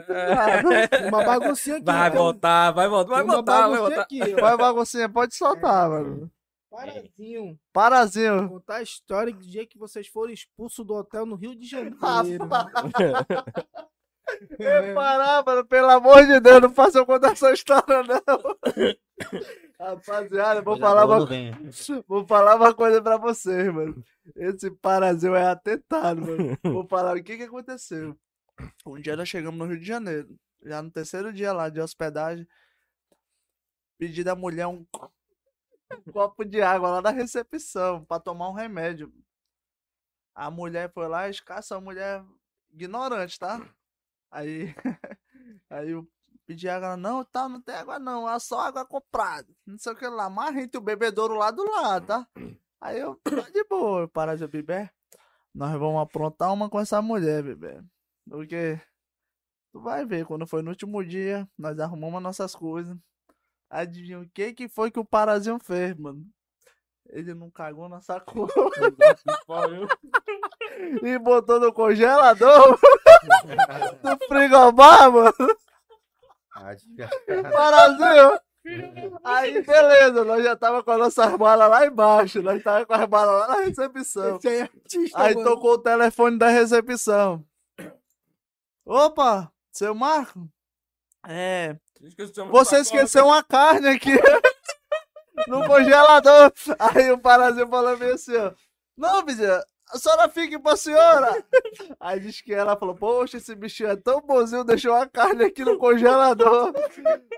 Uma 1.08 1.24
baguncinha 1.24 1.78
aqui. 1.78 1.86
Vai 1.86 2.12
voltar, 2.12 2.70
vai 2.72 2.88
voltar, 2.88 3.14
vai 3.16 3.24
voltar, 3.24 3.52
vai 3.54 3.62
baguncinha 3.62 3.88
voltar. 3.88 4.02
aqui, 4.04 4.36
vai 4.40 4.58
baguncinha, 4.58 5.10
pode 5.10 5.36
soltar, 5.36 5.90
mano. 5.90 6.32
Parazinho. 6.70 7.60
Parazinho. 7.74 8.50
Contar 8.50 8.76
a 8.76 8.82
história 8.84 9.34
do 9.34 9.40
dia 9.42 9.66
que 9.66 9.80
vocês 9.80 10.08
foram 10.08 10.32
expulsos 10.34 10.86
do 10.86 10.94
hotel 10.94 11.26
no 11.26 11.36
Rio 11.36 11.56
de 11.56 11.68
Janeiro. 11.68 11.98
É 14.60 14.92
parar, 14.94 15.44
mano, 15.46 15.64
pelo 15.68 15.88
amor 15.88 16.26
de 16.26 16.40
Deus, 16.40 16.60
não 16.60 16.72
faça 16.72 16.98
eu 16.98 17.06
contar 17.06 17.34
essa 17.34 17.52
história, 17.54 18.02
não. 18.04 18.56
Rapaziada, 19.80 20.62
vou 20.62 20.76
falar, 20.80 21.06
uma, 21.06 21.26
vou 22.08 22.26
falar 22.28 22.56
uma 22.56 22.74
coisa 22.74 23.02
pra 23.02 23.18
vocês, 23.18 23.74
mano. 23.74 24.04
Esse 24.36 24.72
parazinho 24.72 25.36
é 25.36 25.48
atentado, 25.48 26.22
mano. 26.22 26.58
Vou 26.64 26.88
falar 26.88 27.16
o 27.18 27.24
que 27.24 27.38
que 27.38 27.44
aconteceu. 27.44 28.18
Um 28.86 29.00
dia 29.00 29.16
nós 29.16 29.28
chegamos 29.30 29.58
no 29.60 29.66
Rio 29.66 29.80
de 29.80 29.86
Janeiro, 29.86 30.36
já 30.64 30.82
no 30.82 30.90
terceiro 30.90 31.32
dia 31.34 31.52
lá 31.54 31.70
de 31.70 31.80
hospedagem, 31.82 32.48
pedi 33.98 34.24
da 34.24 34.36
mulher 34.36 34.66
um, 34.68 34.84
co- 34.86 35.12
copo 36.12 36.44
de 36.46 36.62
água 36.62 36.90
lá 36.90 37.02
da 37.02 37.12
recepção 37.12 38.04
pra 38.06 38.20
tomar 38.20 38.50
um 38.50 38.54
remédio. 38.54 39.14
A 40.34 40.50
mulher 40.50 40.92
foi 40.92 41.08
lá, 41.08 41.30
escassa, 41.30 41.76
a 41.76 41.82
mulher 41.82 42.24
ignorante, 42.72 43.38
tá? 43.40 43.62
Aí, 44.32 44.74
aí 45.70 45.92
eu 45.92 46.08
pedi 46.46 46.70
água, 46.70 46.96
não, 46.96 47.24
tá, 47.24 47.50
não 47.50 47.62
tem 47.62 47.76
água 47.76 48.00
não, 48.00 48.30
é 48.30 48.40
só 48.40 48.62
água 48.62 48.86
comprada. 48.86 49.48
Não 49.66 49.78
sei 49.78 49.94
o 49.94 49.96
que 49.96 50.08
lá, 50.08 50.30
mas 50.30 50.54
rente 50.54 50.78
o 50.78 50.82
bebedouro 50.82 51.36
lá 51.36 51.52
do 51.52 51.64
lado, 51.70 52.08
tá? 52.08 52.28
Aí 52.80 53.00
eu, 53.00 53.16
tá 53.24 53.50
de 53.50 53.64
boa, 53.66 54.08
paro 54.08 54.38
de 54.38 54.48
beber. 54.48 54.92
Nós 55.54 55.72
vamos 55.80 56.02
aprontar 56.02 56.54
uma 56.54 56.70
com 56.70 56.80
essa 56.80 57.02
mulher, 57.02 57.42
bebê. 57.42 57.82
Porque 58.30 58.80
tu 59.72 59.82
vai 59.82 60.06
ver, 60.06 60.26
quando 60.26 60.46
foi 60.46 60.62
no 60.62 60.70
último 60.70 61.04
dia, 61.04 61.48
nós 61.58 61.80
arrumamos 61.80 62.22
nossas 62.22 62.56
coisas. 62.56 62.96
Adivinha 63.70 64.20
o 64.20 64.30
que 64.30 64.54
que 64.54 64.68
foi 64.68 64.92
que 64.92 65.00
o 65.00 65.06
Parazinho 65.06 65.60
fez, 65.60 65.96
mano? 65.96 66.24
Ele 67.10 67.34
não 67.34 67.50
cagou 67.50 67.88
na 67.88 68.02
sacola 68.02 68.48
e 71.04 71.20
botou 71.20 71.60
no 71.60 71.72
congelador 71.72 72.80
do 74.02 74.18
frigobar, 74.28 75.12
mano. 75.12 75.34
Parazinho. 77.52 78.40
Aí, 79.24 79.62
beleza, 79.62 80.24
nós 80.24 80.44
já 80.44 80.56
tava 80.56 80.84
com 80.84 80.92
as 80.92 80.98
nossas 80.98 81.38
malas 81.38 81.70
lá 81.70 81.86
embaixo. 81.86 82.42
Nós 82.42 82.64
tava 82.64 82.86
com 82.86 82.94
as 82.94 83.08
malas 83.08 83.42
lá 83.42 83.48
na 83.48 83.64
recepção. 83.64 84.38
Esse 84.38 84.48
aí 84.48 84.58
é 84.58 84.62
artista, 84.62 85.22
Aí 85.22 85.36
tocou 85.36 85.74
o 85.74 85.78
telefone 85.78 86.40
da 86.40 86.50
recepção. 86.50 87.46
Opa, 88.84 89.52
seu 89.72 89.94
Marco? 89.94 90.50
É, 91.28 91.76
você 92.52 92.80
esqueceu 92.80 93.26
uma 93.26 93.44
carne 93.44 93.88
aqui 93.90 94.14
no 95.48 95.66
congelador. 95.66 96.52
Aí 96.80 97.12
o 97.12 97.20
Parazinho 97.20 97.68
falou 97.68 97.98
bem 97.98 98.12
assim, 98.12 98.36
ó. 98.36 98.52
Não, 98.98 99.26
vizinha, 99.26 99.64
a 99.92 99.98
senhora 99.98 100.30
fique 100.30 100.58
pra 100.60 100.76
senhora. 100.76 101.44
Aí 102.00 102.20
disse 102.20 102.44
que 102.44 102.54
ela 102.54 102.76
falou, 102.76 102.96
poxa, 102.96 103.38
esse 103.38 103.56
bichinho 103.56 103.90
é 103.90 103.96
tão 103.96 104.20
bonzinho, 104.22 104.64
deixou 104.64 104.94
a 104.94 105.08
carne 105.08 105.46
aqui 105.46 105.64
no 105.64 105.78
congelador. 105.78 106.74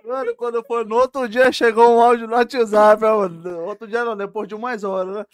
Mano, 0.05 0.35
quando 0.35 0.63
foi 0.63 0.85
no 0.85 0.95
outro 0.95 1.27
dia, 1.27 1.51
chegou 1.51 1.95
um 1.95 2.01
áudio 2.01 2.27
no 2.27 2.35
WhatsApp, 2.35 3.01
mano. 3.01 3.65
Outro 3.65 3.87
dia 3.87 4.05
não, 4.05 4.15
depois 4.15 4.47
de 4.47 4.55
umas 4.55 4.83
horas, 4.83 5.15
né? 5.15 5.25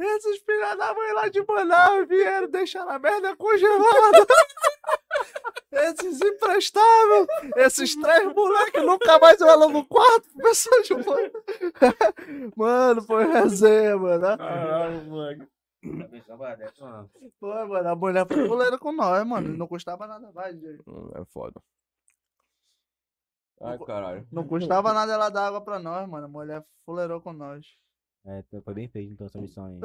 Esses 0.00 0.38
filhos 0.40 0.76
da 0.76 0.92
mãe 0.94 1.12
lá 1.12 1.28
de 1.28 1.44
Manaus 1.46 2.08
vieram 2.08 2.48
deixar 2.48 2.88
a 2.88 2.98
merda 2.98 3.36
congelada. 3.36 4.26
Esses 5.70 6.20
imprestáveis, 6.20 7.26
esses 7.56 7.96
três 7.96 8.34
moleques 8.34 8.82
nunca 8.82 9.18
mais 9.18 9.38
vão 9.38 9.70
no 9.70 9.84
quarto, 9.86 10.28
pessoal 10.36 10.82
de 10.82 10.94
mano. 10.94 11.30
Mano, 12.54 13.02
foi 13.02 13.24
resenha, 13.26 13.96
mano. 13.96 14.36
Caralho, 14.36 15.02
moleque. 15.04 15.46
Foi, 17.40 17.64
mano, 17.66 17.88
a 17.88 17.96
mulher 17.96 18.26
foi 18.26 18.46
fuleira 18.46 18.78
com 18.78 18.92
nós, 18.92 19.26
mano. 19.26 19.56
Não 19.56 19.66
custava 19.66 20.06
nada, 20.06 20.30
vai, 20.30 20.56
gente. 20.56 20.82
Hum, 20.88 21.10
É 21.14 21.24
foda. 21.26 21.60
Ai, 23.60 23.78
caralho. 23.78 24.26
Não 24.30 24.46
custava 24.46 24.92
nada 24.92 25.12
ela 25.12 25.28
dar 25.28 25.46
água 25.46 25.60
pra 25.60 25.78
nós, 25.78 26.08
mano. 26.08 26.26
A 26.26 26.28
mulher 26.28 26.64
fuleirou 26.84 27.20
com 27.20 27.32
nós. 27.32 27.76
É, 28.24 28.42
foi 28.64 28.74
bem 28.74 28.88
feito 28.88 29.12
então 29.12 29.26
essa 29.26 29.40
missão 29.40 29.66
aí. 29.66 29.80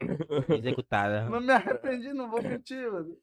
Executada. 0.58 1.28
Não 1.28 1.40
me 1.40 1.52
arrependi, 1.52 2.12
não 2.12 2.30
vou 2.30 2.42
mentir, 2.42 2.90
mano. 2.90 3.16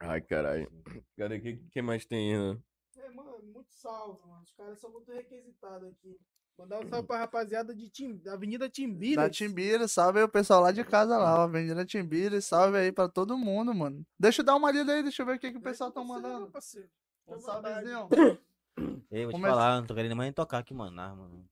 Ai, 0.00 0.20
caralho. 0.22 0.70
Cadê? 1.16 1.36
O 1.36 1.42
que, 1.42 1.56
que 1.70 1.82
mais 1.82 2.04
tem 2.06 2.32
aí, 2.34 2.54
né? 2.54 2.60
É, 2.98 3.10
mano, 3.10 3.38
muito 3.42 3.70
salve, 3.72 4.20
mano. 4.26 4.42
Os 4.42 4.52
caras 4.52 4.78
são 4.78 4.90
muito 4.90 5.10
requisitados 5.12 5.88
aqui. 5.90 6.18
Mandar 6.58 6.80
um 6.84 6.88
salve 6.88 7.06
pra 7.06 7.18
rapaziada 7.18 7.72
de 7.74 7.88
Tim, 7.88 8.16
da 8.16 8.32
Avenida 8.32 8.68
Timbira. 8.68 9.22
Da 9.22 9.30
Timbira, 9.30 9.86
salve 9.86 10.18
aí 10.18 10.24
o 10.24 10.28
pessoal 10.28 10.60
lá 10.60 10.72
de 10.72 10.82
casa 10.84 11.16
lá, 11.16 11.38
ó. 11.38 11.42
Avenida 11.42 11.84
Timbira, 11.84 12.40
salve 12.40 12.76
aí 12.78 12.90
pra 12.90 13.08
todo 13.08 13.38
mundo, 13.38 13.72
mano. 13.72 14.04
Deixa 14.18 14.40
eu 14.42 14.44
dar 14.46 14.56
uma 14.56 14.70
lida 14.72 14.92
aí, 14.92 15.02
deixa 15.02 15.22
eu 15.22 15.26
ver 15.26 15.36
o 15.36 15.38
que, 15.38 15.52
que 15.52 15.58
o 15.58 15.62
pessoal 15.62 15.92
tá 15.92 16.02
mandando. 16.02 16.48
Parceiro. 16.48 16.88
Um 17.28 17.38
salvezinho. 17.38 18.08
Ei, 19.10 19.24
vou 19.24 19.32
te 19.32 19.36
Começa- 19.36 19.54
falar, 19.54 19.80
não 19.80 19.86
tô 19.86 19.94
querendo 19.94 20.16
mais 20.16 20.26
nem 20.26 20.32
tocar 20.32 20.58
aqui, 20.58 20.74
mano. 20.74 21.00
Ah, 21.00 21.14
mano. 21.14 21.44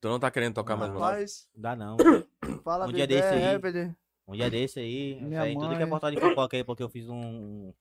Tu 0.00 0.08
não 0.08 0.20
tá 0.20 0.30
querendo 0.30 0.54
tocar 0.54 0.76
mais 0.76 0.90
Não. 0.92 0.98
no 0.98 1.04
Rapaz, 1.04 1.48
Não 1.54 1.62
dá 1.62 1.76
não. 1.76 1.96
fala 2.62 2.86
Um 2.86 2.92
dia 2.92 3.06
Bebê, 3.06 3.20
desse 3.22 3.34
aí. 3.34 3.94
Um 4.26 4.32
dia 4.34 4.50
desse 4.50 4.78
aí, 4.80 5.20
Minha 5.22 5.40
saiu 5.40 5.52
em 5.52 5.58
tudo 5.58 5.68
que 5.70 5.74
é 5.76 5.78
mãe. 5.80 5.88
portal 5.88 6.10
de 6.10 6.20
fofoca 6.20 6.56
aí, 6.56 6.64
porque 6.64 6.82
eu 6.82 6.88
fiz 6.88 7.08
um, 7.08 7.16
um, 7.16 7.74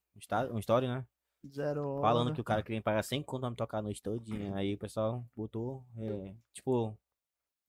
um 0.51 0.59
story, 0.59 0.87
né? 0.87 1.05
Zero 1.47 1.99
Falando 2.01 2.27
hora. 2.27 2.35
que 2.35 2.41
o 2.41 2.43
cara 2.43 2.63
queria 2.63 2.77
me 2.79 2.83
pagar 2.83 3.03
100 3.03 3.21
conto 3.23 3.41
pra 3.41 3.49
me 3.49 3.55
tocar 3.55 3.79
a 3.79 3.81
noite 3.81 4.01
todinha. 4.01 4.55
Aí 4.55 4.73
o 4.73 4.77
pessoal 4.77 5.25
botou, 5.35 5.83
é, 5.97 6.33
tipo, 6.53 6.97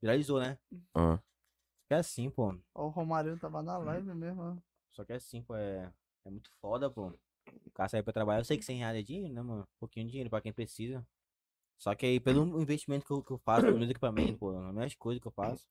viralizou, 0.00 0.40
né? 0.40 0.58
Ah. 0.94 1.18
É 1.90 1.96
assim, 1.96 2.30
pô. 2.30 2.56
O 2.74 2.88
Romário 2.88 3.38
tava 3.38 3.62
na 3.62 3.76
live 3.78 4.14
mesmo, 4.14 4.42
ó. 4.42 4.56
Só 4.92 5.04
que 5.04 5.12
é 5.12 5.16
assim, 5.16 5.42
pô, 5.42 5.54
é, 5.56 5.92
é 6.24 6.30
muito 6.30 6.50
foda, 6.60 6.88
pô. 6.88 7.12
O 7.66 7.70
cara 7.72 7.88
sair 7.88 8.02
pra 8.02 8.12
trabalhar, 8.12 8.40
eu 8.40 8.44
sei 8.44 8.56
que 8.56 8.64
100 8.64 8.78
reais 8.78 8.96
é 8.98 9.02
dinheiro, 9.02 9.32
né, 9.34 9.42
mano? 9.42 9.62
Um 9.62 9.78
pouquinho 9.80 10.06
de 10.06 10.12
dinheiro 10.12 10.30
pra 10.30 10.40
quem 10.40 10.52
precisa. 10.52 11.04
Só 11.76 11.94
que 11.94 12.06
aí, 12.06 12.20
pelo 12.20 12.60
investimento 12.60 13.04
que 13.04 13.10
eu, 13.12 13.22
que 13.22 13.32
eu 13.32 13.38
faço, 13.38 13.66
nos 13.66 13.76
meus 13.76 13.90
equipamentos, 13.90 14.36
pô, 14.38 14.52
nas 14.52 14.72
minhas 14.74 14.94
coisas 14.94 15.20
que 15.20 15.26
eu 15.26 15.32
faço. 15.32 15.66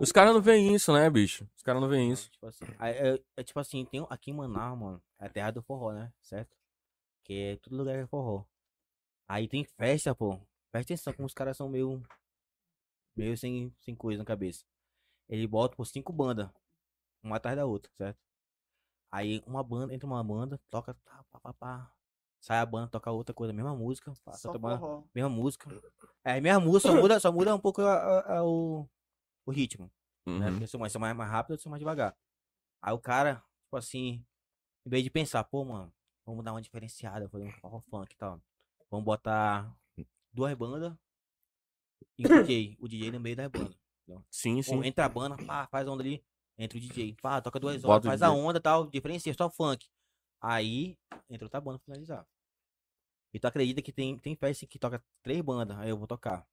Os 0.00 0.10
caras 0.10 0.32
não 0.32 0.40
veem 0.40 0.74
isso, 0.74 0.92
né, 0.92 1.08
bicho? 1.10 1.46
Os 1.54 1.62
caras 1.62 1.80
não 1.82 1.88
veem 1.88 2.10
isso. 2.10 2.30
Tipo 2.30 2.46
assim, 2.46 2.64
é, 2.80 3.20
é 3.36 3.42
tipo 3.44 3.60
assim, 3.60 3.84
tem 3.84 4.00
um- 4.00 4.06
aqui 4.08 4.30
em 4.30 4.34
Manaus, 4.34 4.78
mano, 4.78 5.02
é 5.20 5.26
a 5.26 5.28
terra 5.28 5.50
do 5.50 5.62
forró, 5.62 5.92
né? 5.92 6.10
Certo? 6.22 6.56
Que 7.24 7.34
é 7.34 7.56
todo 7.56 7.76
lugar 7.76 7.94
é 7.96 8.06
forró. 8.06 8.44
Aí 9.28 9.48
tem 9.48 9.64
festa, 9.64 10.14
pô. 10.14 10.38
Presta 10.70 10.92
atenção 10.94 11.12
como 11.12 11.26
os 11.26 11.34
caras 11.34 11.56
são 11.56 11.68
meio. 11.68 12.02
meio 13.16 13.36
sem, 13.36 13.74
sem 13.80 13.94
coisa 13.94 14.18
na 14.18 14.24
cabeça. 14.24 14.64
Ele 15.28 15.46
bota 15.46 15.76
por 15.76 15.86
cinco 15.86 16.12
bandas, 16.12 16.50
uma 17.22 17.36
atrás 17.36 17.56
da 17.56 17.64
outra, 17.64 17.90
certo? 17.96 18.18
Aí 19.10 19.42
uma 19.46 19.62
banda, 19.62 19.94
entra 19.94 20.06
uma 20.06 20.22
banda, 20.24 20.60
toca, 20.70 20.94
tá, 20.94 21.24
pá, 21.30 21.40
pá, 21.40 21.52
pá. 21.54 21.92
Sai 22.40 22.58
a 22.58 22.66
banda, 22.66 22.88
toca 22.90 23.10
outra 23.10 23.32
coisa, 23.34 23.52
mesma 23.52 23.74
música, 23.76 24.12
passa 24.24 24.48
outra 24.48 24.58
banda, 24.58 24.78
forró. 24.80 25.04
mesma 25.14 25.30
música. 25.30 25.70
É, 26.24 26.40
mesma 26.40 26.60
música, 26.60 26.90
só 26.92 27.00
muda, 27.00 27.20
só 27.20 27.30
muda 27.32 27.54
um 27.54 27.60
pouco 27.60 27.82
a- 27.82 27.94
a- 27.94 28.38
a- 28.38 28.44
o, 28.44 28.88
o 29.46 29.50
ritmo 29.52 29.90
né? 30.26 30.46
Uhum. 30.46 30.50
Porque 30.52 30.64
eu 30.64 30.68
sou 30.68 30.80
mais, 30.80 30.92
sou 30.92 31.00
mais, 31.00 31.16
mais 31.16 31.30
rápido, 31.30 31.54
eu 31.54 31.58
sou 31.58 31.70
mais 31.70 31.78
devagar. 31.80 32.16
Aí 32.80 32.92
o 32.92 32.98
cara, 32.98 33.36
tipo 33.64 33.76
assim, 33.76 34.24
em 34.86 34.90
vez 34.90 35.04
de 35.04 35.10
pensar, 35.10 35.44
pô, 35.44 35.64
mano, 35.64 35.92
vamos 36.24 36.44
dar 36.44 36.52
uma 36.52 36.62
diferenciada, 36.62 37.28
fazer 37.28 37.44
um 37.44 37.52
forró 37.52 37.80
funk 37.80 38.12
e 38.12 38.16
tal. 38.16 38.40
Vamos 38.90 39.04
botar 39.04 39.74
duas 40.32 40.54
bandas 40.54 40.94
e 42.18 42.26
o 42.26 42.28
DJ, 42.42 42.76
o 42.80 42.88
DJ 42.88 43.10
no 43.10 43.20
meio 43.20 43.36
das 43.36 43.50
bandas. 43.50 43.76
Sim, 44.30 44.56
Pô, 44.56 44.62
sim. 44.62 44.84
entra 44.86 45.04
a 45.06 45.08
banda, 45.08 45.36
pá, 45.46 45.66
faz 45.68 45.86
a 45.86 45.90
onda 45.90 46.02
ali, 46.02 46.22
entra 46.58 46.76
o 46.76 46.80
DJ, 46.80 47.16
pá, 47.22 47.40
toca 47.40 47.58
duas 47.58 47.82
horas, 47.84 48.04
faz 48.04 48.20
a 48.22 48.30
onda 48.30 48.58
e 48.58 48.62
tal, 48.62 48.86
diferencia, 48.86 49.32
só 49.34 49.48
funk. 49.48 49.86
Aí, 50.40 50.98
entra 51.30 51.46
outra 51.46 51.60
banda 51.60 51.78
pra 51.78 51.84
finalizar. 51.86 52.26
E 53.32 53.38
tu 53.40 53.46
acredita 53.46 53.80
que 53.80 53.92
tem, 53.92 54.18
tem 54.18 54.36
festa 54.36 54.66
que 54.66 54.78
toca 54.78 55.02
três 55.22 55.40
bandas, 55.40 55.78
aí 55.78 55.88
eu 55.88 55.96
vou 55.96 56.06
tocar. 56.06 56.46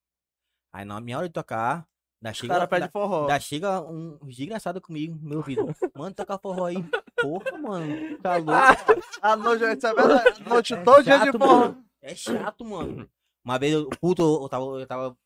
Aí 0.71 0.85
na 0.85 1.01
minha 1.01 1.17
hora 1.17 1.27
de 1.27 1.33
tocar, 1.33 1.85
da 2.21 2.31
chega, 2.31 2.53
cara 2.53 2.67
pede 2.67 2.85
da- 2.85 2.91
forró. 2.91 3.21
Ainda 3.21 3.39
chega 3.39 3.81
um 3.81 4.17
desgraçado 4.27 4.79
comigo, 4.79 5.17
meu 5.21 5.39
ouvido. 5.39 5.65
Mano, 5.95 6.15
toca 6.15 6.37
forró 6.37 6.65
aí. 6.65 6.75
Porra, 7.21 7.57
mano. 7.57 8.17
Tá 8.19 8.37
louco. 8.37 9.03
A 9.21 9.35
noite, 9.35 9.63
é 9.63 9.93
verdade. 9.93 10.43
A 10.43 10.49
noite 10.49 10.83
todo 10.83 11.03
dia 11.03 11.19
de 11.19 11.37
mano. 11.37 11.85
É 12.01 12.15
chato, 12.15 12.65
mano. 12.65 13.09
Uma 13.43 13.57
vez, 13.57 13.73
eu, 13.73 13.89
puto, 14.01 14.21
eu 14.21 14.49
tava, 14.49 14.65
eu 14.65 14.87
tava 14.87 15.17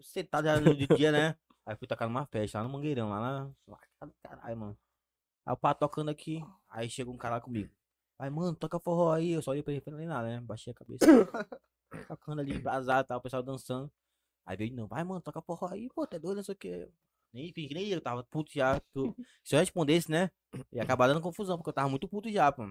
sentado 0.00 0.44
já 0.44 0.58
de 0.58 0.86
dia, 0.86 1.12
né? 1.12 1.36
Aí 1.64 1.76
fui 1.76 1.86
tocar 1.86 2.06
numa 2.06 2.26
festa 2.26 2.58
lá 2.58 2.64
no 2.64 2.70
Mangueirão, 2.70 3.08
lá 3.10 3.20
na. 3.20 3.50
lá 3.66 3.78
Caralho, 4.22 4.56
mano. 4.56 4.78
Aí 5.46 5.52
o 5.52 5.56
pá 5.56 5.74
tocando 5.74 6.10
aqui, 6.10 6.44
aí 6.68 6.88
chega 6.88 7.10
um 7.10 7.16
cara 7.16 7.36
lá 7.36 7.40
comigo. 7.40 7.70
Aí, 8.18 8.30
mano, 8.30 8.54
toca 8.54 8.78
forró 8.78 9.12
aí. 9.12 9.32
Eu 9.32 9.42
só 9.42 9.50
olhei 9.50 9.62
pra 9.62 9.72
ele 9.72 9.80
e 9.80 9.84
falei 9.84 10.06
nada, 10.06 10.28
né? 10.28 10.40
Baixei 10.40 10.72
a 10.72 10.74
cabeça. 10.74 11.06
Tocando 12.08 12.40
ali, 12.40 12.54
embrasado, 12.54 13.06
tal, 13.06 13.18
o 13.18 13.20
pessoal 13.20 13.42
dançando. 13.42 13.90
Aí 14.46 14.56
veio, 14.56 14.74
não, 14.74 14.86
vai, 14.86 15.04
mano, 15.04 15.20
toca 15.20 15.40
forró 15.42 15.68
aí, 15.70 15.88
pô, 15.90 16.06
tá 16.06 16.18
doido, 16.18 16.36
não 16.36 16.44
sei 16.44 16.54
o 16.54 16.58
que. 16.58 16.88
Nem, 17.32 17.52
nem 17.70 17.88
eu 17.88 18.00
tava 18.00 18.22
puto 18.24 18.52
já. 18.52 18.78
tu- 18.92 19.14
Se 19.42 19.54
eu 19.54 19.60
respondesse, 19.60 20.10
né? 20.10 20.30
Ia 20.72 20.82
acabar 20.82 21.06
dando 21.08 21.20
confusão, 21.20 21.56
porque 21.56 21.70
eu 21.70 21.74
tava 21.74 21.88
muito 21.88 22.06
puto 22.08 22.30
já, 22.30 22.50
pô. 22.52 22.70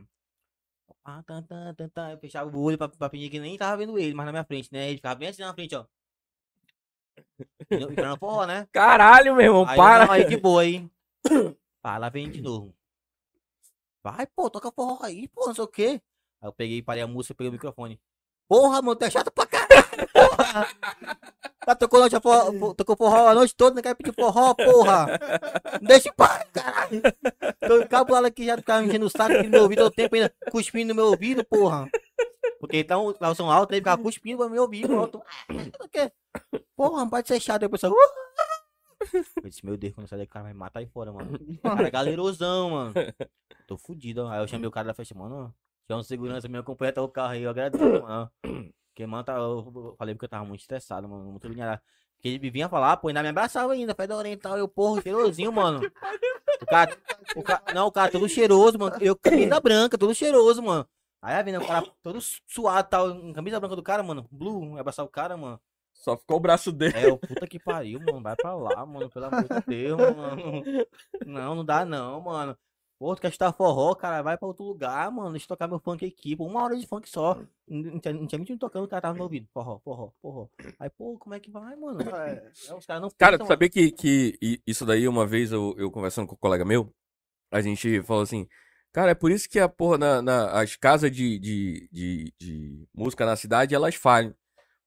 Ah, 1.04 1.24
tá, 1.24 1.42
tá, 1.42 1.74
tá, 1.74 1.90
tá. 1.90 2.12
Eu 2.12 2.20
fechava 2.20 2.56
o 2.56 2.62
olho 2.62 2.78
pra, 2.78 2.88
pra 2.90 3.10
fingir 3.10 3.32
que 3.32 3.40
nem 3.40 3.58
tava 3.58 3.78
vendo 3.78 3.98
ele, 3.98 4.14
mas 4.14 4.26
na 4.26 4.32
minha 4.32 4.44
frente, 4.44 4.72
né? 4.72 4.88
Ele 4.90 4.98
ficava 4.98 5.16
bem 5.16 5.30
assim 5.30 5.42
na 5.42 5.54
frente, 5.54 5.76
ó. 5.76 5.86
E 7.72 7.76
Esperando 7.76 8.18
forró, 8.20 8.46
né? 8.46 8.68
Caralho, 8.72 9.36
meu 9.36 9.46
irmão, 9.46 9.66
Aí, 9.68 9.78
para. 9.78 10.06
Não, 10.06 10.12
aí 10.14 10.26
de 10.26 10.38
boa, 10.38 10.62
aí. 10.62 10.90
Pá, 11.82 11.98
lá 11.98 12.10
vem 12.10 12.30
de 12.30 12.42
novo. 12.42 12.74
Vai, 14.04 14.28
pô, 14.28 14.50
toca 14.50 14.72
forró 14.72 15.00
aí, 15.04 15.28
pô, 15.28 15.48
não 15.48 15.56
sei 15.56 15.64
o 15.64 15.68
quê. 15.68 16.02
Aí 16.42 16.48
eu 16.50 16.54
peguei, 16.54 16.82
parei 16.82 17.04
a 17.04 17.08
música, 17.08 17.34
peguei 17.36 17.50
o 17.50 17.54
microfone. 17.54 18.00
Porra, 18.48 18.82
mano, 18.82 19.00
é 19.02 19.10
chato 19.10 19.32
pra 19.32 19.46
caralho, 19.48 20.08
porra. 20.14 20.68
Tá 21.66 21.76
tocou, 21.76 22.00
noite, 22.00 22.20
forró, 22.20 22.52
pô, 22.54 22.74
tocou 22.74 22.96
forró 22.98 23.28
a 23.28 23.36
noite 23.36 23.56
toda, 23.56 23.76
não 23.76 23.82
quer 23.84 23.94
pedir 23.96 24.14
forró, 24.14 24.54
porra. 24.56 25.20
Não 25.80 25.88
deixa 25.88 26.10
em 26.10 26.14
paz, 26.14 26.44
caralho. 26.52 27.02
Tô 27.68 27.82
encabulado 27.82 28.26
aqui, 28.26 28.46
já 28.46 28.58
ficava 28.58 28.84
enchendo 28.84 29.06
o 29.06 29.10
saco 29.10 29.34
aqui 29.34 29.44
no 29.44 29.52
meu 29.52 29.64
ouvido, 29.64 29.84
todo 29.84 29.94
tempo 29.94 30.16
ainda 30.16 30.34
cuspindo 30.52 30.90
no 30.90 30.96
meu 30.96 31.06
ouvido, 31.08 31.46
porra. 31.46 31.88
Porque 32.60 32.78
então, 32.78 33.16
lá 33.20 33.30
o 33.30 33.36
som 33.36 33.50
alto, 33.50 33.74
ele 33.74 33.82
ficava 33.82 34.02
cuspindo 34.02 34.44
no 34.44 34.50
meu 34.50 34.64
ouvido, 34.64 34.96
alto. 34.98 35.22
"Ah, 35.26 35.54
o? 35.80 36.12
Porra, 36.76 37.02
não 37.02 37.10
pode 37.10 37.28
ser 37.28 37.40
chato. 37.40 37.62
Aí 37.62 37.68
o 37.68 37.72
pessoal, 37.72 37.94
eu 39.44 39.50
disse, 39.50 39.66
meu 39.66 39.78
Deus, 39.78 39.94
quando 39.94 40.08
sair 40.08 40.20
daqui, 40.20 40.32
o 40.32 40.34
cara 40.34 40.44
vai 40.44 40.54
me 40.54 40.60
matar 40.60 40.80
aí 40.80 40.88
fora, 40.88 41.12
mano. 41.12 41.32
O 41.36 41.62
cara 41.62 41.88
é 41.88 41.92
galerosão, 41.92 42.72
mano. 42.72 42.94
Tô 43.68 43.78
fudido, 43.78 44.24
ó. 44.26 44.30
Aí 44.30 44.40
eu 44.42 44.48
chamei 44.48 44.68
o 44.68 44.72
cara 44.72 44.88
da 44.88 44.94
festa, 44.94 45.16
mano. 45.16 45.54
Tinha 45.86 45.98
um 45.98 46.04
segurança 46.04 46.48
meu 46.48 46.62
acompanha 46.62 46.90
até 46.90 47.02
o 47.02 47.08
carro 47.10 47.34
aí, 47.34 47.44
eu 47.44 47.50
agradeço, 47.50 47.84
mano. 47.84 48.32
Porque, 49.02 49.06
mano, 49.08 49.24
tá, 49.24 49.34
eu 49.34 49.96
falei 49.98 50.14
porque 50.14 50.26
eu 50.26 50.30
tava 50.30 50.46
muito 50.46 50.62
estressado, 50.62 51.10
mano. 51.10 51.32
Muito 51.32 51.48
linhado. 51.48 51.82
Porque 52.16 52.30
ele 52.30 52.52
vinha 52.52 52.70
falar, 52.70 52.98
pô, 52.98 53.08
ainda 53.08 53.24
me 53.24 53.30
abraçava 53.30 53.74
ainda, 53.74 53.96
fé 53.96 54.06
da 54.06 54.16
oriental, 54.16 54.58
eu, 54.58 54.68
porra, 54.68 55.02
cheirosinho, 55.02 55.52
mano. 55.52 55.82
O 56.62 56.66
cara, 56.68 56.96
o 57.36 57.42
cara, 57.42 57.64
não, 57.74 57.88
o 57.88 57.92
cara 57.92 58.12
todo 58.12 58.30
cheiroso, 58.30 58.78
mano. 58.78 58.96
Eu, 59.02 59.16
camisa 59.16 59.60
branca, 59.60 59.98
todo 59.98 60.14
cheiroso, 60.14 60.62
mano. 60.62 60.88
Aí 61.20 61.34
a 61.34 61.42
vendo 61.42 61.64
o 61.64 61.68
cara 61.68 61.84
todo 62.04 62.20
suado, 62.46 62.90
tal, 62.90 63.34
camisa 63.34 63.60
branca 63.60 63.76
do 63.76 63.82
cara, 63.82 64.04
mano. 64.04 64.28
Blue, 64.32 64.78
abraçar 64.78 65.04
o 65.04 65.10
cara, 65.10 65.36
mano. 65.36 65.60
Só 65.94 66.16
ficou 66.16 66.38
o 66.38 66.40
braço 66.40 66.72
dele. 66.72 66.94
É, 66.96 67.08
o 67.08 67.18
puta 67.18 67.48
que 67.48 67.58
pariu, 67.58 68.00
mano. 68.00 68.22
Vai 68.22 68.36
pra 68.36 68.54
lá, 68.54 68.86
mano. 68.86 69.10
Pelo 69.10 69.26
amor 69.26 69.44
de 69.44 69.66
Deus, 69.66 70.00
mano. 70.16 70.64
Não, 71.26 71.56
não 71.56 71.66
dá 71.66 71.86
não, 71.86 72.22
mano. 72.22 72.56
Pô, 73.02 73.16
tu 73.16 73.22
quer 73.24 73.30
estar 73.30 73.52
forró, 73.52 73.96
cara, 73.96 74.22
vai 74.22 74.38
pra 74.38 74.48
outro 74.48 74.64
lugar, 74.64 75.12
mano. 75.12 75.32
Deixa 75.32 75.46
eu 75.46 75.48
tocar 75.48 75.68
meu 75.68 75.80
funk 75.80 76.06
aqui, 76.06 76.36
pô. 76.36 76.46
Uma 76.46 76.62
hora 76.62 76.78
de 76.78 76.86
funk 76.86 77.10
só. 77.10 77.36
Não 77.68 77.98
tinha, 78.00 78.14
não 78.14 78.28
tinha 78.28 78.38
mentira 78.38 78.60
tocando, 78.60 78.84
o 78.84 78.88
cara 78.88 79.02
tava 79.02 79.18
no 79.18 79.24
ouvido. 79.24 79.48
Forró, 79.52 79.80
forró, 79.80 80.12
forró. 80.22 80.48
Aí, 80.80 80.88
pô, 80.88 81.18
como 81.18 81.34
é 81.34 81.40
que 81.40 81.50
vai, 81.50 81.76
mano? 81.76 82.00
É. 82.16 82.52
É, 82.70 82.76
os 82.76 82.86
caras 82.86 83.02
não 83.02 83.10
Cara, 83.10 83.40
pensam, 83.40 83.48
tu 83.48 83.54
sabia 83.54 83.70
que, 83.72 83.90
que 83.92 84.38
isso 84.68 84.86
daí, 84.86 85.08
uma 85.08 85.26
vez 85.26 85.52
eu, 85.52 85.74
eu 85.80 85.90
conversando 85.90 86.28
com 86.28 86.36
um 86.36 86.38
colega 86.38 86.64
meu, 86.64 86.94
a 87.52 87.60
gente 87.60 88.04
falou 88.04 88.22
assim, 88.22 88.48
cara, 88.94 89.12
é 89.12 89.16
por 89.16 89.32
isso 89.32 89.50
que 89.50 89.60
a 89.60 89.68
porra, 89.68 89.98
na, 89.98 90.22
na- 90.22 90.62
as 90.62 90.76
casas 90.76 91.12
de, 91.12 91.40
de, 91.40 91.90
de, 91.92 92.34
de 92.40 92.88
música 92.94 93.26
na 93.26 93.36
cidade, 93.36 93.74
elas 93.74 93.96
falham. 93.96 94.36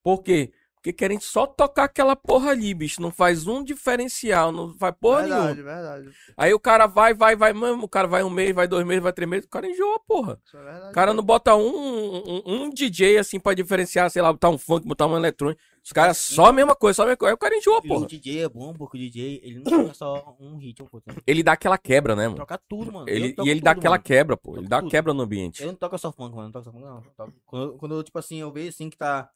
Por 0.04 0.22
quê? 0.22 0.52
Porque 0.84 0.92
querem 0.92 1.18
só 1.18 1.46
tocar 1.46 1.84
aquela 1.84 2.14
porra 2.14 2.50
ali, 2.50 2.74
bicho. 2.74 3.00
Não 3.00 3.10
faz 3.10 3.46
um 3.46 3.64
diferencial, 3.64 4.52
não 4.52 4.74
faz 4.74 4.94
porra 5.00 5.20
verdade, 5.20 5.62
nenhuma. 5.62 5.72
verdade. 5.72 6.10
Aí 6.36 6.52
o 6.52 6.60
cara 6.60 6.86
vai, 6.86 7.14
vai, 7.14 7.34
vai 7.34 7.54
mesmo, 7.54 7.84
o 7.84 7.88
cara 7.88 8.06
vai 8.06 8.22
um 8.22 8.28
mês, 8.28 8.54
vai 8.54 8.68
dois 8.68 8.84
meses, 8.84 9.02
vai 9.02 9.10
três 9.10 9.30
meses, 9.30 9.46
o 9.46 9.48
cara 9.48 9.66
enjoa, 9.66 9.98
porra. 10.06 10.38
Isso 10.44 10.58
é 10.58 10.62
verdade. 10.62 10.90
O 10.90 10.92
cara 10.92 11.14
não 11.14 11.22
bota 11.22 11.56
um, 11.56 12.16
um, 12.18 12.42
um 12.64 12.68
DJ 12.68 13.16
assim 13.16 13.40
pra 13.40 13.54
diferenciar, 13.54 14.10
sei 14.10 14.20
lá, 14.20 14.30
botar 14.30 14.50
um 14.50 14.58
funk, 14.58 14.86
botar 14.86 15.06
um 15.06 15.16
eletrônico. 15.16 15.58
Os 15.82 15.90
caras 15.90 16.18
só 16.18 16.46
a 16.46 16.52
mesma 16.52 16.76
coisa, 16.76 16.96
só 16.96 17.02
a 17.04 17.06
mesma 17.06 17.16
coisa. 17.16 17.30
Aí 17.30 17.34
o 17.34 17.38
cara 17.38 17.56
enjoa, 17.56 17.80
porra. 17.80 18.04
o 18.04 18.06
DJ 18.06 18.42
é 18.42 18.48
bom, 18.50 18.74
porque 18.74 18.98
o 18.98 19.00
DJ, 19.00 19.40
ele 19.42 19.60
não 19.60 19.64
toca 19.64 19.94
só 19.94 20.36
um 20.38 20.58
ritmo, 20.58 20.86
pô. 20.90 21.00
Ele 21.06 21.16
Ele 21.26 21.42
dá 21.42 21.52
aquela 21.52 21.78
quebra, 21.78 22.14
né, 22.14 22.24
mano? 22.24 22.36
toca 22.36 22.60
tudo, 22.68 22.92
mano. 22.92 23.08
Ele, 23.08 23.34
e 23.42 23.48
ele 23.48 23.62
dá 23.62 23.70
tudo, 23.70 23.78
aquela 23.78 23.94
mano. 23.94 24.04
quebra, 24.04 24.36
pô. 24.36 24.58
Ele 24.58 24.68
dá 24.68 24.80
tudo. 24.80 24.90
quebra 24.90 25.14
no 25.14 25.22
ambiente. 25.22 25.62
Eu 25.62 25.68
não 25.68 25.74
toco 25.76 25.96
só 25.96 26.12
funk, 26.12 26.36
mano. 26.36 26.48
Não 26.48 26.52
toco 26.52 26.64
só 26.66 26.72
funk, 26.72 26.84
não. 26.84 27.02
Quando, 27.46 27.72
quando 27.78 28.02
tipo 28.02 28.18
assim, 28.18 28.36
eu 28.38 28.52
vejo 28.52 28.68
assim 28.68 28.90
que 28.90 28.98
tá. 28.98 29.30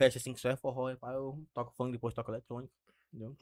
Fecha 0.00 0.16
assim 0.16 0.32
que 0.32 0.40
só 0.40 0.48
é 0.48 0.56
forró, 0.56 0.96
pá, 0.96 1.12
eu 1.12 1.38
toco 1.52 1.74
funk, 1.76 1.92
depois 1.92 2.14
toco 2.14 2.30
eletrônico. 2.30 2.72
Entendeu? 3.12 3.36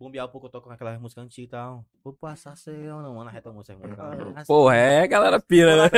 Bombear 0.00 0.26
um 0.26 0.28
pouco, 0.28 0.48
eu 0.48 0.50
toco 0.50 0.68
aquela 0.68 0.98
música 0.98 1.20
antiga 1.20 1.44
e 1.44 1.48
tal. 1.48 1.84
Vou 2.02 2.12
passar 2.12 2.56
seu, 2.56 3.00
não, 3.00 3.14
mano, 3.14 3.30
reta 3.30 3.52
música. 3.52 3.78
música. 3.78 4.44
Porra, 4.44 4.74
é, 4.74 5.06
galera 5.06 5.38
pira, 5.38 5.76
né? 5.76 5.90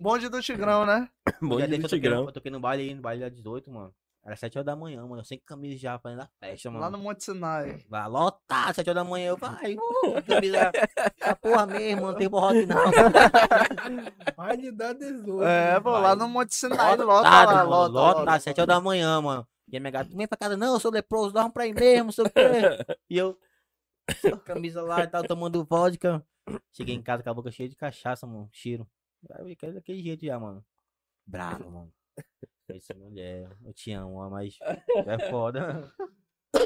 Bonde 0.00 0.28
do 0.28 0.42
Tigrão, 0.42 0.84
né? 0.84 1.08
Bom 1.40 1.58
dia 1.58 1.68
desse 1.68 1.82
do 1.82 1.88
Tigrão. 1.88 2.24
eu 2.24 2.32
toquei 2.32 2.50
no 2.50 2.58
baile 2.58 2.82
aí, 2.82 2.92
no 2.92 3.02
baile 3.02 3.20
da 3.20 3.28
18, 3.28 3.70
mano. 3.70 3.94
Era 4.26 4.34
7 4.34 4.58
horas 4.58 4.66
da 4.66 4.74
manhã, 4.74 5.06
mano. 5.06 5.20
Eu 5.20 5.24
sem 5.24 5.38
camisa 5.38 5.78
já, 5.78 5.98
fazendo 6.00 6.22
a 6.22 6.28
festa, 6.40 6.68
mano. 6.68 6.80
Lá 6.80 6.90
no 6.90 6.98
Monte 6.98 7.22
Sinai. 7.22 7.86
Lá 7.88 8.08
lotado, 8.08 8.74
7 8.74 8.90
horas 8.90 9.04
da 9.04 9.08
manhã. 9.08 9.28
Eu, 9.28 9.36
vai, 9.36 9.76
uh, 9.76 10.22
camisa. 10.26 10.72
Essa 11.20 11.36
porra 11.36 11.64
mesmo, 11.64 12.06
não 12.08 12.14
tem 12.14 12.26
aqui 12.26 12.66
não. 12.66 14.34
Baile 14.36 14.72
da 14.72 14.92
18. 14.92 15.44
É, 15.44 15.78
pô, 15.78 15.90
lá 15.90 16.16
no 16.16 16.28
Monte 16.28 16.56
Sinai, 16.56 16.96
lota 16.96 17.04
Lotado, 17.04 17.46
lá, 17.46 17.54
mano, 17.54 17.70
lota, 17.70 17.92
lotado, 17.92 18.18
lota. 18.26 18.40
7 18.40 18.60
horas 18.60 18.74
da 18.74 18.80
manhã, 18.80 19.20
mano. 19.20 19.46
E 19.68 19.76
a 19.76 19.80
minha 19.80 19.92
gata, 19.92 20.10
vem 20.12 20.26
pra 20.26 20.36
casa, 20.36 20.56
não, 20.56 20.74
eu 20.74 20.80
sou 20.80 20.90
leproso, 20.90 21.32
dá 21.32 21.44
um 21.44 21.50
pra 21.50 21.66
ir 21.68 21.74
mesmo, 21.74 22.10
sei 22.12 22.24
o 22.24 22.30
quê. 22.30 22.34
E 23.08 23.16
eu, 23.16 23.38
camisa 24.44 24.82
lá 24.82 25.04
e 25.04 25.06
tal, 25.06 25.22
tomando 25.22 25.64
vodka. 25.64 26.24
Cheguei 26.72 26.96
em 26.96 27.02
casa 27.02 27.22
com 27.22 27.30
a 27.30 27.34
boca 27.34 27.52
cheia 27.52 27.68
de 27.68 27.76
cachaça, 27.76 28.26
mano, 28.26 28.48
cheiro. 28.52 28.88
Aí 29.30 29.42
eu 29.42 29.46
fiquei 29.46 29.72
daquele 29.72 30.02
jeito 30.02 30.26
já, 30.26 30.38
mano. 30.38 30.64
Bravo, 31.24 31.70
mano. 31.70 31.92
Eu 32.68 32.78
disse, 32.78 32.94
mulher, 32.94 33.48
eu 33.64 33.72
te 33.72 33.92
amo, 33.92 34.28
mas 34.30 34.58
é 35.06 35.30
foda. 35.30 35.92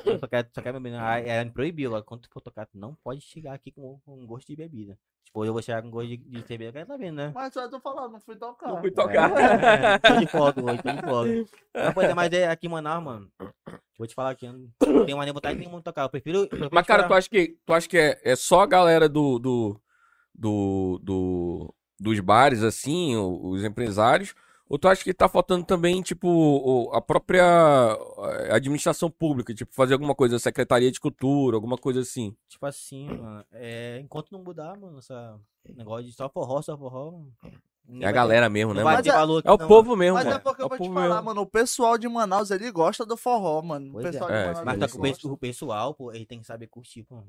Eu 0.04 0.18
Só 0.18 0.26
quer, 0.26 0.48
só 0.54 0.62
quer 0.62 0.72
beber. 0.72 0.94
Aí 0.94 1.28
ela 1.28 1.44
me 1.44 1.50
proibiu. 1.50 1.90
Agora, 1.90 2.02
quando 2.02 2.22
tu 2.22 2.30
for 2.32 2.40
tocar, 2.40 2.66
tu 2.66 2.78
não 2.78 2.94
pode 3.02 3.20
chegar 3.20 3.54
aqui 3.54 3.70
com, 3.72 3.98
com 4.04 4.24
gosto 4.26 4.46
de 4.46 4.56
bebida. 4.56 4.96
Tipo, 5.24 5.44
eu 5.44 5.52
vou 5.52 5.60
chegar 5.62 5.82
com 5.82 5.90
gosto 5.90 6.08
de, 6.08 6.16
de 6.16 6.46
cerveja, 6.46 6.72
que 6.72 6.78
ela 6.78 6.86
tá 6.86 6.96
vendo, 6.96 7.16
né? 7.16 7.32
Mas 7.34 7.52
só 7.52 7.62
eu 7.62 7.70
tô 7.70 7.80
falando, 7.80 8.12
não 8.12 8.20
fui 8.20 8.36
tocar. 8.36 8.68
Não 8.68 8.80
fui 8.80 8.90
tocar. 8.90 9.30
É, 9.30 9.98
tô 9.98 10.16
de 10.16 10.26
folga 10.26 10.62
hoje, 10.62 10.82
tô 10.82 10.90
de 10.90 11.02
folga. 11.02 11.30
Não, 11.74 11.92
pois 11.92 12.08
é, 12.08 12.14
mas 12.14 12.32
é 12.32 12.48
aqui 12.48 12.66
em 12.66 12.70
Manaus, 12.70 13.04
mano. 13.04 13.30
Vou 13.96 14.06
te 14.06 14.14
falar 14.14 14.30
aqui, 14.30 14.46
eu 14.46 14.52
não 14.54 15.04
tenho 15.04 15.18
mais 15.18 15.30
vontade 15.32 15.58
nenhuma 15.58 15.78
de 15.78 15.84
tocar. 15.84 16.02
Eu 16.02 16.08
prefiro. 16.08 16.38
eu 16.38 16.48
prefiro 16.48 16.70
Mas, 16.72 16.86
cara, 16.86 17.06
tu 17.06 17.12
acha 17.14 17.28
que, 17.28 17.58
tu 17.66 17.72
acha 17.72 17.88
que 17.88 17.98
é, 17.98 18.20
é 18.24 18.34
só 18.34 18.62
a 18.62 18.66
galera 18.66 19.08
do, 19.08 19.38
do, 19.38 19.80
do, 20.34 21.00
do- 21.02 21.74
dos 21.98 22.18
bares, 22.20 22.62
assim, 22.62 23.14
os 23.16 23.62
empresários? 23.62 24.34
Ou 24.70 24.78
tu 24.78 24.86
acha 24.86 25.02
que 25.02 25.12
tá 25.12 25.28
faltando 25.28 25.66
também, 25.66 26.00
tipo, 26.00 26.88
a 26.94 27.00
própria 27.00 27.42
eh, 27.42 28.52
administração 28.54 29.10
pública? 29.10 29.52
Tipo, 29.52 29.74
fazer 29.74 29.94
alguma 29.94 30.14
coisa, 30.14 30.38
Secretaria 30.38 30.92
de 30.92 31.00
Cultura, 31.00 31.56
alguma 31.56 31.76
coisa 31.76 32.02
assim? 32.02 32.36
Tipo 32.48 32.66
assim, 32.66 33.06
mano. 33.06 33.44
É, 33.50 33.98
enquanto 34.00 34.30
não 34.30 34.44
mudar, 34.44 34.78
mano, 34.78 34.98
essa 35.00 35.36
negócio 35.74 36.04
de 36.06 36.12
só 36.12 36.28
forró, 36.28 36.62
só 36.62 36.78
forró. 36.78 37.24
É 37.44 37.50
a 37.50 37.52
vai 37.90 38.12
ter- 38.12 38.12
galera 38.12 38.48
mesmo, 38.48 38.72
né, 38.72 38.84
mano? 38.84 38.96
é- 39.08 39.12
valor 39.12 39.38
aqui, 39.38 39.48
É 39.48 39.50
o 39.50 39.58
não, 39.58 39.66
povo 39.66 39.96
mesmo, 39.96 40.14
Mas 40.14 40.24
mano. 40.26 40.36
é 40.36 40.38
porque 40.38 40.62
é 40.62 40.64
eu 40.64 40.66
o 40.66 40.68
vou 40.68 40.78
te 40.78 40.88
falar, 40.88 41.08
mesmo. 41.16 41.22
mano, 41.24 41.40
o 41.40 41.46
pessoal 41.46 41.98
de 41.98 42.08
Manaus, 42.08 42.52
ele 42.52 42.70
gosta 42.70 43.04
do 43.04 43.16
forró, 43.16 43.60
mano. 43.62 43.88
O 43.88 43.92
Pois 43.94 44.04
é. 44.06 44.10
pessoal 44.12 44.30
É, 44.30 44.34
de 44.34 44.46
Manaus, 44.46 44.64
Mas 44.64 44.74
ele 44.74 44.86
tá 44.86 45.22
com 45.24 45.32
o 45.32 45.36
pessoal, 45.36 45.94
pô, 45.94 46.12
ele 46.12 46.24
tem 46.24 46.38
que 46.38 46.46
saber 46.46 46.68
curtir, 46.68 47.02
pô. 47.02 47.20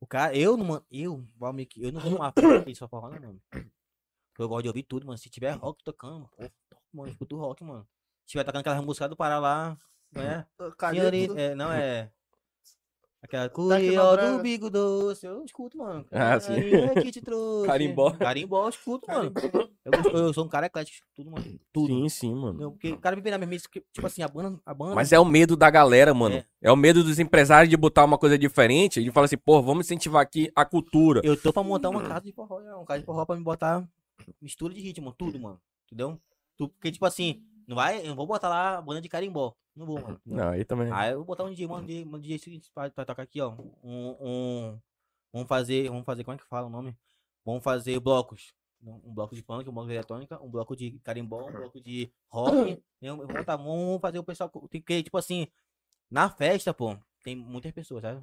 O 0.00 0.06
cara, 0.08 0.36
eu 0.36 0.56
não, 0.56 0.82
eu, 0.90 1.24
Valmir, 1.38 1.68
eu 1.76 1.92
não 1.92 2.00
vou 2.00 2.10
numa 2.10 2.32
festa 2.32 2.74
só 2.74 2.88
forró, 2.88 3.10
não, 3.10 3.20
mano. 3.20 3.40
Eu 4.38 4.48
gosto 4.48 4.62
de 4.62 4.68
ouvir 4.68 4.82
tudo, 4.82 5.06
mano. 5.06 5.18
Se 5.18 5.28
tiver 5.30 5.52
rock 5.52 5.82
tocando, 5.84 6.28
pô, 6.36 6.44
mano, 6.92 7.08
eu 7.08 7.12
escuto 7.12 7.36
rock, 7.36 7.62
mano. 7.64 7.86
Se 8.24 8.32
tiver 8.32 8.44
tocando 8.44 8.60
aquela 8.60 8.82
música 8.82 9.08
do 9.08 9.16
Pará 9.16 9.38
lá, 9.38 9.76
não 10.12 10.22
é? 10.22 10.46
Senhorita, 10.90 11.40
é, 11.40 11.54
não 11.54 11.72
é. 11.72 12.10
Aquela 13.22 13.48
Tá 13.48 13.54
Curió 13.54 14.16
do 14.16 14.42
bico 14.42 14.68
doce, 14.68 15.24
eu 15.24 15.42
escuto, 15.46 15.78
mano. 15.78 16.04
Ah, 16.12 16.38
sim. 16.38 16.52
Carinha 16.56 16.94
que 17.02 17.10
te 17.10 17.20
trouxe. 17.24 17.66
Carimbó. 17.66 18.10
Carimbó, 18.12 18.64
eu 18.64 18.68
escuto, 18.68 19.10
mano. 19.10 19.32
Eu, 19.82 19.92
gosto- 19.92 20.16
eu 20.18 20.34
sou 20.34 20.44
um 20.44 20.48
cara 20.48 20.66
eclético, 20.66 20.96
escuto 20.96 21.12
tudo, 21.14 21.30
mano. 21.30 21.58
Tudo. 21.72 21.86
Sim, 21.86 22.08
sim, 22.10 22.34
mano. 22.34 22.58
Não, 22.60 22.70
Porque 22.72 22.92
o 22.92 22.98
cara 22.98 23.16
me 23.16 23.22
vê 23.22 23.30
na 23.30 23.38
mesma 23.38 23.54
isso 23.54 23.70
que, 23.70 23.80
tipo 23.92 24.06
assim, 24.06 24.20
a 24.22 24.28
banda, 24.28 24.60
a 24.66 24.74
banda. 24.74 24.94
Mas 24.94 25.10
é 25.10 25.18
o 25.18 25.24
medo 25.24 25.56
da 25.56 25.70
galera, 25.70 26.12
mano. 26.12 26.34
É. 26.34 26.44
É. 26.60 26.70
o 26.70 26.76
medo 26.76 27.02
dos 27.02 27.18
empresários 27.18 27.70
de 27.70 27.76
botar 27.78 28.04
uma 28.04 28.18
coisa 28.18 28.36
diferente. 28.38 29.02
De 29.02 29.10
falar 29.10 29.24
assim, 29.24 29.38
pô, 29.38 29.62
vamos 29.62 29.86
incentivar 29.86 30.20
aqui 30.20 30.52
a 30.54 30.66
cultura. 30.66 31.22
Eu 31.24 31.34
tô 31.40 31.50
pra 31.50 31.62
montar 31.62 31.88
uma 31.88 32.02
casa 32.02 32.20
de 32.26 32.32
forró, 32.32 32.60
é, 32.60 32.74
uma 32.74 32.84
casa 32.84 33.00
de 33.00 33.06
forró 33.06 33.24
pra 33.24 33.36
me 33.36 33.42
botar 33.42 33.88
mistura 34.40 34.72
de 34.74 34.80
ritmo, 34.80 35.12
tudo, 35.12 35.38
mano. 35.38 35.60
Entendeu? 35.86 36.20
Tu- 36.56 36.68
Porque, 36.68 36.92
tipo 36.92 37.04
assim, 37.04 37.42
não 37.66 37.76
vai, 37.76 38.00
eu 38.00 38.06
não 38.08 38.16
vou 38.16 38.26
botar 38.26 38.48
lá 38.48 38.78
a 38.78 38.82
banda 38.82 39.00
de 39.00 39.08
carimbó. 39.08 39.54
Não 39.74 39.86
vou, 39.86 40.00
mano. 40.00 40.20
Não, 40.24 40.48
aí 40.50 40.64
também. 40.64 40.92
Aí 40.92 41.10
eu 41.12 41.16
vou 41.16 41.24
botar 41.24 41.44
um 41.44 41.50
DJ, 41.50 41.66
mano, 41.66 41.82
um 41.82 41.86
DJ, 41.86 42.04
um 42.04 42.18
DJ 42.20 42.38
seguinte 42.38 42.70
pra, 42.72 42.88
pra 42.90 43.04
tocar 43.04 43.22
aqui, 43.22 43.40
ó. 43.40 43.54
Um, 43.82 44.16
um. 44.20 44.80
Vamos 45.32 45.48
fazer. 45.48 45.88
Vamos 45.88 46.04
fazer, 46.04 46.22
como 46.24 46.36
é 46.36 46.38
que 46.38 46.44
fala 46.46 46.66
o 46.68 46.70
nome? 46.70 46.96
Vamos 47.44 47.62
fazer 47.64 47.98
blocos. 48.00 48.54
um 48.82 49.12
bloco 49.14 49.34
de 49.34 49.42
funk, 49.42 49.68
um 49.68 49.72
bloco 49.72 49.88
de 49.88 49.94
eletrônica, 49.94 50.40
um 50.42 50.48
bloco 50.50 50.76
de 50.76 50.98
carimbó, 51.00 51.48
um 51.48 51.52
bloco 51.52 51.80
de 51.80 52.10
rock. 52.28 52.80
um- 53.02 53.16
Vamos, 53.16 53.44
tá, 53.44 53.56
vamos 53.56 54.00
fazer 54.00 54.18
o 54.18 54.24
pessoal. 54.24 54.48
cu- 54.50 54.68
Tem 54.68 54.80
que, 54.80 55.02
tipo 55.02 55.16
assim, 55.18 55.48
na 56.10 56.28
festa, 56.30 56.72
pô, 56.72 56.96
tem 57.24 57.34
muitas 57.34 57.72
pessoas, 57.72 58.02
sabe? 58.02 58.22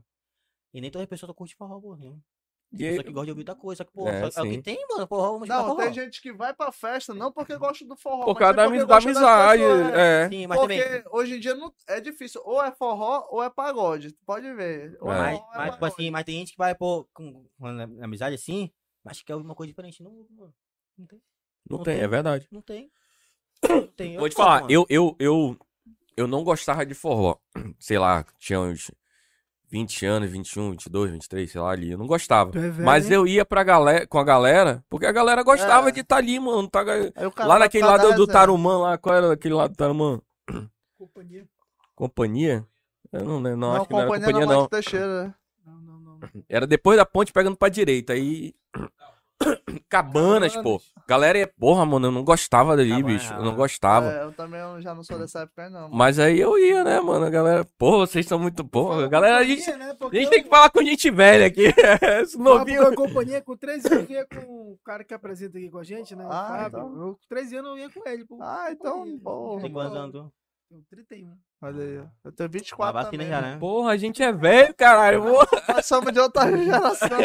E 0.74 0.80
nem 0.80 0.90
todas 0.90 1.04
as 1.04 1.10
pessoas 1.10 1.32
curtem 1.36 1.56
forró, 1.58 1.80
pô. 1.82 1.96
Né? 1.98 2.16
E 2.74 2.78
Tem 2.78 2.88
aí- 2.88 2.92
pessoa 2.94 3.04
que 3.04 3.12
gosta 3.12 3.26
de 3.26 3.32
ouvir 3.32 3.42
outra 3.42 3.56
coisa, 3.56 3.78
só 3.80 3.84
que, 3.84 3.92
pô, 3.92 4.08
É, 4.08 4.32
só- 4.32 4.42
é 4.46 4.48
o 4.48 4.50
que 4.50 4.62
tem, 4.62 4.86
mano, 4.90 5.06
forró, 5.06 5.34
vamos 5.34 5.50
Não, 5.50 5.66
forró. 5.68 5.76
tem 5.84 5.94
gente 5.94 6.22
que 6.22 6.32
vai 6.32 6.54
pra 6.54 6.72
festa 6.72 7.14
não 7.14 7.30
porque 7.30 7.58
gosta 7.58 7.86
do 7.86 7.98
forró, 7.98 8.24
Por 8.24 8.38
causa 8.38 8.54
sim 8.54 8.78
da, 8.78 8.86
da 8.86 8.98
amizade. 8.98 9.62
pessoas, 9.62 9.94
é. 9.94 10.24
É. 10.26 10.30
Sim, 10.30 10.48
mas 10.48 10.58
Porque 10.60 10.82
também. 10.84 11.04
hoje 11.12 11.36
em 11.36 11.40
dia 11.42 11.54
não, 11.54 11.74
é 11.88 12.00
difícil. 12.00 12.42
Ou 12.46 12.64
é 12.64 12.72
forró 12.72 13.28
ou 13.30 13.44
é 13.44 13.50
pagode. 13.50 14.16
Pode 14.26 14.54
ver. 14.54 14.98
Ou 15.02 15.12
É. 15.12 15.18
Mas, 15.18 15.40
é 15.40 15.58
mas, 15.58 15.72
tipo 15.74 15.86
assim, 15.86 16.12
mas 16.12 16.24
tem 16.24 16.40
gente 16.40 16.52
que 16.54 16.58
vai, 16.58 16.74
pô, 16.74 17.06
com, 17.14 17.46
com 17.60 17.68
amizade 18.02 18.36
assim, 18.36 18.72
mas 19.04 19.20
que 19.20 19.26
quer 19.26 19.36
ouvir 19.36 19.46
uma 19.46 19.56
coisa 19.56 19.70
diferente. 19.70 20.02
Não, 20.02 20.12
não 20.98 21.06
tem. 21.06 21.22
Não 21.70 21.78
Não 21.78 21.84
tem, 21.84 21.96
tem. 21.96 22.04
é 22.04 22.08
verdade. 22.08 22.48
Não 22.52 22.62
tem. 22.62 22.90
Não 23.68 23.88
tem. 23.98 24.18
Vou 24.18 24.30
te 24.30 24.36
falar, 24.36 24.62
mano. 24.62 24.72
eu, 24.72 24.86
eu, 24.90 25.16
eu, 25.20 25.58
eu 26.16 26.26
não 26.28 26.42
gostava 26.44 26.86
de 26.86 26.94
forró. 26.94 27.36
Sei 27.80 28.00
lá, 28.00 28.26
tinha 28.40 28.62
uns 28.62 28.90
20 29.72 30.06
anos, 30.06 30.30
21, 30.30 30.72
22, 30.72 31.12
23, 31.12 31.50
sei 31.50 31.62
lá 31.62 31.72
ali. 31.72 31.92
Eu 31.92 31.98
não 31.98 32.06
gostava. 32.06 32.52
É 32.58 32.70
velho, 32.70 32.86
Mas 32.86 33.06
hein? 33.06 33.14
eu 33.14 33.26
ia 33.26 33.46
pra 33.46 33.64
galera, 33.64 34.06
com 34.06 34.20
a 34.20 34.24
galera, 34.24 34.84
porque 34.90 35.06
a 35.06 35.12
galera 35.14 35.42
gostava 35.44 35.88
É. 35.88 35.92
de 35.94 36.02
estar 36.02 36.18
ali, 36.18 36.38
mano. 36.40 36.68
Tá, 36.68 36.82
lá 36.84 37.48
vai 37.48 37.60
naquele 37.60 37.86
lado 37.86 38.04
do 38.04 38.10
resenha. 38.10 38.28
Tarumã, 38.28 38.78
lá, 38.78 38.98
qual 38.98 39.16
era 39.16 39.32
aquele 39.32 39.54
lado 39.54 39.72
do 39.72 39.78
Tarumã? 39.78 40.22
Companhia. 40.98 41.48
Companhia? 41.96 42.68
Eu 43.14 43.24
não 43.24 43.42
lembro, 43.42 43.60
não, 43.60 43.70
Não, 43.70 43.76
acho 43.78 43.86
que 43.88 43.94
não 43.94 44.00
era 44.02 44.10
companhia 44.10 44.46
não, 44.46 44.54
não. 44.62 44.68
Teixeira. 44.68 45.36
Não, 45.66 45.74
não, 45.82 46.00
não. 46.00 46.18
não. 46.20 46.30
Era 46.50 46.68
depois 46.68 46.98
da 46.98 47.06
ponte 47.06 47.32
pegando 47.32 47.56
pra 47.56 47.70
direita. 47.70 48.14
Aí. 48.14 48.54
Cabanas, 49.90 50.56
pô. 50.58 50.82
Galera, 51.08 51.38
é- 51.38 51.46
porra, 51.46 51.86
mano, 51.86 52.08
eu 52.08 52.12
não 52.12 52.24
gostava 52.24 52.76
dali, 52.78 52.90
Cabana, 52.90 53.08
bicho. 53.08 53.34
Eu 53.34 53.44
não 53.44 53.52
ah. 53.52 53.56
gostava. 53.56 54.12
É, 54.12 54.24
eu 54.24 54.32
também 54.32 54.62
já 54.82 54.96
não 54.96 55.04
sou 55.04 55.20
dessa 55.20 55.42
época 55.42 55.70
não. 55.70 55.82
mano. 55.82 55.96
Mas 55.96 56.20
aí 56.20 56.40
eu 56.40 56.58
ia, 56.58 56.84
né, 56.84 57.00
mano? 57.02 57.26
A 57.26 57.30
galera, 57.30 57.66
porra, 57.78 58.08
vocês 58.08 58.26
são 58.26 58.40
muito 58.40 58.64
porra. 58.64 59.08
Galera, 59.08 59.38
a 59.38 59.44
gente, 59.44 59.70
né? 59.72 59.96
a 60.00 60.16
gente 60.16 60.24
eu- 60.24 60.30
tem 60.30 60.44
que 60.44 60.50
falar 60.50 60.70
com 60.70 60.82
gente 60.84 61.12
velha 61.12 61.46
aqui. 61.46 61.66
Esse 62.22 62.38
Fala 62.38 62.60
novinho. 62.60 62.82
com 62.82 62.88
a 62.88 62.96
companhia, 62.96 63.42
com 63.42 63.58
13 63.58 63.94
anos 63.94 64.10
eu 64.10 64.16
ia 64.16 64.26
com 64.26 64.72
o 64.72 64.80
cara 64.86 65.04
que 65.04 65.14
apresenta 65.14 65.58
aqui 65.58 65.70
com 65.70 65.80
a 65.80 65.84
gente, 65.84 66.16
né? 66.16 66.26
Ah, 66.30 66.48
Fábio. 66.48 66.68
então. 66.68 67.02
Eu, 67.08 67.14
com 67.16 67.28
13 67.28 67.56
anos 67.58 67.72
eu 67.72 67.78
ia 67.78 67.90
com 67.90 68.08
ele. 68.08 68.26
pô. 68.26 68.38
Ah, 68.42 68.68
então, 68.72 69.20
porra. 69.20 69.62
Tem 69.62 69.72
quantos 69.74 69.98
anos? 69.98 70.12
tu? 70.14 70.34
Tenho 70.70 70.84
31. 70.90 71.38
Olha 71.62 71.84
aí. 71.84 72.00
ó. 72.00 72.04
Eu 72.26 72.32
tenho 72.32 72.48
Uma 72.48 72.54
24 72.54 72.94
vacina 72.94 73.12
também. 73.12 73.28
já, 73.30 73.42
né? 73.42 73.52
né? 73.54 73.58
Porra, 73.60 73.92
a 73.92 73.98
gente 73.98 74.24
é 74.24 74.32
velho, 74.32 74.74
caralho. 74.74 75.24
Nós 75.68 75.86
somos 75.86 76.12
de 76.12 76.20
outra 76.20 76.46
geração. 76.58 77.20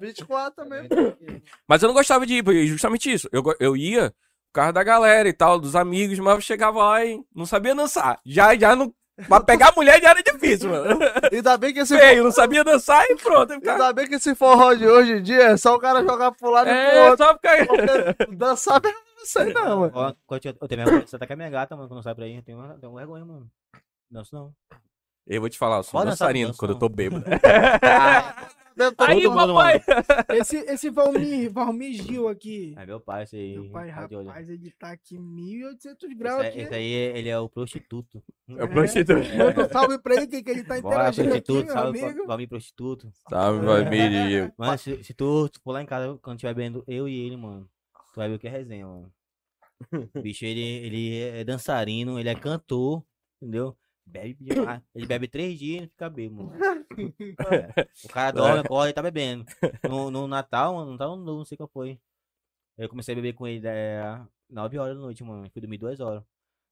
24 0.00 0.52
também. 0.64 0.88
Mas 1.66 1.82
eu 1.82 1.88
não 1.88 1.94
gostava 1.94 2.24
de 2.26 2.34
ir, 2.38 2.66
justamente 2.66 3.12
isso. 3.12 3.28
Eu, 3.32 3.42
eu 3.58 3.76
ia 3.76 4.10
por 4.10 4.54
causa 4.54 4.72
da 4.72 4.82
galera 4.82 5.28
e 5.28 5.32
tal, 5.32 5.58
dos 5.58 5.76
amigos, 5.76 6.18
mas 6.18 6.34
eu 6.34 6.40
chegava 6.40 6.78
lá 6.82 7.04
e 7.04 7.20
não 7.34 7.44
sabia 7.46 7.74
dançar. 7.74 8.18
Já, 8.24 8.56
já 8.56 8.74
não. 8.74 8.92
Pra 9.28 9.40
pegar 9.40 9.72
mulher 9.76 10.00
já 10.00 10.10
era 10.10 10.22
difícil, 10.22 10.70
mano. 10.70 10.96
Ainda 11.32 11.56
bem 11.58 11.74
que 11.74 11.80
esse 11.80 11.98
Feio, 11.98 12.22
não 12.22 12.30
sabia 12.30 12.62
dançar 12.62 13.04
e 13.10 13.16
pronto. 13.16 13.52
eu 13.52 13.58
ficava- 13.58 13.72
Ainda 13.82 13.92
bem 13.92 14.06
que 14.06 14.14
esse 14.14 14.32
forró 14.36 14.72
de 14.74 14.86
hoje 14.86 15.14
em 15.14 15.22
dia 15.22 15.42
é 15.42 15.56
só 15.56 15.74
o 15.74 15.78
cara 15.80 16.04
jogar 16.04 16.30
pro 16.30 16.50
lado 16.50 16.68
e 16.70 16.72
pro 16.72 16.80
É, 16.80 17.10
outro. 17.10 17.26
só 17.26 17.34
ficar. 17.34 17.66
Porque 17.66 18.36
dançar 18.36 18.80
mesmo 18.80 18.98
não 19.18 19.26
sei 19.26 19.52
não, 19.52 19.80
mano. 19.80 19.92
Ó, 19.94 20.08
eu, 20.08 20.14
eu 20.60 20.68
tenho 20.68 20.84
vergonha, 20.84 21.06
você 21.06 21.18
tá 21.18 21.26
com 21.26 21.32
a 21.32 21.36
minha 21.36 21.50
gata, 21.50 21.76
mano, 21.76 21.88
quando 21.88 22.02
sai 22.02 22.14
pra 22.14 22.24
aí. 22.24 22.36
Eu 22.36 22.42
tenho, 22.42 22.58
uma- 22.58 22.78
tenho 22.78 22.94
vergonha, 22.94 23.24
mano. 23.24 23.50
Danço 24.10 24.34
não. 24.34 24.54
Eu 25.26 25.40
vou 25.40 25.50
te 25.50 25.58
falar, 25.58 25.78
eu 25.78 25.82
sou 25.82 25.92
Pode 25.92 26.10
dançar, 26.10 26.28
dançarino 26.28 26.48
dança, 26.48 26.58
quando 26.58 26.70
eu 26.72 26.78
tô 26.78 26.88
bêbado. 26.88 27.24
Deve 28.78 28.94
tá 28.94 29.08
Aí, 29.08 29.24
papai! 29.24 29.82
Esse, 30.38 30.56
esse 30.58 30.88
Valmir, 30.88 31.52
Valmir 31.52 31.92
Gil 32.00 32.28
aqui. 32.28 32.74
É 32.78 32.86
meu 32.86 33.00
pai, 33.00 33.24
esse 33.24 33.34
aí. 33.34 33.58
Meu 33.58 33.70
pai, 33.72 33.88
tá 33.88 33.94
rapaz, 34.02 34.48
ele 34.48 34.72
tá 34.78 34.92
aqui 34.92 35.18
1800 35.18 36.04
Esse, 36.04 36.14
graus 36.14 36.40
aí- 36.42 36.48
aqui. 36.48 36.60
esse 36.60 36.74
aí, 36.74 36.92
ele 36.92 37.28
é 37.28 37.36
o 37.40 37.48
prostituto. 37.48 38.22
É 38.48 38.62
o 38.62 38.68
prostituto. 38.68 39.18
Manda 39.36 39.66
um 39.66 39.68
salve 39.68 39.98
pra 39.98 40.14
ele, 40.14 40.28
que, 40.28 40.42
que 40.44 40.50
ele 40.50 40.62
tá 40.62 40.80
Bora, 40.80 40.94
interagindo 40.94 41.28
aqui, 41.34 41.40
prostituto, 41.42 41.64
meu 41.66 41.74
salve, 41.74 42.00
amigo. 42.04 42.26
vai 42.28 42.36
me 42.36 42.46
prostituto. 42.46 43.10
Salve, 43.28 43.66
família. 43.66 44.54
Mano, 44.56 44.78
se, 44.78 45.02
se 45.02 45.12
tu, 45.12 45.48
tu 45.48 45.60
for 45.60 45.72
lá 45.72 45.82
em 45.82 45.86
casa, 45.86 46.16
quando 46.22 46.38
tiver 46.38 46.54
bebendo 46.54 46.84
eu 46.86 47.08
e 47.08 47.18
ele, 47.26 47.36
mano, 47.36 47.68
tu 48.18 48.20
vai 48.20 48.28
ver 48.28 48.34
o 48.34 48.38
que 48.38 48.48
é 48.48 48.50
resenha, 48.50 48.86
mano. 48.86 49.12
O 50.14 50.20
bicho, 50.22 50.44
ele, 50.44 50.60
ele 50.60 51.18
é 51.20 51.44
dançarino, 51.44 52.18
ele 52.18 52.28
é 52.28 52.34
cantor, 52.34 53.04
entendeu? 53.40 53.76
Bebe 54.04 54.36
demais. 54.40 54.82
Ele 54.94 55.06
bebe 55.06 55.28
três 55.28 55.56
dias 55.58 55.78
e 55.78 55.80
não 55.82 55.88
fica 55.88 56.10
bêbado, 56.10 56.44
mano. 56.44 56.58
É. 56.98 57.86
O 58.04 58.08
cara 58.08 58.32
dorme, 58.32 58.58
acorda 58.58 58.90
e 58.90 58.92
tá 58.92 59.00
bebendo. 59.00 59.44
No, 59.88 60.10
no 60.10 60.26
Natal, 60.26 60.74
mano, 60.74 60.90
não, 60.90 60.98
tá, 60.98 61.06
não 61.06 61.44
sei 61.44 61.56
qual 61.56 61.70
foi. 61.72 62.00
Eu 62.76 62.88
comecei 62.88 63.12
a 63.12 63.16
beber 63.16 63.34
com 63.34 63.46
ele 63.46 63.64
é, 63.68 64.20
9 64.50 64.78
horas 64.78 64.96
da 64.96 65.02
noite, 65.02 65.22
mano. 65.22 65.48
Fui 65.52 65.60
dormir 65.60 65.78
2 65.78 66.00
horas. 66.00 66.24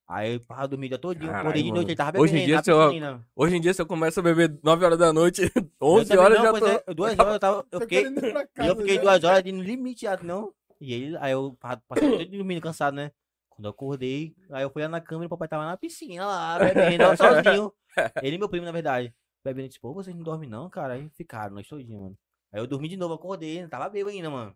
Aí 0.08 0.34
eu 0.34 0.40
parava 0.40 0.68
dormir 0.68 0.92
o 0.92 1.14
dia 1.14 1.30
acordei 1.30 1.62
de 1.62 1.70
noite, 1.72 1.88
ele 1.88 1.96
tava 1.96 2.12
bebendo. 2.12 2.24
Hoje 2.24 2.38
em 2.38 2.46
dia, 2.46 2.62
se 2.62 2.70
eu-. 2.72 3.20
Hoje 3.36 3.56
em 3.56 3.60
dia, 3.60 3.74
se 3.74 3.82
eu 3.82 3.86
começo 3.86 4.18
a 4.18 4.22
beber 4.22 4.58
9 4.64 4.84
horas 4.84 4.98
da 4.98 5.12
noite, 5.12 5.42
Eu 5.80 5.86
11 5.88 6.08
também 6.08 6.24
horas 6.24 6.38
não, 6.38 6.44
já 6.44 6.60
tô. 6.60 6.66
é, 6.68 6.94
duas 6.94 7.18
horas 7.18 7.32
eu 7.34 7.38
tava. 7.40 7.58
Eu 7.58 7.78
Tô 7.78 7.80
fiquei, 7.80 8.02
casa 8.02 8.70
eu 8.70 8.76
fiquei 8.76 8.94
já. 8.96 9.02
duas 9.02 9.24
horas 9.24 9.44
de 9.44 9.52
no 9.52 9.62
limite 9.62 10.02
já, 10.02 10.16
não. 10.16 10.52
E 10.80 10.92
ele, 10.92 11.16
aí 11.18 11.32
eu 11.32 11.56
pa- 11.60 11.80
passei 11.88 12.08
o 12.08 12.16
dia 12.16 12.26
dormindo 12.26 12.60
cansado, 12.60 12.94
né? 12.94 13.10
Quando 13.48 13.66
eu 13.66 13.70
acordei, 13.70 14.34
aí 14.50 14.62
eu 14.62 14.70
fui 14.70 14.82
lá 14.82 14.88
na 14.88 15.00
cama 15.00 15.24
e 15.24 15.26
o 15.26 15.30
papai 15.30 15.48
tava 15.48 15.64
na 15.64 15.76
piscina 15.76 16.26
lá, 16.26 16.58
bebendo, 16.58 17.16
sozinho. 17.16 17.72
Ele 18.22 18.36
e 18.36 18.38
meu 18.38 18.48
primo, 18.48 18.66
na 18.66 18.72
verdade. 18.72 19.14
Bebendo, 19.44 19.68
disse, 19.68 19.80
pô, 19.80 19.94
vocês 19.94 20.14
não 20.14 20.22
dormem 20.22 20.48
não, 20.50 20.68
cara? 20.68 20.94
Aí 20.94 21.08
ficaram, 21.10 21.54
nós 21.54 21.66
todinhos, 21.66 22.02
mano. 22.02 22.18
Aí 22.52 22.60
eu 22.60 22.66
dormi 22.66 22.88
de 22.88 22.96
novo, 22.96 23.14
acordei, 23.14 23.62
não 23.62 23.68
tava 23.68 23.88
bêbado 23.88 24.14
ainda, 24.14 24.28
mano. 24.28 24.54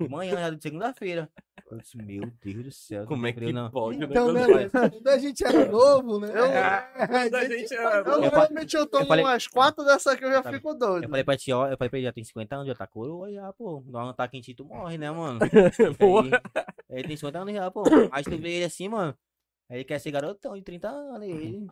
De 0.00 0.08
manhã, 0.08 0.32
já 0.36 0.50
de 0.50 0.62
segunda-feira. 0.62 1.28
Eu 1.70 1.78
disse, 1.78 1.98
meu 1.98 2.22
Deus 2.42 2.64
do 2.64 2.70
céu. 2.72 3.04
Como 3.06 3.26
é 3.26 3.32
que 3.32 3.52
não. 3.52 3.70
pode? 3.70 4.02
Então, 4.02 4.32
né? 4.32 4.46
né? 4.46 4.68
Quando 4.70 5.08
a 5.08 5.18
gente 5.18 5.44
era 5.44 5.66
novo, 5.66 6.18
né? 6.20 6.30
Eu- 6.34 6.44
a 6.44 7.28
da 7.28 7.44
gente 7.44 7.74
era- 7.74 7.98
Eu, 8.08 8.22
Eu 8.24 8.30
fa- 8.30 8.36
realmente 8.38 8.76
eu 8.76 8.86
tomo 8.86 9.06
falei- 9.06 9.24
umas 9.24 9.46
quatro 9.46 9.84
dessa 9.84 10.12
aqui 10.12 10.24
eu 10.24 10.30
já 10.30 10.42
Sabe, 10.42 10.56
fico 10.56 10.74
doido. 10.74 11.04
Eu 11.04 11.08
falei 11.10 11.24
pra 11.24 11.36
ti, 11.36 11.52
ó, 11.52 11.66
eu 11.68 11.76
falei 11.76 11.90
pra 11.90 11.98
ele, 11.98 12.06
já 12.06 12.12
tem 12.12 12.24
50 12.24 12.54
anos, 12.56 12.68
já 12.68 12.74
tá 12.74 12.86
coroa, 12.86 13.30
já, 13.32 13.52
pô. 13.52 13.82
Dá 13.86 14.04
um 14.04 14.08
ataque 14.08 14.38
em 14.38 14.40
ti, 14.40 14.54
tu 14.54 14.64
morre, 14.64 14.96
né, 14.96 15.10
mano? 15.10 15.40
Porra. 15.98 16.40
Aí, 16.90 17.00
ele 17.00 17.08
tem 17.08 17.16
50 17.16 17.38
anos 17.40 17.52
já, 17.54 17.70
pô. 17.70 17.82
Aí 18.12 18.22
tu 18.24 18.38
vê 18.38 18.50
ele 18.52 18.64
assim, 18.64 18.88
mano. 18.88 19.14
Aí 19.68 19.78
ele 19.78 19.84
quer 19.84 19.98
ser 19.98 20.10
garotão 20.10 20.54
de 20.54 20.62
30 20.62 20.88
anos. 20.88 21.22
Ele... 21.28 21.66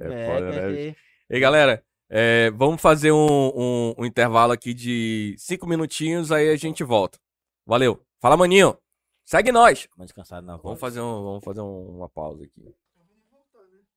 É 0.00 0.04
É, 0.12 0.26
foda, 0.26 0.50
quer 0.50 0.62
né? 0.62 0.74
ser. 0.74 0.96
E 1.30 1.38
galera, 1.38 1.84
é, 2.10 2.50
vamos 2.52 2.80
fazer 2.80 3.12
um, 3.12 3.48
um- 3.54 3.94
um 3.98 4.04
intervalo 4.04 4.52
aqui 4.52 4.72
de 4.74 5.34
5 5.38 5.66
minutinhos, 5.66 6.30
aí 6.32 6.48
a 6.50 6.56
gente 6.56 6.82
volta. 6.84 7.18
Valeu. 7.66 8.00
Fala, 8.20 8.36
maninho. 8.36 8.76
Segue 9.24 9.52
nós. 9.52 9.88
Mas 9.96 10.06
descansado 10.06 10.46
na 10.46 10.56
Vamos 10.56 10.80
fazer, 10.80 11.00
um, 11.00 11.22
vamos 11.22 11.44
fazer 11.44 11.60
um- 11.60 11.96
uma 11.98 12.08
pausa 12.08 12.44
aqui. 12.44 12.74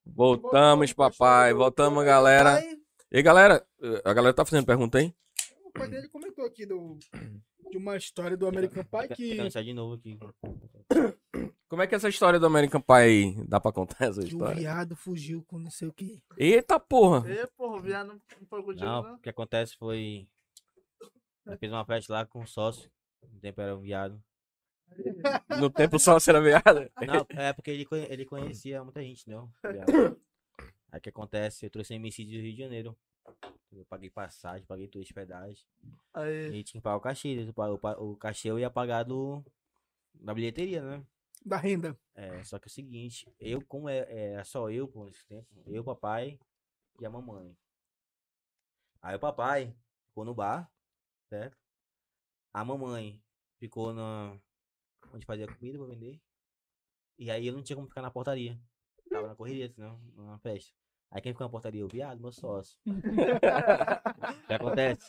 Voltamos, 0.04 0.92
papai. 0.92 1.54
Voltamos, 1.54 2.04
galera. 2.04 2.62
E 3.10 3.22
galera, 3.22 3.64
a 4.04 4.12
galera 4.12 4.34
tá 4.34 4.44
fazendo 4.44 4.66
pergunta 4.66 4.98
aí? 4.98 5.14
o 5.64 5.70
pai 5.72 5.88
dele 5.88 6.08
comentou 6.08 6.44
aqui 6.44 6.66
do, 6.66 6.98
de 7.72 7.78
uma 7.78 7.96
história 7.96 8.36
do 8.36 8.46
American 8.46 8.84
Pie 8.84 9.14
que 9.16 9.36
começar 9.36 9.62
de 9.62 9.72
novo 9.72 9.94
aqui. 9.94 10.18
Como 11.66 11.80
é 11.80 11.86
que 11.86 11.94
é 11.94 11.96
essa 11.96 12.08
história 12.10 12.38
do 12.38 12.44
American 12.44 12.82
Pie 12.82 12.92
aí? 12.94 13.34
Dá 13.48 13.58
pra 13.58 13.72
contar 13.72 14.04
essa 14.04 14.20
que 14.20 14.26
o 14.26 14.28
história? 14.28 14.54
viado 14.54 14.94
fugiu 14.94 15.42
com 15.44 15.58
não 15.58 15.70
sei 15.70 15.88
o 15.88 15.92
que. 15.92 16.22
Eita 16.36 16.78
porra! 16.78 17.24
E, 17.32 17.46
porra, 17.56 17.76
o 17.76 17.80
viado 17.80 18.08
não 18.08 18.14
não 18.14 18.46
foi 18.46 18.62
contigo, 18.62 18.84
Não, 18.84 19.02
não? 19.02 19.14
o 19.14 19.18
que 19.18 19.30
acontece 19.30 19.74
foi. 19.78 20.28
Eu 21.46 21.56
fiz 21.58 21.70
uma 21.72 21.84
festa 21.86 22.12
lá 22.12 22.26
com 22.26 22.40
um 22.42 22.46
sócio. 22.46 22.90
No 23.32 23.40
tempo 23.40 23.60
era 23.62 23.74
um 23.74 23.80
viado. 23.80 24.22
No 25.58 25.70
tempo 25.70 25.98
só 25.98 26.20
será 26.20 26.40
viada? 26.40 26.90
Não, 27.06 27.26
é 27.30 27.54
porque 27.54 27.70
ele, 27.70 27.86
ele 28.10 28.26
conhecia 28.26 28.84
muita 28.84 29.02
gente? 29.02 29.24
Viado. 29.26 30.20
Aí 30.92 30.98
o 30.98 31.00
que 31.00 31.08
acontece? 31.08 31.64
Eu 31.64 31.70
trouxe 31.70 31.94
MC 31.94 32.22
do 32.26 32.32
Rio 32.32 32.52
de 32.52 32.58
Janeiro. 32.58 32.98
Eu 33.72 33.84
paguei 33.86 34.10
passagem, 34.10 34.66
paguei 34.66 34.86
tudo, 34.86 35.02
hospedagem. 35.02 35.64
Aí, 36.12 36.48
E 36.58 36.64
tinha 36.64 36.80
que 36.80 36.84
pagar 36.84 36.96
o 36.96 37.00
cachê. 37.00 37.46
O, 37.48 37.78
pa- 37.78 37.96
o, 37.98 38.16
cachê 38.16 38.50
eu 38.50 38.58
ia 38.58 38.70
pagar 38.70 39.02
do, 39.02 39.42
da 40.14 40.34
bilheteria, 40.34 40.82
né? 40.82 41.06
Da 41.44 41.56
renda. 41.56 41.98
É, 42.14 42.44
só 42.44 42.58
que 42.58 42.68
é 42.68 42.70
o 42.70 42.72
seguinte, 42.72 43.26
eu, 43.40 43.64
como 43.64 43.88
é, 43.88 44.06
era 44.32 44.44
só 44.44 44.70
eu 44.70 44.86
por 44.86 45.08
esse 45.08 45.24
tempo, 45.26 45.48
eu, 45.66 45.82
papai 45.82 46.38
e 47.00 47.06
a 47.06 47.10
mamãe. 47.10 47.56
Aí 49.00 49.16
o 49.16 49.20
papai 49.20 49.74
ficou 50.08 50.24
no 50.24 50.34
bar, 50.34 50.70
certo? 51.28 51.56
A 52.52 52.64
mamãe 52.64 53.20
ficou 53.58 53.92
na. 53.92 54.38
onde 55.12 55.24
fazia 55.26 55.46
comida 55.46 55.78
pra 55.78 55.86
vender. 55.88 56.20
E 57.18 57.30
aí 57.30 57.46
eu 57.46 57.54
não 57.54 57.62
tinha 57.62 57.76
como 57.76 57.88
ficar 57.88 58.02
na 58.02 58.10
portaria. 58.10 58.60
Tava 59.10 59.28
na 59.28 59.34
correria, 59.34 59.68
senão, 59.72 59.98
na 60.16 60.38
festa. 60.38 60.72
Aí 61.12 61.20
quem 61.20 61.32
ficou 61.32 61.46
na 61.46 61.50
portaria? 61.50 61.84
O 61.84 61.88
viado, 61.88 62.20
meu 62.20 62.32
sócio. 62.32 62.78
O 64.44 64.46
que 64.46 64.54
acontece? 64.54 65.08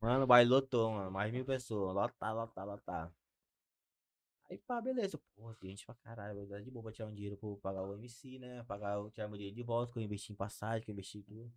Mano, 0.00 0.24
o 0.24 0.26
baile 0.26 0.48
lotou, 0.48 0.90
mano. 0.90 1.10
Mais 1.10 1.30
mil 1.30 1.44
pessoas. 1.44 1.94
Lotar, 1.94 2.34
lotar, 2.34 2.66
lotar. 2.66 3.12
Aí, 4.50 4.56
pá, 4.56 4.80
beleza. 4.80 5.20
Pô, 5.36 5.52
tem 5.54 5.70
gente 5.70 5.84
pra 5.84 5.94
caralho. 5.96 6.36
Vai 6.36 6.46
dar 6.46 6.62
de 6.62 6.70
boa 6.70 6.82
pra 6.82 6.92
tirar 6.92 7.08
um 7.08 7.14
dinheiro 7.14 7.36
pra 7.36 7.56
pagar 7.60 7.82
o 7.82 7.94
MC, 7.94 8.38
né? 8.38 8.62
Pagar 8.64 8.98
o 9.00 9.10
tirar 9.10 9.28
meu 9.28 9.36
dinheiro 9.36 9.54
de 9.54 9.62
volta, 9.62 9.92
que 9.92 9.98
eu 9.98 10.02
investi 10.02 10.32
em 10.32 10.36
passagem, 10.36 10.82
que 10.82 10.90
eu 10.90 10.94
investi 10.94 11.18
em 11.18 11.22
tudo. 11.22 11.52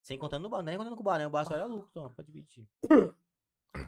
Sem 0.00 0.16
contando 0.16 0.44
no 0.44 0.48
bar, 0.48 0.62
nem 0.62 0.78
contando 0.78 0.94
com 0.94 1.02
o 1.02 1.04
bar, 1.04 1.18
né? 1.18 1.26
O 1.26 1.30
bar 1.30 1.44
só 1.44 1.54
era 1.54 1.66
lucro, 1.66 1.90
só, 1.90 2.08
pra 2.10 2.24
dividir. 2.24 2.66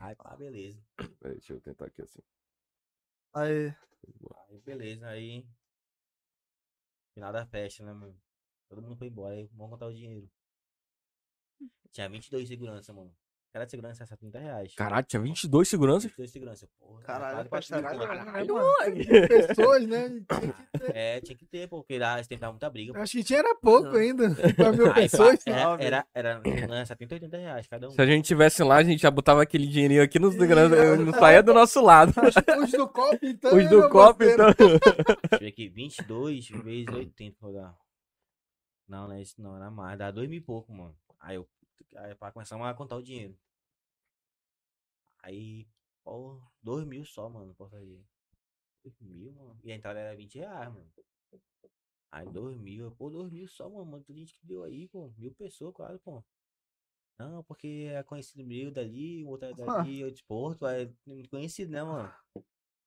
Aí, 0.01 0.17
pá, 0.17 0.37
beleza. 0.37 0.83
Peraí, 1.21 1.37
Deixa 1.37 1.53
eu 1.53 1.61
tentar 1.61 1.87
aqui 1.87 2.03
assim. 2.03 2.21
Aí, 3.35 3.73
Aí, 4.49 4.61
beleza, 4.61 5.07
aí. 5.07 5.47
Final 7.15 7.33
da 7.33 7.47
festa, 7.47 7.85
né, 7.85 7.93
mano? 7.93 8.21
Todo 8.73 8.81
mundo 8.83 8.97
foi 8.97 9.09
embora, 9.09 9.35
aí 9.35 9.47
vamos 9.53 9.71
contar 9.73 9.87
o 9.87 9.93
dinheiro. 9.93 10.27
Tinha 11.93 12.09
22 12.09 12.49
segurança, 12.49 12.91
mano. 12.91 13.13
Cada 13.53 13.69
segurança 13.69 14.03
é 14.03 14.07
70 14.07 14.39
reais. 14.39 14.75
Caralho, 14.75 15.05
tinha 15.05 15.21
22 15.21 15.69
seguranças? 15.69 16.05
22 16.05 16.31
segurança, 16.31 16.67
porra. 16.81 17.03
caralho, 17.03 17.51
pra 17.51 17.61
caralho, 17.61 17.99
né, 18.25 18.45
mano? 18.45 19.29
Pessoas, 19.29 19.87
né? 19.87 20.09
Tinha 20.09 20.25
que 20.25 20.65
ter. 20.81 20.97
É, 20.97 21.21
tinha 21.21 21.37
que 21.37 21.45
ter, 21.45 21.69
porque 21.69 21.99
lá 21.99 22.15
tempo 22.31 22.41
dava 22.41 22.53
muita 22.55 22.71
briga. 22.71 22.99
Acho 22.99 23.13
que 23.19 23.23
tinha 23.25 23.41
era 23.41 23.55
pouco 23.55 23.89
Não. 23.91 23.97
ainda. 23.97 24.35
Pra 24.57 24.73
mil 24.73 24.87
Aí, 24.95 25.03
pessoas. 25.03 25.45
pá, 25.45 25.51
era, 25.79 25.79
era, 25.79 26.07
era, 26.15 26.41
era 26.65 26.87
70, 26.87 27.15
80 27.17 27.37
reais 27.37 27.67
cada 27.67 27.89
um. 27.89 27.91
Se 27.91 28.01
a 28.01 28.07
gente 28.07 28.25
tivesse 28.25 28.65
lá, 28.65 28.77
a 28.77 28.83
gente 28.85 29.03
já 29.03 29.11
botava 29.11 29.43
aquele 29.43 29.67
dinheirinho 29.67 30.03
aqui 30.03 30.19
nos 30.19 30.35
segurança, 30.35 30.99
não 31.05 31.13
saía 31.13 31.43
do 31.43 31.53
nosso 31.53 31.83
lado. 31.83 32.15
Os 32.65 32.71
do 32.73 32.89
copo, 32.89 33.19
então. 33.23 33.55
Os 33.55 33.69
do 33.69 33.81
era 33.81 33.89
copo, 33.91 34.25
então. 34.25 34.47
Deixa 34.57 35.35
eu 35.35 35.39
ver 35.41 35.49
aqui, 35.49 35.69
22 35.69 36.49
vezes 36.49 36.89
80 36.89 37.37
vou 37.39 37.53
dar. 37.53 37.77
Não, 38.87 39.09
não 39.09 39.15
é 39.15 39.23
isso 39.23 39.41
não, 39.41 39.57
era 39.57 39.71
mais. 39.71 39.99
Dá 39.99 40.11
dois 40.11 40.29
mil 40.29 40.39
e 40.39 40.43
pouco, 40.43 40.73
mano. 40.73 40.97
Aí 41.21 41.37
eu. 41.37 41.49
Aí 41.97 42.15
pra 42.15 42.33
começar 42.33 42.57
a 42.69 42.75
contar 42.75 42.97
o 42.97 43.03
dinheiro. 43.03 43.37
Aí, 45.23 45.67
pô, 46.03 46.43
dois 46.63 46.87
mil 46.87 47.05
só, 47.05 47.29
mano, 47.29 47.55
portaria. 47.55 48.03
Dois 48.83 48.99
mil, 49.01 49.33
mano. 49.33 49.59
E 49.63 49.71
a 49.71 49.77
entrada 49.77 50.01
era 50.01 50.17
20 50.17 50.39
reais, 50.39 50.73
mano. 50.73 50.93
Aí 52.11 52.29
dois 52.31 52.59
mil, 52.59 52.91
pô, 52.93 53.09
dois 53.09 53.31
mil 53.31 53.47
só, 53.49 53.71
mano. 53.71 53.87
Muita 53.87 54.13
gente 54.13 54.35
que 54.35 54.47
deu 54.47 54.65
aí, 54.65 54.89
pô. 54.89 55.13
Mil 55.17 55.33
pessoas, 55.35 55.75
claro, 55.75 55.99
pô. 56.01 56.25
Não, 57.19 57.45
porque 57.45 57.89
é 57.93 58.03
conhecido 58.03 58.45
meu 58.45 58.71
dali, 58.71 59.25
o 59.25 59.29
outro 59.29 59.49
é 59.49 59.55
dali. 59.87 60.01
Eu 60.01 60.13
tu 60.15 60.67
é 60.67 60.93
conhecido, 61.31 61.71
né, 61.71 61.83
mano? 61.83 62.13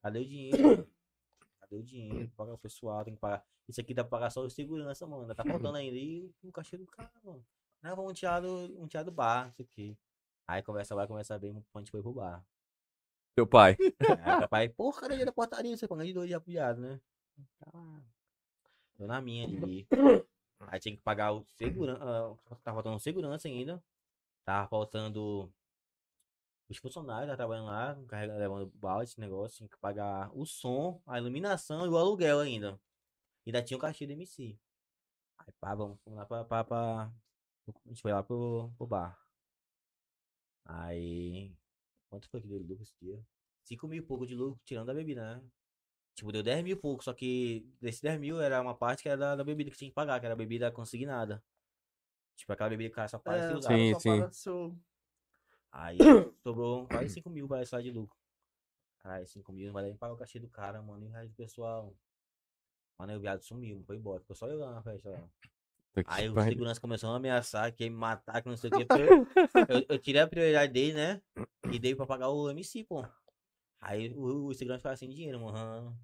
Cadê 0.01 0.19
o 0.19 0.25
dinheiro? 0.25 0.87
Cadê 1.65 1.81
o 1.81 1.83
dinheiro? 1.83 2.31
Paga 2.35 2.53
o 2.53 2.57
pessoal, 2.57 3.03
tem 3.03 3.15
que 3.15 3.19
pagar. 3.19 3.43
Isso 3.67 3.81
aqui 3.81 3.93
dá 3.93 4.03
pra 4.03 4.11
pagar 4.11 4.29
só 4.29 4.41
o 4.41 4.49
segurança, 4.49 5.05
mano. 5.07 5.33
Tá 5.33 5.43
faltando 5.43 5.77
ainda. 5.77 5.95
E 5.95 6.31
o 6.43 6.51
cachê 6.51 6.77
do 6.77 6.85
cara, 6.85 7.11
mano. 7.23 7.43
Não, 7.81 7.95
vamos 7.95 8.17
tirar 8.17 8.39
do, 8.39 8.81
um 8.81 8.87
tirar 8.87 9.03
do 9.03 9.11
bar, 9.11 9.49
isso 9.49 9.61
aqui. 9.61 9.97
Aí 10.47 10.61
conversa 10.61 10.95
vai, 10.95 11.07
conversa 11.07 11.37
bem, 11.39 11.63
a 11.73 11.79
gente 11.79 11.91
foi 11.91 12.01
pro 12.01 12.13
bar. 12.13 12.45
Teu 13.35 13.45
pai. 13.45 13.75
Aí 14.23 14.35
o 14.37 14.41
papai, 14.41 14.69
porra, 14.69 15.09
dia 15.09 15.25
da 15.25 15.31
portaria? 15.31 15.75
Você 15.75 15.87
paga 15.87 16.05
de 16.05 16.13
dois 16.13 16.29
já 16.29 16.39
pro 16.39 16.51
viado, 16.51 16.79
né? 16.79 17.01
Ah, 17.73 18.01
Tô 18.97 19.05
na 19.05 19.21
minha 19.21 19.45
ali. 19.45 19.87
Aí 20.67 20.79
tinha 20.79 20.95
que 20.95 21.01
pagar 21.01 21.33
o 21.33 21.45
segurança. 21.55 21.99
tava 22.63 22.75
faltando 22.75 22.99
segurança 22.99 23.47
ainda. 23.47 23.83
Tava 24.45 24.67
faltando 24.67 25.51
os 26.69 26.77
funcionários 26.77 27.29
tá 27.29 27.35
trabalhando 27.37 27.67
lá, 27.67 27.95
carregando, 28.07 28.39
levando 28.39 28.71
balde, 28.75 29.09
esse 29.11 29.19
negócio. 29.19 29.57
Tinha 29.57 29.69
que 29.69 29.77
pagar 29.77 30.29
o 30.35 30.45
som, 30.45 31.01
a 31.05 31.17
iluminação 31.17 31.85
e 31.85 31.89
o 31.89 31.97
aluguel 31.97 32.39
ainda. 32.39 32.79
E 33.45 33.49
ainda 33.49 33.63
tinha 33.63 33.77
o 33.77 33.81
cachê 33.81 34.05
do 34.07 34.13
MC. 34.13 34.57
Aí 35.37 35.53
pá, 35.59 35.75
vamos, 35.75 35.99
vamos 36.03 36.19
lá 36.19 36.25
pra, 36.25 36.43
pra, 36.45 36.63
pra- 36.63 37.11
A 37.67 37.89
gente 37.89 38.01
foi 38.01 38.11
lá 38.11 38.23
pro, 38.23 38.71
pro 38.77 38.87
bar. 38.87 39.19
Aí. 40.65 41.55
Quanto 42.09 42.29
foi 42.29 42.41
que 42.41 42.47
deu 42.47 42.59
de 42.59 42.65
lucro 42.65 42.83
esse 42.83 42.95
dia? 43.01 43.21
5 43.63 43.87
mil 43.87 44.01
e 44.01 44.05
pouco 44.05 44.25
de 44.25 44.35
lucro, 44.35 44.59
tirando 44.63 44.89
a 44.89 44.93
bebida, 44.93 45.35
né? 45.35 45.43
Tipo, 46.15 46.31
deu 46.31 46.41
10 46.41 46.63
mil 46.63 46.77
e 46.77 46.79
pouco, 46.79 47.03
só 47.03 47.13
que 47.13 47.67
desses 47.81 47.99
10 48.01 48.19
mil 48.19 48.39
era 48.39 48.61
uma 48.61 48.75
parte 48.75 49.03
que 49.03 49.09
era 49.09 49.17
da, 49.17 49.35
da 49.35 49.43
bebida 49.43 49.69
que 49.69 49.77
tinha 49.77 49.89
que 49.89 49.95
pagar, 49.95 50.19
que 50.19 50.25
era 50.25 50.33
a 50.33 50.37
bebida 50.37 50.71
consignada. 50.71 51.43
Tipo, 52.37 52.53
aquela 52.53 52.69
bebida 52.69 52.89
que 52.89 52.93
o 52.93 52.95
cara 52.95 53.07
só 53.07 53.19
faz 53.19 53.43
é, 53.43 53.47
se 53.47 53.53
usar. 53.55 53.69
Sim, 53.77 53.99
sim. 53.99 54.19
Aí 55.75 55.97
sobrou 56.41 56.87
quase 56.87 57.09
5 57.09 57.29
mil 57.29 57.47
para 57.47 57.65
só 57.65 57.81
de 57.81 57.91
lucro. 57.91 58.17
Caralho, 58.99 59.27
5 59.27 59.51
mil 59.51 59.67
não 59.67 59.73
vai 59.73 59.83
nem 59.83 59.95
pagar 59.95 60.13
o 60.13 60.17
cachê 60.17 60.39
do 60.39 60.49
cara, 60.49 60.81
mano. 60.81 61.03
E 61.05 61.07
o 61.09 61.11
resto 61.11 61.29
do 61.29 61.35
pessoal. 61.35 61.93
Mano, 62.97 63.11
aí 63.11 63.17
o 63.17 63.21
viado 63.21 63.41
sumiu, 63.41 63.83
foi 63.85 63.97
embora. 63.97 64.21
Ficou 64.21 64.35
só 64.35 64.47
eu 64.47 64.57
lá 64.57 64.71
na 64.71 64.81
festa 64.81 65.09
lá. 65.09 65.29
Aí 66.07 66.29
o 66.29 66.43
segurança 66.43 66.79
começou 66.79 67.09
a 67.09 67.17
ameaçar, 67.17 67.73
que 67.73 67.83
ia 67.83 67.89
me 67.89 67.95
matar, 67.95 68.41
que 68.41 68.49
não 68.49 68.57
sei 68.57 68.69
o 68.69 68.73
que. 68.73 68.83
Eu, 68.83 69.85
eu, 69.95 69.99
tirei 69.99 70.21
a 70.21 70.27
prioridade 70.27 70.71
dele, 70.71 70.93
né? 70.93 71.21
E 71.71 71.77
dei 71.77 71.93
pra 71.93 72.05
pagar 72.05 72.29
o 72.29 72.49
MC, 72.49 72.83
pô. 72.85 73.05
Aí 73.79 74.13
o, 74.13 74.47
o 74.47 74.53
segurança 74.53 74.79
ficava 74.79 74.95
sem 74.95 75.09
dinheiro, 75.09 75.41
mano. 75.41 75.97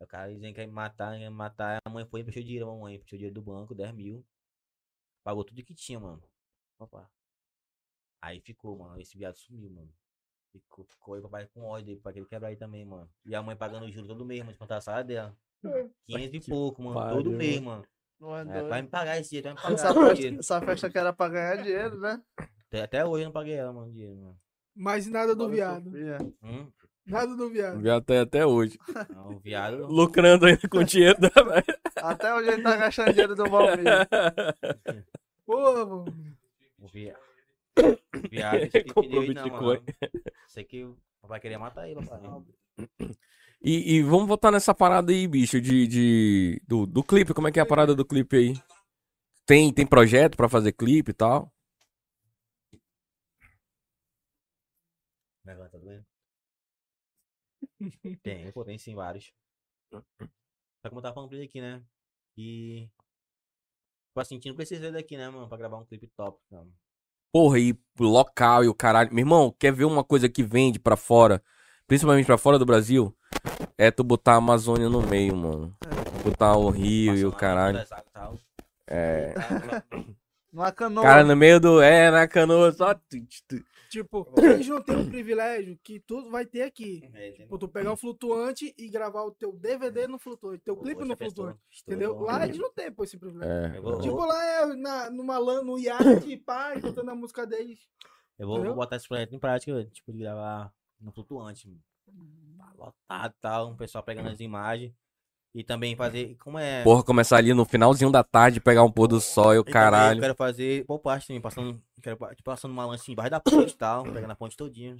Aí 0.00 0.04
O 0.04 0.06
cara 0.08 0.32
dizendo 0.32 0.54
que 0.54 0.60
ia 0.60 0.66
me 0.66 0.72
matar, 0.72 1.18
ia 1.18 1.30
me 1.30 1.36
matar. 1.36 1.80
A 1.84 1.90
mãe 1.90 2.04
foi 2.04 2.20
e 2.20 2.24
puxou 2.24 2.42
dinheiro, 2.42 2.68
a 2.68 2.72
mamãe. 2.72 2.98
Puxou 2.98 3.16
dinheiro 3.16 3.34
do 3.34 3.42
banco, 3.42 3.74
10 3.74 3.92
mil. 3.92 4.26
Pagou 5.22 5.44
tudo 5.44 5.62
que 5.62 5.74
tinha, 5.74 6.00
mano. 6.00 6.22
Opa. 6.78 7.08
Aí 8.20 8.40
ficou, 8.40 8.76
mano. 8.78 9.00
Esse 9.00 9.16
viado 9.16 9.36
sumiu, 9.36 9.70
mano. 9.70 9.90
Ficou, 10.52 10.84
ficou 10.84 11.14
aí, 11.14 11.20
papai 11.22 11.46
com 11.52 11.62
ódio 11.64 11.86
dele, 11.86 12.00
pra 12.00 12.12
que 12.12 12.18
ele 12.18 12.26
quebrar 12.26 12.48
aí 12.48 12.56
também, 12.56 12.84
mano. 12.84 13.08
E 13.24 13.34
a 13.34 13.42
mãe 13.42 13.54
pagando 13.56 13.84
o 13.86 13.90
juro 13.92 14.06
todo 14.06 14.24
mês, 14.24 14.40
mano, 14.40 14.52
de 14.52 14.58
contar 14.58 14.76
a 14.78 14.80
salário 14.80 15.06
dela. 15.06 15.36
500 16.06 16.34
e 16.34 16.40
que 16.40 16.50
pouco, 16.50 16.82
mano. 16.82 16.94
pariu, 16.94 17.16
todo 17.16 17.30
mês, 17.30 17.60
mano. 17.60 17.84
Não 18.20 18.36
é 18.36 18.40
É, 18.40 18.62
vai 18.68 18.82
me 18.82 18.88
pagar 18.88 19.18
esse 19.18 19.30
dinheiro, 19.30 19.54
vai 19.54 19.68
me 19.68 19.74
Essa 19.74 19.88
pagar 19.88 20.00
esse 20.00 20.06
festa, 20.08 20.14
dinheiro. 20.16 20.40
essa 20.40 20.60
festa 20.62 20.90
que 20.90 20.98
era 20.98 21.12
pra 21.12 21.28
ganhar 21.28 21.56
dinheiro, 21.62 21.98
né? 22.00 22.22
Até, 22.66 22.82
até 22.82 23.04
hoje 23.06 23.22
eu 23.22 23.26
não 23.26 23.32
paguei 23.32 23.54
ela, 23.54 23.72
mano, 23.72 23.92
dinheiro, 23.92 24.16
mano. 24.16 24.36
Mas 24.74 25.06
nada 25.06 25.34
do 25.34 25.48
viado. 25.48 25.90
Hum? 26.42 26.70
Nada 27.06 27.34
do 27.36 27.46
O 27.46 27.50
viado. 27.50 27.80
viado 27.80 28.04
tá 28.04 28.12
aí 28.14 28.18
até 28.20 28.44
hoje. 28.46 28.78
Não, 29.14 29.28
o 29.30 29.38
viado. 29.38 29.86
Lucrando 29.86 30.46
ainda 30.46 30.68
com 30.68 30.78
o 30.78 30.84
dinheiro 30.84 31.18
da. 31.20 31.30
Até 31.96 32.34
hoje 32.34 32.50
ele 32.50 32.62
tá 32.62 32.76
gastando 32.76 33.10
dinheiro 33.12 33.34
do 33.34 33.44
Valmir. 33.48 33.84
Porra, 35.46 35.86
mano. 35.86 36.04
O 36.78 36.88
viado. 36.88 37.18
Viado, 38.30 38.64
isso 38.64 38.76
aqui 38.76 38.92
Comprou 38.92 39.22
não, 39.22 39.28
Bitcoin. 39.28 39.60
mano. 39.60 39.84
Sei 40.46 40.64
que 40.64 40.84
o 40.84 40.96
papai 41.20 41.40
queria 41.40 41.58
matar 41.58 41.88
ele, 41.88 42.04
papai. 42.04 42.42
E, 43.60 43.96
e 43.96 44.02
vamos 44.02 44.28
voltar 44.28 44.52
nessa 44.52 44.74
parada 44.74 45.10
aí, 45.12 45.26
bicho, 45.26 45.60
de, 45.60 45.86
de 45.86 46.62
do, 46.66 46.86
do 46.86 47.02
clipe. 47.02 47.34
Como 47.34 47.48
é 47.48 47.52
que 47.52 47.58
é 47.58 47.62
a 47.62 47.66
parada 47.66 47.94
do 47.94 48.04
clipe 48.04 48.36
aí? 48.36 48.54
Tem, 49.44 49.72
tem 49.72 49.86
projeto 49.86 50.36
pra 50.36 50.48
fazer 50.48 50.72
clipe 50.72 51.10
e 51.10 51.14
tal? 51.14 51.52
Tá 55.44 55.78
doendo? 55.78 56.06
Tem, 58.22 58.52
pô, 58.52 58.64
tem 58.64 58.78
sim, 58.78 58.94
vários. 58.94 59.32
Só 59.92 60.88
como 60.88 60.98
eu 60.98 61.02
tava 61.02 61.14
falando 61.14 61.30
pra 61.30 61.38
ele 61.38 61.46
aqui, 61.46 61.60
né? 61.60 61.82
E. 62.36 62.88
Tipo 64.08 64.20
assim, 64.20 64.34
a 64.34 64.36
gente 64.36 64.48
não 64.48 64.56
precisa 64.56 64.92
daqui, 64.92 65.16
né, 65.16 65.28
mano, 65.28 65.48
pra 65.48 65.58
gravar 65.58 65.78
um 65.78 65.86
clipe 65.86 66.06
top. 66.08 66.40
Não. 66.50 66.72
Porra, 67.32 67.58
e 67.58 67.76
local 67.98 68.64
e 68.64 68.68
o 68.68 68.74
caralho. 68.74 69.10
Meu 69.12 69.22
irmão, 69.22 69.54
quer 69.58 69.72
ver 69.72 69.84
uma 69.84 70.04
coisa 70.04 70.28
que 70.28 70.42
vende 70.42 70.78
pra 70.78 70.96
fora, 70.96 71.42
principalmente 71.86 72.26
pra 72.26 72.38
fora 72.38 72.58
do 72.58 72.66
Brasil? 72.66 73.14
É 73.76 73.90
tu 73.90 74.02
botar 74.02 74.32
a 74.32 74.36
Amazônia 74.36 74.88
no 74.88 75.02
meio, 75.02 75.36
mano. 75.36 75.76
Botar 76.24 76.56
o 76.56 76.70
Rio 76.70 77.14
e 77.16 77.24
o 77.24 77.32
caralho. 77.32 77.78
das 77.78 77.92
águas 77.92 78.06
e 78.06 78.12
tal. 78.12 78.38
É. 78.86 79.34
Numa 80.52 80.72
canoa. 80.72 81.04
Cara, 81.04 81.24
no 81.24 81.36
meio 81.36 81.60
do. 81.60 81.80
É, 81.80 82.10
na 82.10 82.26
canoa, 82.26 82.72
só. 82.72 82.94
Tu, 83.90 84.04
tu, 84.04 84.24
tu. 84.24 84.34
Tipo, 84.34 84.40
eles 84.40 84.68
não 84.68 84.82
têm 84.82 84.96
um 84.96 85.08
privilégio 85.08 85.78
que 85.82 86.00
tudo 86.00 86.30
vai 86.30 86.44
ter 86.46 86.62
aqui. 86.62 87.08
É, 87.14 87.32
Tipo, 87.32 87.58
tu 87.58 87.68
pegar 87.68 87.92
o 87.92 87.96
flutuante 87.96 88.74
e 88.76 88.88
gravar 88.88 89.22
o 89.24 89.30
teu 89.30 89.52
DVD 89.52 90.06
no 90.06 90.18
flutuante, 90.18 90.62
teu 90.64 90.76
clipe 90.76 91.04
no 91.04 91.16
flutuante. 91.16 91.58
Entendeu? 91.82 92.18
Lá 92.20 92.44
eles 92.44 92.58
não 92.58 92.72
têm, 92.72 92.92
pô, 92.92 93.04
esse 93.04 93.16
privilégio. 93.16 93.52
É. 93.52 93.80
Vou, 93.80 94.00
Tipo, 94.00 94.24
lá 94.24 94.44
é 94.44 94.66
na, 94.76 95.10
numa 95.10 95.38
lan, 95.38 95.62
no 95.62 95.78
iate, 95.78 96.36
pá, 96.44 96.78
cantando 96.80 97.10
a 97.10 97.14
música 97.14 97.46
deles. 97.46 97.88
eu 98.38 98.46
vou, 98.46 98.62
vou 98.62 98.74
botar 98.74 98.96
esse 98.96 99.08
projeto 99.08 99.34
em 99.34 99.38
prática, 99.38 99.84
tipo, 99.86 100.12
de 100.12 100.18
gravar 100.18 100.72
no 101.00 101.12
flutuante. 101.12 101.68
Tá 102.56 102.72
Lotado 102.76 103.34
e 103.36 103.40
tal, 103.40 103.70
um 103.70 103.76
pessoal 103.76 104.04
pegando 104.04 104.28
as 104.28 104.40
imagens. 104.40 104.92
E 105.58 105.64
também 105.64 105.96
fazer. 105.96 106.36
Como 106.36 106.56
é. 106.56 106.84
Porra, 106.84 107.02
começar 107.02 107.36
ali 107.36 107.52
no 107.52 107.64
finalzinho 107.64 108.12
da 108.12 108.22
tarde, 108.22 108.60
pegar 108.60 108.84
um 108.84 108.92
pôr 108.92 109.08
do 109.08 109.20
sol 109.20 109.52
e 109.52 109.58
o 109.58 109.64
caralho. 109.64 110.18
Eu 110.18 110.22
quero 110.22 110.34
fazer 110.36 110.86
pop 110.86 111.08
art 111.08 111.26
também, 111.26 111.42
passando, 111.42 111.82
quero, 112.00 112.16
tipo, 112.16 112.44
passando 112.44 112.70
uma 112.70 112.86
lança 112.86 113.10
embaixo 113.10 113.32
da 113.32 113.40
ponte 113.40 113.72
e 113.72 113.76
tal, 113.76 114.04
pegando 114.04 114.30
a 114.30 114.36
ponte 114.36 114.56
todinha, 114.56 114.96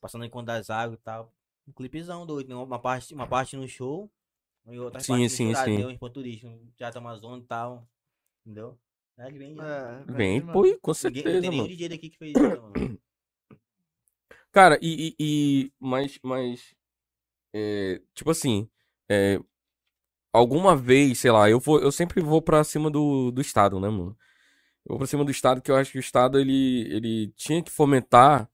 passando 0.00 0.24
em 0.24 0.30
conta 0.30 0.52
das 0.52 0.70
águas 0.70 1.00
e 1.00 1.02
tal. 1.02 1.32
Um 1.66 1.72
clipezão 1.72 2.24
doido, 2.24 2.48
né? 2.50 2.54
uma 2.54 2.78
parte, 2.78 3.12
uma 3.12 3.26
parte 3.26 3.56
no 3.56 3.66
show 3.66 4.08
e 4.70 4.78
outra 4.78 5.00
Sim, 5.00 5.14
parte 5.14 5.28
sim, 5.30 5.52
sim. 5.52 5.90
em 5.90 5.98
ponto 5.98 6.12
turístico, 6.12 6.56
teatro 6.76 7.00
Amazônia 7.00 7.42
e 7.42 7.46
tal, 7.46 7.84
entendeu? 8.46 8.78
É, 9.18 9.26
ele 9.26 9.38
vem, 9.38 9.56
É, 9.60 10.12
Vem, 10.12 10.40
pô, 10.40 10.52
com 10.52 10.62
Ninguém, 10.62 10.84
não 10.84 10.94
certeza, 10.94 11.40
tem 11.40 11.50
nenhum 11.50 11.56
mano. 11.56 11.68
DJ 11.68 11.88
daqui 11.88 12.10
que 12.10 12.16
fez 12.16 12.30
isso, 12.30 12.62
mano. 12.62 12.98
Cara, 14.52 14.78
e. 14.80 15.16
e, 15.18 15.64
e- 15.64 15.72
mas. 15.80 16.16
mas 16.22 16.76
é, 17.52 18.00
tipo 18.14 18.30
assim. 18.30 18.68
É, 19.10 19.38
alguma 20.32 20.76
vez, 20.76 21.18
sei 21.18 21.30
lá, 21.30 21.48
eu, 21.50 21.60
vou, 21.60 21.80
eu 21.80 21.92
sempre 21.92 22.20
vou 22.20 22.42
pra 22.42 22.64
cima 22.64 22.90
do, 22.90 23.30
do 23.30 23.40
Estado, 23.40 23.80
né, 23.80 23.88
mano? 23.88 24.16
Eu 24.84 24.90
vou 24.90 24.98
pra 24.98 25.06
cima 25.06 25.24
do 25.24 25.30
Estado, 25.30 25.60
que 25.60 25.70
eu 25.70 25.76
acho 25.76 25.92
que 25.92 25.98
o 25.98 26.00
Estado 26.00 26.38
ele, 26.38 26.88
ele 26.94 27.32
tinha 27.36 27.62
que 27.62 27.70
fomentar. 27.70 28.48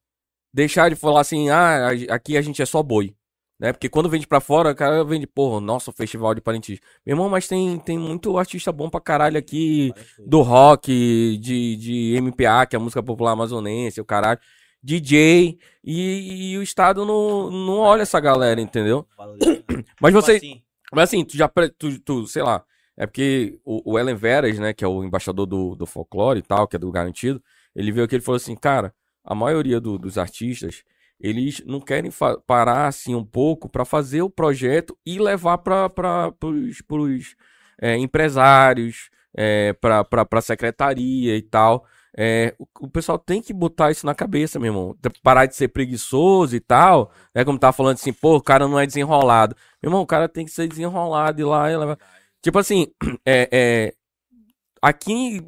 Deixar 0.53 0.89
de 0.89 0.97
falar 0.97 1.21
assim, 1.21 1.51
ah, 1.51 1.91
aqui 2.11 2.37
a 2.37 2.43
gente 2.43 2.63
é 2.63 2.67
só 2.67 2.83
boi. 2.83 3.15
Né? 3.59 3.73
Porque 3.73 3.89
quando 3.89 4.09
vende 4.09 4.27
pra 4.27 4.41
fora, 4.41 4.73
o 4.73 4.75
cara 4.75 5.05
vende, 5.05 5.27
porra, 5.27 5.61
nossa, 5.61 5.91
o 5.91 5.93
festival 5.95 6.35
de 6.35 6.41
Parintins. 6.41 6.81
Meu 7.07 7.15
irmão, 7.15 7.29
mas 7.29 7.47
tem, 7.47 7.79
tem 7.79 7.99
muito 7.99 8.37
artista 8.37 8.73
bom 8.73 8.91
pra 8.91 9.01
caralho 9.01 9.39
aqui 9.39 9.93
do 10.19 10.43
rock, 10.43 11.39
de, 11.39 11.77
de 11.77 12.21
MPA, 12.21 12.67
que 12.67 12.77
é 12.77 12.79
a 12.79 12.83
música 12.83 13.03
popular 13.03 13.33
amazonense, 13.33 14.01
o 14.01 14.05
caralho. 14.05 14.41
DJ, 14.85 15.59
e, 15.83 16.53
e 16.53 16.59
o 16.59 16.63
Estado 16.63 17.05
não, 17.05 17.51
não 17.51 17.79
olha 17.79 18.03
essa 18.03 18.21
galera, 18.21 18.61
entendeu? 18.61 19.07
Mas 20.01 20.13
Tipo 20.13 20.21
você, 20.23 20.33
assim, 20.37 20.63
mas 20.93 21.05
assim, 21.09 21.25
tu 21.25 21.37
já, 21.37 21.49
tu, 21.79 21.99
tu, 22.01 22.27
sei 22.27 22.43
lá, 22.43 22.65
é 22.97 23.07
porque 23.07 23.59
o, 23.65 23.93
o 23.95 23.99
Ellen 23.99 24.15
Veras, 24.15 24.59
né, 24.59 24.73
que 24.73 24.85
é 24.85 24.89
o 24.89 25.03
embaixador 25.03 25.47
do, 25.47 25.75
do 25.75 25.87
folclore 25.87 26.39
e 26.39 26.43
tal, 26.43 26.69
que 26.69 26.77
é 26.77 26.79
do 26.79 26.91
Garantido, 26.93 27.43
ele 27.75 27.91
veio 27.91 28.05
aqui 28.05 28.17
e 28.17 28.21
falou 28.21 28.37
assim, 28.37 28.55
cara, 28.55 28.95
a 29.25 29.35
maioria 29.35 29.81
do- 29.81 29.99
dos 29.99 30.19
artistas, 30.19 30.85
eles 31.19 31.63
não 31.67 31.81
querem 31.81 32.11
parar 32.47 32.87
assim 32.87 33.15
um 33.15 33.25
pouco 33.25 33.69
pra 33.69 33.85
fazer 33.85 34.23
o 34.23 34.31
projeto 34.31 34.97
e 35.07 35.19
levar 35.19 35.59
para 35.59 35.89
pros 35.89 37.35
é, 37.81 37.97
empresários, 37.97 39.11
é, 39.37 39.73
pra, 39.73 40.05
pra 40.05 40.41
secretaria 40.41 41.37
e 41.37 41.43
tal. 41.43 41.87
É, 42.17 42.55
o, 42.59 42.67
o 42.81 42.89
pessoal 42.89 43.19
tem 43.19 43.43
que 43.43 43.53
botar 43.53 43.91
isso 43.91 44.07
na 44.07 44.15
cabeça, 44.15 44.59
meu 44.59 44.69
irmão. 44.69 44.97
Parar 45.23 45.47
de 45.47 45.57
ser 45.57 45.69
preguiçoso 45.69 46.55
e 46.55 46.61
tal. 46.61 47.13
É 47.35 47.45
como 47.45 47.59
tava 47.59 47.73
falando 47.73 47.95
assim, 47.95 48.13
pô, 48.13 48.37
o 48.37 48.43
cara 48.43 48.69
não 48.69 48.79
é 48.79 48.87
desenrolado. 48.87 49.57
Meu 49.83 49.91
irmão, 49.91 50.03
o 50.03 50.07
cara 50.07 50.29
tem 50.29 50.45
que 50.45 50.53
ser 50.53 50.69
desenrolado 50.69 51.41
e 51.41 51.45
lá 51.45 51.71
e 51.71 51.77
levar. 51.77 51.99
Tipo 52.43 52.59
assim, 52.59 52.89
é, 53.27 53.49
é, 53.53 53.95
aqui, 54.81 55.41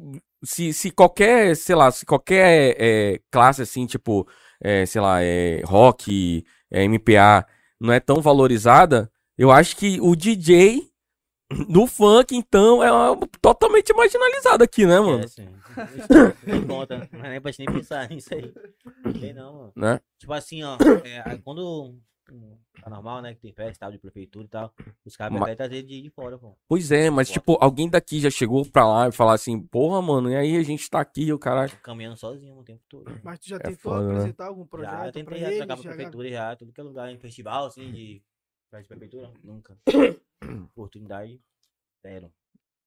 se, 0.43 0.73
se 0.73 0.91
qualquer, 0.91 1.55
sei 1.55 1.75
lá, 1.75 1.91
se 1.91 2.05
qualquer 2.05 2.75
é, 2.79 3.21
classe 3.31 3.61
assim, 3.61 3.85
tipo, 3.85 4.27
é, 4.61 4.85
sei 4.85 5.01
lá, 5.01 5.21
é, 5.23 5.61
rock, 5.65 6.43
é, 6.71 6.83
MPA, 6.87 7.45
não 7.79 7.93
é 7.93 7.99
tão 7.99 8.21
valorizada, 8.21 9.11
eu 9.37 9.51
acho 9.51 9.75
que 9.77 9.99
o 10.01 10.15
DJ 10.15 10.89
do 11.69 11.87
funk, 11.87 12.35
então, 12.35 12.83
é 12.83 12.91
uma- 12.91 13.27
totalmente 13.41 13.93
marginalizado 13.93 14.63
aqui, 14.63 14.85
né, 14.85 14.99
mano? 14.99 15.23
É. 15.23 16.51
Não 16.51 16.67
conta. 16.67 17.09
Não 17.11 17.25
é 17.25 17.29
nem 17.31 17.41
pra 17.41 17.51
gente 17.51 17.65
nem 17.67 17.75
pensar 17.77 18.09
nisso 18.09 18.33
aí. 18.33 18.53
Não 19.05 19.13
tem 19.13 19.33
não, 19.33 19.53
mano. 19.53 19.71
Né? 19.75 19.99
Tipo 20.19 20.33
assim, 20.33 20.63
ó. 20.63 20.77
é, 21.05 21.37
quando. 21.43 21.95
Tá 22.81 22.89
normal, 22.89 23.21
né? 23.21 23.33
Que 23.33 23.39
tem 23.39 23.53
festa, 23.53 23.85
tal, 23.85 23.91
de 23.93 23.97
prefeitura 23.97 24.43
e 24.45 24.49
tal. 24.49 24.73
Os 25.05 25.15
caras 25.15 25.31
Ma- 25.31 25.39
preferem 25.45 25.55
trazer 25.55 25.83
de, 25.83 26.01
de 26.01 26.09
fora, 26.09 26.37
pô. 26.37 26.57
Pois 26.67 26.91
é, 26.91 27.09
mas 27.09 27.29
tipo, 27.29 27.57
alguém 27.61 27.89
daqui 27.89 28.19
já 28.19 28.29
chegou 28.29 28.65
pra 28.65 28.85
lá 28.85 29.07
e 29.07 29.13
falar 29.13 29.33
assim, 29.33 29.57
porra, 29.61 30.01
mano, 30.01 30.29
e 30.29 30.35
aí 30.35 30.57
a 30.57 30.63
gente 30.63 30.89
tá 30.89 30.99
aqui, 30.99 31.31
o 31.31 31.39
cara. 31.39 31.69
Caminhando 31.81 32.17
sozinho 32.17 32.57
o 32.57 32.63
tempo 32.65 32.81
todo. 32.89 33.09
Mas 33.23 33.39
tu 33.39 33.47
já 33.47 33.55
É 33.55 33.59
tentou 33.59 33.93
foda, 33.93 34.03
né? 34.07 34.13
apresentar 34.15 34.47
algum 34.47 34.63
Já, 34.63 34.67
projeto 34.67 34.93
eu 34.93 34.99
pra 34.99 35.11
tentei 35.13 35.39
já 35.39 35.45
eles? 35.47 35.57
trocar 35.59 35.75
pra 35.75 35.83
Já- 35.83 35.89
prefeitura 35.95 36.29
já, 36.29 36.55
tudo 36.57 36.73
que 36.73 36.81
é 36.81 36.83
lugar, 36.83 37.09
em 37.09 37.17
festival, 37.17 37.65
assim, 37.67 37.91
de 37.93 38.21
de 38.71 38.87
prefeitura, 38.87 39.31
nunca. 39.43 39.77
Oportunidade, 40.75 41.41
zero. 42.01 42.31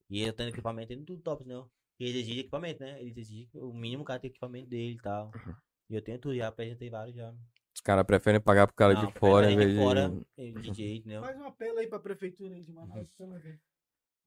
E 0.08 0.22
eu 0.22 0.32
tendo 0.32 0.48
equipamento, 0.50 0.88
tendo 0.88 1.04
tudo 1.04 1.22
top, 1.22 1.44
né? 1.46 1.62
E 1.98 2.04
eles 2.04 2.16
exigem 2.16 2.40
equipamento, 2.40 2.82
né? 2.82 3.00
Eles 3.00 3.16
exigem 3.16 3.46
que 3.46 3.58
o 3.58 3.72
mínimo 3.72 4.02
o 4.02 4.06
cara 4.06 4.20
tem 4.20 4.30
equipamento 4.30 4.68
dele 4.68 4.94
e 4.94 5.02
tal. 5.02 5.30
Uhum. 5.34 5.54
E 5.90 5.94
eu 5.94 6.02
tenho 6.02 6.18
tudo, 6.18 6.36
já 6.36 6.48
apresentei 6.48 6.90
vários 6.90 7.16
já. 7.16 7.32
Os 7.74 7.80
caras 7.80 8.04
preferem 8.04 8.40
pagar 8.40 8.66
pro 8.66 8.76
cara 8.76 8.94
Não, 8.94 9.06
de 9.06 9.12
fora 9.18 9.50
em 9.50 9.56
vez 9.56 9.70
de 9.70 9.76
fora, 9.76 10.08
de. 10.36 10.52
DJ, 10.52 10.96
entendeu? 10.98 11.22
Faz 11.22 11.36
um 11.36 11.44
apelo 11.44 11.78
aí 11.78 11.86
pra 11.86 11.98
prefeitura 11.98 12.54
aí 12.54 12.62
de 12.62 12.72
Manaus. 12.72 13.08
ver. 13.42 13.60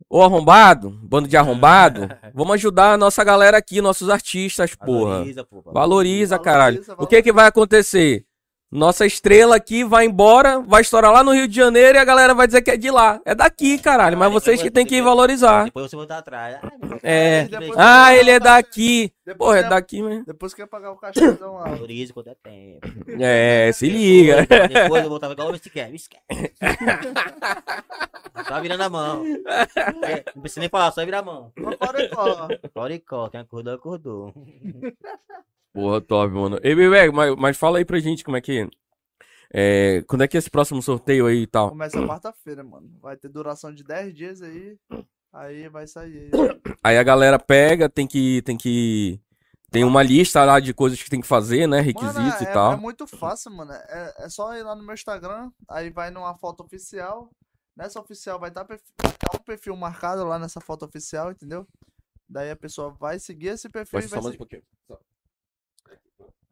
Ô 0.10 0.22
arrombado, 0.22 0.90
bando 0.90 1.28
de 1.28 1.38
arrombado, 1.38 2.02
vamos 2.34 2.56
ajudar 2.56 2.94
a 2.94 2.98
nossa 2.98 3.24
galera 3.24 3.58
aqui, 3.58 3.82
nossos 3.82 4.10
artistas, 4.10 4.76
porra. 4.76 5.20
Valoriza, 5.20 5.44
pô. 5.44 5.62
Valoriza, 5.62 5.74
Valoriza, 5.74 6.40
caralho. 6.40 6.82
O 6.82 6.84
valoriza. 6.84 7.08
que 7.10 7.24
que 7.24 7.32
vai 7.32 7.48
acontecer? 7.48 8.26
Nossa 8.74 9.06
estrela 9.06 9.56
aqui 9.56 9.84
vai 9.84 10.06
embora, 10.06 10.60
vai 10.60 10.82
estourar 10.82 11.12
lá 11.12 11.24
no 11.24 11.32
Rio 11.32 11.48
de 11.48 11.56
Janeiro 11.56 11.96
e 11.96 12.02
a 12.02 12.04
galera 12.04 12.34
vai 12.34 12.48
dizer 12.48 12.64
que 12.64 12.72
é 12.72 12.78
de 12.78 12.90
lá. 12.90 13.22
É 13.24 13.36
daqui, 13.36 13.78
caralho, 13.78 14.18
mas 14.18 14.32
vocês 14.34 14.62
que 14.62 14.72
tem 14.72 14.84
que 14.84 14.96
depois- 14.96 15.06
valorizar. 15.16 15.66
Depois 15.66 15.90
você 15.92 15.96
voltar 15.96 16.18
atrás. 16.18 16.58
Ah, 16.64 16.72
É. 17.04 17.48
Ah, 17.78 18.16
ele 18.16 18.32
é 18.32 18.40
daqui. 18.40 19.14
Depois 19.26 19.38
Porra, 19.58 19.60
é 19.68 19.70
daqui 19.70 20.02
mesmo. 20.02 20.26
Depois 20.26 20.54
quer 20.54 20.66
pagar 20.66 20.92
o 20.92 20.98
cachezão 20.98 21.54
lá. 21.56 21.66
Valoriza 21.70 22.14
quando 22.14 22.30
é 22.30 22.36
tempo. 22.36 22.88
É, 23.22 23.72
se 23.74 23.88
liga. 23.88 24.46
Depois 24.68 25.04
eu 25.04 25.10
voltava 25.10 25.34
igual 25.34 25.50
o 25.50 25.52
Westcam. 25.52 25.88
Só 28.48 28.60
virando 28.60 28.82
a 28.84 28.90
mão. 28.90 29.24
É, 30.04 30.24
não 30.36 30.42
precisa 30.42 30.60
nem 30.62 30.70
falar, 30.70 30.92
só 30.92 31.06
virar 31.06 31.20
a 31.20 31.24
mão. 31.24 31.52
Não 31.58 31.72
pode 31.78 32.10
ó. 32.16 32.48
Coricó, 32.74 33.30
quem 33.30 33.40
acordou, 33.40 33.74
acordou. 33.76 34.34
Porra, 35.74 36.00
top, 36.00 36.34
mano. 36.34 36.60
Ei, 36.62 36.76
Bebê, 36.76 37.12
mas, 37.12 37.36
mas 37.36 37.58
fala 37.58 37.80
aí 37.80 37.86
pra 37.86 38.00
gente 38.00 38.24
como 38.24 38.38
é 38.38 38.42
que. 38.42 38.70
É, 39.52 40.04
quando 40.08 40.24
é 40.24 40.28
que 40.28 40.38
é 40.38 40.40
esse 40.40 40.50
próximo 40.50 40.82
sorteio 40.82 41.26
aí 41.26 41.42
e 41.42 41.48
tal? 41.48 41.70
Começa 41.70 42.06
quarta-feira, 42.06 42.64
mano. 42.64 42.90
Vai 43.02 43.18
ter 43.18 43.30
duração 43.30 43.74
de 43.74 43.84
10 43.84 44.14
dias 44.14 44.42
aí. 44.42 44.78
Aí 45.34 45.68
vai 45.68 45.88
sair. 45.88 46.30
Aí 46.84 46.98
a 46.98 47.04
galera 47.04 47.40
pega, 47.40 47.90
tem 47.90 48.06
que. 48.06 48.44
Tem 48.44 48.56
que. 48.56 49.20
Tem 49.72 49.84
uma 49.84 50.04
lista 50.04 50.46
lá 50.46 50.60
de 50.60 50.72
coisas 50.72 51.02
que 51.02 51.10
tem 51.10 51.20
que 51.20 51.26
fazer, 51.26 51.66
né? 51.66 51.80
Requisitos 51.80 52.16
Mano, 52.16 52.38
e 52.42 52.44
é, 52.44 52.54
tal. 52.54 52.74
É 52.74 52.76
muito 52.76 53.08
fácil, 53.08 53.50
mano. 53.50 53.72
É, 53.72 54.14
é 54.20 54.30
só 54.30 54.56
ir 54.56 54.62
lá 54.62 54.76
no 54.76 54.84
meu 54.84 54.94
Instagram, 54.94 55.50
aí 55.68 55.90
vai 55.90 56.12
numa 56.12 56.36
foto 56.36 56.64
oficial. 56.64 57.32
Nessa 57.76 58.00
oficial 58.00 58.40
vai 58.40 58.50
estar 58.50 58.68
um 59.34 59.40
perfil 59.44 59.76
marcado 59.76 60.24
lá 60.24 60.38
nessa 60.38 60.62
foto 60.62 60.86
oficial, 60.86 61.32
entendeu? 61.32 61.68
Daí 62.30 62.52
a 62.52 62.56
pessoa 62.56 62.92
vai 62.92 63.18
seguir 63.18 63.48
esse 63.48 63.68
perfil 63.68 64.00
Pode 64.00 64.06
e 64.06 64.10
só 64.10 64.16
vai 64.18 64.24
mais 64.26 64.36
um 64.36 64.46
se- 64.46 64.64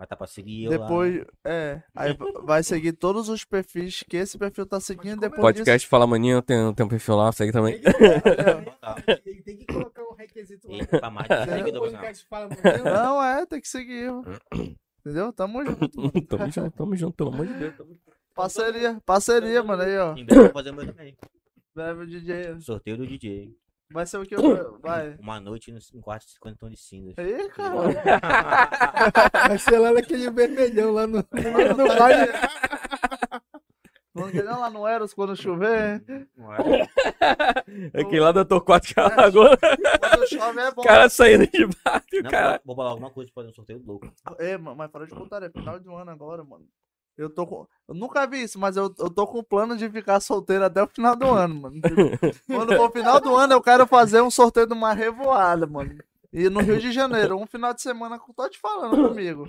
pouquinho. 0.01 0.07
Mas 0.07 0.07
tá 0.09 0.15
pra 0.15 0.25
seguir 0.25 0.63
eu 0.65 0.71
lá. 0.71 0.77
depois, 0.79 1.25
é, 1.45 1.83
aí 1.95 2.17
vai 2.43 2.63
seguir 2.63 2.93
todos 2.93 3.29
os 3.29 3.45
perfis 3.45 4.03
que 4.09 4.17
esse 4.17 4.35
perfil 4.37 4.65
tá 4.65 4.79
seguindo 4.79 5.19
depois 5.19 5.39
Podcast 5.41 5.87
Fala 5.87 6.07
Maninha, 6.07 6.41
tem, 6.41 6.73
tem 6.73 6.85
um 6.85 6.89
perfil 6.89 7.15
lá, 7.15 7.31
segue 7.31 7.51
também. 7.51 7.79
Tem 7.79 7.93
que- 7.93 9.21
Ele 9.29 9.41
tem 9.43 9.57
que 9.57 9.65
colocar 9.67 10.03
um 10.03 10.13
requisito 10.15 10.67
lá. 10.71 10.85
Pra 10.87 11.09
mais 11.11 11.27
de 11.27 11.35
seguidores, 11.51 11.73
não. 11.93 11.99
podcast 11.99 12.25
fala, 12.27 12.47
disso. 12.49 12.61
"Meu, 12.63 12.83
Não, 12.85 13.23
é, 13.23 13.45
tem 13.45 13.61
que 13.61 13.67
seguir. 13.67 14.09
Entendeu? 15.05 15.33
Tamo 15.33 15.65
junto. 15.65 15.89
tamo 16.27 16.51
junto, 16.51 16.71
tamo 16.77 16.95
junto, 16.95 17.15
pelo 17.15 17.33
amor 17.33 17.47
de 17.47 17.53
Deus. 17.53 17.73
Parceria, 18.35 18.99
parceria, 19.05 19.63
mano, 19.63 19.83
aí, 19.83 19.97
ó. 19.97 20.15
Em 20.15 20.25
breve 20.25 20.39
eu 20.39 20.43
vou 20.45 20.53
fazer 20.53 20.69
o 20.71 20.73
meu 20.75 20.85
também. 20.87 21.15
Breve 21.75 22.05
DJ. 22.07 22.59
Sorteio 22.61 22.97
do 22.97 23.07
DJ. 23.07 23.55
Vai 23.91 24.05
ser 24.05 24.17
o 24.17 24.25
que? 24.25 24.35
Vai. 24.81 25.15
Uma 25.19 25.39
noite 25.39 25.71
no 25.71 25.79
em 25.93 26.01
quarto 26.01 26.25
de 26.25 26.31
50 26.33 26.57
tons 26.57 26.71
de 26.71 26.77
cinzas. 26.77 27.13
Aí, 27.17 27.49
cara. 27.49 27.71
Vai 29.47 29.57
ser 29.57 29.79
lá 29.79 29.91
naquele 29.91 30.29
vermelhão 30.29 30.91
lá 30.91 31.07
no, 31.07 31.17
no 31.77 31.87
baile. 31.97 32.31
Não 34.13 34.59
lá 34.59 34.69
no 34.69 34.85
Eros 34.85 35.13
quando 35.13 35.35
chover. 35.35 36.03
Não 36.35 36.53
é? 36.53 36.59
Aqui 37.93 38.19
lá 38.19 38.31
da 38.33 38.43
Torquato 38.43 38.87
de 38.87 38.93
Alagoas, 38.97 39.57
Quando 39.59 40.27
chove 40.27 40.59
é 40.59 40.71
bom. 40.71 40.81
o 40.81 40.85
cara 40.85 41.09
saindo 41.09 41.47
de 41.47 41.65
baixo, 41.65 42.23
cara. 42.29 42.61
vou 42.65 42.75
falar 42.75 42.89
alguma 42.89 43.09
coisa 43.09 43.31
pra 43.33 43.41
fazer 43.41 43.51
um 43.51 43.55
sorteio 43.55 43.81
louco. 43.85 44.11
É, 44.37 44.57
mas 44.57 44.91
fora 44.91 45.07
de 45.07 45.13
contar, 45.15 45.41
é 45.43 45.49
final 45.49 45.79
de 45.79 45.87
ano 45.87 46.11
agora, 46.11 46.43
mano. 46.43 46.65
Eu 47.17 47.29
tô 47.29 47.45
com. 47.45 47.67
Eu 47.87 47.93
nunca 47.95 48.25
vi 48.25 48.43
isso, 48.43 48.57
mas 48.57 48.77
eu, 48.77 48.93
eu 48.97 49.09
tô 49.09 49.27
com 49.27 49.39
o 49.39 49.43
plano 49.43 49.75
de 49.77 49.89
ficar 49.89 50.19
solteiro 50.19 50.65
até 50.65 50.81
o 50.81 50.87
final 50.87 51.15
do 51.15 51.27
ano, 51.27 51.55
mano. 51.55 51.81
Quando 52.47 52.75
for 52.75 52.89
o 52.89 52.91
final 52.91 53.19
do 53.19 53.35
ano, 53.35 53.53
eu 53.53 53.61
quero 53.61 53.85
fazer 53.85 54.21
um 54.21 54.31
sorteio 54.31 54.65
de 54.67 54.73
uma 54.73 54.93
revoada, 54.93 55.67
mano. 55.67 55.97
E 56.31 56.49
no 56.49 56.61
Rio 56.61 56.79
de 56.79 56.91
Janeiro, 56.91 57.37
um 57.37 57.45
final 57.45 57.73
de 57.73 57.81
semana, 57.81 58.17
com- 58.17 58.33
tô 58.33 58.47
te 58.49 58.57
falando 58.59 59.09
comigo. 59.09 59.47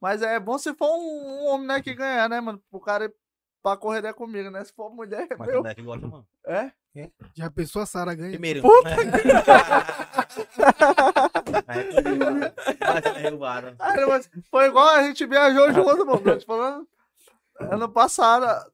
Mas 0.00 0.22
é 0.22 0.38
bom 0.38 0.58
se 0.58 0.74
for 0.74 0.90
um, 0.94 1.42
um 1.42 1.46
homem, 1.48 1.66
né, 1.66 1.82
que 1.82 1.94
ganhar, 1.94 2.28
né, 2.28 2.40
mano? 2.40 2.62
O 2.70 2.80
cara 2.80 3.06
ir 3.06 3.14
pra 3.62 3.76
correr 3.76 4.12
comigo, 4.14 4.50
né? 4.50 4.62
Se 4.64 4.72
for 4.72 4.90
mulher, 4.90 5.26
é 5.30 5.36
Mas 5.36 5.48
meu. 5.48 5.56
o 5.60 5.62
moleque 5.62 5.82
gosta, 5.82 6.06
mano. 6.06 6.26
É? 6.46 6.70
Já 7.34 7.50
pensou 7.50 7.82
a 7.82 7.86
Sara 7.86 8.14
ganha? 8.14 8.30
Primeiro. 8.30 8.62
Puta 8.62 8.90
derrubada. 13.14 13.74
Aí, 13.78 14.06
mas 14.06 14.30
foi 14.50 14.66
igual 14.66 14.88
a 14.88 15.02
gente 15.04 15.26
viajou 15.26 15.72
junto, 15.72 16.06
mano. 16.06 16.20
Tô 16.20 16.36
te 16.36 16.46
falando. 16.46 16.86
Ano 17.60 17.88
passado. 17.88 18.70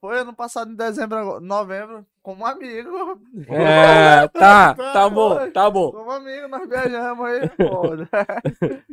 Foi 0.00 0.18
ano 0.18 0.32
passado, 0.32 0.70
em 0.72 0.74
dezembro, 0.76 1.18
agora- 1.18 1.40
novembro, 1.40 2.06
como 2.22 2.46
amigo. 2.46 3.20
É, 3.48 4.26
tá, 4.28 4.72
tá 4.74 5.10
bom, 5.10 5.50
tá 5.50 5.70
bom. 5.70 5.92
Como 5.92 6.10
amigo, 6.10 6.48
nós 6.48 6.66
viajamos 6.66 7.26
aí, 7.26 7.50
foda. 7.54 8.08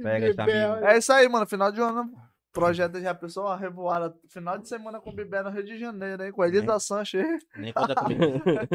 Pega 0.04 0.44
amigo. 0.44 0.86
É 0.86 0.98
isso 0.98 1.14
aí, 1.14 1.30
mano. 1.30 1.48
Final 1.48 1.72
de 1.72 1.80
ano. 1.80 2.12
Projeto 2.58 3.00
já 3.00 3.14
pensou 3.14 3.46
uma 3.46 3.56
revoada. 3.56 4.16
Final 4.30 4.58
de 4.58 4.68
semana 4.68 5.00
com 5.00 5.12
o 5.12 5.16
Bibé 5.16 5.44
no 5.44 5.52
Rio 5.52 5.64
de 5.64 5.78
Janeiro, 5.78 6.24
hein? 6.24 6.32
Com 6.32 6.42
a 6.42 6.48
Elisa 6.48 6.80
Sanches. 6.80 7.24
Nem 7.56 7.72
conta 7.72 7.94
comigo. 7.96 8.24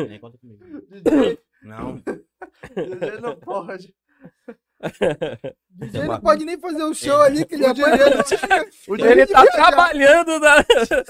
Nem 0.09 0.21
conta 0.21 0.39
comigo. 0.39 0.65
DJ, 0.89 1.39
Não. 1.63 1.97
DJ 1.97 3.21
não 3.21 3.37
pode. 3.37 3.93
Ele 5.81 6.07
não 6.07 6.21
pode 6.21 6.45
nem 6.45 6.59
fazer 6.61 6.85
um 6.85 6.95
show 6.95 7.21
ali 7.23 7.45
que 7.45 7.57
ele 7.57 7.67
apanha. 7.67 7.97
O 8.87 8.95
Ele 8.95 9.27
tá 9.27 9.45
trabalhando, 9.47 10.39
na... 10.39 10.57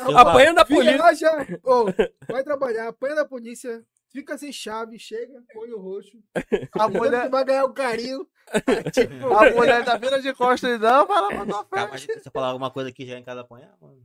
Eu 0.09 0.19
apanhando 0.19 0.59
a 0.59 0.65
polícia. 0.65 0.97
Viaja, 0.97 1.61
ô, 1.63 1.85
vai 2.27 2.43
trabalhar, 2.43 2.89
apanha 2.89 3.17
da 3.17 3.25
polícia, 3.25 3.83
fica 4.13 4.37
sem 4.39 4.53
chave, 4.53 4.99
chega, 4.99 5.43
olho 5.57 5.79
roxo. 5.79 6.19
A 6.79 6.89
Mulher... 6.89 7.29
vai 7.31 7.45
ganhar 7.45 7.65
o 7.65 7.73
carinho. 7.73 8.27
tipo, 8.93 9.33
a 9.35 9.51
mulher 9.53 9.85
da 9.85 9.97
vira 9.97 10.21
de 10.21 10.33
costas 10.35 10.71
e 10.77 10.79
não, 10.79 11.07
vai 11.07 11.21
lá 11.21 11.29
pra 11.29 11.47
tua 11.47 11.65
frente. 11.65 11.91
mas 11.91 12.03
se 12.03 12.29
eu 12.29 12.33
falar 12.33 12.49
alguma 12.49 12.71
coisa 12.71 12.91
aqui 12.91 13.07
já 13.07 13.19
em 13.19 13.23
casa 13.25 13.41
apanhar, 13.41 13.75
mano. 13.81 14.03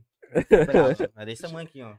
É 1.16 1.24
desse 1.24 1.42
tamanho 1.42 1.66
aqui, 1.66 1.82
ó. 1.82 1.94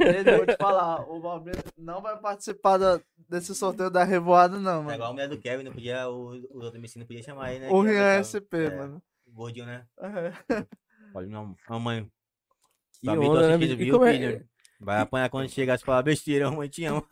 Ele, 0.00 0.36
vou 0.36 0.46
te 0.46 0.56
falar, 0.56 1.08
o 1.08 1.20
Valmir 1.20 1.54
não 1.78 2.02
vai 2.02 2.18
participar 2.20 2.76
da- 2.76 3.00
desse 3.28 3.54
sorteio 3.54 3.88
da 3.88 4.02
revoada, 4.02 4.58
não, 4.58 4.80
É 4.80 4.82
mano. 4.82 4.94
igual 4.94 5.10
a 5.10 5.12
mulher 5.12 5.28
do 5.28 5.38
Kevin, 5.38 5.62
não 5.62 5.72
podia, 5.72 6.08
o, 6.08 6.34
o 6.50 6.62
outro 6.64 6.76
MC 6.78 6.98
não 6.98 7.06
podia 7.06 7.22
chamar 7.22 7.46
aí, 7.46 7.60
né? 7.60 7.68
O 7.70 7.80
Rian 7.80 8.00
era 8.02 8.24
SP, 8.26 8.66
é. 8.66 8.76
mano. 8.76 9.00
Gordinho, 9.28 9.66
né? 9.66 9.86
É. 10.00 10.66
Olha, 11.14 11.26
minha 11.28 11.54
mamãe. 11.68 12.10
Que 13.00 13.06
Família 13.06 13.30
onda, 13.30 13.56
né? 13.58 13.64
E 13.64 13.74
viu, 13.76 13.94
como 13.94 14.04
é- 14.06 14.12
filho? 14.12 14.48
Vai 14.82 14.98
apanhar 15.00 15.28
quando 15.28 15.48
chegar 15.50 15.74
e 15.78 15.84
falar 15.84 16.02
besteira, 16.02 16.50
mãe, 16.50 16.66
te 16.68 16.84
amo. 16.86 17.06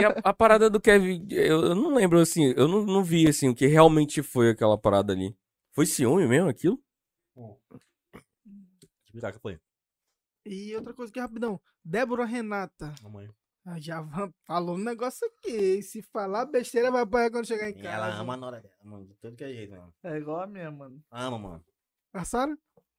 E 0.00 0.04
a, 0.04 0.08
a 0.24 0.34
parada 0.34 0.68
do 0.68 0.80
Kevin, 0.80 1.24
eu, 1.30 1.66
eu 1.66 1.74
não 1.74 1.94
lembro 1.94 2.18
assim, 2.18 2.52
eu 2.56 2.66
não, 2.66 2.84
não 2.84 3.04
vi 3.04 3.28
assim 3.28 3.48
o 3.48 3.54
que 3.54 3.66
realmente 3.66 4.22
foi 4.24 4.50
aquela 4.50 4.76
parada 4.76 5.12
ali. 5.12 5.36
Foi 5.72 5.86
ciúme 5.86 6.26
mesmo 6.26 6.48
aquilo? 6.48 6.82
Que 9.32 9.38
foi. 9.40 9.58
E 10.44 10.74
outra 10.76 10.92
coisa 10.92 11.12
que 11.12 11.20
rapidão. 11.20 11.60
Débora 11.84 12.24
Renata. 12.24 12.92
Mamãe. 13.02 13.28
Ah, 13.64 13.80
Já 13.80 14.04
falou 14.44 14.74
um 14.76 14.78
negócio 14.84 15.26
aqui. 15.28 15.82
Se 15.82 16.02
falar 16.02 16.46
besteira, 16.46 16.90
vai 16.90 17.02
apanhar 17.02 17.30
quando 17.30 17.46
chegar 17.46 17.68
em 17.68 17.72
E 17.72 17.82
casa. 17.82 17.88
ela 17.88 18.14
ama 18.14 18.34
a 18.34 18.36
nora 18.36 18.60
dela, 18.60 18.74
mano. 18.84 19.06
De 19.06 19.14
tudo 19.14 19.36
que 19.36 19.44
é 19.44 19.52
jeito, 19.52 19.70
mano. 19.74 19.92
É 20.04 20.16
igual 20.18 20.40
a 20.40 20.46
minha, 20.46 20.70
mano. 20.70 21.02
Ama, 21.10 21.38
mano. 21.38 21.64
A 22.12 22.24
Sara? 22.24 22.56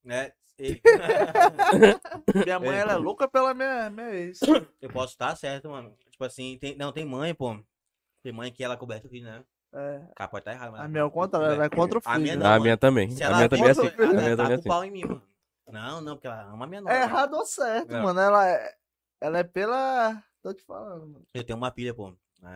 É. 0.10 0.34
e- 0.60 0.82
Minha 2.46 2.60
mãe, 2.60 2.76
É. 2.78 2.80
ela 2.80 2.94
é 2.94 2.98
louca 2.98 3.28
pela 3.28 3.54
minha, 3.54 3.90
minha 3.90 4.10
ex. 4.14 4.40
eu 4.82 4.90
posso 4.90 5.14
estar 5.14 5.36
certo, 5.36 5.70
mano. 5.70 5.96
Tipo 6.12 6.24
assim, 6.24 6.58
tem, 6.60 6.76
não, 6.76 6.92
tem 6.92 7.06
mãe, 7.06 7.34
pô. 7.34 7.58
Tem 8.24 8.32
mãe 8.34 8.52
que 8.52 8.64
ela 8.64 8.76
coberta 8.78 9.08
o 9.08 9.10
filho, 9.10 9.26
né? 9.26 9.44
É. 9.74 10.02
Cara 10.16 10.30
pode 10.30 10.42
estar 10.42 10.54
errado, 10.54 10.72
mas. 10.72 10.82
A 10.82 10.88
minha 10.88 11.02
é 11.02 11.04
o 11.04 11.12
contrário, 11.12 11.48
ela 11.54 11.66
é 11.66 11.70
contra 11.70 12.00
o 12.00 12.02
A 12.06 12.18
minha 12.18 12.34
filho. 12.34 12.44
não, 12.44 12.54
a 12.54 12.60
minha 12.60 12.78
também. 12.78 13.12
Se 13.12 13.24
A 13.24 13.28
ela 13.28 13.38
minha 13.38 13.50
também 13.50 13.68
é 13.68 13.72
assim. 13.72 13.88
A 13.88 13.92
ela 13.92 13.96
minha 14.08 14.08
ela 14.08 14.14
também 14.18 14.34
é 14.34 14.36
tá 14.36 14.48
com 14.48 14.54
assim. 14.54 14.70
pau 14.70 14.84
em 14.86 14.92
mim, 14.92 15.04
mano. 15.06 15.24
Não, 15.70 16.02
não, 16.02 16.16
porque 16.16 16.28
ela 16.28 16.44
ama 16.44 16.64
a 16.66 16.68
minha 16.68 16.82
nora. 16.82 16.96
É 16.96 17.02
errado 17.04 17.34
ou 17.36 17.46
certo, 17.46 17.94
É. 17.94 18.02
mano. 18.02 18.20
Ela 18.20 18.48
é, 18.50 18.76
ela 19.22 19.40
é 19.40 19.44
pela. 19.44 20.24
Tô 20.42 20.54
te 20.54 20.64
falando, 20.64 21.08
mano. 21.08 21.26
Eu 21.34 21.44
tenho 21.44 21.58
uma 21.58 21.72
filha, 21.72 21.94
pô. 21.94 22.16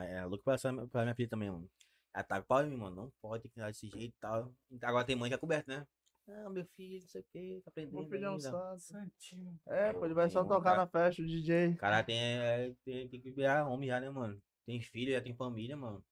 É 0.09 0.23
louco 0.25 0.43
pra, 0.43 0.53
essa, 0.53 0.71
pra 0.87 1.01
minha 1.03 1.15
filha 1.15 1.29
também, 1.29 1.51
mano. 1.51 1.69
Ela 2.13 2.23
tá 2.23 2.39
com 2.39 2.47
pau 2.47 2.63
em 2.63 2.69
mim, 2.69 2.77
mano. 2.77 2.95
Não 2.95 3.11
pode 3.21 3.49
criar 3.49 3.67
desse 3.67 3.87
jeito 3.89 4.13
e 4.15 4.19
tal. 4.19 4.51
Agora 4.81 5.03
tem 5.05 5.15
mãe 5.15 5.29
que 5.29 5.35
é 5.35 5.37
coberta, 5.37 5.71
né? 5.79 5.85
Ah, 6.33 6.49
meu 6.49 6.65
filho, 6.77 7.01
não 7.01 7.07
sei 7.07 7.21
o 7.21 7.25
que, 7.31 7.61
tá 7.63 7.71
aprendendo. 7.71 7.99
Meu 7.99 8.09
filho 8.09 8.25
é 8.25 8.31
um 8.31 8.39
santo. 8.39 8.79
Santinho. 8.79 9.59
É, 9.67 9.91
pô, 9.91 10.05
ele 10.05 10.13
vai 10.13 10.29
só 10.29 10.43
tocar 10.43 10.75
cara. 10.75 10.77
na 10.77 10.87
festa, 10.87 11.21
o 11.21 11.25
DJ. 11.25 11.69
O 11.69 11.77
cara 11.77 12.03
tem, 12.03 12.17
é, 12.17 12.73
tem, 12.85 13.07
tem 13.09 13.19
que 13.19 13.31
virar 13.31 13.67
homem 13.67 13.89
já, 13.89 13.99
né, 13.99 14.09
mano? 14.09 14.41
Tem 14.65 14.81
filho, 14.81 15.13
já 15.13 15.21
tem 15.21 15.35
família, 15.35 15.75
mano. 15.75 16.03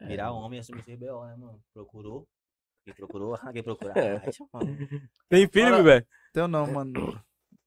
É. 0.00 0.06
Virar 0.06 0.32
homem, 0.32 0.60
assumir 0.60 0.82
ser 0.84 0.96
B.O., 0.96 1.26
né, 1.26 1.36
mano? 1.36 1.60
Procurou. 1.74 2.28
Quem 2.84 2.94
procurou, 2.94 3.36
quem 3.52 3.62
procurou. 3.62 3.92
É. 3.96 4.20
Tem 5.28 5.48
filho, 5.48 5.82
velho? 5.82 6.06
Teu 6.32 6.48
não, 6.48 6.66
mano. 6.66 7.20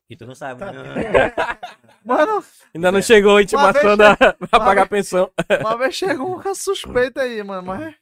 E 0.09 0.15
tu 0.15 0.25
não 0.25 0.35
sabe, 0.35 0.63
né? 0.63 0.71
Mano, 2.05 2.45
Ainda 2.75 2.91
não 2.91 3.01
chegou 3.01 3.37
a 3.37 3.41
intimação 3.41 3.97
vez 3.97 3.97
da, 3.97 4.15
pra 4.37 4.59
pagar 4.59 4.83
a 4.83 4.87
pensão. 4.87 5.31
uma 5.61 5.75
vez 5.75 5.95
chegou 5.95 6.35
uma 6.35 6.53
suspeita 6.53 7.23
aí, 7.23 7.41
mano, 7.41 7.65
mas. 7.65 7.95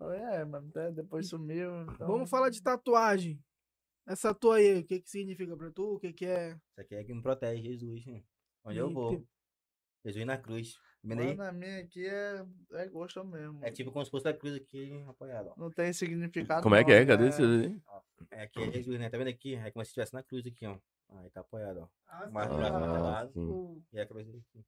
Falei, 0.00 0.18
É, 0.18 0.44
mano, 0.46 0.66
até 0.70 0.90
depois 0.90 1.28
sumiu. 1.28 1.82
então- 1.82 2.06
Vamos 2.06 2.30
falar 2.30 2.48
de 2.48 2.62
tatuagem. 2.62 3.38
Essa 4.06 4.34
tua 4.34 4.56
aí, 4.56 4.78
o 4.78 4.84
que 4.84 4.98
que 4.98 5.10
significa 5.10 5.54
pra 5.54 5.70
tu? 5.70 5.96
O 5.96 6.00
que 6.00 6.10
que 6.10 6.24
é? 6.24 6.52
Isso 6.70 6.80
aqui 6.80 6.94
é 6.94 7.04
que 7.04 7.12
me 7.12 7.20
protege, 7.22 7.62
Jesus. 7.62 8.06
mano. 8.06 8.24
Onde 8.64 8.78
eu 8.78 8.90
vou. 8.90 9.22
Jesus 10.02 10.24
na 10.26 10.38
cruz. 10.38 10.72
Tá 10.74 10.80
Vendo 11.04 11.20
aí? 11.20 11.36
Mano, 11.36 11.50
a 11.50 11.52
minha 11.52 11.80
aqui 11.80 12.06
é, 12.06 12.46
é 12.72 12.88
gosto 12.88 13.22
mesmo. 13.24 13.62
É 13.62 13.70
tipo 13.70 13.92
como 13.92 14.02
se 14.04 14.10
fosse 14.10 14.26
a 14.26 14.32
cruz 14.34 14.54
aqui 14.54 15.04
apoiada, 15.06 15.50
ó. 15.50 15.54
Não 15.60 15.70
tem 15.70 15.92
significado. 15.92 16.62
Como 16.62 16.74
é 16.74 16.82
que 16.82 16.90
não, 16.90 16.96
é? 16.98 17.04
Cadê 17.06 17.28
esse? 17.28 17.42
É 18.30 18.42
aqui 18.42 18.62
é 18.62 18.72
Jesus, 18.72 18.98
né? 18.98 19.10
Tá 19.10 19.18
vendo 19.18 19.28
aqui? 19.28 19.54
É 19.54 19.70
como 19.70 19.84
se 19.84 19.90
estivesse 19.90 20.14
na 20.14 20.22
cruz 20.22 20.46
aqui, 20.46 20.66
ó. 20.66 20.78
Aí 21.10 21.28
tá 21.30 21.40
apoiado, 21.42 21.80
ó. 21.82 21.88
Ah, 22.08 22.26
Mais 22.30 22.48
tá. 22.48 22.56
braço 22.56 22.74
Ah, 22.76 22.98
lado 23.00 23.82
e 23.92 24.00
a 24.00 24.06
cabeça 24.06 24.30
aqui. 24.30 24.64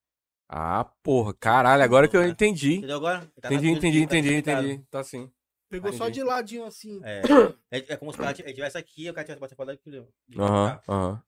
Ah, 0.48 0.84
porra, 1.02 1.32
caralho, 1.34 1.82
agora 1.82 2.08
que 2.08 2.16
eu 2.16 2.26
entendi. 2.26 2.74
Entendeu 2.74 2.96
agora? 2.96 3.20
Tá 3.40 3.48
Entendi, 3.48 3.68
entendi, 3.68 3.98
aqui, 3.98 4.06
tá 4.06 4.18
entendi, 4.18 4.34
entendi. 4.36 4.84
Tá 4.90 5.02
sim. 5.04 5.32
Pegou 5.70 5.92
só 5.92 6.04
Entendi. 6.04 6.20
de 6.20 6.24
ladinho 6.24 6.64
assim. 6.66 7.00
É, 7.02 7.22
é, 7.70 7.78
é 7.94 7.96
como 7.96 8.12
se 8.12 8.18
o 8.18 8.22
cara 8.22 8.34
t- 8.34 8.52
tivesse 8.52 8.76
aqui 8.76 9.06
e 9.06 9.10
o 9.10 9.14
cara 9.14 9.24
tivesse 9.24 9.40
botado 9.40 9.56
pra 9.56 9.72
aqui. 9.72 10.06
Aham, 10.38 10.80
aham. 10.88 11.22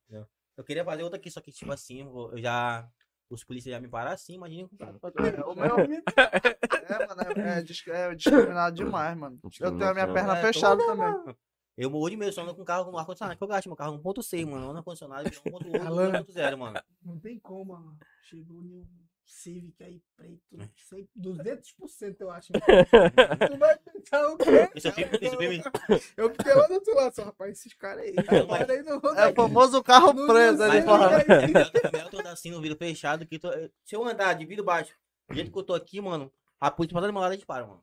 Eu 0.56 0.62
queria 0.62 0.84
fazer 0.84 1.02
outra 1.02 1.18
aqui, 1.18 1.30
só 1.30 1.40
que 1.40 1.50
tipo 1.50 1.72
assim, 1.72 2.00
eu 2.02 2.32
já. 2.36 2.86
Os 3.30 3.42
polícias 3.42 3.72
já 3.72 3.80
me 3.80 3.88
pararam 3.88 4.12
assim, 4.12 4.34
imagina 4.34 4.68
com 4.68 4.76
o 4.76 4.78
cara. 4.78 4.98
É, 5.16 5.40
o 5.44 5.54
meu. 5.56 5.80
É, 5.80 7.06
mano, 7.06 7.22
é, 7.40 7.58
é 7.58 7.58
é 7.58 8.14
discriminado 8.14 8.76
demais, 8.76 9.16
mano. 9.16 9.40
Eu 9.58 9.76
tenho 9.76 9.90
a 9.90 9.94
minha 9.94 10.12
perna 10.12 10.38
É, 10.38 10.42
fechada 10.42 10.84
também. 10.84 11.34
Eu 11.76 11.90
morro 11.90 12.08
de 12.08 12.16
medo, 12.16 12.32
só 12.32 12.42
ando 12.42 12.54
com 12.54 12.64
carro 12.64 12.90
com 12.90 12.96
ar-condicionado. 12.96 13.36
Que 13.36 13.42
eu 13.42 13.48
gasto 13.48 13.66
meu 13.68 13.76
carro 13.76 13.98
1.6, 13.98 14.46
mano. 14.46 14.68
Ando 14.70 14.78
ar-condicionado, 14.78 15.28
1.8, 15.28 15.86
Alan. 15.86 16.12
1.0, 16.22 16.56
mano. 16.56 16.80
Não 17.02 17.18
tem 17.18 17.38
como, 17.38 17.72
mano. 17.72 17.98
Chegou 18.22 18.62
no 18.62 18.86
Civic 19.26 19.82
aí 19.82 20.00
preto. 20.16 20.40
100, 20.88 21.08
200% 21.18 22.16
eu 22.20 22.30
acho. 22.30 22.52
tu 23.50 23.58
vai 23.58 23.76
pensar 23.78 24.28
o 24.28 24.36
quê? 24.36 24.70
Isso 24.76 24.88
aqui, 24.88 25.00
isso 25.20 25.34
aqui. 25.34 26.12
Eu 26.16 26.30
fiquei 26.30 26.54
lá 26.54 26.66
do 26.68 26.74
outro 26.74 26.94
lado, 26.94 27.14
só, 27.14 27.24
rapaz, 27.24 27.52
esses 27.58 27.74
caras 27.74 28.04
aí. 28.04 28.14
É, 28.30 28.46
Cara 28.46 28.72
aí 28.72 28.82
não 28.82 29.00
É 29.16 29.28
o 29.28 29.34
famoso 29.34 29.82
carro 29.82 30.12
Não- 30.12 30.26
preto 30.26 30.58
não 30.58 30.70
ali 30.70 30.80
né? 30.80 32.02
Eu 32.04 32.10
tô 32.10 32.28
assim 32.28 32.50
no 32.50 32.60
vidro 32.60 32.78
fechado. 32.78 33.26
Que 33.26 33.38
tô- 33.38 33.50
Se 33.84 33.96
eu 33.96 34.04
andar 34.06 34.34
de 34.34 34.44
vidro 34.46 34.64
baixo, 34.64 34.94
do 35.28 35.34
jeito 35.34 35.50
que 35.50 35.58
eu 35.58 35.62
tô 35.64 35.74
aqui, 35.74 36.00
mano, 36.00 36.32
a 36.60 36.70
polícia 36.70 36.94
passando 36.94 37.10
do 37.10 37.12
meu 37.14 37.22
lado, 37.22 37.32
a 37.32 37.34
gente 37.34 37.46
para, 37.46 37.66
mano. 37.66 37.80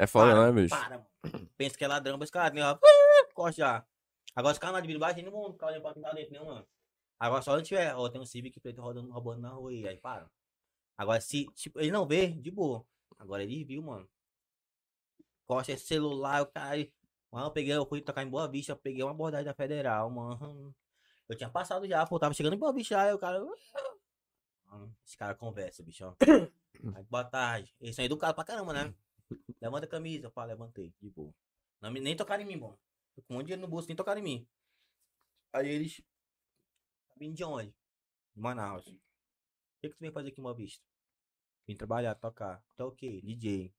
É 0.00 0.06
foda, 0.06 0.32
Para, 0.32 0.46
né, 0.46 0.62
bicho? 0.62 0.74
Para. 0.74 1.06
Pensa 1.58 1.76
que 1.76 1.84
é 1.84 1.88
ladrão, 1.88 2.16
mas 2.16 2.30
cara 2.30 2.54
ó. 2.72 2.78
Corte 3.34 3.58
já. 3.58 3.84
Agora, 4.34 4.54
os 4.54 4.58
caras 4.58 4.80
de 4.80 4.86
vidro 4.86 4.98
baixo, 4.98 5.20
não 5.22 5.30
vão 5.30 5.52
ficar 5.52 5.66
olhando 5.66 5.82
pra 5.82 5.92
tá 5.92 6.12
dentro, 6.12 6.32
não, 6.32 6.46
mano. 6.46 6.66
Agora, 7.18 7.42
só 7.42 7.58
se 7.58 7.64
tiver, 7.64 7.94
ó, 7.94 8.08
tem 8.08 8.18
um 8.18 8.24
Civic 8.24 8.58
preto 8.60 8.80
rodando, 8.80 9.12
roubando 9.12 9.42
na 9.42 9.50
rua 9.50 9.70
aí, 9.70 9.86
aí 9.86 9.98
para. 9.98 10.26
Agora, 10.96 11.20
se, 11.20 11.44
tipo, 11.52 11.78
ele 11.78 11.90
não 11.90 12.06
vê, 12.06 12.28
de 12.28 12.50
boa. 12.50 12.82
Agora 13.18 13.42
ele 13.42 13.62
viu, 13.62 13.82
mano. 13.82 14.08
Corte 15.44 15.70
esse 15.70 15.84
celular, 15.86 16.40
o 16.40 16.46
cara. 16.46 16.78
Mano, 17.30 17.48
eu 17.48 17.50
peguei, 17.50 17.74
eu 17.74 17.84
fui 17.84 18.00
tocar 18.00 18.22
em 18.22 18.30
Boa 18.30 18.48
Vista, 18.48 18.72
eu 18.72 18.76
peguei 18.76 19.02
uma 19.02 19.10
abordagem 19.10 19.44
da 19.44 19.52
Federal, 19.52 20.08
mano. 20.08 20.74
Eu 21.28 21.36
tinha 21.36 21.50
passado 21.50 21.86
já, 21.86 22.06
pô, 22.06 22.18
tava 22.18 22.32
chegando 22.32 22.54
em 22.54 22.58
Boa 22.58 22.72
Vista, 22.72 22.98
aí 22.98 23.12
o 23.12 23.18
cara. 23.18 23.38
Mano, 24.64 24.96
esse 25.04 25.16
cara 25.18 25.34
conversa, 25.34 25.82
bichão. 25.82 26.16
Aí, 26.94 27.02
boa 27.10 27.24
tarde. 27.24 27.74
Eles 27.80 27.96
são 27.96 28.04
educados 28.04 28.36
pra 28.36 28.44
caramba, 28.44 28.72
né? 28.72 28.94
Levanta 29.60 29.86
a 29.86 29.88
camisa, 29.88 30.30
falo, 30.30 30.48
levantei, 30.48 30.94
de 31.00 31.10
boa. 31.10 31.34
Não, 31.80 31.90
nem 31.90 32.16
tocaram 32.16 32.42
em 32.42 32.46
mim, 32.46 32.56
mano. 32.56 32.78
Tô 33.14 33.22
com 33.22 33.34
um 33.34 33.36
monte 33.36 33.44
de 33.44 33.46
dinheiro 33.48 33.62
no 33.62 33.68
bolso, 33.68 33.88
nem 33.88 33.96
tocaram 33.96 34.20
em 34.20 34.24
mim. 34.24 34.48
Aí 35.52 35.68
eles. 35.68 36.02
Vim 37.16 37.32
de 37.32 37.44
onde? 37.44 37.74
De 38.34 38.40
Manaus. 38.40 38.86
O 38.86 38.90
que, 39.80 39.88
que 39.88 39.96
tu 39.96 40.00
vem 40.00 40.12
fazer 40.12 40.28
aqui 40.28 40.40
em 40.40 40.42
Boa 40.42 40.54
Vista? 40.54 40.84
Vim 41.66 41.76
trabalhar, 41.76 42.14
tocar. 42.14 42.64
Tá 42.76 42.86
o 42.86 42.92
quê? 42.92 43.20
DJ. 43.22 43.74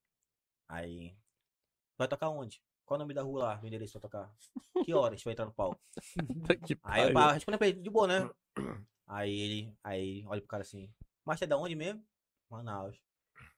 Aí. 0.68 1.16
Vai 1.96 2.08
tocar 2.08 2.28
onde? 2.28 2.62
Qual 2.84 2.98
o 2.98 3.02
nome 3.02 3.14
da 3.14 3.22
rua 3.22 3.44
lá, 3.44 3.54
do 3.56 3.66
endereço 3.66 3.92
pra 3.92 4.00
tocar? 4.00 4.36
Que 4.84 4.92
horas 4.92 5.20
tu 5.20 5.24
vai 5.24 5.32
entrar 5.32 5.46
no 5.46 5.52
palco? 5.52 5.80
Aí 6.82 7.08
eu 7.08 7.12
pá, 7.12 7.32
respondi 7.32 7.58
pra 7.58 7.68
ele, 7.68 7.80
de 7.80 7.90
boa, 7.90 8.06
né? 8.06 8.30
Aí 9.06 9.30
ele, 9.30 9.78
aí 9.84 10.24
olha 10.26 10.40
pro 10.40 10.48
cara 10.48 10.62
assim, 10.62 10.92
mas 11.24 11.38
você 11.38 11.44
é 11.44 11.48
da 11.48 11.58
onde 11.58 11.74
mesmo? 11.74 12.02
Manaus. 12.48 12.96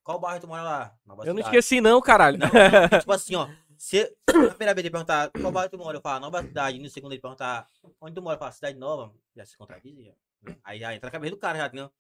Qual 0.05 0.21
bairro 0.21 0.41
tu 0.41 0.47
mora 0.47 0.63
lá? 0.63 0.99
Nova 1.05 1.23
Eu 1.25 1.33
não 1.35 1.39
Cidade. 1.43 1.57
esqueci, 1.57 1.81
não, 1.81 2.01
caralho. 2.01 2.39
Não, 2.39 2.47
não, 2.47 2.53
tipo 3.01 3.13
assim, 3.13 3.35
ó. 3.35 3.49
Se, 3.77 4.05
na 4.29 4.51
primeira 4.51 4.75
vez 4.75 4.85
ele 4.85 4.91
perguntar 4.91 5.31
qual 5.31 5.51
bairro 5.51 5.71
tu 5.71 5.79
mora, 5.79 5.97
eu 5.97 6.01
falo 6.03 6.21
Nova 6.21 6.43
Cidade. 6.43 6.79
No 6.79 6.89
segundo 6.91 7.13
ele 7.13 7.21
perguntar 7.21 7.67
onde 8.01 8.15
tu 8.15 8.23
mora, 8.23 8.37
eu 8.37 8.39
falo 8.39 8.53
Cidade 8.53 8.79
Nova. 8.79 9.13
Já 9.35 9.45
se 9.47 9.57
contradizia. 9.57 10.15
Aí 10.63 10.79
já 10.79 10.95
entra 10.95 11.09
na 11.09 11.11
cabeça 11.11 11.35
do 11.35 11.39
cara, 11.41 11.59
já, 11.59 11.67
entendeu? 11.67 11.91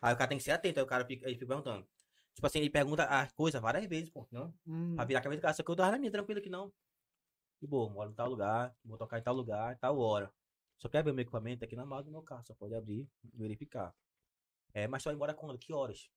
Aí 0.00 0.14
o 0.14 0.16
cara 0.16 0.28
tem 0.28 0.38
que 0.38 0.44
ser 0.44 0.52
atento, 0.52 0.78
aí 0.78 0.84
o 0.84 0.86
cara 0.86 1.04
fica, 1.06 1.24
ele 1.26 1.34
fica 1.34 1.46
perguntando. 1.46 1.86
Tipo 2.34 2.46
assim, 2.46 2.58
ele 2.58 2.70
pergunta 2.70 3.04
as 3.04 3.32
coisas 3.32 3.60
várias 3.60 3.86
vezes, 3.86 4.10
pô, 4.10 4.26
não? 4.30 4.52
Hum, 4.66 4.94
Pra 4.96 5.04
virar 5.04 5.20
a 5.20 5.22
cabeça 5.22 5.40
do 5.40 5.42
cara, 5.42 5.54
só 5.54 5.62
que 5.62 5.70
eu 5.70 5.76
tava 5.76 5.92
na 5.92 5.98
minha, 5.98 6.10
tranquilo 6.12 6.40
que 6.42 6.50
não. 6.50 6.70
De 7.62 7.66
boa, 7.66 7.88
moro 7.88 8.10
em 8.10 8.14
tal 8.14 8.28
lugar, 8.28 8.74
vou 8.84 8.98
tocar 8.98 9.18
em 9.18 9.22
tal 9.22 9.34
lugar, 9.34 9.78
tal 9.78 9.98
hora. 9.98 10.30
Só 10.78 10.88
quer 10.88 11.02
ver 11.02 11.12
meu 11.14 11.22
equipamento 11.22 11.64
aqui 11.64 11.76
na 11.76 11.86
mala 11.86 12.02
do 12.02 12.10
meu 12.10 12.22
carro, 12.22 12.44
só 12.44 12.54
pode 12.54 12.74
abrir 12.74 13.08
e 13.32 13.38
verificar. 13.38 13.94
É, 14.74 14.86
mas 14.88 15.02
só 15.02 15.10
ir 15.10 15.14
embora 15.14 15.32
quando? 15.32 15.56
Que 15.58 15.72
horas? 15.72 16.10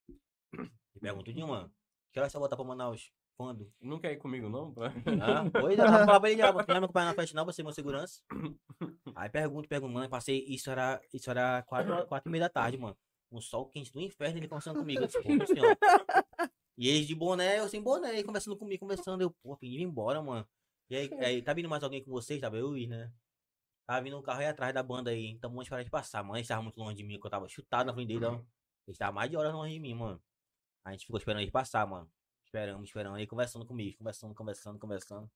E 0.97 0.99
pergunto 0.99 1.31
de 1.31 1.43
mano. 1.43 1.71
Que 2.11 2.19
horas 2.19 2.31
você 2.31 2.39
voltar 2.39 2.55
pra 2.55 2.65
Manaus? 2.65 3.11
Quando? 3.37 3.71
Não 3.79 3.99
quer 3.99 4.13
ir 4.13 4.17
comigo, 4.17 4.49
não? 4.49 4.73
Ah, 5.21 5.45
pois 5.61 5.77
é, 5.77 5.81
eu 5.85 5.87
falava 5.87 6.19
pra 6.19 6.31
ele 6.31 6.41
não 6.41 6.53
vai 6.53 6.65
me 6.79 6.85
acompanhar 6.85 7.05
na 7.05 7.13
festa 7.13 7.35
não, 7.35 7.45
você 7.45 7.61
é 7.61 7.63
meu 7.63 7.71
segurança. 7.71 8.19
Aí 9.15 9.29
pergunto, 9.29 9.69
pergunto, 9.69 9.93
mano, 9.93 10.09
passei, 10.09 10.43
isso 10.47 10.71
era, 10.71 10.99
isso 11.13 11.29
era 11.29 11.61
quatro, 11.61 12.07
quatro 12.07 12.29
e 12.29 12.31
meia 12.31 12.45
da 12.45 12.49
tarde, 12.49 12.79
mano. 12.79 12.97
Um 13.31 13.39
sol 13.39 13.69
quente 13.69 13.93
do 13.93 14.01
inferno, 14.01 14.39
ele 14.39 14.47
conversando 14.47 14.79
comigo, 14.79 15.03
eu 15.03 15.07
disse. 15.07 15.19
E 16.79 16.89
eles 16.89 17.07
de 17.07 17.15
boné, 17.15 17.59
eu 17.59 17.67
sem 17.67 17.81
boné, 17.81 18.13
ele 18.13 18.23
conversando 18.23 18.55
comigo, 18.55 18.79
conversando, 18.79 19.21
eu, 19.21 19.31
pô, 19.41 19.57
pedi 19.57 19.77
ir 19.77 19.81
embora, 19.81 20.21
mano. 20.21 20.47
E 20.91 20.95
aí, 20.95 21.09
aí, 21.21 21.41
tá 21.41 21.51
vindo 21.51 21.67
mais 21.67 21.83
alguém 21.83 22.03
com 22.03 22.11
vocês? 22.11 22.39
Tava 22.39 22.55
eu 22.55 22.77
e, 22.77 22.85
né? 22.85 23.11
Tava 23.87 24.03
vindo 24.03 24.15
um 24.15 24.21
carro 24.21 24.41
aí 24.41 24.45
atrás 24.45 24.73
da 24.73 24.83
banda 24.83 25.09
aí, 25.09 25.25
então 25.25 25.49
um 25.49 25.53
monte 25.53 25.65
de 25.65 25.69
cara 25.71 25.83
de 25.83 25.89
passar, 25.89 26.21
mano, 26.21 26.37
eles 26.37 26.45
estavam 26.45 26.65
muito 26.65 26.77
longe 26.77 26.95
de 26.95 27.03
mim, 27.03 27.19
que 27.19 27.25
eu 27.25 27.31
tava 27.31 27.49
chutado 27.49 27.87
na 27.87 27.93
frente 27.93 28.09
dele, 28.09 28.25
ó. 28.25 28.33
Eles 28.33 28.95
estavam 28.95 29.15
mais 29.15 29.29
de 29.29 29.35
hora 29.35 29.51
longe 29.51 29.73
de 29.73 29.79
mim, 29.79 29.95
mano. 29.95 30.21
A 30.87 30.91
gente 30.93 31.05
ficou 31.05 31.17
esperando 31.17 31.41
eles 31.41 31.51
passar, 31.51 31.85
mano. 31.85 32.09
Esperamos, 32.45 32.87
esperando, 32.87 33.15
aí 33.17 33.27
conversando 33.27 33.65
comigo, 33.65 33.97
conversando, 33.97 34.33
conversando, 34.33 34.79
conversando. 34.79 35.29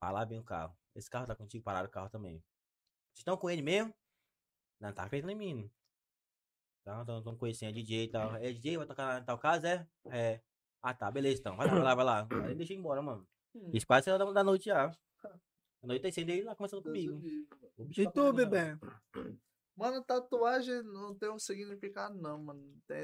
Vai 0.00 0.10
lá 0.10 0.24
vem 0.24 0.38
o 0.38 0.42
carro. 0.42 0.74
Esse 0.94 1.10
carro 1.10 1.26
tá 1.26 1.34
contigo, 1.34 1.62
pararam 1.62 1.86
o 1.86 1.90
carro 1.90 2.08
também. 2.08 2.42
Vocês 3.12 3.18
estão 3.18 3.36
com 3.36 3.50
ele 3.50 3.60
mesmo? 3.60 3.94
Não, 4.80 4.90
tá 4.90 5.02
acreditando 5.04 5.32
em 5.32 5.36
mim. 5.36 5.70
Tá, 6.84 7.02
então, 7.02 7.18
estão 7.18 7.36
conhecendo 7.36 7.68
é 7.68 7.72
DJ 7.72 8.04
e 8.04 8.08
tal. 8.08 8.34
É 8.36 8.50
DJ, 8.50 8.78
vai 8.78 8.86
tocar 8.86 9.20
em 9.20 9.24
tal 9.26 9.38
casa, 9.38 9.68
é? 9.68 9.86
É. 10.06 10.40
Ah, 10.80 10.94
tá, 10.94 11.10
beleza 11.10 11.40
então. 11.40 11.54
Vai 11.54 11.66
lá, 11.66 11.74
vai 11.74 11.82
lá, 11.82 11.94
vai 11.94 12.38
lá. 12.38 12.46
Aí 12.46 12.54
deixa 12.54 12.72
eu 12.72 12.76
ir 12.76 12.78
embora, 12.78 13.02
mano. 13.02 13.28
Isso 13.74 13.86
quase 13.86 14.06
saiu 14.06 14.32
da, 14.32 14.42
noite 14.42 14.64
já. 14.64 14.90
Anoitecendo 15.82 16.30
ele 16.30 16.44
lá 16.44 16.56
conversando 16.56 16.80
Deus 16.80 16.96
comigo. 16.96 17.16
o 17.16 17.20
livre. 17.20 17.48
O 17.76 17.84
bicho 17.84 18.00
E 18.00 18.04
tá 18.06 18.10
tu, 18.10 18.32
bebê? 18.32 18.78
Mano, 19.76 20.02
tatuagem 20.04 20.82
não 20.82 21.14
tem 21.14 21.30
um 21.30 21.38
significado, 21.38 22.14
não, 22.14 22.38
mano. 22.38 22.62
Tem- 22.86 22.98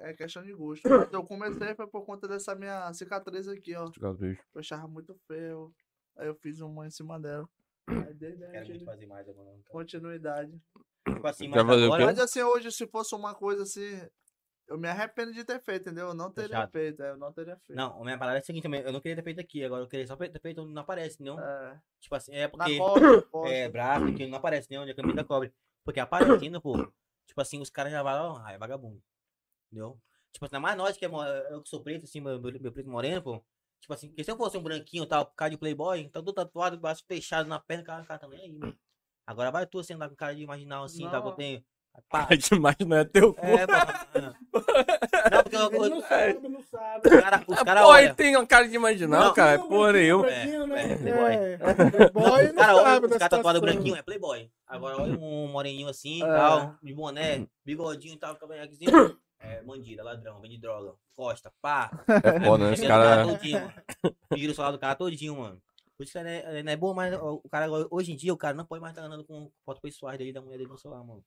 é 0.00 0.12
questão 0.14 0.42
de 0.42 0.52
gosto. 0.52 0.88
Mas 0.88 1.12
eu 1.12 1.24
comecei 1.24 1.74
foi 1.74 1.86
por 1.86 2.04
conta 2.04 2.28
dessa 2.28 2.54
minha 2.54 2.92
cicatriz 2.92 3.48
aqui, 3.48 3.74
ó. 3.74 3.90
Eu 4.54 4.60
achava 4.60 4.86
muito 4.86 5.14
feio. 5.26 5.72
Aí 6.16 6.26
eu 6.26 6.34
fiz 6.34 6.60
uma 6.60 6.86
em 6.86 6.90
cima 6.90 7.18
dela. 7.18 7.48
Aí 8.10 8.14
desde 8.14 8.44
aí 8.44 8.52
Quero 8.52 8.68
muito 8.68 8.84
fazer 8.84 9.06
mais, 9.06 9.26
mano. 9.26 9.64
continuidade. 9.68 10.60
Tipo 11.08 11.26
assim, 11.26 11.48
mas 11.48 11.60
agora... 11.60 12.06
Mas 12.06 12.18
assim, 12.20 12.42
hoje, 12.42 12.70
se 12.70 12.86
fosse 12.86 13.14
uma 13.14 13.34
coisa 13.34 13.62
assim, 13.62 14.00
eu 14.68 14.78
me 14.78 14.86
arrependo 14.86 15.32
de 15.32 15.42
ter 15.44 15.60
feito, 15.60 15.82
entendeu? 15.82 16.08
Eu 16.08 16.14
não 16.14 16.30
teria 16.30 16.58
chato. 16.58 16.70
feito, 16.70 17.02
é, 17.02 17.10
eu 17.10 17.16
não 17.16 17.32
teria 17.32 17.56
feito. 17.56 17.76
Não, 17.76 18.00
a 18.00 18.04
minha 18.04 18.18
parada 18.18 18.38
é 18.38 18.40
a 18.40 18.44
seguinte 18.44 18.62
também. 18.62 18.82
Eu 18.82 18.92
não 18.92 19.00
queria 19.00 19.16
ter 19.16 19.24
feito 19.24 19.40
aqui, 19.40 19.64
agora 19.64 19.82
eu 19.82 19.88
queria 19.88 20.06
só 20.06 20.14
ter 20.14 20.40
feito 20.40 20.62
onde 20.62 20.72
não 20.72 20.82
aparece, 20.82 21.20
não. 21.22 21.40
É, 21.40 21.80
Tipo 21.98 22.14
assim, 22.14 22.32
é 22.32 22.46
porque... 22.46 22.78
É, 23.50 23.68
braço, 23.68 24.04
aqui 24.04 24.26
não 24.26 24.38
aparece 24.38 24.68
nem 24.70 24.78
onde 24.78 24.92
a 24.92 24.94
camisa 24.94 25.24
cobre. 25.24 25.52
Porque 25.84 26.00
aparecendo, 26.00 26.60
pô, 26.60 26.74
tipo 27.26 27.40
assim, 27.40 27.60
os 27.60 27.70
caras 27.70 27.92
já 27.92 28.02
falam, 28.02 28.36
ah, 28.44 28.52
é 28.52 28.58
vagabundo. 28.58 29.02
Entendeu? 29.66 30.00
Tipo 30.32 30.46
assim, 30.46 30.58
mais 30.58 30.76
nós 30.76 30.96
que 30.96 31.04
é, 31.04 31.08
eu 31.50 31.62
que 31.62 31.68
sou 31.68 31.82
preto, 31.82 32.04
assim, 32.04 32.20
meu, 32.20 32.40
meu, 32.40 32.72
preto 32.72 32.88
moreno, 32.88 33.22
pô. 33.22 33.44
Tipo 33.80 33.94
assim, 33.94 34.08
porque 34.08 34.22
se 34.22 34.30
eu 34.30 34.36
fosse 34.36 34.58
um 34.58 34.62
branquinho 34.62 35.06
tal, 35.06 35.26
cara 35.26 35.50
de 35.50 35.56
playboy, 35.56 36.04
tá 36.08 36.20
todo 36.20 36.32
tatuado, 36.32 36.78
braço 36.78 37.04
fechado 37.06 37.48
na 37.48 37.58
perna, 37.58 37.82
cara, 37.82 38.04
cara 38.04 38.20
tá 38.20 38.28
nem 38.28 38.40
aí, 38.40 38.52
mano. 38.52 38.78
Agora 39.26 39.50
vai 39.50 39.66
tu 39.66 39.78
assim, 39.78 39.94
andar 39.94 40.08
com 40.08 40.16
cara 40.16 40.34
de 40.34 40.46
marginal 40.46 40.84
assim, 40.84 41.08
tá? 41.08 41.20
Que 41.22 41.28
eu 41.28 41.32
tenho. 41.32 41.64
Pá, 42.08 42.26
Demais 42.34 42.76
não 42.80 42.96
é 42.96 43.04
teu 43.04 43.32
cu. 43.34 43.46
é, 43.46 43.66
pô. 43.66 43.72
Não, 45.30 45.42
porque 45.44 45.56
eu, 45.56 45.70
não 45.90 46.00
sabe, 46.00 46.48
não 46.48 46.62
sabe. 46.62 47.08
os 47.08 47.20
caras 47.22 47.44
os 47.46 47.62
cara 47.62 47.82
Pô, 47.82 47.96
ele 47.96 48.04
olham. 48.06 48.14
tem 48.16 48.36
uma 48.36 48.46
cara 48.46 48.68
de 48.68 48.78
marginal, 48.78 49.24
Não, 49.26 49.34
cara. 49.34 49.52
É 49.52 49.58
Não, 49.58 49.68
porra 49.68 49.92
branquinho, 49.92 50.02
nenhuma. 50.02 50.24
branquinho, 50.26 50.66
né? 50.66 50.92
É, 50.92 50.96
playboy. 50.96 51.32
É, 51.32 51.58
playboy 51.90 52.44
Os 52.46 52.52
não 52.52 52.62
olham, 52.64 52.82
sabe 52.84 53.06
os 53.06 53.12
caras 53.12 53.28
tatuados 53.28 53.60
branquinho, 53.60 53.94
é 53.96 54.02
playboy. 54.02 54.50
Agora 54.66 55.00
olha 55.02 55.16
um 55.18 55.46
moreninho 55.48 55.88
assim 55.88 56.18
e 56.18 56.22
É. 56.22 56.26
tal, 56.26 56.74
de 56.82 56.92
boné, 56.92 57.46
bigodinho 57.64 58.14
e 58.14 58.18
tal, 58.18 58.34
cavanhaquezinho. 58.36 58.90
É, 59.42 59.62
bandido, 59.62 60.02
ladrão, 60.04 60.38
vende 60.42 60.58
droga, 60.58 60.92
costa, 61.16 61.50
pá. 61.62 61.90
É 62.06 62.40
foda, 62.44 62.66
né? 62.66 62.72
Os 62.74 62.80
caras. 62.82 63.26
mano. 63.26 63.38
Vira 64.34 64.52
o 64.52 64.54
celular 64.54 64.70
do 64.72 64.78
cara 64.78 64.94
todinho, 64.94 65.34
mano. 65.38 65.58
Por 65.96 66.02
isso 66.04 66.12
que 66.12 66.22
não 66.22 66.28
é, 66.30 66.62
não 66.62 66.72
é 66.72 66.76
bom, 66.76 66.92
mas 66.92 67.14
o 67.14 67.40
cara, 67.50 67.66
hoje 67.90 68.12
em 68.12 68.16
dia, 68.16 68.34
o 68.34 68.36
cara 68.36 68.52
não 68.54 68.66
pode 68.66 68.82
mais 68.82 68.92
estar 68.94 69.06
andando 69.06 69.24
com 69.24 69.50
foto 69.64 69.80
pessoais 69.80 70.18
dele 70.18 70.30
da 70.34 70.42
mulher 70.42 70.58
dele 70.58 70.68
no 70.68 70.76
celular, 70.76 71.02
mano. 71.02 71.24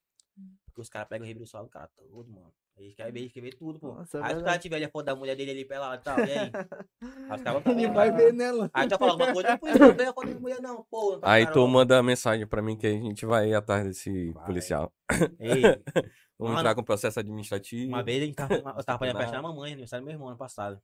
Porque 0.65 0.81
os 0.81 0.89
caras 0.89 1.07
pegam 1.07 1.27
o 1.27 1.47
celular 1.47 1.65
do 1.67 1.69
cara 1.69 1.87
todo, 1.95 2.31
mano. 2.31 2.53
Eles 2.75 2.95
querem 2.95 3.13
ver, 3.13 3.19
eles 3.19 3.31
querem 3.31 3.49
ver 3.51 3.55
tudo, 3.55 3.79
pô. 3.79 3.93
Nossa, 3.93 4.17
é 4.17 4.21
aí 4.21 4.27
se 4.29 4.33
o 4.33 4.35
verdade. 4.37 4.45
cara 4.45 4.59
tiver 4.59 4.83
a 4.83 4.89
foto 4.89 5.05
da 5.05 5.15
mulher 5.15 5.35
dele 5.35 5.51
ali 5.51 5.65
pelado 5.65 6.01
e 6.01 6.03
tal, 6.03 6.19
e 6.19 6.31
aí? 6.31 6.51
Aí 7.29 7.37
os 7.37 7.43
caras 7.43 7.63
vão 7.63 7.77
Ele 7.77 7.87
vai 7.89 8.11
ver 8.11 8.33
nela. 8.33 8.69
Aí 8.73 8.87
tu 8.87 8.97
fala 8.97 9.11
alguma 9.11 9.33
coisa, 9.33 9.49
depois 9.51 9.79
não 9.79 9.95
tem 9.95 10.07
a 10.07 10.13
foto 10.13 10.33
da 10.33 10.39
mulher, 10.39 10.61
não, 10.61 10.83
pô. 10.85 11.17
tá, 11.17 11.31
Aí 11.31 11.43
cara, 11.43 11.53
tu 11.53 11.61
ó. 11.61 11.67
manda 11.67 12.01
mensagem 12.01 12.47
pra 12.47 12.61
mim 12.61 12.75
que 12.75 12.87
a 12.87 12.91
gente 12.91 13.25
vai 13.25 13.49
ir 13.49 13.55
atrás 13.55 13.85
desse 13.85 14.31
Vai. 14.31 14.45
policial. 14.45 14.91
Ei, 15.39 15.61
Vamos 16.39 16.55
Mano, 16.55 16.59
entrar 16.59 16.75
com 16.75 16.83
processo 16.83 17.19
administrativo. 17.19 17.89
Uma 17.89 18.03
vez 18.03 18.21
a 18.21 18.25
gente 18.25 18.35
tava, 18.35 18.53
eu 18.55 18.83
tava 18.83 18.99
fazendo 18.99 19.15
a 19.17 19.19
festa 19.19 19.35
da 19.35 19.41
mamãe, 19.41 19.71
aniversário 19.73 20.03
do 20.03 20.07
meu 20.07 20.15
irmão 20.15 20.29
ano 20.29 20.37
passado. 20.37 20.81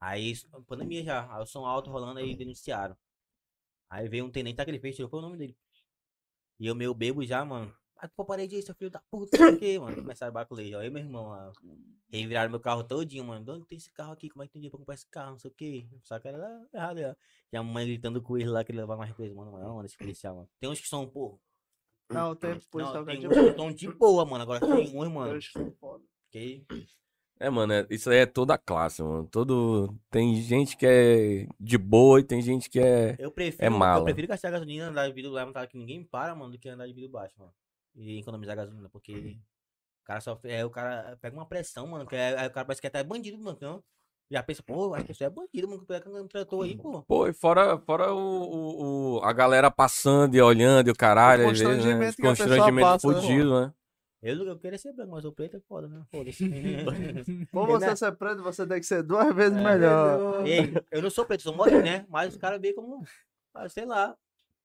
Aí, 0.00 0.34
pandemia 0.66 1.02
já, 1.04 1.34
aí 1.34 1.42
o 1.42 1.46
som 1.46 1.64
alto 1.64 1.90
rolando 1.90 2.18
aí 2.18 2.34
denunciaram. 2.34 2.96
Aí 3.88 4.08
veio 4.08 4.24
um 4.24 4.30
tenente 4.30 4.56
daquele 4.56 4.78
fez, 4.80 4.96
tirou 4.96 5.08
foi 5.08 5.20
o 5.20 5.22
nome 5.22 5.36
dele. 5.38 5.56
E 6.58 6.66
eu 6.66 6.74
meio 6.74 6.92
bebo 6.92 7.24
já, 7.24 7.44
mano. 7.44 7.72
Pô, 8.14 8.24
parei 8.24 8.46
disso, 8.46 8.74
filho 8.74 8.90
da 8.90 9.00
puta, 9.10 9.36
sei 9.36 9.46
o 9.54 9.58
que, 9.58 9.78
mano. 9.78 9.96
Começaram 9.96 10.30
a 10.30 10.34
baculejar. 10.34 10.82
Aí 10.82 10.90
meu 10.90 11.02
irmão, 11.02 11.28
lá, 11.28 11.50
reviraram 12.10 12.50
meu 12.50 12.60
carro 12.60 12.84
todinho, 12.84 13.24
mano. 13.24 13.44
De 13.44 13.50
onde 13.50 13.66
tem 13.66 13.78
esse 13.78 13.90
carro 13.90 14.12
aqui? 14.12 14.28
Como 14.28 14.42
é 14.42 14.46
que 14.46 14.52
tem 14.52 14.60
dinheiro 14.60 14.72
pra 14.72 14.78
comprar 14.78 14.94
esse 14.94 15.06
carro? 15.08 15.32
Não 15.32 15.38
sei 15.38 15.50
o 15.50 15.54
que. 15.54 15.88
Só 16.04 16.18
que 16.18 16.28
era 16.28 16.36
lá, 16.38 16.66
errado, 16.72 16.98
ó. 17.00 17.14
E 17.52 17.56
a 17.56 17.62
mãe 17.62 17.86
gritando 17.86 18.20
com 18.22 18.36
ele 18.36 18.48
lá 18.50 18.62
que 18.64 18.70
ele 18.72 18.78
levava 18.80 18.98
mais 18.98 19.12
preso, 19.14 19.34
mano. 19.34 19.52
Não, 19.58 19.74
mano, 19.76 19.86
esse 19.86 19.96
policial, 19.96 20.34
mano. 20.36 20.48
Tem 20.60 20.68
uns 20.70 20.80
que 20.80 20.88
são, 20.88 21.06
pô. 21.06 21.38
Não, 22.10 22.34
tem 22.36 22.58
policial 22.70 22.96
Não, 22.98 23.04
que 23.04 23.10
é 23.10 23.14
tem 23.14 23.20
de 23.20 23.26
uns 23.28 23.34
que 23.34 23.50
estão 23.50 23.72
de 23.72 23.88
boa, 23.92 24.24
mano. 24.24 24.42
Agora 24.42 24.60
tem 24.60 24.70
uns, 24.72 24.90
Tem 24.90 25.08
mano. 25.10 25.36
uns 25.36 25.46
que 25.48 25.52
são 25.52 25.72
foda. 25.72 26.04
Que 26.30 26.64
É, 27.40 27.50
mano, 27.50 27.72
é- 27.72 27.86
isso 27.90 28.08
aí 28.10 28.18
é 28.18 28.26
toda 28.26 28.54
a 28.54 28.58
classe, 28.58 29.02
mano. 29.02 29.26
Todo... 29.30 29.92
Tem 30.10 30.40
gente 30.40 30.76
que 30.76 30.86
é 30.86 31.48
de 31.58 31.76
boa 31.76 32.20
e 32.20 32.24
tem 32.24 32.40
gente 32.40 32.70
que 32.70 32.78
é. 32.78 33.16
Eu 33.18 33.30
prefiro, 33.30 33.64
É 33.64 33.68
mala. 33.68 34.00
eu 34.00 34.04
prefiro 34.04 34.28
gastar 34.28 34.50
gasolina, 34.50 34.86
andar 34.88 35.06
de 35.08 35.12
vidro 35.14 35.32
levantar 35.32 35.66
que 35.66 35.76
ninguém 35.76 36.02
para, 36.04 36.34
mano, 36.34 36.52
do 36.52 36.58
que 36.58 36.68
andar 36.68 36.86
de 36.86 36.92
vidro 36.94 37.10
baixo, 37.10 37.34
mano. 37.38 37.52
E 37.96 38.18
economizar 38.20 38.54
gasolina, 38.56 38.88
porque 38.90 39.12
o 40.02 40.04
cara 40.04 40.20
só. 40.20 40.38
É, 40.44 40.64
o 40.64 40.70
cara 40.70 41.16
pega 41.20 41.34
uma 41.36 41.46
pressão, 41.46 41.86
mano, 41.86 42.06
que 42.06 42.14
é, 42.14 42.38
aí 42.38 42.46
o 42.48 42.50
cara 42.52 42.66
parece 42.66 42.80
que 42.80 42.86
é 42.86 42.90
até 42.90 43.02
bandido, 43.02 43.38
mano. 43.38 43.56
Então, 43.56 43.82
já 44.30 44.42
pensa, 44.42 44.62
pô, 44.62 44.92
acho 44.94 45.06
que 45.06 45.12
isso 45.12 45.24
é 45.24 45.30
bandido, 45.30 45.68
mano, 45.68 45.86
que 45.86 45.92
é 45.92 46.00
não 46.04 46.28
tratou 46.28 46.62
aí, 46.62 46.76
pô. 46.76 47.02
Pô, 47.02 47.26
e 47.26 47.32
fora, 47.32 47.78
fora 47.78 48.12
o, 48.12 48.18
o- 48.18 49.16
o- 49.18 49.20
a 49.24 49.32
galera 49.32 49.70
passando 49.70 50.34
e 50.34 50.40
olhando 50.42 50.88
e 50.88 50.90
o 50.90 50.96
caralho, 50.96 51.46
O 51.46 51.50
às 51.50 51.58
vezes, 51.58 51.84
né? 51.84 51.92
constrangimento 51.92 52.16
que 52.16 52.26
a 52.26 52.30
pessoa 52.30 52.46
constrangimento 52.46 52.90
passa, 52.90 53.08
né? 53.08 53.20
fudido, 53.20 53.60
né? 53.60 53.72
Eu, 54.22 54.46
eu 54.46 54.58
queria 54.58 54.78
ser 54.78 54.92
branco, 54.92 55.12
mas 55.12 55.24
o 55.24 55.32
preto 55.32 55.56
é 55.56 55.60
foda, 55.60 55.88
né? 55.88 56.04
Foda-se. 56.10 56.44
Por 57.52 57.68
Ele 57.68 57.72
você 57.78 57.90
é- 57.90 57.96
ser 57.96 58.12
preto, 58.16 58.42
você 58.42 58.66
tem 58.66 58.80
que 58.80 58.86
ser 58.86 59.02
duas 59.02 59.34
vezes 59.34 59.56
É. 59.56 59.62
melhor. 59.62 60.46
Ei, 60.46 60.72
eu 60.90 61.00
não 61.02 61.10
sou 61.10 61.24
preto, 61.24 61.42
sou 61.42 61.54
moreno, 61.54 61.82
né? 61.82 62.04
Mas 62.08 62.34
os 62.34 62.40
caras 62.40 62.60
veem 62.60 62.74
como, 62.74 63.04
ah, 63.54 63.68
sei 63.68 63.86
lá, 63.86 64.16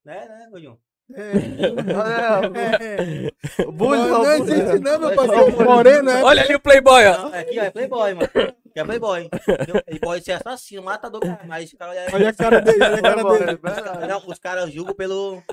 né, 0.03 0.27
né, 0.27 0.47
Gordinho? 0.49 0.81
Olha, 1.17 2.51
É. 2.79 3.63
o 3.63 3.71
bullying, 3.71 4.01
Não, 4.07 4.23
não 4.23 4.31
existe 4.33 4.79
não, 4.79 4.99
meu 4.99 5.15
parceiro. 5.15 5.63
Moreno 5.65 6.09
é. 6.09 6.23
Olha 6.23 6.43
ali 6.43 6.55
o 6.55 6.59
Playboy, 6.59 7.05
ó. 7.07 7.17
Não, 7.17 7.35
é 7.35 7.39
aqui, 7.39 7.59
ó, 7.59 7.63
é 7.63 7.69
playboy, 7.71 8.13
mano. 8.13 8.29
Aqui 8.33 8.79
é 8.79 8.83
playboy. 8.85 9.29
entendeu? 9.31 9.81
Ele 9.87 9.99
pode 9.99 10.23
ser 10.23 10.31
assassino, 10.33 10.81
matador, 10.83 11.21
mas 11.45 11.71
o 11.73 11.77
cara 11.77 11.91
olha 11.91 12.07
Olha 12.13 12.29
a 12.29 12.33
cara 12.33 12.61
dele, 12.61 12.83
olha 12.83 12.95
a 12.95 13.01
cara 13.01 13.23
dele. 13.23 13.59
é. 14.03 14.07
Não, 14.07 14.23
os 14.27 14.39
caras 14.39 14.71
julgam 14.71 14.93
pelo. 14.95 15.41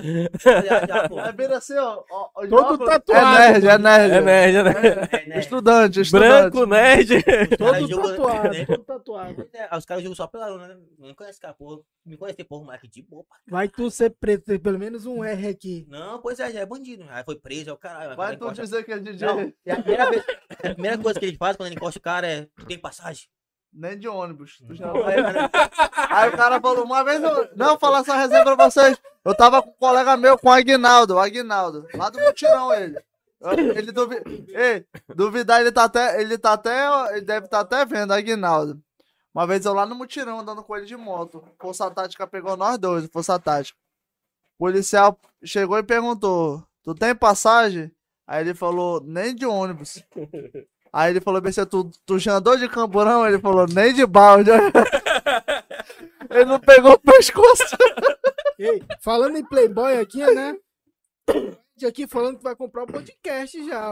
É 1.29 1.31
bem 1.31 1.47
assim, 1.47 1.77
ó. 1.77 2.01
ó, 2.09 2.29
Todo 2.47 2.85
tatuado. 2.85 3.37
É 3.43 3.49
nerd, 3.51 3.67
é 3.67 3.77
nerd. 3.77 4.13
É 4.13 4.21
nerd, 4.21 4.63
né? 4.63 4.71
É, 5.11 5.25
né? 5.27 5.39
Estudante, 5.39 6.01
estudante. 6.01 6.51
Branco, 6.51 6.65
nerd. 6.65 7.23
Todo 7.57 7.87
tatuado, 8.01 8.65
todo 8.65 8.83
tatuado. 8.83 9.49
É, 9.53 9.77
os 9.77 9.85
caras 9.85 10.03
julgam 10.03 10.15
só 10.15 10.27
pela 10.27 10.57
né? 10.57 10.75
Não 10.97 11.13
conhece 11.13 11.39
cara, 11.39 11.53
pô. 11.53 11.83
Me 12.05 12.17
conhece, 12.17 12.43
pô, 12.43 12.63
moleque 12.63 12.87
de 12.87 13.01
boa. 13.03 13.23
Vai 13.47 13.67
tu 13.67 13.91
ser 13.91 14.09
preto, 14.11 14.45
ter 14.45 14.59
pelo 14.59 14.79
menos 14.79 15.05
um 15.05 15.23
R 15.23 15.47
aqui. 15.47 15.85
Não, 15.89 16.19
pois 16.21 16.39
é, 16.39 16.51
já 16.51 16.61
é 16.61 16.65
bandido. 16.65 17.05
Aí 17.09 17.23
foi 17.23 17.35
preso, 17.35 17.69
é 17.69 17.73
o 17.73 17.77
caralho. 17.77 18.15
Vai 18.15 18.35
tu 18.35 18.45
encosta- 18.45 18.63
dizer 18.63 18.83
que 18.83 18.91
é 18.93 18.99
DJ. 18.99 19.27
Não, 19.27 19.53
e 19.65 19.71
a 19.71 19.75
primeira, 19.81 20.09
vez, 20.09 20.25
a 20.49 20.73
primeira 20.73 20.97
coisa 20.97 21.19
que 21.19 21.25
ele 21.25 21.37
faz 21.37 21.55
quando 21.55 21.67
ele 21.67 21.75
encosta 21.75 21.99
o 21.99 22.01
cara 22.01 22.25
é: 22.27 22.47
Tu 22.55 22.65
tem 22.65 22.79
passagem? 22.79 23.27
Nem 23.71 23.99
de 23.99 24.07
ônibus. 24.07 24.57
Tu 24.67 24.73
já 24.73 24.91
vai. 24.91 25.15
aí, 25.17 25.21
cara, 25.51 25.51
Aí 26.09 26.29
o 26.29 26.37
cara 26.37 26.59
falou, 26.59 26.83
uma 26.85 27.03
vez 27.03 27.21
eu. 27.21 27.49
Não, 27.55 27.67
vou 27.67 27.79
falar 27.79 27.99
essa 27.99 28.15
resenha 28.15 28.43
pra 28.43 28.55
vocês. 28.55 28.99
Eu 29.23 29.35
tava 29.35 29.61
com 29.61 29.69
um 29.69 29.73
colega 29.73 30.17
meu, 30.17 30.39
com 30.39 30.49
o 30.49 30.51
Aguinaldo, 30.51 31.15
o 31.15 31.19
Aguinaldo. 31.19 31.85
Lá 31.93 32.09
do 32.09 32.19
mutirão 32.19 32.73
ele. 32.73 32.97
Ele 33.75 33.91
duvi... 33.91 34.15
Ei, 34.49 34.85
duvidar, 35.15 35.61
ele 35.61 35.71
tá 35.71 35.83
até. 35.83 36.19
Ele 36.19 36.37
tá 36.37 36.53
até. 36.53 36.87
Ele 37.11 37.21
deve 37.21 37.45
estar 37.45 37.59
até 37.59 37.85
vendo, 37.85 38.11
Aguinaldo. 38.11 38.81
Uma 39.33 39.45
vez 39.45 39.65
eu 39.65 39.73
lá 39.73 39.85
no 39.85 39.95
mutirão, 39.95 40.39
andando 40.39 40.63
com 40.63 40.75
ele 40.75 40.85
de 40.85 40.97
moto. 40.97 41.43
Força 41.59 41.89
Tática 41.91 42.25
pegou 42.27 42.57
nós 42.57 42.77
dois, 42.77 43.07
Força 43.07 43.39
Tática. 43.39 43.77
O 44.57 44.65
policial 44.65 45.17
chegou 45.43 45.77
e 45.77 45.83
perguntou: 45.83 46.63
Tu 46.83 46.95
tem 46.95 47.15
passagem? 47.15 47.91
Aí 48.29 48.43
ele 48.43 48.53
falou, 48.53 49.01
nem 49.01 49.33
de 49.33 49.45
ônibus. 49.45 50.03
Aí 50.93 51.11
ele 51.11 51.21
falou, 51.21 51.41
BC, 51.41 51.65
tu, 51.65 51.89
tu 52.05 52.19
já 52.19 52.35
andou 52.35 52.57
de 52.57 52.69
camburão? 52.69 53.27
Ele 53.27 53.39
falou, 53.39 53.65
nem 53.67 53.93
de 53.93 54.05
balde. 54.05 54.51
Ele 56.29 56.45
não 56.45 56.59
pegou 56.59 56.93
o 56.93 56.99
pescoço. 56.99 57.75
Ei, 58.57 58.83
falando 58.99 59.37
em 59.37 59.43
Playboy 59.43 59.97
aqui, 59.97 60.19
né? 60.19 60.55
De 61.75 61.85
aqui 61.85 62.07
falando 62.07 62.37
que 62.37 62.43
vai 62.43 62.55
comprar 62.55 62.83
o 62.83 62.87
podcast 62.87 63.65
já. 63.65 63.91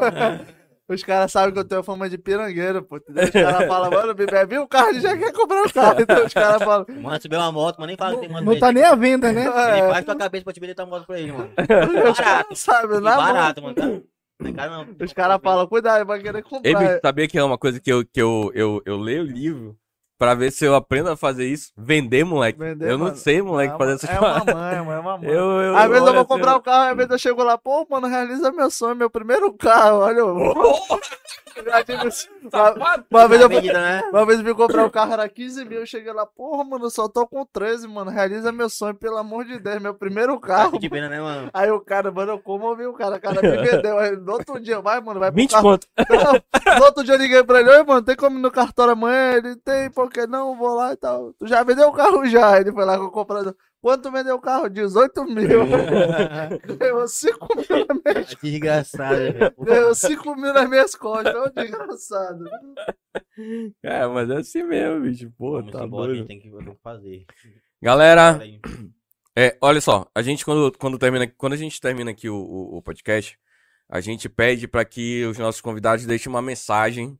Os 0.90 1.04
caras 1.04 1.32
sabem 1.32 1.54
que 1.54 1.60
eu 1.60 1.66
tenho 1.66 1.84
fama 1.84 2.10
de 2.10 2.18
pirangueiro, 2.18 2.82
pô. 2.82 2.96
Os 2.96 3.30
caras 3.30 3.68
falam, 3.68 3.92
mano, 3.92 4.14
Bibé, 4.14 4.46
viu 4.46 4.62
o 4.64 4.68
carro, 4.68 4.90
ele 4.90 5.02
já 5.02 5.18
quer 5.18 5.34
comprar 5.34 5.64
o 5.66 5.74
carro. 5.74 6.02
Então 6.02 6.26
os 6.26 6.34
caras 6.34 6.64
falam, 6.64 6.86
mano, 7.02 7.22
subiu 7.22 7.40
uma 7.40 7.52
moto, 7.52 7.76
mas 7.80 7.88
nem 7.88 7.98
fala 7.98 8.16
que 8.16 8.22
tem 8.22 8.30
moto. 8.30 8.44
Não 8.46 8.58
tá 8.60 8.72
nem 8.72 8.84
à 8.84 8.96
venda, 8.96 9.32
né? 9.34 9.42
Ele 9.42 9.50
é, 9.82 9.90
faz 9.92 10.06
tua 10.06 10.16
cabeça 10.16 10.44
pra 10.46 10.54
te 10.54 10.60
vender 10.62 10.76
tua 10.76 10.86
moto 10.86 11.06
pra 11.06 11.20
ele, 11.20 11.32
mano. 11.34 11.50
os 11.60 12.18
Barato. 12.18 12.24
caras 12.24 12.60
sabem, 12.60 12.98
E 12.98 13.02
na 13.02 13.16
mão. 13.16 13.26
barato, 13.26 13.62
mano. 13.62 13.76
Tá? 13.76 13.86
Não 14.40 14.50
é 14.50 14.54
caro, 14.54 14.72
não. 14.72 14.96
Os 15.06 15.14
caras 15.14 15.40
falam, 15.44 15.68
cuidado, 15.68 15.98
ele 15.98 16.06
vai 16.06 16.20
querer 16.22 16.38
Ei, 16.38 16.44
comprar. 16.44 16.80
bicho, 16.80 17.00
sabia 17.04 17.28
que 17.28 17.38
é 17.38 17.44
uma 17.44 17.58
coisa 17.58 17.80
que 17.82 17.92
eu, 17.92 18.06
que 18.06 18.22
eu, 18.22 18.52
eu, 18.56 18.82
eu 18.86 18.96
leio 18.98 19.24
o 19.24 19.26
livro 19.26 19.76
pra 20.18 20.34
ver 20.34 20.52
se 20.52 20.66
eu 20.66 20.76
aprendo 20.76 21.10
a 21.10 21.18
fazer 21.18 21.48
isso? 21.48 21.72
Vender, 21.78 22.24
moleque. 22.24 22.60
Vender, 22.60 22.90
eu 22.90 22.98
não 22.98 23.06
mano. 23.06 23.18
sei, 23.18 23.42
moleque, 23.42 23.74
é 23.74 23.78
fazer 23.78 23.94
essas 23.94 24.10
é 24.10 24.18
paradas. 24.18 24.54
uma 24.54 24.62
mãe, 24.62 24.78
mano, 24.82 24.92
é 24.92 25.00
uma 25.00 25.18
mãe. 25.20 25.30
Eu, 25.30 25.62
eu, 25.62 25.78
Às 25.78 25.90
vezes 25.90 26.08
eu 26.08 26.14
vou 26.14 26.26
comprar 26.26 26.52
assim, 26.52 26.60
o 26.60 26.64
carro, 26.64 26.90
às 26.92 26.96
vezes 26.98 27.12
eu 27.12 27.18
chego 27.20 27.44
lá, 27.44 27.58
pô, 27.58 27.86
mano, 27.90 28.08
realiza 28.08 28.52
meu 28.52 28.70
sonho, 28.72 28.96
meu 28.96 29.10
primeiro 29.10 29.52
carro, 29.54 30.00
olha. 30.00 30.22
já 31.66 31.84
tive 31.84 32.08
isso. 32.08 32.28
Uma, 32.54 33.04
uma 33.10 33.28
vez 33.28 33.42
eu, 33.42 33.50
né? 33.50 34.04
uma 34.12 34.26
vez 34.26 34.40
eu 34.40 34.46
vim 34.46 34.54
comprar 34.54 34.86
o 34.86 34.92
carro, 34.92 35.14
era 35.14 35.28
15 35.28 35.66
mil, 35.66 35.80
eu 35.80 35.86
cheguei 35.86 36.14
lá, 36.14 36.26
porra, 36.26 36.64
mano, 36.64 36.86
eu 36.86 36.90
só 36.90 37.08
tô 37.10 37.28
com 37.28 37.46
13, 37.46 37.88
mano, 37.88 38.10
realiza 38.12 38.52
meu 38.52 38.70
sonho, 38.70 38.96
pelo 38.96 39.18
amor 39.18 39.44
de 39.46 39.60
Deus, 39.60 39.82
meu 39.82 39.94
primeiro 39.94 40.40
Tá 40.40 40.48
carro. 40.48 40.80
de 40.80 40.90
pena, 40.90 41.10
né, 41.10 41.20
mano? 41.20 41.50
Aí 41.54 41.70
o 41.72 41.80
cara, 41.82 42.12
mano, 42.12 42.34
eu 42.34 42.40
comovi 42.40 42.86
o 42.86 42.94
cara, 42.94 43.18
o 43.18 43.20
cara 43.20 43.42
me 43.42 43.58
vendeu. 43.58 43.98
Aí 43.98 44.16
no 44.16 44.32
outro 44.34 44.60
dia, 44.60 44.80
vai, 44.80 45.02
mano, 45.02 45.20
vai 45.20 45.32
pro 45.32 45.42
20 45.42 45.52
carro. 45.52 45.64
conto. 45.64 45.88
Não, 46.10 46.78
no 46.80 46.86
outro 46.86 47.04
dia 47.04 47.16
eu 47.16 47.20
liguei 47.20 47.44
pra 47.44 47.60
ele, 47.60 47.70
oi, 47.70 47.84
mano, 47.84 48.02
tem 48.04 48.16
como 48.16 48.38
ir 48.38 48.42
no 48.42 48.52
cartório 48.52 48.94
amanhã? 48.94 49.34
Ele 49.38 49.56
tem, 49.58 49.90
pô, 49.90 50.07
o 50.08 50.10
que, 50.10 50.26
não, 50.28 50.58
vou 50.58 50.76
lá 50.76 50.94
e 50.94 50.98
tal. 50.98 51.34
Tu 51.34 51.48
já 51.48 51.64
vendeu 51.64 51.90
o 51.90 51.94
carro 51.94 52.26
já? 52.26 52.60
Ele 52.60 52.72
foi 52.72 52.86
lá 52.86 52.98
com 52.98 53.06
o 53.06 53.12
comprador. 53.12 53.56
Quanto 53.82 54.12
vendeu 54.12 54.36
o 54.36 54.42
carro? 54.42 54.70
18 54.70 55.24
mil. 55.26 55.66
Ganhou 56.78 57.08
5 57.08 57.48
mil 57.56 57.86
na 57.86 57.94
minha 57.94 58.26
Que 58.26 58.52
desgraçado, 58.52 59.16
velho. 59.16 59.54
Ganhou 59.60 59.96
5 59.96 60.36
mil 60.36 60.54
nas 60.54 60.70
minhas 60.70 60.96
costas. 60.96 61.36
Ô, 61.36 61.50
desgraçado. 61.50 62.44
É, 63.84 64.08
mas 64.08 64.30
é 64.30 64.38
assim 64.38 64.64
mesmo, 64.64 65.02
bicho. 65.02 65.32
Pô, 65.38 65.54
Vamos 65.54 65.72
tá 65.72 65.86
doido. 65.86 66.26
tem 66.26 66.40
que, 66.40 66.50
tem 66.50 66.66
que 66.66 66.82
fazer. 66.82 67.26
Galera. 67.82 68.40
É, 69.38 69.56
olha 69.62 69.80
só, 69.80 70.10
a 70.16 70.22
gente 70.24 70.44
quando, 70.44 70.76
quando, 70.80 70.98
termina, 70.98 71.28
quando 71.38 71.54
a 71.54 71.58
gente 71.58 71.80
termina 71.80 72.10
aqui 72.10 72.28
o, 72.28 72.36
o, 72.36 72.78
o 72.78 72.82
podcast, 72.82 73.38
a 73.88 74.02
gente 74.02 74.28
pede 74.28 74.68
para 74.68 74.84
que 74.84 75.24
os 75.26 75.38
nossos 75.38 75.62
convidados 75.62 76.06
deixem 76.06 76.30
uma 76.30 76.42
mensagem. 76.42 77.18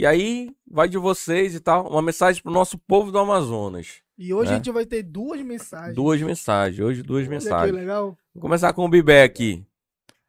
E 0.00 0.06
aí 0.06 0.56
vai 0.66 0.88
de 0.88 0.96
vocês 0.96 1.54
e 1.54 1.60
tal, 1.60 1.86
uma 1.86 2.00
mensagem 2.00 2.42
pro 2.42 2.50
nosso 2.50 2.78
povo 2.78 3.12
do 3.12 3.18
Amazonas. 3.18 4.00
E 4.16 4.32
hoje 4.32 4.50
É. 4.50 4.54
a 4.54 4.56
gente 4.56 4.70
vai 4.70 4.86
ter 4.86 5.02
duas 5.02 5.42
mensagens. 5.42 5.94
Duas 5.94 6.22
mensagens, 6.22 6.80
hoje 6.80 7.02
duas 7.02 7.18
Olha 7.18 7.28
que 7.28 7.34
mensagens. 7.34 7.76
legal. 7.76 8.16
Vou 8.34 8.40
começar 8.40 8.72
com 8.72 8.86
o 8.86 8.88
Bibé 8.88 9.22
aqui. 9.24 9.62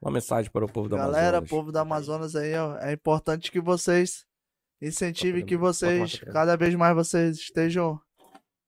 Uma 0.02 0.12
mensagem 0.12 0.52
para 0.52 0.66
o 0.66 0.68
povo 0.70 0.90
do 0.90 0.98
Galera, 0.98 1.38
Amazonas. 1.38 1.50
povo 1.50 1.72
do 1.72 1.78
Amazonas 1.78 2.36
aí, 2.36 2.54
ó. 2.54 2.78
É 2.80 2.92
importante 2.92 3.50
que 3.50 3.62
vocês 3.62 4.26
incentivem 4.82 5.46
que 5.46 5.56
vocês, 5.56 6.20
cada 6.34 6.58
vez 6.58 6.76
mais 6.76 6.94
vocês 6.94 7.38
estejam 7.38 7.98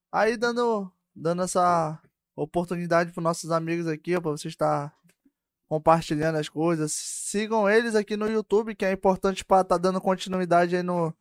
aí 0.10 0.38
dando, 0.38 0.90
dando 1.14 1.42
essa 1.44 2.00
oportunidade 2.34 3.12
para 3.12 3.22
nossos 3.24 3.52
amigos 3.52 3.88
aqui, 3.88 4.16
ó, 4.16 4.22
para 4.22 4.32
você 4.32 4.48
estar 4.48 4.96
compartilhando 5.74 6.38
as 6.38 6.48
coisas. 6.48 6.91
Sigam 6.94 7.68
eles 7.68 7.95
aqui 7.95 8.16
no 8.16 8.30
YouTube, 8.30 8.76
que 8.76 8.86
é 8.86 8.91
importante 8.91 9.44
para 9.44 9.62
estar 9.62 9.78
dando 9.80 10.00
continuidade 10.00 10.76
aí 10.76 10.84
no, 10.84 11.12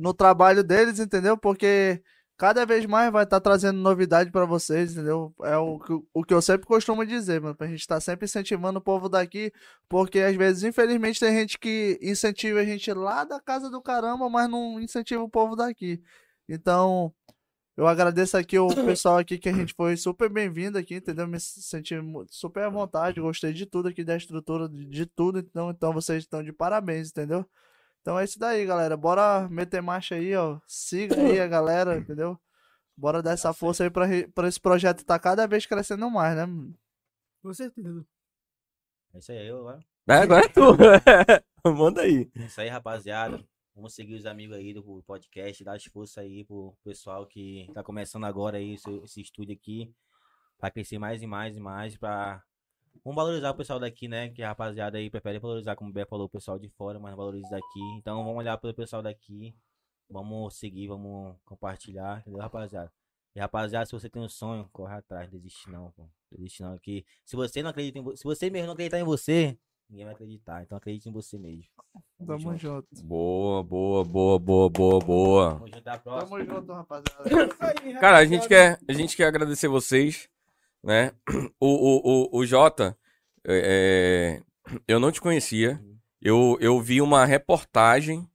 no 0.00 0.12
trabalho 0.12 0.64
deles, 0.64 0.98
entendeu? 0.98 1.36
Porque 1.38 2.02
cada 2.36 2.66
vez 2.66 2.84
mais 2.86 3.12
vai 3.12 3.22
estar 3.22 3.38
trazendo 3.38 3.78
novidade 3.78 4.32
para 4.32 4.44
vocês, 4.44 4.92
entendeu? 4.92 5.32
É 5.44 5.56
o, 5.56 5.78
que- 5.78 6.02
o 6.12 6.24
que 6.24 6.34
eu 6.34 6.42
sempre 6.42 6.66
costumo 6.66 7.06
dizer, 7.06 7.40
mano, 7.40 7.54
pra 7.54 7.68
gente 7.68 7.78
estar 7.82 8.00
sempre 8.00 8.24
incentivando 8.24 8.80
o 8.80 8.82
povo 8.82 9.08
daqui, 9.08 9.52
porque 9.88 10.18
às 10.18 10.34
vezes, 10.34 10.64
infelizmente, 10.64 11.20
tem 11.20 11.32
gente 11.32 11.56
que 11.56 11.96
incentiva 12.02 12.58
a 12.58 12.64
gente 12.64 12.92
lá 12.92 13.22
da 13.22 13.38
casa 13.40 13.70
do 13.70 13.80
caramba, 13.80 14.28
mas 14.28 14.50
não 14.50 14.80
incentiva 14.80 15.22
o 15.22 15.28
povo 15.30 15.54
daqui. 15.54 16.02
Então, 16.48 17.12
eu 17.80 17.86
agradeço 17.86 18.36
aqui 18.36 18.58
o 18.58 18.68
pessoal 18.84 19.16
aqui 19.16 19.38
que 19.38 19.48
a 19.48 19.54
gente 19.54 19.72
foi 19.72 19.96
super 19.96 20.28
bem-vindo 20.28 20.76
aqui, 20.76 20.96
entendeu? 20.96 21.26
Me 21.26 21.40
senti 21.40 21.94
super 22.28 22.64
à 22.64 22.68
vontade, 22.68 23.22
gostei 23.22 23.54
de 23.54 23.64
tudo 23.64 23.88
aqui, 23.88 24.04
da 24.04 24.14
estrutura, 24.14 24.68
de, 24.68 24.84
de 24.84 25.06
tudo. 25.06 25.38
Então, 25.38 25.70
então 25.70 25.90
vocês 25.90 26.22
estão 26.22 26.42
de 26.42 26.52
parabéns, 26.52 27.08
entendeu? 27.08 27.48
Então 28.02 28.18
é 28.18 28.24
isso 28.24 28.38
daí, 28.38 28.66
galera. 28.66 28.98
Bora 28.98 29.48
meter 29.48 29.80
marcha 29.80 30.16
aí, 30.16 30.36
ó. 30.36 30.60
Siga 30.66 31.16
aí 31.16 31.40
a 31.40 31.46
galera, 31.46 31.96
entendeu? 31.96 32.38
Bora 32.94 33.22
dar 33.22 33.32
essa 33.32 33.54
força 33.54 33.82
aí 33.82 33.88
pra, 33.88 34.06
pra 34.34 34.46
esse 34.46 34.60
projeto 34.60 35.02
tá 35.02 35.18
cada 35.18 35.46
vez 35.46 35.64
crescendo 35.64 36.10
mais, 36.10 36.36
né? 36.36 36.44
mano? 36.44 36.74
Com 37.42 37.54
certeza. 37.54 38.04
É 39.14 39.18
isso 39.20 39.32
aí, 39.32 39.48
eu 39.48 39.60
agora. 39.60 39.80
É, 40.06 40.14
agora 40.16 40.44
é 40.44 40.48
tu. 40.48 40.76
Manda 41.64 42.02
aí. 42.02 42.30
É 42.36 42.44
isso 42.44 42.60
aí, 42.60 42.68
rapaziada. 42.68 43.42
Vamos 43.74 43.94
seguir 43.94 44.14
os 44.14 44.26
amigos 44.26 44.56
aí 44.56 44.74
do 44.74 44.82
podcast, 45.06 45.64
dar 45.64 45.76
as 45.76 45.84
forças 45.84 46.18
aí 46.18 46.44
pro 46.44 46.76
pessoal 46.84 47.26
que 47.26 47.68
tá 47.72 47.82
começando 47.82 48.24
agora 48.24 48.58
aí 48.58 48.74
esse, 48.74 48.90
esse 49.04 49.20
estúdio 49.20 49.54
aqui. 49.54 49.92
Pra 50.58 50.70
crescer 50.70 50.98
mais 50.98 51.22
e 51.22 51.26
mais 51.26 51.56
e 51.56 51.60
mais. 51.60 51.96
Pra... 51.96 52.42
Vamos 53.04 53.16
valorizar 53.16 53.50
o 53.50 53.54
pessoal 53.54 53.78
daqui, 53.78 54.08
né? 54.08 54.28
Que 54.28 54.42
a 54.42 54.48
rapaziada 54.48 54.98
aí 54.98 55.08
prefere 55.08 55.38
valorizar, 55.38 55.76
como 55.76 55.90
o 55.90 55.92
Bé 55.92 56.04
falou, 56.04 56.26
o 56.26 56.28
pessoal 56.28 56.58
de 56.58 56.68
fora, 56.68 56.98
mas 56.98 57.14
valoriza 57.16 57.48
daqui. 57.48 57.80
Então 57.96 58.22
vamos 58.24 58.38
olhar 58.38 58.58
pelo 58.58 58.74
pessoal 58.74 59.02
daqui. 59.02 59.54
Vamos 60.10 60.56
seguir, 60.56 60.88
vamos 60.88 61.36
compartilhar, 61.44 62.18
entendeu, 62.20 62.40
rapaziada? 62.40 62.92
E 63.34 63.38
rapaziada, 63.38 63.86
se 63.86 63.92
você 63.92 64.10
tem 64.10 64.20
um 64.20 64.28
sonho, 64.28 64.68
corre 64.72 64.96
atrás, 64.96 65.30
desiste 65.30 65.70
não, 65.70 65.92
pô. 65.92 66.08
Desiste 66.32 66.62
não, 66.62 66.76
que 66.78 67.06
se 67.24 67.36
você 67.36 67.62
não 67.62 67.70
acredita 67.70 67.98
em 67.98 68.16
se 68.16 68.24
você 68.24 68.50
mesmo 68.50 68.66
não 68.66 68.72
acreditar 68.74 68.98
em 68.98 69.04
você, 69.04 69.56
ninguém 69.90 70.04
vai 70.04 70.14
acreditar. 70.14 70.62
Então 70.62 70.78
acredite 70.78 71.08
em 71.08 71.12
você 71.12 71.36
mesmo. 71.38 71.64
Tamo 72.24 72.56
junto. 72.56 72.86
Boa, 73.02 73.62
boa, 73.62 74.04
boa, 74.04 74.38
boa, 74.38 74.70
boa, 74.70 74.98
boa. 75.00 75.54
Vamos 75.54 75.70
juntar 75.70 75.94
a 75.94 75.98
próxima. 75.98 76.38
Tamo 76.38 76.54
junto, 76.54 76.72
rapaziada. 76.72 78.00
Cara, 78.00 78.18
a 78.18 78.24
gente 78.24 78.46
quer, 78.46 78.78
a 78.88 78.92
gente 78.92 79.16
quer 79.16 79.26
agradecer 79.26 79.68
vocês, 79.68 80.28
né? 80.82 81.12
O, 81.60 81.66
o, 81.66 82.00
o, 82.04 82.38
o 82.38 82.46
Jota, 82.46 82.96
é, 83.46 84.40
é, 84.66 84.80
eu 84.88 84.98
não 84.98 85.12
te 85.12 85.20
conhecia. 85.20 85.82
Eu, 86.22 86.56
eu 86.60 86.80
vi 86.80 87.02
uma 87.02 87.24
reportagem 87.24 88.28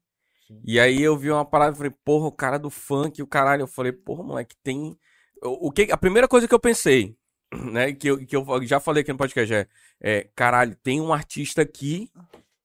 Sim. 0.48 0.62
e 0.64 0.80
aí 0.80 1.02
eu 1.02 1.18
vi 1.18 1.32
uma 1.32 1.46
parada 1.46 1.74
e 1.74 1.78
falei, 1.78 1.94
porra, 2.04 2.28
o 2.28 2.32
cara 2.32 2.58
do 2.58 2.70
funk, 2.70 3.22
o 3.22 3.28
caralho. 3.28 3.62
Eu 3.64 3.68
falei, 3.68 3.92
porra, 3.92 4.24
moleque, 4.24 4.56
tem. 4.64 4.98
O, 5.42 5.68
o 5.68 5.72
que, 5.72 5.92
a 5.92 5.98
primeira 5.98 6.28
coisa 6.28 6.48
que 6.48 6.54
eu 6.54 6.60
pensei, 6.60 7.16
né? 7.72 7.94
Que 7.94 8.10
eu, 8.10 8.26
que 8.26 8.36
eu 8.36 8.46
já 8.64 8.80
falei 8.80 9.02
aqui 9.02 9.12
no 9.12 9.18
podcast 9.18 9.54
é, 9.54 9.68
é, 10.02 10.30
caralho, 10.36 10.76
tem 10.84 11.00
um 11.02 11.14
artista 11.14 11.62
aqui 11.62 12.10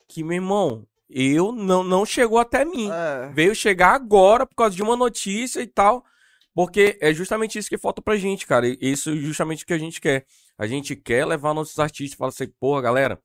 que, 0.08 0.22
meu 0.22 0.34
irmão, 0.36 0.86
eu 1.08 1.52
não, 1.52 1.82
não 1.84 2.04
chegou 2.06 2.38
até 2.38 2.64
mim 2.64 2.88
É. 2.90 3.30
veio 3.32 3.54
chegar 3.54 3.94
agora 3.94 4.46
por 4.46 4.54
causa 4.54 4.74
de 4.74 4.82
uma 4.82 4.96
notícia 4.96 5.60
e 5.60 5.66
tal. 5.66 6.04
Porque 6.52 6.98
é 7.00 7.14
justamente 7.14 7.58
isso 7.58 7.68
que 7.68 7.78
falta 7.78 8.02
pra 8.02 8.16
gente, 8.16 8.46
cara. 8.46 8.66
E 8.66 8.76
isso 8.80 9.10
é 9.10 9.16
justamente 9.16 9.62
o 9.62 9.66
que 9.66 9.72
a 9.72 9.78
gente 9.78 10.00
quer. 10.00 10.26
A 10.58 10.66
gente 10.66 10.96
quer 10.96 11.24
levar 11.24 11.54
nossos 11.54 11.78
artistas 11.78 12.14
e 12.14 12.16
falar 12.16 12.30
assim, 12.30 12.48
porra, 12.58 12.82
galera, 12.82 13.20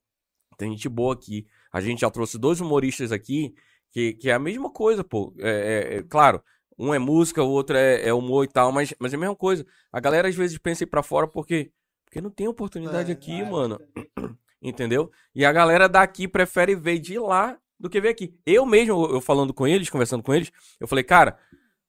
tem 0.56 0.70
gente 0.70 0.88
boa 0.88 1.12
aqui. 1.14 1.44
A 1.72 1.80
gente 1.80 2.00
já 2.00 2.10
trouxe 2.10 2.38
dois 2.38 2.60
humoristas 2.60 3.10
aqui, 3.12 3.52
que, 3.90 4.14
que 4.14 4.30
é 4.30 4.34
a 4.34 4.38
mesma 4.38 4.70
coisa, 4.70 5.02
pô. 5.02 5.34
É, 5.38 5.48
é- 5.50 5.96
é- 5.98 6.02
claro, 6.04 6.40
um 6.78 6.92
é 6.94 6.98
música, 6.98 7.42
o 7.42 7.48
outro 7.50 7.76
é, 7.76 8.08
é 8.08 8.12
humor 8.12 8.44
e 8.44 8.48
tal, 8.48 8.70
mas, 8.72 8.92
mas 8.98 9.12
é 9.12 9.16
a 9.16 9.18
mesma 9.18 9.36
coisa. 9.36 9.64
A 9.92 9.98
galera 10.00 10.28
às 10.28 10.34
vezes 10.34 10.58
pensa 10.58 10.84
em 10.84 10.86
ir 10.86 10.90
pra 10.90 11.02
fora 11.02 11.26
porque, 11.26 11.70
porque 12.04 12.20
não 12.20 12.30
tem 12.30 12.46
oportunidade 12.48 13.10
É, 13.10 13.14
aqui, 13.14 13.42
mano. 13.44 13.80
Entendeu? 14.62 15.10
E 15.34 15.44
a 15.44 15.52
galera 15.52 15.88
daqui 15.88 16.26
prefere 16.26 16.74
ver 16.74 16.98
de 16.98 17.18
lá 17.18 17.56
do 17.78 17.88
que 17.90 18.00
ver 18.00 18.08
aqui. 18.08 18.34
Eu 18.44 18.64
mesmo, 18.66 19.06
eu 19.06 19.20
falando 19.20 19.52
com 19.54 19.66
eles, 19.66 19.90
conversando 19.90 20.22
com 20.22 20.34
eles, 20.34 20.50
eu 20.80 20.88
falei, 20.88 21.04
cara, 21.04 21.38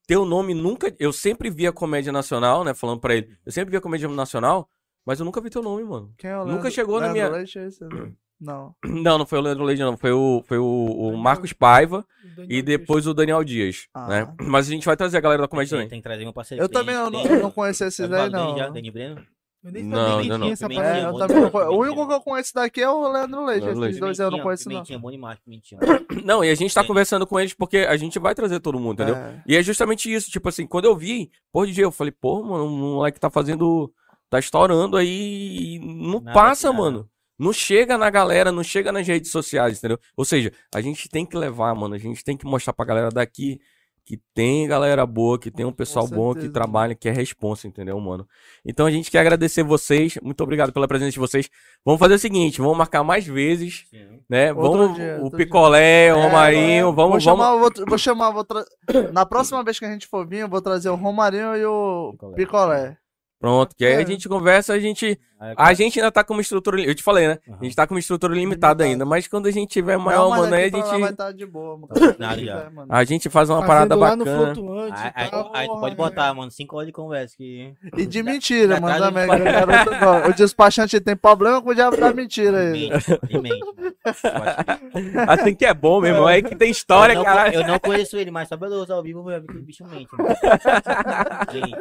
teu 0.05 0.25
nome 0.25 0.53
nunca. 0.53 0.93
Eu 0.99 1.11
sempre 1.13 1.49
via 1.49 1.71
comédia 1.71 2.11
nacional, 2.11 2.63
né? 2.63 2.73
Falando 2.73 2.99
pra 2.99 3.15
ele, 3.15 3.35
eu 3.45 3.51
sempre 3.51 3.71
via 3.71 3.81
comédia 3.81 4.07
nacional, 4.09 4.69
mas 5.05 5.19
eu 5.19 5.25
nunca 5.25 5.39
vi 5.41 5.49
teu 5.49 5.63
nome, 5.63 5.83
mano. 5.83 6.13
Quem 6.17 6.29
é 6.29 6.35
o 6.35 6.39
Nunca 6.41 6.51
Leandro- 6.53 6.71
chegou 6.71 6.95
na 6.99 7.11
Leandro 7.11 7.13
minha- 7.23 7.29
Leite, 7.37 7.57
é 7.57 7.67
esse? 7.67 7.79
Não. 8.39 8.75
Não, 8.85 9.17
não 9.17 9.25
foi 9.25 9.39
o 9.39 9.41
Leandro 9.41 9.63
Leite, 9.63 9.79
não. 9.81 9.97
Foi 9.97 10.11
o, 10.11 10.43
foi 10.47 10.57
o, 10.59 10.65
o 10.65 11.17
Marcos 11.17 11.53
Paiva 11.53 12.05
e 12.47 12.61
depois 12.61 13.07
o 13.07 13.13
Daniel 13.13 13.43
Dias, 13.43 13.87
Ah. 13.93 14.07
né? 14.07 14.33
Mas 14.45 14.67
a 14.67 14.71
gente 14.71 14.85
vai 14.85 14.95
trazer 14.95 15.17
a 15.17 15.21
galera 15.21 15.41
da 15.41 15.47
comédia 15.47 15.71
Tem, 15.71 15.77
também. 15.77 15.89
tem 15.89 15.99
que 15.99 16.03
trazer 16.03 16.27
um 16.27 16.33
parceiro. 16.33 16.63
Eu 16.63 16.69
também 16.69 16.93
eu 16.95 17.09
não, 17.09 17.23
tem- 17.23 17.31
eu 17.31 17.41
não 17.41 17.51
conheço 17.51 17.83
esses 17.83 18.07
daí, 18.07 18.29
falou 18.31 18.49
não. 18.51 18.57
Já, 18.57 18.69
Dani 18.69 18.91
Breno? 18.91 19.21
Eu 19.63 19.71
nem 19.71 19.83
Não, 19.83 19.97
sabia 20.17 20.29
não. 20.29 20.39
tinha 20.41 20.53
essa 20.53 20.67
Pimentinha, 20.69 20.93
É, 20.93 21.05
eu 21.05 21.17
também 21.17 21.41
não 21.41 21.49
conheço. 21.49 21.71
O 21.71 21.79
único 21.81 22.07
que 22.07 22.13
eu 22.13 22.21
conheço 22.21 22.53
daqui 22.53 22.79
é 22.81 22.89
o 22.89 23.11
Leandro 23.11 23.43
Leite. 23.43 23.63
Leandro 23.65 23.69
Esses 23.71 23.79
Leite. 23.81 23.99
dois 23.99 24.19
eu 24.19 24.25
não 24.25 24.29
Pimentinha, 24.39 24.43
conheço, 24.43 24.69
não. 24.69 24.75
Pimentinha, 24.75 24.99
bom 24.99 25.11
demais. 25.11 25.39
Não, 26.23 26.43
e 26.45 26.49
a 26.51 26.55
gente 26.55 26.73
tá 26.73 26.83
conversando 26.83 27.25
com 27.25 27.39
eles 27.39 27.53
porque 27.55 27.77
a 27.79 27.97
gente 27.97 28.19
vai 28.19 28.35
trazer 28.35 28.59
todo 28.59 28.79
mundo, 28.79 29.01
entendeu? 29.01 29.15
É. 29.15 29.41
E 29.47 29.55
é 29.57 29.63
justamente 29.63 30.13
isso, 30.13 30.29
tipo 30.29 30.47
assim, 30.47 30.65
quando 30.67 30.85
eu 30.85 30.95
vi, 30.95 31.31
por 31.51 31.65
dia, 31.67 31.83
eu 31.85 31.91
falei, 31.91 32.11
pô, 32.11 32.43
mano, 32.43 32.65
o 32.65 32.69
moleque 32.69 33.19
tá 33.19 33.29
fazendo. 33.31 33.91
tá 34.29 34.37
estourando 34.39 34.95
aí 34.95 35.75
e 35.75 35.79
não 35.79 36.19
Nada 36.21 36.33
passa, 36.33 36.71
mano. 36.71 37.09
Não 37.37 37.53
chega 37.53 37.97
na 37.97 38.09
galera, 38.09 38.51
não 38.51 38.63
chega 38.63 38.91
nas 38.91 39.07
redes 39.07 39.31
sociais, 39.31 39.77
entendeu? 39.77 39.99
Ou 40.15 40.25
seja, 40.25 40.51
a 40.73 40.81
gente 40.81 41.07
tem 41.07 41.25
que 41.25 41.37
levar, 41.37 41.73
mano, 41.75 41.95
a 41.95 41.99
gente 41.99 42.23
tem 42.23 42.35
que 42.35 42.45
mostrar 42.45 42.73
pra 42.73 42.85
galera 42.85 43.09
daqui 43.09 43.59
que 44.07 44.17
tem 44.33 44.65
galera 44.65 45.05
boa, 45.05 45.37
que 45.37 45.51
tem 45.51 45.65
um 45.65 45.71
pessoal 45.71 46.07
bom 46.07 46.33
que 46.33 46.47
trabalha, 46.47 46.95
que 46.95 47.09
é 47.09 47.11
responsa, 47.11 47.67
entendeu, 47.67 47.99
mano? 47.99 48.25
Então 48.63 48.85
a 48.85 48.91
gente 48.91 49.11
quer 49.11 49.19
agradecer 49.19 49.63
vocês, 49.63 50.17
muito 50.23 50.41
obrigado 50.41 50.71
pela 50.71 50.87
presença 50.87 51.11
de 51.11 51.19
vocês. 51.19 51.49
Vamos 51.83 51.99
fazer 51.99 52.13
o 52.13 52.19
seguinte, 52.19 52.61
vamos 52.61 52.77
marcar 52.77 53.03
mais 53.03 53.27
vezes, 53.27 53.85
Sim. 53.89 54.21
né? 54.29 54.53
Outro 54.53 54.83
vamos 54.83 54.95
dia, 54.95 55.19
o 55.21 55.29
picolé, 55.29 56.13
o 56.13 56.19
É, 56.19 56.23
Romarinho, 56.23 56.85
vou 56.85 56.93
vamos, 56.93 57.21
vamos. 57.21 57.23
chamar, 57.25 57.57
vou, 57.57 57.69
vou 57.85 57.97
chamar, 57.97 58.31
vou 58.31 58.45
tra... 58.45 58.63
Na 59.11 59.25
próxima 59.25 59.61
vez 59.61 59.77
que 59.77 59.83
a 59.83 59.91
gente 59.91 60.07
for 60.07 60.25
vir, 60.25 60.39
eu 60.39 60.47
vou 60.49 60.61
trazer 60.61 60.87
o 60.89 60.95
Romarinho 60.95 61.53
e 61.57 61.65
o 61.65 62.13
Picolé. 62.13 62.35
Picolé. 62.37 62.97
Pronto, 63.39 63.75
que 63.75 63.85
aí 63.85 63.97
a 63.97 64.01
É. 64.01 64.05
gente 64.05 64.27
conversa, 64.27 64.73
a 64.73 64.79
gente. 64.79 65.19
Aí, 65.39 65.53
A 65.55 65.71
gente 65.75 65.99
ainda 65.99 66.11
tá 66.11 66.23
com 66.23 66.33
uma 66.33 66.41
estrutura. 66.41 66.81
Eu 66.81 66.95
te 66.95 67.03
falei, 67.03 67.27
né? 67.27 67.37
Aham. 67.47 67.57
A 67.61 67.63
gente 67.63 67.75
tá 67.75 67.85
com 67.85 67.93
uma 67.93 67.99
estrutura 67.99 68.33
limitada 68.33 68.83
ainda, 68.83 69.05
mas 69.05 69.27
quando 69.27 69.45
a 69.45 69.51
gente 69.51 69.69
tiver 69.69 69.95
maior, 69.95 70.23
Não, 70.23 70.29
mano, 70.41 70.55
aí 70.55 70.71
a 70.73 70.77
lá 70.77 70.83
vai 70.83 70.99
gente. 70.99 71.11
estar 71.11 71.31
de 71.31 71.45
boa, 71.45 71.77
mano. 71.77 71.89
Nada 72.17 72.43
já. 72.43 72.57
É, 72.61 72.69
mano. 72.71 72.87
A 72.91 73.03
gente 73.03 73.29
faz 73.29 73.47
uma 73.47 73.57
Fazendo 73.57 73.67
parada 73.67 73.95
bacana. 73.95 74.23
Aí, 74.95 75.11
aí, 75.13 75.29
aí 75.53 75.67
tu 75.67 75.79
pode 75.79 75.95
botar, 75.95 76.33
mano, 76.33 76.49
cinco 76.49 76.77
horas 76.77 76.87
de 76.87 76.93
conversa 76.93 77.37
que... 77.37 77.71
E 77.95 78.07
de 78.07 78.23
mentira, 78.23 78.75
Já 78.77 78.81
mano, 78.81 78.97
também. 78.97 79.27
garoto, 79.27 80.29
o 80.31 80.33
despachante 80.33 80.99
tem 80.99 81.15
problema 81.15 81.61
com 81.61 81.69
o 81.69 81.75
diabo 81.75 81.95
da 81.97 82.11
mentira 82.11 82.71
aí. 82.71 82.89
Assim 85.27 85.53
que 85.53 85.65
é 85.65 85.73
bom, 85.75 86.01
meu 86.01 86.15
irmão. 86.15 86.27
É 86.29 86.41
que 86.41 86.55
tem 86.55 86.71
história, 86.71 87.13
eu, 87.13 87.17
não, 87.17 87.23
caralho. 87.23 87.53
eu 87.53 87.67
não 87.67 87.77
conheço 87.77 88.17
ele, 88.17 88.31
mas 88.31 88.47
só 88.47 88.57
pelo 88.57 88.91
ao 88.91 89.03
vivo 89.03 89.19
eu 89.19 89.25
ver 89.41 89.45
que 89.45 89.57
o 89.57 89.61
bicho 89.61 89.85
mente, 89.85 90.07
mano. 90.17 90.29
Gente. 91.51 91.75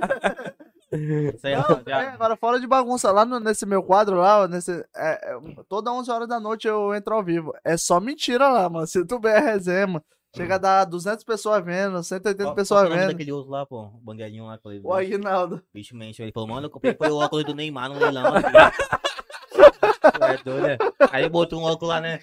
Não, 0.92 1.92
é, 1.94 2.06
agora 2.08 2.36
fora 2.36 2.60
de 2.60 2.66
bagunça, 2.66 3.10
lá 3.10 3.24
no- 3.24 3.40
nesse 3.40 3.66
meu 3.66 3.82
quadro 3.82 4.16
lá, 4.16 4.47
nesse, 4.47 4.70
é, 4.97 5.32
é, 5.34 5.39
toda 5.68 5.92
11 5.92 6.10
horas 6.10 6.28
da 6.28 6.39
noite 6.39 6.68
eu 6.68 6.94
entro 6.94 7.15
ao 7.15 7.23
vivo. 7.24 7.52
É 7.65 7.76
só 7.76 7.98
mentira 8.00 8.48
lá, 8.48 8.68
mano. 8.68 8.86
Se 8.86 9.05
tu 9.05 9.18
ver 9.18 9.36
a 9.36 9.40
resenha, 9.40 9.86
mano, 9.86 10.05
Chega 10.36 10.56
a 10.56 10.58
dar 10.58 10.84
200 10.84 11.24
pessoas 11.24 11.65
vendo, 11.65 12.02
180 12.02 12.44
Qual- 12.44 12.55
pessoas 12.55 12.82
qual 12.89 12.92
é 12.92 12.98
vendo. 12.98 13.08
daquele 13.12 13.32
outro 13.32 13.50
lá, 13.50 13.65
pô? 13.65 13.84
O 13.84 14.00
banguelinho 14.02 14.44
lá. 14.44 14.58
falei, 14.62 14.78
O 14.84 14.92
Aguinaldo. 14.92 15.62
Bicho 15.73 15.97
mente. 15.97 16.20
Ele 16.20 16.31
falou, 16.31 16.47
mano, 16.50 16.66
eu 16.66 16.70
comprei 16.70 16.92
foi 16.94 17.08
o 17.08 17.16
óculos 17.16 17.47
do 17.47 17.55
Neymar 17.55 17.89
no 17.89 17.98
leilão. 17.98 18.34
aqui. 18.34 18.47
é 20.23 20.36
doido, 20.44 20.60
né? 20.66 20.76
Aí 21.10 21.26
botou 21.31 21.58
um 21.58 21.65
óculos 21.65 21.89
lá, 21.94 22.02
né? 22.02 22.20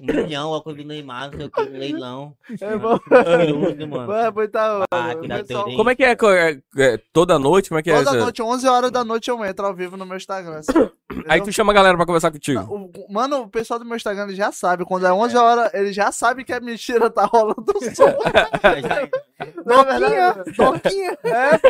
Um 0.00 0.06
milhão, 0.06 0.50
óculos 0.50 0.78
do 0.78 0.84
Neymar, 0.84 1.30
não 1.32 1.38
sei 1.38 1.46
o 1.46 1.50
que, 1.50 1.64
no 1.64 1.78
leilão. 1.78 2.36
É 2.60 2.76
bom. 2.76 2.98
Mano. 3.88 4.06
Vai, 4.06 4.30
muita 4.30 4.84
Ah, 4.92 5.16
Pessoal, 5.44 5.64
Como 5.76 5.90
é 5.90 5.96
que 5.96 6.04
é, 6.04 6.12
é, 6.12 6.60
é, 6.78 6.98
Toda 7.12 7.36
noite? 7.38 7.68
Como 7.68 7.80
é 7.80 7.82
que 7.82 7.90
é? 7.90 7.96
Toda 8.04 8.12
noite, 8.16 8.40
11 8.40 8.68
horas 8.68 8.90
da 8.92 9.02
noite 9.04 9.28
eu 9.28 9.44
entro 9.44 9.66
ao 9.66 9.74
vivo 9.74 9.96
no 9.96 10.06
meu 10.06 10.16
Instagram. 10.16 10.58
assim, 10.58 10.72
Aí 11.26 11.42
tu 11.42 11.50
chama 11.52 11.72
a 11.72 11.74
galera 11.74 11.96
pra 11.96 12.06
conversar 12.06 12.30
contigo. 12.30 12.60
O- 12.72 12.84
o- 12.86 13.12
mano, 13.12 13.38
o 13.42 13.48
pessoal 13.48 13.80
do 13.80 13.84
meu 13.84 13.96
Instagram 13.96 14.24
ele 14.24 14.36
já 14.36 14.52
sabe. 14.52 14.84
Quando 14.84 15.04
é 15.06 15.12
11 15.12 15.36
horas, 15.36 15.74
ele 15.74 15.92
já 15.92 16.12
sabe 16.12 16.44
que 16.44 16.52
a 16.52 16.60
mentira 16.60 17.10
tá 17.10 17.24
rolando 17.24 17.64
o 17.74 17.94
som. 17.96 18.04
É 18.62 19.84
verdade? 19.84 20.52
Doquinha. 20.56 21.18
É, 21.24 21.58
pô. 21.58 21.68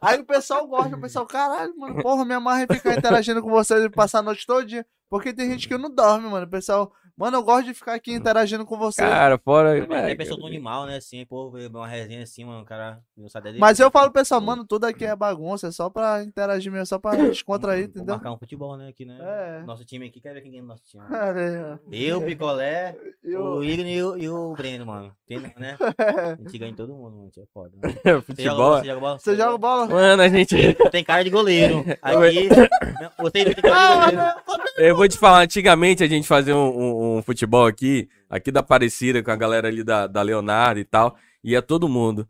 Aí 0.00 0.18
o 0.20 0.24
pessoal 0.24 0.66
gosta, 0.66 0.96
o 0.96 1.00
pessoal, 1.00 1.26
caralho, 1.26 1.74
mano, 1.76 2.02
porra, 2.02 2.24
me 2.24 2.34
amarra 2.34 2.62
em 2.62 2.66
ficar 2.66 2.94
interagindo 2.96 3.42
com 3.42 3.50
vocês 3.50 3.82
e 3.84 3.90
passar 3.90 4.20
a 4.20 4.22
noite 4.22 4.46
todinha. 4.46 4.86
Porque 5.10 5.32
tem 5.32 5.50
gente 5.50 5.68
que 5.68 5.76
não 5.78 5.90
dorme, 5.94 6.28
mano. 6.28 6.46
O 6.46 6.50
pessoal, 6.50 6.92
mano, 7.18 7.36
eu 7.38 7.42
gosto 7.42 7.66
de 7.66 7.74
ficar 7.74 7.94
aqui 7.94 8.12
interagindo 8.14 8.64
com 8.64 8.78
vocês. 8.78 9.06
Cara, 9.08 9.36
fora. 9.38 9.76
É 9.78 10.12
é, 10.12 10.14
pessoa 10.14 10.38
do 10.38 10.46
animal, 10.46 10.86
né? 10.86 10.96
Assim, 10.96 11.24
pô, 11.26 11.50
uma 11.70 11.86
resenha 11.86 12.22
assim, 12.22 12.44
mano, 12.44 12.62
o 12.62 12.64
cara 12.64 13.00
não 13.16 13.28
sabe 13.28 13.48
dele. 13.48 13.58
Mas 13.58 13.78
eu 13.80 13.90
falo 13.90 14.10
pro 14.10 14.20
pessoal, 14.20 14.40
mano, 14.40 14.64
tudo 14.64 14.84
aqui 14.84 15.04
é 15.04 15.14
bagunça, 15.16 15.66
é 15.68 15.72
só 15.72 15.90
pra 15.90 16.22
interagir 16.22 16.70
mesmo, 16.70 16.86
só 16.86 16.98
pra 16.98 17.14
descontrair, 17.28 17.84
entendeu? 17.86 18.14
marcar 18.14 18.32
um 18.32 18.38
futebol, 18.38 18.76
né? 18.76 18.88
Aqui, 18.88 19.04
né? 19.04 19.18
É. 19.20 19.62
Nosso 19.64 19.84
time 19.84 20.06
aqui, 20.06 20.20
quer 20.20 20.32
ver 20.34 20.40
quem 20.42 20.50
ganha 20.50 20.62
no 20.62 20.68
nosso 20.68 20.84
time. 20.84 21.04
Cara, 21.08 21.80
Eu, 21.90 22.18
o 22.18 22.22
Picolé, 22.24 22.96
eu- 23.24 23.42
o 23.42 23.64
Igor 23.64 23.86
e 23.86 24.02
o, 24.02 24.16
e 24.16 24.28
o 24.28 24.52
Breno, 24.54 24.86
mano. 24.86 25.12
Tem, 25.26 25.38
né? 25.40 25.76
A 25.98 26.36
gente 26.42 26.58
ganha 26.58 26.70
em 26.70 26.74
todo 26.74 26.94
mundo, 26.94 27.16
mano. 27.16 27.30
É 27.36 27.42
foda. 27.52 27.72
Né? 27.82 27.92
Você 28.04 28.08
joga 28.08 28.22
Futebol. 28.22 28.56
bola? 28.56 28.78
Você 28.80 28.86
joga 28.86 29.00
bola? 29.00 29.18
Você 29.18 29.36
joga 29.36 29.58
bola? 29.58 29.86
Mano, 29.88 30.22
a 30.22 30.28
gente. 30.28 30.56
Você 30.56 30.90
tem 30.90 31.04
cara 31.04 31.22
de 31.24 31.30
goleiro. 31.30 31.84
Aqui, 32.00 32.48
você 33.18 33.30
tem 33.30 33.54
cara 33.54 34.06
de 34.10 34.16
goleiro. 34.16 34.38
Eu 34.78 34.96
vou 34.96 35.08
te 35.08 35.18
falar, 35.18 35.42
antigamente 35.42 36.02
a 36.04 36.06
gente 36.08 36.26
fazia 36.26 36.56
um, 36.56 36.68
um- 36.68 37.07
um 37.16 37.22
futebol 37.22 37.66
aqui, 37.66 38.08
aqui 38.28 38.50
da 38.50 38.60
Aparecida, 38.60 39.22
com 39.22 39.30
a 39.30 39.36
galera 39.36 39.68
ali 39.68 39.82
da, 39.82 40.06
da 40.06 40.22
Leonardo 40.22 40.80
e 40.80 40.84
tal, 40.84 41.16
ia 41.42 41.62
todo 41.62 41.88
mundo. 41.88 42.28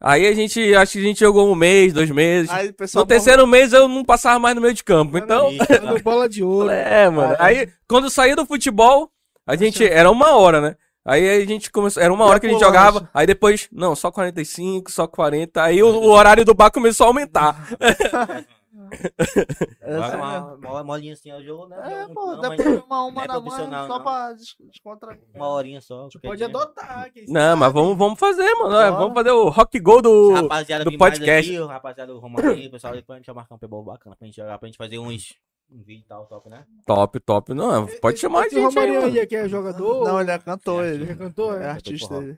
Aí 0.00 0.26
a 0.26 0.32
gente, 0.32 0.74
acho 0.74 0.92
que 0.92 0.98
a 0.98 1.02
gente 1.02 1.20
jogou 1.20 1.50
um 1.50 1.54
mês, 1.54 1.92
dois 1.92 2.10
meses. 2.10 2.50
Aí 2.50 2.72
pessoal 2.72 3.04
No 3.04 3.08
terceiro 3.08 3.46
mês 3.46 3.72
eu 3.72 3.86
não 3.86 4.02
passava 4.02 4.38
mais 4.38 4.54
no 4.54 4.62
meio 4.62 4.72
de 4.72 4.82
campo. 4.82 5.18
Então, 5.18 5.50
Dando 5.68 6.00
bola 6.02 6.26
de 6.26 6.42
ouro. 6.42 6.70
é, 6.70 7.10
mano. 7.10 7.36
Aí, 7.38 7.68
quando 7.86 8.08
saí 8.08 8.34
do 8.34 8.46
futebol, 8.46 9.10
a 9.46 9.56
gente, 9.56 9.84
era 9.84 10.10
uma 10.10 10.36
hora, 10.36 10.60
né? 10.60 10.76
Aí 11.04 11.42
a 11.42 11.44
gente 11.46 11.70
começou, 11.70 12.02
era 12.02 12.12
uma 12.12 12.24
hora 12.24 12.38
que 12.38 12.46
a 12.46 12.50
gente 12.50 12.60
jogava, 12.60 13.08
aí 13.12 13.26
depois, 13.26 13.68
não, 13.72 13.96
só 13.96 14.10
45, 14.10 14.90
só 14.90 15.06
40, 15.06 15.62
aí 15.62 15.82
o, 15.82 15.88
o 15.88 16.10
horário 16.10 16.44
do 16.44 16.54
bar 16.54 16.70
começou 16.70 17.04
a 17.04 17.08
aumentar. 17.08 17.56
Joga 18.72 20.16
uma, 20.16 20.54
uma 20.54 20.84
molinha 20.84 21.12
assim, 21.12 21.32
ó, 21.32 21.40
jogo, 21.42 21.66
né? 21.66 21.76
É, 22.02 22.06
pô, 22.14 22.26
não, 22.26 22.38
mas 22.40 22.50
depois 22.56 22.78
de 22.80 22.84
uma 22.86 23.04
uma 23.06 23.24
é 23.24 23.26
na 23.26 23.40
profissional, 23.40 23.86
só 23.86 23.96
não. 23.98 24.04
pra 24.04 24.32
des- 24.32 24.56
descontrair. 24.70 25.20
Uma 25.34 25.48
horinha 25.48 25.80
só. 25.80 26.08
Tu 26.08 26.20
qualquer 26.20 26.28
pode 26.28 26.38
dia. 26.38 26.46
adotar. 26.46 27.10
Não, 27.28 27.56
mas 27.56 27.72
vamos, 27.72 27.98
vamos 27.98 28.18
fazer, 28.18 28.52
mano. 28.54 28.76
é, 28.76 28.90
Bora. 28.90 28.92
vamos 28.92 29.14
fazer 29.14 29.30
o 29.30 29.48
rock 29.48 29.80
go 29.80 30.00
do. 30.02 30.32
Rapaziada, 30.34 30.84
do 30.84 30.96
podcast. 30.96 31.50
Aqui, 31.50 31.60
o 31.60 31.66
rapaziada, 31.66 32.14
o 32.14 32.18
Romarinho, 32.18 32.68
o 32.68 32.70
pessoal, 32.72 32.94
depois 32.94 33.16
a 33.16 33.18
gente 33.18 33.26
vai 33.26 33.34
marcar 33.36 33.54
um 33.54 33.58
pebol 33.58 33.82
bacana 33.82 34.14
pra 34.16 34.26
gente 34.26 34.36
jogar, 34.36 34.58
pra 34.58 34.66
gente 34.66 34.78
fazer 34.78 34.98
uns. 34.98 35.34
Um 35.72 35.84
vídeo 35.84 36.02
e 36.04 36.08
tal, 36.08 36.26
top, 36.26 36.48
né? 36.48 36.64
Top, 36.84 37.20
top. 37.20 37.54
Não, 37.54 37.86
pode 38.02 38.18
chamar 38.18 38.40
a 38.42 38.46
Esse 38.46 38.56
gente 38.56 38.76
aí, 38.76 38.88
Romarinho 38.90 39.20
aí 39.20 39.26
que 39.26 39.36
é 39.36 39.48
jogador? 39.48 40.04
Não, 40.04 40.20
ele 40.20 40.30
é 40.32 40.38
cantor, 40.40 40.84
Ele 40.84 41.04
é 41.04 41.06
ele. 41.10 41.14
cantor? 41.16 41.60
É 41.62 41.64
É. 41.66 41.70
artista 41.70 42.14
ele. 42.16 42.36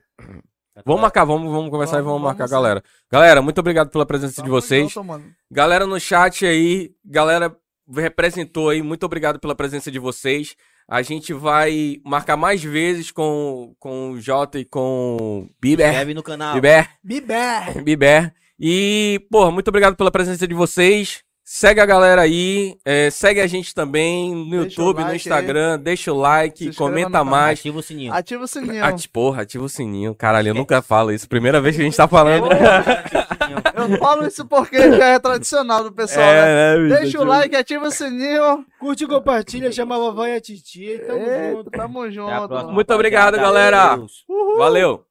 Vamos 0.85 1.01
marcar, 1.01 1.23
vamos, 1.23 1.51
vamos 1.51 1.69
conversar 1.69 1.97
e 1.97 2.01
Vamos, 2.01 2.13
vamos 2.13 2.23
marcar, 2.23 2.47
vamos 2.47 2.51
galera. 2.51 2.83
Galera, 3.11 3.41
muito 3.41 3.59
obrigado 3.59 3.89
pela 3.89 4.05
presença 4.05 4.41
de 4.41 4.49
vocês. 4.49 4.91
junto, 4.91 5.03
mano. 5.03 5.25
Galera 5.51 5.85
no 5.85 5.99
chat 5.99 6.45
aí, 6.45 6.91
galera 7.05 7.55
representou 7.95 8.69
aí, 8.69 8.81
muito 8.81 9.05
obrigado 9.05 9.39
pela 9.39 9.55
presença 9.55 9.91
de 9.91 9.99
vocês. 9.99 10.55
A 10.87 11.01
gente 11.01 11.33
vai 11.33 12.01
marcar 12.03 12.35
mais 12.35 12.63
vezes 12.63 13.11
com, 13.11 13.73
com 13.79 14.11
o 14.11 14.19
Jota 14.19 14.59
e 14.59 14.65
com 14.65 15.17
o 15.19 15.49
Biber. 15.61 15.87
Inscreve 15.87 16.13
no 16.13 16.23
canal. 16.23 16.55
Biber. 16.55 16.89
Bibé. 17.03 17.81
Biber. 17.83 18.33
E, 18.59 19.25
porra, 19.31 19.51
muito 19.51 19.67
obrigado 19.67 19.95
pela 19.95 20.11
presença 20.11 20.47
de 20.47 20.53
vocês. 20.53 21.23
Segue 21.45 21.81
a 21.81 21.85
galera 21.85 22.21
aí, 22.21 22.77
é, 22.85 23.09
segue 23.09 23.41
a 23.41 23.47
gente 23.47 23.75
também 23.75 24.33
no 24.33 24.61
Deixa 24.61 24.79
YouTube, 24.79 24.99
no 24.99 25.07
like 25.07 25.17
Instagram, 25.17 25.77
deixa 25.77 26.13
o 26.13 26.17
like, 26.17 26.67
no 26.67 26.73
comenta 26.73 27.21
mais. 27.21 27.59
Ativa 27.59 27.79
o 27.79 27.83
sininho. 27.83 28.13
Ativa 28.13 28.43
o 28.45 28.47
sininho. 28.47 28.85
Ati 28.85 29.09
porra, 29.09 29.41
ativa 29.41 29.63
o 29.65 29.67
sininho. 29.67 30.15
Caralho, 30.15 30.47
eu 30.47 30.53
nunca 30.53 30.81
falo 30.81 31.11
isso. 31.11 31.27
Primeira 31.27 31.59
vez 31.59 31.75
que 31.75 31.81
a 31.81 31.85
gente 31.85 31.97
tá 31.97 32.07
falando. 32.07 32.47
Eu 33.75 33.97
falo 33.99 34.25
isso 34.25 34.45
porque 34.45 34.77
já 34.95 35.07
é 35.07 35.19
tradicional 35.19 35.83
do 35.83 35.91
pessoal, 35.91 36.25
né? 36.25 36.33
é, 36.33 36.77
né, 36.77 36.83
bicho? 36.83 37.01
Deixa 37.01 37.19
o 37.19 37.25
like, 37.25 37.55
ativa 37.57 37.87
o 37.87 37.91
sininho. 37.91 38.65
Curte 38.79 39.03
e 39.03 39.07
compartilha, 39.07 39.69
chama 39.69 39.95
a 39.95 39.99
vovó 39.99 40.25
e 40.25 40.35
a 40.37 40.39
titia. 40.39 40.95
E 40.95 40.99
tamo 40.99 41.19
Eita, 41.19 41.51
junto. 41.51 41.71
tamo 41.71 42.09
junto. 42.09 42.71
Muito 42.71 42.93
obrigado, 42.93 43.35
galera. 43.35 43.99
Valeu. 44.57 45.03